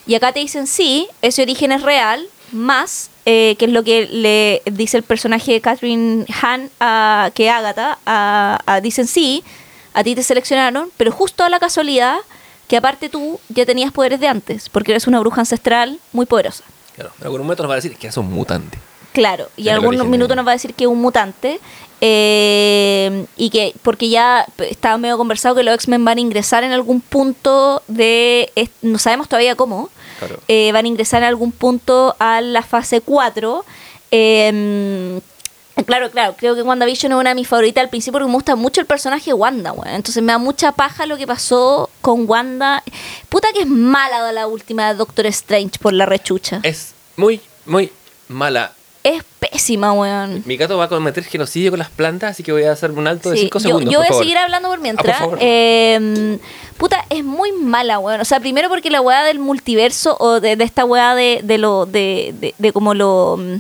Y 0.08 0.16
acá 0.16 0.32
te 0.32 0.40
dicen 0.40 0.68
sí, 0.68 1.08
ese 1.22 1.42
origen 1.44 1.72
es 1.72 1.82
real, 1.84 2.26
más, 2.52 3.10
eh, 3.26 3.56
que 3.60 3.66
es 3.66 3.72
lo 3.72 3.84
que 3.84 4.08
le 4.12 4.62
dice 4.72 4.98
el 4.98 5.04
personaje 5.04 5.52
de 5.54 5.62
Catherine 5.62 6.26
Han 6.42 6.70
a 6.80 7.30
que 7.36 7.50
Agatha, 7.50 8.00
a, 8.06 8.60
a- 8.66 8.82
dicen 8.82 9.08
sí, 9.08 9.44
a 9.94 10.04
ti 10.04 10.16
te 10.16 10.24
seleccionaron, 10.24 10.90
pero 10.98 11.12
justo 11.12 11.44
a 11.44 11.50
la 11.50 11.60
casualidad 11.60 12.18
que 12.68 12.78
aparte 12.78 13.10
tú 13.10 13.40
ya 13.50 13.66
tenías 13.66 13.92
poderes 13.92 14.20
de 14.20 14.28
antes, 14.28 14.70
porque 14.70 14.92
eres 14.92 15.08
una 15.08 15.20
bruja 15.20 15.42
ancestral 15.42 16.00
muy 16.12 16.26
poderosa. 16.26 16.64
Claro, 16.96 17.12
en 17.20 17.24
algún 17.26 17.42
momento 17.42 17.64
nos 17.64 17.70
va 17.70 17.74
a 17.76 17.78
decir 17.78 17.96
que 17.96 18.08
es 18.08 18.18
un 18.18 18.32
mutante. 18.32 18.78
Claro, 19.14 19.50
y 19.58 19.70
el 19.70 19.76
algún 19.76 20.10
minuto 20.10 20.36
nos 20.36 20.46
va 20.46 20.52
a 20.52 20.54
decir 20.54 20.74
que 20.74 20.84
es 20.86 20.90
un 20.90 21.02
mutante. 21.02 21.60
eh, 22.02 23.26
y 23.36 23.50
que, 23.50 23.74
porque 23.82 24.10
ya 24.10 24.46
estaba 24.60 24.98
medio 24.98 25.18
conversado 25.18 25.56
que 25.56 25.64
los 25.64 25.74
X-Men 25.76 26.06
van 26.06 26.18
a 26.18 26.22
ingresar 26.22 26.64
en 26.64 26.72
algún 26.72 27.02
punto 27.02 27.82
de. 27.88 28.52
No 28.82 28.98
sabemos 29.00 29.28
todavía 29.28 29.56
cómo. 29.56 29.90
Claro. 30.20 30.40
eh, 30.50 30.72
van 30.74 30.86
a 30.86 30.88
ingresar 30.88 31.24
en 31.24 31.30
algún 31.30 31.52
punto 31.54 32.16
a 32.20 32.42
la 32.42 32.62
fase 32.62 33.02
4. 33.02 33.66
eh, 34.12 35.20
Claro, 35.86 36.12
claro, 36.12 36.36
creo 36.38 36.56
que 36.56 36.62
WandaVision 36.62 37.14
es 37.14 37.18
una 37.18 37.30
de 37.30 37.36
mis 37.36 37.48
favoritas 37.48 37.82
al 37.82 37.90
principio 37.90 38.20
porque 38.20 38.28
me 38.28 38.34
gusta 38.34 38.58
mucho 38.58 38.82
el 38.82 38.88
personaje 38.88 39.28
de 39.30 39.34
Wanda, 39.34 39.72
weón. 39.72 39.96
Entonces 39.96 40.22
me 40.22 40.34
da 40.34 40.38
mucha 40.38 40.74
paja 40.74 41.06
lo 41.06 41.16
que 41.18 41.26
pasó 41.26 41.90
con 42.02 42.30
Wanda. 42.30 42.84
Puta 43.30 43.48
que 43.54 43.62
es 43.62 43.68
mala 43.68 44.30
la 44.34 44.48
última 44.48 44.90
de 44.90 44.96
Doctor 44.96 45.26
Strange 45.28 45.80
por 45.80 45.94
la 45.94 46.06
rechucha. 46.06 46.60
Es 46.64 46.94
muy, 47.16 47.40
muy 47.66 47.92
mala. 48.28 48.74
Es 49.04 49.24
pésima, 49.40 49.94
weón. 49.94 50.44
Mi 50.46 50.58
gato 50.58 50.78
va 50.78 50.86
a 50.86 50.90
cometer 50.90 51.24
genocidio 51.24 51.72
con 51.72 51.80
las 51.80 51.90
plantas, 51.90 52.32
así 52.32 52.44
que 52.44 52.52
voy 52.52 52.64
a 52.64 52.74
hacer 52.74 52.92
un 52.92 53.08
alto 53.08 53.30
de 53.30 53.38
Sí, 53.38 53.42
5 53.44 53.60
yo, 53.60 53.64
segundos. 53.64 53.94
yo 53.94 54.00
por 54.02 54.08
voy 54.10 54.16
a 54.18 54.20
seguir 54.20 54.38
hablando 54.38 54.68
por 54.70 54.80
mientras. 54.80 55.16
Ah, 55.16 55.20
por 55.20 55.30
favor. 55.32 55.40
Eh, 55.42 56.38
puta, 56.78 57.06
es 57.10 57.24
muy 57.24 57.52
mala, 57.54 58.00
weón. 58.00 58.20
O 58.20 58.26
sea, 58.26 58.40
primero 58.42 58.68
porque 58.70 58.90
la 58.90 59.00
weá 59.02 59.24
del 59.24 59.40
multiverso 59.40 60.18
o 60.20 60.40
de, 60.42 60.56
de 60.58 60.64
esta 60.66 60.84
weá 60.86 61.16
de, 61.16 61.40
de 61.44 61.58
lo. 61.58 61.86
De, 61.86 62.34
de, 62.40 62.54
de 62.58 62.74
como 62.74 62.94
lo. 62.94 63.38
mm, 63.38 63.56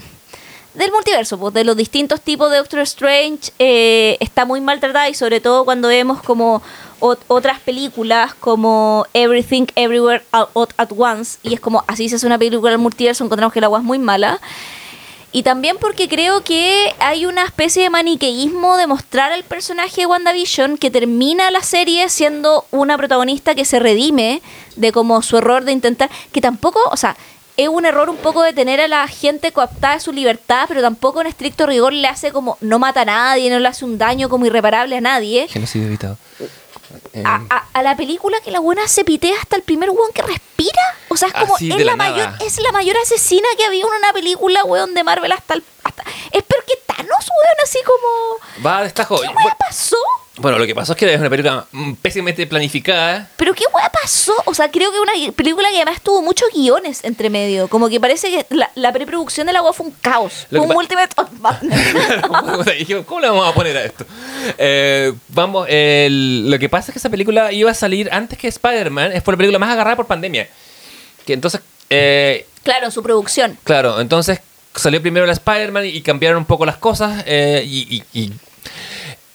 Del 0.77 0.91
multiverso, 0.91 1.37
pues, 1.39 1.53
de 1.53 1.63
los 1.63 1.75
distintos 1.77 2.19
tipos 2.21 2.51
de 2.51 2.57
Doctor 2.57 2.79
Strange, 2.81 3.51
eh, 3.59 4.17
está 4.19 4.43
muy 4.45 4.59
maltratada 4.61 5.09
y 5.09 5.13
sobre 5.13 5.39
todo 5.39 5.63
cuando 5.65 5.87
vemos 5.87 6.21
como 6.21 6.61
ot- 6.99 7.17
otras 7.27 7.59
películas 7.61 8.33
como 8.35 9.05
Everything 9.13 9.65
Everywhere 9.75 10.21
All- 10.31 10.49
All 10.53 10.67
at 10.77 10.89
Once 10.97 11.39
y 11.43 11.53
es 11.53 11.59
como 11.61 11.83
así 11.87 12.07
se 12.09 12.17
hace 12.17 12.27
una 12.27 12.37
película 12.37 12.71
del 12.71 12.79
multiverso, 12.79 13.23
encontramos 13.23 13.53
que 13.53 13.61
la 13.61 13.69
weá 13.69 13.79
es 13.79 13.85
muy 13.85 13.99
mala. 13.99 14.39
Y 15.31 15.43
también 15.43 15.77
porque 15.79 16.09
creo 16.09 16.43
que 16.43 16.93
hay 16.99 17.25
una 17.27 17.43
especie 17.45 17.83
de 17.83 17.89
maniqueísmo 17.91 18.77
de 18.77 18.87
mostrar 18.87 19.31
al 19.31 19.43
personaje 19.43 20.01
de 20.01 20.07
WandaVision 20.07 20.77
que 20.77 20.89
termina 20.89 21.51
la 21.51 21.61
serie 21.61 22.09
siendo 22.09 22.65
una 22.71 22.97
protagonista 22.97 23.53
que 23.53 23.63
se 23.63 23.79
redime 23.79 24.41
de 24.75 24.91
como 24.91 25.21
su 25.21 25.37
error 25.37 25.65
de 25.65 25.71
intentar, 25.71 26.09
que 26.31 26.41
tampoco, 26.41 26.79
o 26.91 26.97
sea, 26.97 27.15
es 27.57 27.67
un 27.67 27.85
error 27.85 28.09
un 28.09 28.15
poco 28.15 28.41
de 28.41 28.53
tener 28.53 28.79
a 28.79 28.87
la 28.87 29.07
gente 29.07 29.51
cooptada 29.51 29.95
de 29.95 29.99
su 29.99 30.13
libertad, 30.13 30.65
pero 30.67 30.81
tampoco 30.81 31.21
en 31.21 31.27
estricto 31.27 31.65
rigor 31.65 31.91
le 31.91 32.07
hace 32.07 32.31
como, 32.31 32.57
no 32.61 32.79
mata 32.79 33.01
a 33.01 33.05
nadie, 33.05 33.49
no 33.49 33.59
le 33.59 33.67
hace 33.67 33.83
un 33.83 33.97
daño 33.97 34.29
como 34.29 34.45
irreparable 34.45 34.95
a 34.95 35.01
nadie. 35.01 35.47
Genocidio 35.49 35.87
evitado. 35.87 36.17
Eh, 37.13 37.23
A, 37.25 37.41
a- 37.49 37.65
a 37.73 37.83
la 37.83 37.95
película 37.95 38.37
que 38.43 38.51
la 38.51 38.59
buena 38.59 38.87
se 38.87 39.03
pitea 39.03 39.37
hasta 39.39 39.55
el 39.55 39.63
primer 39.63 39.89
weón 39.89 40.11
que 40.13 40.21
respira. 40.21 40.81
O 41.09 41.17
sea, 41.17 41.27
es 41.29 41.33
como 41.33 41.55
es 41.57 41.85
la, 41.85 41.91
la 41.91 41.95
mayor, 41.95 42.29
es 42.45 42.59
la 42.59 42.71
mayor 42.71 42.95
asesina 42.97 43.47
que 43.57 43.65
había 43.65 43.81
en 43.83 43.89
una 43.99 44.13
película, 44.13 44.63
weón, 44.65 44.93
de 44.93 45.03
Marvel 45.03 45.31
hasta 45.31 45.55
el. 45.55 45.63
Hasta, 45.83 46.03
es 46.31 46.43
peor 46.43 46.63
que 46.65 46.73
Thanos, 46.99 47.29
weón, 47.29 47.57
así 47.63 47.79
como. 47.85 48.65
va 48.65 48.79
a 48.79 48.83
destajo. 48.83 49.19
¿Qué 49.21 49.27
weá 49.27 49.55
pasó? 49.57 49.97
Bueno, 50.37 50.57
lo 50.57 50.65
que 50.65 50.73
pasó 50.73 50.93
es 50.93 50.97
que 50.97 51.13
es 51.13 51.19
una 51.19 51.29
película 51.29 51.65
mm, 51.71 51.93
pésimamente 51.95 52.47
planificada. 52.47 53.29
¿Pero 53.35 53.53
qué 53.53 53.65
weá 53.73 53.89
pasó? 53.89 54.33
O 54.45 54.53
sea, 54.53 54.71
creo 54.71 54.89
que 54.91 54.99
una 54.99 55.11
película 55.35 55.69
que 55.69 55.75
además 55.81 56.01
tuvo 56.01 56.21
muchos 56.21 56.47
guiones 56.53 57.03
entre 57.03 57.29
medio. 57.29 57.67
Como 57.67 57.89
que 57.89 57.99
parece 57.99 58.29
que 58.31 58.45
la, 58.55 58.71
la 58.75 58.93
preproducción 58.93 59.47
de 59.47 59.53
la 59.53 59.61
weá 59.61 59.73
fue 59.73 59.87
un 59.87 59.91
caos. 60.01 60.47
Fue 60.49 60.59
un 60.59 60.73
Ultimate 60.73 61.13
¿Cómo 63.05 63.19
le 63.19 63.27
vamos 63.29 63.47
a 63.49 63.53
poner 63.53 63.75
a 63.77 63.83
esto? 63.83 64.05
Eh, 64.57 65.13
vamos, 65.29 65.67
el- 65.69 66.49
lo 66.49 66.57
que 66.57 66.69
pasa 66.69 66.91
es 66.91 66.93
que 66.93 66.99
esa 66.99 67.09
película 67.09 67.51
iba 67.51 67.71
a 67.71 67.73
salir 67.73 68.09
antes 68.11 68.37
que 68.37 68.47
Spider-Man. 68.47 69.11
Es 69.11 69.23
por 69.23 69.33
la 69.33 69.37
película 69.37 69.59
más 69.59 69.71
agarrada 69.71 69.95
por 69.97 70.07
pandemia. 70.07 70.47
Que 71.25 71.33
entonces, 71.33 71.61
eh, 71.89 72.47
claro, 72.63 72.85
en 72.85 72.91
su 72.91 73.03
producción. 73.03 73.57
claro, 73.63 73.99
entonces 73.99 74.39
salió 74.75 75.01
primero 75.01 75.25
la 75.25 75.33
Spider-Man 75.33 75.85
y 75.85 76.01
cambiaron 76.01 76.37
un 76.39 76.45
poco 76.45 76.65
las 76.65 76.77
cosas. 76.77 77.23
eh, 77.27 77.63
y, 77.65 78.03
y- 78.13 78.33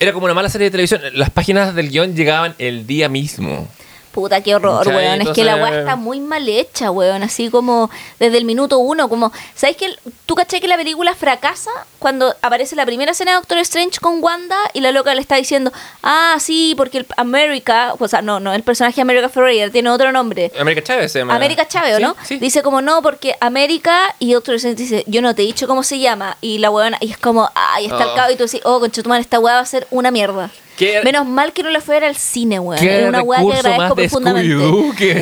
era 0.01 0.13
como 0.13 0.25
una 0.27 0.35
mala 0.35 0.49
serie 0.51 0.67
de 0.67 0.71
televisión. 0.73 1.01
Las 1.15 1.31
páginas 1.31 1.75
del 1.75 1.89
guion 1.89 2.15
llegaban 2.15 2.55
el 2.59 2.87
día 2.87 3.09
mismo. 3.09 3.69
Puta, 4.15 4.41
qué 4.43 4.55
horror, 4.55 4.85
¿Cachai? 4.85 4.95
weón. 4.95 5.23
Es 5.23 5.31
que 5.31 5.43
la 5.43 5.57
weá 5.57 5.81
está 5.81 5.97
muy 5.97 6.21
mal 6.21 6.49
hecha, 6.49 6.93
weón. 6.93 7.25
Así 7.25 7.51
como 7.51 7.91
desde 8.21 8.39
el 8.39 8.45
minuto 8.45 8.79
uno, 8.79 9.09
como... 9.09 9.33
¿Sabes 9.57 9.77
que 9.77 9.89
¿Tú 10.25 10.37
caché 10.37 10.61
que 10.61 10.69
la 10.69 10.77
película 10.77 11.15
fracasa 11.15 11.71
cuando 11.99 12.35
aparece 12.41 12.77
la 12.77 12.87
primera 12.87 13.11
escena 13.13 13.33
de 13.33 13.37
Doctor 13.39 13.59
Strange 13.59 13.99
con 14.01 14.23
Wanda 14.23 14.57
y 14.73 14.81
la 14.81 14.93
loca 14.93 15.15
le 15.15 15.21
está 15.21 15.37
diciendo, 15.37 15.73
ah, 16.03 16.37
sí, 16.39 16.75
porque 16.77 16.99
el 16.99 17.07
América... 17.17 17.95
O 17.99 18.09
sea, 18.09 18.23
no, 18.23 18.39
no, 18.39 18.55
el 18.55 18.63
personaje 18.63 19.01
América 19.01 19.29
Ferreira 19.29 19.69
tiene 19.71 19.91
otro 19.91 20.13
nombre. 20.13 20.53
América 20.59 20.83
Chávez 20.83 21.11
se 21.11 21.19
llama. 21.19 21.35
América 21.35 21.67
Chávez, 21.67 21.95
¿o 21.95 21.97
Sí, 21.97 22.03
¿no? 22.03 22.17
Sí. 22.23 22.37
Dice 22.39 22.63
como 22.63 22.81
no, 22.83 23.03
porque 23.03 23.35
América 23.41 24.15
y 24.21 24.33
Doctor 24.33 24.55
Strange 24.55 24.77
dice, 24.81 25.05
yo 25.09 25.21
no 25.23 25.35
te 25.35 25.43
he 25.43 25.47
dicho 25.47 25.67
cómo 25.67 25.83
se 25.83 25.99
llama. 25.99 26.37
Y 26.41 26.59
la 26.59 26.71
weona, 26.71 26.97
y 27.01 27.11
es 27.11 27.19
como, 27.19 27.51
ay, 27.55 27.87
está 27.87 28.07
Oh. 28.07 28.11
al 28.11 28.15
cabo 28.15 28.31
y 28.33 28.37
tú 28.37 28.45
dices, 28.45 28.61
oh, 28.65 28.79
conchetumán, 28.81 29.21
esta 29.21 29.41
weá 29.41 29.55
va 29.57 29.61
a 29.61 29.67
ser 29.67 29.87
una 29.91 30.11
mierda. 30.11 30.51
¿Qué- 30.77 31.01
Menos 31.05 31.25
mal 31.27 31.53
que 31.53 31.63
no 31.63 31.71
la 31.71 31.81
fue 31.81 31.97
a 31.97 32.01
ver 32.01 32.09
al 32.09 32.17
cine, 32.17 32.59
weón. 32.59 32.83
Es 33.03 33.09
una 33.09 33.23
weá 33.23 33.39
que 33.39 33.45
agradezco 33.59 33.95
profundamente. 34.09 34.55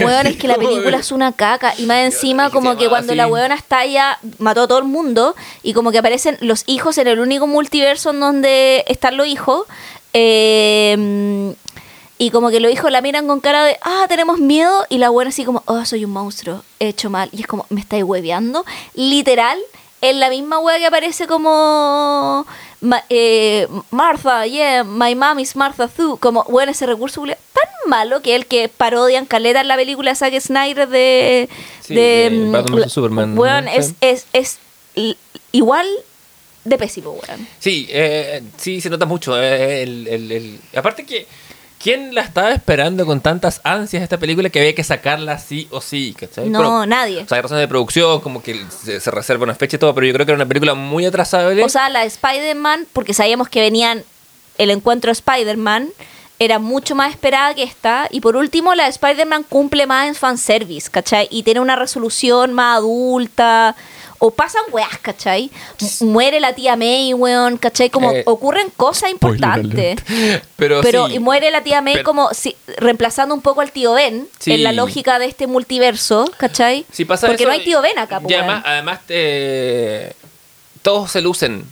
Weón, 0.05 0.27
es 0.27 0.37
que 0.37 0.49
la 0.49 0.55
película 0.57 0.97
es 0.99 1.13
una 1.13 1.33
caca. 1.33 1.75
Y 1.77 1.85
más 1.87 1.99
encima, 1.99 2.49
como 2.51 2.71
que 2.77 2.85
llamaba 2.85 2.91
cuando 2.91 3.15
la 3.15 3.27
weona 3.33 3.55
está 3.55 3.85
ya, 3.85 4.19
mató 4.39 4.63
a 4.63 4.69
todo 4.69 4.79
el 4.79 4.85
mundo. 4.85 5.35
Y 5.63 5.73
como 5.75 5.93
que 5.93 5.99
aparecen 5.99 6.39
los 6.41 6.65
hijos 6.67 6.97
en 6.99 7.07
el 7.07 7.21
único 7.21 7.47
multiverso 7.47 8.11
en 8.11 8.21
donde 8.21 8.85
están 8.89 9.17
los 9.17 9.27
hijos. 9.27 9.67
Eh, 10.15 11.55
y 12.19 12.31
como 12.31 12.51
que 12.51 12.61
los 12.61 12.71
hijos 12.73 12.91
la 12.93 13.01
miran 13.01 13.27
con 13.27 13.41
cara 13.41 13.65
de, 13.65 13.79
ah, 13.83 14.07
tenemos 14.09 14.39
miedo. 14.39 14.87
Y 14.89 14.99
la 14.99 15.11
buena 15.11 15.31
así 15.31 15.45
como, 15.45 15.63
oh, 15.67 15.85
soy 15.85 16.05
un 16.05 16.13
monstruo, 16.13 16.63
he 16.79 16.89
hecho 16.89 17.11
mal. 17.11 17.29
Y 17.33 17.41
es 17.43 17.47
como, 17.47 17.67
me 17.69 17.81
estáis 17.81 18.05
hueveando. 18.05 18.65
Literal, 18.95 19.59
en 20.01 20.21
la 20.21 20.31
misma 20.31 20.59
wea 20.61 20.79
que 20.79 20.87
aparece 20.87 21.27
como 21.27 22.47
Ma- 22.83 23.05
eh, 23.09 23.67
Martha, 23.91 24.45
yeah, 24.47 24.83
my 24.85 25.15
mom 25.15 25.39
is 25.39 25.57
Martha 25.57 25.89
Thu. 25.89 26.19
Como, 26.19 26.45
bueno, 26.51 26.73
ese 26.73 26.85
recurso 26.85 27.23
tan 27.25 27.71
malo 27.87 28.21
que 28.23 28.35
el 28.35 28.47
que 28.47 28.69
parodian 28.69 29.25
caleta 29.25 29.61
en 29.61 29.69
la 29.69 29.77
película 29.77 30.11
de 30.11 30.17
Zack 30.17 30.39
Snyder 30.41 30.89
de. 30.89 31.49
Sí, 31.81 31.95
de 31.95 32.49
Batman 32.51 32.81
vs 32.83 32.93
Superman, 32.93 33.39
Weón, 33.39 33.65
¿no? 33.67 33.71
es, 33.71 33.95
es, 34.01 34.27
es 34.33 34.59
igual 35.53 35.87
de 36.65 36.79
pésimo, 36.79 37.11
weón. 37.13 37.47
Sí, 37.61 37.87
eh, 37.91 38.43
sí, 38.57 38.81
se 38.81 38.91
nota 38.91 39.07
mucho. 39.07 39.41
eh, 39.41 39.83
el, 39.83 40.07
el- 40.09 40.33
el- 40.33 40.61
Aparte 40.77 41.05
que, 41.07 41.27
¿quién 41.83 42.15
la 42.15 42.21
estaba 42.23 42.53
esperando 42.53 43.05
con 43.05 43.21
tantas 43.21 43.61
ansias 43.65 44.03
esta 44.03 44.19
película 44.19 44.49
que 44.51 44.61
había 44.61 44.75
que 44.75 44.85
sacarla 44.85 45.39
sí 45.39 45.67
o 45.71 45.81
sí? 45.81 46.15
¿cachai? 46.19 46.49
No, 46.49 46.59
Pero- 46.61 46.87
nadie. 46.87 47.23
O 47.23 47.29
sea, 47.29 47.37
hay 47.37 47.43
razones 47.43 47.63
de 47.63 47.69
producción, 47.69 48.21
como 48.21 48.43
que 48.43 48.65
se, 48.85 49.01
se 49.01 49.11
reserva 49.11 49.45
una 49.45 49.55
fecha 49.55 49.77
y 49.77 49.79
todo, 49.81 49.95
pero 49.95 50.07
yo 50.07 50.13
creo 50.13 50.27
que 50.27 50.33
era 50.33 50.37
una 50.37 50.47
película 50.49 50.75
muy 50.75 51.05
atrasable. 51.07 51.63
O 51.65 51.69
sea, 51.69 51.89
la 51.89 52.01
de 52.01 52.07
Spider-Man, 52.07 52.87
porque 52.93 53.15
sabíamos 53.15 53.49
que 53.49 53.61
venían 53.61 54.05
el 54.59 54.71
encuentro 54.71 55.09
de 55.09 55.13
Spider-Man, 55.13 55.89
era 56.39 56.59
mucho 56.59 56.95
más 56.95 57.11
esperada 57.11 57.55
que 57.55 57.63
esta. 57.63 58.09
Y 58.11 58.21
por 58.21 58.37
último, 58.37 58.75
la 58.75 58.85
de 58.85 58.91
Spider-Man 58.91 59.45
cumple 59.49 59.87
más 59.87 60.09
en 60.09 60.15
fanservice, 60.15 60.91
¿cachai? 60.91 61.29
Y 61.31 61.43
tiene 61.45 61.61
una 61.61 61.77
resolución 61.77 62.53
más 62.53 62.79
adulta. 62.79 63.77
O 64.25 64.31
pasan 64.31 64.63
weas, 64.71 64.99
¿cachai? 65.03 65.51
Muere 66.01 66.39
la 66.39 66.55
tía 66.55 66.77
May, 66.77 67.13
weón, 67.13 67.57
¿cachai? 67.57 67.91
Como 67.91 68.13
Eh, 68.13 68.23
ocurren 68.25 68.71
cosas 68.77 69.11
importantes. 69.11 69.99
pero 70.55 70.81
Pero 70.81 71.09
sí, 71.09 71.15
y 71.15 71.19
muere 71.19 71.51
la 71.51 71.65
tía 71.65 71.81
May 71.83 71.95
pero- 71.95 72.05
como 72.05 72.33
si, 72.33 72.55
reemplazando 72.77 73.35
un 73.35 73.41
poco 73.43 73.63
al 73.63 73.73
tío 73.73 73.95
Ben 73.95 74.29
Sí. 74.39 74.53
en 74.53 74.63
la 74.63 74.71
lógica 74.71 75.19
de 75.19 75.27
este 75.27 75.49
multiverso, 75.49 76.31
¿cachai? 76.37 76.87
si 76.93 77.05
pasa 77.05 77.27
Porque 77.27 77.43
eso, 77.43 77.49
no 77.51 77.55
hay 77.59 77.65
tío 77.65 77.83
Ben 77.83 77.99
acá, 77.99 78.19
y 78.21 78.25
pues, 78.27 78.37
además, 78.39 78.63
además 78.65 79.01
te- 79.09 80.15
todos 80.83 81.11
se 81.11 81.21
lucen. 81.21 81.65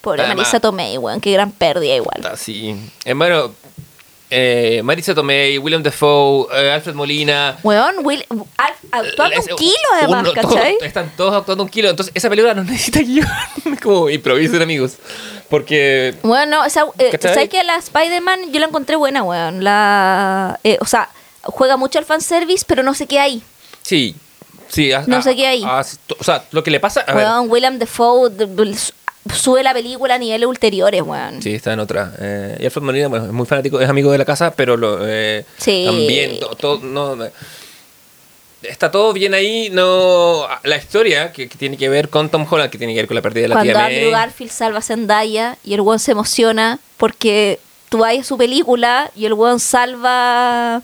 Pobre 0.00 0.22
además- 0.22 0.36
Marisa 0.46 0.60
Tomei, 0.60 0.96
weón, 0.98 1.20
qué 1.20 1.32
gran 1.32 1.50
pérdida 1.50 1.96
igual. 1.96 2.24
Así. 2.30 2.76
Eh, 3.06 3.14
bueno, 3.14 3.52
eh, 4.30 4.80
Marisa 4.84 5.14
Tomei, 5.14 5.58
William 5.58 5.82
Defoe, 5.82 6.46
eh, 6.54 6.70
Alfred 6.72 6.94
Molina. 6.94 7.56
Weón, 7.62 7.96
Will, 8.04 8.24
al- 8.56 8.74
actuando 8.90 9.36
Es- 9.36 9.50
un 9.50 9.56
kilo 9.56 9.72
además, 9.94 10.22
uno- 10.28 10.32
todos- 10.40 10.54
¿cachai? 10.54 10.76
están 10.82 11.10
todos 11.16 11.34
actuando 11.34 11.64
un 11.64 11.70
kilo. 11.70 11.88
Entonces, 11.90 12.12
esa 12.14 12.28
película 12.28 12.54
no 12.54 12.64
necesita 12.64 13.00
guion. 13.00 13.26
como 13.82 14.08
improvisen, 14.10 14.60
amigos. 14.62 14.96
Porque. 15.48 16.14
Bueno, 16.22 16.64
esa, 16.64 16.84
eh. 16.98 17.16
¿sabes 17.20 17.48
que 17.48 17.64
la 17.64 17.76
Spider-Man 17.76 18.52
yo 18.52 18.60
la 18.60 18.66
encontré 18.66 18.96
buena, 18.96 19.22
weón? 19.22 19.64
La, 19.64 20.60
eh, 20.62 20.76
o 20.80 20.84
sea, 20.86 21.08
juega 21.42 21.76
mucho 21.76 21.98
al 21.98 22.04
fanservice, 22.04 22.64
pero 22.66 22.82
no 22.82 22.94
sé 22.94 23.06
qué 23.06 23.18
hay. 23.20 23.42
Sí. 23.82 24.14
Sí, 24.68 24.92
a- 24.92 25.04
No 25.06 25.16
a- 25.16 25.22
sé 25.22 25.34
qué 25.34 25.46
hay. 25.46 25.62
a- 25.64 25.80
o 25.80 26.22
sea, 26.24 26.44
lo 26.50 26.62
que 26.62 26.70
le 26.70 26.78
pasa. 26.80 27.00
A 27.00 27.14
ver, 27.14 27.24
Weón, 27.24 27.50
William 27.50 27.78
Defoe 27.78 28.28
de- 28.28 28.44
de- 28.44 28.76
sube 29.34 29.62
la 29.62 29.72
película 29.74 30.14
a 30.14 30.18
niveles 30.18 30.46
ulteriores, 30.48 31.02
weón. 31.02 31.42
Sí, 31.42 31.54
está 31.54 31.72
en 31.72 31.80
otra. 31.80 32.12
Eh, 32.20 32.56
y 32.60 32.64
Alfred 32.64 32.82
Molina, 32.82 33.08
bueno, 33.08 33.26
es 33.26 33.32
muy 33.32 33.46
fanático, 33.46 33.80
es 33.80 33.88
amigo 33.88 34.10
de 34.12 34.18
la 34.18 34.24
casa, 34.24 34.52
pero 34.54 34.76
lo, 34.76 34.98
eh, 35.06 35.44
Sí. 35.58 35.84
también 35.86 36.40
to- 36.40 36.54
todo, 36.56 36.80
no, 36.82 37.24
eh, 37.24 37.32
está 38.62 38.90
todo 38.90 39.12
bien 39.12 39.34
ahí. 39.34 39.68
No, 39.70 40.46
la 40.64 40.76
historia 40.76 41.32
que, 41.32 41.48
que 41.48 41.58
tiene 41.58 41.76
que 41.76 41.88
ver 41.88 42.08
con 42.08 42.28
Tom 42.28 42.46
Holland, 42.48 42.70
que 42.70 42.78
tiene 42.78 42.94
que 42.94 43.00
ver 43.00 43.06
con 43.08 43.14
la 43.16 43.22
pérdida 43.22 43.42
de 43.42 43.48
la 43.48 43.54
Cuando 43.56 43.72
tía 43.72 43.84
Andrew 43.84 44.02
May. 44.02 44.10
Garfield 44.10 44.50
salva 44.52 44.78
a 44.78 44.82
Zendaya 44.82 45.56
y 45.64 45.74
el 45.74 45.80
weón 45.82 45.98
se 45.98 46.12
emociona 46.12 46.78
porque 46.96 47.60
tú 47.88 47.98
vas 47.98 48.18
a 48.18 48.22
su 48.24 48.36
película 48.38 49.10
y 49.16 49.26
el 49.26 49.32
weón 49.34 49.60
salva... 49.60 50.82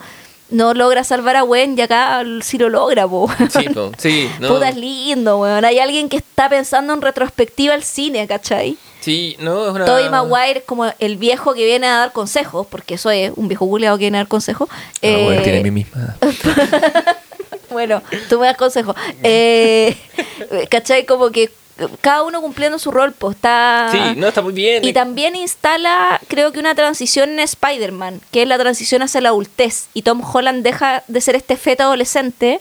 No 0.55 0.73
logra 0.73 1.03
salvar 1.03 1.35
a 1.35 1.43
Gwen 1.43 1.77
y 1.77 1.81
acá 1.83 2.23
sí 2.43 2.59
lo 2.59 2.69
logra, 2.69 3.09
po. 3.09 3.29
Sí, 3.51 3.69
po, 3.71 3.91
sí, 3.99 4.31
no. 4.41 4.49
Puta, 4.55 4.69
es 4.69 4.77
lindo, 4.77 5.39
weón. 5.41 5.65
Hay 5.65 5.81
alguien 5.81 6.09
que 6.09 6.17
está 6.17 6.49
pensando 6.49 6.93
en 6.93 7.03
retrospectiva 7.03 7.75
al 7.75 7.83
cine, 7.83 8.29
¿cachai? 8.29 8.77
Sí, 9.01 9.37
no, 9.41 9.67
es 9.67 9.75
una. 9.75 9.85
Tobey 9.85 10.09
Maguire 10.09 10.61
es 10.61 10.65
como 10.65 10.87
el 11.01 11.17
viejo 11.17 11.55
que 11.55 11.65
viene 11.65 11.89
a 11.89 11.99
dar 11.99 12.13
consejos, 12.13 12.69
porque 12.71 12.95
eso 12.95 13.11
es 13.11 13.33
un 13.35 13.49
viejo 13.49 13.67
culeado 13.69 13.99
que 13.99 14.05
viene 14.05 14.19
a 14.19 14.21
dar 14.21 14.29
consejos. 14.29 14.69
Ah, 14.71 14.77
Eh, 15.03 15.25
bueno, 15.25 15.43
tiene 15.43 15.61
mi 15.63 15.71
misma. 15.73 16.17
bueno, 17.71 18.01
tú 18.29 18.39
me 18.39 18.47
das 18.47 18.57
consejos. 18.57 18.95
Eh, 19.23 19.97
¿Cachai? 20.71 21.05
Como 21.05 21.31
que 21.31 21.51
cada 22.01 22.23
uno 22.23 22.41
cumpliendo 22.41 22.79
su 22.79 22.91
rol, 22.91 23.13
pues 23.13 23.37
está... 23.37 23.89
Sí, 23.91 23.99
no, 24.17 24.29
está 24.29 24.43
muy 24.43 24.53
bien. 24.53 24.85
Y 24.85 24.93
también 24.93 25.35
instala, 25.35 26.21
creo 26.29 26.53
que 26.53 26.61
una 26.61 26.75
transición 26.75 27.31
en 27.31 27.41
Spider-Man, 27.41 28.21
que 28.31 28.43
es 28.43 28.49
la 28.49 28.59
transición 28.59 29.03
hacia 29.03 29.21
la 29.21 29.31
adultez. 29.31 29.89
Y 29.95 30.03
Tom 30.03 30.23
Holland 30.23 30.63
deja 30.63 31.03
de 31.09 31.21
ser 31.21 31.35
este 31.37 31.57
feto 31.57 31.83
adolescente 31.83 32.61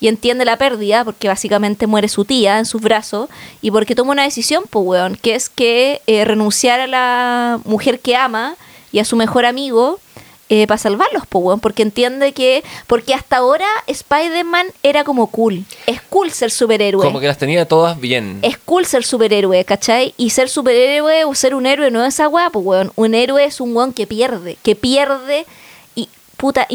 y 0.00 0.08
entiende 0.08 0.44
la 0.44 0.56
pérdida, 0.56 1.04
porque 1.04 1.28
básicamente 1.28 1.86
muere 1.86 2.08
su 2.08 2.24
tía 2.24 2.58
en 2.58 2.66
sus 2.66 2.82
brazos, 2.82 3.30
y 3.60 3.70
porque 3.70 3.94
toma 3.94 4.10
una 4.10 4.24
decisión, 4.24 4.64
pues, 4.68 4.84
weón, 4.84 5.16
que 5.16 5.36
es 5.36 5.48
que 5.48 6.02
eh, 6.08 6.24
renunciar 6.24 6.80
a 6.80 6.88
la 6.88 7.60
mujer 7.64 8.00
que 8.00 8.16
ama 8.16 8.56
y 8.90 8.98
a 8.98 9.04
su 9.04 9.14
mejor 9.14 9.46
amigo 9.46 10.00
para 10.66 10.78
salvarlos, 10.78 11.24
pues, 11.28 11.44
weón, 11.44 11.60
porque 11.60 11.82
entiende 11.82 12.32
que, 12.32 12.62
porque 12.86 13.14
hasta 13.14 13.38
ahora 13.38 13.66
Spider-Man 13.86 14.66
era 14.82 15.04
como 15.04 15.26
cool, 15.28 15.64
es 15.86 16.00
cool 16.02 16.30
ser 16.30 16.50
superhéroe. 16.50 17.04
Como 17.04 17.20
que 17.20 17.26
las 17.26 17.38
tenía 17.38 17.66
todas 17.66 17.98
bien. 17.98 18.38
Es 18.42 18.58
cool 18.58 18.86
ser 18.86 19.04
superhéroe, 19.04 19.64
¿cachai? 19.64 20.14
Y 20.16 20.30
ser 20.30 20.48
superhéroe 20.48 21.24
o 21.24 21.34
ser 21.34 21.54
un 21.54 21.66
héroe 21.66 21.90
no 21.90 22.04
es 22.04 22.14
esa 22.14 22.28
weá, 22.28 22.50
pues 22.50 22.64
weón. 22.64 22.92
Un 22.96 23.14
héroe 23.14 23.44
es 23.44 23.60
un 23.60 23.74
weón 23.74 23.92
que 23.92 24.06
pierde, 24.06 24.58
que 24.62 24.76
pierde 24.76 25.46
puta, 26.42 26.66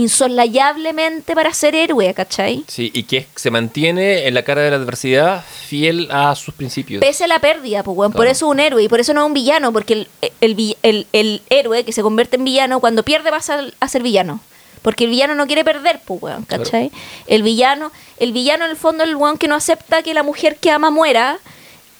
insolayablemente 0.48 1.36
para 1.36 1.54
ser 1.54 1.76
héroe, 1.76 2.14
¿cachai? 2.14 2.64
Sí, 2.70 2.90
y 2.94 3.04
que 3.04 3.28
se 3.36 3.52
mantiene 3.52 4.26
en 4.26 4.34
la 4.34 4.44
cara 4.44 4.62
de 4.62 4.72
la 4.72 4.78
adversidad 4.78 5.44
fiel 5.68 6.08
a 6.10 6.34
sus 6.36 6.54
principios. 6.54 7.02
Pese 7.02 7.26
a 7.26 7.28
la 7.28 7.40
pérdida, 7.40 7.84
pues 7.84 7.98
weón. 7.98 8.14
Por 8.14 8.28
eso 8.28 8.46
es 8.46 8.52
un 8.54 8.60
héroe 8.62 8.82
y 8.84 8.88
por 8.88 9.02
eso 9.02 9.14
no 9.14 9.22
es 9.22 9.28
un 9.28 9.34
villano, 9.34 9.74
porque 9.74 9.94
el, 9.94 10.08
el, 10.40 10.56
vi- 10.56 10.78
el- 10.84 11.06
el 11.12 11.42
héroe 11.50 11.84
que 11.84 11.92
se 11.92 12.02
convierte 12.02 12.38
en 12.38 12.46
villano, 12.46 12.80
cuando 12.80 13.04
pierde 13.04 13.30
pasa 13.30 13.60
a 13.82 13.88
ser 13.90 14.04
villano. 14.04 14.40
Porque 14.84 15.04
el 15.04 15.10
villano 15.10 15.36
no 15.36 15.48
quiere 15.48 15.66
perder, 15.66 16.00
pues, 16.06 16.22
weón, 16.24 16.44
¿cachai? 16.46 16.90
El 17.26 17.44
villano, 17.44 17.92
el 18.20 18.32
villano 18.32 18.64
en 18.64 18.72
el 18.72 18.78
fondo 18.78 19.04
es 19.04 19.10
el 19.10 19.18
weón 19.18 19.38
que 19.38 19.50
no 19.50 19.56
acepta 19.56 20.02
que 20.02 20.14
la 20.14 20.24
mujer 20.24 20.56
que 20.56 20.72
ama 20.72 20.92
muera 20.92 21.40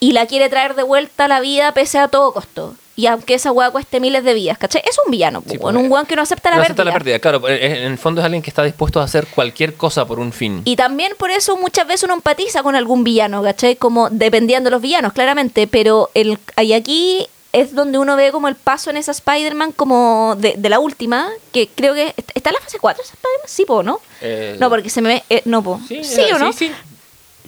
y 0.00 0.12
la 0.12 0.24
quiere 0.26 0.48
traer 0.48 0.74
de 0.74 0.84
vuelta 0.84 1.26
a 1.26 1.28
la 1.28 1.40
vida 1.40 1.72
pese 1.74 1.98
a 1.98 2.08
todo 2.08 2.32
costo. 2.32 2.76
Y 2.98 3.06
aunque 3.06 3.34
esa 3.34 3.52
weá 3.52 3.70
cueste 3.70 4.00
miles 4.00 4.24
de 4.24 4.34
vidas, 4.34 4.58
¿cachai? 4.58 4.82
Es 4.84 4.98
un 5.04 5.12
villano, 5.12 5.40
pues, 5.40 5.52
Sí, 5.52 5.58
pues, 5.58 5.76
un 5.76 5.88
weón 5.90 6.04
que 6.04 6.16
no 6.16 6.22
acepta 6.22 6.50
la 6.50 6.56
no 6.56 6.62
pérdida. 6.62 6.72
acepta 6.82 6.84
la 6.84 6.92
pérdida, 6.92 7.18
claro. 7.20 7.48
En 7.48 7.72
en 7.78 7.92
el 7.92 7.96
fondo 7.98 8.20
es 8.20 8.24
alguien 8.24 8.42
que 8.42 8.50
está 8.50 8.64
dispuesto 8.64 9.00
a 9.00 9.04
hacer 9.04 9.28
cualquier 9.28 9.74
cosa 9.74 10.04
por 10.04 10.18
un 10.18 10.32
fin. 10.32 10.62
Y 10.64 10.74
también 10.74 11.12
por 11.16 11.30
eso 11.30 11.56
muchas 11.56 11.86
veces 11.86 12.02
uno 12.02 12.14
empatiza 12.14 12.64
con 12.64 12.74
algún 12.74 13.04
villano, 13.04 13.40
¿cachai? 13.42 13.76
Como 13.76 14.10
dependiendo 14.10 14.68
de 14.68 14.72
los 14.72 14.82
villanos, 14.82 15.12
claramente. 15.12 15.68
Pero 15.68 16.10
el, 16.14 16.38
y 16.60 16.72
aquí 16.72 17.28
es 17.52 17.72
donde 17.72 17.98
uno 17.98 18.16
ve 18.16 18.32
como 18.32 18.48
el 18.48 18.56
paso 18.56 18.90
en 18.90 18.96
esa 18.96 19.12
Spider-Man 19.12 19.70
como 19.72 20.34
de, 20.36 20.54
de 20.58 20.68
la 20.68 20.80
última, 20.80 21.28
que 21.52 21.68
creo 21.72 21.94
que... 21.94 22.12
¿Está 22.34 22.50
en 22.50 22.54
la 22.54 22.60
fase 22.60 22.78
4 22.80 23.02
esa 23.02 23.12
Spider-Man? 23.14 23.46
Sí, 23.48 23.64
po, 23.64 23.82
¿no? 23.84 24.00
Eh, 24.20 24.56
No, 24.58 24.68
porque 24.68 24.90
se 24.90 25.00
me... 25.02 25.22
eh, 25.30 25.42
no, 25.44 25.62
po. 25.62 25.80
Sí, 25.86 26.00
eh, 26.02 26.34
o 26.34 26.38
no? 26.40 26.52
Sí, 26.52 26.66
sí. 26.66 26.72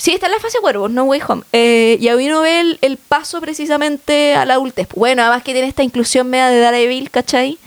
Sí, 0.00 0.12
está 0.12 0.26
en 0.26 0.32
la 0.32 0.38
fase 0.38 0.58
cuervos, 0.60 0.90
no 0.90 1.04
way 1.04 1.20
home. 1.26 1.42
Eh, 1.52 1.98
y 2.00 2.08
ahí 2.08 2.26
uno 2.26 2.40
ve 2.40 2.60
el, 2.60 2.78
el 2.80 2.96
paso 2.96 3.38
precisamente 3.42 4.34
a 4.34 4.46
la 4.46 4.54
adultez. 4.54 4.88
Bueno, 4.96 5.20
además 5.20 5.42
que 5.42 5.52
tiene 5.52 5.68
esta 5.68 5.82
inclusión 5.82 6.26
media 6.30 6.48
de 6.48 6.58
Daredevil, 6.58 7.10
¿cachai? 7.10 7.58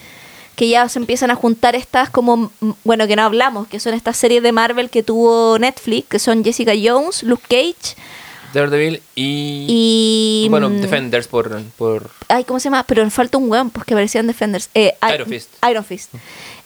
Que 0.55 0.67
ya 0.67 0.89
se 0.89 0.97
empiezan 0.97 1.29
a 1.29 1.35
juntar 1.35 1.75
estas 1.75 2.09
como, 2.09 2.51
mm, 2.59 2.71
bueno, 2.83 3.05
que 3.05 3.15
no 3.15 3.21
hablamos, 3.21 3.67
que 3.67 3.79
son 3.79 3.93
estas 3.93 4.17
series 4.17 4.41
de 4.41 4.51
Marvel 4.51 4.89
que 4.89 5.03
tuvo 5.03 5.59
Netflix, 5.59 6.07
que 6.09 6.17
son 6.17 6.43
Jessica 6.43 6.73
Jones, 6.75 7.21
Luke 7.21 7.43
Cage 7.47 7.95
Daredevil 8.51 9.01
y... 9.15 9.65
y... 10.45 10.47
Bueno, 10.49 10.69
mm, 10.69 10.81
Defenders 10.81 11.27
por... 11.27 11.61
por 11.77 12.09
Ay, 12.29 12.45
¿cómo 12.45 12.59
se 12.59 12.65
llama? 12.65 12.83
Pero 12.83 13.07
falta 13.09 13.37
un 13.37 13.49
weón, 13.49 13.69
pues 13.69 13.85
que 13.85 13.93
parecían 13.93 14.27
Defenders. 14.27 14.69
Eh, 14.73 14.95
Iron 15.13 15.27
Fist. 15.27 15.49
Iron 15.69 15.83
Fist. 15.83 16.13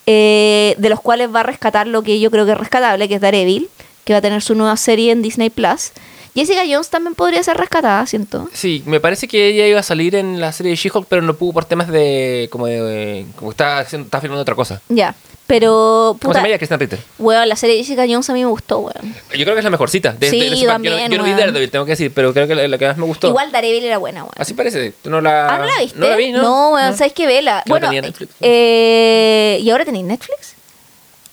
Eh, 0.06 0.76
de 0.78 0.90
los 0.90 1.02
cuales 1.02 1.34
va 1.34 1.42
a 1.42 1.44
rescatar 1.44 1.88
lo 1.88 2.04
que 2.04 2.20
yo 2.20 2.32
creo 2.32 2.46
que 2.46 2.54
es 2.54 2.58
rescatable, 2.58 3.08
que 3.08 3.16
es 3.16 3.22
Daredevil, 3.22 3.70
que 4.08 4.14
va 4.14 4.20
a 4.20 4.22
tener 4.22 4.42
su 4.42 4.56
nueva 4.56 4.78
serie 4.78 5.12
en 5.12 5.22
Disney 5.22 5.50
Plus. 5.50 5.92
Jessica 6.34 6.62
Jones 6.70 6.90
también 6.90 7.14
podría 7.14 7.44
ser 7.44 7.58
rescatada, 7.58 8.06
siento. 8.06 8.48
Sí, 8.54 8.84
me 8.86 9.00
parece 9.02 9.28
que 9.28 9.48
ella 9.48 9.68
iba 9.68 9.80
a 9.82 9.84
salir 9.84 10.16
en 10.16 10.40
la 10.40 10.52
serie 10.54 10.70
de 10.72 10.76
She-Hulk, 10.78 11.08
pero 11.10 11.22
no 11.24 11.34
pudo 11.36 11.52
por 11.52 11.66
temas 11.66 11.90
de. 11.90 12.48
como 12.52 12.68
de. 12.68 13.26
como 13.36 13.52
está, 13.52 13.82
está 13.82 14.22
filmando 14.22 14.42
otra 14.44 14.56
cosa. 14.56 14.82
Ya. 14.88 15.14
Pero, 15.48 16.10
¿Cómo 16.10 16.20
se 16.20 16.28
puta, 16.28 16.40
llama 16.40 16.48
ella? 16.50 16.58
Kristen 16.58 16.80
Ritter. 16.80 17.00
weón, 17.20 17.48
la 17.50 17.56
serie 17.56 17.76
de 17.78 17.82
Jessica 17.84 18.04
Jones 18.08 18.30
a 18.30 18.34
mí 18.34 18.42
me 18.42 18.50
gustó, 18.50 18.80
weón. 18.80 19.16
Yo 19.34 19.44
creo 19.46 19.54
que 19.56 19.60
es 19.60 19.64
la 19.64 19.70
mejorcita. 19.70 20.12
De, 20.14 20.30
Sí, 20.30 20.40
de- 20.42 20.50
de 20.52 20.58
yo, 20.58 20.68
no- 20.68 20.74
también, 20.74 21.10
yo 21.12 21.18
no 21.18 21.24
vi. 21.24 21.32
Daredevil, 21.32 21.72
tengo 21.72 21.86
que 21.86 21.92
decir, 21.92 22.12
pero 22.14 22.34
creo 22.34 22.48
que 22.48 22.54
la, 22.56 22.68
la 22.68 22.78
que 22.78 22.86
más 22.88 22.98
me 22.98 23.06
gustó. 23.06 23.28
Igual 23.30 23.52
Daredevil 23.52 23.84
era 23.86 23.98
buena, 23.98 24.24
weón. 24.24 24.34
Así 24.38 24.54
parece. 24.54 24.94
¿Tú 25.02 25.10
no 25.10 25.22
la, 25.22 25.48
Ah, 25.48 25.58
¿no 25.58 25.66
la 25.66 25.80
viste? 25.80 25.98
No 26.00 26.08
la 26.10 26.16
vi, 26.18 26.32
¿no? 26.34 26.72
weón, 26.74 26.96
¿sabes 26.98 27.14
qué? 27.14 27.26
Vela. 27.28 27.64
No 27.66 27.70
Bueno, 27.72 27.90
eh, 28.42 29.60
¿y 29.62 29.70
ahora 29.70 29.86
tenéis 29.86 30.06
Netflix? 30.06 30.54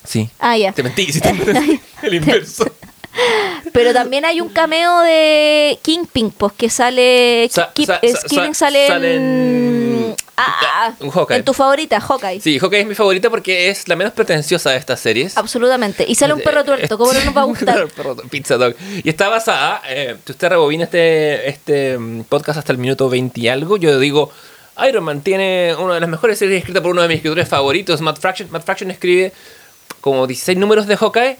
Sí. 0.05 0.29
Ah, 0.39 0.57
ya. 0.57 0.71
Te 0.71 0.83
mentí, 0.83 1.11
sí, 1.11 1.19
el 2.03 2.13
inverso. 2.13 2.65
Pero 3.71 3.93
también 3.93 4.25
hay 4.25 4.41
un 4.41 4.49
cameo 4.49 4.99
de 4.99 5.79
Kingpin, 5.81 6.31
pues 6.31 6.53
que 6.53 6.69
sale. 6.69 7.47
Sa- 7.51 7.71
sa- 7.85 7.99
es- 8.01 8.19
sa- 8.21 8.53
sale 8.53 8.87
sale 8.87 9.15
en. 9.15 9.21
en- 9.21 10.15
Ah, 10.37 10.93
Hawkeye. 11.13 11.37
en 11.37 11.45
tu 11.45 11.53
favorita, 11.53 12.01
Hawkeye. 12.01 12.41
Sí, 12.41 12.59
Hawkeye 12.59 12.81
es 12.81 12.87
mi 12.87 12.93
favorita 12.93 13.29
porque 13.29 13.69
es 13.69 13.87
la 13.87 13.95
menos 13.95 14.11
pretenciosa 14.11 14.71
de 14.71 14.77
estas 14.77 14.99
series. 14.99 15.37
Absolutamente. 15.37 16.03
Y 16.05 16.15
sale 16.15 16.33
un 16.33 16.41
perro 16.41 16.65
tuerto, 16.65 16.97
¿cómo 16.97 17.13
no 17.13 17.23
nos 17.23 17.35
va 17.35 17.41
a 17.41 17.45
gustar? 17.45 17.87
Perro- 17.87 18.17
Pizza 18.29 18.57
Dog. 18.57 18.75
Y 19.01 19.07
está 19.07 19.29
basada, 19.29 19.81
eh, 19.87 20.17
si 20.25 20.33
usted 20.33 20.49
rebobina 20.49 20.83
este, 20.83 21.47
este 21.49 21.97
mm, 21.97 22.23
podcast 22.25 22.59
hasta 22.59 22.73
el 22.73 22.77
minuto 22.79 23.07
20 23.09 23.39
y 23.39 23.47
algo, 23.47 23.77
yo 23.77 23.97
digo, 23.97 24.29
Iron 24.85 25.05
Man 25.05 25.21
tiene 25.21 25.73
una 25.79 25.93
de 25.93 25.99
las 26.01 26.09
mejores 26.09 26.37
series 26.37 26.59
escritas 26.59 26.81
por 26.83 26.91
uno 26.91 27.01
de 27.01 27.07
mis 27.07 27.15
escritores 27.17 27.47
favoritos, 27.47 28.01
Matt 28.01 28.19
Fraction. 28.19 28.49
Matt 28.51 28.65
Fraction 28.65 28.91
escribe 28.91 29.31
como 30.05 30.27
16 30.27 30.59
números 30.59 30.85
de 30.85 30.97
Hawkeye, 30.97 31.35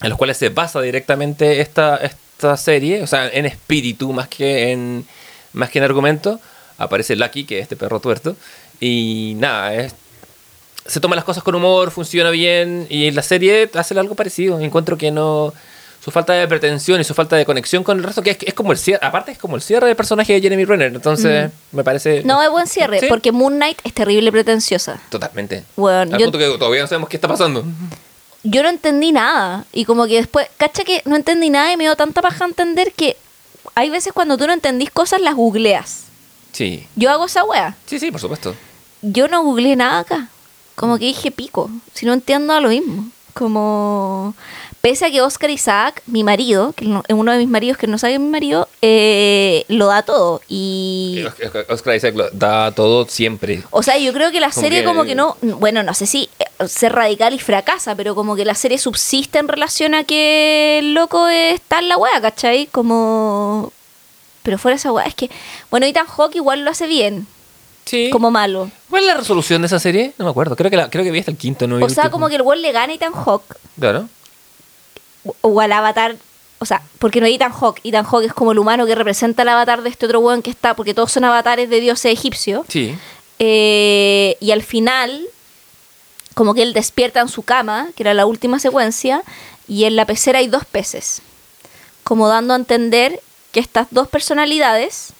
en 0.00 0.08
los 0.08 0.16
cuales 0.16 0.38
se 0.38 0.48
basa 0.48 0.80
directamente 0.80 1.60
esta, 1.60 1.98
esta 1.98 2.56
serie, 2.56 3.02
o 3.02 3.06
sea, 3.06 3.28
en 3.28 3.44
espíritu 3.44 4.10
más 4.14 4.26
que 4.26 4.72
en, 4.72 5.06
más 5.52 5.68
que 5.68 5.80
en 5.80 5.84
argumento. 5.84 6.40
Aparece 6.78 7.14
Lucky, 7.14 7.44
que 7.44 7.58
es 7.58 7.64
este 7.64 7.76
perro 7.76 8.00
tuerto, 8.00 8.36
y 8.80 9.34
nada, 9.36 9.74
es 9.74 9.94
se 10.86 10.98
toma 10.98 11.14
las 11.14 11.26
cosas 11.26 11.42
con 11.42 11.54
humor, 11.54 11.90
funciona 11.90 12.30
bien 12.30 12.86
y 12.88 13.10
la 13.10 13.20
serie 13.20 13.68
hace 13.74 13.98
algo 13.98 14.14
parecido. 14.14 14.58
Encuentro 14.58 14.96
que 14.96 15.10
no 15.10 15.52
su 16.02 16.10
falta 16.10 16.32
de 16.32 16.48
pretensión 16.48 17.00
y 17.00 17.04
su 17.04 17.12
falta 17.14 17.36
de 17.36 17.44
conexión 17.44 17.84
con 17.84 17.98
el 17.98 18.04
resto 18.04 18.22
que 18.22 18.30
es, 18.30 18.38
es 18.40 18.54
como 18.54 18.72
el 18.72 18.78
cierre, 18.78 19.04
aparte 19.04 19.32
es 19.32 19.38
como 19.38 19.56
el 19.56 19.62
cierre 19.62 19.86
del 19.86 19.96
personaje 19.96 20.32
de 20.32 20.40
Jeremy 20.40 20.64
Renner, 20.64 20.94
entonces 20.94 21.50
me 21.72 21.84
parece 21.84 22.22
Mm. 22.22 22.26
No, 22.26 22.42
es 22.42 22.50
buen 22.50 22.66
cierre, 22.66 23.00
Sí. 23.00 23.06
porque 23.08 23.32
Moon 23.32 23.54
Knight 23.56 23.78
es 23.84 23.92
terrible 23.92 24.32
pretenciosa. 24.32 25.00
totalmente. 25.10 25.64
Bueno, 25.76 26.14
Al 26.14 26.20
yo, 26.20 26.26
punto 26.26 26.38
que 26.38 26.46
todavía 26.58 26.80
no 26.82 26.86
sabemos 26.88 27.08
qué 27.08 27.16
está 27.16 27.28
pasando. 27.28 27.64
yo 28.42 28.62
no 28.62 28.68
entendí 28.70 29.12
nada. 29.12 29.64
Y 29.72 29.84
como 29.84 30.06
que 30.06 30.14
después, 30.16 30.48
cacha 30.56 30.84
que 30.84 31.02
no 31.04 31.16
entendí 31.16 31.50
nada 31.50 31.70
y 31.72 31.76
me 31.76 31.84
dio 31.84 31.94
tanta 31.96 32.22
paja 32.22 32.46
entender 32.46 32.92
que 32.94 33.16
hay 33.74 33.90
veces 33.90 34.12
cuando 34.14 34.38
tú 34.38 34.46
no 34.46 34.54
entendís 34.54 34.90
cosas, 34.90 35.20
las 35.20 35.34
googleas. 35.34 36.04
Sí. 36.52 36.86
Yo 36.96 37.10
hago 37.10 37.26
esa 37.26 37.44
wea. 37.44 37.76
Sí, 37.86 37.98
sí, 38.00 38.10
por 38.10 38.20
supuesto. 38.20 38.54
Yo 39.02 39.28
no 39.28 39.42
googleé 39.44 39.76
nada 39.76 40.00
acá. 40.00 40.28
Como 40.74 40.98
que 40.98 41.04
dije 41.04 41.30
pico. 41.30 41.70
Si 41.92 42.06
no 42.06 42.14
entiendo 42.14 42.54
a 42.54 42.60
lo 42.60 42.70
mismo. 42.70 43.08
Como. 43.34 44.34
Pese 44.80 45.04
a 45.04 45.10
que 45.10 45.20
Oscar 45.20 45.50
Isaac, 45.50 46.02
mi 46.06 46.24
marido, 46.24 46.72
que 46.72 46.86
es 46.86 47.14
uno 47.14 47.32
de 47.32 47.38
mis 47.38 47.48
maridos 47.48 47.76
que 47.76 47.86
no 47.86 47.98
sabe 47.98 48.18
mi 48.18 48.28
marido, 48.30 48.66
eh, 48.80 49.66
lo 49.68 49.88
da 49.88 50.02
todo. 50.02 50.40
Y. 50.48 51.22
Oscar 51.68 51.96
Isaac 51.96 52.14
lo 52.16 52.30
da 52.30 52.72
todo 52.72 53.04
siempre. 53.06 53.62
O 53.70 53.82
sea, 53.82 53.98
yo 53.98 54.14
creo 54.14 54.30
que 54.30 54.40
la 54.40 54.48
Como 54.48 54.60
serie 54.62 54.78
que- 54.80 54.84
como 54.86 55.04
que 55.04 55.14
no, 55.14 55.36
bueno, 55.42 55.82
no 55.82 55.92
sé 55.92 56.06
si 56.06 56.30
eh, 56.38 56.66
ser 56.66 56.94
radical 56.94 57.34
y 57.34 57.38
fracasa, 57.38 57.94
pero 57.94 58.14
como 58.14 58.36
que 58.36 58.46
la 58.46 58.54
serie 58.54 58.78
subsiste 58.78 59.38
en 59.38 59.48
relación 59.48 59.94
a 59.94 60.04
que 60.04 60.78
el 60.78 60.94
loco 60.94 61.28
está 61.28 61.80
en 61.80 61.88
la 61.90 61.98
wea, 61.98 62.18
¿cachai? 62.22 62.66
Como... 62.66 63.72
Pero 64.42 64.56
fuera 64.56 64.76
esa 64.76 64.92
wea, 64.92 65.04
es 65.04 65.14
que, 65.14 65.28
bueno, 65.70 65.84
Ethan 65.84 66.06
Hawke 66.06 66.36
igual 66.36 66.64
lo 66.64 66.70
hace 66.70 66.86
bien, 66.86 67.26
Sí. 67.84 68.08
como 68.10 68.30
malo. 68.30 68.70
¿Cuál 68.88 69.02
es 69.02 69.08
la 69.08 69.14
resolución 69.18 69.60
de 69.60 69.66
esa 69.66 69.78
serie? 69.78 70.14
No 70.16 70.24
me 70.24 70.30
acuerdo. 70.30 70.56
Creo 70.56 70.70
que, 70.70 70.76
la, 70.78 70.88
creo 70.88 71.04
que 71.04 71.10
vi 71.10 71.18
hasta 71.18 71.30
el 71.32 71.36
quinto, 71.36 71.66
no 71.66 71.84
O 71.84 71.88
sea, 71.90 72.08
como 72.10 72.30
que 72.30 72.36
el 72.36 72.42
weón 72.42 72.62
le 72.62 72.72
gana 72.72 72.90
a 72.92 72.96
Ethan 72.96 73.12
Hawke, 73.12 73.56
Claro. 73.78 74.08
O- 75.42 75.60
al 75.60 75.72
avatar, 75.72 76.16
o 76.58 76.66
sea, 76.66 76.82
porque 76.98 77.20
no 77.20 77.26
es 77.26 77.34
Ethan 77.34 77.52
Hawke, 77.52 77.80
Ethan 77.84 78.04
Hawke 78.04 78.26
es 78.26 78.32
como 78.34 78.52
el 78.52 78.58
humano 78.58 78.86
que 78.86 78.94
representa 78.94 79.42
el 79.42 79.48
avatar 79.48 79.82
de 79.82 79.90
este 79.90 80.06
otro 80.06 80.20
weón 80.20 80.42
que 80.42 80.50
está, 80.50 80.74
porque 80.74 80.94
todos 80.94 81.12
son 81.12 81.24
avatares 81.24 81.68
de 81.70 81.80
dioses 81.80 82.12
egipcios. 82.12 82.66
Sí. 82.68 82.96
Eh, 83.38 84.36
y 84.40 84.50
al 84.50 84.62
final, 84.62 85.26
como 86.34 86.54
que 86.54 86.62
él 86.62 86.72
despierta 86.72 87.20
en 87.20 87.28
su 87.28 87.42
cama, 87.42 87.88
que 87.96 88.02
era 88.02 88.14
la 88.14 88.26
última 88.26 88.58
secuencia, 88.58 89.22
y 89.66 89.84
en 89.84 89.96
la 89.96 90.04
pecera 90.04 90.40
hay 90.40 90.48
dos 90.48 90.64
peces. 90.64 91.22
Como 92.04 92.28
dando 92.28 92.52
a 92.54 92.56
entender 92.56 93.20
que 93.52 93.60
estas 93.60 93.86
dos 93.90 94.08
personalidades 94.08 95.12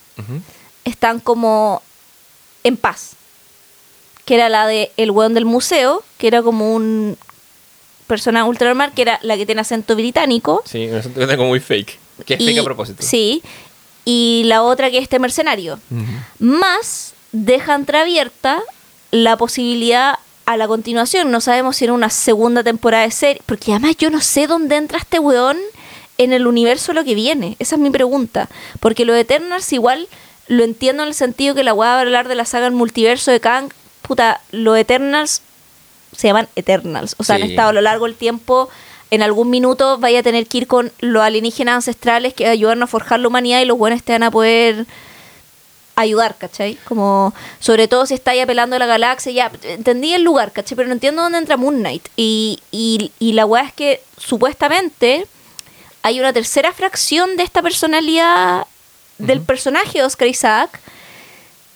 están 0.84 1.20
como 1.20 1.82
en 2.64 2.76
paz. 2.76 3.12
Que 4.26 4.34
era 4.34 4.48
la 4.48 4.66
de 4.66 4.92
el 4.96 5.10
weón 5.10 5.34
del 5.34 5.44
museo, 5.46 6.02
que 6.18 6.26
era 6.28 6.42
como 6.42 6.74
un 6.74 7.16
persona 8.10 8.44
ultranormal, 8.44 8.92
que 8.92 9.02
era 9.02 9.18
la 9.22 9.36
que 9.38 9.46
tiene 9.46 9.62
acento 9.62 9.96
británico. 9.96 10.62
Sí, 10.66 10.88
siento 11.02 11.36
como 11.38 11.48
muy 11.48 11.60
fake. 11.60 11.98
Que 12.26 12.34
es 12.34 12.40
y- 12.42 12.44
fake 12.46 12.58
a 12.58 12.64
propósito. 12.64 13.02
Sí. 13.02 13.42
Y 14.04 14.42
la 14.46 14.62
otra 14.62 14.90
que 14.90 14.98
es 14.98 15.04
este 15.04 15.18
mercenario. 15.18 15.78
Más 16.38 17.14
deja 17.32 17.74
entreabierta 17.74 18.60
la 19.10 19.36
posibilidad 19.36 20.18
a 20.46 20.56
la 20.56 20.66
continuación. 20.68 21.30
No 21.30 21.40
sabemos 21.40 21.76
si 21.76 21.84
en 21.84 21.92
una 21.92 22.10
segunda 22.10 22.62
temporada 22.64 23.04
de 23.04 23.10
serie. 23.10 23.42
Porque 23.46 23.72
además 23.72 23.96
yo 23.98 24.10
no 24.10 24.20
sé 24.20 24.46
dónde 24.46 24.76
entra 24.76 24.98
este 24.98 25.18
weón 25.18 25.56
en 26.18 26.32
el 26.32 26.46
universo 26.46 26.92
lo 26.92 27.04
que 27.04 27.14
viene. 27.14 27.56
Esa 27.58 27.76
es 27.76 27.80
mi 27.80 27.90
pregunta. 27.90 28.48
Porque 28.80 29.04
los 29.04 29.16
Eternals 29.16 29.72
igual 29.72 30.08
lo 30.48 30.64
entiendo 30.64 31.02
en 31.04 31.08
el 31.10 31.14
sentido 31.14 31.54
que 31.54 31.62
la 31.62 31.72
va 31.74 31.96
a 31.96 32.00
hablar 32.00 32.26
de 32.28 32.34
la 32.34 32.44
saga 32.44 32.66
en 32.66 32.74
multiverso 32.74 33.30
de 33.30 33.40
Kang. 33.40 33.70
Puta, 34.02 34.40
los 34.50 34.76
Eternals 34.76 35.42
se 36.20 36.28
llaman 36.28 36.48
Eternals. 36.54 37.14
O 37.18 37.24
sea, 37.24 37.36
han 37.36 37.42
estado 37.42 37.70
a 37.70 37.72
lo 37.72 37.80
largo 37.80 38.04
del 38.04 38.14
tiempo. 38.14 38.68
En 39.10 39.22
algún 39.22 39.50
minuto 39.50 39.98
vaya 39.98 40.20
a 40.20 40.22
tener 40.22 40.46
que 40.46 40.58
ir 40.58 40.66
con 40.66 40.92
los 41.00 41.22
alienígenas 41.22 41.76
ancestrales 41.76 42.34
que 42.34 42.46
ayudan 42.46 42.82
a 42.82 42.86
forjar 42.86 43.20
la 43.20 43.28
humanidad 43.28 43.60
y 43.60 43.64
los 43.64 43.78
buenos 43.78 44.02
te 44.02 44.12
van 44.12 44.22
a 44.22 44.30
poder 44.30 44.86
ayudar, 45.96 46.36
¿cachai? 46.36 46.76
Como, 46.84 47.34
sobre 47.58 47.88
todo 47.88 48.06
si 48.06 48.14
estáis 48.14 48.42
apelando 48.42 48.76
a 48.76 48.78
la 48.78 48.86
galaxia, 48.86 49.32
ya, 49.32 49.52
entendí 49.62 50.12
el 50.12 50.22
lugar, 50.22 50.52
¿cachai? 50.52 50.76
Pero 50.76 50.88
no 50.88 50.94
entiendo 50.94 51.22
dónde 51.22 51.38
entra 51.38 51.56
Moon 51.56 51.78
Knight. 51.78 52.08
Y, 52.16 52.60
y, 52.70 53.12
y 53.18 53.32
la 53.32 53.46
weá 53.46 53.64
es 53.64 53.72
que 53.72 54.02
supuestamente 54.16 55.26
hay 56.02 56.20
una 56.20 56.32
tercera 56.32 56.72
fracción 56.72 57.36
de 57.36 57.42
esta 57.42 57.62
personalidad 57.62 58.66
del 59.18 59.40
personaje 59.40 59.98
de 59.98 60.04
Oscar 60.04 60.28
Isaac, 60.28 60.80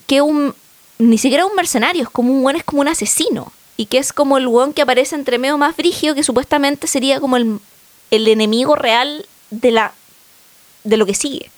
que 0.07 0.21
un, 0.23 0.55
ni 0.99 1.19
siquiera 1.19 1.47
un 1.47 1.55
mercenario, 1.55 2.03
es 2.05 2.11
como 2.11 2.33
un 2.33 2.43
buen, 2.43 2.57
es 2.57 2.65
como 2.65 2.81
un 2.81 2.89
asesino. 2.89 3.53
Y 3.77 3.87
que 3.87 3.99
es 3.99 4.13
como 4.13 4.39
el 4.39 4.47
weón 4.47 4.73
que 4.73 4.83
aparece 4.83 5.15
entre 5.17 5.39
medio 5.39 5.59
más 5.59 5.77
brígido, 5.77 6.15
que 6.15 6.23
supuestamente 6.23 6.87
sería 6.87 7.21
como 7.21 7.37
el, 7.37 7.59
el 8.11 8.29
enemigo 8.29 8.77
real 8.77 9.27
de 9.51 9.71
la 9.73 9.93
de 10.85 10.97
lo 10.97 11.07
que 11.07 11.15
sigue. 11.15 11.51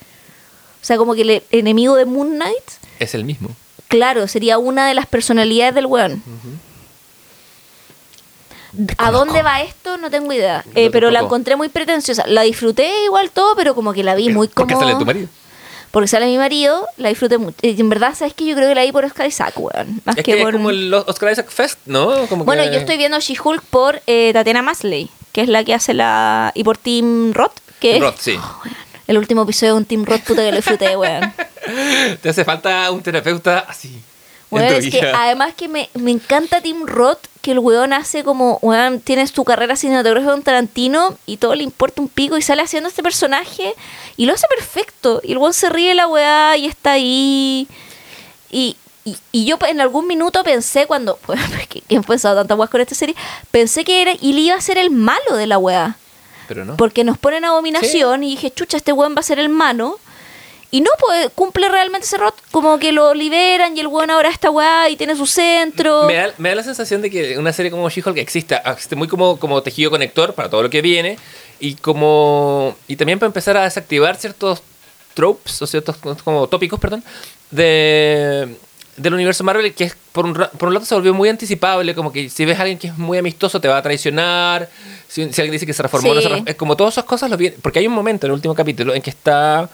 O 0.83 0.85
sea, 0.87 0.97
como 0.97 1.15
que 1.15 1.23
el 1.23 1.43
enemigo 1.51 1.97
de 1.97 2.05
Moon 2.05 2.37
Knight, 2.37 2.65
Es 3.01 3.15
el 3.15 3.25
mismo. 3.25 3.51
claro, 3.89 4.29
sería 4.29 4.57
una 4.59 4.87
de 4.87 4.95
las 4.95 5.07
personalidades 5.07 5.75
del 5.75 5.87
weón. 5.87 6.23
¿A 8.99 9.11
dónde 9.11 9.43
va 9.43 9.63
esto? 9.63 9.97
No 9.97 10.11
tengo 10.11 10.33
idea. 10.33 10.65
Eh, 10.75 10.91
pero 10.91 11.11
la 11.11 11.21
encontré 11.21 11.57
muy 11.57 11.69
pretenciosa. 11.71 12.25
La 12.27 12.43
disfruté 12.43 13.05
igual 13.05 13.31
todo, 13.31 13.57
pero 13.57 13.75
como 13.75 13.93
que 13.95 14.05
la 14.05 14.15
vi 14.15 14.29
muy 14.29 14.49
¿Por 14.49 14.67
qué 14.67 14.75
como... 14.75 14.87
sale 14.87 14.99
tu 14.99 15.07
marido? 15.07 15.29
Porque 15.97 16.09
sale 16.09 16.27
mi 16.27 16.37
marido, 16.37 16.87
la 16.99 17.09
disfruté 17.09 17.39
mucho. 17.39 17.57
Y 17.63 17.81
en 17.81 17.89
verdad, 17.89 18.13
¿sabes 18.15 18.35
que 18.35 18.45
Yo 18.45 18.55
creo 18.55 18.69
que 18.69 18.75
la 18.75 18.83
vi 18.83 18.93
por 18.93 19.07
Oscar 19.07 19.27
Isaac, 19.27 19.55
weón. 19.57 20.03
Más 20.05 20.19
Es 20.19 20.25
que, 20.25 20.35
que 20.35 20.43
por... 20.43 20.51
es 20.51 20.57
como 20.57 20.69
el 20.69 20.93
Oscar 20.93 21.33
Isaac 21.33 21.49
Fest, 21.49 21.79
¿no? 21.87 22.27
Como 22.27 22.45
Bueno, 22.45 22.65
que- 22.65 22.71
yo 22.73 22.77
estoy 22.81 22.99
viendo 22.99 23.19
She-Hulk 23.19 23.63
por 23.63 24.03
eh, 24.07 24.31
Tatiana 24.35 24.61
Masley, 24.61 25.09
que 25.33 25.41
es 25.41 25.49
la 25.49 25.65
que 25.65 25.73
hace 25.73 25.95
la... 25.95 26.53
Y 26.55 26.65
por 26.65 26.77
Tim 26.77 27.33
Roth, 27.33 27.55
que 27.81 27.99
Roth, 27.99 28.19
sí. 28.21 28.37
Oh. 28.39 28.63
El 29.07 29.17
último 29.17 29.45
episodio 29.45 29.73
de 29.73 29.79
un 29.79 29.85
Tim 29.87 30.05
Roth, 30.05 30.21
puta 30.21 30.43
que 30.43 30.51
lo 30.51 30.57
disfruté, 30.57 30.99
weón. 30.99 31.33
Te 32.21 32.29
hace 32.29 32.45
falta 32.45 32.91
un 32.91 33.01
terapeuta 33.01 33.61
así. 33.61 33.99
Es 34.51 34.91
que 34.91 35.01
además 35.01 35.55
que 35.55 35.69
me, 35.69 35.91
me 35.95 36.11
encanta 36.11 36.61
Tim 36.61 36.87
Roth, 36.87 37.27
que 37.43 37.53
el 37.53 37.59
weón 37.59 37.93
hace 37.93 38.25
como, 38.25 38.59
weón, 38.63 39.01
tiene 39.01 39.27
su 39.27 39.45
carrera 39.45 39.77
cinematográfica 39.77 40.33
con 40.33 40.43
Tarantino 40.43 41.17
y 41.27 41.37
todo 41.37 41.55
le 41.55 41.65
importa 41.65 42.01
un 42.01 42.09
pico 42.09 42.37
y 42.37 42.43
sale 42.43 42.63
haciendo 42.63 42.89
este 42.89 43.03
personaje 43.03 43.75
y 44.17 44.27
lo 44.27 44.35
hace 44.35 44.47
perfecto. 44.49 45.21
Y 45.25 45.33
el 45.33 45.39
weón 45.39 45.55
se 45.55 45.69
ríe 45.69 45.89
de 45.89 45.95
la 45.95 46.07
weá 46.07 46.57
y 46.57 46.67
está 46.67 46.93
ahí. 46.93 47.69
Y, 48.51 48.77
y, 49.05 49.17
y 49.33 49.45
yo 49.45 49.59
en 49.69 49.81
algún 49.81 50.07
minuto 50.07 50.43
pensé 50.45 50.87
cuando, 50.87 51.17
pues, 51.27 51.41
que 51.69 51.81
que 51.81 51.97
he 51.97 52.01
pensado 52.01 52.37
tantas 52.37 52.57
weas 52.59 52.71
con 52.71 52.81
esta 52.81 52.95
serie, 52.95 53.17
pensé 53.51 53.85
que 53.85 54.03
era, 54.03 54.13
y 54.21 54.33
le 54.33 54.41
iba 54.41 54.57
a 54.57 54.61
ser 54.61 54.79
el 54.79 54.91
malo 54.91 55.37
de 55.37 55.47
la 55.47 55.59
weá. 55.59 55.97
Pero 56.49 56.65
no. 56.65 56.77
Porque 56.77 57.03
nos 57.03 57.19
ponen 57.19 57.45
abominación 57.45 58.23
y 58.23 58.31
dije, 58.31 58.53
chucha, 58.53 58.77
este 58.77 58.93
weón 58.93 59.15
va 59.17 59.21
a 59.21 59.25
ser 59.25 59.41
el 59.41 59.49
malo. 59.49 59.99
Y 60.71 60.81
no, 60.81 60.91
pues 60.99 61.31
cumple 61.35 61.69
realmente 61.69 62.07
ese 62.07 62.19
rol. 62.19 62.33
Como 62.51 62.79
que 62.79 62.91
lo 62.93 63.15
liberan 63.15 63.77
y 63.77 63.81
el 63.81 63.87
weón 63.87 64.11
ahora 64.11 64.29
está 64.31 64.51
weá 64.51 64.89
y 64.91 64.97
tiene 64.97 65.15
su 65.17 65.27
centro. 65.27 66.05
Me 66.07 66.15
da, 66.15 66.33
me 66.39 66.49
da 66.51 66.55
la 66.57 66.63
sensación 66.65 67.01
de 67.03 67.11
que 67.11 67.39
una 67.39 67.53
serie 67.53 67.71
como 67.71 67.89
She-Hulk 67.89 68.19
exista, 68.19 68.57
existe 68.67 68.97
muy 68.97 69.07
como, 69.09 69.39
como 69.39 69.63
tejido 69.63 69.91
conector 69.91 70.35
para 70.35 70.51
todo 70.51 70.63
lo 70.63 70.71
que 70.71 70.83
viene 70.83 71.19
y 71.61 71.75
como 71.77 72.77
y 72.89 72.97
también 72.97 73.19
para 73.19 73.29
empezar 73.29 73.57
a 73.57 73.63
desactivar 73.65 74.17
ciertos 74.17 74.63
tropes 75.15 75.63
o 75.63 75.67
ciertos 75.67 75.97
como 76.23 76.47
tópicos, 76.49 76.79
perdón, 76.81 77.03
de 77.51 78.57
del 78.97 79.13
universo 79.13 79.45
Marvel 79.45 79.75
que 79.75 79.85
es 79.85 79.97
por 80.13 80.25
un, 80.25 80.33
por 80.35 80.69
un 80.69 80.75
lado 80.75 80.87
se 80.87 80.95
volvió 80.95 81.13
muy 81.13 81.29
anticipable, 81.29 81.95
como 81.95 82.11
que 82.13 82.31
si 82.31 82.45
ves 82.47 82.59
a 82.59 82.63
alguien 82.63 82.79
que 82.79 82.87
es 82.89 82.97
muy 82.97 83.19
amistoso 83.19 83.61
te 83.61 83.69
va 83.69 83.77
a 83.77 83.83
traicionar, 83.83 84.71
si, 85.07 85.31
si 85.33 85.41
alguien 85.43 85.53
dice 85.53 85.67
que 85.67 85.75
se 85.75 85.83
reformó, 85.83 86.09
no 86.09 86.15
se 86.15 86.21
Sí. 86.23 86.29
reformó, 86.29 86.49
es 86.51 86.57
como 86.57 86.77
todas 86.77 86.95
esas 86.95 87.05
cosas 87.05 87.29
lo 87.31 87.37
vi- 87.37 87.51
porque 87.51 87.79
hay 87.81 87.87
un 87.87 87.93
momento 87.93 88.27
en 88.27 88.31
el 88.31 88.35
último 88.35 88.55
capítulo 88.55 88.95
en 88.95 89.03
que 89.03 89.11
está 89.11 89.69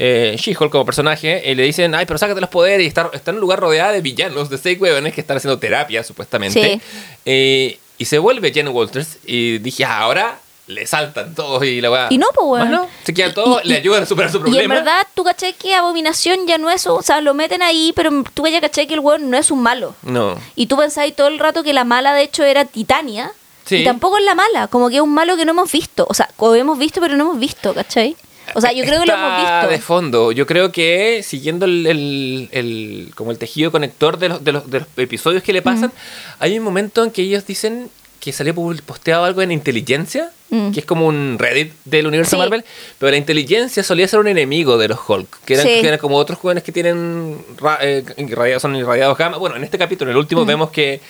eh, 0.00 0.36
She-Hulk 0.38 0.70
como 0.70 0.84
personaje 0.84 1.42
y 1.44 1.54
le 1.56 1.64
dicen, 1.64 1.92
ay, 1.94 2.06
pero 2.06 2.18
sácate 2.18 2.40
los 2.40 2.50
poderes 2.50 2.84
y 2.84 2.86
está, 2.86 3.10
está 3.12 3.32
en 3.32 3.38
un 3.38 3.40
lugar 3.40 3.58
rodeada 3.58 3.90
de 3.92 4.00
villanos, 4.00 4.48
de 4.48 4.56
seis 4.56 4.80
huevones 4.80 5.12
que 5.12 5.20
están 5.20 5.36
haciendo 5.38 5.58
terapia, 5.58 6.04
supuestamente. 6.04 6.62
Sí. 6.74 6.80
Eh, 7.26 7.78
y 7.98 8.04
se 8.04 8.18
vuelve 8.20 8.52
Jen 8.52 8.68
Walters 8.68 9.18
y 9.26 9.58
dije, 9.58 9.84
ah, 9.84 9.98
ahora 10.02 10.38
le 10.68 10.86
saltan 10.86 11.34
todos 11.34 11.64
y 11.64 11.80
la 11.80 11.90
weá. 11.90 12.06
Y 12.10 12.18
no, 12.18 12.26
pues, 12.34 12.46
weón. 12.46 12.70
No, 12.70 12.86
se 13.02 13.12
quedan 13.12 13.34
todos, 13.34 13.64
y- 13.64 13.68
le 13.68 13.76
ayudan 13.78 14.02
a 14.02 14.06
superar 14.06 14.30
su 14.30 14.36
Y 14.36 14.40
en 14.40 14.44
problema. 14.44 14.74
verdad, 14.76 15.06
tú 15.14 15.24
caché 15.24 15.54
que 15.54 15.74
Abominación 15.74 16.46
ya 16.46 16.58
no 16.58 16.70
es, 16.70 16.86
o 16.86 17.02
sea, 17.02 17.20
lo 17.20 17.34
meten 17.34 17.62
ahí, 17.62 17.92
pero 17.96 18.22
tú 18.34 18.46
ya 18.46 18.60
caché 18.60 18.86
que 18.86 18.94
el 18.94 19.00
weón 19.00 19.30
no 19.30 19.36
es 19.38 19.50
un 19.50 19.62
malo. 19.62 19.96
No. 20.02 20.38
Y 20.54 20.66
tú 20.66 20.76
pensabas 20.76 21.12
todo 21.16 21.26
el 21.28 21.38
rato 21.40 21.62
que 21.64 21.72
la 21.72 21.84
mala, 21.84 22.14
de 22.14 22.22
hecho, 22.22 22.44
era 22.44 22.64
Titania. 22.66 23.32
Sí. 23.64 23.76
Y 23.76 23.84
tampoco 23.84 24.16
es 24.18 24.24
la 24.24 24.34
mala, 24.34 24.68
como 24.68 24.88
que 24.90 24.96
es 24.96 25.02
un 25.02 25.12
malo 25.12 25.36
que 25.36 25.44
no 25.44 25.50
hemos 25.52 25.72
visto. 25.72 26.06
O 26.08 26.14
sea, 26.14 26.28
o 26.36 26.54
hemos 26.54 26.78
visto, 26.78 27.00
pero 27.00 27.16
no 27.16 27.24
hemos 27.24 27.38
visto, 27.38 27.74
¿cachai? 27.74 28.16
O 28.54 28.60
sea, 28.60 28.72
yo 28.72 28.84
creo 28.84 29.00
que 29.00 29.06
lo 29.06 29.14
hemos 29.14 29.40
visto. 29.42 29.68
de 29.68 29.78
fondo. 29.78 30.32
Yo 30.32 30.46
creo 30.46 30.72
que 30.72 31.22
siguiendo 31.22 31.64
el, 31.66 31.86
el- 31.86 32.48
el- 32.52 33.10
como 33.14 33.30
el 33.30 33.38
tejido 33.38 33.70
conector 33.70 34.18
de 34.18 34.28
los, 34.30 34.42
de 34.44 34.52
los, 34.52 34.70
de 34.70 34.80
los 34.80 34.88
episodios 34.96 35.42
que 35.42 35.52
le 35.52 35.62
pasan, 35.62 35.92
hay 36.38 36.58
un 36.58 36.64
momento 36.64 37.04
en 37.04 37.10
que 37.10 37.22
ellos 37.22 37.46
dicen 37.46 37.90
que 38.20 38.32
salió 38.32 38.52
posteado 38.84 39.24
algo 39.24 39.42
en 39.42 39.52
inteligencia, 39.52 40.30
Mm. 40.50 40.70
que 40.72 40.80
es 40.80 40.86
como 40.86 41.06
un 41.06 41.36
Reddit 41.38 41.74
del 41.84 42.06
universo 42.06 42.30
Sí. 42.30 42.36
Marvel, 42.38 42.64
pero 42.98 43.10
la 43.10 43.18
inteligencia 43.18 43.82
solía 43.82 44.08
ser 44.08 44.18
un 44.18 44.28
enemigo 44.28 44.78
de 44.78 44.88
los 44.88 44.98
Hulk, 45.06 45.28
que 45.44 45.52
eran, 45.54 45.66
Sí. 45.66 45.80
que 45.82 45.86
eran 45.88 45.98
como 45.98 46.16
otros 46.16 46.38
jóvenes 46.38 46.64
que 46.64 46.72
tienen 46.72 47.36
eh, 47.82 48.02
irradiados, 48.16 48.62
son 48.62 48.74
irradiados 48.74 49.18
gamma. 49.18 49.36
Bueno, 49.36 49.56
en 49.56 49.64
este 49.64 49.76
capítulo, 49.76 50.10
en 50.10 50.16
el 50.16 50.18
último, 50.20 50.46
vemos 50.46 50.70
que, 50.70 51.02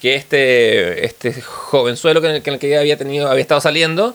que 0.00 0.14
este, 0.14 1.04
este 1.04 1.32
jovenzuelo 1.42 2.20
con 2.20 2.30
el, 2.30 2.42
con 2.44 2.54
el 2.54 2.60
que 2.60 2.78
había 2.78 2.96
tenido, 2.96 3.28
había 3.28 3.42
estado 3.42 3.60
saliendo, 3.60 4.14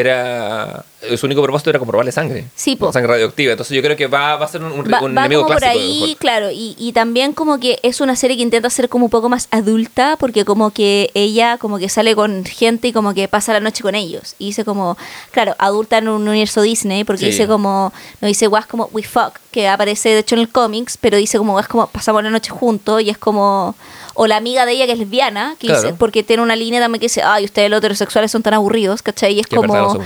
era 0.00 0.84
su 1.16 1.26
único 1.26 1.40
propósito 1.42 1.70
era 1.70 1.78
comprobarle 1.78 2.10
sangre. 2.10 2.46
Sí, 2.56 2.74
po. 2.74 2.92
Sangre 2.92 3.12
radioactiva. 3.12 3.52
Entonces 3.52 3.74
yo 3.76 3.82
creo 3.82 3.96
que 3.96 4.08
va, 4.08 4.36
va 4.36 4.46
a 4.46 4.48
ser 4.48 4.62
un, 4.62 4.72
un- 4.72 4.92
Va, 4.92 5.00
un 5.00 5.16
va 5.16 5.20
enemigo 5.20 5.42
como 5.42 5.54
por 5.54 5.62
clásico. 5.62 5.80
de 5.84 5.84
ahí, 6.04 6.16
claro, 6.18 6.50
y, 6.50 6.74
y 6.76 6.92
también 6.92 7.32
como 7.32 7.60
que 7.60 7.78
es 7.82 8.00
una 8.00 8.16
serie 8.16 8.36
que 8.36 8.42
intenta 8.42 8.68
ser 8.70 8.88
como 8.88 9.04
un 9.04 9.10
poco 9.10 9.28
más 9.28 9.46
adulta, 9.52 10.16
porque 10.18 10.44
como 10.44 10.70
que 10.70 11.10
ella 11.14 11.56
como 11.58 11.78
que 11.78 11.88
sale 11.88 12.16
con 12.16 12.44
gente 12.44 12.88
y 12.88 12.92
como 12.92 13.14
que 13.14 13.28
pasa 13.28 13.52
la 13.52 13.60
noche 13.60 13.82
con 13.82 13.94
ellos. 13.94 14.34
Y 14.38 14.46
dice 14.46 14.64
como, 14.64 14.98
claro, 15.30 15.54
adulta 15.58 15.98
en 15.98 16.08
un 16.08 16.26
universo 16.28 16.62
Disney, 16.62 17.04
porque 17.04 17.20
Sí. 17.26 17.30
dice 17.30 17.46
como, 17.46 17.92
no 18.20 18.26
dice 18.28 18.46
guas 18.48 18.66
como 18.66 18.86
we 18.92 19.02
fuck, 19.04 19.38
que 19.52 19.68
aparece 19.68 20.08
de 20.08 20.18
hecho 20.18 20.34
en 20.34 20.40
el 20.40 20.48
cómics, 20.48 20.96
pero 21.00 21.16
dice 21.16 21.38
como 21.38 21.52
guas 21.52 21.68
como 21.68 21.86
pasamos 21.86 22.22
la 22.24 22.30
noche 22.30 22.50
juntos 22.50 23.02
y 23.02 23.10
es 23.10 23.18
como... 23.18 23.74
O 24.20 24.26
la 24.26 24.36
amiga 24.36 24.66
de 24.66 24.72
ella 24.72 24.86
que 24.86 24.92
es 24.92 24.98
lesbiana, 24.98 25.54
que 25.60 25.68
Claro. 25.68 25.80
dice, 25.82 25.94
porque 25.96 26.24
tiene 26.24 26.42
una 26.42 26.56
línea 26.56 26.80
también 26.80 26.98
que 26.98 27.04
dice, 27.04 27.22
ay, 27.22 27.44
ustedes 27.44 27.70
los 27.70 27.78
heterosexuales 27.78 28.32
son 28.32 28.42
tan 28.42 28.52
aburridos, 28.52 29.00
¿cachai? 29.00 29.34
Y 29.34 29.38
es 29.40 29.46
como... 29.46 29.96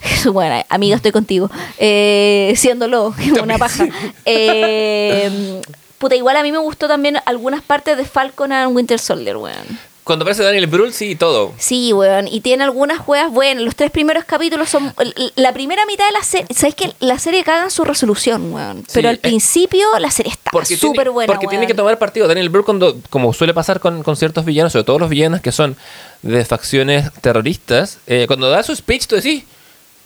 bueno, 0.32 0.64
amiga, 0.68 0.94
estoy 0.94 1.10
contigo. 1.10 1.50
Eh, 1.76 2.52
siéndolo, 2.56 3.12
una 3.42 3.58
paja. 3.58 3.88
Eh, 4.24 5.60
puta, 5.98 6.14
igual 6.14 6.36
a 6.36 6.44
mí 6.44 6.52
me 6.52 6.58
gustó 6.58 6.86
también 6.86 7.18
algunas 7.24 7.60
partes 7.60 7.96
de 7.96 8.04
Falcon 8.04 8.52
and 8.52 8.76
Winter 8.76 9.00
Soldier, 9.00 9.36
weón. 9.36 9.80
Cuando 10.06 10.22
aparece 10.22 10.44
Daniel 10.44 10.68
Brühl, 10.68 10.92
sí, 10.92 11.16
todo. 11.16 11.52
Sí, 11.58 11.92
weón. 11.92 12.28
Y 12.28 12.40
tiene 12.40 12.62
algunas 12.62 13.00
juegas 13.00 13.28
buenas. 13.32 13.64
Los 13.64 13.74
tres 13.74 13.90
primeros 13.90 14.24
capítulos 14.24 14.68
son. 14.70 14.94
La 15.34 15.52
primera 15.52 15.84
mitad 15.84 16.06
de 16.06 16.12
la 16.12 16.22
serie. 16.22 16.46
¿Sabes 16.54 16.76
que 16.76 16.92
La 17.00 17.18
serie 17.18 17.42
caga 17.42 17.64
en 17.64 17.70
su 17.72 17.82
resolución, 17.82 18.52
weón. 18.52 18.78
Sí, 18.86 18.92
Pero 18.94 19.08
al 19.08 19.16
es- 19.16 19.20
principio 19.20 19.84
la 19.98 20.12
serie 20.12 20.30
está 20.30 20.52
súper 20.76 21.10
buena. 21.10 21.32
Porque 21.32 21.48
tiene 21.48 21.66
que 21.66 21.74
tomar 21.74 21.98
partido. 21.98 22.28
Daniel 22.28 22.50
Brühl, 22.50 22.64
cuando, 22.64 22.96
como 23.10 23.32
suele 23.32 23.52
pasar 23.52 23.80
con, 23.80 24.04
con 24.04 24.14
ciertos 24.16 24.44
villanos, 24.44 24.70
sobre 24.72 24.84
todo 24.84 25.00
los 25.00 25.10
villanos 25.10 25.40
que 25.40 25.50
son 25.50 25.76
de 26.22 26.44
facciones 26.44 27.10
terroristas, 27.20 27.98
eh, 28.06 28.26
cuando 28.28 28.48
da 28.48 28.62
su 28.62 28.76
speech, 28.76 29.06
tú 29.08 29.16
decís, 29.16 29.42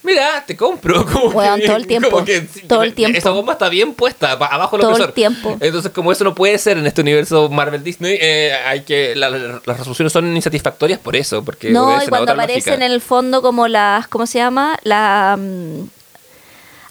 mira, 0.03 0.45
te 0.47 0.57
compro. 0.57 1.05
Como 1.13 1.31
que- 1.57 1.67
todo 1.67 1.77
el 1.77 1.87
tiempo, 1.87 2.11
como 2.11 2.25
que 2.25 2.41
sí, 2.53 2.63
todo 2.67 2.83
el 2.83 2.95
tiempo. 2.95 3.19
Esa 3.19 3.31
bomba 3.31 3.53
está 3.55 3.69
bien 3.69 3.95
puesta, 3.95 4.33
abajo 4.33 4.77
del 4.79 4.87
Todo 4.87 5.05
el 5.05 5.13
tiempo. 5.13 5.57
Entonces, 5.61 5.93
como 5.93 6.11
eso 6.13 6.25
no 6.25 6.35
puede 6.35 6.57
ser 6.59 6.79
en 6.79 6.87
este 6.87 7.01
universo 7.03 7.49
Marvel 7.51 7.83
Disney, 7.85 8.17
eh, 8.21 8.53
hay 8.67 8.83
que 8.83 9.15
la- 9.15 9.31
la- 9.31 9.61
las 9.65 9.79
resoluciones 9.79 10.13
son 10.13 10.35
insatisfactorias 10.37 10.99
por 10.99 11.17
eso. 11.17 11.45
Porque 11.45 11.71
No, 11.71 12.03
y 12.03 12.07
cuando 12.09 12.33
aparecen 12.33 12.73
lógica. 12.73 12.75
en 12.87 12.93
el 12.93 13.01
fondo 13.01 13.43
como 13.43 13.69
las. 13.69 14.09
¿Cómo 14.09 14.27
se 14.27 14.39
llama? 14.39 14.79
La. 14.83 15.37
mm, 15.39 15.89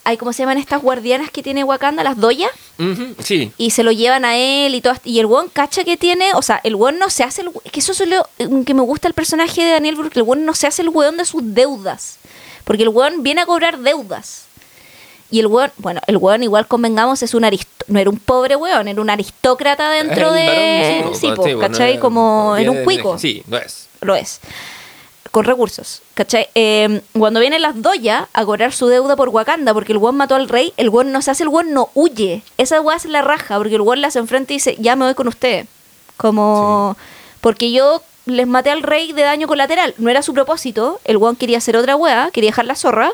ay, 0.05 0.17
¿Cómo 0.17 0.33
se 0.33 0.43
llaman 0.43 0.57
estas 0.57 0.81
guardianas 0.81 1.29
que 1.31 1.43
tiene 1.43 1.63
Wakanda? 1.63 2.03
Las 2.03 2.17
doyas. 2.17 2.51
Ujú, 2.79 3.13
sí. 3.21 3.51
y 3.57 3.71
se 3.71 3.83
lo 3.83 3.91
llevan 3.91 4.23
a 4.23 4.37
él 4.37 4.73
y 4.73 4.79
todo 4.79 4.93
y 5.03 5.19
el 5.19 5.25
weón 5.25 5.49
cacha 5.49 5.83
que 5.83 5.97
tiene 5.97 6.33
o 6.33 6.41
sea 6.41 6.61
el 6.63 6.75
weón 6.75 6.97
no 6.97 7.09
se 7.09 7.25
hace 7.25 7.41
el 7.41 7.49
we- 7.49 7.69
que 7.69 7.81
eso 7.81 7.91
es 7.91 8.07
lo 8.07 8.25
eh, 8.37 8.47
que 8.65 8.73
me 8.73 8.83
gusta 8.83 9.09
el 9.09 9.13
personaje 9.13 9.65
de 9.65 9.71
Daniel 9.73 9.97
porque 9.97 10.17
el 10.19 10.23
weón 10.23 10.45
no 10.45 10.53
se 10.53 10.65
hace 10.65 10.81
el 10.83 10.87
weón 10.87 11.17
de 11.17 11.25
sus 11.25 11.41
deudas 11.43 12.19
porque 12.69 12.83
el 12.83 12.89
weón 12.89 13.23
viene 13.23 13.41
a 13.41 13.47
cobrar 13.47 13.79
deudas 13.79 14.43
y 15.31 15.39
el 15.39 15.47
weón 15.47 15.71
bueno 15.77 16.01
el 16.05 16.17
weón 16.17 16.43
igual 16.43 16.67
convengamos 16.67 17.23
es 17.23 17.33
un 17.33 17.43
aristo 17.43 17.85
no 17.87 17.97
era 17.99 18.11
un 18.11 18.19
pobre 18.19 18.55
weón 18.55 18.87
era 18.87 19.01
un 19.01 19.09
aristócrata 19.09 19.89
dentro 19.89 20.31
de 20.33 20.99
varón, 21.01 21.15
sí, 21.15 21.31
po, 21.35 21.59
¿cachai? 21.59 21.93
eh, 21.95 21.99
como 21.99 22.53
viene 22.53 22.69
un 22.69 22.77
de- 22.77 22.83
cuico 22.83 23.17
Sí, 23.17 23.41
no 23.47 23.57
es. 23.57 23.87
lo 24.01 24.15
es. 24.15 24.39
Con 25.31 25.45
recursos, 25.45 26.01
¿cachai? 26.15 26.47
Eh, 26.55 27.01
cuando 27.17 27.39
vienen 27.39 27.61
las 27.61 27.79
doyas 27.81 28.27
a 28.33 28.45
cobrar 28.45 28.71
su 28.73 28.87
deuda 28.87 29.15
por 29.15 29.29
Wakanda, 29.29 29.73
porque 29.75 29.91
el 29.91 29.99
weón 29.99 30.17
mató 30.17 30.33
al 30.35 30.49
rey, 30.49 30.73
el 30.77 30.89
weón 30.89 31.11
no 31.11 31.21
se 31.21 31.29
hace, 31.31 31.43
el 31.43 31.49
weón 31.49 31.71
no 31.71 31.89
huye. 31.93 32.41
Esa 32.57 32.81
weá 32.81 32.97
es 32.97 33.05
la 33.05 33.21
raja, 33.21 33.57
porque 33.57 33.75
el 33.75 33.81
weón 33.81 34.01
las 34.01 34.15
enfrenta 34.15 34.53
y 34.53 34.55
dice, 34.55 34.75
ya 34.79 34.95
me 34.95 35.05
voy 35.05 35.13
con 35.13 35.27
usted. 35.27 35.67
Como, 36.17 36.97
porque 37.41 37.71
yo 37.71 38.01
les 38.29 38.47
maté 38.47 38.69
al 38.69 38.83
rey 38.83 39.11
de 39.13 39.21
daño 39.23 39.47
colateral. 39.47 39.93
No 39.97 40.09
era 40.09 40.21
su 40.21 40.33
propósito, 40.33 40.99
el 41.05 41.17
weón 41.17 41.35
quería 41.35 41.57
hacer 41.57 41.75
otra 41.77 41.95
weá, 41.95 42.29
quería 42.31 42.49
dejar 42.49 42.65
la 42.65 42.75
zorra, 42.75 43.11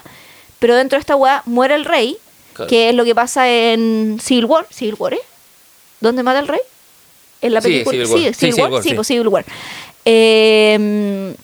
pero 0.60 0.76
dentro 0.76 0.98
de 0.98 1.02
esta 1.02 1.16
weá 1.16 1.42
muere 1.46 1.76
el 1.76 1.86
rey, 1.86 2.18
Claro. 2.54 2.70
que 2.70 2.90
es 2.90 2.96
lo 2.96 3.04
que 3.04 3.14
pasa 3.16 3.50
en 3.50 4.18
Civil 4.22 4.46
War. 4.46 4.66
¿Civil 4.72 4.96
War, 4.98 5.14
eh? 5.14 5.20
¿Dónde 6.00 6.24
mata 6.24 6.40
al 6.40 6.48
rey? 6.48 6.62
En 7.42 7.54
la 7.54 7.62
Sí, 7.62 7.68
película. 7.84 7.92
Civil 7.92 8.08
War. 8.08 8.20
Sí, 8.20 8.26
Sí, 8.28 8.34
Civil 8.34 8.54
Civil 8.56 8.72
War. 8.72 8.84
Sí, 8.84 8.90
sí. 8.90 8.96
pues 8.96 9.08
Civil 9.08 9.28
War. 9.28 9.46
Eh, 10.06 11.36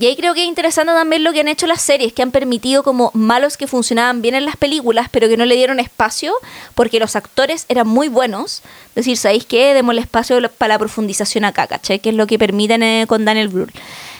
y 0.00 0.06
ahí 0.06 0.16
creo 0.16 0.32
que 0.34 0.42
es 0.42 0.48
interesante 0.48 0.92
también 0.92 1.22
lo 1.24 1.32
que 1.32 1.40
han 1.40 1.48
hecho 1.48 1.66
las 1.66 1.82
series, 1.82 2.12
que 2.12 2.22
han 2.22 2.30
permitido 2.30 2.82
como 2.82 3.10
malos 3.14 3.56
que 3.56 3.66
funcionaban 3.66 4.22
bien 4.22 4.34
en 4.34 4.46
las 4.46 4.56
películas, 4.56 5.08
pero 5.10 5.28
que 5.28 5.36
no 5.36 5.44
le 5.44 5.54
dieron 5.54 5.80
espacio 5.80 6.32
porque 6.74 6.98
los 6.98 7.14
actores 7.16 7.66
eran 7.68 7.86
muy 7.86 8.08
buenos. 8.08 8.62
Decir, 8.94 9.16
¿sabéis 9.16 9.44
qué? 9.44 9.74
Démosle 9.74 10.00
espacio 10.00 10.40
la- 10.40 10.48
para 10.48 10.74
la 10.74 10.78
profundización 10.78 11.44
acá, 11.44 11.66
¿cachai? 11.66 11.98
Que 11.98 12.08
es 12.10 12.14
lo 12.14 12.26
que 12.26 12.38
permiten 12.38 12.82
eh, 12.82 13.04
con 13.06 13.24
Daniel 13.24 13.48
Brühl. 13.48 13.70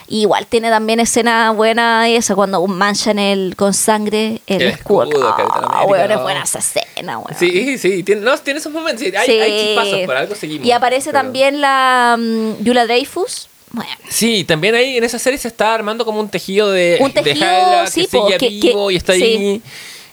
Igual 0.08 0.46
tiene 0.46 0.68
también 0.68 1.00
escena 1.00 1.52
buena 1.52 2.06
esa 2.08 2.34
cuando 2.34 2.66
manchan 2.66 3.18
el 3.18 3.54
con 3.56 3.72
sangre 3.72 4.42
el, 4.46 4.60
El 4.60 4.68
escudo. 4.68 5.04
escudo, 5.04 5.34
Capitán 5.34 5.64
Ah, 5.70 5.84
weón, 5.86 6.10
es 6.10 6.16
oh. 6.18 6.22
buena 6.22 6.42
esa 6.42 6.58
escena, 6.58 7.18
weón. 7.18 7.38
Sí, 7.38 7.78
sí, 7.78 8.02
tiene, 8.02 8.20
no, 8.20 8.36
tiene 8.36 8.60
esos 8.60 8.72
momentos. 8.72 9.02
sí, 9.06 9.12
hay, 9.16 9.26
Sí. 9.26 9.40
hay 9.40 9.66
chispazos, 9.66 10.00
por 10.06 10.16
algo 10.16 10.34
seguimos. 10.34 10.66
Y 10.66 10.72
aparece 10.72 11.10
pero- 11.12 11.22
también 11.22 11.62
la 11.62 12.16
mm, 12.18 12.62
Yula 12.62 12.84
Dreyfus. 12.84 13.48
Bueno, 13.72 13.90
Sí, 14.08 14.44
también 14.44 14.74
ahí 14.74 14.98
en 14.98 15.04
esa 15.04 15.18
serie 15.18 15.38
se 15.38 15.48
está 15.48 15.74
armando 15.74 16.04
como 16.04 16.20
un 16.20 16.28
tejido 16.28 16.70
de, 16.70 16.98
Un 17.00 17.12
de 17.12 17.22
tejido, 17.22 17.86
sí, 17.86 18.02
que 18.02 18.08
po, 18.18 18.26
sigue 18.26 18.38
que- 18.38 18.48
vivo 18.48 18.88
que- 18.88 18.94
y 18.94 18.96
está 18.96 19.14
sí. 19.14 19.22
ahí. 19.22 19.62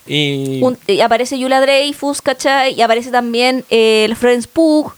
Y 0.07 0.59
un- 0.63 0.77
y 0.87 1.01
aparece 1.01 1.37
Yula 1.37 1.61
Dreyfus, 1.61 2.21
¿cachai? 2.21 2.73
Y 2.73 2.81
aparece 2.81 3.11
también 3.11 3.63
eh, 3.69 4.05
el 4.05 4.15
Florence 4.15 4.47
Pugh. 4.51 4.91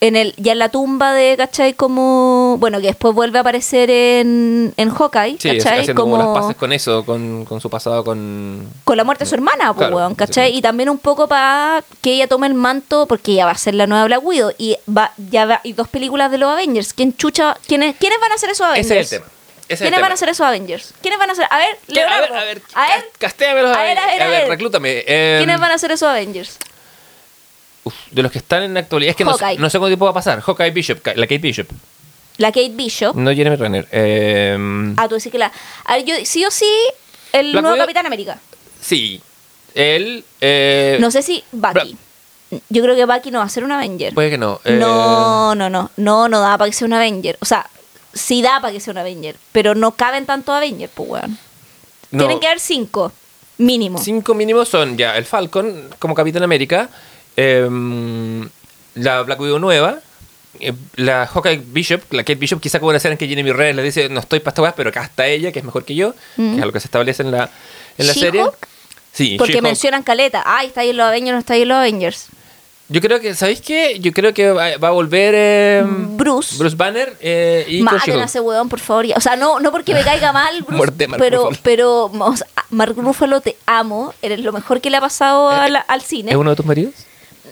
En 0.00 0.14
el, 0.14 0.32
ya 0.36 0.52
en 0.52 0.60
la 0.60 0.68
tumba 0.68 1.12
de, 1.12 1.36
¿cachai? 1.36 1.74
Como. 1.74 2.56
Bueno, 2.60 2.80
que 2.80 2.86
después 2.86 3.12
vuelve 3.14 3.38
a 3.38 3.40
aparecer 3.40 3.90
en, 3.90 4.72
en 4.76 4.90
Hawkeye, 4.90 5.38
sí, 5.40 5.56
¿cachai? 5.58 5.80
haciendo 5.80 6.00
como, 6.02 6.16
como 6.16 6.34
las 6.34 6.42
paces 6.42 6.56
con 6.56 6.72
eso, 6.72 7.04
con, 7.04 7.44
con 7.44 7.60
su 7.60 7.68
pasado 7.68 8.04
con... 8.04 8.68
con 8.84 8.96
la 8.96 9.02
muerte 9.02 9.24
de 9.24 9.28
su 9.28 9.34
hermana, 9.34 9.74
pues, 9.74 9.88
Claro, 9.88 9.96
weón, 9.96 10.14
¿cachai? 10.14 10.56
Y 10.56 10.62
también 10.62 10.88
un 10.88 10.98
poco 10.98 11.26
para 11.26 11.82
que 12.00 12.12
ella 12.12 12.28
tome 12.28 12.46
el 12.46 12.54
manto, 12.54 13.06
porque 13.06 13.32
ella 13.32 13.46
va 13.46 13.50
a 13.52 13.58
ser 13.58 13.74
la 13.74 13.88
nueva 13.88 14.04
Black 14.04 14.24
Widow. 14.24 14.52
Y 14.56 14.76
va, 14.88 15.12
ya 15.16 15.46
va, 15.46 15.60
y 15.64 15.72
dos 15.72 15.88
películas 15.88 16.30
de 16.30 16.38
los 16.38 16.50
Avengers. 16.52 16.92
¿Quién 16.92 17.16
chucha? 17.16 17.56
¿Quiénes, 17.66 17.96
¿quiénes 17.96 18.20
van 18.20 18.30
a 18.30 18.34
hacer 18.36 18.50
esos 18.50 18.66
Avengers? 18.66 18.86
Ese 18.90 19.00
es 19.00 19.12
el 19.12 19.18
tema. 19.18 19.32
Ese 19.68 19.84
¿Quiénes 19.84 20.00
van 20.00 20.12
a 20.12 20.16
ser 20.16 20.28
esos 20.30 20.46
Avengers? 20.46 20.94
¿Quiénes 21.02 21.18
van 21.18 21.30
a 21.30 21.34
ser? 21.34 21.46
A 21.50 21.58
ver, 21.58 21.76
¿Qué? 21.92 22.00
A 22.00 22.04
ver, 22.04 22.30
Leonardo. 22.30 22.34
a 22.36 22.44
ver, 22.44 22.62
A 22.74 22.86
ver, 22.86 23.04
a 23.74 23.82
ver, 23.82 23.98
a 23.98 24.06
ver, 24.06 24.22
a 24.22 24.28
ver. 24.28 24.48
reclútame. 24.48 25.04
Eh, 25.06 25.36
¿quiénes 25.38 25.60
van 25.60 25.72
a 25.72 25.78
ser 25.78 25.90
esos 25.90 26.08
Avengers? 26.08 26.56
Uf, 27.88 27.94
de 28.10 28.22
los 28.22 28.30
que 28.32 28.38
están 28.38 28.62
en 28.62 28.74
la 28.74 28.80
actualidad, 28.80 29.10
es 29.10 29.16
que 29.16 29.24
no, 29.24 29.34
sé- 29.36 29.44
Hawkeye. 29.44 29.58
no 29.60 29.68
sé 29.70 29.78
cuánto 29.78 29.90
tiempo 29.90 30.04
va 30.04 30.12
a 30.12 30.14
pasar. 30.14 30.40
Hawkeye 30.40 30.70
Bishop, 30.70 31.04
la 31.06 31.26
Kate 31.26 31.38
Bishop. 31.38 31.68
La 32.38 32.48
Kate 32.52 32.70
Bishop. 32.70 33.16
No 33.16 33.32
Jeremy 33.34 33.56
Renner. 33.56 33.88
Eh, 33.90 34.94
Ah, 34.96 35.08
tú 35.08 35.16
decís 35.16 35.32
que 35.32 35.38
la. 35.38 35.50
A 35.84 35.96
ver, 35.96 36.04
yo 36.04 36.14
sí 36.24 36.44
o 36.44 36.50
sí, 36.50 36.70
el 37.32 37.50
Black 37.52 37.62
nuevo 37.62 37.76
Widow- 37.76 37.82
Capitán 37.84 38.06
América. 38.06 38.38
Sí. 38.80 39.20
Él. 39.74 40.24
eh, 40.40 40.98
No 41.00 41.10
sé 41.10 41.22
si 41.22 41.42
Bucky. 41.52 41.96
Yo 42.70 42.82
creo 42.82 42.96
que 42.96 43.04
Bucky 43.04 43.30
no 43.30 43.40
va 43.40 43.44
a 43.44 43.48
ser 43.48 43.64
un 43.64 43.72
Avenger. 43.72 44.14
Puede 44.14 44.30
que 44.30 44.38
no. 44.38 44.60
eh, 44.64 44.72
No, 44.80 45.54
no, 45.54 45.68
no. 45.68 45.90
No, 45.96 46.28
no 46.28 46.40
da 46.40 46.56
para 46.56 46.70
que 46.70 46.76
sea 46.76 46.86
un 46.86 46.94
Avenger. 46.94 47.36
O 47.40 47.44
sea, 47.44 47.68
sí 48.14 48.40
da 48.40 48.60
para 48.60 48.72
que 48.72 48.80
sea 48.80 48.92
un 48.92 48.98
Avenger. 48.98 49.36
Pero 49.52 49.74
no 49.74 49.90
caben 49.92 50.24
tantos 50.24 50.54
Avengers, 50.54 50.92
pues, 50.94 51.08
weón. 51.10 51.38
no. 52.12 52.18
Tienen 52.22 52.40
que 52.40 52.46
haber 52.46 52.60
cinco. 52.60 53.12
Mínimo. 53.58 53.98
Cinco 53.98 54.34
mínimos 54.34 54.68
son 54.68 54.96
ya 54.96 55.16
el 55.16 55.24
Falcon 55.24 55.90
como 55.98 56.14
Capitán 56.14 56.44
América, 56.44 56.88
em, 57.38 58.48
la 58.94 59.22
Black 59.22 59.40
Widow 59.40 59.58
nueva, 59.58 59.98
eh, 60.60 60.72
la 60.96 61.26
Hawkeye 61.26 61.62
Bishop, 61.66 62.02
la 62.12 62.22
Kate 62.22 62.34
Bishop, 62.34 62.60
quizá 62.60 62.80
como 62.80 62.88
una 62.88 62.98
escena 62.98 63.12
en 63.12 63.18
que 63.18 63.28
Jeremy 63.28 63.52
Renner 63.52 63.76
le 63.76 63.82
dice 63.82 64.08
no 64.08 64.20
estoy 64.20 64.40
para 64.40 64.74
pero 64.74 64.90
acá 64.90 65.04
está 65.04 65.26
ella, 65.26 65.52
que 65.52 65.60
es 65.60 65.64
mejor 65.64 65.84
que 65.84 65.94
yo, 65.94 66.14
que 66.36 66.56
es 66.56 66.62
algo 66.62 66.72
que 66.72 66.80
se 66.80 66.88
establece 66.88 67.22
en 67.22 67.30
la, 67.30 67.48
en 67.96 68.06
la 68.06 68.12
serie. 68.14 68.44
Sí, 69.12 69.36
Porque 69.38 69.62
mencionan 69.62 70.02
caleta. 70.02 70.42
Ah, 70.44 70.64
está 70.64 70.82
ahí 70.82 70.90
en 70.90 70.96
los 70.96 71.06
Avengers, 71.06 71.32
no 71.32 71.38
está 71.38 71.54
ahí 71.54 71.62
en 71.62 71.68
los 71.68 71.76
Avengers. 71.78 72.26
Yo 72.90 73.00
creo 73.02 73.20
que, 73.20 73.34
¿sabéis 73.34 73.60
qué? 73.60 73.98
Yo 74.00 74.12
creo 74.12 74.32
que 74.32 74.50
va, 74.50 74.68
a 74.68 74.90
volver 74.90 75.34
em, 75.34 76.16
Bruce. 76.16 76.56
Bruce 76.56 76.74
Banner 76.76 77.14
eh, 77.20 77.66
y 77.68 77.82
Maten 77.82 78.18
a 78.20 78.24
ese 78.24 78.40
weón, 78.40 78.68
por 78.68 78.80
favor. 78.80 79.06
O 79.14 79.20
sea, 79.20 79.36
no, 79.36 79.60
no 79.60 79.70
porque 79.70 79.92
me 79.92 80.02
caiga 80.02 80.32
mal, 80.32 80.62
Bruce, 80.66 80.76
Muerte 80.76 81.06
Mark 81.06 81.20
pero, 81.20 81.38
Ruffalo. 81.50 81.58
pero 81.62 82.04
o 82.04 82.36
sea, 82.36 82.46
Mark 82.70 82.94
Ruffalo 82.96 83.40
te 83.42 83.56
amo. 83.66 84.14
Eres 84.22 84.40
lo 84.40 84.52
mejor 84.52 84.80
que 84.80 84.88
le 84.88 84.96
ha 84.96 85.00
pasado 85.00 85.50
a 85.50 85.68
la- 85.68 85.80
al 85.80 86.00
cine. 86.00 86.30
¿Es 86.30 86.36
uno 86.36 86.50
de 86.50 86.56
tus 86.56 86.64
maridos? 86.64 86.94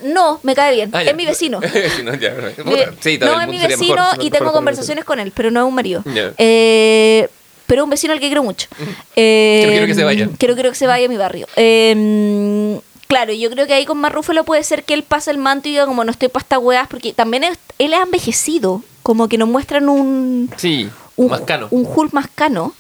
No, 0.03 0.41
me 0.43 0.55
cae 0.55 0.75
bien. 0.75 0.91
Ah, 0.93 1.03
es 1.05 1.15
mi 1.17 1.27
vecino. 1.27 1.61
Ya. 1.63 2.35
Sí, 3.01 3.19
no, 3.19 3.41
es 3.41 3.49
mi 3.49 3.59
vecino 3.59 3.95
mejor, 3.95 4.25
y 4.25 4.31
tengo 4.31 4.47
con 4.47 4.55
conversaciones 4.55 5.05
con 5.05 5.21
él, 5.21 5.33
pero 5.35 5.51
no 5.51 5.61
es 5.61 5.67
un 5.67 5.75
marido. 5.75 6.03
Eh, 6.39 7.29
pero 7.67 7.85
un 7.85 7.91
vecino 7.91 8.13
al 8.13 8.21
que 8.21 8.27
quiero 8.27 8.43
mucho. 8.43 8.69
Eh, 9.17 9.59
Quiero- 9.61 9.71
quiero 9.73 9.87
que 9.87 9.95
se 9.95 10.05
vaya. 10.05 10.29
Quiero, 10.39 10.55
quiero 10.55 10.71
que 10.71 10.77
se 10.77 10.87
vaya 10.87 11.07
a 11.07 11.09
mi 11.09 11.17
barrio. 11.17 11.47
Eh, 11.57 12.81
claro, 13.09 13.33
yo 13.33 13.51
creo 13.51 13.67
que 13.67 13.75
ahí 13.75 13.85
con 13.87 13.99
Marrúfalo 13.99 14.45
puede 14.45 14.63
ser 14.63 14.85
que 14.85 14.95
él 14.95 15.03
pase 15.03 15.31
el 15.31 15.39
manto 15.39 15.69
y 15.69 15.73
diga 15.73 15.87
como 15.87 16.05
no 16.05 16.11
estoy 16.11 16.29
para 16.29 16.43
estas 16.43 16.59
weas, 16.61 16.87
porque 16.89 17.13
también 17.13 17.45
es- 17.45 17.59
él 17.79 17.93
es 17.93 18.01
envejecido. 18.01 18.83
Como 19.03 19.29
que 19.29 19.39
nos 19.39 19.49
muestran 19.49 19.89
un, 19.89 20.51
Sí, 20.57 20.89
un, 21.17 21.29
más 21.31 21.41
cano. 21.43 21.69
un 21.71 21.87
Hulk 21.87 22.13
más 22.13 22.27
cano. 22.35 22.75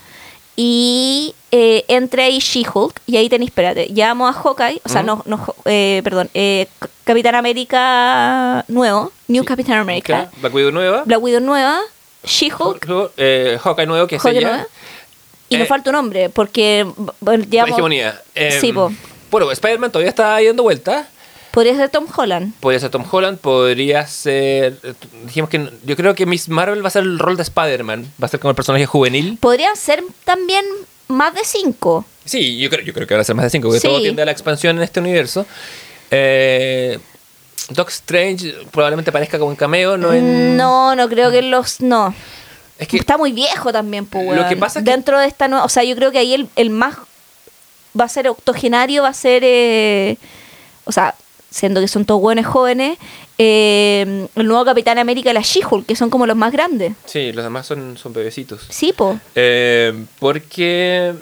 Y 0.56 1.34
eh, 1.52 1.84
entre 1.88 2.22
ahí 2.24 2.38
She-Hulk, 2.38 3.00
y 3.06 3.16
ahí 3.18 3.28
tenéis, 3.28 3.50
espérate, 3.50 3.88
llamo 3.90 4.26
a 4.26 4.32
Hawkeye, 4.32 4.80
o 4.84 4.88
sea, 4.88 5.02
no, 5.02 5.22
no, 5.26 5.54
eh, 5.66 6.00
perdón, 6.02 6.30
eh, 6.34 6.66
Capitán 7.06 7.36
América 7.36 8.64
nuevo, 8.66 9.12
New 9.28 9.44
Capitán 9.44 9.78
América, 9.78 10.28
Black 10.40 10.52
Widow 10.52 10.72
nueva. 10.72 11.04
Black 11.06 11.22
Widow 11.22 11.40
nueva, 11.40 11.78
She-Hulk, 12.24 12.84
Hulk, 12.88 13.12
eh, 13.16 13.58
Hawkeye 13.62 13.86
nuevo, 13.86 14.08
que 14.08 14.16
es 14.16 14.24
ella. 14.24 14.66
y 15.48 15.54
Eh, 15.54 15.58
nos 15.60 15.68
falta 15.68 15.90
un 15.90 15.94
nombre, 15.96 16.28
porque 16.30 16.84
La 17.20 17.36
llamo- 17.36 17.68
hegemonía. 17.72 18.20
Eh, 18.34 18.58
Sí, 18.60 18.72
po. 18.72 18.90
Bueno, 19.30 19.52
Spider-Man 19.52 19.92
todavía 19.92 20.08
está 20.10 20.34
ahí 20.34 20.46
dando 20.48 20.64
vueltas. 20.64 21.06
podría 21.52 21.76
ser 21.76 21.88
Tom 21.90 22.06
Holland. 22.14 22.52
Podría 22.60 22.80
ser 22.80 22.90
Tom 22.90 23.04
Holland, 23.10 23.38
podría 23.38 24.04
ser. 24.08 24.76
eh, 24.82 24.92
Dijimos 25.26 25.48
que. 25.48 25.70
Yo 25.84 25.96
creo 25.96 26.14
que 26.16 26.26
Miss 26.26 26.48
Marvel 26.48 26.82
va 26.84 26.88
a 26.88 26.90
ser 26.90 27.04
el 27.04 27.18
rol 27.20 27.36
de 27.36 27.44
Spider-Man. 27.44 28.12
Va 28.20 28.26
a 28.26 28.28
ser 28.28 28.40
como 28.40 28.50
el 28.50 28.56
personaje 28.56 28.84
juvenil. 28.84 29.38
Podrían 29.40 29.76
ser 29.76 30.02
también 30.24 30.64
más 31.08 31.32
de 31.34 31.44
cinco. 31.44 32.04
Sí, 32.24 32.58
yo 32.58 32.68
creo, 32.68 32.84
yo 32.84 32.92
creo 32.92 33.06
que 33.06 33.14
van 33.14 33.20
a 33.20 33.24
ser 33.24 33.36
más 33.36 33.44
de 33.44 33.50
cinco, 33.50 33.68
porque 33.68 33.80
Sí. 33.80 33.86
todo 33.88 34.00
tiende 34.02 34.20
a 34.22 34.24
la 34.26 34.32
expansión 34.32 34.76
en 34.76 34.82
este 34.82 34.98
universo. 35.00 35.46
Eh, 36.10 36.98
Doc 37.70 37.88
Strange 37.90 38.54
probablemente 38.70 39.10
aparezca 39.10 39.38
como 39.38 39.50
un 39.50 39.56
cameo, 39.56 39.96
no 39.96 40.12
en. 40.12 40.56
No, 40.56 40.94
no 40.94 41.08
creo 41.08 41.30
que 41.30 41.42
los... 41.42 41.80
No. 41.80 42.14
Es 42.78 42.86
que. 42.88 42.96
Está 42.96 43.16
muy 43.18 43.32
viejo 43.32 43.72
también, 43.72 44.06
pues, 44.06 44.24
Lo 44.24 44.30
weón. 44.32 44.48
que 44.48 44.56
pasa 44.56 44.78
es 44.78 44.84
que- 44.84 44.90
Dentro 44.90 45.18
de 45.18 45.26
esta 45.26 45.48
nueva... 45.48 45.64
O 45.64 45.68
sea, 45.68 45.82
yo 45.82 45.96
creo 45.96 46.12
que 46.12 46.18
ahí 46.18 46.34
el, 46.34 46.48
el 46.56 46.70
más... 46.70 46.96
Va 47.98 48.04
a 48.04 48.08
ser 48.08 48.28
octogenario, 48.28 49.02
va 49.02 49.08
a 49.08 49.14
ser... 49.14 49.42
eh, 49.44 50.16
o 50.84 50.92
sea, 50.92 51.14
siendo 51.50 51.80
que 51.80 51.88
son 51.88 52.04
todos 52.04 52.20
buenos 52.20 52.44
jóvenes, 52.46 52.98
eh, 53.38 54.28
el 54.36 54.46
nuevo 54.46 54.64
Capitán 54.64 54.98
América 54.98 55.30
y 55.30 55.32
la 55.34 55.40
She-Hulk, 55.40 55.86
que 55.86 55.96
son 55.96 56.10
como 56.10 56.26
los 56.26 56.36
más 56.36 56.52
grandes. 56.52 56.92
Sí, 57.06 57.32
los 57.32 57.42
demás 57.44 57.66
son, 57.66 57.96
son 57.96 58.12
bebecitos. 58.12 58.66
Sí, 58.68 58.92
po. 58.92 59.18
Eh, 59.34 60.04
porque. 60.20 61.14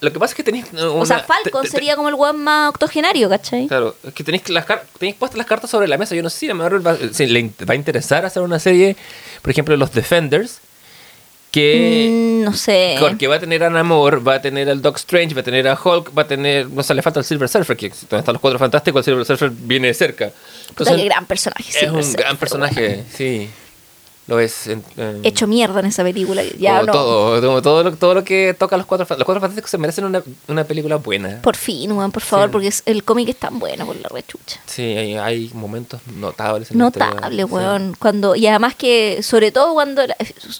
Lo 0.00 0.12
que 0.12 0.18
pasa 0.18 0.32
es 0.32 0.36
que 0.36 0.44
tenéis. 0.44 0.66
O 0.74 1.04
sea, 1.04 1.20
Falcon 1.20 1.66
sería 1.66 1.96
como 1.96 2.08
el 2.08 2.14
weón 2.14 2.42
más 2.42 2.68
octogenario, 2.70 3.28
¿cachai? 3.28 3.66
Claro, 3.66 3.96
es 4.06 4.14
que 4.14 4.22
tenéis, 4.22 4.48
las 4.48 4.64
tenéis 4.98 5.16
puestas 5.16 5.38
las 5.38 5.46
cartas 5.46 5.68
sobre 5.70 5.88
la 5.88 5.98
mesa. 5.98 6.14
Yo 6.14 6.22
no 6.22 6.30
sé 6.30 6.38
si 6.38 6.50
a 6.50 6.54
Marvel 6.54 6.86
va, 6.86 6.96
si 7.12 7.26
le 7.26 7.50
va 7.68 7.72
a 7.72 7.76
interesar 7.76 8.24
hacer 8.24 8.42
una 8.42 8.58
serie, 8.60 8.96
por 9.42 9.50
ejemplo, 9.50 9.76
los 9.76 9.92
Defenders, 9.92 10.60
que, 11.50 12.08
Mm, 12.40 12.44
no 12.44 12.52
sé. 12.52 12.96
que 13.18 13.26
va 13.26 13.36
a 13.36 13.40
tener 13.40 13.64
a 13.64 13.70
Namor, 13.70 14.26
va 14.26 14.34
a 14.34 14.40
tener 14.42 14.68
al 14.68 14.82
Doc 14.82 14.96
Strange, 14.98 15.34
va 15.34 15.40
a 15.40 15.44
tener 15.44 15.66
a 15.66 15.78
Hulk, 15.82 16.16
va 16.16 16.22
a 16.22 16.28
tener. 16.28 16.68
No 16.68 16.82
sé, 16.82 16.94
le 16.94 17.02
falta 17.02 17.18
el 17.20 17.24
Silver 17.24 17.48
Surfer, 17.48 17.76
que 17.76 17.88
donde 17.88 18.18
están 18.18 18.34
los 18.34 18.40
cuatro 18.40 18.58
fantásticos, 18.58 19.00
el 19.00 19.04
Silver 19.12 19.24
Surfer 19.26 19.50
viene 19.50 19.92
cerca. 19.94 20.26
Puta, 20.28 20.68
Entonces, 20.70 20.96
qué 20.96 21.04
gran 21.06 21.26
personaje. 21.26 21.62
es 21.68 21.74
Silver 21.74 21.92
un 21.94 22.02
Surfer, 22.04 22.20
gran 22.20 22.36
personaje, 22.36 23.04
sí. 23.14 23.48
Lo 24.28 24.38
es. 24.38 24.68
Hecho 25.24 25.46
mierda 25.46 25.80
en 25.80 25.86
esa 25.86 26.02
película. 26.04 26.42
Ya 26.58 26.74
como 26.80 26.86
no. 26.86 26.92
todo, 26.92 27.40
como 27.40 27.62
todo, 27.62 27.82
lo, 27.82 27.96
todo 27.96 28.14
lo 28.14 28.24
que 28.24 28.54
toca 28.58 28.76
a 28.76 28.78
los 28.78 28.86
cuatro, 28.86 29.06
los 29.08 29.24
cuatro 29.24 29.40
fantásticos 29.40 29.70
se 29.70 29.78
merecen 29.78 30.04
una, 30.04 30.22
una 30.48 30.64
película 30.64 30.96
buena. 30.96 31.40
Por 31.42 31.56
fin, 31.56 31.90
weón, 31.92 32.12
por 32.12 32.22
favor, 32.22 32.46
Sí. 32.48 32.52
porque 32.52 32.68
es- 32.68 32.82
el 32.84 33.04
cómic 33.04 33.28
es 33.30 33.36
tan 33.36 33.58
bueno 33.58 33.86
por 33.86 33.96
la 33.96 34.08
rechucha. 34.10 34.60
Sí, 34.66 34.82
hay, 34.82 35.14
hay 35.16 35.50
momentos 35.54 36.00
notables. 36.14 36.72
Notable, 36.72 37.42
sí. 37.44 37.48
weón. 37.50 37.96
Cuando, 37.98 38.36
y 38.36 38.46
además 38.46 38.74
que, 38.74 39.22
sobre 39.22 39.50
todo 39.50 39.72
cuando 39.72 40.06
la, 40.06 40.16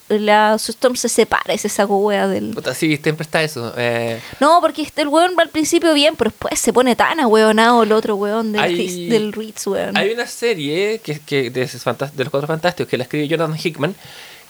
la 0.08 0.54
Storm 0.54 0.96
se 0.96 1.10
separa 1.10 1.52
y 1.52 1.58
se 1.58 1.68
saco 1.68 1.98
wea 1.98 2.26
del. 2.26 2.54
Puta, 2.54 2.74
sí, 2.74 2.98
siempre 3.02 3.24
está 3.24 3.42
eso. 3.42 3.74
Eh, 3.76 4.18
No, 4.40 4.60
porque 4.62 4.80
este 4.82 5.02
el 5.02 5.08
weón 5.08 5.32
va 5.38 5.42
al 5.42 5.50
principio 5.50 5.92
bien, 5.92 6.14
pero 6.16 6.30
después 6.30 6.58
se 6.58 6.72
pone 6.72 6.96
tan 6.96 7.20
ahueonado 7.20 7.82
el 7.82 7.92
otro 7.92 8.16
weón 8.16 8.52
del, 8.52 8.62
Hay- 8.62 9.08
del 9.10 9.32
Ritz, 9.34 9.66
weón. 9.66 9.94
hay 9.96 10.10
una 10.12 10.26
serie 10.26 11.00
que, 11.04 11.20
que 11.20 11.50
de, 11.50 11.66
de 11.66 12.24
los 12.24 12.30
cuatro 12.30 12.46
fantásticos 12.46 12.88
que 12.88 12.96
la 12.96 13.02
escribe 13.02 13.28
Jonathan 13.28 13.57
Hickman 13.62 13.94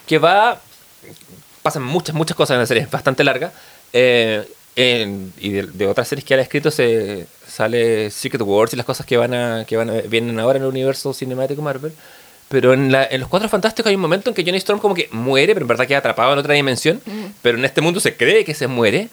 que 0.06 0.18
va. 0.18 0.60
Pasan 1.62 1.82
muchas, 1.82 2.14
muchas 2.14 2.36
cosas 2.36 2.54
en 2.54 2.60
la 2.60 2.66
serie, 2.66 2.82
es 2.84 2.90
bastante 2.90 3.24
larga. 3.24 3.52
eh, 3.92 4.46
en- 4.76 5.32
y 5.40 5.50
de, 5.50 5.62
de 5.62 5.86
otras 5.88 6.06
series 6.06 6.24
que 6.24 6.34
él 6.34 6.40
ha 6.40 6.42
escrito 6.44 6.70
se 6.70 7.26
sale 7.48 8.10
Secret 8.12 8.42
Wars 8.42 8.72
y 8.72 8.76
las 8.76 8.86
cosas 8.86 9.04
que 9.06 9.16
van 9.16 9.34
a 9.34 9.64
que 9.66 9.76
van 9.76 9.90
a- 9.90 9.94
vienen 10.02 10.38
ahora 10.38 10.58
en 10.58 10.62
el 10.64 10.68
universo 10.68 11.12
cinemático 11.12 11.62
Marvel. 11.62 11.92
Pero 12.48 12.72
en, 12.72 12.92
la- 12.92 13.04
en 13.10 13.20
los 13.20 13.28
Cuatro 13.28 13.48
Fantásticos 13.48 13.90
hay 13.90 13.96
un 13.96 14.00
momento 14.00 14.30
en 14.30 14.34
que 14.34 14.42
Johnny 14.44 14.58
Storm 14.58 14.78
como 14.78 14.94
que 14.94 15.08
muere, 15.10 15.52
pero 15.54 15.64
en 15.64 15.68
verdad 15.68 15.86
queda 15.86 15.98
atrapado 15.98 16.32
en 16.32 16.38
otra 16.38 16.54
dimensión. 16.54 17.00
Pero 17.42 17.58
en 17.58 17.64
este 17.64 17.80
mundo 17.80 17.98
se 18.00 18.16
cree 18.16 18.44
que 18.44 18.54
se 18.54 18.68
muere. 18.68 19.08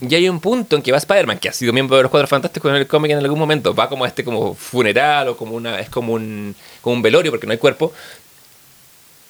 Y 0.00 0.14
hay 0.14 0.28
un 0.28 0.40
punto 0.40 0.74
en 0.76 0.82
que 0.82 0.90
va 0.92 0.98
Spider-Man, 0.98 1.38
que 1.38 1.48
ha 1.48 1.52
sido 1.52 1.72
miembro 1.72 1.96
de 1.96 2.02
los 2.04 2.10
Cuatro 2.10 2.26
Fantásticos 2.28 2.70
en 2.70 2.76
el 2.76 2.86
cómic 2.86 3.10
en 3.12 3.18
algún 3.18 3.38
momento, 3.38 3.74
va 3.74 3.88
como 3.88 4.04
a 4.04 4.08
este 4.08 4.24
como 4.24 4.54
funeral 4.54 5.28
o 5.28 5.36
como 5.36 5.54
una 5.54 5.78
es 5.80 5.88
como 5.90 6.12
un 6.14 6.54
como 6.80 6.94
un 6.96 7.02
velorio 7.02 7.30
porque 7.30 7.46
no 7.46 7.52
hay 7.52 7.58
cuerpo. 7.58 7.92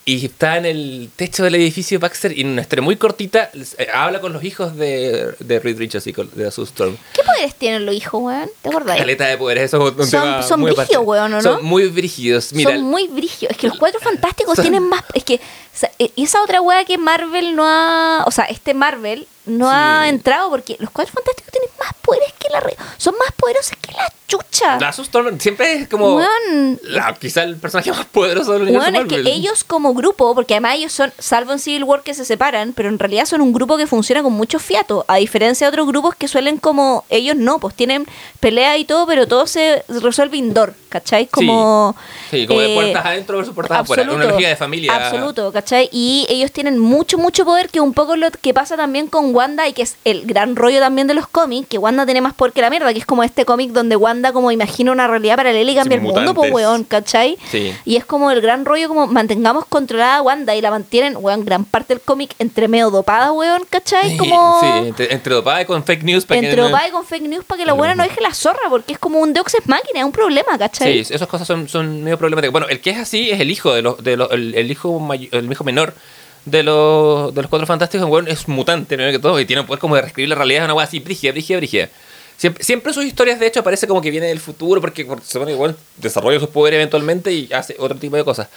Y 0.05 0.25
está 0.25 0.57
en 0.57 0.65
el 0.65 1.09
techo 1.15 1.45
del 1.45 1.55
edificio 1.55 1.97
Baxter 1.97 2.37
y 2.37 2.41
en 2.41 2.47
una 2.47 2.61
historia 2.61 2.81
muy 2.83 2.97
cortita 2.97 3.49
eh, 3.77 3.87
habla 3.93 4.19
con 4.19 4.33
los 4.33 4.43
hijos 4.43 4.75
de, 4.75 5.33
de 5.39 5.59
Reed 5.61 5.77
Richards 5.77 6.05
y 6.07 6.11
con- 6.13 6.29
de 6.35 6.51
Sue 6.51 6.65
Storm. 6.65 6.97
¿Qué 7.13 7.21
poderes 7.23 7.55
tienen 7.55 7.85
los 7.85 7.95
hijos, 7.95 8.21
weón? 8.21 8.49
¿Te 8.61 8.67
acordás? 8.69 8.97
Caleta 8.97 9.25
de 9.27 9.37
poderes, 9.37 9.63
eso 9.63 9.87
es 9.87 9.93
un 9.95 10.05
Son- 10.05 10.21
tema 10.21 10.43
son 10.43 10.59
muy 10.59 10.71
aparte. 10.71 10.89
brígidos, 10.89 11.07
weón, 11.07 11.33
¿o 11.33 11.37
no? 11.37 11.41
Son 11.41 11.63
muy 11.63 11.87
brígidos. 11.87 12.51
Mira, 12.51 12.71
son 12.71 12.81
muy 12.83 13.07
brígidos. 13.07 13.51
Es 13.51 13.57
que 13.57 13.67
los 13.69 13.77
cuatro 13.77 13.99
fantásticos 14.03 14.55
Son- 14.57 14.63
tienen 14.63 14.83
más. 14.89 15.03
Es 15.13 15.23
que. 15.23 15.35
o 15.35 15.39
sea, 15.77 15.89
e- 15.97 16.11
y 16.15 16.23
esa 16.25 16.43
otra 16.43 16.59
weá 16.59 16.83
que 16.83 16.97
Marvel 16.97 17.55
no 17.55 17.63
ha. 17.65 18.25
O 18.27 18.31
sea, 18.31 18.43
este 18.45 18.73
Marvel 18.73 19.25
no 19.45 19.67
Sí. 19.69 19.71
ha 19.73 20.09
entrado 20.09 20.49
porque 20.49 20.75
los 20.79 20.89
cuatro 20.89 21.13
fantásticos 21.13 21.49
tienen 21.51 21.69
más 21.79 21.93
poderes 22.01 22.33
que 22.39 22.42
la. 22.51 22.59
re- 22.59 22.77
Son 22.97 23.15
más 23.17 23.31
poderosos 23.37 23.73
que 23.81 23.91
la 23.93 24.11
chucha. 24.27 24.79
la 24.79 24.89
Storm 24.89 25.39
siempre 25.39 25.73
es 25.73 25.87
como 25.87 26.15
Weón. 26.15 26.79
la, 26.83 27.13
quizá 27.13 27.43
el 27.43 27.57
personaje 27.57 27.91
más 27.91 28.05
poderoso 28.05 28.53
del 28.53 28.63
universo 28.63 28.89
Weón, 28.91 29.11
es 29.11 29.23
que 29.23 29.31
ellos 29.31 29.63
como 29.63 29.93
grupo, 29.93 30.33
porque 30.33 30.55
además 30.55 30.75
ellos 30.75 30.91
son, 30.91 31.13
salvo 31.19 31.51
en 31.53 31.59
Civil 31.59 31.83
War 31.83 32.01
que 32.01 32.13
se 32.13 32.25
separan, 32.25 32.73
pero 32.73 32.89
en 32.89 32.99
realidad 32.99 33.25
son 33.25 33.41
un 33.41 33.53
grupo 33.53 33.77
que 33.77 33.85
funciona 33.87 34.23
con 34.23 34.33
mucho 34.33 34.59
fiato, 34.59 35.05
a 35.07 35.17
diferencia 35.17 35.67
de 35.67 35.69
otros 35.69 35.87
grupos 35.87 36.15
que 36.15 36.27
suelen 36.27 36.57
como, 36.57 37.05
ellos 37.09 37.35
no, 37.35 37.59
pues 37.59 37.75
tienen 37.75 38.07
pelea 38.39 38.77
y 38.77 38.85
todo, 38.85 39.05
pero 39.05 39.27
todo 39.27 39.45
se 39.45 39.83
resuelve 39.87 40.37
indoor, 40.37 40.73
¿cachai? 40.89 41.27
Como... 41.27 41.95
Sí, 42.31 42.47
como 42.47 42.59
de 42.59 42.71
eh, 42.71 42.75
puertas 42.75 43.05
adentro 43.05 43.37
versus 43.37 43.53
puertas 43.53 43.79
afuera. 43.79 44.03
Una 44.03 44.23
energía 44.25 44.49
de 44.49 44.55
familia. 44.55 44.95
Absoluto, 44.95 45.51
¿cachai? 45.51 45.89
Y 45.91 46.25
ellos 46.29 46.51
tienen 46.51 46.79
mucho, 46.79 47.17
mucho 47.17 47.45
poder, 47.45 47.69
que 47.69 47.79
un 47.79 47.93
poco 47.93 48.15
lo 48.15 48.31
que 48.31 48.53
pasa 48.53 48.75
también 48.77 49.07
con 49.07 49.35
Wanda 49.35 49.67
y 49.67 49.73
que 49.73 49.83
es 49.83 49.97
el 50.05 50.25
gran 50.25 50.55
rollo 50.55 50.79
también 50.79 51.07
de 51.07 51.13
los 51.13 51.27
cómics, 51.27 51.67
que 51.67 51.77
Wanda 51.77 52.05
tiene 52.05 52.21
más 52.21 52.32
poder 52.33 52.53
que 52.53 52.61
la 52.61 52.69
mierda, 52.69 52.91
que 52.93 52.99
es 52.99 53.05
como 53.05 53.23
este 53.23 53.45
cómic 53.45 53.71
donde 53.71 53.95
Wanda 53.95 54.31
como 54.33 54.51
imagina 54.51 54.91
una 54.91 55.07
realidad 55.07 55.35
paralela 55.37 55.71
y 55.71 55.75
cambia 55.75 55.95
el 55.95 56.01
mundo, 56.01 56.33
pues 56.33 56.51
weón, 56.51 56.83
¿cachai? 56.83 57.37
Sí. 57.51 57.73
Y 57.85 57.95
es 57.95 58.05
como 58.05 58.31
el 58.31 58.41
gran 58.41 58.65
rollo, 58.65 58.87
como 58.87 59.07
mantengamos 59.07 59.65
controlada 59.65 60.17
a 60.17 60.21
Wanda 60.21 60.55
y 60.55 60.61
la 60.61 60.71
mantienen, 60.71 61.15
weón, 61.17 61.45
gran 61.45 61.65
parte 61.65 61.93
del 61.93 62.01
cómic 62.01 62.33
entre 62.39 62.67
medio 62.67 62.89
dopada, 62.89 63.31
weón, 63.31 63.63
¿cachai? 63.69 64.17
Como 64.17 64.59
sí, 64.61 64.87
entre, 64.87 65.13
entre 65.13 65.33
dopada 65.33 65.61
y 65.61 65.65
con 65.65 65.83
fake 65.83 66.03
news 66.03 66.25
para 66.25 66.39
que 66.41 66.47
entre 66.47 66.61
no- 66.61 66.87
y 66.87 66.91
con 66.91 67.05
fake 67.05 67.23
news 67.23 67.45
para 67.45 67.59
que 67.59 67.65
la 67.65 67.73
buena 67.73 67.95
no 67.95 68.03
deje 68.03 68.21
la 68.21 68.33
zorra, 68.33 68.69
porque 68.69 68.93
es 68.93 68.99
como 68.99 69.19
un 69.19 69.33
Deus 69.33 69.53
Ex 69.53 69.67
Máquina, 69.67 69.99
es 69.99 70.05
un 70.05 70.11
problema, 70.11 70.57
¿cachai? 70.57 71.03
Sí, 71.03 71.13
esas 71.13 71.27
cosas 71.27 71.47
son, 71.47 71.67
son 71.69 72.03
medio 72.03 72.17
problemáticas. 72.17 72.51
Bueno, 72.51 72.67
el 72.69 72.81
que 72.81 72.89
es 72.91 72.97
así 72.97 73.29
es 73.31 73.39
el 73.39 73.51
hijo 73.51 73.73
de 73.73 73.81
los, 73.81 74.03
de 74.03 74.17
los 74.17 74.31
el, 74.31 74.55
el 74.55 74.71
hijo 74.71 74.99
el 75.31 75.51
hijo 75.51 75.63
menor 75.63 75.93
de 76.45 76.61
los, 76.63 77.33
de 77.33 77.41
los 77.41 77.49
cuatro 77.49 77.65
fantásticos, 77.65 78.07
bueno, 78.07 78.27
es 78.29 78.47
mutante, 78.47 78.97
¿no? 78.97 79.09
que 79.11 79.19
todo, 79.19 79.39
y 79.39 79.45
tiene 79.45 79.63
poder 79.63 79.79
como 79.79 79.95
de 79.95 80.01
reescribir 80.01 80.29
la 80.29 80.35
realidad, 80.35 80.63
es 80.63 80.65
una 80.65 80.73
cosa 80.73 80.85
así, 80.87 80.99
brígida, 80.99 81.31
brígida, 81.31 81.57
brígida. 81.57 81.89
Siempre, 82.43 82.61
siempre 82.61 82.91
sus 82.91 83.05
historias, 83.05 83.39
de 83.39 83.47
hecho, 83.47 83.63
parece 83.63 83.87
como 83.87 84.01
que 84.01 84.11
viene 84.11 84.27
del 84.27 84.41
futuro, 84.41 84.81
porque, 84.81 85.05
porque 85.05 85.23
se 85.25 85.39
que 85.45 85.51
igual 85.53 85.77
desarrolla 85.95 86.41
sus 86.41 86.49
poderes 86.49 86.75
eventualmente 86.75 87.31
y 87.31 87.47
hace 87.53 87.73
otro 87.79 87.97
tipo 87.97 88.17
de 88.17 88.25
cosas. 88.25 88.49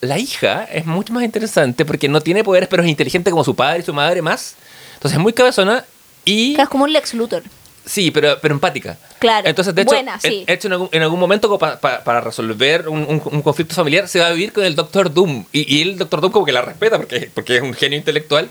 La 0.00 0.18
hija 0.18 0.64
es 0.64 0.84
mucho 0.84 1.12
más 1.12 1.22
interesante 1.22 1.84
porque 1.84 2.08
no 2.08 2.20
tiene 2.20 2.42
poderes, 2.42 2.68
pero 2.68 2.82
es 2.82 2.88
inteligente 2.88 3.30
como 3.30 3.44
su 3.44 3.54
padre 3.54 3.78
y 3.78 3.82
su 3.84 3.94
madre 3.94 4.20
más. 4.20 4.56
Entonces 4.94 5.16
es 5.16 5.22
muy 5.22 5.32
cabezona 5.32 5.84
y... 6.24 6.60
Es 6.60 6.68
como 6.68 6.82
un 6.82 6.92
Lex 6.92 7.14
Luthor. 7.14 7.44
Sí, 7.86 8.10
pero, 8.10 8.36
pero 8.42 8.52
empática. 8.52 8.98
Claro. 9.20 9.48
Entonces, 9.48 9.76
de 9.76 9.82
hecho, 9.82 9.92
Buena, 9.94 10.18
sí. 10.18 10.42
en, 10.48 10.52
hecho, 10.52 10.66
en, 10.66 10.72
algún, 10.72 10.88
en 10.90 11.02
algún 11.02 11.20
momento, 11.20 11.46
como 11.46 11.60
pa- 11.60 11.78
pa- 11.78 12.02
para 12.02 12.20
resolver 12.20 12.88
un, 12.88 13.02
un- 13.08 13.22
un 13.24 13.42
conflicto 13.42 13.76
familiar, 13.76 14.08
se 14.08 14.18
va 14.18 14.26
a 14.26 14.30
vivir 14.32 14.52
con 14.52 14.64
el 14.64 14.74
Doctor 14.74 15.14
Doom. 15.14 15.44
Y, 15.52 15.76
y 15.76 15.82
el 15.82 15.98
Doctor 15.98 16.20
Doom 16.20 16.32
como 16.32 16.44
que 16.44 16.50
la 16.52 16.62
respeta 16.62 16.96
porque, 16.96 17.30
porque 17.32 17.58
es 17.58 17.62
un 17.62 17.74
genio 17.74 17.96
intelectual. 17.96 18.48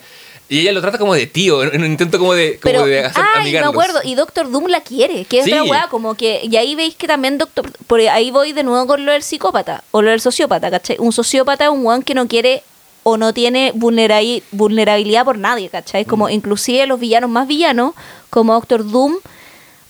Y 0.50 0.62
ella 0.62 0.72
lo 0.72 0.82
trata 0.82 0.98
como 0.98 1.14
de 1.14 1.28
tío, 1.28 1.62
en 1.64 1.82
un 1.84 1.92
intento 1.92 2.18
como 2.18 2.34
de, 2.34 2.54
como 2.60 2.62
Pero, 2.64 2.86
de 2.88 3.06
hacer 3.06 3.24
ay, 3.36 3.52
me 3.52 3.60
acuerdo, 3.60 4.00
y 4.04 4.16
Doctor 4.16 4.50
Doom 4.50 4.66
la 4.68 4.82
quiere, 4.82 5.26
que 5.26 5.40
es 5.40 5.46
Sí. 5.46 5.52
otra 5.54 5.64
weá, 5.64 5.88
como 5.90 6.16
que, 6.16 6.42
y 6.44 6.56
ahí 6.58 6.74
veis 6.74 6.96
que 6.96 7.06
también 7.08 7.38
Doctor, 7.38 7.72
por 7.86 8.00
ahí 8.02 8.32
voy 8.32 8.52
de 8.54 8.64
nuevo 8.64 8.88
con 8.88 9.06
lo 9.06 9.12
del 9.12 9.22
psicópata, 9.22 9.84
o 9.92 10.02
lo 10.02 10.10
del 10.10 10.22
sociópata, 10.22 10.72
¿cachai? 10.72 10.96
Un 11.00 11.12
sociópata 11.12 11.66
es 11.66 11.70
un 11.70 11.86
weón 11.86 12.02
que 12.02 12.16
no 12.16 12.28
quiere 12.28 12.64
o 13.04 13.16
no 13.18 13.32
tiene 13.34 13.74
vulnerabi- 13.76 14.42
vulnerabilidad 14.52 15.24
por 15.24 15.38
nadie, 15.38 15.70
¿cachai? 15.70 16.04
Como 16.06 16.26
Mm. 16.26 16.32
inclusive 16.32 16.86
los 16.88 17.00
villanos 17.00 17.30
más 17.30 17.48
villanos, 17.48 17.94
como 18.32 18.54
Doctor 18.54 18.90
Doom, 18.90 19.18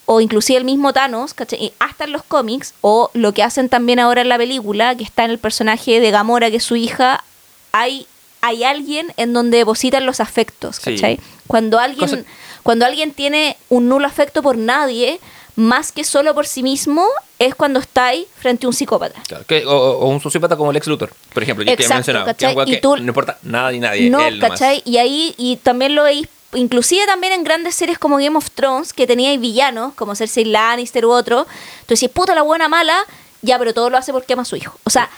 o 0.06 0.22
inclusive 0.22 0.58
el 0.58 0.66
mismo 0.66 0.92
Thanos, 0.92 1.34
¿cachai? 1.34 1.64
Y 1.66 1.74
hasta 1.80 2.04
en 2.04 2.12
los 2.12 2.24
cómics, 2.24 2.74
o 2.82 3.12
lo 3.14 3.34
que 3.34 3.44
hacen 3.44 3.70
también 3.70 4.00
ahora 4.00 4.22
en 4.22 4.30
la 4.30 4.38
película, 4.38 4.96
que 4.96 5.04
está 5.06 5.24
en 5.24 5.32
el 5.32 5.40
personaje 5.40 6.00
de 6.02 6.12
Gamora, 6.12 6.50
que 6.52 6.58
es 6.58 6.64
su 6.64 6.76
hija, 6.76 7.24
hay, 7.72 8.08
hay 8.42 8.64
alguien 8.64 9.14
en 9.18 9.34
donde 9.34 9.58
depositan 9.58 10.06
los 10.06 10.20
afectos, 10.20 10.78
Sí. 10.78 10.96
¿cachai? 10.96 11.20
Cuando 11.48 11.80
alguien, 11.80 12.10
Cosa- 12.10 12.24
cuando 12.64 12.86
alguien 12.86 13.12
tiene 13.14 13.58
un 13.70 13.90
nulo 13.90 14.08
afecto 14.08 14.42
por 14.42 14.58
nadie, 14.58 15.20
más 15.56 15.92
que 15.92 16.06
solo 16.06 16.34
por 16.34 16.48
sí 16.48 16.64
mismo, 16.64 17.06
es 17.38 17.54
cuando 17.54 17.80
está 17.82 18.06
ahí 18.08 18.28
frente 18.40 18.66
a 18.66 18.70
un 18.70 18.74
psicópata. 18.74 19.22
Claro, 19.28 19.44
que- 19.46 19.66
o, 19.66 19.72
o 20.00 20.08
un 20.08 20.22
sociópata 20.22 20.56
como 20.56 20.72
Lex 20.72 20.88
Luthor, 20.88 21.12
por 21.34 21.44
ejemplo, 21.44 21.66
ya 21.66 21.76
que 21.76 21.84
he 21.84 21.86
Exacto, 21.86 21.96
mencionado. 22.14 22.36
Que 22.66 22.72
Y 22.72 22.76
que 22.76 22.82
tú- 22.82 22.96
no 22.96 23.04
importa 23.04 23.38
nada 23.44 23.72
ni 23.72 23.80
nadie, 23.80 24.10
No, 24.10 24.22
él. 24.22 24.40
¿cachai? 24.40 24.82
Y 24.86 24.98
ahí, 24.98 25.36
y 25.38 25.58
también 25.58 25.96
lo 25.96 26.04
veis, 26.04 26.28
inclusive 26.54 27.06
también 27.08 27.34
en 27.34 27.44
grandes 27.44 27.76
series 27.76 28.00
como 28.00 28.18
Game 28.18 28.38
of 28.38 28.50
Thrones, 28.52 28.94
que 28.94 29.06
teníais 29.06 29.40
villanos, 29.40 29.94
como 29.96 30.16
Cersei 30.16 30.46
Lannister 30.46 31.06
u 31.06 31.12
otro, 31.12 31.46
entonces 31.82 32.00
decís, 32.02 32.10
puta 32.14 32.34
la 32.36 32.42
buena 32.44 32.70
mala, 32.70 32.98
ya, 33.42 33.60
pero 33.60 33.74
todo 33.74 33.90
lo 33.90 33.98
hace 33.98 34.12
porque 34.14 34.34
ama 34.34 34.44
a 34.44 34.46
su 34.46 34.56
hijo. 34.56 34.78
O 34.86 34.90
sea, 34.90 35.10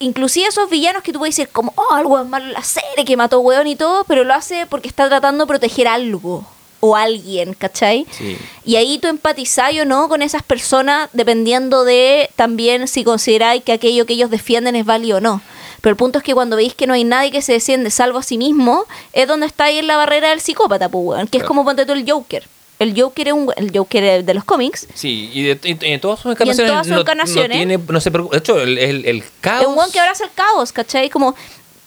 inclusive 0.00 0.46
esos 0.48 0.68
villanos 0.70 1.02
que 1.02 1.12
tú 1.12 1.18
puedes 1.18 1.36
decir, 1.36 1.50
como, 1.50 1.72
oh, 1.76 1.94
algo 1.94 2.18
es 2.20 2.26
malo 2.26 2.46
en 2.46 2.52
la 2.52 2.62
serie, 2.62 3.04
que 3.04 3.16
mató 3.16 3.40
weón 3.40 3.66
y 3.66 3.76
todo, 3.76 4.04
pero 4.04 4.24
lo 4.24 4.34
hace 4.34 4.66
porque 4.66 4.88
está 4.88 5.08
tratando 5.08 5.44
de 5.44 5.48
proteger 5.48 5.88
algo 5.88 6.44
o 6.80 6.96
alguien, 6.96 7.54
¿cachai? 7.54 8.06
Sí. 8.10 8.36
Y 8.64 8.76
ahí 8.76 8.98
tú 8.98 9.08
empatizás 9.08 9.74
o 9.80 9.84
no 9.84 10.08
con 10.08 10.22
esas 10.22 10.42
personas 10.42 11.08
dependiendo 11.12 11.84
de 11.84 12.30
también 12.36 12.86
si 12.86 13.04
consideráis 13.04 13.64
que 13.64 13.72
aquello 13.72 14.06
que 14.06 14.14
ellos 14.14 14.30
defienden 14.30 14.76
es 14.76 14.84
válido 14.84 15.18
o 15.18 15.20
no. 15.20 15.40
Pero 15.80 15.92
el 15.92 15.96
punto 15.96 16.18
es 16.18 16.24
que 16.24 16.34
cuando 16.34 16.56
veis 16.56 16.74
que 16.74 16.86
no 16.86 16.94
hay 16.94 17.04
nadie 17.04 17.30
que 17.30 17.42
se 17.42 17.52
defiende 17.52 17.90
salvo 17.90 18.18
a 18.18 18.22
sí 18.22 18.38
mismo, 18.38 18.84
es 19.12 19.28
donde 19.28 19.46
está 19.46 19.64
ahí 19.64 19.78
en 19.78 19.86
la 19.86 19.96
barrera 19.96 20.30
del 20.30 20.40
psicópata, 20.40 20.88
pues, 20.88 21.04
weón, 21.04 21.26
que 21.28 21.38
es 21.38 21.44
como 21.44 21.64
ponte 21.64 21.86
tú 21.86 21.92
el 21.92 22.08
Joker. 22.08 22.44
El 22.78 23.00
Joker 23.00 23.28
es 23.28 23.34
un, 23.34 23.50
el 23.56 23.76
Joker 23.76 24.24
de 24.24 24.34
los 24.34 24.44
cómics. 24.44 24.86
Sí, 24.94 25.30
y, 25.34 25.42
de- 25.42 25.58
y- 25.64 25.78
en 25.92 26.00
todas 26.00 26.20
sus 26.20 26.30
encarnaciones. 26.32 26.70
todas 26.72 26.86
sus 26.86 26.94
no- 26.94 27.00
encarnaciones. 27.02 27.48
No, 27.48 27.54
tiene, 27.56 27.78
no 27.88 28.00
se 28.00 28.10
preocupa. 28.10 28.36
De 28.36 28.38
hecho, 28.40 28.60
el, 28.60 28.78
el, 28.78 29.04
el 29.06 29.24
caos. 29.40 29.62
Es 29.62 29.66
un 29.68 29.76
weón 29.76 29.90
que 29.90 29.98
abraza 29.98 30.24
el 30.24 30.30
caos, 30.34 30.70
¿cachai? 30.72 31.10
Como 31.10 31.34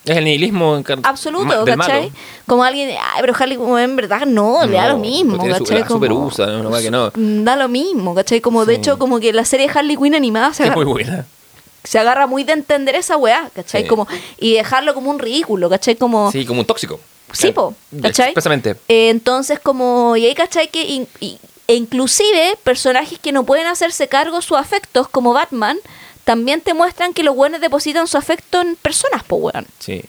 Es 0.04 0.16
el 0.16 0.24
nihilismo 0.24 0.82
absoluto, 1.04 1.64
del 1.64 1.78
¿cachai? 1.78 2.00
malo. 2.10 2.12
Como 2.46 2.64
alguien, 2.64 2.90
ay, 2.90 3.20
pero 3.22 3.34
Harley, 3.38 3.56
como 3.56 3.78
en 3.78 3.96
verdad 3.96 4.26
no, 4.26 4.66
le 4.66 4.72
da 4.76 4.88
lo 4.88 4.98
mismo, 4.98 5.38
tiene 5.38 5.56
su- 5.56 5.64
¿cachai? 5.64 5.80
la 5.80 5.88
super 5.88 6.10
Como- 6.10 6.26
usa, 6.26 6.46
no, 6.46 6.62
no, 6.64 6.78
que 6.78 6.90
no. 6.90 7.10
Da 7.14 7.56
lo 7.56 7.68
mismo, 7.68 8.14
¿cachai? 8.14 8.40
Como 8.42 8.66
de 8.66 8.74
Sí. 8.74 8.80
hecho, 8.80 8.98
como 8.98 9.18
que 9.18 9.32
la 9.32 9.44
serie 9.46 9.68
de 9.68 9.78
Harley 9.78 9.96
Quinn 9.96 10.14
animada 10.14 10.52
se 10.52 10.64
Es 10.64 10.68
agarra- 10.70 10.84
muy 10.84 10.92
buena. 10.92 11.26
se 11.84 11.98
agarra 11.98 12.26
muy 12.26 12.44
de 12.44 12.52
entender 12.52 12.96
esa 12.96 13.16
weá, 13.16 13.48
¿cachai? 13.54 13.82
Sí. 13.84 13.88
Como, 13.88 14.06
y 14.38 14.54
dejarlo 14.54 14.92
como 14.92 15.10
un 15.10 15.18
ridículo, 15.18 15.70
¿cachai? 15.70 15.96
Como, 15.96 16.30
Sí, 16.32 16.44
como 16.44 16.60
un 16.60 16.66
tóxico. 16.66 17.00
Sí, 17.32 17.48
Eh, 17.48 17.52
po, 17.52 17.74
¿cachai? 18.02 18.26
Expresamente. 18.26 18.70
eh, 18.88 19.08
entonces 19.10 19.58
como, 19.60 20.16
y 20.16 20.26
ahí, 20.26 20.34
¿cachai? 20.34 20.68
Que 20.68 20.82
in- 20.84 21.08
y- 21.20 21.38
e 21.68 21.74
inclusive 21.74 22.56
personajes 22.64 23.18
que 23.18 23.32
no 23.32 23.44
pueden 23.44 23.66
hacerse 23.66 24.08
cargo 24.08 24.36
de 24.36 24.42
sus 24.42 24.58
afectos, 24.58 25.08
como 25.08 25.32
Batman, 25.32 25.78
también 26.24 26.60
te 26.60 26.74
muestran 26.74 27.14
que 27.14 27.22
los 27.22 27.34
buenos 27.34 27.60
depositan 27.60 28.06
su 28.06 28.16
afecto 28.18 28.60
en 28.60 28.76
personas, 28.76 29.24
po, 29.24 29.36
weón. 29.36 29.66
Sí. 29.78 30.02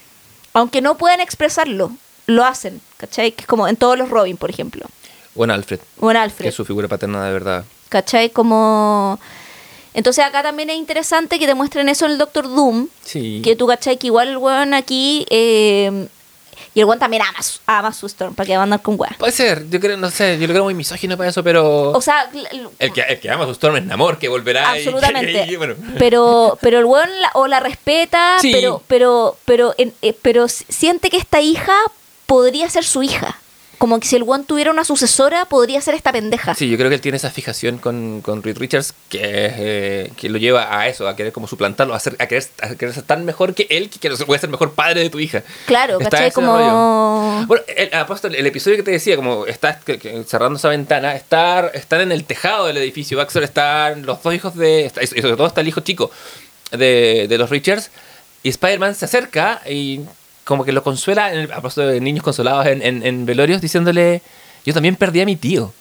Aunque 0.53 0.81
no 0.81 0.97
puedan 0.97 1.19
expresarlo, 1.21 1.91
lo 2.27 2.43
hacen, 2.45 2.81
¿cachai? 2.97 3.31
Que 3.31 3.41
es 3.41 3.47
como 3.47 3.67
en 3.67 3.75
todos 3.75 3.97
los 3.97 4.09
Robin, 4.09 4.37
por 4.37 4.49
ejemplo. 4.49 4.85
Buen 5.35 5.49
Alfred, 5.49 5.79
O 5.99 6.09
en 6.11 6.15
que 6.15 6.21
Alfred. 6.21 6.47
es 6.49 6.55
su 6.55 6.65
figura 6.65 6.87
paterna 6.87 7.25
de 7.25 7.33
verdad. 7.33 7.65
¿Cachai? 7.89 8.29
Como... 8.29 9.19
Entonces 9.95 10.25
acá 10.25 10.41
también 10.43 10.69
es 10.71 10.77
interesante 10.77 11.37
que 11.39 11.45
te 11.45 11.53
muestren 11.53 11.87
eso 11.89 12.05
en 12.05 12.13
el 12.13 12.17
Doctor 12.17 12.47
Doom, 12.47 12.87
Sí. 13.05 13.41
que 13.43 13.55
tú 13.55 13.67
cachai 13.67 13.97
que 13.97 14.07
igual 14.07 14.27
el 14.29 14.37
weón 14.37 14.73
aquí 14.73 15.25
eh, 15.29 16.07
y 16.75 16.79
el 16.79 16.85
weón 16.85 16.99
también 16.99 17.21
ama, 17.23 17.41
su- 17.41 17.59
ama 17.67 17.93
su 17.93 18.05
Storm 18.07 18.33
para 18.35 18.47
que 18.47 18.53
va 18.55 18.61
a 18.61 18.63
andar 18.63 18.81
con 18.81 18.95
weón. 18.99 19.15
Puede 19.19 19.31
ser, 19.31 19.69
yo 19.69 19.79
creo, 19.79 19.95
no 19.97 20.09
sé, 20.09 20.37
yo 20.39 20.47
lo 20.47 20.53
creo 20.53 20.63
muy 20.63 20.73
misógino 20.73 21.15
para 21.17 21.29
eso, 21.29 21.43
pero. 21.43 21.91
O 21.91 22.01
sea, 22.01 22.29
el, 22.79 22.91
que, 22.93 23.01
el 23.01 23.19
que 23.19 23.29
ama 23.29 23.43
a 23.43 23.47
su 23.47 23.51
Storm 23.53 23.77
es 23.77 23.85
Namor, 23.85 24.17
que 24.17 24.27
volverá 24.29 24.75
y- 24.77 24.79
absolutamente. 24.85 25.45
y- 25.51 25.55
bueno. 25.55 25.75
Pero 25.99 26.57
pero 26.61 26.79
el 26.79 26.85
weón 26.85 27.09
la- 27.21 27.31
o 27.35 27.47
la 27.47 27.59
respeta, 27.59 28.37
Sí. 28.41 28.51
pero 28.51 28.81
pero 28.87 29.37
pero 29.45 29.75
en- 29.77 29.93
eh, 30.01 30.15
pero 30.21 30.47
siente 30.47 31.09
que 31.09 31.17
esta 31.17 31.41
hija 31.41 31.75
podría 32.25 32.69
ser 32.69 32.83
su 32.83 33.03
hija. 33.03 33.37
Como 33.83 33.99
que 33.99 34.07
si 34.07 34.15
el 34.15 34.23
weón 34.23 34.45
tuviera 34.45 34.71
una 34.71 34.85
sucesora, 34.85 35.43
podría 35.43 35.81
ser 35.81 35.93
esta 35.93 36.13
pendeja. 36.13 36.55
Sí, 36.55 36.69
yo 36.69 36.77
creo 36.77 36.87
que 36.87 36.95
él 36.95 37.01
tiene 37.01 37.17
esa 37.17 37.29
fijación 37.29 37.79
con, 37.79 38.21
con 38.21 38.41
Reed 38.41 38.57
Richards 38.57 38.93
que, 39.09 39.19
eh, 39.21 40.11
que 40.15 40.29
lo 40.29 40.37
lleva 40.37 40.79
a 40.79 40.87
eso, 40.87 41.05
a 41.05 41.17
querer 41.17 41.33
como 41.33 41.47
suplantarlo, 41.49 41.93
a, 41.93 41.99
ser, 41.99 42.15
a, 42.19 42.27
querer, 42.27 42.45
a 42.61 42.69
querer 42.75 42.93
ser 42.95 43.03
tan 43.03 43.25
mejor 43.25 43.53
que 43.53 43.67
él, 43.69 43.89
que 43.89 43.99
quiere 43.99 44.15
ser- 44.15 44.25
puede 44.25 44.39
ser 44.39 44.49
mejor 44.49 44.71
padre 44.71 45.01
de 45.01 45.09
tu 45.09 45.19
hija. 45.19 45.43
Claro, 45.65 45.97
Está 45.99 46.11
¿cachai? 46.11 46.31
Como... 46.31 46.57
rollo. 46.57 47.45
Bueno, 47.45 47.63
el, 47.75 47.93
aposto, 47.93 48.29
el 48.29 48.45
episodio 48.47 48.77
que 48.77 48.83
te 48.83 48.91
decía, 48.91 49.17
como 49.17 49.45
está 49.47 49.77
que- 49.81 49.99
que 49.99 50.23
cerrando 50.23 50.57
esa 50.57 50.69
ventana, 50.69 51.13
estar, 51.17 51.71
están 51.73 51.99
en 51.99 52.13
el 52.13 52.23
tejado 52.23 52.67
del 52.67 52.77
edificio. 52.77 53.17
Baxter 53.17 53.43
están 53.43 54.05
los 54.05 54.23
dos 54.23 54.33
hijos 54.33 54.55
de. 54.55 54.85
está- 54.85 55.03
Y 55.03 55.07
sobre 55.07 55.35
todo 55.35 55.47
está 55.47 55.59
el 55.59 55.67
hijo 55.67 55.81
chico 55.81 56.09
de, 56.71 57.25
de 57.27 57.37
los 57.37 57.49
Richards. 57.49 57.91
Y 58.43 58.47
Spider-Man 58.49 58.95
se 58.95 59.03
acerca 59.03 59.61
y 59.69 59.99
como 60.43 60.65
que 60.65 60.71
lo 60.71 60.83
consuela, 60.83 61.31
en 61.33 61.39
el, 61.39 61.45
a 61.51 61.55
propósito 61.55 61.87
de 61.87 61.99
niños 62.01 62.23
consolados 62.23 62.65
en, 62.67 62.81
en, 62.81 63.05
en 63.05 63.25
velorios, 63.25 63.61
diciéndole: 63.61 64.21
Yo 64.65 64.73
también 64.73 64.95
perdí 64.95 65.21
a 65.21 65.25
mi 65.25 65.35
tío. 65.35 65.73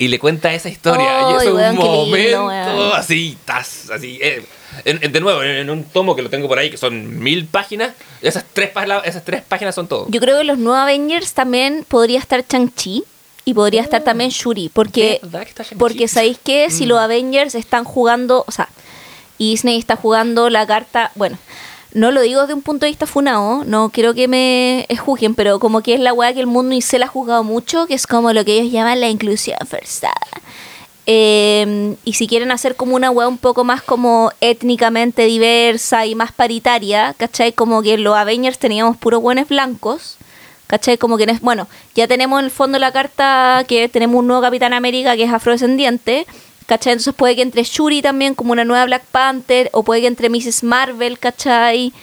Y 0.00 0.06
le 0.06 0.20
cuenta 0.20 0.54
esa 0.54 0.68
historia. 0.68 1.22
y 1.32 1.34
eso 1.34 1.58
es 1.58 1.72
un 1.72 1.76
lindo, 1.76 1.84
momento 1.84 2.94
así, 2.94 3.36
tas, 3.44 3.90
así. 3.90 4.18
eh, 4.22 4.44
en- 4.84 5.10
de 5.12 5.20
nuevo, 5.20 5.42
en, 5.42 5.68
un 5.70 5.82
tomo 5.82 6.14
que 6.14 6.22
lo 6.22 6.30
tengo 6.30 6.46
por 6.46 6.56
ahí, 6.56 6.70
que 6.70 6.76
son 6.76 7.18
mil 7.18 7.46
páginas, 7.46 7.94
esas 8.22 8.44
tres, 8.52 8.70
esas 9.04 9.24
tres 9.24 9.42
páginas 9.42 9.74
son 9.74 9.88
todo. 9.88 10.06
Yo 10.08 10.20
creo 10.20 10.38
que 10.38 10.44
los 10.44 10.56
nuevos 10.56 10.80
Avengers 10.82 11.32
también 11.32 11.84
podría 11.88 12.20
estar 12.20 12.46
Chang-Chi 12.46 13.02
y 13.44 13.54
podría 13.54 13.82
estar 13.82 14.04
también 14.04 14.30
Shuri, 14.30 14.68
porque 14.68 15.20
porque 15.78 16.06
sabéis 16.06 16.38
que 16.38 16.70
si 16.70 16.84
Mm. 16.84 16.88
los 16.90 16.98
Avengers 17.00 17.54
están 17.56 17.82
jugando, 17.82 18.44
o 18.46 18.52
sea, 18.52 18.68
Disney 19.36 19.78
está 19.78 19.96
jugando 19.96 20.48
la 20.48 20.64
carta, 20.64 21.10
bueno, 21.16 21.38
no 21.94 22.10
lo 22.10 22.20
digo 22.20 22.42
desde 22.42 22.54
un 22.54 22.62
punto 22.62 22.86
de 22.86 22.90
vista 22.90 23.06
funado, 23.06 23.64
no 23.64 23.90
quiero 23.90 24.14
que 24.14 24.28
me 24.28 24.86
juzguen, 24.98 25.34
pero 25.34 25.58
como 25.58 25.82
que 25.82 25.94
es 25.94 26.00
la 26.00 26.12
weá 26.12 26.34
que 26.34 26.40
el 26.40 26.46
mundo 26.46 26.74
y 26.74 26.82
se 26.82 26.98
la 26.98 27.06
ha 27.06 27.08
jugado 27.08 27.44
mucho, 27.44 27.86
que 27.86 27.94
es 27.94 28.06
como 28.06 28.32
lo 28.32 28.44
que 28.44 28.58
ellos 28.58 28.72
llaman 28.72 29.00
la 29.00 29.08
inclusión 29.08 29.58
forzada. 29.66 30.14
Eh, 31.10 31.96
y 32.04 32.12
si 32.12 32.26
quieren 32.26 32.50
hacer 32.50 32.76
como 32.76 32.94
una 32.94 33.10
weá 33.10 33.26
un 33.26 33.38
poco 33.38 33.64
más 33.64 33.80
como 33.80 34.30
étnicamente 34.42 35.22
diversa 35.22 36.04
y 36.04 36.14
más 36.14 36.32
paritaria, 36.32 37.14
¿cachai? 37.16 37.54
Como 37.54 37.80
que 37.80 37.94
en 37.94 38.04
los 38.04 38.14
Avengers 38.14 38.58
teníamos 38.58 38.98
puros 38.98 39.22
buenos 39.22 39.48
blancos, 39.48 40.18
¿cachai? 40.66 40.98
Como 40.98 41.16
que, 41.16 41.24
bueno, 41.40 41.66
ya 41.94 42.06
tenemos 42.06 42.38
en 42.40 42.44
el 42.44 42.50
fondo 42.50 42.78
la 42.78 42.92
carta 42.92 43.64
que 43.66 43.88
tenemos 43.88 44.18
un 44.18 44.26
nuevo 44.26 44.42
Capitán 44.42 44.74
América 44.74 45.16
que 45.16 45.24
es 45.24 45.32
afrodescendiente, 45.32 46.26
¿cachai? 46.68 46.92
Entonces 46.92 47.14
puede 47.14 47.34
que 47.34 47.42
entre 47.42 47.64
Shuri 47.64 48.02
también 48.02 48.34
como 48.34 48.52
una 48.52 48.64
nueva 48.64 48.84
Black 48.84 49.04
Panther, 49.10 49.70
o 49.72 49.82
puede 49.82 50.02
que 50.02 50.06
entre 50.06 50.28
Mrs. 50.28 50.62
Marvel, 50.62 51.18
¿cachai? 51.18 51.94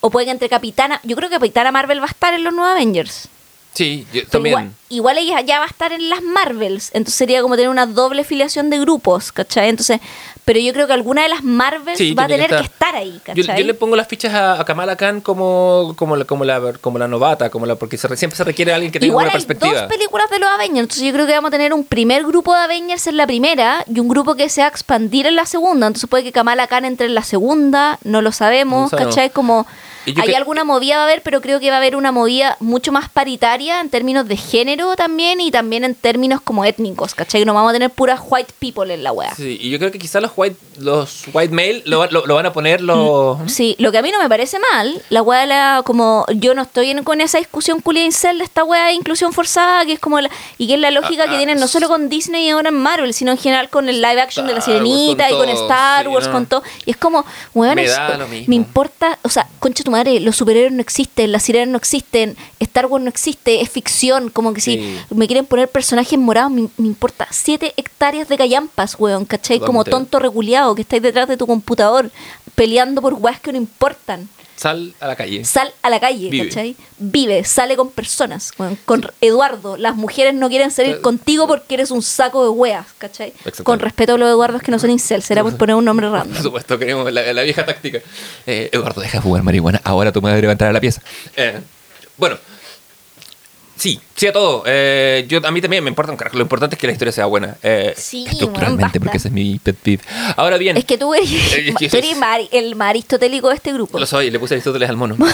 O 0.00 0.08
puede 0.08 0.26
que 0.26 0.30
entre 0.30 0.48
Capitana, 0.48 1.00
yo 1.02 1.16
creo 1.16 1.28
que 1.28 1.34
Capitana 1.34 1.72
Marvel 1.72 2.00
va 2.00 2.04
a 2.04 2.10
estar 2.10 2.32
en 2.32 2.44
los 2.44 2.54
nuevos 2.54 2.76
Avengers. 2.76 3.28
Sí, 3.74 4.06
yo 4.12 4.24
también. 4.28 4.52
Igual, 4.54 4.72
igual 4.88 5.18
ella 5.18 5.40
ya 5.40 5.58
va 5.58 5.64
a 5.64 5.68
estar 5.68 5.92
en 5.92 6.08
las 6.08 6.22
Marvels, 6.22 6.90
entonces 6.92 7.14
sería 7.16 7.42
como 7.42 7.56
tener 7.56 7.68
una 7.70 7.86
doble 7.86 8.22
filiación 8.22 8.70
de 8.70 8.78
grupos, 8.78 9.32
¿cachai? 9.32 9.68
Entonces, 9.68 10.00
pero 10.44 10.60
yo 10.60 10.72
creo 10.72 10.86
que 10.86 10.92
alguna 10.92 11.22
de 11.22 11.28
las 11.30 11.42
Marvels 11.42 11.98
Sí, 11.98 12.14
va 12.14 12.24
a 12.24 12.28
tener 12.28 12.48
que 12.50 12.56
que 12.56 12.62
estar. 12.62 12.94
ahí, 12.94 13.20
¿cachai? 13.24 13.58
yo 13.60 13.66
le 13.66 13.74
pongo 13.74 13.96
las 13.96 14.06
fichas 14.06 14.32
a, 14.32 14.60
a 14.60 14.64
Kamala 14.64 14.94
Khan 14.94 15.20
como, 15.22 15.94
como, 15.96 16.14
la, 16.16 16.24
como, 16.24 16.44
la, 16.44 16.74
como 16.80 16.98
la 16.98 17.08
novata, 17.08 17.50
como 17.50 17.66
la, 17.66 17.74
porque 17.74 17.96
se 17.96 18.06
re- 18.06 18.16
siempre 18.16 18.36
se 18.36 18.44
requiere 18.44 18.72
alguien 18.72 18.92
que 18.92 19.00
tenga 19.00 19.10
Igual 19.10 19.24
buena 19.26 19.38
hay 19.38 19.44
perspectiva. 19.44 19.80
dos 19.82 19.90
películas 19.90 20.30
de 20.30 20.38
los 20.38 20.48
Avengers, 20.50 20.80
entonces 20.80 21.02
yo 21.04 21.12
creo 21.12 21.26
que 21.26 21.32
vamos 21.32 21.48
a 21.48 21.50
tener 21.52 21.72
un 21.72 21.84
primer 21.84 22.24
grupo 22.24 22.54
de 22.54 22.60
Avengers 22.60 23.06
en 23.08 23.16
la 23.16 23.26
primera 23.26 23.84
y 23.92 23.98
un 23.98 24.06
grupo 24.08 24.36
que 24.36 24.48
se 24.48 24.60
va 24.60 24.66
a 24.66 24.70
expandir 24.70 25.26
en 25.26 25.34
la 25.34 25.46
segunda, 25.46 25.88
entonces 25.88 26.08
puede 26.08 26.22
que 26.22 26.30
Kamala 26.30 26.68
Khan 26.68 26.84
entre 26.84 27.06
en 27.06 27.14
la 27.14 27.24
segunda, 27.24 27.98
no 28.04 28.22
lo 28.22 28.30
sabemos, 28.30 28.92
No. 28.92 28.98
¿cachai? 28.98 29.30
Como 29.30 29.66
yo 30.06 30.22
Hay 30.22 30.28
cre- 30.30 30.36
alguna 30.36 30.64
movida 30.64 30.96
va 30.96 31.02
a 31.02 31.04
haber, 31.04 31.22
pero 31.22 31.40
creo 31.40 31.60
que 31.60 31.68
va 31.70 31.76
a 31.76 31.78
haber 31.78 31.96
una 31.96 32.12
movida 32.12 32.56
mucho 32.60 32.92
más 32.92 33.08
paritaria 33.08 33.80
en 33.80 33.90
términos 33.90 34.26
de 34.28 34.36
género 34.36 34.96
también 34.96 35.40
y 35.40 35.50
también 35.50 35.84
en 35.84 35.94
términos 35.94 36.40
como 36.40 36.64
étnicos, 36.64 37.14
¿cachai? 37.14 37.40
Que 37.40 37.44
no 37.46 37.54
vamos 37.54 37.70
a 37.70 37.72
tener 37.72 37.90
puras 37.90 38.20
white 38.28 38.52
people 38.58 38.92
en 38.92 39.02
la 39.02 39.12
wea. 39.12 39.34
Sí, 39.34 39.58
y 39.60 39.70
yo 39.70 39.78
creo 39.78 39.90
que 39.90 39.98
quizás 39.98 40.20
los 40.22 40.32
white, 40.36 40.56
los 40.78 41.24
white 41.32 41.54
male 41.54 41.82
lo, 41.86 42.06
lo- 42.10 42.26
lo 42.26 42.34
van 42.34 42.46
a 42.46 42.52
poner 42.52 42.80
los... 42.80 43.38
Sí, 43.50 43.76
lo 43.78 43.90
que 43.92 43.98
a 43.98 44.02
mí 44.02 44.10
no 44.10 44.18
me 44.20 44.28
parece 44.28 44.58
mal, 44.72 45.02
la 45.10 45.22
de 45.22 45.46
la, 45.46 45.82
como 45.84 46.26
yo 46.34 46.54
no 46.54 46.62
estoy 46.62 46.90
en- 46.90 47.02
con 47.04 47.20
esa 47.20 47.38
discusión 47.38 47.80
culia 47.80 48.04
incel 48.04 48.38
de 48.38 48.44
esta 48.44 48.64
weá 48.64 48.86
de 48.86 48.92
inclusión 48.92 49.32
forzada, 49.32 49.84
que 49.86 49.92
es 49.94 49.98
como 50.00 50.20
la, 50.20 50.30
y 50.58 50.66
que 50.68 50.74
es 50.74 50.80
la 50.80 50.90
lógica 50.90 51.24
Ah, 51.24 51.28
que 51.28 51.34
ah, 51.34 51.38
tienen 51.38 51.58
no 51.60 51.68
solo 51.68 51.88
con 51.88 52.08
Disney 52.08 52.46
y 52.46 52.50
ahora 52.50 52.68
en 52.70 52.76
Marvel, 52.76 53.14
sino 53.14 53.30
en 53.32 53.38
general 53.38 53.68
con 53.70 53.88
el 53.88 54.02
live 54.02 54.20
action 54.20 54.46
de 54.46 54.52
la 54.52 54.58
Star 54.58 54.74
Sirenita 54.78 55.28
con 55.28 55.36
y 55.36 55.38
con 55.38 55.48
Star 55.48 56.02
sí, 56.04 56.08
Wars, 56.10 56.26
no. 56.26 56.32
con 56.32 56.46
todo. 56.46 56.62
Y 56.84 56.90
es 56.90 56.96
como, 56.96 57.24
weón, 57.54 57.76
Me 57.76 57.84
me 58.48 58.54
importa, 58.56 59.18
o 59.22 59.28
sea, 59.28 59.46
concha 59.60 59.82
tu 59.84 59.90
madre, 59.96 60.20
los 60.20 60.36
superhéroes 60.36 60.72
no 60.72 60.80
existen, 60.80 61.32
las 61.32 61.42
sirenas 61.44 61.68
no 61.68 61.78
existen, 61.78 62.36
Star 62.60 62.86
Wars 62.86 63.02
no 63.04 63.10
existe, 63.10 63.60
es 63.60 63.70
ficción, 63.70 64.28
como 64.30 64.52
que 64.52 64.60
Sí. 64.60 64.98
si 65.08 65.14
me 65.14 65.26
quieren 65.26 65.46
poner 65.46 65.68
personajes 65.68 66.18
morados, 66.18 66.52
me, 66.52 66.68
me 66.76 66.86
importa 66.86 67.26
siete 67.30 67.72
hectáreas 67.76 68.28
de 68.28 68.36
callampas, 68.36 68.96
weón, 68.98 69.24
¿cachai? 69.24 69.58
Como 69.60 69.84
tonto 69.84 70.18
reculeado 70.18 70.74
que 70.74 70.82
estáis 70.82 71.02
detrás 71.02 71.28
de 71.28 71.36
tu 71.36 71.46
computador 71.46 72.10
peleando 72.54 73.00
por 73.02 73.14
weas 73.14 73.40
que 73.40 73.52
no 73.52 73.58
importan. 73.58 74.28
Sal 74.56 74.94
a 75.00 75.06
la 75.08 75.16
calle. 75.16 75.44
Sal 75.44 75.72
a 75.82 75.90
la 75.90 75.98
calle, 76.00 76.30
Vive. 76.30 76.48
¿cachai? 76.48 76.76
Vive, 76.98 77.44
sale 77.44 77.76
con 77.76 77.90
personas. 77.90 78.52
Con, 78.52 78.76
con 78.84 79.10
Eduardo, 79.20 79.76
las 79.76 79.96
mujeres 79.96 80.32
no 80.34 80.48
quieren 80.48 80.70
salir 80.70 80.96
Eh, 80.96 81.00
contigo 81.00 81.46
porque 81.48 81.74
eres 81.74 81.90
un 81.90 82.02
saco 82.02 82.44
de 82.44 82.50
weas, 82.50 82.86
¿cachai? 82.98 83.32
Con 83.64 83.80
respeto 83.80 84.14
a 84.14 84.18
los 84.18 84.28
Eduardos 84.28 84.62
que 84.62 84.70
no 84.70 84.78
son 84.78 84.90
incel, 84.90 85.22
será 85.22 85.42
por 85.42 85.56
poner 85.58 85.74
un 85.76 85.84
nombre 85.84 86.08
Por 86.08 86.18
random. 86.18 86.42
supuesto, 86.42 86.78
queremos 86.78 87.10
la, 87.12 87.32
la 87.32 87.42
vieja 87.42 87.66
táctica. 87.66 87.98
Eh, 88.46 88.70
Eduardo, 88.72 89.00
deja 89.00 89.18
de 89.18 89.22
jugar 89.22 89.42
marihuana. 89.42 89.80
Ahora 89.84 90.12
tu 90.12 90.22
madre 90.22 90.46
va 90.46 90.50
a 90.50 90.54
entrar 90.54 90.70
a 90.70 90.72
la 90.72 90.80
pieza. 90.80 91.02
Eh, 91.36 91.60
bueno. 92.16 92.36
Sí, 93.76 94.00
sí 94.14 94.26
a 94.28 94.32
todo. 94.32 94.62
Eh, 94.66 95.24
yo, 95.28 95.40
a 95.44 95.50
mí 95.50 95.60
también 95.60 95.82
me 95.82 95.88
importa 95.90 96.12
un 96.12 96.16
carajo. 96.16 96.36
Lo 96.36 96.42
importante 96.42 96.76
es 96.76 96.80
que 96.80 96.86
la 96.86 96.92
historia 96.92 97.12
sea 97.12 97.26
buena. 97.26 97.56
Eh, 97.62 97.92
Sí, 97.96 98.24
estructuralmente, 98.30 99.00
porque 99.00 99.16
ese 99.16 99.28
es 99.28 99.34
mi 99.34 99.58
pet 99.58 99.76
peeve. 99.76 100.02
Ahora 100.36 100.56
bien, 100.58 100.76
Es 100.76 100.84
que 100.84 100.96
tú 100.96 101.12
eres, 101.14 101.28
Eh, 101.56 101.74
tú 101.90 101.96
eres 101.96 102.16
mari- 102.16 102.48
el 102.52 102.76
más 102.76 102.90
aristotélico 102.90 103.48
de 103.48 103.56
este 103.56 103.72
grupo. 103.72 103.98
lo 103.98 104.06
soy, 104.06 104.30
le 104.30 104.38
puse 104.38 104.54
Aristóteles 104.54 104.88
al 104.88 104.96
mono. 104.96 105.16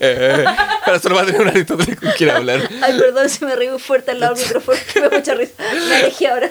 eh, 0.00 0.44
para 0.84 0.98
solo 1.00 1.16
va 1.16 1.22
a 1.22 1.26
tener 1.26 1.40
un 1.42 1.48
Aristóteles 1.48 1.98
con 1.98 2.10
quien 2.12 2.30
hablar. 2.30 2.68
Ay, 2.82 2.98
perdón 2.98 3.28
si 3.28 3.44
me 3.44 3.56
río 3.56 3.78
fuerte 3.78 4.12
al 4.12 4.20
lado 4.20 4.34
del 4.34 4.44
micrófono, 4.44 4.78
que 4.92 5.00
me 5.00 5.08
da 5.08 5.16
mucha 5.16 5.34
risa. 5.34 5.52
Me 5.88 5.96
alejé 5.96 6.28
ahora. 6.28 6.50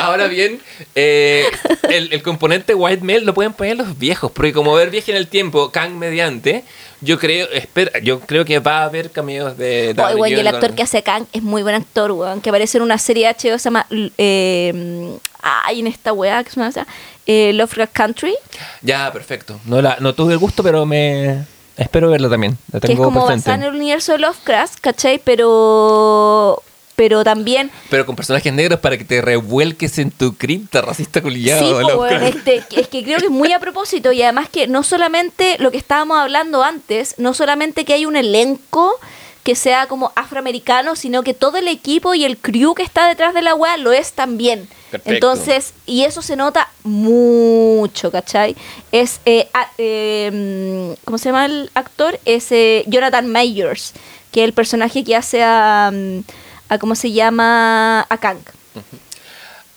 Ahora 0.00 0.26
bien, 0.26 0.60
eh, 0.94 1.46
el, 1.88 2.12
el 2.12 2.22
componente 2.22 2.74
white 2.74 3.02
male 3.02 3.20
lo 3.20 3.32
pueden 3.34 3.54
poner 3.54 3.76
los 3.76 3.98
viejos, 3.98 4.30
porque 4.30 4.52
como 4.52 4.74
ver 4.74 4.90
viaje 4.90 5.10
en 5.10 5.16
el 5.16 5.26
tiempo, 5.26 5.72
Kang 5.72 5.92
mediante, 5.94 6.64
yo 7.00 7.18
creo, 7.18 7.48
espera, 7.52 7.98
yo 8.00 8.20
creo 8.20 8.44
que 8.44 8.58
va 8.58 8.78
a 8.80 8.84
haber 8.84 9.10
cameos 9.10 9.56
de 9.58 9.88
Oye, 9.88 9.94
Downey 9.94 10.14
weón, 10.16 10.30
y 10.32 10.40
el 10.40 10.46
actor 10.46 10.68
con- 10.70 10.76
que 10.76 10.82
hace 10.82 11.02
Kang 11.02 11.26
es 11.32 11.42
muy 11.42 11.62
buen 11.62 11.74
actor, 11.74 12.12
weón. 12.12 12.40
Que 12.40 12.50
aparece 12.50 12.78
en 12.78 12.82
una 12.84 12.98
serie 12.98 13.28
HBO 13.28 13.52
que 13.52 13.58
se 13.58 13.64
llama. 13.64 13.86
Eh, 13.90 15.18
ay, 15.42 15.80
en 15.80 15.86
esta 15.86 16.12
weá 16.12 16.42
que 16.44 16.50
se 16.50 16.60
llama. 16.60 16.86
Eh, 17.26 17.52
Lovecraft 17.54 17.92
Country. 17.92 18.34
Ya, 18.82 19.12
perfecto. 19.12 19.58
No, 19.64 19.82
la, 19.82 19.96
no 20.00 20.14
tuve 20.14 20.32
el 20.34 20.38
gusto, 20.38 20.62
pero 20.62 20.86
me 20.86 21.44
espero 21.76 22.08
verlo 22.10 22.30
también. 22.30 22.56
La 22.72 22.80
Que 22.80 22.86
es 22.86 22.90
tengo 22.92 23.04
como 23.04 23.26
presente. 23.26 23.50
basada 23.50 23.66
en 23.66 23.72
el 23.74 23.78
universo 23.80 24.12
de 24.12 24.18
Lovecraft, 24.18 24.78
¿cachai? 24.80 25.18
Pero. 25.22 26.62
Pero 26.96 27.22
también. 27.24 27.70
Pero 27.90 28.06
con 28.06 28.16
personajes 28.16 28.52
negros 28.52 28.80
para 28.80 28.96
que 28.96 29.04
te 29.04 29.20
revuelques 29.20 29.98
en 29.98 30.10
tu 30.10 30.34
cripta 30.34 30.80
racista 30.80 31.20
culiado. 31.22 31.78
sí, 31.80 31.86
po, 31.94 32.06
este, 32.06 32.64
es 32.74 32.88
que 32.88 33.04
creo 33.04 33.18
que 33.18 33.26
es 33.26 33.30
muy 33.30 33.52
a 33.52 33.60
propósito. 33.60 34.12
Y 34.12 34.22
además 34.22 34.48
que 34.50 34.66
no 34.66 34.82
solamente 34.82 35.56
lo 35.58 35.70
que 35.70 35.76
estábamos 35.78 36.18
hablando 36.18 36.64
antes, 36.64 37.14
no 37.18 37.34
solamente 37.34 37.84
que 37.84 37.92
hay 37.92 38.06
un 38.06 38.16
elenco 38.16 38.98
que 39.42 39.54
sea 39.54 39.86
como 39.86 40.10
afroamericano, 40.16 40.96
sino 40.96 41.22
que 41.22 41.32
todo 41.32 41.58
el 41.58 41.68
equipo 41.68 42.14
y 42.14 42.24
el 42.24 42.36
crew 42.36 42.74
que 42.74 42.82
está 42.82 43.06
detrás 43.06 43.32
de 43.32 43.42
la 43.42 43.54
weá 43.54 43.76
lo 43.76 43.92
es 43.92 44.12
también. 44.12 44.66
Perfecto. 44.90 45.12
Entonces, 45.14 45.72
y 45.84 46.02
eso 46.02 46.20
se 46.22 46.34
nota 46.34 46.68
mucho, 46.82 48.10
¿cachai? 48.10 48.56
Es, 48.90 49.20
eh, 49.24 49.48
a- 49.54 49.70
eh, 49.78 50.94
¿cómo 51.04 51.18
se 51.18 51.28
llama 51.28 51.46
el 51.46 51.70
actor? 51.74 52.18
Es 52.24 52.50
eh, 52.50 52.82
Jonathan 52.88 53.28
Mayers, 53.30 53.92
que 54.32 54.40
es 54.40 54.46
el 54.46 54.52
personaje 54.52 55.04
que 55.04 55.14
hace 55.14 55.42
a, 55.44 55.90
mm, 55.92 56.20
a 56.68 56.78
¿cómo 56.78 56.94
se 56.94 57.12
llama? 57.12 58.00
A 58.08 58.18
Kang. 58.18 58.38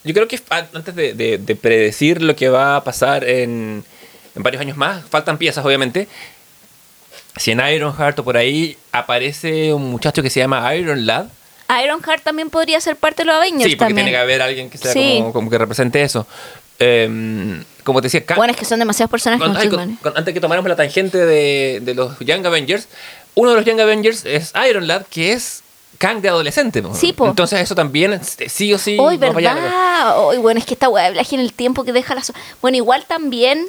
Yo 0.03 0.14
creo 0.14 0.28
que 0.28 0.40
antes 0.49 0.95
de, 0.95 1.14
de- 1.14 1.38
de 1.38 1.56
predecir 1.56 2.22
lo 2.22 2.36
que 2.36 2.49
va 2.49 2.78
a 2.78 2.84
pasar 2.84 3.24
en, 3.26 3.84
en 4.36 4.44
varios 4.44 4.61
años 4.61 4.78
más, 4.78 5.03
faltan 5.10 5.38
piezas 5.38 5.66
obviamente. 5.66 6.07
Si 7.36 7.52
en 7.52 7.60
Ironheart 7.66 8.18
o 8.20 8.24
por 8.24 8.38
ahí 8.38 8.78
aparece 8.91 9.74
un 9.74 9.90
muchacho 9.91 10.22
que 10.24 10.30
se 10.30 10.40
llama 10.40 10.74
Iron 10.76 11.06
Lad, 11.06 11.28
Ironheart 11.84 12.24
también 12.24 12.49
podría 12.49 12.82
ser 12.82 12.95
parte 12.95 13.22
de 13.22 13.28
los 13.28 13.36
Avengers 13.36 13.70
sí, 13.70 13.76
porque 13.76 13.90
también. 13.90 14.06
tiene 14.07 14.11
que 14.18 14.22
haber 14.22 14.41
alguien 14.41 14.70
que 14.70 14.78
sea 14.80 14.91
Sí. 14.91 15.18
como, 15.20 15.34
como 15.34 15.49
que 15.52 15.57
represente 15.57 16.02
eso. 16.02 16.26
Em, 16.80 17.64
como 17.84 18.02
te 18.02 18.06
decía, 18.07 18.26
Kang- 18.26 18.38
Bueno, 18.38 18.52
es 18.53 18.57
que 18.57 18.66
son 18.66 18.80
demasiados 18.80 19.11
personajes. 19.11 19.45
con- 19.45 19.56
ay, 19.57 19.70
con- 19.70 19.95
con- 19.98 20.18
antes 20.18 20.34
que 20.34 20.40
tomáramos 20.40 20.68
la 20.70 20.76
tangente 20.76 21.18
de, 21.26 21.80
de 21.84 21.94
los 21.94 22.18
Young 22.20 22.45
Avengers, 22.45 22.88
uno 23.36 23.52
de 23.52 23.57
los 23.57 23.66
Young 23.66 23.80
Avengers 23.82 24.26
es 24.26 24.53
Iron 24.68 24.88
Lad, 24.88 25.03
que 25.10 25.34
es 25.34 25.61
Kang 26.00 26.22
de 26.22 26.30
adolescente. 26.30 26.82
po. 26.82 26.96
Sí, 26.96 27.14
po. 27.14 27.28
Entonces 27.28 27.60
eso 27.60 27.76
también 27.76 28.14
eh, 28.14 28.50
sí 28.50 28.74
o 28.74 28.80
sí 28.80 28.98
Hoy. 29.00 29.18
¿verdad? 29.18 30.18
Hoy, 30.18 30.38
bueno, 30.38 30.60
es 30.60 30.66
que 30.66 30.74
esta 30.74 30.90
weá 30.90 31.06
de 31.06 31.12
viaje 31.12 31.36
en 31.36 31.42
el 31.42 31.54
tiempo 31.54 31.84
que 31.84 31.92
deja 31.92 32.16
las... 32.16 32.32
Bueno, 32.62 32.78
igual 32.78 33.06
también, 33.06 33.66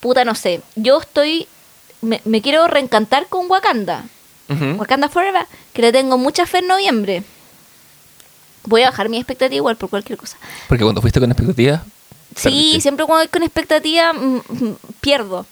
puta, 0.00 0.24
no 0.26 0.34
sé, 0.34 0.60
yo 0.74 1.00
estoy... 1.00 1.46
Me, 2.02 2.20
me 2.24 2.42
quiero 2.42 2.66
reencantar 2.66 3.28
con 3.28 3.48
Wakanda. 3.48 4.04
Wakanda 4.76 5.08
Forever, 5.08 5.46
que 5.72 5.80
le 5.80 5.92
tengo 5.92 6.18
mucha 6.18 6.44
fe 6.46 6.58
en 6.58 6.66
noviembre. 6.66 7.22
Voy 8.64 8.82
a 8.82 8.90
bajar 8.90 9.08
mi 9.08 9.16
expectativa 9.16 9.56
igual 9.56 9.76
por 9.76 9.88
cualquier 9.88 10.18
cosa. 10.18 10.36
Porque 10.68 10.82
cuando 10.84 11.00
fuiste 11.00 11.20
con 11.20 11.30
expectativas... 11.30 11.80
Sí, 12.34 12.42
perdiste. 12.42 12.80
siempre 12.80 13.06
cuando 13.06 13.24
voy 13.24 13.28
con 13.28 13.42
expectativa 13.42 14.12
mm, 14.12 14.40
mm, 14.48 14.76
pierdo. 15.00 15.46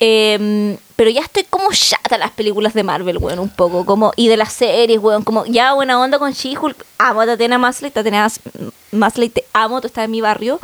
Eh, 0.00 0.76
pero 0.96 1.10
ya 1.10 1.20
estoy 1.22 1.44
como 1.48 1.70
chata 1.72 2.16
de 2.16 2.18
las 2.18 2.30
películas 2.32 2.74
de 2.74 2.82
Marvel, 2.82 3.18
weón, 3.18 3.38
un 3.38 3.48
poco. 3.48 3.84
como 3.84 4.12
Y 4.16 4.28
de 4.28 4.36
las 4.36 4.52
series, 4.52 4.98
weón. 5.00 5.24
Como 5.24 5.44
ya 5.46 5.72
buena 5.74 6.00
onda 6.00 6.18
con 6.18 6.32
She-Hulk. 6.32 6.84
Amo 6.98 7.20
a 7.22 7.26
Tatiana 7.26 7.58
Masley. 7.58 7.90
Tatiana 7.90 8.22
Mas- 8.24 8.40
Masley, 8.92 9.28
te 9.28 9.44
amo, 9.52 9.80
tú 9.80 9.86
estás 9.86 10.04
en 10.04 10.10
mi 10.10 10.20
barrio. 10.20 10.60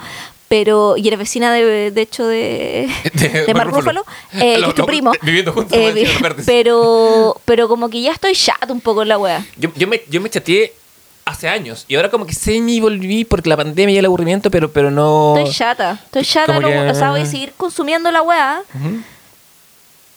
Pero, 0.49 0.97
y 0.97 1.09
eres 1.09 1.19
vecina 1.19 1.53
de, 1.53 1.91
de 1.91 2.01
hecho 2.03 2.27
de, 2.27 2.89
de, 3.47 3.55
Mark 3.55 3.71
Ruffalo, 3.73 4.05
eh, 4.35 4.55
que 4.55 4.59
Lo- 4.59 4.69
es 4.69 4.75
tu 4.75 4.83
lo- 4.83 4.87
primo. 4.87 5.13
Viviendo 5.23 5.53
juntos. 5.53 5.77
Eh, 5.77 6.07
pero, 6.47 7.41
pero 7.45 7.67
como 7.67 7.89
que 7.89 8.03
ya 8.03 8.13
estoy 8.13 8.35
chata 8.35 8.73
un 8.73 8.81
poco 8.81 9.03
en 9.03 9.09
la 9.09 9.19
wea. 9.19 9.45
Yo, 9.57 9.71
yo, 9.75 9.89
me, 9.89 10.03
yo 10.09 10.21
me 10.21 10.31
chateé 10.31 10.73
hace 11.25 11.49
años 11.49 11.87
y 11.89 11.97
ahora 11.97 12.11
como 12.11 12.27
que 12.27 12.35
semi 12.35 12.81
volví 12.81 13.25
porque 13.25 13.49
la 13.49 13.57
pandemia 13.57 13.95
y 13.95 13.99
el 13.99 14.05
aburrimiento, 14.05 14.51
pero, 14.51 14.71
pero 14.71 14.91
no... 14.91 15.35
Estoy 15.39 15.53
chata. 15.55 15.99
Estoy 16.05 16.25
chata. 16.25 16.61
No- 16.61 16.69
que- 16.69 16.91
O 16.91 16.95
sea, 16.95 17.11
voy 17.11 17.23
a 17.23 17.27
seguir 17.27 17.53
consumiendo 17.57 18.11
la 18.13 18.23
wea. 18.23 18.63
Ujú. 18.75 19.01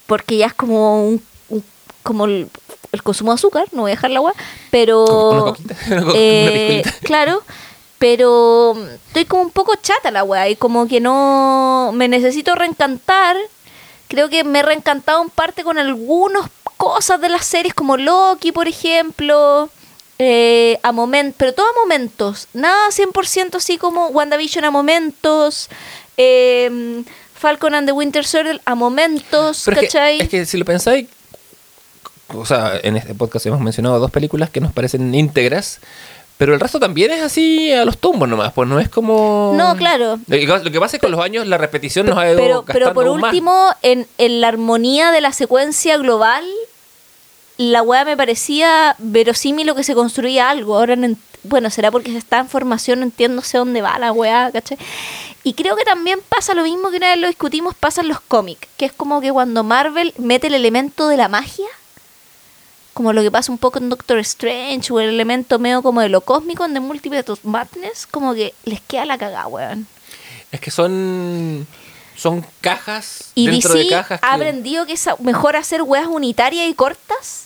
Porque 0.08 0.38
ya 0.38 0.48
es 0.48 0.54
como 0.54 1.08
un, 1.08 1.22
un- 1.50 1.64
como 2.04 2.26
el, 2.26 2.50
el 2.92 3.04
consumo 3.04 3.32
de 3.32 3.36
azúcar, 3.36 3.68
no 3.72 3.84
voy 3.84 3.92
a 3.92 3.96
dejar 3.96 4.10
la 4.12 4.18
agua, 4.20 4.34
pero 4.72 5.56
eh, 6.16 6.82
claro, 7.04 7.44
pero 8.00 8.76
estoy 9.08 9.26
como 9.26 9.42
un 9.44 9.52
poco 9.52 9.76
chata 9.76 10.12
la 10.12 10.24
weá 10.24 10.50
y 10.50 10.56
como 10.56 10.88
que 10.88 11.00
no 11.00 11.92
me 11.94 12.08
necesito 12.08 12.56
reencantar. 12.56 13.36
Creo 14.08 14.30
que 14.30 14.44
me 14.46 14.60
he 14.60 14.64
reencantado 14.64 15.22
en 15.22 15.30
parte 15.30 15.64
con 15.66 15.78
algunas 15.78 16.50
cosas 16.78 17.20
de 17.20 17.28
las 17.28 17.46
series 17.46 17.74
como 17.74 17.98
Loki, 17.98 18.52
por 18.54 18.68
ejemplo. 18.68 19.70
eh, 20.20 20.80
a 20.82 20.92
momentos, 20.94 21.36
pero 21.38 21.54
todo 21.54 21.68
a 21.68 21.74
momentos, 21.84 22.48
nada 22.54 22.88
100% 22.90 23.56
así 23.58 23.78
como 23.78 24.08
WandaVision 24.08 24.64
a 24.66 24.72
momentos, 24.72 25.70
eh, 26.16 27.04
Falcon 27.38 27.76
and 27.76 27.88
the 27.88 27.92
Winter 27.92 28.26
Soldier 28.26 28.62
a 28.66 28.76
momentos, 28.76 29.64
Pero 29.66 29.76
es 29.76 29.82
que, 29.82 29.88
¿cachai? 29.88 30.22
es 30.22 30.30
que 30.30 30.46
si 30.46 30.58
lo 30.58 30.66
pensáis, 30.66 31.08
o 32.34 32.46
sea, 32.46 32.74
en 32.82 32.98
este 32.98 33.14
podcast 33.14 33.46
hemos 33.46 33.62
mencionado 33.62 34.00
dos 34.00 34.12
películas 34.12 34.50
que 34.50 34.60
nos 34.60 34.72
parecen 34.72 35.14
íntegras, 35.14 35.80
pero 36.38 36.54
el 36.54 36.60
resto 36.60 36.80
también 36.80 37.12
es 37.12 37.22
así 37.22 37.72
a 37.72 37.86
los 37.86 37.98
tumbos 37.98 38.28
nomás, 38.28 38.54
pues 38.54 38.68
no 38.68 38.80
es 38.80 38.90
como... 38.90 39.54
No, 39.56 39.76
claro. 39.76 40.20
Lo 40.28 40.38
que, 40.38 40.80
pasa 40.80 40.86
es 40.86 40.92
que 40.94 41.00
con 41.00 41.12
los 41.12 41.20
años 41.20 41.48
la 41.48 41.58
repetición 41.58 42.06
nos 42.06 42.18
ha 42.18 42.30
ido 42.30 42.38
pero, 42.38 42.66
pero 42.66 42.94
por 42.94 43.08
último, 43.08 43.72
en, 43.82 44.08
en 44.18 44.42
la 44.42 44.48
armonía 44.50 45.12
de 45.12 45.22
la 45.22 45.32
secuencia 45.32 45.98
global, 45.98 46.44
la 47.58 47.82
weá 47.82 48.06
me 48.06 48.16
parecía 48.16 48.96
verosímil 49.00 49.66
lo 49.66 49.74
que 49.74 49.84
se 49.84 49.96
construía 49.96 50.50
algo. 50.50 50.78
Ahora, 50.78 50.96
no 50.96 51.16
bueno, 51.44 51.70
será 51.70 51.92
porque 51.92 52.12
se 52.12 52.18
está 52.18 52.40
en 52.40 52.50
formación, 52.50 53.00
no 53.00 53.06
entiendo 53.06 53.42
sé 53.42 53.58
dónde 53.58 53.82
va 53.82 53.98
la 54.00 54.12
weá, 54.12 54.52
¿cachai? 54.52 54.78
Y 55.48 55.54
creo 55.54 55.78
que 55.78 55.86
también 55.86 56.20
pasa 56.28 56.54
lo 56.54 56.64
mismo 56.64 56.92
que 56.92 56.98
una 56.98 57.08
vez 57.08 57.18
lo 57.20 57.28
discutimos, 57.28 57.74
pasa 57.74 58.02
en 58.02 58.10
los 58.10 58.20
cómics, 58.20 58.68
que 58.76 58.84
es 58.86 58.92
como 58.92 59.22
que 59.22 59.32
cuando 59.32 59.64
Marvel 59.64 60.14
mete 60.18 60.48
el 60.48 60.56
elemento 60.56 61.08
de 61.08 61.16
la 61.16 61.30
magia, 61.30 61.68
como 62.94 63.14
lo 63.14 63.22
que 63.22 63.32
pasa 63.32 63.50
un 63.52 63.58
poco 63.58 63.80
en 63.80 63.88
Doctor 63.90 64.20
Strange, 64.20 64.92
o 64.92 65.00
el 65.00 65.08
elemento 65.10 65.58
medio 65.58 65.82
como 65.82 66.02
de 66.02 66.10
lo 66.10 66.20
cósmico 66.20 66.66
en 66.66 66.74
The 66.74 66.82
Multiverse 66.82 67.32
of 67.32 67.46
Madness, 67.46 68.08
como 68.08 68.34
que 68.34 68.54
les 68.66 68.82
queda 68.82 69.06
la 69.06 69.18
cagada, 69.18 69.48
weón. 69.48 69.88
Es 70.52 70.60
que 70.60 70.70
son... 70.70 71.66
son 72.18 72.46
cajas 72.60 73.32
Y 73.36 73.48
dentro 73.50 73.72
DC 73.74 73.84
de 73.86 73.90
cajas. 73.90 74.20
ha 74.22 74.28
que- 74.30 74.36
aprendido 74.36 74.86
que 74.86 74.94
es 74.94 75.08
mejor 75.20 75.56
hacer 75.56 75.82
weas 75.82 76.08
unitarias 76.08 76.68
y 76.70 76.74
cortas 76.74 77.46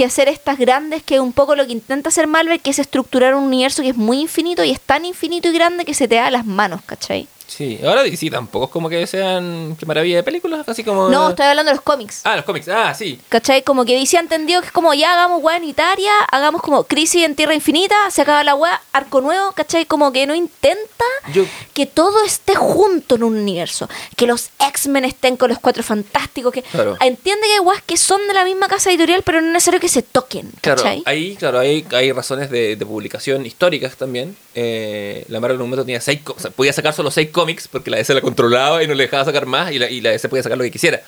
que 0.00 0.06
hacer 0.06 0.28
estas 0.28 0.56
grandes, 0.56 1.02
que 1.02 1.16
es 1.16 1.20
un 1.20 1.34
poco 1.34 1.54
lo 1.54 1.66
que 1.66 1.72
intenta 1.72 2.08
hacer 2.08 2.26
Marvel, 2.26 2.58
que 2.60 2.70
es 2.70 2.78
estructurar 2.78 3.34
un 3.34 3.44
universo 3.44 3.82
que 3.82 3.90
es 3.90 3.96
muy 3.98 4.18
infinito 4.18 4.64
y 4.64 4.70
es 4.70 4.80
tan 4.80 5.04
infinito 5.04 5.50
y 5.50 5.52
grande 5.52 5.84
que 5.84 5.92
se 5.92 6.08
te 6.08 6.14
da 6.14 6.30
las 6.30 6.46
manos, 6.46 6.80
¿cachai? 6.86 7.28
Sí, 7.50 7.80
ahora 7.84 8.04
DC 8.04 8.30
tampoco 8.30 8.66
es 8.66 8.70
como 8.70 8.88
que 8.88 9.04
sean. 9.08 9.74
Qué 9.78 9.84
maravilla 9.84 10.16
de 10.16 10.22
películas, 10.22 10.68
así 10.68 10.84
como. 10.84 11.08
No, 11.08 11.30
estoy 11.30 11.46
hablando 11.46 11.70
de 11.70 11.74
los 11.76 11.82
cómics. 11.84 12.20
Ah, 12.22 12.36
los 12.36 12.44
cómics, 12.44 12.68
ah, 12.68 12.94
sí. 12.94 13.20
¿Cachai? 13.28 13.62
Como 13.64 13.84
que 13.84 13.96
DC 13.98 14.16
ha 14.16 14.20
entendido 14.20 14.60
que 14.60 14.68
es 14.68 14.72
como 14.72 14.94
ya 14.94 15.12
hagamos 15.14 15.42
weá 15.42 15.56
unitaria, 15.56 16.12
hagamos 16.30 16.62
como 16.62 16.84
crisis 16.84 17.24
en 17.24 17.34
Tierra 17.34 17.54
Infinita, 17.54 17.96
se 18.10 18.22
acaba 18.22 18.44
la 18.44 18.54
weá, 18.54 18.80
arco 18.92 19.20
nuevo, 19.20 19.50
¿cachai? 19.52 19.84
Como 19.84 20.12
que 20.12 20.26
no 20.26 20.34
intenta 20.36 21.04
Yo- 21.32 21.44
que 21.74 21.86
todo 21.86 22.24
esté 22.24 22.54
junto 22.54 23.16
en 23.16 23.24
un 23.24 23.36
universo. 23.36 23.88
Que 24.16 24.26
los 24.26 24.50
X-Men 24.60 25.04
estén 25.06 25.36
con 25.36 25.48
los 25.48 25.58
cuatro 25.58 25.82
fantásticos, 25.82 26.52
que 26.52 26.62
Claro. 26.62 26.96
entiende 27.00 27.48
que 27.48 27.54
hay 27.54 27.58
weas 27.60 27.82
que 27.82 27.96
son 27.96 28.20
de 28.28 28.34
la 28.34 28.44
misma 28.44 28.68
casa 28.68 28.90
editorial, 28.90 29.22
pero 29.24 29.40
no 29.40 29.48
es 29.48 29.52
necesario 29.54 29.80
que 29.80 29.88
se 29.88 30.02
toquen, 30.02 30.50
Claro, 30.60 30.82
¿cachai? 30.82 31.02
ahí, 31.04 31.34
claro, 31.36 31.58
hay, 31.58 31.84
hay 31.90 32.12
razones 32.12 32.48
de, 32.50 32.76
de 32.76 32.86
publicación 32.86 33.44
históricas 33.44 33.96
también. 33.96 34.36
Eh, 34.54 35.24
la 35.28 35.40
Marvel 35.40 35.56
en 35.56 35.62
un 35.62 35.68
momento 35.70 35.84
tenía 35.84 36.00
seis, 36.00 36.20
o 36.26 36.38
sea, 36.38 36.50
podía 36.50 36.72
sacar 36.72 36.94
solo 36.94 37.10
seis 37.10 37.30
cómics 37.40 37.68
porque 37.68 37.90
la 37.90 37.96
DC 37.98 38.14
la 38.14 38.20
controlaba 38.20 38.82
y 38.82 38.86
no 38.86 38.94
le 38.94 39.04
dejaba 39.04 39.24
sacar 39.24 39.46
más 39.46 39.72
y 39.72 39.78
la, 39.78 39.90
y 39.90 40.00
la 40.00 40.10
DC 40.10 40.28
podía 40.28 40.42
sacar 40.42 40.58
lo 40.58 40.64
que 40.64 40.70
quisiera. 40.70 41.00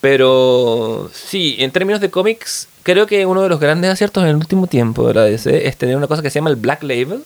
Pero 0.00 1.10
sí, 1.12 1.56
en 1.58 1.70
términos 1.72 2.00
de 2.00 2.10
cómics, 2.10 2.68
creo 2.82 3.06
que 3.06 3.26
uno 3.26 3.42
de 3.42 3.48
los 3.48 3.60
grandes 3.60 3.90
aciertos 3.90 4.22
en 4.22 4.30
el 4.30 4.36
último 4.36 4.66
tiempo 4.66 5.06
de 5.06 5.14
la 5.14 5.22
DC 5.24 5.66
es 5.68 5.76
tener 5.76 5.96
una 5.96 6.06
cosa 6.06 6.22
que 6.22 6.30
se 6.30 6.38
llama 6.38 6.50
el 6.50 6.56
Black 6.56 6.82
Label, 6.82 7.22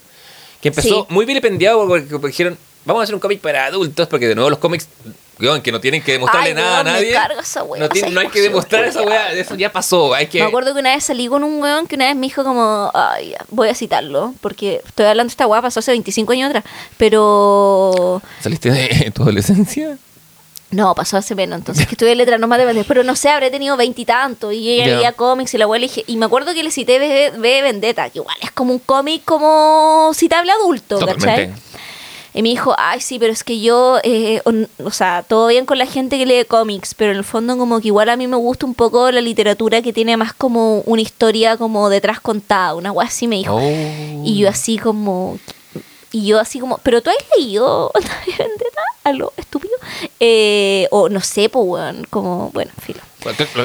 que 0.61 0.69
empezó 0.69 1.03
Sí. 1.09 1.15
muy 1.15 1.25
vilipendiado 1.25 1.87
porque, 1.87 2.07
porque 2.11 2.27
dijeron, 2.29 2.59
vamos 2.85 3.01
a 3.01 3.05
hacer 3.05 3.15
un 3.15 3.21
cómic 3.21 3.41
para 3.41 3.67
adultos, 3.67 4.09
porque 4.09 4.27
de 4.27 4.35
nuevo 4.35 4.51
los 4.51 4.59
cómics, 4.59 4.89
que 5.63 5.73
no 5.73 5.81
tienen 5.81 6.03
que 6.03 6.13
demostrarle 6.13 6.49
Ay, 6.51 6.55
nada 6.55 6.79
a 6.81 6.85
me 6.85 6.93
nadie. 6.93 7.13
carga 7.13 7.41
esa 7.41 7.63
weá, 7.63 7.83
no, 7.83 7.89
tiene- 7.89 8.09
esa 8.09 8.15
no 8.15 8.21
hay 8.21 8.29
que 8.29 8.41
demostrar 8.41 8.85
esa 8.85 9.03
weá, 9.03 9.33
eso 9.33 9.55
ya 9.55 9.71
pasó. 9.73 10.15
Hay 10.15 10.27
que... 10.29 10.41
Me 10.41 10.47
acuerdo 10.47 10.73
que 10.75 10.81
una 10.81 10.95
vez 10.95 11.05
salí 11.05 11.27
con 11.29 11.45
un 11.45 11.61
weón 11.61 11.87
que 11.87 11.97
una 11.97 12.07
vez 12.07 12.17
me 12.17 12.27
dijo 12.27 12.45
como, 12.45 12.91
ay, 12.95 13.35
voy 13.51 13.69
a 13.69 13.75
citarlo, 13.75 14.35
porque 14.41 14.81
estoy 14.87 15.07
hablando 15.07 15.29
de 15.31 15.33
esta 15.33 15.47
weá, 15.47 15.61
pasó 15.63 15.81
hace 15.81 15.91
25 15.93 16.33
años 16.33 16.49
atrás, 16.51 16.65
pero 16.97 18.23
¿Saliste 18.41 18.71
de 18.71 19.11
tu 19.15 19.23
adolescencia? 19.23 19.99
No, 20.71 20.93
pasó 20.97 21.17
hace 21.17 21.37
menos, 21.37 21.59
entonces 21.61 21.87
que 21.87 21.93
estudié 21.95 22.17
letras 22.17 22.41
no 22.41 22.49
más 22.49 22.59
de 22.59 22.85
pero 22.85 23.05
no 23.05 23.15
sé, 23.15 23.29
habré 23.29 23.49
tenido 23.51 23.77
veintitantos 23.77 24.53
y, 24.53 24.71
ella 24.73 24.87
Ya. 24.87 24.97
leía 24.97 25.13
cómics 25.13 25.55
y 25.55 25.59
la 25.59 25.65
abuela 25.65 25.83
le 25.83 25.89
dije, 25.89 26.03
y 26.09 26.17
me 26.17 26.27
acuerdo 26.27 26.53
que 26.53 26.65
le 26.65 26.73
cité 26.73 26.99
B, 26.99 27.33
B 27.39 27.63
Vendetta, 27.63 28.11
que 28.11 28.19
igual 28.19 28.37
es 28.41 28.51
como 28.51 28.73
un 28.73 28.81
cómic 28.81 29.25
como 29.25 30.11
citable 30.15 30.51
adulto, 30.51 30.99
¿cachai? 30.99 31.53
Y 32.37 32.43
me 32.43 32.49
dijo, 32.49 32.75
ay, 32.77 33.01
sí, 33.01 33.19
pero 33.21 33.33
es 33.33 33.45
que 33.45 33.61
yo, 33.61 33.99
eh, 34.03 34.43
on- 34.45 34.69
o 34.85 34.91
sea, 34.91 35.23
todo 35.23 35.47
bien 35.47 35.67
con 35.67 35.79
la 35.79 35.87
gente 35.87 36.19
que 36.19 36.27
lee 36.27 36.45
cómics, 36.45 36.93
pero 36.95 37.13
en 37.13 37.19
el 37.19 37.25
fondo 37.25 37.57
como 37.57 37.81
que 37.81 37.87
igual 37.89 38.09
a 38.09 38.17
mí 38.17 38.27
me 38.27 38.37
gusta 38.37 38.67
un 38.67 38.75
poco 38.75 39.11
la 39.13 39.21
literatura 39.21 39.81
que 39.83 39.93
tiene 39.93 40.17
más 40.17 40.33
como 40.35 40.81
una 40.81 41.01
historia 41.01 41.57
como 41.57 41.89
detrás 41.89 42.21
contada, 42.21 42.75
una 42.75 42.91
weá 42.91 43.07
así 43.07 43.29
me 43.29 43.37
dijo. 43.37 43.55
Oh. 43.55 44.23
Y 44.25 44.37
yo 44.39 44.49
así 44.49 44.79
como... 44.79 45.39
Y 46.11 46.27
yo 46.27 46.39
así 46.39 46.61
como, 46.61 46.79
¿pero 46.79 47.03
tú 47.03 47.11
has 47.11 47.17
leído 47.39 47.91
Vendetta? 48.27 48.83
A 49.05 49.13
lo 49.13 49.33
estúpido. 49.37 49.75
Eh, 50.21 50.87
o 50.91 51.09
no 51.09 51.21
sé, 51.21 51.49
pues, 51.49 51.95
como, 52.11 52.51
bueno, 52.53 52.71
filo. 52.81 53.01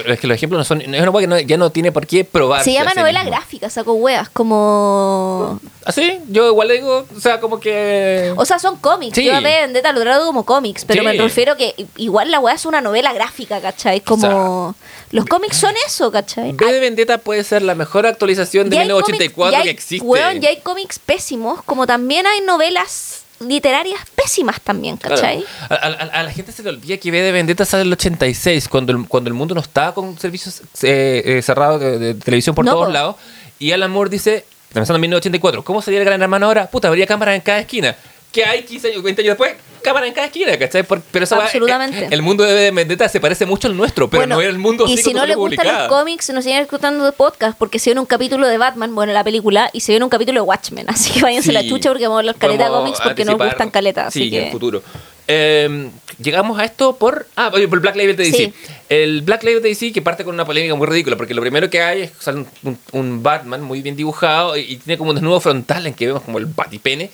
Es 0.05 0.19
que 0.19 0.27
los 0.27 0.35
ejemplos 0.35 0.59
no 0.59 0.63
son. 0.63 0.81
Es 0.81 0.87
una 1.01 1.11
cosa 1.11 1.21
que 1.21 1.27
no- 1.27 1.39
ya 1.39 1.57
no 1.57 1.71
tiene 1.71 1.91
por 1.91 2.05
qué 2.07 2.23
probar. 2.23 2.63
Se 2.63 2.73
llama 2.73 2.93
novela 2.95 3.23
gráfica, 3.23 3.69
saco 3.69 3.93
weas, 3.93 4.29
como... 4.29 5.59
¿Ah, 5.85 5.91
sí? 5.91 6.19
Yo 6.29 6.47
igual 6.47 6.67
le 6.67 6.75
digo, 6.75 7.05
o 7.15 7.19
sea, 7.19 7.39
como 7.39 7.59
que. 7.59 8.33
O 8.37 8.45
sea, 8.45 8.59
son 8.59 8.77
cómics. 8.77 9.15
Sí. 9.15 9.25
Yo 9.25 9.35
a 9.35 9.39
ver, 9.39 9.63
Vendetta 9.67 9.91
lo 9.91 10.01
trato 10.01 10.25
como 10.25 10.45
cómics, 10.45 10.85
pero 10.85 11.01
Sí. 11.01 11.05
me 11.07 11.13
refiero 11.13 11.55
que 11.57 11.73
igual 11.97 12.31
la 12.31 12.39
wea 12.39 12.55
es 12.55 12.65
una 12.65 12.81
novela 12.81 13.13
gráfica, 13.13 13.59
¿cachai? 13.61 14.01
Como... 14.01 14.75
los 15.11 15.25
cómics 15.25 15.57
son 15.57 15.73
eso, 15.87 16.11
¿cachai? 16.11 16.51
B 16.53 16.71
de 16.71 16.79
Vendetta 16.79 17.17
puede 17.17 17.43
ser 17.43 17.61
la 17.61 17.75
mejor 17.75 18.05
actualización 18.05 18.69
de 18.69 18.75
Ya 18.75 18.81
hay 18.83 18.87
1984 18.87 19.35
cómics- 19.35 19.51
ya 19.57 19.63
que 19.63 19.69
hay- 19.69 19.73
existe. 19.73 20.05
weón, 20.07 20.41
ya 20.41 20.49
hay 20.49 20.57
cómics 20.61 20.99
pésimos, 20.99 21.61
como 21.63 21.87
también 21.87 22.27
hay 22.27 22.41
novelas 22.41 23.23
literarias 23.39 24.01
pésimas 24.15 24.59
también. 24.61 24.97
¿cachai? 24.97 25.43
A, 25.69 25.73
a- 25.75 25.77
a- 25.87 26.19
a 26.19 26.23
la 26.23 26.31
gente 26.31 26.51
se 26.51 26.63
le 26.63 26.69
olvida 26.69 26.97
que 26.97 27.11
B 27.11 27.21
de 27.21 27.31
Vendetta 27.31 27.65
sale 27.65 27.81
en 27.81 27.87
el 27.87 27.93
86, 27.93 28.67
cuando 28.67 28.91
el, 28.91 29.07
cuando 29.07 29.29
el 29.29 29.33
mundo 29.33 29.55
no 29.55 29.61
estaba 29.61 29.93
con 29.93 30.17
servicios 30.19 30.61
eh, 30.83 31.21
eh, 31.25 31.41
cerrados 31.41 31.79
de, 31.79 31.97
de 31.99 32.13
televisión 32.15 32.55
por 32.55 32.65
No, 32.65 32.71
todos 32.73 32.87
po. 32.87 32.91
lados. 32.93 33.15
Y 33.59 33.71
Alan 33.71 33.91
Moore 33.91 34.09
dice, 34.09 34.45
pensando 34.73 34.95
en 34.97 35.01
1984, 35.01 35.63
¿cómo 35.63 35.81
sería 35.81 35.99
el 35.99 36.05
Gran 36.05 36.21
Hermano 36.21 36.45
ahora? 36.45 36.67
Puta, 36.69 36.87
habría 36.87 37.05
cámaras 37.07 37.35
en 37.35 37.41
cada 37.41 37.59
esquina. 37.59 37.95
¿Qué 38.31 38.43
hay 38.45 38.63
15 38.63 38.91
años, 38.91 39.03
20 39.03 39.21
años 39.21 39.31
después? 39.31 39.53
Cámara 39.81 40.05
en 40.07 40.13
cada 40.13 40.27
esquina, 40.27 40.57
¿cachai? 40.59 40.83
Pero 40.83 41.01
weá, 41.31 41.43
Absolutamente. 41.45 41.99
eh, 42.03 42.07
el 42.11 42.21
mundo 42.21 42.43
de 42.43 42.69
Vendetta 42.71 43.07
se 43.09 43.19
parece 43.19 43.45
mucho 43.45 43.67
al 43.67 43.77
nuestro, 43.77 44.09
pero 44.09 44.21
Bueno, 44.21 44.35
no 44.35 44.41
es 44.41 44.47
el 44.49 44.59
mundo 44.59 44.85
Y 44.87 44.97
si 44.97 45.13
no 45.13 45.25
le 45.25 45.35
gustan 45.35 45.65
los 45.65 45.87
cómics, 45.87 46.29
nos 46.31 46.43
siguen 46.43 46.61
escuchando 46.61 47.05
de 47.05 47.11
podcast, 47.13 47.57
porque 47.57 47.79
se 47.79 47.89
viene 47.89 48.01
un 48.01 48.05
capítulo 48.05 48.45
de 48.47 48.57
Batman, 48.57 48.93
bueno, 48.93 49.13
la 49.13 49.23
película, 49.23 49.69
y 49.73 49.79
se 49.79 49.93
viene 49.93 50.03
un 50.03 50.09
capítulo 50.09 50.41
de 50.41 50.47
Watchmen. 50.47 50.85
Así 50.89 51.11
que 51.11 51.21
váyanse 51.21 51.47
Sí. 51.49 51.53
la 51.53 51.65
chucha 51.67 51.89
porque 51.89 52.03
vamos 52.03 52.17
a 52.17 52.19
hablar 52.19 52.35
caleta 52.35 52.65
de 52.65 52.69
cómics 52.69 52.99
porque 53.01 53.25
nos 53.25 53.37
gustan 53.37 53.69
caleta. 53.71 54.07
Así 54.07 54.19
Sí, 54.19 54.25
en 54.25 54.31
que... 54.31 54.45
el 54.47 54.51
futuro. 54.51 54.83
Eh, 55.31 55.89
llegamos 56.21 56.59
a 56.59 56.65
esto 56.65 56.95
por. 56.95 57.27
Ah, 57.35 57.49
por 57.51 57.59
el 57.59 57.67
Black 57.67 57.95
Label 57.95 58.15
de 58.15 58.23
DC. 58.25 58.37
Sí. 58.37 58.53
El 58.89 59.21
Black 59.21 59.43
Label 59.43 59.61
de 59.61 59.69
DC 59.69 59.91
que 59.93 60.01
parte 60.01 60.23
con 60.25 60.33
una 60.33 60.43
polémica 60.43 60.73
muy 60.75 60.87
ridícula, 60.87 61.15
porque 61.17 61.33
lo 61.35 61.41
primero 61.41 61.69
que 61.69 61.81
hay 61.81 62.01
es 62.01 62.11
que 62.11 62.17
sale 62.23 62.39
un, 62.39 62.47
un- 62.63 62.79
un 62.93 63.23
Batman 63.23 63.61
muy 63.61 63.81
bien 63.83 63.95
dibujado 63.95 64.57
y, 64.57 64.61
y 64.61 64.75
tiene 64.77 64.97
como 64.97 65.11
un 65.11 65.15
desnudo 65.15 65.39
frontal 65.39 65.85
en 65.87 65.93
que 65.93 66.07
vemos 66.07 66.23
como 66.23 66.37
el 66.39 66.47
batipene. 66.47 67.11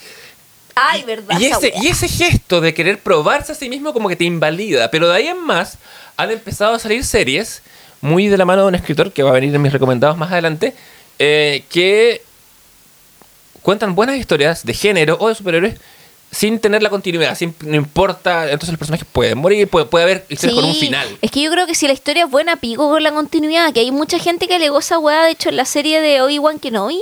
Ay, 0.75 1.03
verdad. 1.03 1.39
Y 1.39 1.45
ese, 1.45 1.73
y 1.81 1.87
ese 1.87 2.07
gesto 2.07 2.61
de 2.61 2.73
querer 2.73 2.99
probarse 2.99 3.53
a 3.53 3.55
sí 3.55 3.69
mismo 3.69 3.93
como 3.93 4.09
que 4.09 4.15
te 4.15 4.25
invalida. 4.25 4.91
Pero 4.91 5.07
de 5.07 5.15
ahí 5.15 5.27
en 5.27 5.39
más 5.39 5.77
han 6.17 6.31
empezado 6.31 6.75
a 6.75 6.79
salir 6.79 7.03
series 7.05 7.61
muy 8.01 8.27
de 8.27 8.37
la 8.37 8.45
mano 8.45 8.63
de 8.63 8.67
un 8.67 8.75
escritor 8.75 9.11
que 9.11 9.23
va 9.23 9.31
a 9.31 9.33
venir 9.33 9.55
en 9.55 9.61
mis 9.61 9.71
recomendados 9.71 10.17
más 10.17 10.31
adelante, 10.31 10.75
eh, 11.17 11.63
que 11.69 12.21
cuentan 13.61 13.95
buenas 13.95 14.17
historias 14.17 14.63
de 14.65 14.73
género 14.73 15.17
o 15.19 15.29
de 15.29 15.35
superhéroes 15.35 15.75
sin 16.31 16.59
tener 16.59 16.83
la 16.83 16.89
continuidad, 16.89 17.35
sin, 17.35 17.55
no 17.61 17.75
importa, 17.75 18.43
entonces 18.45 18.69
los 18.69 18.77
personajes 18.77 19.07
pueden 19.09 19.37
morir, 19.37 19.69
puede, 19.69 19.85
puede 19.85 20.03
haber 20.03 20.25
historias 20.27 20.59
con 20.59 20.65
un 20.65 20.73
Sí, 20.73 20.81
final. 20.81 21.07
Es 21.21 21.31
que 21.31 21.41
yo 21.41 21.49
creo 21.49 21.65
que 21.65 21.75
si 21.75 21.87
la 21.87 21.93
historia 21.93 22.25
es 22.25 22.29
buena, 22.29 22.57
pico 22.57 22.89
con 22.89 23.01
la 23.01 23.13
continuidad. 23.13 23.71
Que 23.73 23.79
hay 23.79 23.91
mucha 23.91 24.19
gente 24.19 24.47
que 24.47 24.59
le 24.59 24.69
goza 24.69 24.99
weá, 24.99 25.23
de 25.23 25.31
hecho, 25.31 25.49
en 25.49 25.55
la 25.55 25.65
serie 25.65 26.01
de 26.01 26.21
Obi-Wan 26.21 26.59
Kenobi. 26.59 26.99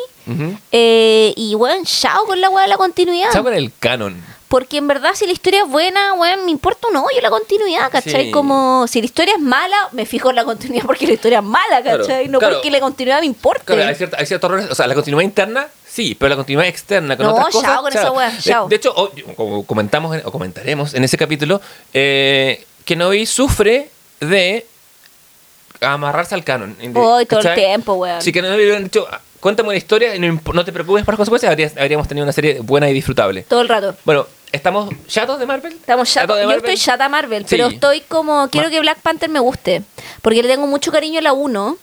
Eh, 0.72 1.34
y 1.35 1.56
weón, 1.56 1.85
chao 1.85 2.26
con 2.26 2.40
la 2.42 2.50
weá 2.50 2.64
de 2.64 2.69
la 2.69 2.77
continuidad. 2.77 3.32
Chao 3.32 3.43
con 3.43 3.53
el 3.53 3.72
canon. 3.80 4.34
Porque 4.48 4.77
en 4.77 4.88
verdad, 4.88 5.11
si 5.16 5.26
la 5.26 5.32
historia 5.34 5.64
es 5.64 5.68
buena, 5.69 6.14
weón, 6.14 6.45
me 6.45 6.52
importa 6.52 6.88
un 6.88 6.98
hoyo 6.98 7.19
la 7.24 7.32
continuidad, 7.32 7.90
¿cachai? 7.92 8.26
Sí. 8.26 8.32
Como 8.32 8.85
si 8.88 9.00
la 9.00 9.06
historia 9.06 9.34
es 9.34 9.42
mala, 9.42 9.76
me 9.93 10.06
fijo 10.06 10.30
en 10.30 10.35
la 10.35 10.45
continuidad 10.45 10.85
porque 10.85 11.08
la 11.08 11.14
historia 11.14 11.40
es 11.40 11.43
mala, 11.43 11.82
Claro, 11.82 12.06
¿cachai? 12.06 12.27
no 12.27 12.38
claro. 12.38 12.56
porque 12.56 12.69
la 12.69 12.80
continuidad 12.80 13.19
me 13.22 13.26
importe. 13.26 13.64
Claro, 13.66 13.84
hay, 13.90 13.95
cierta- 13.95 14.24
ciertos 14.24 14.48
errores, 14.48 14.69
o 14.69 14.76
sea, 14.76 14.85
la 14.85 14.93
continuidad 14.93 15.24
interna, 15.24 15.68
sí, 15.88 16.14
pero 16.14 16.30
la 16.30 16.35
continuidad 16.35 16.68
externa 16.69 17.18
con 17.18 17.26
No, 17.26 17.32
otras 17.34 17.48
cosas. 17.48 17.64
chao 17.72 17.82
con 17.82 17.93
esa 17.93 18.11
wea, 18.11 18.30
De-. 18.30 18.69
De, 18.69 18.76
hecho, 18.76 18.93
como 19.35 19.66
comentamos 19.66 20.16
en- 20.16 20.22
o 20.24 20.32
comentaremos 20.32 20.93
en 20.93 21.03
ese 21.03 21.18
capítulo, 21.18 21.60
eh, 21.92 22.64
Kenobi 22.85 23.26
sufre 23.26 23.90
de 24.19 24.68
amarrarse 25.82 26.35
al 26.35 26.43
canon. 26.43 26.77
de- 26.77 26.92
Hoy 27.00 27.26
todo 27.26 27.40
el 27.40 27.56
tiempo, 27.56 27.93
weón. 27.93 28.22
Si 28.22 28.32
Kenobi 28.32 28.66
dicho, 28.84 29.08
"Ah, 29.11 29.19
cuéntame 29.43 29.69
una 29.69 29.77
historia 29.77 30.15
y 30.15 30.19
no, 30.19 30.39
no 30.53 30.65
te 30.65 30.72
preocupes 30.73 31.03
por 31.05 31.13
las 31.13 31.17
consecuencias, 31.17 31.51
habrías- 31.51 31.77
habríamos 31.77 32.07
tenido 32.07 32.23
una 32.23 32.33
serie 32.33 32.61
buena 32.61 32.89
y 32.89 32.93
disfrutable. 32.93 33.43
Todo 33.43 33.61
el 33.61 33.69
rato. 33.69 33.95
Bueno, 34.05 34.25
¿estamos 34.51 34.89
chatos 35.07 35.38
de 35.38 35.45
Marvel? 35.45 35.73
Estamos 35.73 36.11
¿Chatos 36.11 36.38
Yo 36.39 36.47
Marvel? 36.47 36.57
estoy 36.65 36.77
chata 36.77 37.07
Marvel, 37.09 37.43
Sí. 37.43 37.49
pero 37.55 37.67
estoy 37.67 38.01
como. 38.01 38.47
Quiero 38.49 38.69
que 38.72 38.80
Black 38.80 38.99
Panther 39.01 39.30
me 39.30 39.39
guste. 39.39 39.83
Porque 40.23 40.41
le 40.41 40.47
tengo 40.49 40.65
mucho 40.65 40.91
cariño 40.91 41.19
a 41.19 41.22
la 41.22 41.33
1. 41.33 41.77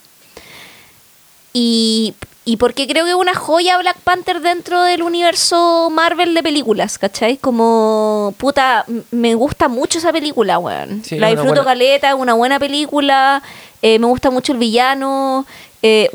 Y, 1.52 2.14
y 2.44 2.56
porque 2.58 2.86
creo 2.86 3.04
que 3.04 3.10
es 3.10 3.16
una 3.16 3.34
joya 3.34 3.76
Black 3.78 3.98
Panther 4.04 4.40
dentro 4.40 4.82
del 4.82 5.02
universo 5.02 5.90
Marvel 5.90 6.32
de 6.34 6.42
películas, 6.42 6.96
¿cachai? 6.98 7.36
Como. 7.38 8.34
Puta, 8.38 8.84
me 9.10 9.34
gusta 9.34 9.68
mucho 9.68 9.98
esa 9.98 10.12
película, 10.12 10.58
weón. 10.58 11.02
Sí, 11.04 11.18
la 11.18 11.26
disfruto 11.28 11.48
buena- 11.56 11.64
caleta, 11.64 12.08
es 12.10 12.14
una 12.14 12.34
buena 12.34 12.58
película. 12.58 13.42
eh, 13.82 13.98
me 13.98 14.06
gusta 14.06 14.30
mucho 14.30 14.52
el 14.52 14.58
villano. 14.58 15.46
Eh, 15.82 16.10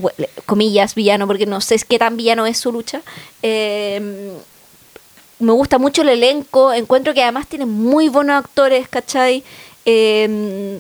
comillas, 0.46 0.96
villano, 0.96 1.28
porque 1.28 1.46
no 1.46 1.62
sé 1.62 1.78
qué 1.88 2.00
tan 2.00 2.18
villano 2.18 2.46
es 2.46 2.58
su 2.58 2.72
lucha. 2.72 3.02
Eh, 3.42 4.32
me 5.40 5.52
gusta 5.52 5.78
mucho 5.78 6.02
el 6.02 6.10
elenco, 6.10 6.74
encuentro 6.74 7.14
que 7.14 7.24
además 7.24 7.48
tiene 7.48 7.66
muy 7.66 8.10
buenos 8.10 8.38
actores, 8.38 8.88
¿cachai? 8.88 9.44
Eh, 9.86 10.80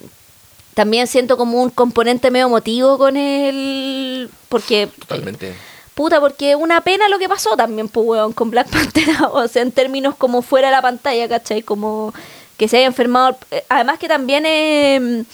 también 0.73 1.07
siento 1.07 1.37
como 1.37 1.61
un 1.61 1.69
componente 1.69 2.31
medio 2.31 2.47
emotivo 2.47 2.97
con 2.97 3.17
él, 3.17 4.29
porque... 4.49 4.87
Totalmente. 4.99 5.55
Puta, 5.93 6.19
porque 6.19 6.51
es 6.51 6.57
una 6.57 6.81
pena 6.81 7.07
lo 7.07 7.17
que 7.17 7.29
pasó 7.29 7.55
también, 7.55 7.87
pues, 7.87 8.05
weón, 8.05 8.33
con 8.33 8.51
Black 8.51 8.69
Panther, 8.69 9.07
o 9.31 9.47
sea, 9.47 9.61
en 9.61 9.71
términos 9.71 10.15
como 10.15 10.41
fuera 10.41 10.67
de 10.67 10.73
la 10.73 10.81
pantalla, 10.81 11.27
¿cachai? 11.29 11.61
Como 11.61 12.13
que 12.57 12.67
se 12.67 12.77
haya 12.77 12.87
enfermado, 12.87 13.37
eh, 13.51 13.63
además 13.69 13.99
que 13.99 14.07
también... 14.07 15.25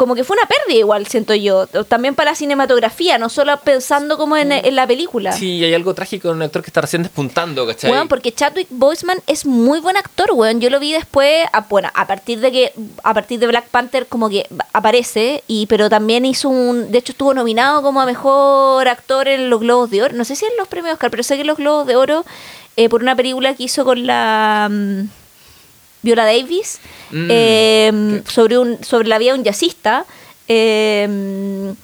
como 0.00 0.14
que 0.14 0.24
fue 0.24 0.34
una 0.34 0.46
pérdida 0.46 0.78
igual, 0.78 1.06
siento 1.06 1.34
yo. 1.34 1.66
También 1.66 2.14
para 2.14 2.30
la 2.30 2.34
cinematografía, 2.34 3.18
no 3.18 3.28
solo 3.28 3.54
pensando 3.58 4.16
como 4.16 4.34
en, 4.34 4.50
en 4.50 4.74
la 4.74 4.86
película. 4.86 5.30
Sí, 5.32 5.62
hay 5.62 5.74
algo 5.74 5.92
trágico 5.92 6.30
en 6.30 6.36
un 6.36 6.42
actor 6.42 6.62
que 6.62 6.68
está 6.68 6.80
recién 6.80 7.02
despuntando, 7.02 7.66
¿cachai? 7.66 7.90
Weón, 7.90 8.08
porque 8.08 8.32
Chadwick 8.32 8.68
Boseman 8.70 9.18
es 9.26 9.44
muy 9.44 9.78
buen 9.78 9.98
actor, 9.98 10.30
weón. 10.32 10.58
Yo 10.58 10.70
lo 10.70 10.80
vi 10.80 10.94
después, 10.94 11.44
a, 11.52 11.60
bueno, 11.68 11.90
a 11.92 12.06
partir 12.06 12.40
de 12.40 12.50
que, 12.50 12.72
a 13.02 13.12
partir 13.12 13.38
de 13.40 13.46
Black 13.46 13.68
Panther 13.68 14.06
como 14.06 14.30
que 14.30 14.46
aparece, 14.72 15.44
y 15.46 15.66
pero 15.66 15.90
también 15.90 16.24
hizo 16.24 16.48
un, 16.48 16.90
de 16.90 16.96
hecho 16.96 17.12
estuvo 17.12 17.34
nominado 17.34 17.82
como 17.82 18.00
a 18.00 18.06
mejor 18.06 18.88
actor 18.88 19.28
en 19.28 19.50
los 19.50 19.60
Globos 19.60 19.90
de 19.90 20.02
Oro, 20.02 20.16
no 20.16 20.24
sé 20.24 20.34
si 20.34 20.46
en 20.46 20.56
los 20.56 20.66
premios 20.66 20.94
Oscar, 20.94 21.10
pero 21.10 21.22
sé 21.22 21.34
que 21.34 21.42
en 21.42 21.48
los 21.48 21.58
Globos 21.58 21.86
de 21.86 21.96
Oro 21.96 22.24
eh, 22.76 22.88
por 22.88 23.02
una 23.02 23.14
película 23.16 23.54
que 23.54 23.64
hizo 23.64 23.84
con 23.84 24.06
la 24.06 24.66
mm, 24.70 25.19
Viola 26.02 26.24
Davis 26.24 26.78
Mm, 27.12 27.28
eh, 27.30 28.22
sobre 28.28 28.56
un 28.58 28.82
sobre 28.84 29.08
la 29.08 29.18
vida 29.18 29.32
de 29.32 29.38
un 29.38 29.44
jazzista. 29.44 30.04
eh, 30.48 31.74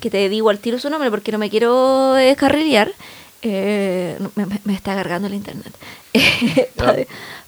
que 0.00 0.10
te 0.10 0.28
digo 0.28 0.50
al 0.50 0.58
tiro 0.58 0.78
su 0.78 0.90
nombre 0.90 1.10
porque 1.10 1.30
no 1.32 1.38
me 1.38 1.48
quiero 1.50 2.14
descarrilear. 2.14 2.92
Eh, 3.42 4.18
me, 4.64 4.74
está 4.74 4.94
cargando 4.94 5.28
el 5.28 5.34
internet. 5.34 5.72
para, 6.76 6.96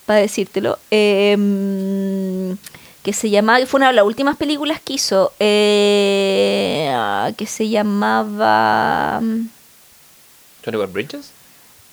Ah. 0.07 0.15
decírtelo. 0.15 0.79
Eh, 0.91 2.55
que 3.03 3.13
se 3.13 3.29
llamaba, 3.29 3.65
fue 3.67 3.79
una 3.79 3.89
de 3.89 3.93
las 3.95 4.05
últimas 4.07 4.37
películas 4.37 4.81
que 4.83 4.95
hizo. 4.95 5.33
eh, 5.41 6.91
ah, 6.95 7.31
que 7.37 7.47
se 7.47 7.69
llamaba. 7.69 9.21
21 10.65 10.87
Bridges. 10.93 11.31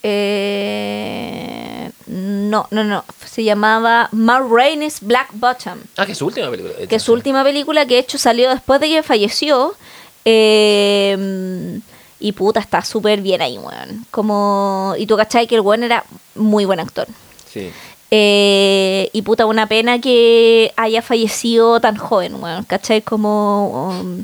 eh, 0.03 1.91
no, 2.11 2.67
no, 2.71 2.83
no. 2.83 3.03
Se 3.25 3.43
llamaba 3.43 4.09
Ma 4.11 4.39
Rainey's 4.39 4.99
Black 5.01 5.29
Bottom 5.33 5.79
Ah, 5.97 6.05
que 6.05 6.11
es 6.11 6.17
su 6.17 6.25
última 6.25 6.49
película. 6.51 6.73
que 6.87 6.95
es 6.95 7.01
su 7.03 7.13
última 7.13 7.43
película 7.43 7.85
que 7.85 7.93
de 7.95 7.99
hecho 8.01 8.17
salió 8.17 8.49
después 8.49 8.79
de 8.81 8.89
que 8.89 9.03
falleció. 9.03 9.73
eh, 10.25 11.79
y 12.19 12.33
puta, 12.33 12.59
está 12.59 12.83
súper 12.83 13.21
bien 13.21 13.41
ahí, 13.41 13.57
weón. 13.57 14.05
Como, 14.11 14.93
y 14.97 15.07
tú 15.07 15.17
cachai 15.17 15.47
que 15.47 15.55
el 15.55 15.61
weón 15.61 15.83
era 15.83 16.03
muy 16.35 16.65
buen 16.65 16.79
actor. 16.79 17.07
Sí. 17.51 17.71
Eh, 18.11 19.09
y 19.13 19.21
puta, 19.23 19.45
una 19.47 19.65
pena 19.67 19.99
que 19.99 20.71
haya 20.75 21.01
fallecido 21.01 21.79
tan 21.79 21.95
joven, 21.95 22.35
weón. 22.35 22.63
¿Cachai? 22.65 23.01
Como. 23.01 23.89
um, 24.01 24.23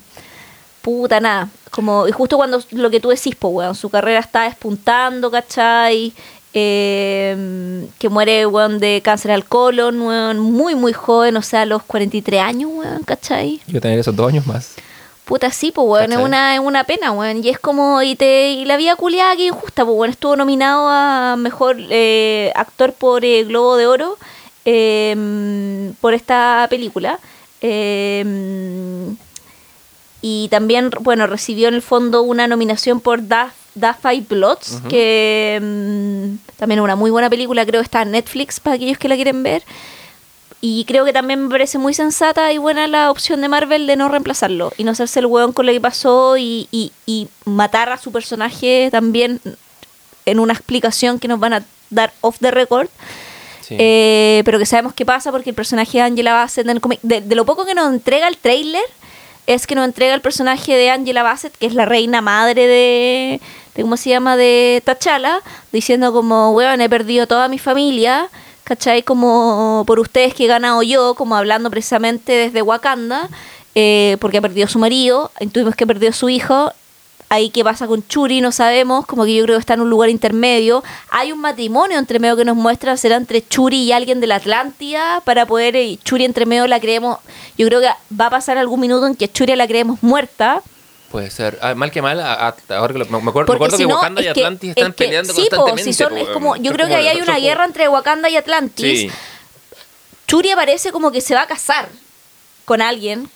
puta, 0.84 1.20
nada. 1.20 1.50
Como, 1.72 2.08
y 2.08 2.12
justo 2.12 2.38
cuando 2.38 2.62
lo 2.72 2.90
que 2.92 3.00
tú 3.00 3.10
decís, 3.10 3.36
po, 3.36 3.48
weón, 3.50 3.74
su 3.76 3.90
carrera 3.90 4.20
está 4.20 4.44
despuntando, 4.44 5.32
¿cachai? 5.32 6.14
Eh, 6.60 7.88
que 8.00 8.10
muere, 8.10 8.48
weón, 8.48 8.80
de 8.80 9.02
cáncer 9.04 9.30
al 9.30 9.46
colon, 9.46 10.02
weón, 10.02 10.40
muy, 10.40 10.74
muy 10.74 10.92
joven, 10.92 11.38
o 11.38 11.44
sea, 11.44 11.62
a 11.62 11.66
los 11.68 11.84
43 11.84 12.42
años, 12.42 12.72
weón, 12.74 13.04
¿cachai? 13.04 13.62
Yo 13.68 13.80
tener 13.80 14.00
esos 14.00 14.16
dos 14.16 14.30
años 14.30 14.48
más. 14.48 14.74
Puta, 15.26 15.52
sí, 15.52 15.72
pues, 15.72 15.88
weón, 15.88 16.12
es 16.14 16.18
una, 16.18 16.56
es 16.56 16.60
una 16.60 16.84
pena, 16.86 17.12
weón. 17.12 17.44
Y 17.44 17.50
es 17.50 17.60
como, 17.60 18.02
y, 18.02 18.16
te, 18.16 18.52
y 18.54 18.66
la 18.66 18.78
vida 18.78 18.96
culiada 18.96 19.36
que 19.36 19.48
injusta, 19.48 19.86
pues, 19.86 19.98
weón. 19.98 20.10
Estuvo 20.10 20.36
nominado 20.36 20.88
a 20.88 21.36
mejor 21.38 21.78
eh, 21.92 22.52
actor 22.56 22.94
por 22.94 23.24
eh, 23.24 23.44
Globo 23.44 23.78
de 23.78 23.86
Oro 23.86 24.18
eh, 24.66 25.92
por 26.02 26.16
esta 26.16 26.66
película. 26.72 27.20
Eh, 27.62 28.26
y 30.22 30.48
también, 30.50 30.90
bueno, 31.02 31.28
recibió 31.28 31.68
en 31.68 31.76
el 31.76 31.82
fondo 31.82 32.24
una 32.24 32.48
nominación 32.48 33.00
por 33.00 33.28
Da, 33.28 33.54
Da 33.76 33.94
Five 33.94 34.26
Bloods, 34.30 34.82
que 34.90 36.38
también 36.58 36.80
es 36.80 36.84
una 36.84 36.96
muy 36.96 37.12
buena 37.12 37.30
película, 37.30 37.66
creo 37.66 37.82
que 37.82 37.86
está 37.86 38.02
en 38.02 38.12
Netflix 38.12 38.60
para 38.60 38.76
aquellos 38.76 38.98
que 38.98 39.08
la 39.08 39.16
quieren 39.16 39.42
ver. 39.44 39.64
Y 40.60 40.86
creo 40.86 41.06
que 41.06 41.14
también 41.14 41.44
me 41.44 41.50
parece 41.52 41.78
muy 41.78 41.94
sensata 41.94 42.52
y 42.52 42.58
buena 42.58 42.88
la 42.88 43.12
opción 43.12 43.42
de 43.42 43.48
Marvel 43.48 43.86
de 43.86 43.96
no 43.96 44.10
reemplazarlo 44.10 44.74
y 44.76 44.84
no 44.84 44.92
hacerse 44.92 45.20
el 45.20 45.28
hueón 45.28 45.54
con 45.54 45.68
lo 45.68 45.72
que 45.72 45.80
pasó 45.80 46.36
y, 46.38 46.68
y- 46.72 46.92
y 47.06 47.28
matar 47.46 47.90
a 47.90 47.98
su 48.00 48.12
personaje 48.12 48.90
también 48.92 49.40
en 50.26 50.40
una 50.40 50.54
explicación 50.54 51.20
que 51.20 51.28
nos 51.28 51.40
van 51.40 51.54
a 51.54 51.64
dar 51.92 52.12
off 52.22 52.38
the 52.40 52.50
record. 52.50 52.88
Sí. 53.62 53.76
Eh, 53.78 54.42
pero 54.46 54.58
que 54.58 54.66
sabemos 54.66 54.94
qué 54.94 55.06
pasa 55.06 55.32
porque 55.32 55.52
el 55.52 55.56
personaje 55.56 56.00
de 56.00 56.04
Angela 56.06 56.34
Bassett, 56.34 56.66
en 56.66 56.72
el 56.72 56.82
cómic- 56.82 57.02
de, 57.04 57.22
de 57.22 57.36
lo 57.36 57.46
poco 57.46 57.66
que 57.66 57.76
nos 57.76 57.94
entrega 57.94 58.28
el 58.28 58.38
trailer, 58.38 58.82
es 59.46 59.68
que 59.68 59.76
nos 59.76 59.86
entrega 59.86 60.16
el 60.16 60.22
personaje 60.22 60.74
de 60.76 60.90
Angela 60.90 61.22
Bassett, 61.22 61.56
que 61.56 61.68
es 61.68 61.74
la 61.76 61.86
reina 61.86 62.22
madre 62.22 62.66
de, 62.66 63.42
de 63.78 63.84
¿cómo 63.84 63.96
se 63.96 64.10
llama?, 64.10 64.36
de 64.36 64.82
T'Challa, 64.84 65.42
diciendo 65.72 66.12
como, 66.12 66.52
weón, 66.52 66.82
he 66.82 66.90
perdido 66.90 67.28
toda 67.28 67.48
mi 67.48 67.60
familia, 67.60 68.30
¿cachai? 68.64 69.04
Como 69.04 69.84
por 69.88 70.00
ustedes 70.00 70.34
que 70.34 70.46
he 70.46 70.48
ganado 70.48 70.82
yo, 70.84 71.14
como 71.14 71.36
hablando 71.36 71.70
precisamente 71.70 72.34
desde 72.34 72.62
Wakanda, 72.62 73.30
eh, 73.76 74.18
porque 74.20 74.40
ha 74.40 74.42
perdido 74.42 74.68
su 74.68 74.80
marido, 74.80 75.32
intuimos 75.40 75.76
que 75.76 75.86
perdió 75.86 76.12
su 76.12 76.28
hijo, 76.28 76.74
ahí 77.30 77.50
qué 77.52 77.64
pasa 77.64 77.88
con 77.88 78.06
Churi, 78.08 78.42
no 78.42 78.52
sabemos, 78.52 79.06
como 79.06 79.26
que 79.26 79.36
yo 79.36 79.44
creo 79.44 79.58
que 79.58 79.60
está 79.60 79.76
en 79.76 79.82
un 79.82 79.90
lugar 79.90 80.10
intermedio. 80.10 80.84
Hay 81.10 81.32
un 81.32 81.40
matrimonio 81.40 82.00
entre 82.00 82.20
medio 82.20 82.36
que 82.36 82.46
nos 82.46 82.56
muestra, 82.56 82.98
será 82.98 83.18
entre 83.18 83.48
Churi 83.48 83.84
y 83.84 83.92
alguien 83.92 84.20
de 84.20 84.28
la 84.28 84.38
Atlántida, 84.38 85.22
para 85.24 85.46
poder, 85.46 85.76
y 85.76 85.98
Churi 86.04 86.26
entre 86.26 86.46
medio 86.48 86.66
la 86.66 86.80
creemos, 86.80 87.20
yo 87.58 87.68
creo 87.68 87.82
que 87.82 87.90
va 88.20 88.28
a 88.28 88.30
pasar 88.32 88.58
algún 88.58 88.80
minuto 88.80 89.06
en 89.06 89.16
que 89.16 89.32
Churi 89.32 89.56
la 89.56 89.68
creemos 89.68 90.02
muerta. 90.02 90.64
Puede 91.12 91.30
ser. 91.32 91.58
Ah, 91.62 91.74
mal 91.74 91.90
que 91.92 92.02
mal, 92.02 92.20
a- 92.20 92.34
a- 92.50 92.56
ahora 92.76 92.94
que 92.94 93.00
lo- 93.00 93.06
me, 93.22 93.30
acuerdo, 93.30 93.52
me 93.54 93.56
acuerdo 93.56 93.78
si 93.78 93.84
que 93.84 93.88
no, 93.90 93.96
Wakanda 93.96 94.22
y 94.22 94.26
que- 94.26 94.30
Atlantis 94.32 94.70
es 94.72 94.78
están 94.78 94.92
que- 94.94 95.06
peleando 95.06 95.34
sí, 95.34 95.42
po, 95.50 95.56
constantemente. 95.58 95.84
si 95.94 95.94
son- 96.04 96.18
es 96.18 96.28
como, 96.30 96.56
yo 96.58 96.72
creo 96.74 96.88
que 96.88 96.96
ahí 96.96 97.08
hay 97.08 97.22
una 97.22 97.38
guerra 97.40 97.66
entre 97.66 97.88
Wakanda 97.88 98.30
y 98.30 98.36
Atlantis. 98.36 99.00
Sí. 99.02 99.12
Churi 100.28 100.52
aparece 100.52 100.92
como 100.92 101.12
que 101.12 101.22
se 101.22 101.34
va 101.36 101.44
a 101.44 101.48
casar 101.48 101.88
con 102.66 102.82
alguien, 102.82 103.30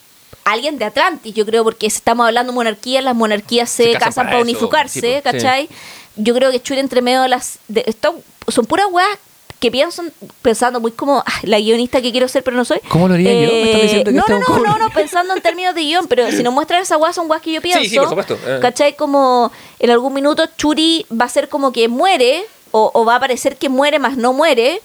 alguien 0.43 0.77
de 0.77 0.85
Atlantis, 0.85 1.33
yo 1.33 1.45
creo, 1.45 1.63
porque 1.63 1.87
estamos 1.87 2.25
hablando 2.27 2.51
de 2.51 2.55
monarquías, 2.55 3.03
las 3.03 3.15
monarquías 3.15 3.69
se, 3.69 3.83
Se 3.85 3.93
casan 3.93 4.09
casan 4.09 4.25
para 4.27 4.39
unificarse, 4.41 4.99
sí, 4.99 5.21
¿cachai? 5.23 5.69
Yo 6.17 6.33
creo 6.35 6.51
que 6.51 6.61
Churi 6.61 6.81
entre 6.81 7.01
medio 7.01 7.21
de 7.21 7.29
las... 7.29 7.59
De, 7.69 7.83
esto, 7.87 8.21
son 8.49 8.65
puras 8.65 8.87
weas 8.91 9.17
que 9.61 9.71
piensan, 9.71 10.11
pensando 10.41 10.81
muy 10.81 10.91
como 10.91 11.19
"Ah, 11.19 11.39
la 11.43 11.59
guionista 11.59 12.01
que 12.01 12.11
quiero 12.11 12.27
ser, 12.27 12.43
pero 12.43 12.57
no 12.57 12.65
soy. 12.65 12.79
¿Cómo 12.89 13.07
lo 13.07 13.13
haría 13.13 13.31
yo? 13.31 13.51
¿Me 13.53 13.63
estás 13.63 13.81
diciendo 13.83 14.11
que 14.25 14.33
no, 14.33 14.39
no, 14.39 14.57
no, 14.57 14.77
no, 14.79 14.89
pensando 14.89 15.35
en 15.35 15.41
términos 15.41 15.75
de 15.75 15.81
guion, 15.81 16.07
pero 16.07 16.29
si 16.31 16.41
nos 16.43 16.51
muestran 16.53 16.81
esa 16.81 16.97
wea 16.97 17.13
son 17.13 17.29
weas 17.29 17.43
que 17.43 17.53
yo 17.53 17.61
pienso. 17.61 17.81
Sí, 17.83 17.89
sí, 17.89 17.97
por 17.97 18.09
supuesto. 18.09 18.37
Eh. 18.45 18.57
¿Cachai? 18.61 18.95
Como 18.95 19.51
en 19.79 19.91
algún 19.91 20.13
minuto 20.13 20.43
Churi 20.57 21.05
va 21.09 21.25
a 21.25 21.29
ser 21.29 21.47
como 21.47 21.71
que 21.71 21.87
muere, 21.87 22.43
o, 22.71 22.89
o 22.93 23.05
va 23.05 23.15
a 23.17 23.19
parecer 23.19 23.55
que 23.55 23.69
muere, 23.69 23.99
más 23.99 24.17
no 24.17 24.33
muere. 24.33 24.81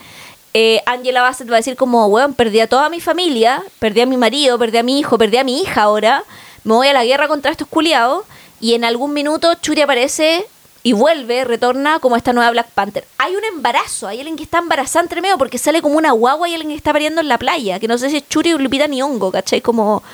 Eh, 0.53 0.83
Angela 0.87 1.23
Bassett 1.23 1.51
va 1.51 1.55
a 1.55 1.57
decir 1.57 1.77
como, 1.77 2.07
weón, 2.07 2.35
perdí 2.35 2.61
a 2.61 2.67
toda 2.67 2.89
mi 2.91 3.01
familia, 3.01 3.63
perdí 3.79 4.03
a 4.03 4.07
mi 4.07 4.17
marido, 4.19 4.59
perdí 4.59 4.77
a 4.79 4.83
mi 4.83 4.99
hijo, 4.99 5.17
perdí 5.19 5.39
a 5.39 5.45
mi 5.45 5.61
hija 5.63 5.83
ahora, 5.83 6.23
me 6.65 6.75
voy 6.75 6.89
a 6.89 6.93
la 6.93 7.05
guerra 7.05 7.29
contra 7.29 7.51
estos 7.51 7.67
culiados, 7.69 8.25
y 8.61 8.75
en 8.75 8.85
algún 8.85 9.13
minuto 9.15 9.53
Churi 9.55 9.83
aparece 9.83 10.47
y 10.87 10.93
vuelve, 10.93 11.45
retorna 11.45 11.99
como 11.99 12.15
esta 12.15 12.33
nueva 12.33 12.53
Black 12.53 12.69
Panther. 12.69 13.05
Hay 13.19 13.35
un 13.35 13.43
embarazo, 13.43 14.07
hay 14.07 14.19
alguien 14.19 14.37
que 14.37 14.45
está 14.45 14.59
embarazada 14.59 15.03
entre 15.03 15.21
medio 15.21 15.37
porque 15.37 15.59
sale 15.59 15.83
como 15.83 15.97
una 15.97 16.13
guagua 16.13 16.49
y 16.49 16.55
alguien 16.55 16.71
que 16.71 16.77
está 16.77 16.93
pariendo 16.93 17.21
en 17.21 17.27
la 17.27 17.39
playa, 17.39 17.81
que 17.81 17.89
no 17.89 17.99
sé 17.99 18.09
si 18.09 18.19
es 18.19 18.29
Churi 18.29 18.53
o 18.53 18.59
Lupita 18.59 18.87
Nyong'o, 18.87 19.33
¿cachai? 19.33 19.61
Como... 19.61 20.05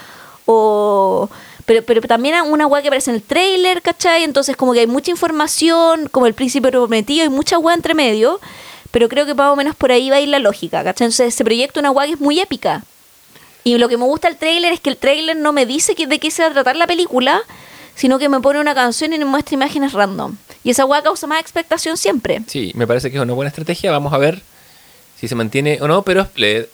O, 0.46 1.28
pero, 1.66 1.82
pero 1.84 2.00
también 2.00 2.36
hay 2.36 2.48
una 2.48 2.66
weá 2.66 2.80
que 2.80 2.88
aparece 2.88 3.10
en 3.10 3.16
el 3.16 3.22
trailer, 3.22 3.82
¿cachai? 3.82 4.24
Entonces 4.24 4.56
como 4.56 4.72
que 4.72 4.80
hay 4.80 4.86
mucha 4.86 5.10
información, 5.10 6.08
como 6.10 6.26
el 6.26 6.32
príncipe 6.32 6.70
prometido, 6.70 7.26
y 7.26 7.28
mucha 7.28 7.58
weá 7.58 7.74
entre 7.74 7.92
medio, 7.92 8.40
pero 8.92 9.10
creo 9.10 9.26
que 9.26 9.34
más 9.34 9.52
o 9.52 9.56
menos 9.56 9.76
por 9.76 9.92
ahí 9.92 10.08
va 10.08 10.16
a 10.16 10.20
ir 10.20 10.28
la 10.28 10.38
lógica, 10.38 10.82
¿cachai? 10.82 11.08
Entonces 11.08 11.34
se 11.34 11.44
proyecta 11.44 11.80
una 11.80 11.92
que 12.06 12.12
es 12.12 12.20
muy 12.20 12.40
épica. 12.40 12.82
Y 13.62 13.76
lo 13.76 13.90
que 13.90 13.98
me 13.98 14.04
gusta 14.04 14.28
del 14.28 14.38
trailer 14.38 14.72
es 14.72 14.80
que 14.80 14.88
el 14.88 14.96
trailer 14.96 15.36
no 15.36 15.52
me 15.52 15.66
dice 15.66 15.94
que, 15.94 16.06
de 16.06 16.18
qué 16.18 16.30
se 16.30 16.40
va 16.40 16.48
a 16.48 16.52
tratar 16.52 16.76
la 16.76 16.86
película, 16.86 17.42
sino 17.94 18.18
que 18.18 18.30
me 18.30 18.40
pone 18.40 18.58
una 18.58 18.74
canción 18.74 19.12
y 19.12 19.18
me 19.18 19.26
muestra 19.26 19.54
imágenes 19.54 19.92
random. 19.92 20.34
Y 20.64 20.70
esa 20.70 20.84
weá 20.84 21.02
causa 21.02 21.26
más 21.26 21.40
expectación 21.40 21.96
siempre. 21.96 22.40
Sí, 22.46 22.72
me 22.74 22.86
parece 22.86 23.10
que 23.10 23.16
es 23.16 23.22
una 23.22 23.32
buena 23.34 23.48
estrategia. 23.48 23.90
Vamos 23.90 24.12
a 24.12 24.18
ver 24.18 24.40
si 25.18 25.28
se 25.28 25.34
mantiene 25.34 25.78
o 25.80 25.88
no, 25.88 26.02
pero 26.02 26.28
le- 26.36 26.68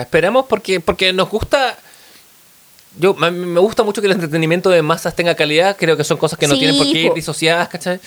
esperamos 0.00 0.46
porque, 0.48 0.80
porque 0.80 1.12
nos 1.12 1.28
gusta. 1.28 1.76
Yo, 2.98 3.16
a 3.22 3.30
me 3.30 3.60
gusta 3.60 3.84
mucho 3.84 4.00
que 4.00 4.08
el 4.08 4.12
entretenimiento 4.14 4.68
de 4.68 4.82
masas 4.82 5.14
tenga 5.14 5.34
calidad. 5.36 5.76
Creo 5.78 5.96
que 5.96 6.02
son 6.02 6.16
cosas 6.16 6.38
que 6.38 6.48
no 6.48 6.54
Sí, 6.54 6.60
tienen 6.60 6.76
por 6.76 6.86
qué 6.90 7.02
ir 7.02 7.12
disociadas, 7.14 7.68
¿cachai? 7.68 8.00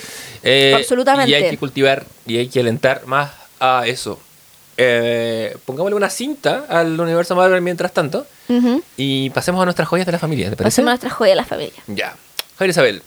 Eh, 0.43 0.73
Absolutamente. 0.75 1.31
Y 1.31 1.33
hay 1.35 1.49
que 1.49 1.57
cultivar 1.57 2.05
y 2.27 2.37
hay 2.37 2.47
que 2.49 2.59
alentar 2.59 3.05
más 3.05 3.31
a 3.61 3.83
eso. 3.87 4.19
Eh, 4.75 5.55
pongámosle 5.65 5.95
una 5.95 6.09
cinta 6.09 6.65
al 6.67 6.99
universo 6.99 7.35
Marvel 7.35 7.61
mientras 7.61 7.93
tanto 7.93 8.25
y 8.97 9.29
pasemos 9.29 9.61
a 9.61 9.65
nuestras 9.65 9.87
joyas 9.87 10.05
de 10.05 10.11
la 10.11 10.19
familia, 10.19 10.49
¿te 10.49 10.55
parece? 10.57 10.73
Hacemos 10.73 10.89
nuestra 10.89 11.09
joya 11.11 11.29
de 11.29 11.35
la 11.37 11.45
familia. 11.45 11.81
Ya. 11.87 12.15
Javier 12.57 12.69
Isabel, 12.71 13.03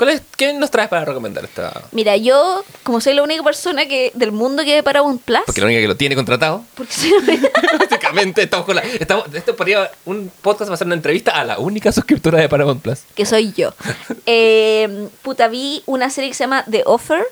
¿cuál 0.00 0.10
es, 0.10 0.22
¿qué 0.36 0.54
nos 0.54 0.70
traes 0.70 0.88
para 0.88 1.04
recomendar 1.04 1.44
esta? 1.44 1.82
Mira, 1.92 2.16
yo, 2.16 2.64
como 2.82 3.02
soy 3.02 3.12
la 3.12 3.22
única 3.22 3.42
persona 3.42 3.84
que 3.86 4.10
del 4.14 4.32
mundo 4.32 4.64
que 4.64 4.74
ve 4.76 4.82
Paramount 4.82 5.20
Plus, 5.22 5.40
Porque 5.44 5.60
la 5.60 5.66
única 5.66 5.82
que 5.82 5.88
lo 5.88 5.96
tiene 5.96 6.14
contratado. 6.16 6.64
porque 6.74 6.92
soy 6.94 7.10
la 7.10 7.18
única- 7.18 7.50
Básicamente 7.78 8.42
estamos 8.42 8.64
con 8.64 8.76
la. 8.76 8.82
Estamos, 8.82 9.26
esto 9.34 9.54
podría. 9.54 9.90
Un 10.06 10.32
podcast 10.40 10.70
va 10.70 10.74
a 10.74 10.78
ser 10.78 10.86
una 10.86 10.96
entrevista 10.96 11.32
a 11.32 11.44
la 11.44 11.58
única 11.58 11.92
suscriptora 11.92 12.38
de 12.40 12.48
Paramount 12.48 12.80
Plus. 12.82 13.00
que 13.14 13.26
soy 13.26 13.52
yo. 13.52 13.74
Eh, 14.26 15.08
puta, 15.22 15.48
vi 15.48 15.82
una 15.86 16.08
serie 16.08 16.30
que 16.30 16.34
se 16.34 16.44
llama 16.44 16.64
The 16.70 16.82
Offer, 16.86 17.22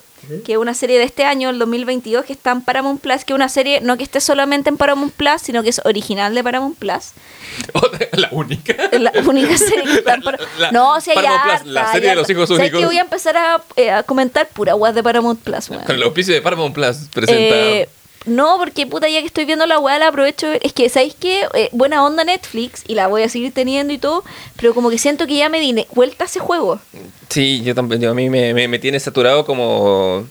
que 0.45 0.53
es 0.53 0.59
una 0.59 0.75
serie 0.75 0.99
de 0.99 1.05
este 1.05 1.25
año, 1.25 1.51
el 1.51 1.59
2022, 1.59 2.25
que 2.25 2.33
está 2.33 2.51
en 2.53 2.63
Paramount 2.63 3.01
Plus, 3.01 3.25
que 3.25 3.33
es 3.33 3.35
una 3.35 3.49
serie 3.49 3.81
no 3.81 3.97
que 3.97 4.05
esté 4.05 4.21
solamente 4.21 4.69
en 4.69 4.77
Paramount 4.77 5.13
Plus, 5.13 5.41
sino 5.43 5.63
que 5.63 5.71
es 5.71 5.81
original 5.85 6.35
de 6.35 6.43
Paramount 6.45 6.79
Plus. 6.79 7.13
la 8.13 8.29
única. 8.33 8.75
La 8.93 9.13
única 9.27 9.57
serie 9.57 9.85
que 9.85 9.95
está 9.99 10.15
en 10.15 10.21
La- 10.21 10.25
Paramount 10.33 10.59
la- 10.59 10.73
No, 10.73 11.01
si 11.01 11.11
hay 11.11 11.17
Paramount 11.17 11.61
Plus, 11.63 11.73
la 11.73 11.87
hay 11.87 11.93
serie 11.95 12.09
de 12.11 12.15
los 12.17 12.31
hijos 12.31 12.49
¿Sabes 12.49 12.61
únicos. 12.63 12.81
que 12.81 12.87
voy 12.87 12.99
a 12.99 13.03
empezar 13.03 13.37
a, 13.37 13.63
eh, 13.77 13.91
a 13.91 14.03
comentar 14.03 14.49
pura 14.49 14.75
web 14.75 14.95
de 14.95 15.03
Paramount 15.03 15.41
Plus? 15.41 15.69
Con 15.69 15.97
el 15.97 16.03
auspicio 16.03 16.35
de 16.35 16.43
Paramount 16.43 16.75
Plus 16.75 16.97
presenta. 17.13 17.55
Eh, 17.57 17.89
no, 18.29 18.57
porque 18.59 18.87
puta, 18.87 19.09
ya 19.09 19.21
que 19.21 19.27
estoy 19.27 19.45
viendo 19.45 19.67
la 19.67 19.79
weá, 19.79 19.99
la 19.99 20.09
aprovecho. 20.09 20.47
Es 20.61 20.73
que, 20.73 20.89
¿sabéis 20.89 21.15
qué? 21.19 21.47
Eh, 21.55 21.69
buena 21.73 22.05
onda 22.05 22.25
Netflix 22.25 22.83
y 22.87 22.95
la 22.95 23.07
voy 23.09 23.23
a 23.23 23.29
seguir 23.29 23.53
teniendo 23.53 23.93
y 23.93 23.99
todo, 23.99 24.25
pero 24.57 24.75
como 24.75 24.91
que 24.91 24.99
siento 24.99 25.27
que 25.27 25.37
ya 25.37 25.49
me 25.49 25.61
di 25.61 25.87
vuelta 25.93 26.25
a 26.25 26.27
ese 26.27 26.41
juego. 26.41 26.81
Sí, 27.29 27.63
yo 27.63 27.75
también. 27.75 28.01
yo 28.01 28.11
a 28.11 28.15
mí 28.15 28.31
me, 28.31 28.55
me, 28.55 28.69
me 28.69 28.79
tiene 28.79 29.01
saturado 29.01 29.45
como. 29.47 30.27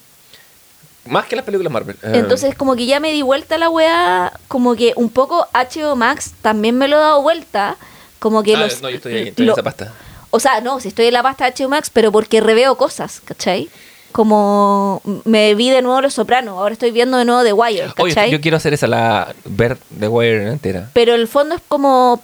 Más 1.05 1.25
que 1.25 1.35
las 1.37 1.45
películas 1.45 1.71
Marvel. 1.71 1.95
Eh, 2.03 2.11
Entonces, 2.15 2.53
como 2.55 2.75
que 2.75 2.85
ya 2.85 2.99
me 2.99 3.11
di 3.13 3.21
vuelta 3.21 3.55
a 3.55 3.57
la 3.57 3.69
weá, 3.69 4.33
como 4.49 4.75
que 4.75 4.91
un 4.97 5.09
poco 5.09 5.47
HBO 5.53 5.95
Max 5.95 6.33
también 6.41 6.77
me 6.77 6.87
lo 6.89 6.97
he 6.97 6.99
dado 6.99 7.21
vuelta. 7.21 7.77
Como 8.19 8.43
que 8.43 8.55
ah, 8.55 8.59
los. 8.59 8.81
no, 8.81 8.89
yo 8.89 8.97
estoy 8.97 9.13
ahí, 9.13 9.27
estoy 9.29 9.45
lo- 9.45 9.53
en 9.53 9.55
esa 9.59 9.63
pasta. 9.63 9.93
O 10.29 10.39
sea, 10.41 10.59
no, 10.59 10.81
si 10.81 10.89
estoy 10.89 11.05
en 11.05 11.13
la 11.13 11.23
pasta 11.23 11.49
de 11.49 11.53
HBO 11.63 11.69
Max, 11.69 11.89
pero 11.93 12.11
porque 12.11 12.41
reveo 12.41 12.75
cosas, 12.77 13.21
¿cachai? 13.23 13.69
Como 14.17 14.99
me 15.25 15.53
vi 15.53 15.69
de 15.69 15.83
nuevo 15.83 16.01
Los 16.01 16.15
Sopranos, 16.15 16.57
ahora 16.57 16.73
estoy 16.73 16.89
viendo 16.89 17.19
de 17.19 17.25
nuevo 17.25 17.43
The 17.43 17.53
Wire, 17.53 17.83
Oye, 17.99 18.15
¿cachai? 18.15 18.31
yo 18.31 18.41
quiero 18.41 18.57
hacer 18.57 18.73
esa, 18.73 18.87
la. 18.87 19.35
ver 19.45 19.77
The 19.99 20.07
Wire 20.07 20.49
entera. 20.49 20.89
pero 20.93 21.13
el 21.13 21.27
fondo 21.27 21.53
es 21.53 21.61
como 21.67 22.19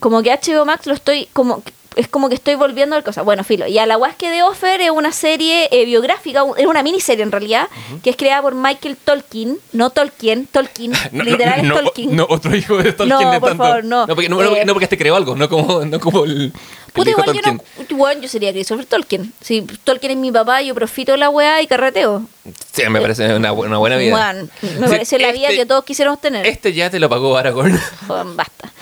como 0.00 0.24
que 0.24 0.30
HBO 0.32 0.64
Max 0.64 0.88
lo 0.88 0.94
estoy 0.94 1.28
como 1.32 1.62
es 1.96 2.08
como 2.08 2.28
que 2.28 2.34
estoy 2.36 2.54
volviendo 2.54 2.94
a 2.96 3.02
cosas. 3.02 3.24
Bueno, 3.24 3.42
filo. 3.44 3.66
Y 3.66 3.78
a 3.78 3.86
la 3.86 3.96
guas 3.96 4.14
que 4.16 4.30
de 4.30 4.42
Offer 4.42 4.80
es 4.80 4.90
una 4.90 5.12
serie 5.12 5.68
eh, 5.72 5.84
biográfica, 5.84 6.42
un- 6.44 6.58
es 6.58 6.66
una 6.66 6.82
miniserie 6.82 7.22
en 7.24 7.32
realidad, 7.32 7.68
que 8.02 8.10
es 8.10 8.16
creada 8.16 8.42
por 8.42 8.54
Michael 8.54 8.96
Tolkien, 8.96 9.58
no 9.72 9.90
Tolkien, 9.90 10.46
Tolkien, 10.46 10.92
literal 11.12 11.60
es 11.66 11.72
Tolkien. 11.72 12.14
no, 12.16 12.26
otro 12.28 12.54
hijo 12.54 12.78
de 12.78 12.92
Tolkien 12.92 13.20
No, 13.20 13.30
de 13.32 13.40
por 13.40 13.48
tanto. 13.50 13.64
favor, 13.64 13.84
no. 13.84 14.06
No 14.06 14.14
porque, 14.14 14.28
no, 14.28 14.40
Eh, 14.56 14.64
no 14.64 14.72
porque 14.72 14.84
este 14.84 14.96
creó 14.98 15.16
algo, 15.16 15.34
no 15.36 15.48
como, 15.48 15.84
no 15.84 15.98
como 16.00 16.24
el, 16.24 16.52
Puta, 16.92 17.10
igual 17.10 17.32
yo 17.32 17.40
no, 17.52 17.96
bueno, 17.96 18.20
yo 18.22 18.28
sería 18.28 18.50
Christopher 18.52 18.84
Tolkien. 18.84 19.32
Si 19.40 19.62
Tolkien 19.62 20.10
es 20.12 20.18
mi 20.18 20.32
papá, 20.32 20.60
yo 20.62 20.74
profito 20.74 21.12
de 21.12 21.18
la 21.18 21.30
weá 21.30 21.62
y 21.62 21.68
carreteo. 21.68 22.22
Sí, 22.72 22.82
me 22.88 23.00
parece 23.00 23.32
una, 23.34 23.52
bu- 23.52 23.66
una 23.66 23.78
buena 23.78 23.96
vida. 23.96 24.34
Me 24.80 24.88
parece 24.88 25.18
la 25.20 25.30
vida 25.30 25.46
este- 25.50 25.56
que 25.58 25.66
todos 25.66 25.84
quisiéramos 25.84 26.20
tener. 26.20 26.44
Este 26.46 26.72
ya 26.72 26.90
te 26.90 26.98
lo 26.98 27.08
pagó 27.08 27.36
Aragorn. 27.36 27.78
Joder, 28.08 28.26
basta. 28.34 28.72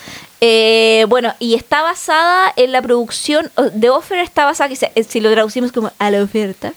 Eh, 0.40 1.04
bueno, 1.08 1.34
y 1.40 1.54
está 1.54 1.82
basada 1.82 2.52
en 2.56 2.70
la 2.72 2.80
producción 2.82 3.50
de 3.72 3.90
Offer, 3.90 4.18
está 4.20 4.44
basada, 4.44 4.68
que 4.68 4.76
se- 4.76 4.92
eh, 4.94 5.02
si 5.02 5.20
lo 5.20 5.30
traducimos 5.32 5.72
como 5.72 5.90
a 5.98 6.10
la 6.10 6.22
oferta, 6.22 6.74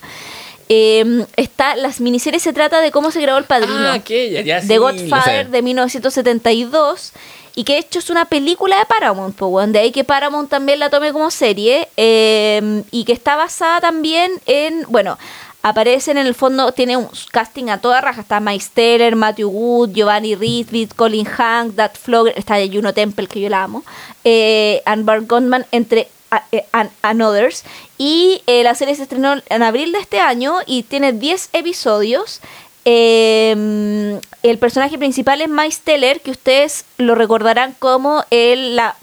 eh, 0.68 1.24
está, 1.36 1.76
las 1.76 2.00
miniseries 2.00 2.42
se 2.42 2.52
trata 2.52 2.80
de 2.80 2.90
cómo 2.90 3.10
se 3.10 3.20
grabó 3.20 3.38
El 3.38 3.44
Padrino, 3.44 3.74
Ah, 3.92 3.96
ok, 4.00 4.08
ya, 4.32 4.40
ya 4.40 4.60
sí, 4.62 4.66
de 4.68 4.76
lo 4.76 4.82
Godfather 4.82 5.48
de 5.50 5.62
1972, 5.62 7.12
y 7.54 7.64
que 7.64 7.74
de 7.74 7.78
hecho 7.80 7.98
es 7.98 8.10
una 8.10 8.24
película 8.24 8.78
de 8.78 8.86
Paramount, 8.86 9.36
de 9.38 9.78
ahí 9.78 9.92
que 9.92 10.04
Paramount 10.04 10.48
también 10.50 10.78
la 10.80 10.88
tome 10.90 11.12
como 11.12 11.30
serie, 11.30 11.88
eh, 11.96 12.82
y 12.90 13.04
que 13.04 13.12
está 13.12 13.36
basada 13.36 13.80
también 13.80 14.32
en, 14.46 14.84
bueno, 14.88 15.18
aparecen 15.62 16.18
en 16.18 16.26
el 16.26 16.34
fondo, 16.34 16.72
tiene 16.72 16.96
un 16.96 17.08
casting 17.30 17.68
a 17.68 17.80
toda 17.80 18.00
raja, 18.00 18.20
está 18.20 18.40
Mike 18.40 18.64
Steller, 18.64 19.16
Matthew 19.16 19.48
Wood, 19.48 19.90
Giovanni 19.92 20.34
Ribit, 20.34 20.94
Colin 20.94 21.26
Hank, 21.26 21.74
Dat 21.74 21.96
Flogger, 21.96 22.36
está 22.36 22.56
Juno 22.70 22.92
Temple, 22.92 23.28
que 23.28 23.40
yo 23.40 23.48
la 23.48 23.62
amo, 23.62 23.84
eh, 24.24 24.82
and 24.84 25.04
Bart 25.04 25.26
Goldman, 25.26 25.66
entre 25.70 26.08
eh, 26.50 26.64
and, 26.72 26.90
and 27.02 27.22
others, 27.22 27.64
y 27.96 28.42
eh, 28.46 28.62
la 28.64 28.74
serie 28.74 28.94
se 28.94 29.04
estrenó 29.04 29.34
en 29.48 29.62
abril 29.62 29.92
de 29.92 29.98
este 29.98 30.20
año 30.20 30.56
y 30.66 30.82
tiene 30.82 31.12
10 31.12 31.50
episodios, 31.52 32.40
eh, 32.84 34.18
el 34.42 34.58
personaje 34.58 34.98
principal 34.98 35.40
es 35.40 35.48
Miles 35.48 35.80
Teller, 35.80 36.20
que 36.20 36.32
ustedes 36.32 36.84
lo 36.98 37.14
recordarán 37.14 37.76
como 37.78 38.24
el 38.30 38.74
la 38.74 38.96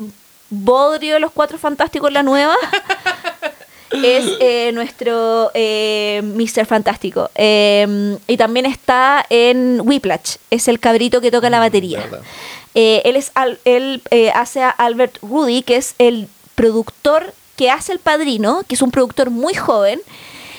Bodrio 0.49 1.13
de 1.13 1.19
los 1.19 1.31
Cuatro 1.31 1.57
Fantásticos, 1.57 2.11
la 2.11 2.23
nueva. 2.23 2.55
es 3.91 4.25
eh, 4.39 4.71
nuestro 4.73 5.51
eh, 5.53 6.21
Mr. 6.23 6.65
Fantástico. 6.65 7.29
Eh, 7.35 8.17
y 8.27 8.37
también 8.37 8.65
está 8.65 9.25
en 9.29 9.81
Whiplash, 9.83 10.35
es 10.49 10.67
el 10.67 10.79
cabrito 10.79 11.21
que 11.21 11.31
toca 11.31 11.49
la 11.49 11.59
batería. 11.59 11.99
verdad. 12.01 12.21
Eh, 12.75 13.01
él 13.05 13.15
es 13.15 13.31
al- 13.33 13.59
él 13.65 14.01
eh, 14.11 14.31
hace 14.31 14.61
a 14.61 14.69
Albert 14.69 15.17
Rudy, 15.21 15.63
que 15.63 15.75
es 15.77 15.95
el 15.97 16.27
productor 16.55 17.33
que 17.55 17.69
hace 17.71 17.91
El 17.91 17.99
Padrino, 17.99 18.63
que 18.67 18.75
es 18.75 18.81
un 18.81 18.91
productor 18.91 19.29
muy 19.31 19.53
joven. 19.53 19.99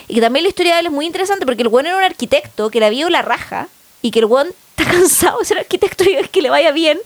Y 0.08 0.14
que 0.14 0.20
también 0.20 0.42
la 0.42 0.48
historia 0.48 0.74
de 0.74 0.80
él 0.80 0.86
es 0.86 0.92
muy 0.92 1.06
interesante 1.06 1.46
porque 1.46 1.62
el 1.62 1.68
buen 1.68 1.86
era 1.86 1.96
un 1.96 2.02
arquitecto 2.02 2.68
que 2.70 2.80
la 2.80 2.90
vio 2.90 3.08
la 3.10 3.22
raja 3.22 3.68
y 4.02 4.10
que 4.10 4.18
el 4.18 4.26
buen 4.26 4.48
está 4.76 4.90
cansado 4.90 5.38
de 5.38 5.44
ser 5.44 5.58
arquitecto 5.58 6.02
y 6.04 6.14
es 6.14 6.28
que 6.28 6.42
le 6.42 6.50
vaya 6.50 6.72
bien 6.72 6.98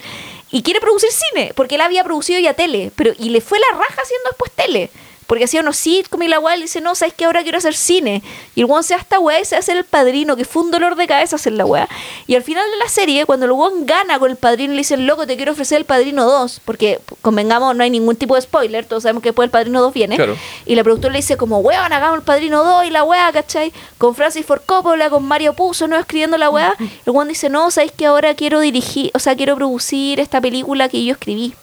y 0.51 0.63
quiere 0.63 0.81
producir 0.81 1.11
cine 1.13 1.53
porque 1.55 1.75
él 1.75 1.83
había 1.83 2.03
producido 2.03 2.41
ya 2.41 2.55
tele, 2.55 2.91
pero 2.97 3.13
y 3.19 3.29
le 3.29 3.41
fue 3.43 3.59
la 3.59 3.77
raja 3.77 4.01
haciendo 4.03 4.31
después 4.31 4.51
tele. 4.53 4.91
Porque 5.27 5.45
hacía 5.45 5.61
unos 5.61 5.77
sitcom 5.77 6.23
y 6.23 6.29
la 6.29 6.39
weá 6.39 6.57
le 6.57 6.63
dice, 6.63 6.81
no, 6.81 6.95
¿sabes 6.95 7.15
que 7.15 7.25
Ahora 7.25 7.43
quiero 7.43 7.59
hacer 7.59 7.75
cine. 7.75 8.23
Y 8.55 8.61
el 8.61 8.67
weón 8.67 8.85
se 8.85 8.95
da 8.95 9.01
esta 9.01 9.19
weá 9.19 9.41
y 9.41 9.45
se 9.45 9.57
hace 9.57 9.73
el 9.73 9.85
padrino, 9.85 10.37
que 10.37 10.45
fue 10.45 10.63
un 10.63 10.71
dolor 10.71 10.95
de 10.95 11.07
cabeza 11.07 11.37
hacer 11.37 11.55
la 11.55 11.65
weá. 11.65 11.89
Y 12.27 12.35
al 12.35 12.43
final 12.43 12.65
de 12.71 12.77
la 12.77 12.89
serie, 12.89 13.25
cuando 13.27 13.47
el 13.47 13.53
weón 13.53 13.87
gana 13.87 14.19
con 14.19 14.31
el 14.31 14.37
padrino, 14.37 14.73
le 14.73 14.79
dicen, 14.79 15.07
loco, 15.07 15.27
te 15.27 15.37
quiero 15.37 15.53
ofrecer 15.53 15.79
el 15.79 15.85
padrino 15.85 16.25
2. 16.25 16.61
Porque, 16.65 17.01
convengamos, 17.23 17.75
no 17.75 17.83
hay 17.83 17.91
ningún 17.91 18.17
tipo 18.17 18.35
de 18.35 18.43
spoiler, 18.43 18.85
todos 18.85 19.03
sabemos 19.05 19.23
que 19.23 19.31
después 19.31 19.47
el 19.47 19.51
padrino 19.51 19.81
2 19.81 19.95
viene. 19.95 20.17
Claro. 20.17 20.37
Y 20.67 20.75
la 20.75 20.85
productora 20.85 21.13
le 21.13 21.19
dice, 21.19 21.37
como, 21.37 21.59
weón, 21.59 21.93
hagamos 21.93 22.19
el 22.19 22.25
padrino 22.25 22.63
2 22.63 22.87
y 22.87 22.91
la 22.91 23.05
weá, 23.05 23.33
¿cachai? 23.33 23.73
Con 23.99 24.15
Francis 24.15 24.45
Ford 24.45 24.63
Coppola, 24.65 25.11
con 25.11 25.25
Mario 25.25 25.55
Puzo, 25.55 25.89
¿no? 25.89 25.97
Escribiendo 25.97 26.37
la 26.37 26.51
weá. 26.51 26.75
El 26.79 27.13
weón 27.13 27.29
dice, 27.29 27.49
no, 27.49 27.71
¿sabes 27.71 27.93
que 27.93 28.05
Ahora 28.05 28.35
quiero 28.35 28.61
dirigir, 28.61 29.11
o 29.15 29.19
sea, 29.19 29.35
quiero 29.35 29.57
producir 29.57 30.21
esta 30.21 30.41
película 30.41 30.89
que 30.89 31.05
yo 31.05 31.13
escribí 31.15 31.55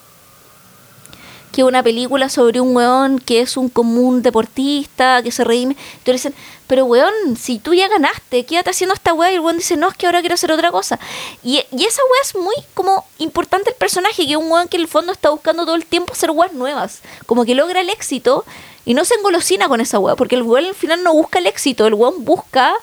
que 1.51 1.63
una 1.63 1.83
película 1.83 2.29
sobre 2.29 2.61
un 2.61 2.75
weón 2.75 3.19
que 3.19 3.41
es 3.41 3.57
un 3.57 3.69
común 3.69 4.21
deportista, 4.21 5.21
que 5.21 5.31
se 5.31 5.43
redime. 5.43 5.75
Entonces 5.97 6.05
le 6.07 6.13
dicen, 6.13 6.33
pero 6.67 6.85
weón, 6.85 7.13
si 7.37 7.59
tú 7.59 7.73
ya 7.73 7.89
ganaste, 7.89 8.45
quédate 8.45 8.69
haciendo 8.69 8.93
esta 8.93 9.13
weá. 9.13 9.31
Y 9.31 9.35
el 9.35 9.41
weón 9.41 9.57
dice, 9.57 9.75
no, 9.75 9.89
es 9.89 9.95
que 9.95 10.05
ahora 10.05 10.21
quiero 10.21 10.35
hacer 10.35 10.51
otra 10.51 10.71
cosa. 10.71 10.99
Y, 11.43 11.61
y 11.71 11.85
esa 11.85 12.01
weá 12.09 12.21
es 12.23 12.35
muy 12.35 12.55
como 12.73 13.05
importante 13.17 13.71
el 13.71 13.75
personaje, 13.75 14.25
que 14.25 14.31
es 14.31 14.37
un 14.37 14.49
weón 14.49 14.67
que 14.67 14.77
en 14.77 14.83
el 14.83 14.87
fondo 14.87 15.11
está 15.11 15.29
buscando 15.29 15.65
todo 15.65 15.75
el 15.75 15.85
tiempo 15.85 16.13
hacer 16.13 16.31
weas 16.31 16.53
nuevas. 16.53 17.01
Como 17.25 17.43
que 17.45 17.55
logra 17.55 17.81
el 17.81 17.89
éxito 17.89 18.45
y 18.85 18.93
no 18.93 19.05
se 19.05 19.15
engolosina 19.15 19.67
con 19.67 19.81
esa 19.81 19.99
weá, 19.99 20.15
porque 20.15 20.35
el 20.35 20.43
weón 20.43 20.65
al 20.65 20.75
final 20.75 21.03
no 21.03 21.13
busca 21.13 21.39
el 21.39 21.47
éxito, 21.47 21.85
el 21.87 21.93
weón 21.93 22.23
busca 22.23 22.73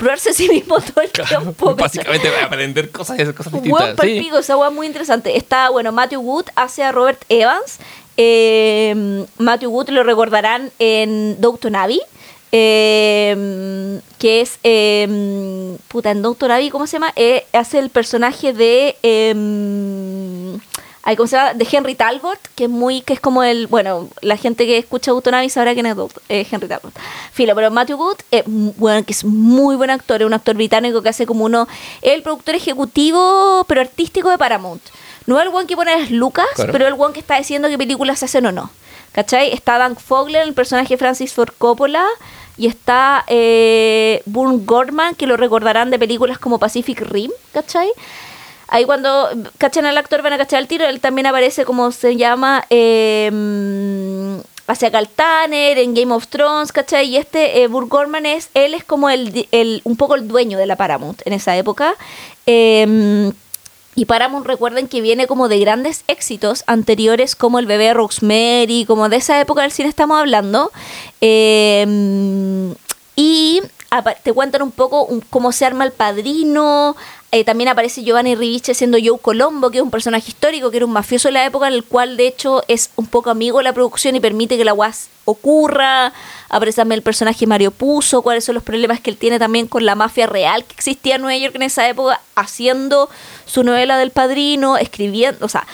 probarse 0.00 0.30
a 0.30 0.32
sí 0.32 0.48
mismo 0.48 0.80
todo 0.80 1.02
el 1.02 1.10
tiempo. 1.10 1.74
Básicamente 1.74 2.28
aprender 2.42 2.90
cosas 2.90 3.20
y 3.20 3.32
cosas 3.32 3.52
distintas. 3.52 3.90
Sí. 3.90 3.96
palpico, 3.96 4.38
esa 4.38 4.70
muy 4.70 4.86
interesante. 4.86 5.36
Está, 5.36 5.68
bueno, 5.68 5.92
Matthew 5.92 6.20
Wood 6.20 6.46
hace 6.56 6.82
a 6.82 6.90
Robert 6.90 7.22
Evans. 7.28 7.78
Eh, 8.22 9.24
Matthew 9.38 9.70
Wood 9.70 9.88
lo 9.88 10.02
recordarán 10.02 10.70
en 10.78 11.40
Doctor 11.40 11.72
Navi. 11.72 12.02
eh, 12.52 14.00
que 14.18 14.40
es 14.42 14.58
eh, 14.62 15.76
puta 15.88 16.10
en 16.10 16.20
Doctor 16.20 16.50
Navi 16.50 16.68
¿cómo 16.68 16.86
se 16.86 16.94
llama? 16.98 17.12
Eh, 17.16 17.46
hace 17.54 17.78
el 17.78 17.88
personaje 17.88 18.52
de 18.52 18.96
¿cómo 21.16 21.26
se 21.26 21.36
llama? 21.36 21.54
de 21.54 21.66
Henry 21.70 21.94
Talbot 21.94 22.38
que 22.56 22.64
es 22.64 22.70
muy 22.70 23.00
que 23.00 23.14
es 23.14 23.20
como 23.20 23.42
el 23.42 23.68
bueno 23.68 24.08
la 24.20 24.36
gente 24.36 24.66
que 24.66 24.76
escucha 24.78 25.12
Doctor 25.12 25.32
Navi 25.32 25.48
sabrá 25.48 25.72
quién 25.74 25.86
es 25.86 25.96
Doct- 25.96 26.20
eh, 26.28 26.46
Henry 26.50 26.68
Talbot 26.68 26.92
filo 27.32 27.54
pero 27.54 27.70
Matthew 27.70 27.96
Wood 27.98 28.18
bueno, 28.76 29.02
que 29.06 29.12
es 29.12 29.24
muy 29.24 29.76
buen 29.76 29.88
actor 29.90 30.20
es 30.20 30.26
un 30.26 30.34
actor 30.34 30.56
británico 30.56 31.00
que 31.02 31.08
hace 31.08 31.24
como 31.24 31.44
uno 31.46 31.66
es 32.02 32.12
el 32.12 32.22
productor 32.22 32.54
ejecutivo 32.56 33.64
pero 33.66 33.80
artístico 33.80 34.28
de 34.28 34.36
Paramount 34.38 34.82
no 35.26 35.38
es 35.38 35.46
el 35.46 35.54
one 35.54 35.66
que 35.66 35.76
pone 35.76 35.96
las 35.98 36.10
lucas 36.10 36.46
Claro. 36.54 36.72
pero 36.72 36.86
el 36.86 36.94
one 36.94 37.12
que 37.12 37.20
está 37.20 37.36
diciendo 37.36 37.68
qué 37.68 37.78
películas 37.78 38.18
se 38.18 38.24
hacen 38.26 38.46
o 38.46 38.52
no 38.52 38.70
¿Cachai? 39.12 39.52
Está 39.52 39.76
Dan 39.76 39.96
Fogler, 39.96 40.42
el 40.46 40.54
personaje 40.54 40.96
Francis 40.96 41.32
Ford 41.32 41.50
Coppola, 41.58 42.06
y 42.56 42.68
está 42.68 43.24
eh, 43.26 44.22
Boone 44.24 44.60
Gordman, 44.64 45.16
que 45.16 45.26
lo 45.26 45.36
recordarán 45.36 45.90
de 45.90 45.98
películas 45.98 46.38
como 46.38 46.60
Pacific 46.60 47.00
Rim, 47.00 47.32
¿cachai? 47.52 47.90
Ahí 48.68 48.84
cuando 48.84 49.28
cachan 49.58 49.84
al 49.86 49.98
actor 49.98 50.22
van 50.22 50.34
a 50.34 50.38
cachar 50.38 50.60
el 50.60 50.68
tiro, 50.68 50.86
él 50.86 51.00
también 51.00 51.26
aparece 51.26 51.64
como 51.64 51.90
se 51.90 52.14
llama 52.14 52.64
eh, 52.70 53.32
hacia 54.68 54.92
Cal 54.92 55.08
Tanner, 55.08 55.78
en 55.78 55.92
Game 55.94 56.14
of 56.14 56.28
Thrones, 56.28 56.70
¿cachai? 56.70 57.08
Y 57.08 57.16
este 57.16 57.62
eh, 57.62 57.66
Boone 57.66 57.88
Gordman 57.88 58.26
es, 58.26 58.50
él 58.54 58.74
es 58.74 58.84
como 58.84 59.10
el, 59.10 59.48
el, 59.50 59.80
un 59.82 59.96
poco 59.96 60.14
el 60.14 60.28
dueño 60.28 60.56
de 60.56 60.66
la 60.66 60.76
Paramount 60.76 61.20
en 61.24 61.32
esa 61.32 61.56
época. 61.56 61.94
Eh, 62.46 63.32
y 63.94 64.04
Paramount 64.04 64.46
recuerden 64.46 64.88
que 64.88 65.00
viene 65.00 65.26
como 65.26 65.48
de 65.48 65.58
grandes 65.58 66.04
éxitos 66.06 66.62
anteriores 66.66 67.34
como 67.34 67.58
El 67.58 67.66
bebé 67.66 67.86
de 67.86 67.94
Rosemary, 67.94 68.84
como 68.86 69.08
de 69.08 69.16
esa 69.16 69.40
época 69.40 69.62
del 69.62 69.72
cine 69.72 69.88
estamos 69.88 70.18
hablando. 70.18 70.70
Eh, 71.20 72.74
y 73.16 73.60
te 74.22 74.32
cuentan 74.32 74.62
un 74.62 74.70
poco 74.70 75.08
cómo 75.28 75.52
se 75.52 75.66
arma 75.66 75.84
el 75.84 75.92
padrino. 75.92 76.96
Eh, 77.32 77.44
también 77.44 77.68
aparece 77.68 78.02
Giovanni 78.02 78.34
Riviche 78.34 78.74
siendo 78.74 78.98
Joe 79.02 79.18
Colombo, 79.20 79.70
que 79.70 79.78
es 79.78 79.84
un 79.84 79.90
personaje 79.90 80.30
histórico, 80.30 80.70
que 80.70 80.78
era 80.78 80.86
un 80.86 80.92
mafioso 80.92 81.28
en 81.28 81.34
la 81.34 81.46
época, 81.46 81.68
en 81.68 81.74
el 81.74 81.84
cual 81.84 82.16
de 82.16 82.26
hecho 82.26 82.64
es 82.66 82.90
un 82.96 83.06
poco 83.06 83.30
amigo 83.30 83.58
de 83.58 83.64
la 83.64 83.72
producción 83.72 84.16
y 84.16 84.20
permite 84.20 84.56
que 84.58 84.64
la 84.64 84.74
UAS 84.74 85.08
ocurra. 85.24 86.12
Aparece 86.48 86.76
también 86.76 86.98
el 86.98 87.02
personaje 87.02 87.46
Mario 87.46 87.70
Puzo, 87.70 88.22
cuáles 88.22 88.44
son 88.44 88.56
los 88.56 88.64
problemas 88.64 89.00
que 89.00 89.10
él 89.10 89.16
tiene 89.16 89.38
también 89.38 89.68
con 89.68 89.86
la 89.86 89.94
mafia 89.94 90.26
real 90.26 90.64
que 90.64 90.74
existía 90.74 91.14
en 91.14 91.22
Nueva 91.22 91.38
York 91.38 91.54
en 91.54 91.62
esa 91.62 91.88
época, 91.88 92.20
haciendo 92.34 93.08
su 93.46 93.62
novela 93.62 93.96
del 93.96 94.10
padrino, 94.10 94.76
escribiendo, 94.76 95.46
o 95.46 95.48
sea, 95.48 95.68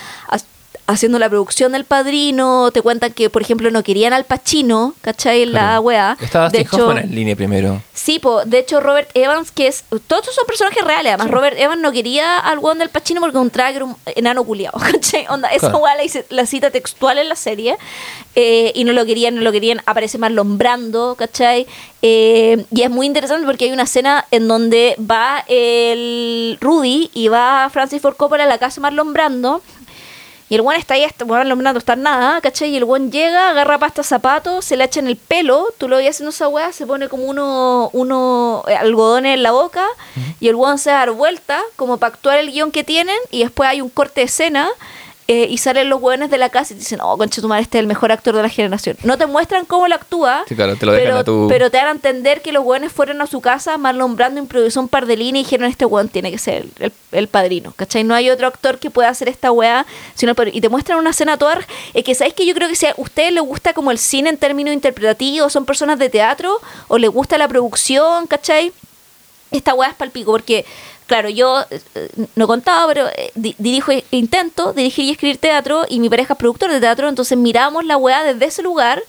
haciendo 0.87 1.19
la 1.19 1.29
producción 1.29 1.73
del 1.73 1.85
padrino. 1.85 2.71
Te 2.73 2.83
cuentan 2.83 3.13
que, 3.13 3.29
por 3.31 3.43
ejemplo, 3.43 3.71
no 3.71 3.83
querían 3.83 4.13
al 4.13 4.25
Pacino, 4.25 4.95
¿cachai? 5.01 5.43
En 5.43 5.53
la 5.53 5.61
Claro. 5.61 5.81
weá. 5.83 6.17
Estaba 6.21 6.49
de 6.49 6.67
Hoffman 6.71 6.99
en 6.99 7.15
línea 7.15 7.35
primero. 7.37 7.83
Sí, 7.93 8.19
po, 8.19 8.45
de 8.45 8.59
hecho 8.61 8.81
Robert 8.81 9.11
Evans, 9.15 9.51
que 9.51 9.67
es... 9.67 9.85
Todos 10.07 10.23
estos 10.23 10.35
son 10.37 10.47
personajes 10.47 10.85
reales, 10.85 11.15
además 11.15 11.31
Robert 11.33 11.59
Evans 11.59 11.81
no 11.83 11.91
quería 11.93 12.39
al 12.39 12.59
weón 12.59 12.79
del 12.79 12.89
Pacino 12.91 13.21
porque 13.21 13.37
encontraba 13.37 13.71
que 13.71 13.77
era 13.77 13.85
un 13.87 13.97
enano 14.07 14.45
culiado, 14.45 14.79
¿cachai? 14.93 15.27
Onda, 15.29 15.49
esa 15.49 15.71
Claro. 15.71 15.79
weá 15.79 15.95
la, 15.97 16.03
la 16.31 16.47
cita 16.47 16.71
textual 16.71 17.19
en 17.19 17.29
la 17.29 17.37
serie 17.37 17.77
eh, 18.35 18.71
y 18.75 18.85
no 18.85 18.93
lo 18.93 19.05
querían, 19.07 19.35
no 19.35 19.41
lo 19.41 19.51
querían, 19.53 19.81
aparece 19.87 20.19
Marlon 20.19 20.59
Brando, 20.59 21.15
¿cachai? 21.19 21.67
Eh, 22.03 22.65
y 22.71 22.83
es 22.83 22.91
muy 22.91 23.07
interesante 23.07 23.45
porque 23.47 23.65
hay 23.65 23.73
una 23.73 23.85
escena 23.85 24.27
en 24.31 24.47
donde 24.47 24.95
va 25.01 25.43
el 25.49 26.59
Rudy 26.61 27.11
y 27.15 27.29
va 27.29 27.69
Francis 27.73 28.01
Ford 28.01 28.17
Coppola 28.17 28.45
a 28.45 28.47
la 28.47 28.59
casa 28.59 28.77
de 28.77 28.83
Marlon 28.83 29.13
Brando 29.13 29.63
y 30.49 30.55
el 30.55 30.63
guan 30.63 30.79
está 30.79 30.95
ahí, 30.95 31.03
está, 31.03 31.25
bueno, 31.25 31.57
Brando 31.57 31.79
está 31.79 31.95
en 31.95 32.03
nada, 32.03 32.41
¿cachai? 32.41 32.71
Y 32.71 32.77
el 32.77 32.85
guan 32.85 33.11
llega, 33.11 33.51
agarra 33.51 33.79
pasta 33.79 34.03
zapatos, 34.05 34.65
se 34.65 34.77
le 34.77 34.85
echa 34.85 35.01
en 35.01 35.09
el 35.09 35.17
pelo, 35.17 35.69
tú 35.77 35.89
lo 35.89 35.97
ves 35.97 36.11
haciendo 36.11 36.31
esa 36.31 36.47
weá, 36.49 36.73
se 36.73 36.87
pone 36.87 37.09
como 37.09 37.25
uno, 37.25 37.91
uno 37.93 38.63
eh, 38.69 38.77
algodones 38.77 39.35
en 39.35 39.43
la 39.43 39.51
boca, 39.51 39.87
y 40.39 40.49
el 40.49 40.55
guan 40.55 40.79
se 40.79 40.91
da 40.91 41.11
vuelta, 41.11 41.61
como 41.75 41.99
para 41.99 42.15
actuar 42.15 42.39
el 42.39 42.53
guion 42.53 42.71
que 42.71 42.85
tienen, 42.85 43.17
y 43.31 43.43
después 43.43 43.69
hay 43.69 43.81
un 43.81 43.89
corte 43.89 44.21
de 44.21 44.27
escena, 44.27 44.69
eh, 45.29 45.49
y 45.51 45.59
salen 45.59 45.91
los 45.91 46.01
hueones 46.01 46.31
de 46.31 46.39
la 46.39 46.51
casa 46.51 46.73
y 46.73 46.77
te 46.77 46.81
dicen, 46.85 47.01
oh, 47.03 47.19
concha 47.19 47.41
tu 47.43 47.49
madre, 47.49 47.63
este 47.63 47.79
es 47.79 47.81
el 47.81 47.89
mejor 47.89 48.13
actor 48.13 48.37
de 48.37 48.43
la 48.43 48.49
generación. 48.49 48.97
No 49.03 49.19
te 49.19 49.27
muestran 49.27 49.65
cómo 49.65 49.89
lo 49.89 49.97
actúa, 49.97 50.45
Sí, 50.47 50.55
claro, 50.55 50.77
te 50.77 50.87
lo 50.87 50.93
dejan 50.93 51.07
pero, 51.09 51.19
a 51.19 51.25
tu- 51.25 51.47
pero 51.49 51.71
te 51.71 51.79
dan 51.79 51.89
a 51.89 51.91
entender 51.91 52.43
que 52.43 52.53
los 52.53 52.65
hueones 52.65 52.93
fueron 52.93 53.21
a 53.21 53.27
su 53.27 53.41
casa, 53.41 53.77
Marlon 53.77 54.15
Brando 54.15 54.39
improvisó 54.41 54.79
un 54.81 54.87
par 54.89 55.07
de 55.07 55.17
líneas 55.17 55.43
y 55.43 55.45
dijeron, 55.47 55.69
este 55.69 55.85
hueón 55.85 56.09
tiene 56.09 56.31
que 56.31 56.39
ser 56.39 56.67
el, 56.79 56.93
el- 57.11 57.27
padrino, 57.29 57.73
¿cachai? 57.75 58.05
No 58.05 58.15
hay 58.15 58.31
otro 58.31 58.47
actor 58.47 58.79
que 58.79 58.89
pueda 58.91 59.09
hacer 59.09 59.29
esta 59.29 59.51
weá, 59.51 59.85
sino 60.15 60.33
el. 60.39 60.55
Y 60.55 60.61
te 60.61 60.69
muestran 60.69 60.99
una 60.99 61.11
escena 61.11 61.37
toda... 61.37 61.59
Es 61.93 62.05
que, 62.05 62.15
¿sabéis 62.15 62.35
que 62.35 62.47
yo 62.47 62.55
creo 62.55 62.69
que 62.69 62.77
si 62.77 62.87
a 62.87 62.95
ustedes 62.97 63.33
les 63.33 63.43
gusta 63.43 63.73
como 63.73 63.91
el 63.91 63.99
cine 63.99 64.31
en 64.31 64.37
términos 64.37 64.73
interpretativos, 64.75 65.53
son 65.53 65.65
personas 65.65 65.99
de 65.99 66.09
teatro, 66.09 66.61
o 66.87 66.99
les 66.99 67.11
gusta 67.11 67.37
la 67.37 67.49
producción, 67.49 68.29
¿cachai? 68.29 68.73
esta 69.53 69.75
weá 69.75 69.89
es 69.91 69.95
palpico, 69.95 70.33
porque, 70.33 70.67
claro, 71.07 71.29
yo 71.29 71.65
eh, 71.71 72.09
no 72.35 72.47
contaba, 72.47 72.87
pero 72.87 73.09
eh, 73.09 73.31
di- 73.35 73.55
dirijo, 73.59 73.93
intento 74.11 74.73
dirigir 74.73 75.05
y 75.07 75.11
escribir 75.13 75.39
teatro, 75.39 75.85
y 75.89 76.01
mi 76.01 76.09
pareja 76.09 76.35
es 76.35 76.39
productor 76.39 76.71
de 76.71 76.81
teatro, 76.81 77.09
entonces 77.09 77.37
miramos 77.39 77.85
la 77.85 77.97
weá 77.97 78.25
desde 78.25 78.47
ese 78.47 78.63
lugar, 78.63 79.03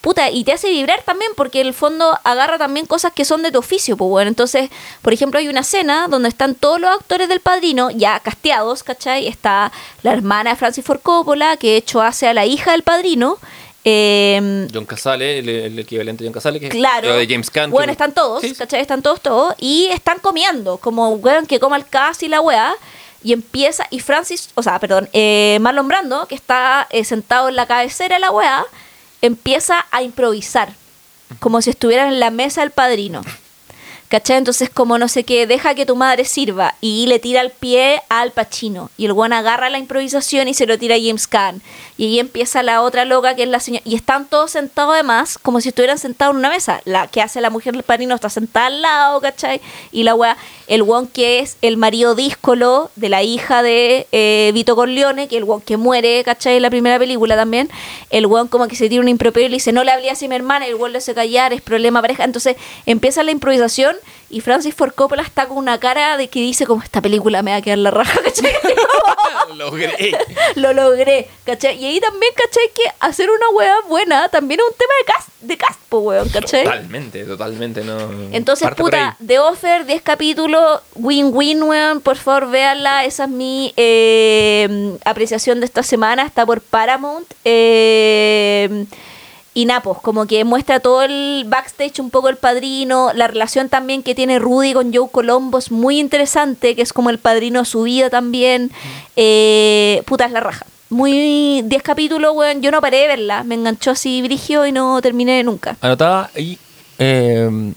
puta, 0.00 0.30
y 0.30 0.42
te 0.42 0.52
hace 0.52 0.68
vibrar 0.68 1.02
también, 1.04 1.30
porque 1.36 1.60
el 1.60 1.72
fondo 1.72 2.18
agarra 2.24 2.58
también 2.58 2.86
cosas 2.86 3.12
que 3.12 3.24
son 3.24 3.42
de 3.42 3.52
tu 3.52 3.60
oficio, 3.60 3.96
pues 3.96 4.10
bueno. 4.10 4.28
Entonces, 4.28 4.68
por 5.00 5.12
ejemplo, 5.12 5.38
hay 5.38 5.46
una 5.46 5.60
escena 5.60 6.08
donde 6.08 6.28
están 6.28 6.56
todos 6.56 6.80
los 6.80 6.90
actores 6.90 7.28
del 7.28 7.38
padrino 7.38 7.88
ya 7.92 8.18
casteados, 8.18 8.82
¿cachai? 8.82 9.28
Está 9.28 9.70
la 10.02 10.12
hermana 10.12 10.50
de 10.50 10.56
Francis 10.56 10.84
Ford 10.84 10.98
Coppola, 11.00 11.56
que 11.56 11.68
de 11.68 11.76
hecho 11.76 12.02
hace 12.02 12.26
a 12.26 12.34
la 12.34 12.46
hija 12.46 12.72
del 12.72 12.82
padrino. 12.82 13.38
Eh, 13.84 14.68
John 14.72 14.86
Casale, 14.86 15.38
el, 15.40 15.48
el 15.48 15.78
equivalente 15.78 16.22
de 16.22 16.28
John 16.28 16.34
Casale, 16.34 16.60
que 16.60 16.66
es 16.66 16.72
Claro. 16.72 17.08
lo 17.08 17.16
de 17.16 17.26
James 17.26 17.50
Caan. 17.50 17.70
Bueno, 17.70 17.86
que- 17.86 17.92
están 17.92 18.12
todos, 18.12 18.40
sí. 18.40 18.54
¿cachai? 18.54 18.80
Están 18.80 19.02
todos, 19.02 19.20
todos. 19.20 19.54
Y 19.58 19.86
están 19.92 20.18
comiendo, 20.20 20.76
como 20.78 21.10
weón 21.14 21.46
que 21.46 21.58
coma 21.58 21.76
el 21.76 21.86
casi 21.86 22.28
la 22.28 22.40
weá. 22.40 22.74
Y 23.24 23.32
empieza, 23.32 23.86
y 23.90 24.00
Francis, 24.00 24.50
o 24.56 24.62
sea, 24.64 24.78
perdón, 24.80 25.08
eh, 25.12 25.58
Marlon 25.60 25.86
Brando, 25.86 26.26
que 26.26 26.34
está 26.34 26.88
eh, 26.90 27.04
sentado 27.04 27.48
en 27.48 27.54
la 27.56 27.66
cabecera 27.66 28.16
de 28.16 28.20
la 28.20 28.32
weá, 28.32 28.64
empieza 29.20 29.86
a 29.92 30.02
improvisar, 30.02 30.72
como 31.38 31.62
si 31.62 31.70
estuviera 31.70 32.08
en 32.08 32.18
la 32.18 32.30
mesa 32.30 32.62
del 32.62 32.72
padrino. 32.72 33.22
¿Cachai? 34.12 34.36
Entonces, 34.36 34.68
como 34.68 34.98
no 34.98 35.08
sé 35.08 35.24
qué, 35.24 35.46
deja 35.46 35.74
que 35.74 35.86
tu 35.86 35.96
madre 35.96 36.26
sirva 36.26 36.74
y 36.82 37.06
le 37.06 37.18
tira 37.18 37.40
el 37.40 37.48
pie 37.48 38.02
al 38.10 38.30
Pachino. 38.30 38.90
Y 38.98 39.06
el 39.06 39.14
guan 39.14 39.32
agarra 39.32 39.70
la 39.70 39.78
improvisación 39.78 40.48
y 40.48 40.52
se 40.52 40.66
lo 40.66 40.78
tira 40.78 40.96
a 40.96 40.98
James 40.98 41.26
Caan. 41.26 41.62
Y 41.96 42.04
ahí 42.04 42.18
empieza 42.18 42.62
la 42.62 42.82
otra 42.82 43.06
loca 43.06 43.34
que 43.34 43.44
es 43.44 43.48
la 43.48 43.58
señora. 43.58 43.82
Y 43.86 43.94
están 43.94 44.26
todos 44.26 44.50
sentados 44.50 44.92
además, 44.92 45.38
como 45.38 45.62
si 45.62 45.70
estuvieran 45.70 45.96
sentados 45.96 46.34
en 46.34 46.40
una 46.40 46.50
mesa. 46.50 46.82
La 46.84 47.06
que 47.06 47.22
hace 47.22 47.40
la 47.40 47.48
mujer 47.48 47.72
del 47.72 47.84
padrino 47.84 48.14
está 48.14 48.28
sentada 48.28 48.66
al 48.66 48.82
lado, 48.82 49.18
¿cachai? 49.22 49.62
Y 49.92 50.02
la 50.02 50.14
wea, 50.14 50.36
el 50.66 50.82
guan 50.82 51.06
que 51.06 51.38
es 51.38 51.56
el 51.62 51.78
marido 51.78 52.14
díscolo 52.14 52.90
de 52.96 53.08
la 53.08 53.22
hija 53.22 53.62
de 53.62 54.06
eh, 54.12 54.50
Vito 54.52 54.76
Corleone, 54.76 55.26
que 55.26 55.38
el 55.38 55.46
guan 55.46 55.62
que 55.62 55.78
muere, 55.78 56.22
¿cachai? 56.22 56.56
En 56.56 56.62
la 56.62 56.68
primera 56.68 56.98
película 56.98 57.34
también. 57.34 57.70
El 58.10 58.26
guan 58.26 58.48
como 58.48 58.68
que 58.68 58.76
se 58.76 58.90
tira 58.90 59.00
un 59.00 59.08
improperio 59.08 59.46
y 59.46 59.48
le 59.48 59.56
dice, 59.56 59.72
no 59.72 59.84
le 59.84 59.90
hablé 59.90 60.10
así 60.10 60.28
mi 60.28 60.34
hermana, 60.34 60.66
y 60.66 60.70
el 60.72 60.76
guan 60.76 60.92
le 60.92 60.98
hace 60.98 61.14
callar, 61.14 61.54
es 61.54 61.62
problema 61.62 62.02
pareja. 62.02 62.24
Entonces 62.24 62.56
empieza 62.84 63.22
la 63.22 63.30
improvisación 63.30 63.96
y 64.30 64.40
Francis 64.40 64.74
Ford 64.74 64.92
Coppola 64.94 65.22
está 65.22 65.46
con 65.46 65.58
una 65.58 65.78
cara 65.78 66.16
de 66.16 66.28
que 66.28 66.40
dice 66.40 66.66
como 66.66 66.82
esta 66.82 67.00
película 67.00 67.42
me 67.42 67.50
va 67.50 67.58
a 67.58 67.62
quedar 67.62 67.78
la 67.78 67.90
raja, 67.90 68.20
¿cachai? 68.24 68.52
Logré. 69.56 70.16
Lo 70.54 70.72
logré, 70.72 71.28
¿cachai? 71.44 71.76
Y 71.78 71.84
ahí 71.84 72.00
también, 72.00 72.32
¿cachai? 72.34 72.70
Que 72.74 72.82
hacer 73.00 73.28
una 73.30 73.48
hueá 73.50 73.74
buena 73.88 74.28
también 74.28 74.60
es 74.60 74.66
un 74.66 74.74
tema 74.78 74.92
de 74.98 75.12
cast, 75.12 75.28
de 75.40 75.56
cast 75.58 75.80
po, 75.88 75.98
weón, 75.98 76.28
¿cachai? 76.30 76.64
Totalmente, 76.64 77.24
totalmente. 77.24 77.84
No, 77.84 77.98
Entonces, 78.32 78.64
parte 78.64 78.82
puta, 78.82 79.16
The 79.24 79.38
Offer, 79.38 79.84
10 79.84 80.02
capítulos, 80.02 80.80
win-win, 80.94 81.62
weón, 81.62 82.00
por 82.00 82.16
favor, 82.16 82.50
véanla. 82.50 83.04
Esa 83.04 83.24
es 83.24 83.30
mi 83.30 83.74
eh, 83.76 84.96
apreciación 85.04 85.60
de 85.60 85.66
esta 85.66 85.82
semana. 85.82 86.24
Está 86.24 86.46
por 86.46 86.62
Paramount. 86.62 87.30
Eh, 87.44 88.86
y 89.54 89.66
Napos, 89.66 90.00
como 90.00 90.26
que 90.26 90.44
muestra 90.44 90.80
todo 90.80 91.02
el 91.02 91.44
backstage, 91.46 92.00
un 92.00 92.10
poco 92.10 92.28
el 92.28 92.36
padrino, 92.36 93.12
la 93.14 93.28
relación 93.28 93.68
también 93.68 94.02
que 94.02 94.14
tiene 94.14 94.38
Rudy 94.38 94.72
con 94.72 94.94
Joe 94.94 95.08
Colombo 95.10 95.58
es 95.58 95.70
muy 95.70 95.98
interesante, 96.00 96.74
que 96.74 96.82
es 96.82 96.92
como 96.92 97.10
el 97.10 97.18
padrino 97.18 97.60
de 97.60 97.66
su 97.66 97.82
vida 97.82 98.08
también. 98.08 98.70
Eh, 99.16 100.02
puta, 100.06 100.24
es 100.24 100.32
la 100.32 100.40
raja. 100.40 100.64
Muy 100.88 101.62
10 101.64 101.82
capítulos, 101.82 102.32
weón. 102.34 102.62
Yo 102.62 102.70
no 102.70 102.80
paré 102.80 102.98
de 102.98 103.08
verla, 103.08 103.44
me 103.44 103.54
enganchó 103.54 103.90
así 103.92 104.22
brigio 104.22 104.66
y 104.66 104.72
no 104.72 105.00
terminé 105.02 105.42
nunca. 105.42 105.76
Anotada 105.80 106.30
y. 106.36 106.58
eh, 106.98 107.72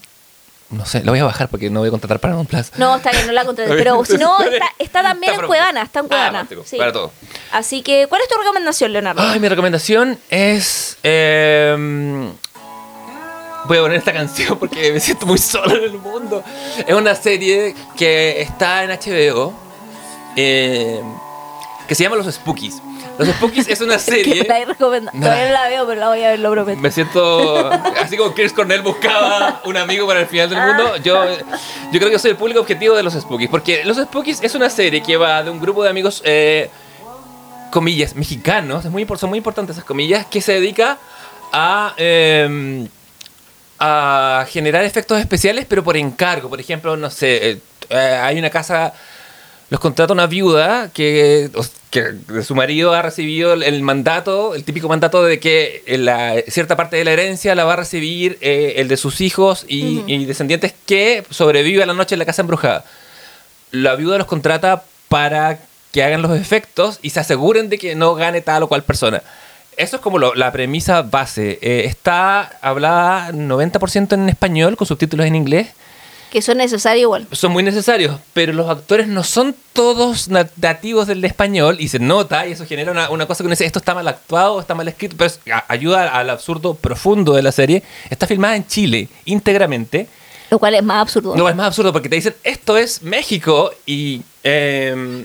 no 0.72 0.86
sé, 0.86 1.04
lo 1.04 1.12
voy 1.12 1.20
a 1.20 1.26
bajar 1.26 1.48
porque 1.50 1.70
no 1.70 1.80
voy 1.82 1.88
a 1.88 1.92
contratar 1.92 2.20
para 2.20 2.36
un 2.36 2.46
Plus. 2.46 2.72
No, 2.78 2.96
está 2.98 3.12
bien, 3.12 3.28
no 3.28 3.34
la 3.34 3.46
contraté. 3.46 3.74
Pero 3.78 4.04
si 4.06 4.18
no, 4.18 4.42
está, 4.42 4.66
está 4.80 5.04
también 5.04 5.34
Está 5.34 5.44
en. 5.44 5.48
Cuevana, 5.48 5.82
está 5.84 6.00
en 6.00 6.06
Ah, 6.06 6.10
Cuevana. 6.10 6.48
sí. 6.66 6.78
para 6.78 6.92
todo. 6.92 7.12
Así 7.52 7.82
que, 7.82 8.08
¿cuál 8.08 8.22
es 8.22 8.28
tu 8.28 8.38
recomendación, 8.38 8.92
Leonardo? 8.94 9.22
Ay, 9.22 9.40
mi 9.40 9.48
recomendación 9.48 10.18
es. 10.30 10.98
eh, 11.04 12.30
voy 13.66 13.78
a 13.78 13.82
poner 13.82 13.98
esta 13.98 14.14
canción 14.14 14.58
porque 14.60 14.92
me 14.94 15.00
siento 15.00 15.26
muy 15.26 15.38
solo 15.38 15.76
en 15.76 15.84
el 15.86 15.94
mundo. 16.00 16.44
Es 16.86 16.94
una 16.94 17.16
serie 17.16 17.74
que 17.98 18.42
está 18.42 18.84
en 18.84 18.92
HBO 18.92 19.54
eh, 20.36 21.02
que 21.88 21.96
se 21.96 22.04
llama 22.04 22.16
Los 22.16 22.34
Spookies. 22.34 22.82
Los 23.18 23.28
Spookies 23.30 23.68
es 23.68 23.82
una 23.82 23.94
que 23.96 24.00
serie. 24.00 24.44
me 24.48 24.66
la. 24.66 24.76
Todavía 24.76 25.48
no 25.48 25.54
la 25.54 25.68
veo, 25.68 25.88
pero 25.88 26.00
la 26.00 26.08
voy 26.10 26.24
a 26.24 26.30
ver, 26.32 26.40
lo 26.40 26.52
prometo. 26.52 26.80
Me 26.82 26.92
siento 26.92 27.70
así 28.02 28.18
como 28.18 28.34
Chris 28.34 28.54
Cornell 28.54 28.82
buscaba 28.82 29.62
un 29.66 29.78
amigo 29.78 30.08
para 30.08 30.22
el 30.22 30.28
final 30.28 30.50
del 30.50 30.60
mundo. 30.60 30.98
Yo, 30.98 31.26
yo 31.92 32.00
creo 32.00 32.10
que 32.10 32.20
soy 32.20 32.32
el 32.32 32.38
público 32.38 32.60
objetivo 32.60 32.96
de 32.96 33.04
los 33.04 33.14
Spookies. 33.14 33.50
Porque 33.50 33.84
los 33.86 33.98
Spookies 33.98 34.42
es 34.42 34.56
una 34.56 34.70
serie 34.70 35.02
que 35.02 35.18
va 35.18 35.44
de 35.44 35.50
un 35.50 35.60
grupo 35.60 35.84
de 35.84 35.90
amigos, 35.90 36.22
eh, 36.26 36.70
comillas, 37.72 38.16
mexicanos. 38.16 38.86
Es 38.86 38.92
muy, 38.92 39.06
son 39.18 39.30
muy 39.30 39.38
importantes 39.38 39.76
esas 39.76 39.86
comillas. 39.86 40.26
Que 40.26 40.42
se 40.42 40.54
dedica 40.54 40.98
a, 41.54 41.94
eh, 41.98 42.88
a 43.80 44.46
generar 44.50 44.84
efectos 44.84 45.20
especiales, 45.20 45.66
pero 45.68 45.84
por 45.84 45.98
encargo. 45.98 46.50
Por 46.50 46.60
ejemplo, 46.60 46.98
no 46.98 47.10
sé, 47.10 47.52
eh, 47.52 47.60
eh, 47.90 48.20
hay 48.22 48.40
una 48.40 48.50
casa 48.50 48.94
los 49.70 49.80
contrata 49.80 50.14
una 50.14 50.28
viuda 50.28 50.90
que, 50.94 51.50
que 51.90 52.02
de 52.04 52.44
su 52.44 52.54
marido 52.56 52.94
ha 52.94 53.02
recibido 53.02 53.54
el, 53.54 53.82
mandato, 53.82 54.54
el 54.54 54.64
típico 54.64 54.88
mandato 54.88 55.24
de 55.24 55.40
que 55.40 55.84
la, 55.88 56.36
cierta 56.48 56.76
parte 56.76 56.98
de 56.98 57.04
la 57.04 57.12
herencia 57.12 57.56
la 57.56 57.66
va 57.66 57.74
a 57.74 57.78
recibir 57.78 58.38
eh, 58.42 58.74
el 58.78 58.88
de 58.88 58.98
sus 58.98 59.22
hijos 59.22 59.66
y, 59.68 60.04
y 60.06 60.26
descendientes 60.26 60.74
que 60.86 61.24
sobrevive 61.32 61.82
a 61.82 61.86
la 61.88 61.94
noche 61.94 62.14
en 62.16 62.20
la 62.20 62.26
casa 62.26 62.42
embrujada. 62.44 62.86
La 63.72 63.96
viuda 63.96 64.18
los 64.20 64.28
contrata 64.28 64.84
para 65.10 65.60
que 65.92 66.04
hagan 66.04 66.22
los 66.22 66.38
efectos 66.40 67.00
y 67.02 67.10
se 67.10 67.22
aseguren 67.22 67.70
de 67.70 67.78
que 67.78 67.96
no 67.96 68.14
gane 68.16 68.42
tal 68.42 68.64
o 68.64 68.68
cual 68.68 68.84
persona. 68.84 69.24
Eso 69.78 69.96
es 69.98 70.02
como 70.02 70.20
lo- 70.20 70.36
la 70.36 70.52
premisa 70.52 71.02
base. 71.02 71.58
Eh, 71.62 71.84
está 71.86 72.42
hablada 72.62 73.32
90% 73.32 74.14
en 74.14 74.30
español 74.30 74.78
con 74.78 74.88
subtítulos 74.88 75.26
en 75.26 75.36
inglés 75.36 75.70
Que 76.36 76.42
son 76.42 76.58
necesarios 76.58 77.04
igual. 77.04 77.28
son 77.32 77.54
muy 77.54 77.64
necesarios, 77.64 78.20
pero 78.34 78.52
los 78.52 78.70
actores 78.70 79.08
no 79.08 79.24
son 79.24 79.56
todos 79.72 80.28
na- 80.28 80.50
nativos 80.58 81.08
del 81.08 81.24
español 81.24 81.78
y 81.80 81.88
se 81.88 81.98
nota 81.98 82.46
y 82.46 82.52
eso 82.52 82.66
genera 82.66 82.92
una, 82.92 83.10
una 83.10 83.26
cosa 83.26 83.38
que 83.42 83.46
uno 83.48 83.52
dice, 83.54 83.64
esto 83.66 83.80
está 83.80 83.94
mal 83.96 84.06
actuado, 84.06 84.60
está 84.60 84.76
mal 84.76 84.86
escrito, 84.90 85.16
pero 85.18 85.28
es- 85.28 85.40
a- 85.50 85.64
ayuda 85.70 86.10
al 86.10 86.30
absurdo 86.30 86.74
profundo 86.74 87.32
de 87.36 87.42
la 87.42 87.54
serie. 87.54 87.84
Está 88.10 88.28
filmada 88.28 88.58
en 88.58 88.68
Chile 88.68 89.08
íntegramente 89.24 90.10
Lo 90.52 90.60
cual 90.60 90.76
es 90.76 90.84
más 90.84 91.04
absurdo. 91.04 91.38
No, 91.38 91.48
es 91.48 91.56
más 91.56 91.68
absurdo 91.68 91.94
porque 91.94 92.10
te 92.10 92.18
dicen, 92.18 92.36
esto 92.44 92.76
es 92.78 93.02
México 93.02 93.72
y... 93.86 94.22
eh, 94.44 95.24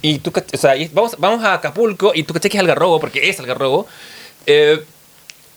y 0.00 0.20
tú, 0.20 0.32
o 0.54 0.56
sea, 0.56 0.76
y 0.76 0.86
vamos, 0.94 1.16
vamos 1.18 1.44
a 1.44 1.54
Acapulco 1.54 2.12
y 2.14 2.22
tú 2.22 2.32
caché 2.32 2.48
que 2.48 2.56
es 2.56 2.60
Algarrobo, 2.60 3.00
porque 3.00 3.28
es 3.28 3.40
Algarrobo. 3.40 3.88
Eh, 4.46 4.80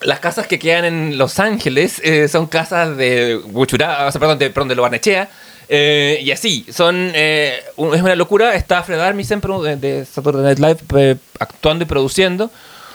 las 0.01 0.19
casas 0.19 0.47
que 0.47 0.59
quedan 0.59 0.85
en 0.85 1.17
Los 1.17 1.39
Ángeles 1.39 2.01
eh, 2.03 2.27
son 2.27 2.47
casas 2.47 2.95
de 2.97 3.39
Huachurá, 3.51 4.07
o 4.07 4.11
sea, 4.11 4.19
perdón, 4.19 4.39
de, 4.39 4.49
perdón, 4.49 4.69
de 4.69 4.75
Lo 4.75 4.81
Barnechea. 4.83 5.29
eh, 5.67 6.19
y 6.23 6.31
así, 6.31 6.65
son 6.71 7.11
eh, 7.13 7.59
es 7.77 8.01
una 8.01 8.15
locura. 8.15 8.55
Está 8.55 8.81
Fred 8.83 8.99
Armisen 8.99 9.41
de, 9.41 9.75
de 9.75 10.05
Saturday 10.05 10.43
Night 10.43 10.59
Live 10.59 10.79
eh, 10.97 11.15
actuando 11.39 11.83
y 11.83 11.87
produciendo. 11.87 12.49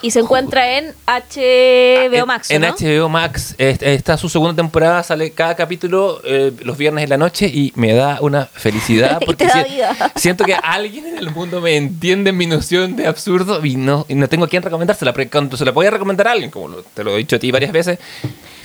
Y 0.05 0.11
se 0.11 0.21
encuentra 0.21 0.77
en 0.77 0.93
HBO 1.07 2.27
Max, 2.27 2.51
En, 2.51 2.61
¿no? 2.61 2.67
en 2.69 2.75
HBO 2.75 3.09
Max 3.09 3.55
está 3.57 4.19
su 4.19 4.29
segunda 4.29 4.55
temporada, 4.55 5.03
sale 5.03 5.31
cada 5.31 5.55
capítulo 5.57 6.21
eh, 6.25 6.53
los 6.63 6.77
viernes 6.77 7.05
en 7.05 7.09
la 7.11 7.17
noche 7.17 7.47
y 7.47 7.73
me 7.75 7.95
da 7.95 8.19
una 8.21 8.45
felicidad 8.45 9.19
porque 9.25 9.49
si- 9.49 9.81
siento 10.21 10.45
que 10.45 10.53
alguien 10.55 11.07
en 11.07 11.17
el 11.17 11.31
mundo 11.31 11.63
me 11.63 11.77
entiende 11.77 12.33
mi 12.33 12.47
noción 12.47 12.97
de 12.97 13.07
absurdo 13.07 13.65
y 13.65 13.77
no, 13.77 14.05
y 14.07 14.15
no 14.15 14.29
tengo 14.29 14.45
a 14.45 14.49
quién 14.49 14.63
recomendársela. 14.63 15.15
Cuando 15.33 15.57
se 15.57 15.65
la 15.65 15.71
voy 15.71 15.87
a 15.87 15.91
recomendar 15.91 16.29
a 16.29 16.33
alguien, 16.33 16.51
como 16.51 16.69
te 16.77 17.03
lo 17.03 17.15
he 17.15 17.19
dicho 17.19 17.37
a 17.37 17.39
ti 17.39 17.51
varias 17.51 17.73
veces. 17.73 17.99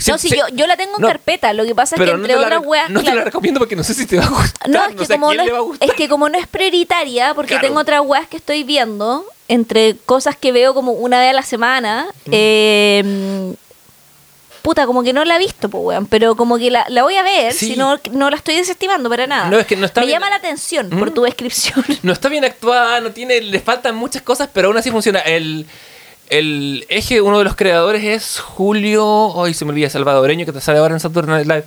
No, 0.07 0.17
si- 0.17 0.29
yo, 0.29 0.43
yo 0.53 0.65
la 0.67 0.77
tengo 0.77 0.95
en 0.95 1.01
no, 1.01 1.07
carpeta, 1.07 1.51
lo 1.53 1.65
que 1.65 1.75
pasa 1.75 1.95
es 1.95 2.01
que 2.01 2.07
no 2.07 2.13
entre 2.15 2.33
te 2.33 2.39
otras 2.39 2.61
weas. 2.65 2.89
No 2.89 2.99
te 2.99 3.03
claro. 3.05 3.19
la 3.19 3.25
recomiendo 3.25 3.59
porque 3.59 3.75
no 3.75 3.83
sé 3.83 3.93
si 3.93 4.05
te 4.05 4.17
va 4.17 4.25
a 4.25 4.29
gustar. 4.29 4.69
No, 4.69 4.85
es 4.85 4.95
que, 4.95 5.05
sé 5.05 5.13
como 5.13 5.33
no, 5.33 5.73
es- 5.79 5.93
que 5.93 6.07
como 6.09 6.29
no 6.29 6.37
es 6.37 6.47
prioritaria, 6.47 7.33
porque 7.33 7.49
Claro. 7.55 7.67
tengo 7.67 7.79
otras 7.81 8.01
weas 8.05 8.27
que 8.27 8.37
estoy 8.37 8.63
viendo, 8.63 9.25
entre 9.47 9.95
cosas 10.05 10.35
que 10.37 10.51
veo 10.51 10.73
como 10.73 10.91
una 10.93 11.19
vez 11.19 11.31
a 11.31 11.33
la 11.33 11.41
semana, 11.43 12.07
eh, 12.31 13.53
puta, 14.61 14.85
como 14.85 15.03
que 15.03 15.13
no 15.13 15.23
la 15.25 15.37
he 15.37 15.39
visto, 15.39 15.69
pues 15.69 15.83
weón, 15.83 16.05
pero 16.05 16.35
como 16.35 16.57
que 16.57 16.69
la, 16.69 16.85
la 16.89 17.03
voy 17.03 17.15
a 17.15 17.23
ver, 17.23 17.53
Sí. 17.53 17.71
si 17.73 17.75
no, 17.77 17.97
no 18.11 18.29
la 18.29 18.35
estoy 18.35 18.55
desestimando 18.55 19.09
para 19.09 19.25
nada. 19.25 19.49
No, 19.49 19.57
es 19.57 19.65
que 19.65 19.75
no 19.75 19.85
está 19.85 20.01
Me 20.01 20.07
bien- 20.07 20.19
llama 20.19 20.29
la 20.29 20.35
atención 20.35 20.89
por 20.89 21.11
¿Mm? 21.11 21.13
tu 21.13 21.21
descripción. 21.23 21.83
No 22.03 22.13
está 22.13 22.29
bien 22.29 22.45
actuada, 22.45 22.99
no 23.01 23.11
tiene, 23.11 23.41
le 23.41 23.59
faltan 23.59 23.95
muchas 23.95 24.21
cosas, 24.21 24.49
pero 24.53 24.67
aún 24.67 24.77
así 24.77 24.91
funciona. 24.91 25.19
El, 25.19 25.65
el 26.29 26.85
eje, 26.89 27.21
uno 27.21 27.37
de 27.39 27.43
los 27.43 27.55
creadores 27.55 28.03
es 28.03 28.39
Julio, 28.39 29.05
hoy 29.05 29.53
se 29.53 29.65
me 29.65 29.71
olvida, 29.71 29.89
salvadoreño, 29.89 30.45
que 30.45 30.51
te 30.53 30.61
sale 30.61 30.79
ahora 30.79 30.93
en 30.93 30.99
Saturday 30.99 31.43
Night 31.45 31.47
Live. 31.47 31.63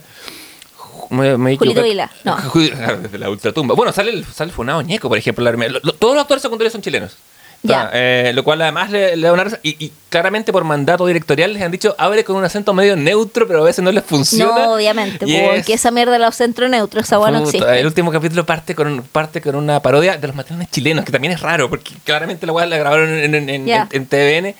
Me, 1.10 1.36
me 1.36 1.56
Julito. 1.58 1.82
Vila, 1.82 2.10
no. 2.24 2.36
La 3.18 3.28
ultratumba. 3.28 3.74
Bueno, 3.74 3.92
sale 3.92 4.12
el, 4.12 4.24
sale 4.24 4.50
el 4.50 4.54
Funado 4.54 4.80
Ñeco, 4.82 5.08
por 5.08 5.18
ejemplo. 5.18 5.44
la- 5.44 5.52
lo- 5.52 5.80
lo- 5.82 5.92
todos 5.92 6.14
los 6.14 6.22
actores 6.22 6.40
secundarios 6.42 6.72
son 6.72 6.80
chilenos. 6.80 7.16
Ya. 7.64 7.90
eh, 7.92 8.32
lo 8.34 8.42
cual 8.42 8.60
además 8.62 8.90
le, 8.90 9.16
le 9.16 9.26
da 9.26 9.32
una 9.32 9.44
risa- 9.44 9.60
y, 9.62 9.76
y 9.84 9.92
claramente 10.08 10.52
por 10.52 10.64
mandato 10.64 11.06
directorial 11.06 11.52
les 11.52 11.62
han 11.62 11.70
dicho 11.70 11.94
abre 11.96 12.24
con 12.24 12.34
un 12.34 12.44
acento 12.44 12.74
medio 12.74 12.96
neutro, 12.96 13.46
pero 13.46 13.60
a 13.60 13.64
veces 13.64 13.84
no 13.84 13.92
les 13.92 14.02
funciona. 14.04 14.64
No, 14.66 14.72
obviamente, 14.74 15.24
Y 15.28 15.38
porque 15.40 15.58
es- 15.74 15.80
esa 15.80 15.90
mierda 15.92 16.12
de 16.12 16.18
los 16.18 16.34
centros 16.34 16.68
neutros, 16.68 17.04
esa 17.04 17.18
no 17.30 17.38
existe. 17.44 17.78
El 17.78 17.86
último 17.86 18.10
capítulo 18.10 18.44
parte 18.44 18.74
con, 18.74 19.02
parte 19.12 19.40
con 19.40 19.54
una 19.54 19.80
parodia 19.80 20.16
de 20.16 20.26
los 20.26 20.34
matrimonios 20.34 20.70
chilenos, 20.72 21.04
que 21.04 21.12
también 21.12 21.32
es 21.34 21.40
raro, 21.40 21.70
porque 21.70 21.92
claramente 22.04 22.46
la 22.46 22.52
weá 22.52 22.66
la 22.66 22.78
grabaron 22.78 23.08
en, 23.10 23.34
en, 23.34 23.48
en- 23.48 23.66
Ya. 23.66 23.88
en 23.92 24.06
TVN. 24.06 24.54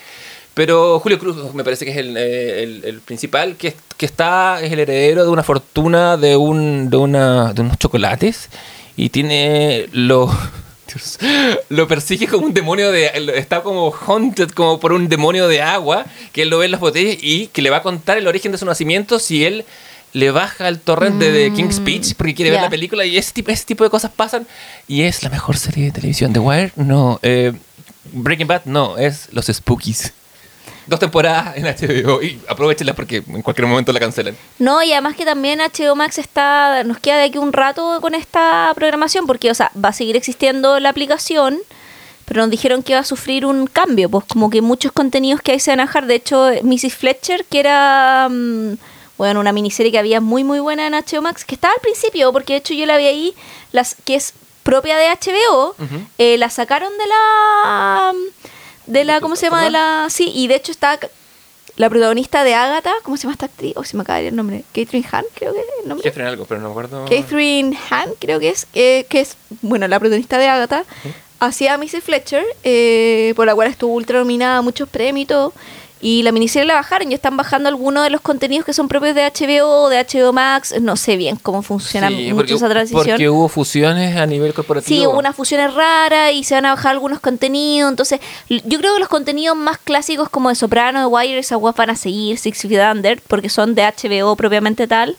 Pero 0.55 1.01
Julio 1.01 1.19
Cruz 1.19 1.55
me 1.55 1.65
parece 1.65 1.85
que 1.87 1.91
es 1.93 1.97
el, 1.97 2.15
eh, 2.17 2.63
el- 2.63 2.85
el 2.85 3.01
principal, 3.01 3.57
que, 3.57 3.75
que 3.97 4.07
está, 4.07 4.61
es 4.63 4.71
el 4.71 4.79
heredero 4.79 5.25
de 5.25 5.31
una 5.31 5.43
fortuna 5.43 6.17
de, 6.19 6.37
un, 6.37 6.91
de, 6.91 6.99
una, 6.99 7.53
de 7.55 7.63
unos 7.63 7.79
chocolates 7.79 8.49
y 8.97 9.09
tiene 9.09 9.89
lo... 9.93 10.31
Lo 11.69 11.89
persigue 11.89 12.27
como 12.27 12.47
un 12.47 12.55
demonio 12.55 12.91
de... 12.93 13.11
Está 13.35 13.63
como 13.63 13.93
haunted 13.93 14.51
como 14.51 14.81
por 14.81 14.93
un 14.93 15.09
demonio 15.09 15.49
de 15.49 15.63
agua, 15.63 16.05
que 16.33 16.43
él 16.43 16.51
lo 16.51 16.59
ve 16.59 16.67
en 16.67 16.73
las 16.73 16.81
botellas 16.81 17.17
y 17.21 17.49
que 17.49 17.63
le 17.63 17.71
va 17.71 17.79
a 17.79 17.83
contar 17.83 18.19
el 18.19 18.27
origen 18.27 18.53
de 18.53 18.59
su 18.59 18.67
nacimiento 18.67 19.19
si 19.19 19.45
él 19.45 19.65
le 20.13 20.31
baja 20.31 20.69
el 20.69 20.79
torrente 20.79 21.33
de 21.33 21.53
King's 21.53 21.77
Speech 21.77 22.15
porque 22.17 22.35
quiere 22.35 22.51
ver 22.51 22.61
la 22.61 22.69
película 22.69 23.05
y 23.05 23.17
ese 23.17 23.33
tipo, 23.33 23.51
ese 23.51 23.65
tipo 23.65 23.83
de 23.83 23.91
cosas 23.91 24.11
pasan 24.15 24.47
y 24.87 25.03
es 25.03 25.23
la 25.23 25.31
mejor 25.31 25.57
serie 25.57 25.87
de 25.87 25.93
televisión. 25.93 26.33
The 26.33 26.39
Wire, 26.39 26.73
no. 26.77 27.19
Eh, 27.23 27.53
Breaking 28.13 28.47
Bad, 28.47 28.63
no. 28.67 28.99
Es 28.99 29.29
Los 29.33 29.47
Spookies. 29.47 30.13
Dos 30.87 30.99
temporadas 30.99 31.57
en 31.57 31.65
HBO 31.65 32.23
y 32.23 32.41
aprovechenlas 32.49 32.97
porque 32.97 33.23
en 33.27 33.43
cualquier 33.43 33.67
momento 33.67 33.93
la 33.93 34.01
cancelan. 34.01 34.37
No, 34.59 34.83
y 34.83 34.93
además 34.93 35.15
que 35.17 35.25
también 35.25 35.61
HBO 35.61 35.95
Max 35.95 36.19
está, 36.19 36.83
nos 36.85 36.99
queda 36.99 37.19
de 37.19 37.25
aquí 37.25 37.39
un 37.39 37.53
rato 37.53 38.01
con 38.01 38.15
esta 38.15 38.73
programación, 38.75 39.27
porque, 39.27 39.51
o 39.51 39.55
sea, 39.55 39.71
va 39.83 39.91
a 39.91 39.93
seguir 39.93 40.17
existiendo 40.17 40.81
la 40.81 40.89
aplicación, 40.89 41.59
pero 42.25 42.43
nos 42.43 42.51
dijeron 42.51 42.83
que 42.83 42.95
va 42.95 43.01
a 43.01 43.05
sufrir 43.05 43.47
un 43.47 43.67
cambio, 43.67 44.09
pues 44.09 44.25
como 44.27 44.51
que 44.51 44.61
muchos 44.61 44.93
contenidos 44.93 45.41
que 45.41 45.53
hay 45.53 45.61
se 45.61 45.71
van 45.71 45.81
a 45.81 45.87
dejar. 45.87 46.07
De 46.07 46.17
hecho, 46.17 46.51
Mrs. 46.63 46.95
Fletcher, 46.95 47.45
que 47.45 47.61
era, 47.61 48.29
mm, 48.31 48.75
bueno, 49.19 49.41
una 49.41 49.53
miniserie 49.53 49.93
que 49.93 49.99
había 49.99 50.21
muy, 50.21 50.43
muy 50.43 50.59
buena 50.59 50.87
en 50.87 50.95
HBO 50.95 51.23
Max, 51.23 51.45
que 51.45 51.55
estaba 51.55 51.75
al 51.75 51.81
principio, 51.81 52.33
porque 52.33 52.55
de 52.55 52.59
hecho 52.59 52.75
yo 52.75 52.87
la 52.87 52.97
vi 52.97 53.07
ahí, 53.07 53.35
las, 53.71 53.97
que 54.05 54.15
es 54.15 54.35
propia 54.63 54.97
de 54.97 55.09
HBO, 55.09 55.75
eh, 56.19 56.39
la 56.39 56.51
sacaron 56.51 56.93
de 56.97 57.07
la... 57.07 58.13
De 58.87 59.05
la, 59.05 59.21
¿cómo 59.21 59.37
se 59.37 59.47
llama? 59.47 59.65
De 59.65 59.71
la... 59.71 60.07
Sí, 60.11 60.31
y 60.35 60.49
de 60.49 60.57
hecho 60.57 60.73
está 60.73 60.99
la 61.77 61.89
protagonista 61.89 62.45
de 62.45 62.55
Agatha, 62.55 62.93
¿cómo 63.03 63.17
se 63.17 63.23
llama 63.23 63.33
esta 63.33 63.47
actriz? 63.47 63.73
Oh, 63.77 63.85
se 63.85 63.97
me 63.97 64.03
acaba 64.03 64.19
de 64.19 64.25
ir 64.25 64.29
el 64.31 64.37
nombre. 64.37 64.65
Catherine 64.75 65.07
Hahn, 65.11 65.25
creo 65.35 65.55
que 65.55 65.61
es 65.61 65.67
el 65.83 65.89
nombre. 65.89 66.05
Catherine 66.05 66.29
algo, 66.29 66.45
pero 66.45 66.61
no 66.61 66.69
me 66.69 66.73
acuerdo. 66.73 67.05
Catherine 67.07 67.77
Hahn, 67.91 68.11
creo 68.19 68.39
que 68.41 68.51
es, 68.51 68.67
eh, 68.75 69.07
que 69.09 69.21
es, 69.21 69.37
bueno, 69.63 69.89
la 69.89 69.99
protagonista 69.99 70.39
de 70.39 70.49
Agatha, 70.49 70.85
hacía 71.41 71.75
a 71.75 71.79
Mrs. 71.79 72.03
Fletcher, 72.03 72.45
eh, 72.63 73.33
por 73.37 73.47
la 73.47 73.55
cual 73.55 73.69
estuvo 73.69 73.95
ultra 73.95 74.19
nominada 74.19 74.59
a 74.59 74.63
muchos 74.63 74.89
premios 74.89 75.25
y 75.25 75.27
todo. 75.27 75.53
Y 76.05 76.25
la 76.25 76.33
miniserie 76.33 76.67
la 76.67 76.75
bajaron 76.75 77.13
y 77.13 77.15
están 77.15 77.37
bajando 77.37 77.69
algunos 77.69 78.03
de 78.03 78.11
los 78.11 78.21
contenidos 78.21 78.67
que 78.67 78.73
son 78.73 78.89
propios 78.89 79.15
de 79.15 79.23
HBO, 79.23 79.89
de 79.89 80.05
HBO 80.05 80.33
Max. 80.33 80.75
No 80.81 80.97
sé 80.97 81.17
bien 81.17 81.37
cómo 81.37 81.63
funciona 81.63 82.09
Sí, 82.09 82.25
mucho 82.25 82.35
porque, 82.37 82.55
esa 82.55 82.69
transición. 82.69 83.05
porque 83.07 83.29
hubo 83.29 83.49
fusiones 83.49 84.17
a 84.17 84.27
nivel 84.27 84.53
corporativo. 84.53 85.01
Sí, 85.01 85.07
hubo 85.07 85.17
unas 85.17 85.37
fusiones 85.37 85.73
raras 85.73 86.33
y 86.33 86.43
se 86.43 86.57
van 86.57 86.67
a 86.67 86.75
bajar 86.75 86.91
algunos 86.91 87.21
contenidos. 87.21 87.89
Entonces, 87.89 88.19
yo 88.49 88.79
creo 88.81 88.95
que 88.95 88.99
los 88.99 89.09
contenidos 89.09 89.57
más 89.57 89.79
clásicos 89.79 90.29
como 90.29 90.49
de 90.49 90.57
Soprano, 90.57 90.99
de 90.99 91.07
Wire, 91.07 91.39
esas 91.39 91.59
guas 91.61 91.77
van 91.77 91.91
a 91.91 91.95
seguir, 91.97 92.37
Six 92.37 92.63
Feet 92.63 92.81
Under, 92.93 93.23
porque 93.29 93.49
son 93.49 93.77
de 93.77 93.85
HBO 93.85 94.35
propiamente 94.35 94.89
tal. 94.89 95.17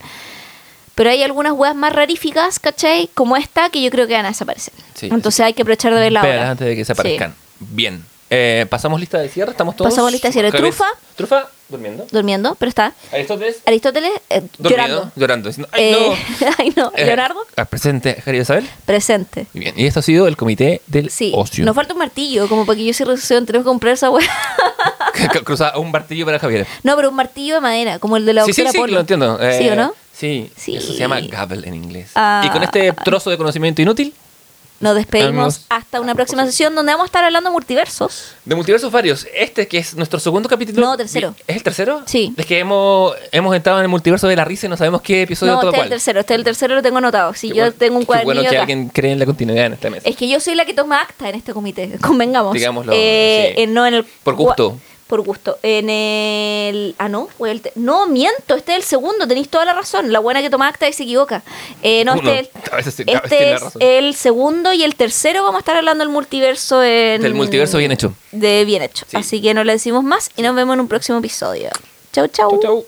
Pero 0.96 1.10
hay 1.10 1.24
algunas 1.24 1.54
weas 1.54 1.76
más 1.76 1.94
raríficas, 1.94 2.60
¿cachai? 2.60 3.10
Como 3.14 3.38
esta, 3.38 3.70
que 3.70 3.82
yo 3.82 3.90
creo 3.90 4.06
que 4.06 4.16
van 4.16 4.26
a 4.26 4.30
desaparecer. 4.30 4.74
Sí. 4.96 5.08
Entonces 5.12 5.40
hay 5.46 5.54
que 5.54 5.62
aprovechar 5.62 5.94
de 5.94 6.00
verla 6.02 6.20
ahora. 6.20 6.52
antes 6.52 6.68
de 6.68 6.76
que 6.76 6.84
se 6.84 6.92
aparezcan. 6.92 7.34
Bien. 7.60 8.04
Eh, 8.36 8.66
¿Pasamos 8.68 9.00
lista 9.00 9.20
de 9.20 9.30
cierre? 9.30 9.52
¿Estamos 9.52 9.76
todos? 9.76 9.92
Pasamos 9.92 10.12
lista 10.12 10.28
de 10.30 10.32
cierre. 10.34 10.52
¿Trufa? 10.52 10.86
Trufa, 11.16 11.48
durmiendo. 11.70 12.08
Durmiendo, 12.12 12.56
pero 12.56 12.70
está. 12.70 12.94
Aristóteles, 13.12 13.58
Aristóteles, 13.66 14.12
eh, 14.32 14.42
llorando. 14.58 15.12
llorando. 15.16 15.50
diciendo, 15.50 15.70
¡Ay, 15.72 15.84
Eh, 15.84 16.18
no! 16.42 16.48
ay, 16.58 16.74
no. 16.76 16.92
Eh, 16.96 17.06
Leonardo, 17.06 17.40
ah, 17.56 17.66
presente, 17.66 18.16
Javier 18.26 18.42
Isabel. 18.42 18.68
presente. 18.86 19.46
Muy 19.54 19.66
bien. 19.66 19.76
Y 19.78 19.86
esto 19.86 20.00
ha 20.00 20.04
sido 20.04 20.28
el 20.28 20.36
comité 20.36 20.82
del 20.88 21.12
Sí, 21.12 21.32
ocio. 21.36 21.64
nos 21.64 21.76
falta 21.76 21.94
un 21.94 22.00
martillo, 22.00 22.48
como 22.50 22.66
para 22.66 22.76
que 22.78 22.86
yo 22.86 22.94
cierre 22.94 23.16
sesión. 23.18 23.46
Tenemos 23.46 23.66
que 23.66 23.70
comprar 23.70 23.94
esa 23.94 24.10
wea. 24.10 24.28
Cruzar 25.46 25.78
un 25.78 25.92
martillo 25.92 26.26
para 26.26 26.40
Javier. 26.40 26.66
No, 26.82 26.96
pero 26.96 27.10
un 27.10 27.16
martillo 27.16 27.56
de 27.56 27.62
madera, 27.62 28.00
como 28.00 28.18
el 28.18 28.26
de 28.26 28.34
la 28.34 28.46
Sí, 28.46 28.54
sí, 28.54 28.66
sí, 28.72 28.78
Polo. 28.78 28.94
lo 28.94 29.00
entiendo. 29.02 29.40
Eh, 29.40 29.60
¿Sí 29.60 29.70
o 29.70 29.76
no? 29.76 29.94
Sí, 30.12 30.52
Sí. 30.56 30.76
eso 30.76 30.94
se 30.94 31.00
llama 31.00 31.20
gavel 31.22 31.66
en 31.66 31.76
inglés. 31.76 32.10
Ah. 32.16 32.42
Y 32.46 32.50
con 32.50 32.64
este 32.64 32.92
trozo 33.04 33.30
de 33.30 33.38
conocimiento 33.38 33.82
inútil, 33.82 34.14
Nos 34.84 34.96
despedimos 34.96 35.66
hasta 35.70 36.02
una 36.02 36.14
próxima 36.14 36.46
sesión 36.46 36.76
donde 36.76 36.92
vamos 36.92 37.06
a 37.06 37.08
estar 37.08 37.24
hablando 37.24 37.50
de 37.50 37.54
multiversos. 37.54 38.34
de 38.46 38.56
multiversos 38.56 38.92
varios, 38.92 39.26
este 39.36 39.68
que 39.68 39.78
es 39.80 39.96
nuestro 39.96 40.20
segundo 40.20 40.50
capítulo. 40.50 40.86
No, 40.86 40.98
tercero. 40.98 41.34
¿Es 41.48 41.56
el 41.56 41.64
tercero? 41.64 42.02
Sí. 42.06 42.34
Es 42.38 42.46
que 42.46 42.60
hemos, 42.60 43.16
hemos 43.32 43.56
entrado 43.56 43.80
en 43.80 43.84
el 43.84 43.90
multiverso 43.90 44.28
de 44.28 44.36
la 44.36 44.46
risa 44.46 44.66
y 44.68 44.70
no 44.70 44.78
sabemos 44.78 45.02
qué 45.02 45.22
episodio 45.24 45.54
No, 45.54 45.62
este 45.62 45.78
es 45.78 45.84
el 45.84 45.90
tercero, 45.90 46.20
este 46.20 46.34
es 46.34 46.38
el 46.40 46.44
tercero 46.44 46.76
lo 46.76 46.82
tengo 46.82 46.98
anotado. 46.98 47.34
Si 47.34 47.48
Qué 47.50 47.56
yo 47.56 47.64
bueno- 47.64 47.76
tengo 47.80 47.98
un 47.98 48.06
cuadernillo 48.06 48.34
bueno 48.36 48.50
que 48.50 48.56
acá. 48.58 48.62
alguien 48.64 48.90
cree 48.90 49.12
en 49.14 49.20
la 49.20 49.26
continuidad 49.26 49.66
en 49.68 49.74
esta 49.74 49.90
mesa. 49.90 50.08
Es 50.08 50.16
que 50.16 50.28
yo 50.28 50.40
soy 50.40 50.56
la 50.56 50.66
que 50.66 50.74
toma 50.74 51.02
acta 51.02 51.30
en 51.30 51.36
este 51.36 51.54
comité, 51.54 51.98
convengamos. 52.02 52.54
Digámoslo, 52.54 52.92
Eh, 52.96 53.54
sí. 53.56 53.62
en- 53.64 53.74
no 53.74 53.86
en 53.88 53.94
el 53.96 54.04
Por 54.24 54.36
gusto. 54.36 54.78
Por 55.14 55.22
gusto. 55.22 55.60
En 55.62 55.92
el. 55.92 56.96
Ah, 56.98 57.08
no. 57.08 57.28
fue 57.38 57.52
el 57.52 57.62
te- 57.62 57.72
no, 57.76 58.08
miento. 58.08 58.56
Este 58.56 58.72
es 58.72 58.78
el 58.80 58.84
segundo. 58.84 59.28
Tenéis 59.28 59.48
toda 59.48 59.64
la 59.64 59.74
razón. 59.74 60.12
La 60.12 60.18
buena 60.18 60.42
que 60.42 60.50
toma 60.50 60.68
acta 60.68 60.88
y 60.90 60.94
se 60.94 61.04
equivoca. 61.04 61.44
Eh, 61.84 62.04
no, 62.04 62.14
Uno. 62.14 62.32
este, 62.32 62.60
A 62.72 62.78
veces 62.78 62.96
sí, 62.96 63.04
a 63.08 63.12
este 63.18 63.30
veces 63.30 63.42
es 63.58 63.62
razón. 63.62 63.82
el 63.84 64.16
segundo 64.16 64.74
y 64.74 64.84
el 64.84 64.96
tercero. 64.96 65.44
Vamos 65.44 65.58
a 65.58 65.60
estar 65.60 65.78
hablando 65.78 66.04
del 66.04 66.12
multiverso 66.12 66.82
en. 66.82 67.22
Del 67.22 67.36
multiverso 67.36 67.78
bien 67.78 67.92
hecho. 67.92 68.16
De 68.32 68.66
bien 68.66 68.82
hecho. 68.82 69.06
Sí. 69.08 69.16
Así 69.16 69.40
que 69.40 69.54
no 69.54 69.64
le 69.64 69.74
decimos 69.74 70.04
más 70.04 70.32
y 70.36 70.42
nos 70.42 70.56
vemos 70.56 70.74
en 70.74 70.80
un 70.80 70.88
próximo 70.88 71.20
episodio. 71.20 71.70
Chau, 72.12 72.28
chau. 72.30 72.50
Chau, 72.50 72.60
chau. 72.60 72.86